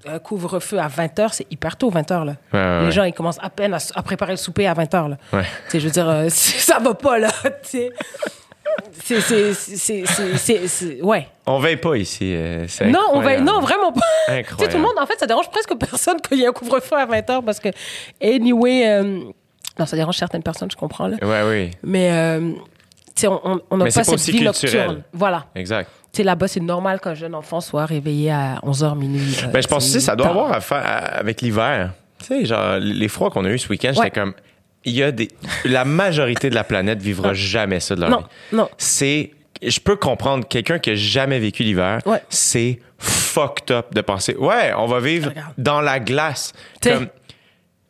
un 0.06 0.18
couvre-feu 0.18 0.78
à 0.78 0.86
20 0.88 1.18
h 1.18 1.28
c'est 1.32 1.46
hyper 1.50 1.76
tôt 1.78 1.88
20 1.88 2.10
h 2.10 2.24
là. 2.26 2.34
Ouais, 2.52 2.58
ouais, 2.58 2.80
Les 2.80 2.84
ouais. 2.86 2.92
gens 2.92 3.04
ils 3.04 3.14
commencent 3.14 3.38
à 3.40 3.48
peine 3.48 3.72
à, 3.74 4.02
préparer 4.02 4.32
le 4.32 4.36
souper 4.36 4.66
à 4.66 4.74
20 4.74 4.92
h 4.92 5.08
là. 5.08 5.16
Ouais. 5.32 5.42
Tu 5.42 5.70
sais, 5.70 5.80
je 5.80 5.86
veux 5.86 5.92
dire, 5.92 6.08
euh, 6.08 6.24
ça 6.28 6.78
va 6.78 6.94
pas 6.94 7.18
là. 7.18 7.30
tu 7.42 7.50
sais. 7.62 7.90
C'est, 8.92 11.00
ouais. 11.02 11.28
On 11.46 11.58
veille 11.58 11.76
pas 11.76 11.96
ici. 11.96 12.32
euh, 12.34 12.66
Non, 12.86 13.00
on 13.12 13.20
va, 13.20 13.30
incroyable. 13.30 13.44
non, 13.44 13.60
vraiment 13.60 13.92
pas. 13.92 14.00
Tu 14.26 14.32
sais, 14.32 14.38
Incroyable. 14.40 14.72
tout 14.72 14.78
le 14.78 14.82
monde, 14.84 14.98
en 15.00 15.06
fait, 15.06 15.18
ça 15.18 15.26
dérange 15.26 15.50
presque 15.50 15.74
personne 15.76 16.20
qu'il 16.20 16.38
y 16.38 16.44
ait 16.44 16.46
un 16.46 16.52
couvre-feu 16.52 16.96
à 16.96 17.06
20 17.06 17.18
h 17.20 17.44
parce 17.44 17.60
que, 17.60 17.68
anyway, 18.22 18.88
euh, 18.88 19.20
non, 19.78 19.86
ça 19.86 19.96
dérange 19.96 20.16
certaines 20.16 20.42
personnes, 20.42 20.70
je 20.70 20.76
comprends, 20.76 21.08
là. 21.08 21.16
Ouais, 21.22 21.42
oui. 21.48 21.70
Mais, 21.82 22.10
euh, 22.12 22.52
tu 22.52 22.58
on 23.26 23.76
n'a 23.76 23.84
pas 23.86 23.90
pas 23.92 24.04
cette 24.04 24.20
vie 24.34 24.42
nocturne. 24.42 25.02
Voilà. 25.12 25.46
Exact. 25.54 25.90
Là-bas, 26.18 26.46
c'est 26.46 26.60
normal 26.60 27.00
qu'un 27.00 27.14
jeune 27.14 27.34
enfant 27.34 27.60
soit 27.60 27.86
réveillé 27.86 28.30
à 28.30 28.60
11h 28.62 28.96
minuit. 28.96 29.36
euh, 29.42 29.48
Ben, 29.48 29.60
je 29.60 29.66
pense 29.66 29.84
aussi 29.84 29.94
que 29.94 30.00
ça 30.00 30.14
doit 30.14 30.28
avoir 30.28 30.52
à 30.52 30.60
faire 30.60 31.10
avec 31.18 31.40
l'hiver. 31.42 31.92
Tu 32.20 32.26
sais, 32.26 32.44
genre, 32.46 32.76
les 32.78 33.08
froids 33.08 33.30
qu'on 33.30 33.44
a 33.44 33.50
eu 33.50 33.58
ce 33.58 33.68
week-end, 33.68 33.88
Ouais. 33.88 33.94
j'étais 33.96 34.10
comme. 34.20 34.32
Il 34.84 34.92
y 34.92 35.02
a 35.02 35.10
des. 35.10 35.28
La 35.64 35.84
majorité 35.84 36.50
de 36.50 36.54
la 36.54 36.62
planète 36.62 37.00
vivra 37.02 37.32
jamais 37.34 37.80
ça 37.80 37.96
de 37.96 38.00
leur 38.02 38.10
Non, 38.10 38.18
vie. 38.18 38.56
non. 38.56 38.68
C'est. 38.78 39.32
Je 39.62 39.80
peux 39.80 39.96
comprendre 39.96 40.46
quelqu'un 40.46 40.78
qui 40.78 40.90
a 40.90 40.94
jamais 40.94 41.38
vécu 41.40 41.62
l'hiver. 41.64 41.98
Ouais. 42.06 42.22
C'est 42.28 42.78
fucked 42.98 43.70
up 43.74 43.92
de 43.94 44.00
penser. 44.00 44.36
Ouais, 44.36 44.72
on 44.76 44.86
va 44.86 45.00
vivre 45.00 45.30
Regarde. 45.30 45.54
dans 45.58 45.80
la 45.80 45.98
glace. 46.00 46.52
T'sais, 46.80 46.92
Comme, 46.94 47.08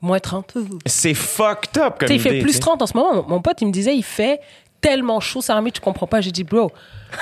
Moins 0.01 0.19
30. 0.21 0.53
Tu 0.55 0.61
c'est 0.87 1.15
fucked 1.15 1.79
up 1.83 1.95
comme 1.99 2.09
sais, 2.09 2.15
il 2.17 2.21
fait 2.21 2.39
plus 2.41 2.53
t'sais. 2.53 2.61
30 2.61 2.83
en 2.83 2.87
ce 2.87 2.97
moment. 2.97 3.15
Mon, 3.23 3.29
mon 3.29 3.41
pote, 3.43 3.61
il 3.63 3.67
me 3.67 3.73
disait, 3.73 3.95
il 3.97 4.03
fait 4.03 4.39
tellement 4.85 5.19
chaud, 5.21 5.41
ça 5.41 5.59
tu 5.73 5.81
comprends 5.81 6.07
pas. 6.07 6.21
J'ai 6.21 6.31
dit, 6.31 6.45
bro, 6.45 6.71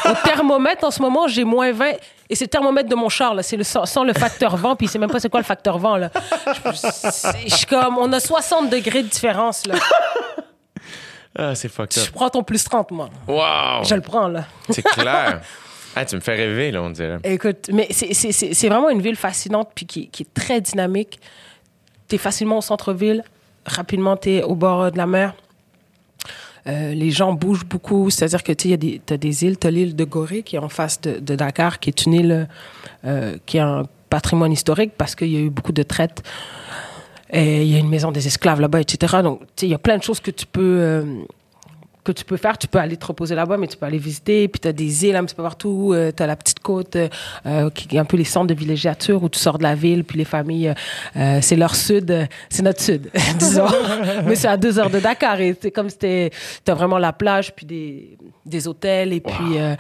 au 0.05 0.15
thermomètre, 0.25 0.85
en 0.85 0.91
ce 0.91 1.01
moment, 1.01 1.29
j'ai 1.29 1.45
moins 1.45 1.71
20. 1.73 1.93
Et 2.29 2.35
c'est 2.35 2.47
le 2.47 2.49
thermomètre 2.51 2.89
de 2.89 2.95
mon 2.97 3.09
char, 3.09 3.35
là. 3.35 3.43
C'est 3.45 3.57
le, 3.57 3.63
sans, 3.63 4.03
le 4.05 4.13
facteur 4.15 4.57
vent, 4.57 4.75
puis 4.75 4.87
il 4.87 4.91
sait 4.91 4.99
même 4.99 5.11
pas 5.11 5.21
c'est 5.21 5.29
quoi 5.29 5.39
le 5.41 5.45
facteur 5.47 5.79
vent, 5.79 5.97
là. 5.97 6.11
Je, 6.47 7.47
je 7.49 7.55
suis 7.55 7.67
comme, 7.67 7.99
on 7.99 8.13
a 8.13 8.19
60 8.19 8.69
degrés 8.71 9.03
de 9.05 9.09
différence, 9.09 9.65
là. 9.67 9.75
Ah, 11.39 11.55
c'est 11.55 11.69
fucked 11.69 11.95
Je 11.99 12.01
up. 12.09 12.13
prends 12.13 12.29
ton 12.31 12.43
plus 12.43 12.63
30, 12.65 12.91
moi. 12.91 13.09
Wow! 13.27 13.85
Je 13.85 13.95
le 13.95 14.01
prends, 14.03 14.29
là. 14.29 14.45
C'est 14.69 14.83
clair. 14.83 15.41
ah, 15.97 16.05
tu 16.05 16.17
me 16.17 16.21
fais 16.21 16.35
rêver, 16.35 16.71
là, 16.73 16.83
on 16.83 16.91
dirait. 16.91 17.19
Écoute, 17.25 17.69
mais 17.73 17.87
c'est- 17.91 18.13
c'est 18.13 18.33
c'est- 18.33 18.53
c'est 18.55 18.69
vraiment 18.69 18.91
une 18.91 19.01
ville 19.01 19.17
fascinante 19.17 19.71
puis 19.75 19.87
qui, 19.87 20.09
qui 20.09 20.25
est 20.25 20.35
très 20.35 20.61
dynamique. 20.61 21.21
Tu 22.09 22.17
es 22.17 22.19
facilement 22.19 22.59
au 22.59 22.61
centre-ville, 22.61 23.23
rapidement 23.65 24.17
tu 24.17 24.31
es 24.33 24.43
au 24.43 24.55
bord 24.55 24.91
de 24.91 24.99
la 24.99 25.07
mer. 25.07 25.33
Euh, 26.69 26.95
les 26.95 27.11
gens 27.11 27.33
bougent 27.33 27.65
beaucoup, 27.65 28.09
c'est-à-dire 28.11 28.43
que 28.43 28.53
tu 28.53 28.63
sais, 28.63 28.69
il 28.69 28.71
y 28.71 28.75
a 28.75 28.77
des, 28.77 29.01
t'as 29.05 29.17
des 29.17 29.45
îles, 29.45 29.59
tu 29.59 29.67
as 29.67 29.71
l'île 29.71 29.97
de 29.97 30.05
Gorée 30.05 30.43
qui 30.43 30.57
est 30.57 30.61
en 30.61 30.69
face 30.69 31.01
de, 31.01 31.19
de 31.19 31.35
Dakar, 31.35 31.81
qui 31.81 31.91
est 31.91 32.07
une 32.07 32.13
île 32.13 32.49
euh, 33.05 33.37
qui 33.47 33.59
a 33.59 33.67
un 33.67 33.83
patrimoine 34.11 34.53
historique 34.53 34.93
parce 34.97 35.15
qu'il 35.15 35.29
y 35.29 35.37
a 35.37 35.41
eu 35.41 35.51
beaucoup 35.51 35.73
de 35.73 35.83
traites. 35.83 36.23
Et 37.33 37.63
il 37.63 37.69
y 37.69 37.77
a 37.77 37.79
une 37.79 37.89
maison 37.89 38.13
des 38.13 38.27
esclaves 38.27 38.61
là-bas, 38.61 38.81
etc. 38.81 39.23
Donc, 39.23 39.41
tu 39.41 39.47
sais, 39.57 39.67
il 39.67 39.71
y 39.71 39.75
a 39.75 39.79
plein 39.79 39.97
de 39.97 40.03
choses 40.03 40.21
que 40.21 40.31
tu 40.31 40.47
peux, 40.47 40.77
euh, 40.81 41.23
que 42.05 42.13
tu 42.13 42.25
peux 42.25 42.37
faire. 42.37 42.59
Tu 42.59 42.67
peux 42.67 42.79
aller 42.79 42.97
te 42.97 43.07
reposer 43.07 43.35
là-bas, 43.35 43.57
mais 43.57 43.67
tu 43.69 43.77
peux 43.77 43.87
aller 43.87 43.99
visiter. 43.99 44.49
Puis 44.49 44.61
tu 44.61 44.69
as 44.69 44.73
des 44.73 45.05
îles 45.07 45.17
un 45.17 45.25
petit 45.25 45.35
peu 45.35 45.43
partout. 45.43 45.95
tu 46.17 46.23
as 46.23 46.27
la 46.27 46.37
petite 46.37 46.61
côte, 46.61 46.97
euh, 46.97 47.09
euh, 47.47 47.71
qui 47.71 47.95
est 47.97 47.99
un 48.01 48.05
peu 48.05 48.17
les 48.17 48.25
centres 48.25 48.49
de 48.49 48.55
villégiature 48.55 49.23
où 49.23 49.29
tu 49.29 49.39
sors 49.39 49.59
de 49.59 49.63
la 49.63 49.75
ville. 49.75 50.03
Puis 50.05 50.19
les 50.19 50.25
familles, 50.25 50.69
euh, 50.69 50.75
euh, 51.17 51.39
c'est 51.43 51.57
leur 51.57 51.75
sud, 51.77 52.11
euh, 52.11 52.27
c'est 52.49 52.63
notre 52.63 52.81
sud, 52.81 53.11
disons. 53.39 53.67
mais 54.27 54.35
c'est 54.35 54.49
à 54.49 54.57
deux 54.57 54.79
heures 54.79 54.91
de 54.91 54.99
Dakar. 55.01 55.41
Et 55.41 55.57
c'est 55.61 55.71
comme 55.71 55.89
c'était, 55.91 56.31
tu 56.65 56.71
as 56.71 56.75
vraiment 56.75 56.99
la 56.99 57.13
plage, 57.13 57.53
puis 57.55 57.67
des, 57.67 58.17
des 58.45 58.67
hôtels. 58.69 59.13
Et 59.13 59.21
puis, 59.21 59.57
euh, 59.59 59.75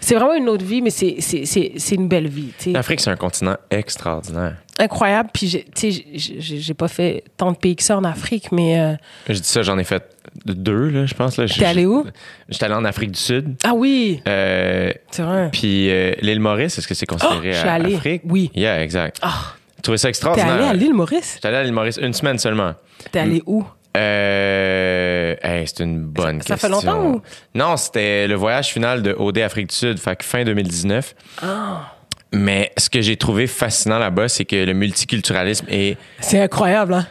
c'est 0.00 0.14
vraiment 0.14 0.34
une 0.34 0.48
autre 0.48 0.64
vie, 0.64 0.80
mais 0.82 0.90
c'est, 0.90 1.16
c'est, 1.20 1.44
c'est, 1.44 1.72
c'est 1.76 1.94
une 1.96 2.08
belle 2.08 2.28
vie. 2.28 2.52
L'Afrique, 2.66 3.00
c'est 3.00 3.10
un 3.10 3.16
continent 3.16 3.56
extraordinaire. 3.70 4.56
incroyable. 4.78 5.30
Puis, 5.32 5.64
tu 5.74 5.92
sais, 5.92 6.04
j'ai 6.14 6.74
pas 6.74 6.88
fait 6.88 7.24
tant 7.36 7.50
de 7.52 7.56
pays 7.56 7.74
que 7.74 7.82
ça 7.82 7.96
en 7.96 8.04
Afrique, 8.04 8.52
mais. 8.52 8.78
euh, 8.80 8.94
Je 9.28 9.34
dis 9.40 9.48
ça, 9.48 9.62
j'en 9.62 9.78
ai 9.78 9.84
fait 9.84 10.04
deux, 10.46 10.88
là, 10.90 11.06
je 11.06 11.14
pense. 11.14 11.36
là. 11.36 11.46
T'es 11.46 11.64
allé 11.64 11.86
où? 11.86 12.04
J'étais 12.48 12.64
allé 12.66 12.74
en 12.74 12.84
Afrique 12.84 13.12
du 13.12 13.20
Sud. 13.20 13.54
Ah 13.64 13.72
oui, 13.74 14.22
Euh, 14.28 14.92
c'est 15.10 15.22
vrai. 15.22 15.48
puis 15.52 15.90
euh, 15.90 16.12
l'île 16.22 16.40
Maurice, 16.40 16.78
est-ce 16.78 16.88
que 16.88 16.94
c'est 16.94 17.06
considéré 17.06 17.52
Oh, 17.54 17.66
à- 17.68 17.72
allée. 17.72 17.94
Afrique? 17.96 18.22
Oui. 18.24 18.50
Yeah, 18.54 18.82
exact. 18.82 19.18
Ah, 19.22 19.54
J'ai 19.76 19.82
trouvé 19.82 19.98
ça 19.98 20.02
t'es 20.06 20.10
extraordinaire. 20.10 20.52
allé 20.54 20.64
à 20.64 20.72
l'île 20.74 20.94
Maurice? 20.94 21.32
J'étais 21.36 21.48
allé 21.48 21.56
à 21.58 21.62
l'île 21.62 21.72
Maurice 21.72 21.98
une 22.00 22.12
semaine 22.12 22.38
seulement. 22.38 22.74
T'es 23.12 23.20
allé 23.20 23.42
où? 23.46 23.64
Euh, 23.96 25.34
hey, 25.42 25.66
c'est 25.66 25.82
une 25.84 26.00
bonne 26.04 26.40
Ça- 26.42 26.54
question. 26.54 26.56
ça 26.56 26.56
fait 26.56 26.68
longtemps 26.68 27.04
ou? 27.06 27.22
Non, 27.54 27.76
c'était 27.76 28.26
le 28.28 28.34
voyage 28.34 28.68
final 28.68 29.02
de 29.02 29.12
OD 29.12 29.38
Afrique 29.38 29.68
du 29.70 29.74
Sud, 29.74 29.98
fait 29.98 30.16
que 30.16 30.24
fin 30.24 30.44
2019. 30.44 31.14
Ah. 31.42 31.94
Mais 32.32 32.72
ce 32.76 32.90
que 32.90 33.00
j'ai 33.00 33.16
trouvé 33.16 33.46
fascinant 33.46 33.98
là-bas, 33.98 34.28
c'est 34.28 34.44
que 34.44 34.56
le 34.56 34.74
multiculturalisme 34.74 35.66
est 35.70 35.96
C'est 36.20 36.40
incroyable, 36.40 36.94
hein? 36.94 37.06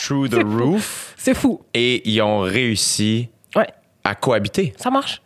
through 0.00 0.28
the 0.28 0.42
roof 0.44 1.07
C'est 1.34 1.34
fou. 1.40 1.60
et 1.74 2.08
ils 2.08 2.20
ont 2.22 2.40
réussi 2.40 3.28
Ouais, 3.54 3.68
à 4.04 4.14
cohabiter. 4.14 4.72
ça 4.76 4.90
marche. 4.90 5.20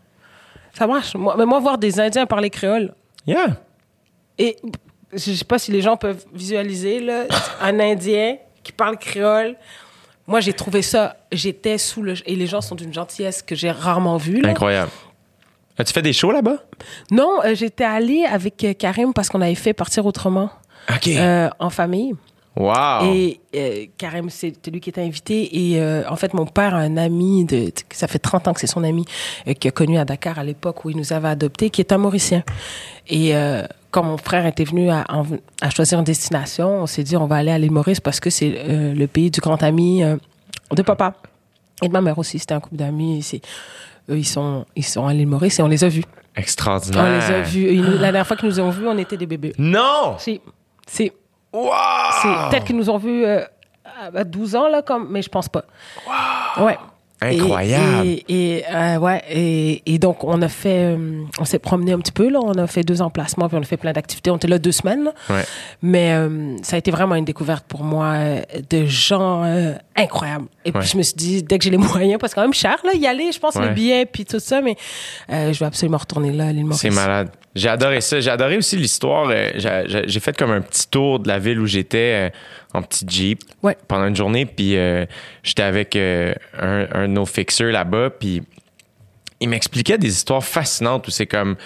Ça 0.77 0.87
marche. 0.87 1.15
Moi, 1.15 1.35
mais 1.39 1.45
moi, 1.47 1.61
voir 1.61 1.79
des 1.79 2.01
Indiens 2.01 2.27
parler 2.27 2.51
créole, 2.51 2.95
Yeah. 3.27 3.57
et 4.39 4.57
je 5.13 5.19
sais 5.33 5.45
pas 5.45 5.59
si 5.59 5.71
les 5.71 5.81
gens 5.83 5.97
peuvent 5.97 6.25
visualiser, 6.33 7.01
là, 7.01 7.25
un 7.61 7.79
Indien 7.79 8.37
qui 8.65 8.73
parle 8.73 8.99
créole. 8.99 9.57
Moi, 10.27 10.41
j'ai 10.41 10.53
trouvé 10.53 10.83
ça, 10.83 11.17
j'étais 11.31 11.79
sous 11.79 12.03
le... 12.03 12.15
Et 12.27 12.35
les 12.37 12.47
gens 12.47 12.61
sont 12.61 12.75
d'une 12.75 12.93
gentillesse 12.93 13.43
que 13.43 13.55
j'ai 13.55 13.71
rarement 13.71 14.17
vue. 14.17 14.41
là. 14.41 14.49
Incroyable. 14.51 14.91
As-tu 15.79 15.93
fait 15.93 16.03
des 16.03 16.13
shows 16.13 16.31
là-bas? 16.33 16.57
Non, 17.11 17.41
euh, 17.45 17.55
j'étais 17.55 17.85
allée 17.85 18.25
avec 18.25 18.63
euh, 18.65 18.73
Karim 18.73 19.13
parce 19.13 19.29
qu'on 19.29 19.41
avait 19.41 19.55
fait 19.55 19.73
Partir 19.73 20.05
autrement 20.07 20.51
OK. 20.91 21.09
euh, 21.09 21.49
en 21.59 21.71
famille. 21.71 22.15
Wow. 22.57 23.05
Et 23.15 23.41
euh, 23.55 23.87
Karim, 23.99 24.31
c'était 24.31 24.71
lui 24.71 24.81
qui 24.81 24.91
était 24.91 25.03
invité. 25.03 25.71
Et 25.71 25.81
euh, 25.81 26.03
en 26.09 26.17
fait, 26.17 26.35
mon 26.35 26.47
père 26.47 26.75
a 26.75 26.79
un 26.79 26.97
ami, 26.97 27.45
de, 27.45 27.71
ça 27.91 28.09
fait 28.09 28.19
30 28.19 28.49
ans 28.49 28.53
que 28.53 28.61
c'est 28.61 28.67
son 28.67 28.85
ami, 28.85 29.05
euh, 29.49 29.55
qui 29.55 29.69
a 29.69 29.71
connu 29.71 29.99
à 29.99 30.05
Dakar 30.05 30.39
à 30.39 30.45
l'époque 30.45 30.85
où 30.85 30.91
il 30.91 30.97
nous 30.97 31.13
avait 31.13 31.29
adoptés, 31.29 31.71
qui 31.71 31.81
est 31.81 31.93
un 31.93 31.99
Mauricien. 31.99 32.43
Et 33.09 33.35
euh, 33.35 33.63
quand 33.91 34.03
mon 34.03 34.17
frère 34.17 34.47
était 34.47 34.65
venu 34.65 34.91
à, 34.91 35.05
choisir 35.75 35.99
une 35.99 36.05
destination, 36.05 36.83
on 36.83 36.87
s'est 36.87 37.03
dit 37.05 37.17
on 37.17 37.27
va 37.27 37.37
aller 37.37 37.51
à 37.51 37.59
l'île 37.59 37.71
Maurice 37.71 38.01
parce 38.01 38.21
que 38.21 38.31
c'est 38.31 38.55
euh, 38.57 38.95
le 38.95 39.07
pays 39.07 39.31
du 39.31 39.41
grand 39.41 39.63
ami 39.63 40.03
euh, 40.03 40.17
de 40.75 40.83
papa. 40.83 41.15
Et 41.83 41.89
de 41.89 41.93
ma 41.93 42.01
mère 42.01 42.19
aussi, 42.19 42.39
c'était 42.39 42.55
un 42.55 42.61
couple 42.61 42.77
d'amis. 42.77 43.23
C'est- 43.23 43.43
Eux, 44.09 44.19
ils 44.19 44.25
sont, 44.27 44.65
ils 44.77 44.85
sont 44.85 45.07
à 45.07 45.13
l'île 45.13 45.29
Maurice 45.29 45.59
et 45.59 45.63
on 45.63 45.69
les 45.69 45.85
a 45.85 45.89
vus. 45.89 46.05
Extraordinaire. 46.35 47.05
On 47.05 47.19
les 47.19 47.35
a 47.35 47.41
vus. 47.43 47.73
Ils 47.73 47.83
la 47.83 48.13
dernière 48.13 48.27
fois 48.27 48.37
qu'ils 48.37 48.49
nous 48.49 48.61
ont 48.61 48.71
vus, 48.71 48.87
on 48.87 48.97
était 48.99 49.17
des 49.17 49.27
bébés. 49.27 49.53
Non! 49.59 50.17
Si, 50.19 50.41
si. 50.87 51.13
Wow! 51.53 51.71
C'est- 52.23 52.49
Peut-être 52.51 52.65
qu'ils 52.65 52.77
nous 52.77 52.89
ont 52.91 52.99
vus 52.99 53.25
euh, 53.25 53.45
à 54.15 54.25
12 54.25 54.57
ans, 54.57 54.69
là, 54.69 54.83
comme, 54.83 55.09
mais 55.11 55.23
je 55.23 55.29
pense 55.29 55.49
pas. 55.49 55.63
Ouais. 56.65 56.79
Incroyable. 57.23 58.07
Et, 58.07 58.25
et, 58.29 58.65
euh, 58.73 58.97
ouais, 58.99 59.23
et, 59.31 59.83
et 59.87 59.99
donc, 59.99 60.25
on 60.25 60.41
a 60.43 60.49
fait, 60.49 60.95
euh, 60.95 61.23
on 61.39 61.45
s'est 61.45 61.59
promené 61.59 61.93
un 61.93 61.99
petit 61.99 62.13
peu, 62.13 62.29
là. 62.29 62.39
On 62.43 62.53
a 62.55 62.67
fait 62.67 62.83
deux 62.83 63.03
emplacements, 63.03 63.49
puis 63.49 63.57
on 63.59 63.63
a 63.63 63.65
fait 63.65 63.77
plein 63.77 63.93
d'activités. 63.93 64.31
On 64.31 64.37
était 64.37 64.49
là 64.49 64.59
deux 64.59 64.73
semaines, 64.73 65.05
là. 65.05 65.13
Ouais. 65.31 65.45
Mais 65.83 66.13
euh, 66.15 66.57
ça 66.63 66.77
a 66.77 66.79
été 66.79 66.91
vraiment 66.91 67.15
une 67.15 67.25
découverte 67.25 67.65
pour 67.67 67.85
moi 67.85 68.13
euh, 68.15 68.41
de 68.71 68.87
gens 68.87 69.45
euh, 69.45 69.73
incroyables. 69.97 70.47
Et 70.65 70.71
Ouais. 70.73 70.81
puis, 70.81 70.89
je 70.89 70.97
me 70.97 71.03
suis 71.03 71.15
dit, 71.15 71.43
dès 71.43 71.59
que 71.59 71.65
j'ai 71.65 71.71
les 71.71 71.77
moyens, 71.79 72.19
parce 72.21 72.33
que 72.33 72.35
c'est 72.35 72.41
quand 72.43 72.47
même 72.47 72.55
cher, 72.55 72.77
là, 72.85 72.93
y 72.95 73.07
aller, 73.07 73.33
je 73.33 73.39
pense, 73.39 73.55
Ouais. 73.57 73.69
les 73.69 73.75
billets, 73.75 74.07
puis 74.07 74.25
tout 74.25 74.39
ça, 74.39 74.61
mais 74.61 74.77
euh, 75.31 75.53
je 75.53 75.59
vais 75.59 75.67
absolument 75.67 75.99
retourner 75.99 76.33
là, 76.33 76.47
à 76.49 76.53
l'île 76.53 76.65
Maurice. 76.65 76.81
C'est 76.81 76.91
malade. 76.91 77.29
J'ai 77.55 77.69
adoré 77.69 78.01
ça. 78.01 78.19
J'ai 78.19 78.31
adoré 78.31 78.57
aussi 78.57 78.77
l'histoire. 78.77 79.31
j'ai- 79.31 80.21
fait 80.21 80.35
comme 80.37 80.53
un 80.53 80.63
petit 80.63 80.89
tour 80.89 81.19
de 81.19 81.29
la 81.29 81.39
ville 81.39 81.61
où 81.61 81.67
j'étais 81.67 82.29
euh, 82.29 82.31
en 82.75 82.83
petit 82.83 83.05
Jeep 83.09 83.41
Ouais. 83.63 83.77
pendant 83.89 84.07
une 84.07 84.17
journée. 84.17 84.47
Puis 84.47 84.77
euh, 84.77 85.07
j'étais 85.43 85.63
avec 85.63 85.97
euh, 85.97 86.35
un, 86.59 86.87
un 86.93 87.03
de 87.09 87.13
nos 87.13 87.27
fixeurs 87.27 87.73
là-bas. 87.73 88.11
Puis 88.11 88.43
il 89.41 89.49
m'expliquait 89.49 89.99
des 89.99 90.09
histoires 90.09 90.45
fascinantes 90.45 91.09
où 91.09 91.11
c'est 91.11 91.27
comme, 91.27 91.57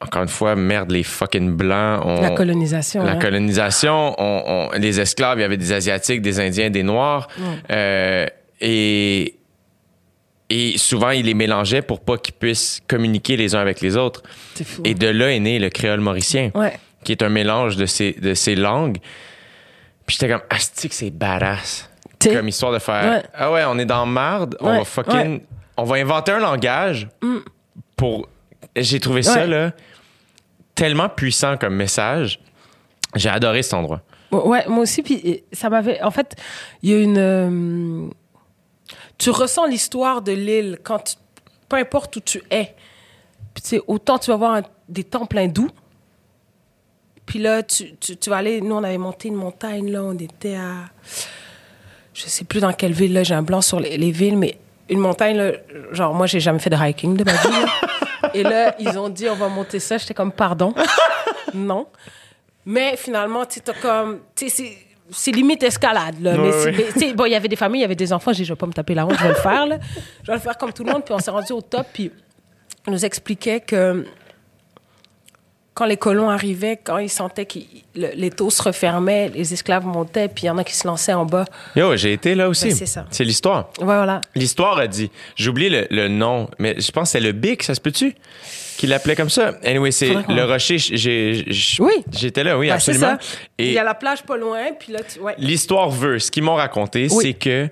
encore 0.00 0.22
une 0.22 0.28
fois, 0.28 0.56
merde, 0.56 0.90
les 0.90 1.02
fucking 1.02 1.52
blancs. 1.56 2.02
La 2.22 2.30
colonisation. 2.30 3.02
la 3.04 3.12
hein. 3.12 3.18
colonisation, 3.18 4.14
on, 4.18 4.70
on- 4.74 4.78
les 4.78 5.00
esclaves, 5.00 5.38
il 5.38 5.42
y 5.42 5.44
avait 5.44 5.56
des 5.56 5.72
Asiatiques, 5.72 6.22
des 6.22 6.40
Indiens, 6.40 6.70
des 6.70 6.82
Noirs. 6.82 7.28
Euh, 7.70 8.26
et, 8.60 9.34
et 10.50 10.78
souvent, 10.78 11.10
ils 11.10 11.26
les 11.26 11.34
mélangeaient 11.34 11.82
pour 11.82 12.00
pas 12.00 12.16
qu'ils 12.16 12.34
puissent 12.34 12.80
communiquer 12.88 13.36
les 13.36 13.54
uns 13.54 13.60
avec 13.60 13.80
les 13.80 13.96
autres. 13.96 14.22
Fou. 14.64 14.82
Et 14.84 14.94
de 14.94 15.06
là 15.08 15.30
est 15.32 15.40
né 15.40 15.58
le 15.58 15.68
créole 15.68 16.00
mauricien, 16.00 16.50
Ouais. 16.54 16.72
qui 17.04 17.12
est 17.12 17.22
un 17.22 17.28
mélange 17.28 17.76
de 17.76 17.84
ces, 17.86 18.12
de 18.12 18.32
ces 18.34 18.54
langues. 18.54 18.96
Puis 20.08 20.16
j'étais 20.18 20.32
comme, 20.32 20.42
asti 20.50 20.88
que 20.88 20.94
c'est 20.94 21.10
badass. 21.10 21.88
T'sais, 22.18 22.34
Comme 22.34 22.48
histoire 22.48 22.72
de 22.72 22.78
faire, 22.80 23.04
Ouais. 23.12 23.22
ah 23.34 23.52
ouais, 23.52 23.62
on 23.68 23.78
est 23.78 23.84
dans 23.84 24.04
marde, 24.06 24.56
on 24.60 24.78
va 24.78 24.84
fucking, 24.84 25.14
ouais. 25.14 25.28
Mm. 25.28 25.40
on 25.76 25.84
va 25.84 25.96
inventer 25.96 26.32
un 26.32 26.38
langage 26.40 27.06
pour. 27.94 28.26
J'ai 28.74 28.98
trouvé 29.00 29.22
ça, 29.22 29.46
là, 29.46 29.70
tellement 30.74 31.08
puissant 31.10 31.56
comme 31.58 31.74
message. 31.76 32.40
J'ai 33.14 33.28
adoré 33.28 33.62
cet 33.62 33.74
endroit. 33.74 34.00
Ouais, 34.32 34.64
moi 34.66 34.80
aussi. 34.80 35.02
Puis 35.02 35.22
euh, 35.26 35.36
ça 35.52 35.68
m'avait. 35.70 36.02
En 36.02 36.10
fait, 36.10 36.34
il 36.82 36.90
y 36.90 36.94
a 36.94 36.98
une. 37.00 37.18
euh, 37.18 38.08
tu 39.18 39.30
ressens 39.30 39.66
l'histoire 39.66 40.22
de 40.22 40.32
l'île 40.32 40.78
quand. 40.82 40.98
tu- 41.00 41.16
peu 41.68 41.76
importe 41.76 42.16
où 42.16 42.20
tu 42.20 42.42
es. 42.50 42.74
Puis 43.54 43.62
tu 43.62 43.68
sais, 43.68 43.80
autant 43.86 44.18
tu 44.18 44.30
vas 44.30 44.36
voir 44.38 44.54
un- 44.54 44.62
des 44.88 45.04
temps 45.04 45.26
pleins 45.26 45.48
doux. 45.48 45.68
Puis 47.28 47.38
là, 47.38 47.62
tu, 47.62 47.94
tu, 47.96 48.16
tu 48.16 48.30
vas 48.30 48.38
aller. 48.38 48.62
Nous, 48.62 48.74
on 48.74 48.82
avait 48.82 48.96
monté 48.96 49.28
une 49.28 49.34
montagne, 49.34 49.90
là. 49.92 50.02
On 50.02 50.14
était 50.16 50.56
à. 50.56 50.86
Je 52.14 52.22
sais 52.22 52.44
plus 52.44 52.58
dans 52.60 52.72
quelle 52.72 52.92
ville, 52.92 53.12
là. 53.12 53.22
J'ai 53.22 53.34
un 53.34 53.42
blanc 53.42 53.60
sur 53.60 53.78
les, 53.80 53.98
les 53.98 54.10
villes, 54.10 54.38
mais 54.38 54.56
une 54.88 54.98
montagne, 54.98 55.36
là. 55.36 55.52
Genre, 55.92 56.14
moi, 56.14 56.26
j'ai 56.26 56.40
jamais 56.40 56.58
fait 56.58 56.70
de 56.70 56.76
hiking 56.76 57.18
de 57.18 57.24
ma 57.24 57.32
vie, 57.32 57.48
là. 57.50 58.30
Et 58.34 58.42
là, 58.42 58.74
ils 58.78 58.98
ont 58.98 59.10
dit, 59.10 59.28
on 59.28 59.34
va 59.34 59.48
monter 59.48 59.78
ça. 59.78 59.98
J'étais 59.98 60.14
comme, 60.14 60.32
pardon? 60.32 60.72
non. 61.54 61.86
Mais 62.64 62.96
finalement, 62.96 63.44
tu 63.44 63.60
sais, 63.64 63.72
comme. 63.82 64.20
Tu 64.34 64.48
sais, 64.48 64.74
c'est- 65.10 65.30
limite 65.32 65.62
escalade, 65.62 66.16
là. 66.22 66.32
mais 66.38 66.48
Ouais, 66.50 66.92
ouais. 66.96 67.12
bon, 67.12 67.26
il 67.26 67.32
y 67.32 67.34
avait 67.34 67.48
des 67.48 67.56
familles, 67.56 67.80
il 67.80 67.82
y 67.82 67.84
avait 67.84 67.94
des 67.94 68.12
enfants. 68.12 68.32
J'ai 68.32 68.38
dit, 68.38 68.44
je 68.46 68.52
vais 68.54 68.58
pas 68.58 68.66
me 68.66 68.72
taper 68.72 68.94
la 68.94 69.06
honte, 69.06 69.16
je 69.18 69.22
vais 69.22 69.28
le 69.28 69.34
faire, 69.34 69.66
là. 69.66 69.78
Je 70.22 70.28
vais 70.30 70.34
le 70.36 70.40
faire 70.42 70.56
comme 70.56 70.72
tout 70.72 70.82
le 70.82 70.92
monde. 70.92 71.04
Puis 71.04 71.12
on 71.14 71.18
s'est 71.18 71.30
rendu 71.30 71.52
au 71.52 71.60
top, 71.60 71.86
puis 71.92 72.10
on 72.86 72.90
nous 72.90 73.04
expliquait 73.04 73.60
que 73.60 74.04
quand 75.78 75.86
les 75.86 75.96
colons 75.96 76.28
arrivaient, 76.28 76.76
quand 76.82 76.98
ils 76.98 77.08
sentaient 77.08 77.46
que 77.46 77.60
les 77.94 78.30
taux 78.30 78.50
se 78.50 78.60
refermaient, 78.60 79.28
les 79.28 79.52
esclaves 79.52 79.86
montaient, 79.86 80.26
puis 80.26 80.42
il 80.44 80.46
y 80.48 80.50
en 80.50 80.58
a 80.58 80.64
qui 80.64 80.74
se 80.74 80.88
lançaient 80.88 81.12
en 81.12 81.24
bas. 81.24 81.44
Yo, 81.76 81.94
j'ai 81.96 82.12
été 82.14 82.34
là 82.34 82.48
aussi. 82.48 82.70
Ben, 82.70 82.74
c'est 82.74 82.86
ça. 82.86 83.04
C'est 83.12 83.22
l'histoire. 83.22 83.70
Voilà. 83.80 84.20
L'histoire 84.34 84.76
a 84.78 84.88
dit, 84.88 85.08
j'ai 85.36 85.48
oublié 85.50 85.68
le, 85.70 85.86
le 85.88 86.08
nom, 86.08 86.48
mais 86.58 86.74
je 86.80 86.90
pense 86.90 87.04
que 87.04 87.12
c'est 87.12 87.20
le 87.20 87.30
Bic, 87.30 87.62
ça 87.62 87.76
se 87.76 87.80
peut-tu? 87.80 88.16
Qui 88.76 88.88
l'appelait 88.88 89.14
comme 89.14 89.30
ça. 89.30 89.52
Anyway, 89.64 89.92
c'est 89.92 90.12
le 90.28 90.44
rocher. 90.44 90.78
j'ai- 90.78 91.44
Oui. 91.78 91.92
J'étais 92.12 92.42
là, 92.42 92.58
oui, 92.58 92.70
Ben, 92.70 92.80
c'est 92.80 92.90
absolument. 92.90 93.16
ça. 93.20 93.38
Et 93.58 93.66
Il 93.68 93.72
y 93.72 93.78
a 93.78 93.84
la 93.84 93.94
plage 93.94 94.24
pas 94.24 94.36
loin, 94.36 94.72
puis 94.80 94.92
là, 94.92 94.98
tu... 95.08 95.20
ouais. 95.20 95.36
l'histoire 95.38 95.90
veut, 95.90 96.18
ce 96.18 96.32
qu'ils 96.32 96.42
m'ont 96.42 96.56
raconté, 96.56 97.06
Oui. 97.12 97.24
c'est 97.24 97.34
que 97.34 97.68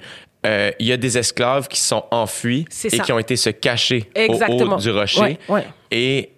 euh, 0.46 0.70
il 0.78 0.86
y 0.86 0.92
a 0.92 0.96
des 0.96 1.18
esclaves 1.18 1.66
qui 1.66 1.80
sont 1.80 2.04
enfuis 2.12 2.66
et 2.84 3.00
qui 3.00 3.12
ont 3.12 3.18
été 3.18 3.34
se 3.34 3.50
cacher 3.50 4.08
au 4.28 4.34
haut 4.48 4.76
du 4.76 4.90
rocher. 4.92 5.20
Ouais, 5.20 5.38
ouais. 5.48 5.66
Et 5.90 6.30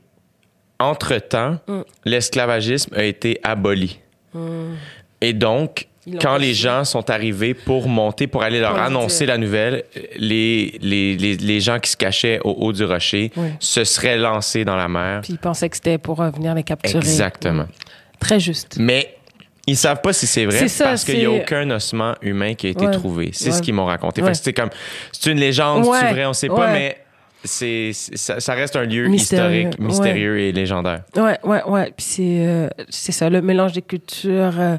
entre-temps, 0.80 1.58
Mm. 1.66 1.80
l'esclavagisme 2.04 2.94
a 2.94 3.02
été 3.04 3.40
aboli. 3.42 3.98
Et 5.20 5.32
donc, 5.32 5.86
quand 6.22 6.36
les 6.36 6.54
gens 6.54 6.84
sont 6.84 7.10
arrivés 7.10 7.52
pour 7.54 7.88
monter, 7.88 8.26
pour 8.28 8.42
aller 8.42 8.60
leur 8.60 8.78
annoncer 8.78 9.26
la 9.26 9.36
nouvelle, 9.36 9.84
les, 10.16 10.78
les, 10.80 11.16
les, 11.16 11.36
les 11.36 11.60
gens 11.60 11.78
qui 11.80 11.90
se 11.90 11.96
cachaient 11.96 12.38
au 12.44 12.50
haut 12.52 12.72
du 12.72 12.84
rocher 12.84 13.30
Oui. 13.36 13.48
se 13.58 13.84
seraient 13.84 14.16
lancés 14.16 14.64
dans 14.64 14.76
la 14.76 14.88
mer. 14.88 15.20
Puis 15.22 15.32
ils 15.34 15.38
pensaient 15.38 15.68
que 15.68 15.76
c'était 15.76 15.98
pour 15.98 16.22
venir 16.22 16.54
les 16.54 16.62
capturer. 16.62 16.98
Exactement. 16.98 17.66
Très 18.20 18.38
juste. 18.40 18.76
Mais 18.78 19.16
ils 19.66 19.76
savent 19.76 20.00
pas 20.00 20.12
si 20.12 20.26
c'est 20.26 20.46
vrai 20.46 20.58
C'est 20.58 20.68
ça, 20.68 20.84
parce 20.84 21.04
qu'il 21.04 21.18
n'y 21.18 21.26
a 21.26 21.30
c'est- 21.30 21.42
aucun 21.42 21.70
ossement 21.72 22.14
humain 22.22 22.54
qui 22.54 22.68
a 22.68 22.70
été 22.70 22.86
Ouais. 22.86 22.92
trouvé. 22.92 23.30
C'est 23.32 23.50
Ouais. 23.50 23.56
ce 23.56 23.60
qu'ils 23.62 23.74
m'ont 23.74 23.84
raconté. 23.86 24.22
Ouais. 24.22 24.32
c'était 24.34 24.52
comme, 24.54 24.70
c'est 25.12 25.30
une 25.30 25.38
légende, 25.40 25.84
c'est 25.84 26.12
vrai, 26.12 26.24
on 26.26 26.32
sait 26.32 26.48
pas, 26.48 26.72
mais 26.72 26.96
c'est, 27.44 27.92
ça, 27.92 28.40
ça 28.40 28.54
reste 28.54 28.76
un 28.76 28.84
lieu 28.84 29.06
Mystérieux. 29.08 29.68
historique, 29.68 29.78
mystérieux 29.80 30.38
et 30.40 30.52
légendaire. 30.52 31.02
Ouais, 31.16 31.38
ouais, 31.44 31.62
ouais. 31.64 31.92
Puis 31.96 32.06
c'est, 32.06 32.46
euh, 32.46 32.68
c'est 32.88 33.12
ça, 33.12 33.30
le 33.30 33.40
mélange 33.42 33.72
des 33.72 33.82
cultures, 33.82 34.58
euh, 34.58 34.76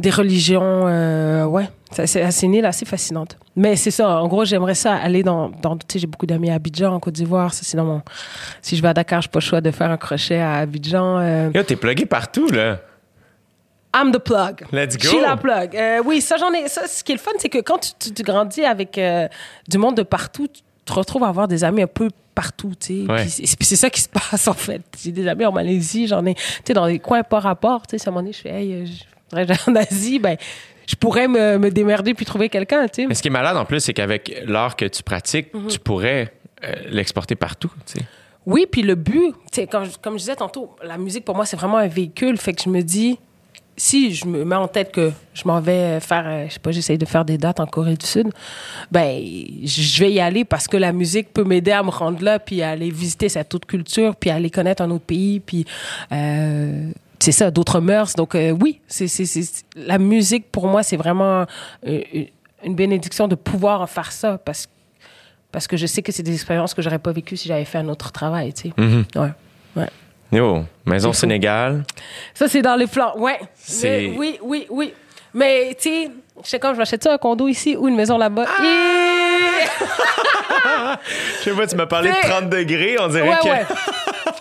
des 0.00 0.10
religions, 0.10 0.84
euh, 0.86 1.44
ouais. 1.44 1.68
C'est 1.90 2.20
assez 2.22 2.44
une 2.46 2.54
île 2.54 2.66
assez 2.66 2.84
fascinante. 2.84 3.38
Mais 3.56 3.74
c'est 3.74 3.90
ça, 3.90 4.20
en 4.20 4.28
gros, 4.28 4.44
j'aimerais 4.44 4.74
ça 4.74 4.94
aller 4.94 5.22
dans. 5.22 5.48
dans 5.48 5.76
tu 5.78 5.86
sais, 5.90 5.98
j'ai 5.98 6.06
beaucoup 6.06 6.26
d'amis 6.26 6.50
à 6.50 6.54
Abidjan, 6.54 6.92
en 6.92 7.00
Côte 7.00 7.14
d'Ivoire. 7.14 7.54
Ça, 7.54 7.62
c'est 7.64 7.78
dans 7.78 7.84
mon. 7.86 8.02
Si 8.60 8.76
je 8.76 8.82
vais 8.82 8.88
à 8.88 8.94
Dakar, 8.94 9.22
je 9.22 9.28
n'ai 9.28 9.32
pas 9.32 9.38
le 9.38 9.44
choix 9.44 9.60
de 9.62 9.70
faire 9.70 9.90
un 9.90 9.96
crochet 9.96 10.38
à 10.38 10.56
Abidjan. 10.56 11.50
Yo, 11.54 11.62
t'es 11.62 11.76
plugué 11.76 12.04
partout, 12.04 12.48
là. 12.48 12.78
I'm 13.96 14.12
the 14.12 14.18
plug. 14.18 14.66
Let's 14.70 14.96
go. 14.98 15.02
Je 15.04 15.08
suis 15.08 15.20
la 15.20 15.36
plug. 15.38 15.74
Euh, 15.74 16.02
oui, 16.04 16.20
ça, 16.20 16.36
j'en 16.36 16.52
ai. 16.52 16.68
Ça, 16.68 16.86
ce 16.86 17.02
qui 17.02 17.12
est 17.12 17.14
le 17.14 17.20
fun, 17.20 17.30
c'est 17.38 17.48
que 17.48 17.58
quand 17.62 17.78
tu, 17.78 17.90
tu- 17.98 18.12
tu 18.12 18.22
grandis 18.22 18.64
avec 18.66 18.98
euh, 18.98 19.26
du 19.66 19.78
monde 19.78 19.96
de 19.96 20.02
partout, 20.02 20.46
tu 20.46 20.60
te 20.88 20.92
retrouves 20.92 21.24
à 21.24 21.28
avoir 21.28 21.46
des 21.48 21.64
amis 21.64 21.82
un 21.82 21.86
peu 21.86 22.08
partout, 22.34 22.72
tu 22.78 23.04
sais. 23.06 23.10
Ouais. 23.12 23.26
C'est- 23.28 23.76
ça 23.76 23.90
qui 23.90 24.00
se 24.00 24.08
passe, 24.30 24.48
en 24.48 24.52
fait. 24.54 24.82
J'ai 25.02 25.12
des 25.12 25.26
amis 25.28 25.44
en 25.44 25.52
Malaisie, 25.52 26.06
j'en 26.06 26.24
ai, 26.26 26.34
tu 26.34 26.42
sais, 26.66 26.72
dans 26.74 26.86
des 26.86 26.98
coins 26.98 27.22
pas 27.22 27.40
rapport, 27.40 27.86
tu 27.86 27.98
sais. 27.98 28.06
À 28.06 28.10
un 28.10 28.12
moment 28.12 28.22
donné, 28.22 28.32
je 28.32 28.40
fais, 28.40 28.50
hey, 28.50 28.86
je 28.86 29.04
voudrais 29.30 29.42
aller 29.50 29.60
en 29.66 29.74
Asie, 29.76 30.18
ben, 30.18 30.36
je 30.86 30.94
pourrais 30.96 31.28
me, 31.28 31.58
me 31.58 31.70
démerder 31.70 32.14
puis 32.14 32.24
trouver 32.24 32.48
quelqu'un, 32.48 32.86
tu 32.88 33.02
sais. 33.02 33.06
Mais 33.06 33.14
ce 33.14 33.22
qui 33.22 33.28
est 33.28 33.30
malade 33.30 33.56
en 33.56 33.64
plus, 33.64 33.80
c'est 33.80 33.92
qu'avec 33.94 34.42
l'art 34.46 34.76
que 34.76 34.84
tu 34.86 35.02
pratiques, 35.02 35.52
Mhm. 35.54 35.66
tu 35.68 35.78
pourrais 35.78 36.32
euh, 36.64 36.72
l'exporter 36.90 37.34
partout, 37.36 37.70
tu 37.86 37.98
sais. 38.00 38.04
Oui, 38.46 38.66
puis 38.70 38.82
le 38.82 38.94
but, 38.94 39.32
tu 39.52 39.60
sais, 39.60 39.66
comme, 39.66 39.84
je- 39.84 39.98
comme 40.00 40.14
je 40.14 40.20
disais 40.20 40.36
tantôt, 40.36 40.74
la 40.82 40.96
musique 40.96 41.24
pour 41.24 41.36
moi, 41.36 41.44
c'est 41.44 41.56
vraiment 41.56 41.76
un 41.76 41.86
véhicule. 41.86 42.38
Fait 42.38 42.54
que 42.54 42.62
je 42.62 42.70
me 42.70 42.80
dis, 42.82 43.18
si 43.78 44.12
je 44.12 44.26
me 44.26 44.44
mets 44.44 44.56
en 44.56 44.68
tête 44.68 44.92
que 44.92 45.10
je 45.32 45.42
m'en 45.46 45.60
vais 45.60 46.00
faire, 46.00 46.24
euh, 46.26 46.46
je 46.48 46.54
sais 46.54 46.58
pas, 46.58 46.72
j'essaye 46.72 46.98
de 46.98 47.06
faire 47.06 47.24
des 47.24 47.38
dates 47.38 47.60
en 47.60 47.66
Corée 47.66 47.96
du 47.96 48.04
Sud, 48.04 48.28
ben, 48.92 49.18
je 49.64 50.00
vais 50.00 50.12
y 50.12 50.20
aller 50.20 50.44
parce 50.44 50.68
que 50.68 50.76
la 50.76 50.92
musique 50.92 51.32
peut 51.32 51.44
m'aider 51.44 51.70
à 51.70 51.82
me 51.82 51.90
rendre 51.90 52.22
là, 52.22 52.38
puis 52.38 52.60
à 52.60 52.70
aller 52.70 52.90
visiter 52.90 53.28
cette 53.30 53.54
autre 53.54 53.66
culture, 53.66 54.14
puis 54.16 54.28
à 54.30 54.34
aller 54.34 54.50
connaître 54.50 54.82
un 54.82 54.90
autre 54.90 55.04
pays, 55.06 55.40
puis. 55.40 55.64
euh, 56.12 56.90
c'est 57.20 57.32
ça, 57.32 57.50
d'autres 57.50 57.80
mœurs. 57.80 58.14
Donc, 58.14 58.36
euh, 58.36 58.52
oui, 58.52 58.80
c'est, 58.86 59.08
c'est, 59.08 59.24
c'est- 59.24 59.64
la 59.74 59.98
musique, 59.98 60.52
pour 60.52 60.68
moi, 60.68 60.84
c'est 60.84 60.96
vraiment 60.96 61.46
une 61.84 62.74
bénédiction 62.76 63.26
de 63.26 63.34
pouvoir 63.34 63.88
faire 63.90 64.12
ça 64.12 64.38
parce 64.38 64.66
que 64.66 64.72
parce 65.50 65.66
que 65.66 65.76
je 65.78 65.86
sais 65.86 66.02
que 66.02 66.12
c'est 66.12 66.22
des 66.22 66.34
expériences 66.34 66.74
que 66.74 66.82
j'aurais 66.82 66.98
pas 66.98 67.10
vécues 67.10 67.36
si 67.38 67.48
j'avais 67.48 67.64
fait 67.64 67.78
un 67.78 67.88
autre 67.88 68.12
travail, 68.12 68.52
tu 68.52 68.68
sais. 68.68 68.72
Mhm. 68.76 69.04
Ouais. 69.16 69.30
Ouais. 69.76 69.88
Yo, 70.32 70.64
maison. 70.84 71.12
Sénégal. 71.12 71.84
Ça, 72.34 72.48
c'est 72.48 72.62
dans 72.62 72.76
les 72.76 72.86
plans. 72.86 73.16
Ouais. 73.18 73.38
C'est- 73.54 74.08
Mais 74.08 74.14
Oui, 74.18 74.38
oui, 74.42 74.66
oui. 74.70 74.92
Mais, 75.34 75.74
tu 75.80 75.88
sais, 75.88 76.10
je 76.42 76.48
sais 76.48 76.58
quand 76.58 76.72
je 76.74 76.78
m'achète 76.78 77.02
ça 77.02 77.12
un 77.14 77.18
condo 77.18 77.48
ici 77.48 77.76
ou 77.76 77.88
une 77.88 77.96
maison 77.96 78.18
là-bas. 78.18 78.44
Ah! 78.48 78.62
Et- 78.64 79.68
Je 81.40 81.44
sais 81.50 81.56
pas, 81.56 81.66
tu 81.66 81.76
m'as 81.76 81.86
parlé 81.86 82.10
de 82.10 82.14
C'est- 82.22 82.28
30 82.28 82.50
degrés, 82.50 82.96
on 83.00 83.08
dirait 83.08 83.28
Ouais, 83.28 83.36
que. 83.42 83.48
ouais. 83.48 83.66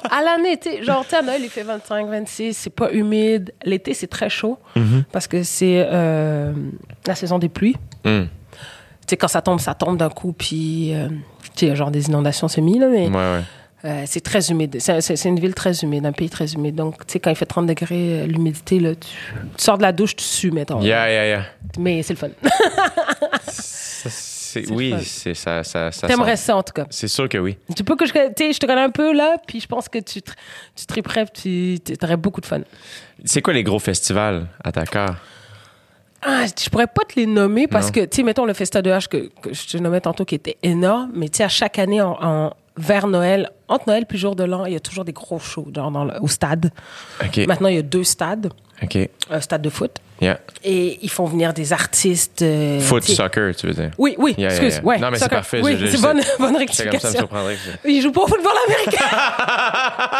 À 0.09 0.21
l'année, 0.23 0.57
tu 0.57 0.69
sais, 0.69 0.83
genre, 0.83 1.03
tu 1.03 1.09
sais, 1.11 1.17
à 1.17 1.21
Noël, 1.21 1.41
il 1.43 1.49
fait 1.49 1.63
25, 1.63 2.07
26, 2.07 2.53
c'est 2.53 2.69
pas 2.69 2.91
humide. 2.91 3.53
L'été, 3.63 3.93
c'est 3.93 4.07
très 4.07 4.29
chaud 4.29 4.57
Mhm. 4.75 5.03
parce 5.11 5.27
que 5.27 5.43
c'est 5.43 5.85
euh, 5.91 6.51
la 7.05 7.15
saison 7.15 7.37
des 7.39 7.49
pluies. 7.49 7.75
Hmm. 8.03 8.23
Tu 8.23 8.27
sais, 9.09 9.17
quand 9.17 9.27
ça 9.27 9.41
tombe, 9.41 9.59
ça 9.59 9.73
tombe 9.73 9.97
d'un 9.97 10.09
coup, 10.09 10.33
puis, 10.33 10.93
euh, 10.93 11.07
tu 11.07 11.15
sais, 11.55 11.65
il 11.67 11.69
y 11.69 11.71
a 11.71 11.75
genre 11.75 11.91
des 11.91 12.07
inondations 12.07 12.47
semi, 12.47 12.79
là, 12.79 12.87
mais 12.87 13.07
Ouais, 13.07 13.13
ouais. 13.15 13.41
Euh, 13.85 14.03
c'est 14.07 14.21
très 14.21 14.49
humide. 14.49 14.77
C'est 14.79 15.25
une 15.25 15.39
ville 15.39 15.53
très 15.53 15.73
humide, 15.79 16.05
un 16.05 16.11
pays 16.11 16.29
très 16.29 16.53
humide. 16.53 16.75
Donc, 16.75 17.05
tu 17.05 17.13
sais, 17.13 17.19
quand 17.19 17.29
il 17.29 17.35
fait 17.35 17.45
30 17.45 17.67
degrés, 17.67 18.21
euh, 18.21 18.25
l'humidité, 18.25 18.79
là, 18.79 18.95
tu, 18.95 19.07
tu 19.57 19.63
sors 19.63 19.77
de 19.77 19.83
la 19.83 19.91
douche, 19.91 20.15
tu 20.15 20.23
sues, 20.25 20.51
mettons. 20.51 20.81
Yeah, 20.81 21.09
yeah, 21.09 21.25
yeah. 21.27 21.43
Mais 21.77 22.01
c'est 22.03 22.13
le 22.13 22.19
fun. 22.19 22.29
Ça, 23.47 24.59
oui, 24.71 24.95
c'est 25.03 25.33
ça. 25.33 25.63
ça, 25.63 25.91
ça 25.91 26.07
T'aimerais 26.07 26.37
ça, 26.37 26.55
en 26.55 26.63
tout 26.63 26.73
cas. 26.73 26.85
C'est 26.89 27.07
sûr 27.07 27.27
que 27.29 27.37
oui. 27.37 27.57
Tu 27.75 27.83
peux 27.83 27.95
que 27.95 28.05
je, 28.05 28.11
je 28.13 28.57
te 28.59 28.65
connais 28.65 28.81
un 28.81 28.89
peu, 28.89 29.13
là, 29.13 29.37
puis 29.45 29.59
je 29.59 29.67
pense 29.67 29.89
que 29.89 29.99
tu, 29.99 30.21
tu 30.21 30.85
triperais, 30.87 31.25
puis 31.25 31.81
tu 31.85 31.93
aurais 32.03 32.17
beaucoup 32.17 32.41
de 32.41 32.45
fun. 32.45 32.61
C'est 33.25 33.41
quoi 33.41 33.53
les 33.53 33.63
gros 33.63 33.79
festivals 33.79 34.47
à 34.63 34.71
Dakar? 34.71 35.17
Ah, 36.21 36.45
je 36.45 36.69
pourrais 36.69 36.87
pas 36.87 37.03
te 37.07 37.19
les 37.19 37.25
nommer 37.27 37.67
parce 37.67 37.87
Non. 37.87 37.91
que, 37.91 37.99
tu 38.05 38.15
sais, 38.17 38.23
mettons 38.23 38.45
le 38.45 38.53
Festa 38.53 38.81
de 38.81 38.89
H 38.89 39.07
que, 39.07 39.29
que 39.41 39.53
je 39.53 39.67
te 39.67 39.77
nommais 39.77 40.01
tantôt 40.01 40.25
qui 40.25 40.35
était 40.35 40.57
énorme, 40.63 41.11
mais 41.13 41.29
tu 41.29 41.37
sais, 41.37 41.43
à 41.43 41.49
chaque 41.49 41.77
année, 41.77 42.01
en, 42.01 42.17
en- 42.19 42.53
vers 42.77 43.07
Noël, 43.07 43.49
entre 43.67 43.87
Noël 43.87 44.05
puis 44.07 44.17
jour 44.17 44.35
de 44.35 44.43
l'an, 44.43 44.65
il 44.65 44.73
y 44.73 44.75
a 44.75 44.79
toujours 44.79 45.05
des 45.05 45.13
gros 45.13 45.39
shows 45.39 45.67
genre 45.75 45.91
dans 45.91 46.05
le- 46.05 46.19
au 46.21 46.27
stade. 46.27 46.71
Maintenant, 47.47 47.69
il 47.69 47.75
y 47.75 47.79
a 47.79 47.81
deux 47.81 48.03
stades, 48.03 48.51
un 49.29 49.41
stade 49.41 49.61
de 49.61 49.69
foot, 49.69 49.91
Yeah. 50.21 50.39
et 50.63 50.99
ils 51.03 51.09
font 51.09 51.25
venir 51.25 51.53
des 51.53 51.73
artistes. 51.73 52.41
euh, 52.41 52.79
Foot, 52.79 53.03
soccer, 53.03 53.55
tu 53.55 53.67
veux 53.67 53.73
dire? 53.73 53.91
Oui, 53.97 54.15
oui, 54.17 54.35
Yeah, 54.37 54.49
excuse. 54.49 54.75
yeah. 54.75 54.83
Ouais, 54.83 54.97
Non, 54.99 55.11
mais 55.11 55.19
c'est 55.19 55.29
parfait, 55.29 55.61
Oui, 55.63 55.77
c'est 55.91 56.01
bonne, 56.01 56.17
bonne 56.17 56.23
comme 56.37 56.47
ça, 56.47 56.51
me 56.53 56.57
rectification. 56.57 57.09
surprendrait. 57.11 57.55
que- 57.83 57.89
Ils 57.89 58.01
jouent 58.01 58.11
pas 58.11 58.21
au 58.23 58.27
football 58.27 58.53
américain. 58.67 59.05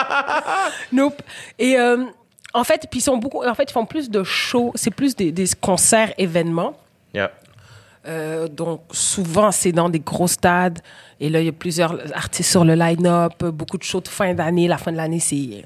nope. 0.92 1.22
Et 1.60 1.78
euh, 1.78 2.06
en 2.54 2.64
fait, 2.64 2.88
puis 2.90 3.00
ils 3.00 3.04
sont 3.04 3.18
beaucoup. 3.18 3.44
En 3.44 3.56
fait, 3.56 3.70
ils 3.70 3.74
font 3.74 3.86
plus 3.86 4.10
de 4.10 4.24
shows. 4.24 4.72
C'est 4.76 4.92
plus 4.92 5.16
des, 5.16 5.32
des 5.32 5.46
concerts, 5.62 6.14
événements. 6.18 6.76
Yeah. 7.14 7.32
Euh, 8.08 8.48
donc 8.48 8.82
souvent 8.92 9.52
c'est 9.52 9.72
dans 9.72 9.90
des 9.90 10.00
gros 10.00 10.28
stades. 10.28 10.80
Et 11.20 11.30
là, 11.30 11.40
il 11.42 11.46
y 11.48 11.50
a 11.50 11.54
plusieurs 11.54 11.96
artistes 12.16 12.52
sur 12.52 12.64
le 12.64 12.76
line-up. 12.76 13.44
Beaucoup 13.46 13.78
de 13.78 13.84
shows 13.84 14.02
de 14.02 14.08
fin 14.08 14.34
d'année. 14.36 14.68
La 14.68 14.78
fin 14.78 14.92
de 14.92 14.98
l'année, 14.98 15.20
c'est 15.20 15.64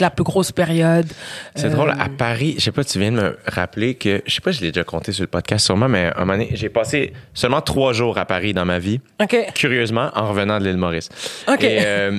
la 0.00 0.10
plus 0.10 0.24
grosse 0.24 0.52
période. 0.52 1.06
C'est 1.54 1.66
Euh, 1.66 1.70
drôle, 1.70 1.90
à 1.90 2.08
Paris, 2.08 2.54
je 2.56 2.64
sais 2.64 2.72
pas, 2.72 2.82
tu 2.82 2.98
viens 2.98 3.12
de 3.12 3.16
me 3.16 3.38
rappeler 3.46 3.94
que, 3.94 4.22
je 4.26 4.34
sais 4.34 4.40
pas, 4.40 4.52
je 4.52 4.62
l'ai 4.62 4.72
déjà 4.72 4.84
compté 4.84 5.12
sur 5.12 5.22
le 5.22 5.26
podcast 5.28 5.66
sûrement, 5.66 5.88
mais 5.88 6.10
un 6.16 6.20
moment 6.20 6.32
donné, 6.32 6.48
j'ai 6.54 6.70
passé 6.70 7.12
seulement 7.34 7.60
trois 7.60 7.92
jours 7.92 8.16
à 8.16 8.24
Paris 8.24 8.54
dans 8.54 8.64
ma 8.64 8.78
vie, 8.78 9.00
Ok. 9.22 9.36
curieusement, 9.54 10.10
en 10.14 10.28
revenant 10.30 10.58
de 10.60 10.64
l'île 10.64 10.76
Maurice. 10.78 11.08
Et 11.60 11.78
euh, 11.84 12.18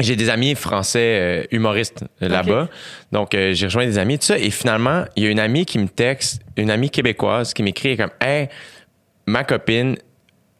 j'ai 0.00 0.16
des 0.16 0.28
amis 0.28 0.54
français 0.56 0.98
euh, 1.20 1.44
humoristes 1.52 2.04
euh, 2.22 2.28
là-bas, 2.28 2.68
donc 3.12 3.34
euh, 3.34 3.52
j'ai 3.54 3.66
rejoint 3.66 3.86
des 3.86 3.96
amis, 3.96 4.18
tout 4.18 4.26
ça, 4.26 4.36
et 4.38 4.50
finalement, 4.50 5.04
il 5.16 5.22
y 5.22 5.26
a 5.26 5.30
une 5.30 5.38
amie 5.40 5.64
qui 5.64 5.78
me 5.78 5.88
texte, 5.88 6.42
une 6.56 6.70
amie 6.70 6.90
québécoise 6.90 7.54
qui 7.54 7.62
m'écrit 7.62 7.96
comme, 7.96 8.10
hey, 8.20 8.48
ma 9.26 9.44
copine, 9.44 9.96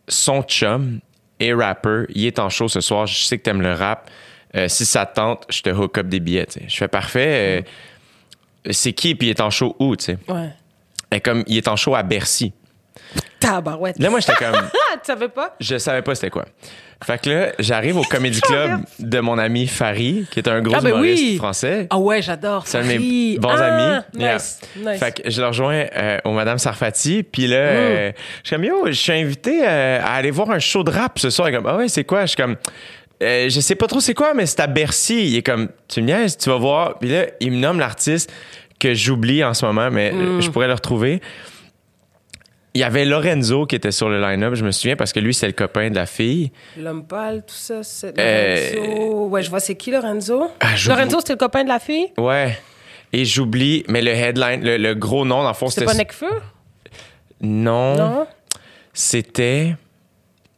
son 0.09 0.43
chum 0.43 1.01
est 1.41 1.53
rapper, 1.53 2.05
il 2.11 2.27
est 2.27 2.39
en 2.39 2.49
show 2.49 2.69
ce 2.69 2.81
soir, 2.81 3.07
je 3.07 3.25
sais 3.25 3.39
que 3.39 3.43
t'aimes 3.43 3.63
le 3.63 3.73
rap. 3.73 4.11
Euh, 4.57 4.69
si 4.69 4.87
ça 4.87 5.05
te 5.05 5.17
tente, 5.17 5.47
je 5.51 5.63
te 5.63 5.71
hook 5.71 5.99
up 5.99 6.07
des 6.07 6.21
billets. 6.21 6.47
Je 6.69 6.77
fais 6.77 6.87
parfait. 6.89 7.65
euh, 8.67 8.71
c'est 8.71 8.93
qui 8.93 9.15
puis 9.15 9.29
il 9.29 9.31
est 9.31 9.41
en 9.41 9.51
show 9.51 9.75
où? 9.81 9.95
Ouais. 10.29 10.51
Et 11.11 11.21
comme 11.21 11.43
il 11.47 11.57
est 11.57 11.69
en 11.69 11.77
show 11.77 11.95
à 11.95 12.03
Bercy. 12.03 12.53
Tabarouette. 13.41 13.99
Là, 13.99 14.11
moi, 14.11 14.21
j'étais 14.21 14.35
comme, 14.37 14.55
tu 14.93 14.99
savais 15.05 15.29
pas? 15.29 15.55
je 15.61 15.77
savais 15.79 16.03
pas 16.03 16.15
c'était 16.15 16.31
quoi. 16.31 16.45
Fait 17.05 17.21
que 17.21 17.29
là, 17.29 17.53
j'arrive 17.59 17.99
au 17.99 18.03
Comedy 18.05 18.41
Club 18.41 18.81
de 18.99 19.21
mon 19.21 19.37
ami 19.37 19.67
Farid, 19.67 20.27
qui 20.31 20.39
est 20.39 20.49
un 20.49 20.63
gros 20.63 20.75
Ah, 20.79 20.81
ben 20.81 20.91
humoriste 20.91 21.23
oui. 21.23 21.37
français. 21.37 21.87
Ah 21.91 21.99
ouais, 21.99 22.23
j'adore. 22.23 22.67
C'est 22.67 22.79
un 22.79 22.83
de 22.83 22.87
mes 22.87 23.39
bons 23.39 23.49
Ah, 23.51 23.65
amis. 23.65 24.03
Yeah. 24.17 24.35
Nice. 24.37 24.61
nice. 24.77 24.99
Fait 25.01 25.21
que 25.23 25.31
je 25.31 25.41
le 25.43 25.49
rejoins 25.49 25.85
euh, 25.95 26.19
au 26.25 26.31
Madame 26.33 26.57
Sarfati. 26.57 27.23
Puis 27.23 27.47
Mm. 27.47 27.51
là, 27.51 27.57
euh, 27.57 28.13
je 28.43 28.49
suis 28.49 28.57
comme, 28.57 28.65
yo, 28.65 28.87
je 28.87 28.93
suis 28.93 29.13
invité 29.13 29.61
euh, 29.67 30.01
à 30.03 30.15
aller 30.15 30.31
voir 30.31 30.51
un 30.51 30.59
show 30.59 30.83
de 30.83 30.91
rap 30.91 31.19
ce 31.19 31.29
soir. 31.29 31.51
Il 31.51 31.53
est 31.53 31.57
comme, 31.59 31.67
ah 31.67 31.77
ouais, 31.77 31.89
c'est 31.89 32.05
quoi? 32.05 32.23
Je 32.23 32.29
suis 32.29 32.37
comme, 32.37 32.57
euh, 33.23 33.49
je 33.51 33.61
sais 33.61 33.75
pas 33.75 33.87
trop 33.87 34.01
c'est 34.01 34.15
quoi, 34.15 34.33
mais 34.33 34.47
c'est 34.47 34.61
à 34.61 34.67
Bercy. 34.67 35.27
Il 35.27 35.37
est 35.37 35.43
comme, 35.43 35.69
tu 35.89 36.01
me 36.01 36.07
niaises, 36.07 36.39
tu 36.39 36.49
vas 36.49 36.57
voir. 36.57 36.99
Puis 36.99 37.11
là, 37.11 37.27
il 37.41 37.53
me 37.53 37.59
nomme 37.59 37.81
l'artiste 37.81 38.33
que 38.81 38.95
j'oublie 38.95 39.45
en 39.45 39.53
ce 39.53 39.67
moment, 39.67 39.91
mais 39.91 40.11
Mm. 40.11 40.21
euh, 40.21 40.41
je 40.41 40.49
pourrais 40.51 40.69
le 40.69 40.75
retrouver. 40.75 41.21
Il 42.75 42.81
y 42.81 42.85
avait 42.85 43.05
Lorenzo 43.05 43.67
qui 43.67 43.77
était 43.77 43.93
sur 43.93 44.09
le 44.09 44.21
line-up, 44.21 44.55
je 44.55 44.65
me 44.65 44.73
souviens, 44.73 44.97
parce 44.97 45.13
que 45.13 45.21
lui, 45.21 45.33
c'est 45.33 45.47
le 45.47 45.53
copain 45.53 45.91
de 45.91 45.95
la 45.95 46.07
fille. 46.07 46.51
L'homme 46.77 47.07
pâle, 47.07 47.43
tout 47.47 47.55
ça, 47.55 47.83
c'est 47.85 48.19
Euh, 48.19 48.75
Lorenzo. 48.75 49.29
Ouais, 49.29 49.43
je 49.45 49.51
vois 49.51 49.61
c'est 49.61 49.77
qui 49.77 49.93
Lorenzo? 49.93 50.51
Ah. 50.61 50.71
Lorenzo, 50.89 51.19
c'était 51.21 51.35
le 51.35 51.39
copain 51.39 51.63
de 51.63 51.69
la 51.69 51.79
fille? 51.79 52.09
Ouais. 52.19 52.59
Et 53.13 53.25
j'oublie, 53.25 53.85
mais 53.89 54.03
le 54.03 54.11
headline, 54.11 54.65
le, 54.65 54.77
le 54.77 54.95
gros 54.97 55.25
nom, 55.25 55.43
dans 55.45 55.49
le 55.51 55.55
fond, 55.55 55.69
C'était 55.69 55.87
c'était. 55.87 56.05
pas 56.05 56.27
Necfeu? 56.27 56.41
Non. 57.41 57.97
Non? 57.97 58.27
C'était. 58.93 59.77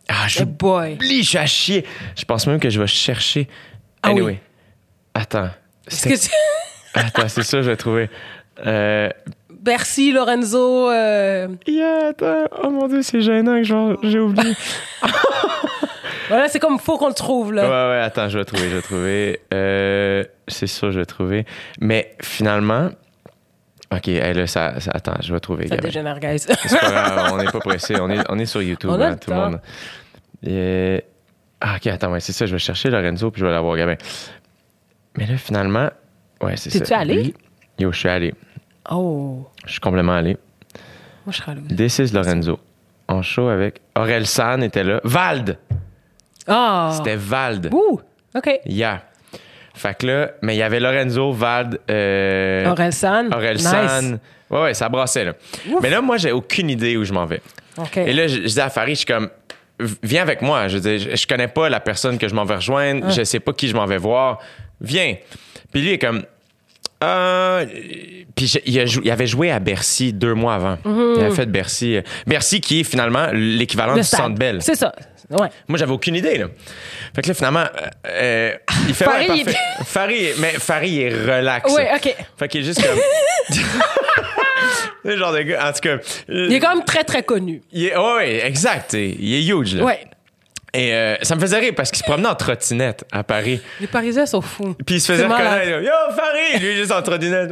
Ah, 0.09 0.27
j'oublie. 0.29 0.53
boy. 0.53 0.99
je 1.01 1.23
suis 1.23 1.39
à 1.39 1.47
chier. 1.47 1.85
Je 2.17 2.25
pense 2.25 2.47
même 2.47 2.61
que 2.61 2.71
je 2.71 2.81
vais 2.81 2.87
chercher. 2.87 3.49
Ah 4.03 4.09
oui. 4.13 4.21
Anyway. 4.21 4.41
Attends. 5.15 5.51
Est-ce 5.91 6.09
que 6.09 6.15
tu- 6.29 6.33
Attends, 6.95 7.29
c'est 7.29 7.43
ça, 7.43 7.61
je 7.61 7.69
vais 7.71 7.77
trouver. 7.77 8.09
Euh... 8.65 9.11
Bercy, 9.67 10.13
Lorenzo. 10.13 10.91
euh, 10.91 11.49
Yeah, 11.67 12.09
attends. 12.09 12.45
Oh 12.63 12.71
mon 12.71 12.89
dieu, 12.89 13.03
c'est 13.03 13.21
gênant 13.21 13.57
que 13.57 13.65
genre, 13.65 13.97
j'ai 14.03 14.19
oublié. 14.21 14.55
Voilà, 16.29 16.49
c'est 16.49 16.59
comme 16.59 16.81
faut 16.81 16.99
qu'on 16.99 17.07
le 17.07 17.15
trouve, 17.15 17.51
ouais, 17.51 17.55
là. 17.57 17.89
ouais, 17.91 18.01
attends, 18.01 18.29
je 18.29 18.37
vais 18.39 18.45
trouver, 18.45 18.69
je 18.69 18.75
vais 18.77 18.83
trouver. 18.83 19.41
Euh... 19.55 20.25
C'est 20.49 20.67
sûr, 20.67 20.91
je 20.91 20.99
vais 20.99 21.07
trouver. 21.07 21.45
Mais 21.81 22.17
finalement. 22.21 22.91
Ok, 23.93 24.09
hey, 24.09 24.35
là, 24.35 24.49
ça, 24.49 24.81
ça- 24.81 24.91
Attends, 24.93 25.15
je 25.23 25.33
vais 25.33 25.39
trouver. 25.39 25.69
Ça 25.69 25.77
Gabin. 25.77 25.87
dégénère, 25.87 26.19
guys. 26.19 26.41
C'est 26.41 26.81
pas 26.81 26.91
grave, 26.91 27.31
on 27.33 27.37
n'est 27.37 27.45
pas 27.45 27.61
pressé. 27.61 27.95
On 28.01 28.11
est, 28.11 28.19
on 28.29 28.41
est 28.41 28.47
sur 28.47 28.61
YouTube, 28.61 28.91
On 28.93 29.01
a 29.01 29.07
hein, 29.07 29.11
le 29.11 29.17
tout 29.19 29.31
le 29.31 29.37
monde. 29.37 29.61
Et- 30.45 31.05
Ah, 31.61 31.77
ok, 31.77 31.87
attends, 31.87 32.11
ouais, 32.11 32.19
c'est 32.21 32.33
ça. 32.33 32.45
Je 32.47 32.53
vais 32.53 32.59
chercher 32.59 32.91
Lorenzo 32.91 33.31
puis 33.31 33.41
je 33.41 33.47
vais 33.47 33.53
l'avoir, 33.53 33.77
Gabin. 33.77 33.95
Mais 35.17 35.27
là, 35.27 35.37
finalement, 35.37 35.89
ouais, 36.43 36.57
c'est 36.57 36.71
ça. 36.71 36.81
T'es-tu 36.81 36.93
allé? 36.93 37.23
Lui- 37.23 37.35
Yo, 37.79 37.93
je 37.93 37.99
suis 38.01 38.09
allé. 38.09 38.35
Oh. 38.91 39.47
Je 39.65 39.73
suis 39.73 39.81
complètement 39.81 40.15
allé. 40.15 40.37
Moi, 41.25 41.33
je 41.33 41.37
serais 41.39 41.53
allée. 41.53 41.63
This 41.75 41.99
is 41.99 42.13
Lorenzo. 42.13 42.59
En 43.09 43.23
show 43.23 43.49
avec 43.49 43.81
Aurel 43.97 44.27
San 44.27 44.63
était 44.63 44.85
là. 44.85 45.01
Vald! 45.05 45.59
Ah. 46.47 46.93
C'était 46.97 47.17
Vald. 47.17 47.71
Ouh. 47.73 48.01
OK. 48.35 48.61
Yeah. 48.67 49.03
Fait 49.75 49.97
que 49.97 50.07
là, 50.07 50.31
mais 50.43 50.55
il 50.55 50.59
y 50.59 50.63
avait 50.63 50.81
Lorenzo, 50.81 51.33
Vald, 51.33 51.79
euh, 51.91 52.71
Aurel 52.71 52.93
San. 52.93 53.33
Aurel 53.33 53.57
Nice. 53.57 53.69
San. 53.69 54.19
Ouais, 54.51 54.63
ouais, 54.63 54.75
ça 54.75 54.89
brassait, 54.89 55.25
là. 55.25 55.33
Mais 55.83 55.91
là, 55.91 56.01
moi, 56.01 56.17
j'ai 56.17 56.33
aucune 56.33 56.71
idée 56.71 56.97
où 56.97 57.05
je 57.05 57.13
m'en 57.13 57.27
vais. 57.27 57.43
OK. 57.77 57.97
Et 57.99 58.13
là, 58.13 58.27
je, 58.27 58.43
je 58.43 58.47
dis 58.47 58.61
à 58.61 58.71
Farid, 58.71 58.95
je 58.95 58.99
suis 59.01 59.07
comme, 59.07 59.29
viens 60.03 60.23
avec 60.23 60.41
moi. 60.41 60.69
Je 60.69 60.79
dis, 60.79 60.99
je, 60.99 61.17
je 61.17 61.27
connais 61.27 61.49
pas 61.49 61.69
la 61.69 61.81
personne 61.81 62.17
que 62.17 62.27
je 62.29 62.35
m'en 62.35 62.45
vais 62.45 62.55
rejoindre. 62.57 63.11
Je 63.11 63.23
sais 63.25 63.41
pas 63.41 63.53
qui 63.53 63.69
je 63.69 63.75
m'en 63.75 63.87
vais 63.87 63.99
voir. 63.99 64.39
Viens. 64.81 65.17
Puis 65.73 65.83
lui 65.83 65.91
est 65.93 65.99
comme, 65.99 66.23
euh, 67.05 67.67
puis 68.37 68.47
je- 68.47 68.59
il, 68.67 68.79
a 68.79 68.87
jou- 68.87 69.01
il 69.05 69.11
avait 69.11 69.27
joué 69.27 69.51
à 69.51 69.59
Bercy 69.59 70.13
deux 70.13 70.35
mois 70.35 70.55
avant. 70.55 70.79
Il 70.85 71.21
avait 71.25 71.35
fait 71.35 71.47
Bercy. 71.47 71.97
euh, 71.97 72.03
Bercy 72.27 72.61
qui 72.61 72.81
est 72.81 72.85
finalement 72.85 73.29
l'équivalent 73.33 73.95
Le 73.95 74.01
du. 74.03 74.07
Centre 74.07 74.37
Bell. 74.39 74.59
C'est 74.61 74.75
ça. 74.77 74.95
Ouais. 75.31 75.49
Moi, 75.67 75.77
j'avais 75.77 75.91
aucune 75.91 76.15
idée, 76.15 76.39
là. 76.39 76.47
Fait 77.15 77.23
que 77.23 77.27
là, 77.29 77.35
finalement, 77.35 77.65
euh, 77.65 77.89
euh, 78.07 78.53
il 78.87 78.95
fait 78.95 79.05
Farid, 79.07 79.29
ouais, 79.31 79.45
parfait. 79.45 79.59
Farid, 79.85 80.29
mais 80.39 80.51
Farid 80.53 81.01
est 81.01 81.09
relax. 81.11 81.73
Oui, 81.75 81.83
OK. 81.97 82.15
Fait 82.39 82.47
qu'il 82.49 82.61
est 82.61 82.65
juste 82.65 82.81
comme. 82.81 82.99
C'est 85.05 85.13
le 85.13 85.17
genre 85.19 85.33
de 85.33 85.43
gars, 85.43 85.69
en 85.69 85.73
tout 85.73 85.81
cas. 85.81 85.97
Il 86.29 86.53
est 86.53 86.61
quand 86.61 86.75
même 86.75 86.85
très, 86.85 87.05
très 87.05 87.23
connu. 87.23 87.63
Il 87.73 87.87
est, 87.87 87.97
ouais, 87.97 88.15
ouais, 88.17 88.47
exact. 88.47 88.93
Il 88.95 89.35
est 89.35 89.45
huge, 89.47 89.77
là. 89.77 89.85
Ouais. 89.85 90.01
Et 90.79 90.93
euh, 90.95 91.17
ça 91.23 91.35
me 91.37 91.41
faisait 91.41 91.59
rire 91.59 91.73
parce 91.75 91.91
qu'il 91.91 91.99
se 91.99 92.05
promenait 92.05 92.29
en 92.29 92.35
trottinette 92.35 93.05
à 93.11 93.25
Paris. 93.25 93.61
Les 93.81 93.87
Parisiens 93.87 94.27
sont 94.27 94.43
fous. 94.43 94.75
Puis 94.85 94.97
il 94.97 95.01
se 95.01 95.13
faisait 95.13 95.25
reconnaître. 95.27 95.81
Yo, 95.83 95.91
Farid! 96.15 96.63
Lui, 96.63 96.77
juste 96.77 96.93
en 96.93 97.01
trottinette. 97.03 97.51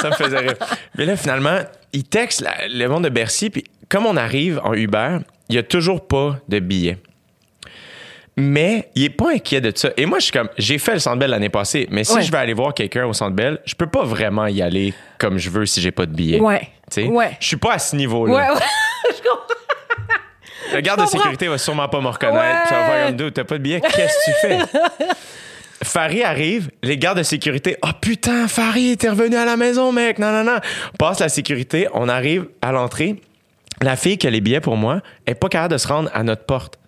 Ça 0.00 0.08
me 0.10 0.14
faisait 0.14 0.38
rire. 0.38 0.54
Mais 0.96 1.04
là, 1.04 1.16
finalement, 1.16 1.58
il 1.92 2.04
texte 2.04 2.40
la- 2.40 2.66
le 2.68 2.86
monde 2.88 3.04
de 3.04 3.10
Bercy. 3.10 3.50
Puis 3.50 3.64
comme 3.88 4.06
on 4.06 4.16
arrive 4.16 4.60
en 4.64 4.72
Uber, 4.72 5.18
il 5.50 5.56
y 5.56 5.58
a 5.58 5.62
toujours 5.62 6.06
pas 6.06 6.38
de 6.48 6.58
billets. 6.58 6.96
Mais 8.36 8.88
il 8.96 9.04
est 9.04 9.10
pas 9.10 9.30
inquiet 9.32 9.60
de 9.60 9.70
ça. 9.76 9.90
Et 9.96 10.06
moi, 10.06 10.18
je 10.18 10.24
suis 10.24 10.32
comme, 10.32 10.48
j'ai 10.58 10.78
fait 10.78 10.94
le 10.94 10.98
Centre 10.98 11.18
Bell 11.18 11.30
l'année 11.30 11.50
passée, 11.50 11.86
mais 11.90 12.02
si 12.02 12.14
Ouais. 12.14 12.22
je 12.22 12.32
vais 12.32 12.38
aller 12.38 12.52
voir 12.54 12.74
quelqu'un 12.74 13.06
au 13.06 13.12
Centre 13.12 13.30
Bell, 13.36 13.60
je 13.64 13.74
peux 13.76 13.86
pas 13.86 14.02
vraiment 14.02 14.46
y 14.46 14.60
aller 14.60 14.92
comme 15.18 15.38
je 15.38 15.50
veux 15.50 15.66
si 15.66 15.80
j'ai 15.80 15.92
pas 15.92 16.04
de 16.06 16.12
billet. 16.12 16.40
Ouais. 16.40 16.62
Tu 16.90 17.02
sais? 17.02 17.04
Ouais. 17.06 17.36
Je 17.38 17.46
suis 17.46 17.56
pas 17.56 17.74
à 17.74 17.78
ce 17.78 17.94
niveau-là. 17.94 18.32
Ouais, 18.34 18.48
ouais. 18.54 18.60
Le 20.74 20.80
garde 20.80 21.00
de 21.02 21.06
sécurité 21.06 21.48
va 21.48 21.58
sûrement 21.58 21.88
pas 21.88 22.00
me 22.00 22.08
reconnaître. 22.08 22.68
Ça 22.68 22.74
va 22.80 22.84
faire 22.86 23.06
comme 23.06 23.16
deux, 23.16 23.30
t'as 23.30 23.44
pas 23.44 23.58
de 23.58 23.62
billet, 23.62 23.80
qu'est-ce 23.80 23.96
que 23.96 24.30
tu 24.30 24.46
fais? 24.48 24.58
Farid 25.82 26.22
arrive, 26.22 26.70
les 26.82 26.96
gardes 26.96 27.18
de 27.18 27.22
sécurité. 27.22 27.76
Oh 27.82 27.88
putain, 28.00 28.48
Farid, 28.48 28.98
t'es 28.98 29.08
revenu 29.10 29.36
à 29.36 29.44
la 29.44 29.56
maison, 29.56 29.92
mec. 29.92 30.18
Non, 30.18 30.30
non, 30.32 30.42
non. 30.44 30.58
Passe 30.98 31.20
la 31.20 31.28
sécurité, 31.28 31.88
on 31.92 32.08
arrive 32.08 32.46
à 32.62 32.72
l'entrée. 32.72 33.20
La 33.82 33.96
fille 33.96 34.16
qui 34.16 34.26
a 34.26 34.30
les 34.30 34.40
billets 34.40 34.60
pour 34.60 34.76
moi 34.76 35.00
est 35.26 35.34
pas 35.34 35.48
capable 35.48 35.72
de 35.74 35.78
se 35.78 35.86
rendre 35.88 36.08
à 36.14 36.22
notre 36.22 36.44
porte. 36.44 36.78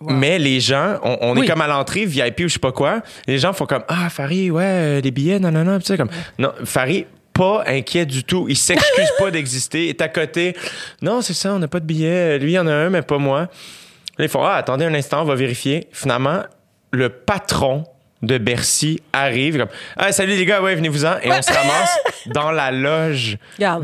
Mais 0.00 0.38
les 0.38 0.60
gens, 0.60 0.96
on, 1.04 1.18
on 1.20 1.36
Oui. 1.36 1.44
est 1.46 1.48
comme 1.50 1.60
à 1.60 1.66
l'entrée, 1.68 2.06
VIP 2.06 2.40
ou 2.40 2.42
je 2.48 2.54
sais 2.54 2.58
pas 2.58 2.72
quoi. 2.72 3.02
Les 3.26 3.38
gens 3.38 3.52
font 3.52 3.66
comme 3.66 3.84
Ah, 3.86 4.08
Farid, 4.08 4.50
ouais, 4.50 4.64
euh, 4.64 5.00
les 5.02 5.10
billets, 5.10 5.38
non, 5.38 5.50
non, 5.52 5.62
non. 5.62 5.78
Puis 5.78 5.96
comme, 5.96 6.08
non, 6.38 6.52
Farid, 6.64 7.04
pas 7.40 7.64
inquiet 7.66 8.04
du 8.04 8.22
tout. 8.22 8.44
Il 8.50 8.56
s'excuse 8.56 9.10
pas 9.18 9.30
d'exister. 9.30 9.84
Il 9.86 9.88
est 9.88 10.02
à 10.02 10.08
côté. 10.08 10.54
Non, 11.00 11.22
c'est 11.22 11.32
ça, 11.32 11.54
on 11.54 11.58
n'a 11.58 11.68
pas 11.68 11.80
de 11.80 11.86
billets. 11.86 12.38
Lui, 12.38 12.52
il 12.52 12.54
y 12.54 12.58
en 12.58 12.66
a 12.66 12.72
un, 12.72 12.90
mais 12.90 13.00
pas 13.00 13.16
moi. 13.16 13.48
Là, 14.18 14.24
ils 14.26 14.28
font 14.28 14.44
Ah, 14.44 14.56
attendez 14.56 14.84
un 14.84 14.92
instant, 14.92 15.22
on 15.22 15.24
va 15.24 15.36
vérifier. 15.36 15.88
Finalement, 15.90 16.42
le 16.92 17.08
patron 17.08 17.84
de 18.20 18.36
Bercy 18.36 19.00
arrive 19.14 19.56
comme 19.56 19.68
Ah, 19.96 20.12
salut 20.12 20.34
les 20.36 20.44
gars, 20.44 20.60
ouais, 20.60 20.74
venez-vous-en. 20.74 21.16
Et 21.22 21.32
on 21.32 21.40
se 21.40 21.50
ramasse 21.50 21.98
dans 22.26 22.50
la 22.50 22.70
loge 22.72 23.38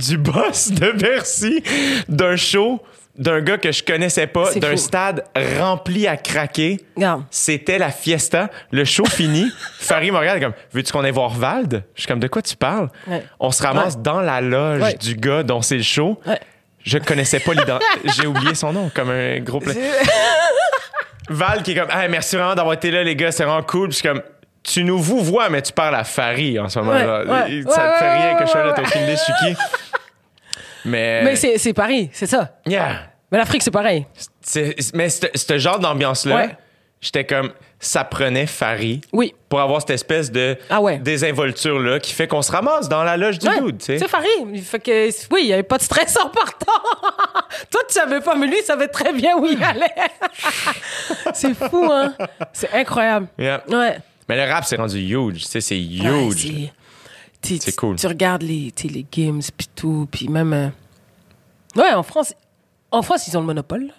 du 0.07 0.19
boss 0.19 0.73
de 0.73 0.91
Bercy 0.93 1.63
d'un 2.11 2.37
show 2.37 2.83
d'un 3.19 3.41
gars 3.41 3.57
que 3.59 3.73
je 3.73 3.83
connaissais 3.83 4.27
pas, 4.27 4.53
d'un 4.55 4.77
stade 4.77 5.25
rempli 5.59 6.07
à 6.07 6.17
craquer. 6.17 6.81
C'était 7.31 7.79
la 7.79 7.91
fiesta. 7.91 8.51
Le 8.71 8.85
show 8.85 9.05
fini. 9.05 9.51
Farid 9.79 10.13
me 10.13 10.19
regarde 10.19 10.41
comme 10.41 10.53
Veux-tu 10.73 10.93
qu'on 10.93 11.05
aille 11.05 11.11
voir 11.13 11.31
Vald? 11.31 11.83
Je 11.95 12.03
suis 12.03 12.09
comme 12.09 12.21
De 12.21 12.29
quoi 12.29 12.43
tu 12.43 12.57
parles? 12.57 12.89
Ouais. 13.07 13.23
On 13.41 13.51
se 13.51 13.63
ramasse 13.63 13.99
dans 13.99 14.21
la 14.21 14.41
loge 14.41 14.83
Ouais. 14.83 14.95
du 14.95 15.15
gars 15.17 15.43
dont 15.43 15.63
c'est 15.63 15.77
le 15.77 15.83
show. 15.83 16.21
Je 16.85 16.99
connaissais 16.99 17.41
pas 17.41 17.53
l'identité. 17.53 17.85
J'ai 18.17 18.27
oublié 18.27 18.55
son 18.55 18.73
nom 18.73 18.91
comme 18.95 19.11
un 19.11 19.41
gros 19.41 19.61
pla- 19.61 19.73
Val 21.29 21.63
qui 21.63 21.73
est 21.73 21.75
comme 21.75 21.91
Hey, 21.91 22.09
merci 22.09 22.37
vraiment 22.37 22.55
d'avoir 22.55 22.75
été 22.75 22.91
là, 22.91 23.03
les 23.03 23.17
gars, 23.17 23.33
c'est 23.33 23.45
vraiment 23.45 23.63
cool. 23.63 23.89
Puis 23.89 23.95
je 23.97 23.99
suis 24.01 24.09
comme 24.09 24.23
Tu 24.63 24.85
nous 24.85 24.99
vous 24.99 25.21
vois, 25.21 25.49
mais 25.49 25.63
tu 25.63 25.73
parles 25.73 25.97
à 25.97 26.05
Farid 26.05 26.59
en 26.61 26.69
ce 26.69 26.79
moment. 26.79 26.93
Ouais, 26.93 27.05
là. 27.05 27.25
ouais, 27.25 27.63
ça 27.69 27.93
te 27.93 27.99
fait 27.99 28.13
rien 28.13 28.35
que 28.39 28.47
je 28.47 28.51
sois 28.51 28.65
là, 28.65 28.73
t'as 28.75 28.83
aucune 28.83 29.03
idée, 29.03 29.17
je 29.17 29.23
suis 29.23 29.33
qui. 29.41 29.57
Mais. 30.87 31.23
Mais 31.25 31.37
c'est 31.37 31.59
c'est 31.59 31.73
Paris, 31.75 32.09
c'est 32.13 32.27
ça. 32.27 32.57
Yeah. 32.67 33.01
Mais 33.31 33.39
l'Afrique, 33.39 33.63
c'est 33.63 33.71
pareil. 33.71 34.07
Mais 34.95 35.09
ce 35.11 35.59
genre 35.59 35.79
d'ambiance-là, 35.81 36.35
Ouais. 36.37 36.57
j'étais 37.01 37.25
comme, 37.27 37.51
ça 37.81 38.05
prenait 38.05 38.47
Farid 38.47 39.05
Oui. 39.13 39.35
pour 39.49 39.61
avoir 39.61 39.81
cette 39.81 39.91
espèce 39.91 40.31
de 40.31 40.57
Ah 40.71 40.81
ouais. 40.81 40.99
désinvolture-là 40.99 41.99
qui 41.99 42.13
fait 42.13 42.29
qu'on 42.29 42.41
se 42.43 42.53
ramasse 42.53 42.89
dans 42.89 43.03
la 43.03 43.17
loge 43.17 43.39
du 43.41 43.49
Ouais. 43.49 43.61
dude. 43.61 43.83
C'est 43.83 44.07
Farid. 44.09 44.31
Il 44.55 44.63
fait 44.63 44.79
que, 44.79 45.09
oui, 45.35 45.41
il 45.43 45.47
n'y 45.47 45.53
avait 45.53 45.63
pas 45.65 45.79
de 45.79 45.83
stress 45.83 46.17
en 46.25 46.29
partant. 46.31 46.67
Toi, 47.71 47.81
tu 47.89 47.95
savais 47.95 48.21
pas, 48.21 48.37
mais 48.37 48.47
lui, 48.47 48.57
il 48.61 48.65
savait 48.65 48.89
très 48.89 49.13
bien 49.13 49.37
où 49.37 49.45
il 49.47 49.63
allait. 49.63 49.93
c'est 51.35 51.55
fou, 51.55 51.89
hein? 51.93 52.15
C'est 52.53 52.73
incroyable. 52.73 53.27
Yeah. 53.39 53.63
Ouais. 53.69 53.99
Mais 54.29 54.37
le 54.45 54.51
rap, 54.53 54.65
c'est 54.65 54.77
rendu 54.77 54.99
huge, 55.01 55.45
c'est 55.45 55.61
huge. 55.79 56.71
C'est- 57.47 57.59
tu- 57.59 57.71
tu- 57.71 57.77
cool. 57.77 57.97
Tu 57.97 58.07
regardes 58.07 58.43
les, 58.43 58.73
tu 58.75 58.89
les 58.89 59.07
games, 59.11 59.41
puis 59.57 59.69
tout, 59.75 60.09
puis 60.11 60.29
même... 60.29 60.53
euh, 60.53 60.69
Ouais, 61.77 61.93
en 61.93 62.03
France, 62.03 62.35
en 62.91 63.03
France, 63.03 63.27
ils 63.29 63.37
ont 63.37 63.41
le 63.41 63.47
monopole. 63.47 63.91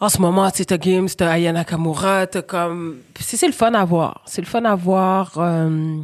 En 0.00 0.08
ce 0.08 0.20
moment, 0.20 0.48
tu 0.50 0.64
t'as 0.64 0.76
Games, 0.76 1.08
t'as 1.08 1.30
Ayana 1.32 1.64
Kamura, 1.64 2.26
t'as 2.28 2.42
comme... 2.42 2.98
C'est 3.18 3.36
c'est 3.36 3.46
le 3.48 3.52
fun 3.52 3.74
à 3.74 3.84
voir. 3.84 4.22
C'est 4.26 4.40
le 4.40 4.46
fun 4.46 4.64
à 4.64 4.74
voir. 4.76 5.32
euh, 5.38 5.96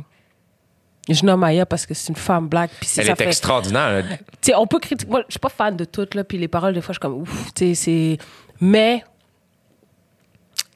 Je 1.09 1.25
nomme 1.25 1.45
Aya 1.45 1.65
parce 1.65 1.87
que 1.87 1.95
c'est 1.95 2.09
une 2.09 2.17
femme 2.17 2.49
black, 2.49 2.71
puis 2.81 2.89
c'est 2.89 3.03
Elle 3.03 3.07
ça 3.09 3.13
est 3.13 3.17
fait- 3.17 3.27
extraordinaire. 3.27 4.03
là. 4.03 4.03
tu 4.03 4.17
sais, 4.43 4.55
on 4.57 4.67
peut 4.67 4.81
critiquer. 4.81 5.09
Moi, 5.11 5.23
je 5.29 5.33
suis 5.35 5.39
pas 5.39 5.49
fan 5.49 5.77
de 5.77 5.85
toutes, 5.85 6.15
là. 6.17 6.25
Puis 6.25 6.39
les 6.39 6.49
paroles, 6.49 6.75
des 6.75 6.81
fois, 6.81 6.93
je 6.93 6.97
suis 6.99 7.01
comme, 7.01 7.15
ouf, 7.21 7.53
tu 7.55 7.75
c'est. 7.77 8.19
Mais, 8.61 9.05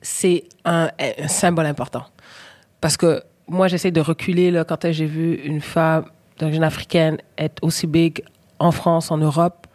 c'est 0.01 0.45
un, 0.65 0.91
un 0.99 1.29
symbole 1.29 1.66
important. 1.66 2.05
Parce 2.81 2.97
que 2.97 3.23
moi, 3.49 3.69
j'essaie 3.69 3.91
de 3.91 4.01
reculer, 4.01 4.51
là, 4.51 4.65
quand 4.65 4.91
j'ai 4.93 5.07
vu 5.07 5.35
une 5.45 5.61
femme 5.61 6.05
d'origine 6.39 6.65
africaine 6.65 7.19
être 7.37 7.62
aussi 7.62 7.87
big 7.87 8.23
en 8.59 8.70
France, 8.73 9.11
en 9.11 9.19
Europe. 9.19 9.66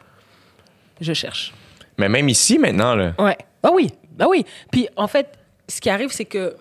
Je 1.01 1.13
cherche. 1.13 1.53
Mais 1.97 2.07
même 2.09 2.29
ici, 2.29 2.57
maintenant, 2.59 2.95
là. 2.95 3.13
Ouais. 3.19 3.37
Bah 3.61 3.71
oui, 3.73 3.91
bah 4.11 4.25
oui. 4.29 4.45
Puis 4.71 4.87
en 4.95 5.07
fait, 5.07 5.27
ce 5.67 5.81
qui 5.81 5.89
arrive, 5.89 6.11
c'est 6.11 6.25
que 6.25 6.55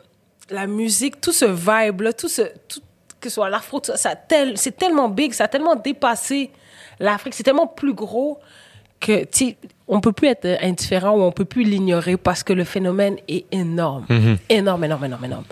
la 0.51 0.66
musique, 0.66 1.20
tout 1.20 1.32
ce 1.32 1.44
vibe-là, 1.44 2.12
tout 2.12 2.28
ce, 2.28 2.43
tout, 2.68 2.80
que 3.20 3.28
ce 3.28 3.34
soit 3.36 3.48
l'afro, 3.51 3.80
tout 3.80 3.93
ça, 3.93 3.97
ça 3.97 4.16
tel- 4.16 4.56
c'est 4.56 4.76
tellement 4.76 5.09
big, 5.09 5.32
ça 5.32 5.44
a 5.44 5.48
tellement 5.48 5.76
dépassé 5.76 6.51
l'Afrique, 6.98 7.34
c'est 7.34 7.43
tellement 7.43 7.66
plus 7.66 7.94
gros 7.94 8.39
que, 9.02 9.24
on 9.88 10.00
peut 10.00 10.12
plus 10.12 10.28
être 10.28 10.46
indifférent 10.62 11.10
ou 11.10 11.20
on 11.22 11.32
peut 11.32 11.44
plus 11.44 11.64
l'ignorer 11.64 12.16
parce 12.16 12.42
que 12.42 12.52
le 12.54 12.64
phénomène 12.64 13.16
est 13.28 13.44
énorme. 13.52 14.06
Énorme, 14.48 14.84
énorme, 14.84 15.04
énorme, 15.04 15.24
énorme. 15.24 15.44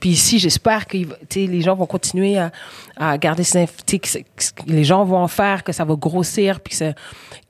Puis 0.00 0.10
ici, 0.10 0.38
j'espère 0.38 0.86
que 0.86 0.98
les 1.36 1.60
gens 1.62 1.74
vont 1.76 1.86
continuer 1.86 2.36
à, 2.36 2.50
à 2.96 3.16
garder 3.16 3.44
ces 3.44 3.66
c'est- 4.04 4.24
les 4.66 4.84
gens 4.84 5.04
vont 5.04 5.16
en 5.18 5.28
faire, 5.28 5.64
que 5.64 5.72
ça 5.72 5.84
va 5.84 5.94
grossir, 5.94 6.60
puis 6.60 6.76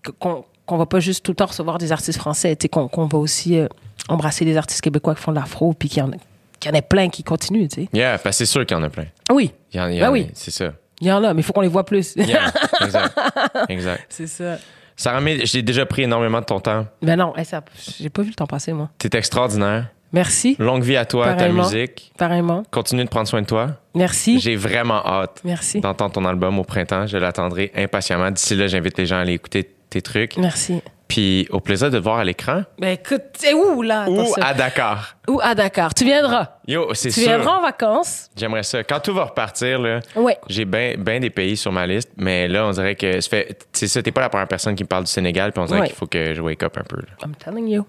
que- 0.03 0.11
qu'on 0.21 0.45
qu'on 0.67 0.77
va 0.79 0.87
pas 0.87 0.99
juste 0.99 1.25
tout 1.25 1.31
le 1.31 1.37
temps 1.37 1.47
recevoir 1.47 1.79
des 1.79 1.93
artistes 1.93 2.19
français, 2.19 2.57
qu'on 2.71 2.89
qu'on 2.89 3.07
va 3.07 3.19
aussi 3.19 3.57
euh, 3.59 3.69
embrasser 4.09 4.45
des 4.45 4.57
artistes 4.57 4.81
québécois 4.83 5.15
qui 5.15 5.23
font 5.23 5.31
de 5.33 5.39
l'afro, 5.39 5.73
puis 5.73 5.89
qu'il 5.89 5.99
y, 5.99 6.03
en 6.03 6.11
a- 6.11 6.17
qu'il 6.61 6.71
y 6.71 6.75
en 6.75 6.77
ait 6.79 6.83
plein 6.83 7.09
qui 7.09 7.23
continuent, 7.23 7.69
tu 7.69 7.83
sais. 7.83 7.89
Yeah, 7.93 8.19
c'est 8.33 8.47
sûr 8.47 8.67
qu'il 8.67 8.77
y 8.77 8.81
en 8.81 8.83
a 8.83 8.89
plein. 8.91 9.07
Oui, 9.33 9.53
Il 9.73 9.77
y 9.79 9.81
en, 9.81 9.87
il 9.89 9.97
y 9.97 10.01
Ben 10.01 10.07
en 10.07 10.09
a, 10.09 10.13
oui. 10.13 10.29
c'est 10.35 10.51
ça. 10.51 10.73
il 11.01 11.07
y 11.07 11.13
en 11.13 11.23
a, 11.25 11.33
mais 11.35 11.41
il 11.41 11.45
faut 11.45 11.53
qu'on 11.53 11.61
les 11.61 11.69
voit 11.69 11.85
plus. 11.87 12.15
Yeah, 12.17 12.53
exact. 12.83 13.17
exact. 13.69 14.07
C'est 14.09 14.27
ça. 14.27 14.59
Sarah 14.97 15.21
May, 15.21 15.45
j'ai 15.45 15.63
déjà 15.63 15.85
pris 15.87 16.03
énormément 16.03 16.41
de 16.41 16.47
ton 16.47 16.59
temps. 16.61 16.87
Ben 17.03 17.17
non, 17.17 17.37
hey, 17.37 17.45
ça, 17.45 17.63
j'ai 18.01 18.09
pas 18.09 18.23
vu 18.23 18.29
le 18.31 18.35
temps 18.35 18.47
passer, 18.47 18.73
moi. 18.73 18.89
T'es 18.99 19.17
extraordinaire. 19.17 19.89
Merci, 20.13 20.57
Longue 20.59 20.83
vie 20.85 20.97
à 20.97 21.05
toi, 21.05 21.27
Pareillement. 21.27 21.65
ta 21.69 21.75
musique. 21.75 22.13
pareillement. 22.17 22.63
Continue 22.71 23.05
de 23.05 23.09
prendre 23.09 23.29
soin 23.29 23.43
de 23.43 23.47
toi. 23.47 23.73
Merci. 23.95 24.39
J'ai 24.41 24.57
vraiment 24.57 25.05
hâte 25.05 25.41
Merci. 25.45 25.81
d'entendre 25.81 26.13
ton 26.13 26.25
album 26.25 26.59
au 26.59 26.65
printemps. 26.65 27.07
Je 27.07 27.19
l'attendrai 27.19 27.73
impatiemment. 27.75 28.31
D'ici 28.31 28.55
là, 28.55 28.67
j'invite 28.69 28.97
les 28.97 29.05
gens 29.05 29.17
à 29.17 29.21
aller 29.21 29.33
écouter 29.35 29.69
tes 29.91 30.01
trucs. 30.01 30.37
Merci. 30.39 30.81
Puis 31.09 31.47
au 31.51 31.61
plaisir 31.61 31.89
de 31.91 31.99
te 31.99 32.03
voir 32.03 32.19
à 32.19 32.25
l'écran 32.25 32.63
Ben 32.81 32.89
écoute, 32.89 33.23
c'est 33.35 33.55
où 33.55 33.81
là? 33.83 34.09
ou 34.09 34.21
Attention. 34.21 34.43
à 34.43 34.55
Dakar. 34.55 35.17
Ou 35.29 35.41
à 35.41 35.55
Dakar. 35.55 35.95
Tu 35.95 36.05
viendras. 36.05 36.49
Yo, 36.67 36.93
c'est 36.95 37.11
Tu 37.11 37.21
sûr. 37.21 37.29
viendras 37.29 37.59
en 37.59 37.63
vacances. 37.63 38.29
J'aimerais 38.37 38.65
ça. 38.65 38.83
Quand 38.83 38.99
tout 38.99 39.15
va 39.15 39.25
repartir, 39.27 39.79
là, 39.79 40.01
Ouais. 40.17 40.37
j'ai 40.49 40.65
bien 40.65 40.95
ben 40.99 41.21
des 41.21 41.31
pays 41.31 41.57
sur 41.57 41.71
ma 41.71 41.87
liste, 41.87 42.11
mais 42.17 42.49
là, 42.49 42.67
on 42.67 42.71
dirait 42.73 42.97
que. 42.97 43.21
C'est 43.21 43.87
ça, 43.89 44.03
t'es 44.03 44.11
pas 44.11 44.21
la 44.23 44.29
première 44.29 44.49
personne 44.49 44.75
qui 44.75 44.83
me 44.83 44.89
parle 44.89 45.05
du 45.05 45.11
Sénégal, 45.11 45.53
puis 45.53 45.63
on 45.63 45.67
dirait 45.67 45.81
Ouais. 45.81 45.87
qu'il 45.87 45.97
faut 45.97 46.07
que 46.09 46.35
je 46.35 46.41
wake 46.41 46.63
up 46.65 46.77
un 46.77 46.83
peu. 46.85 46.97
là. 46.97 47.07
I'm 47.25 47.35
telling 47.37 47.69
you. 47.69 47.83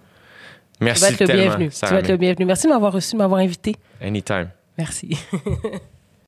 Tu 0.80 0.86
Merci 0.86 1.02
vas 1.02 1.10
être 1.10 1.20
le 1.22 1.26
bienvenu. 1.28 1.70
Tu 1.70 1.86
vas 1.88 2.00
être 2.00 2.08
le 2.10 2.18
bienvenu. 2.18 2.46
Merci 2.46 2.68
de 2.68 2.72
m'avoir 2.72 2.94
reçu, 2.94 3.14
de 3.14 3.18
m'avoir 3.18 3.42
invité. 3.42 3.76
Anytime. 4.00 4.50
Merci. 4.78 5.18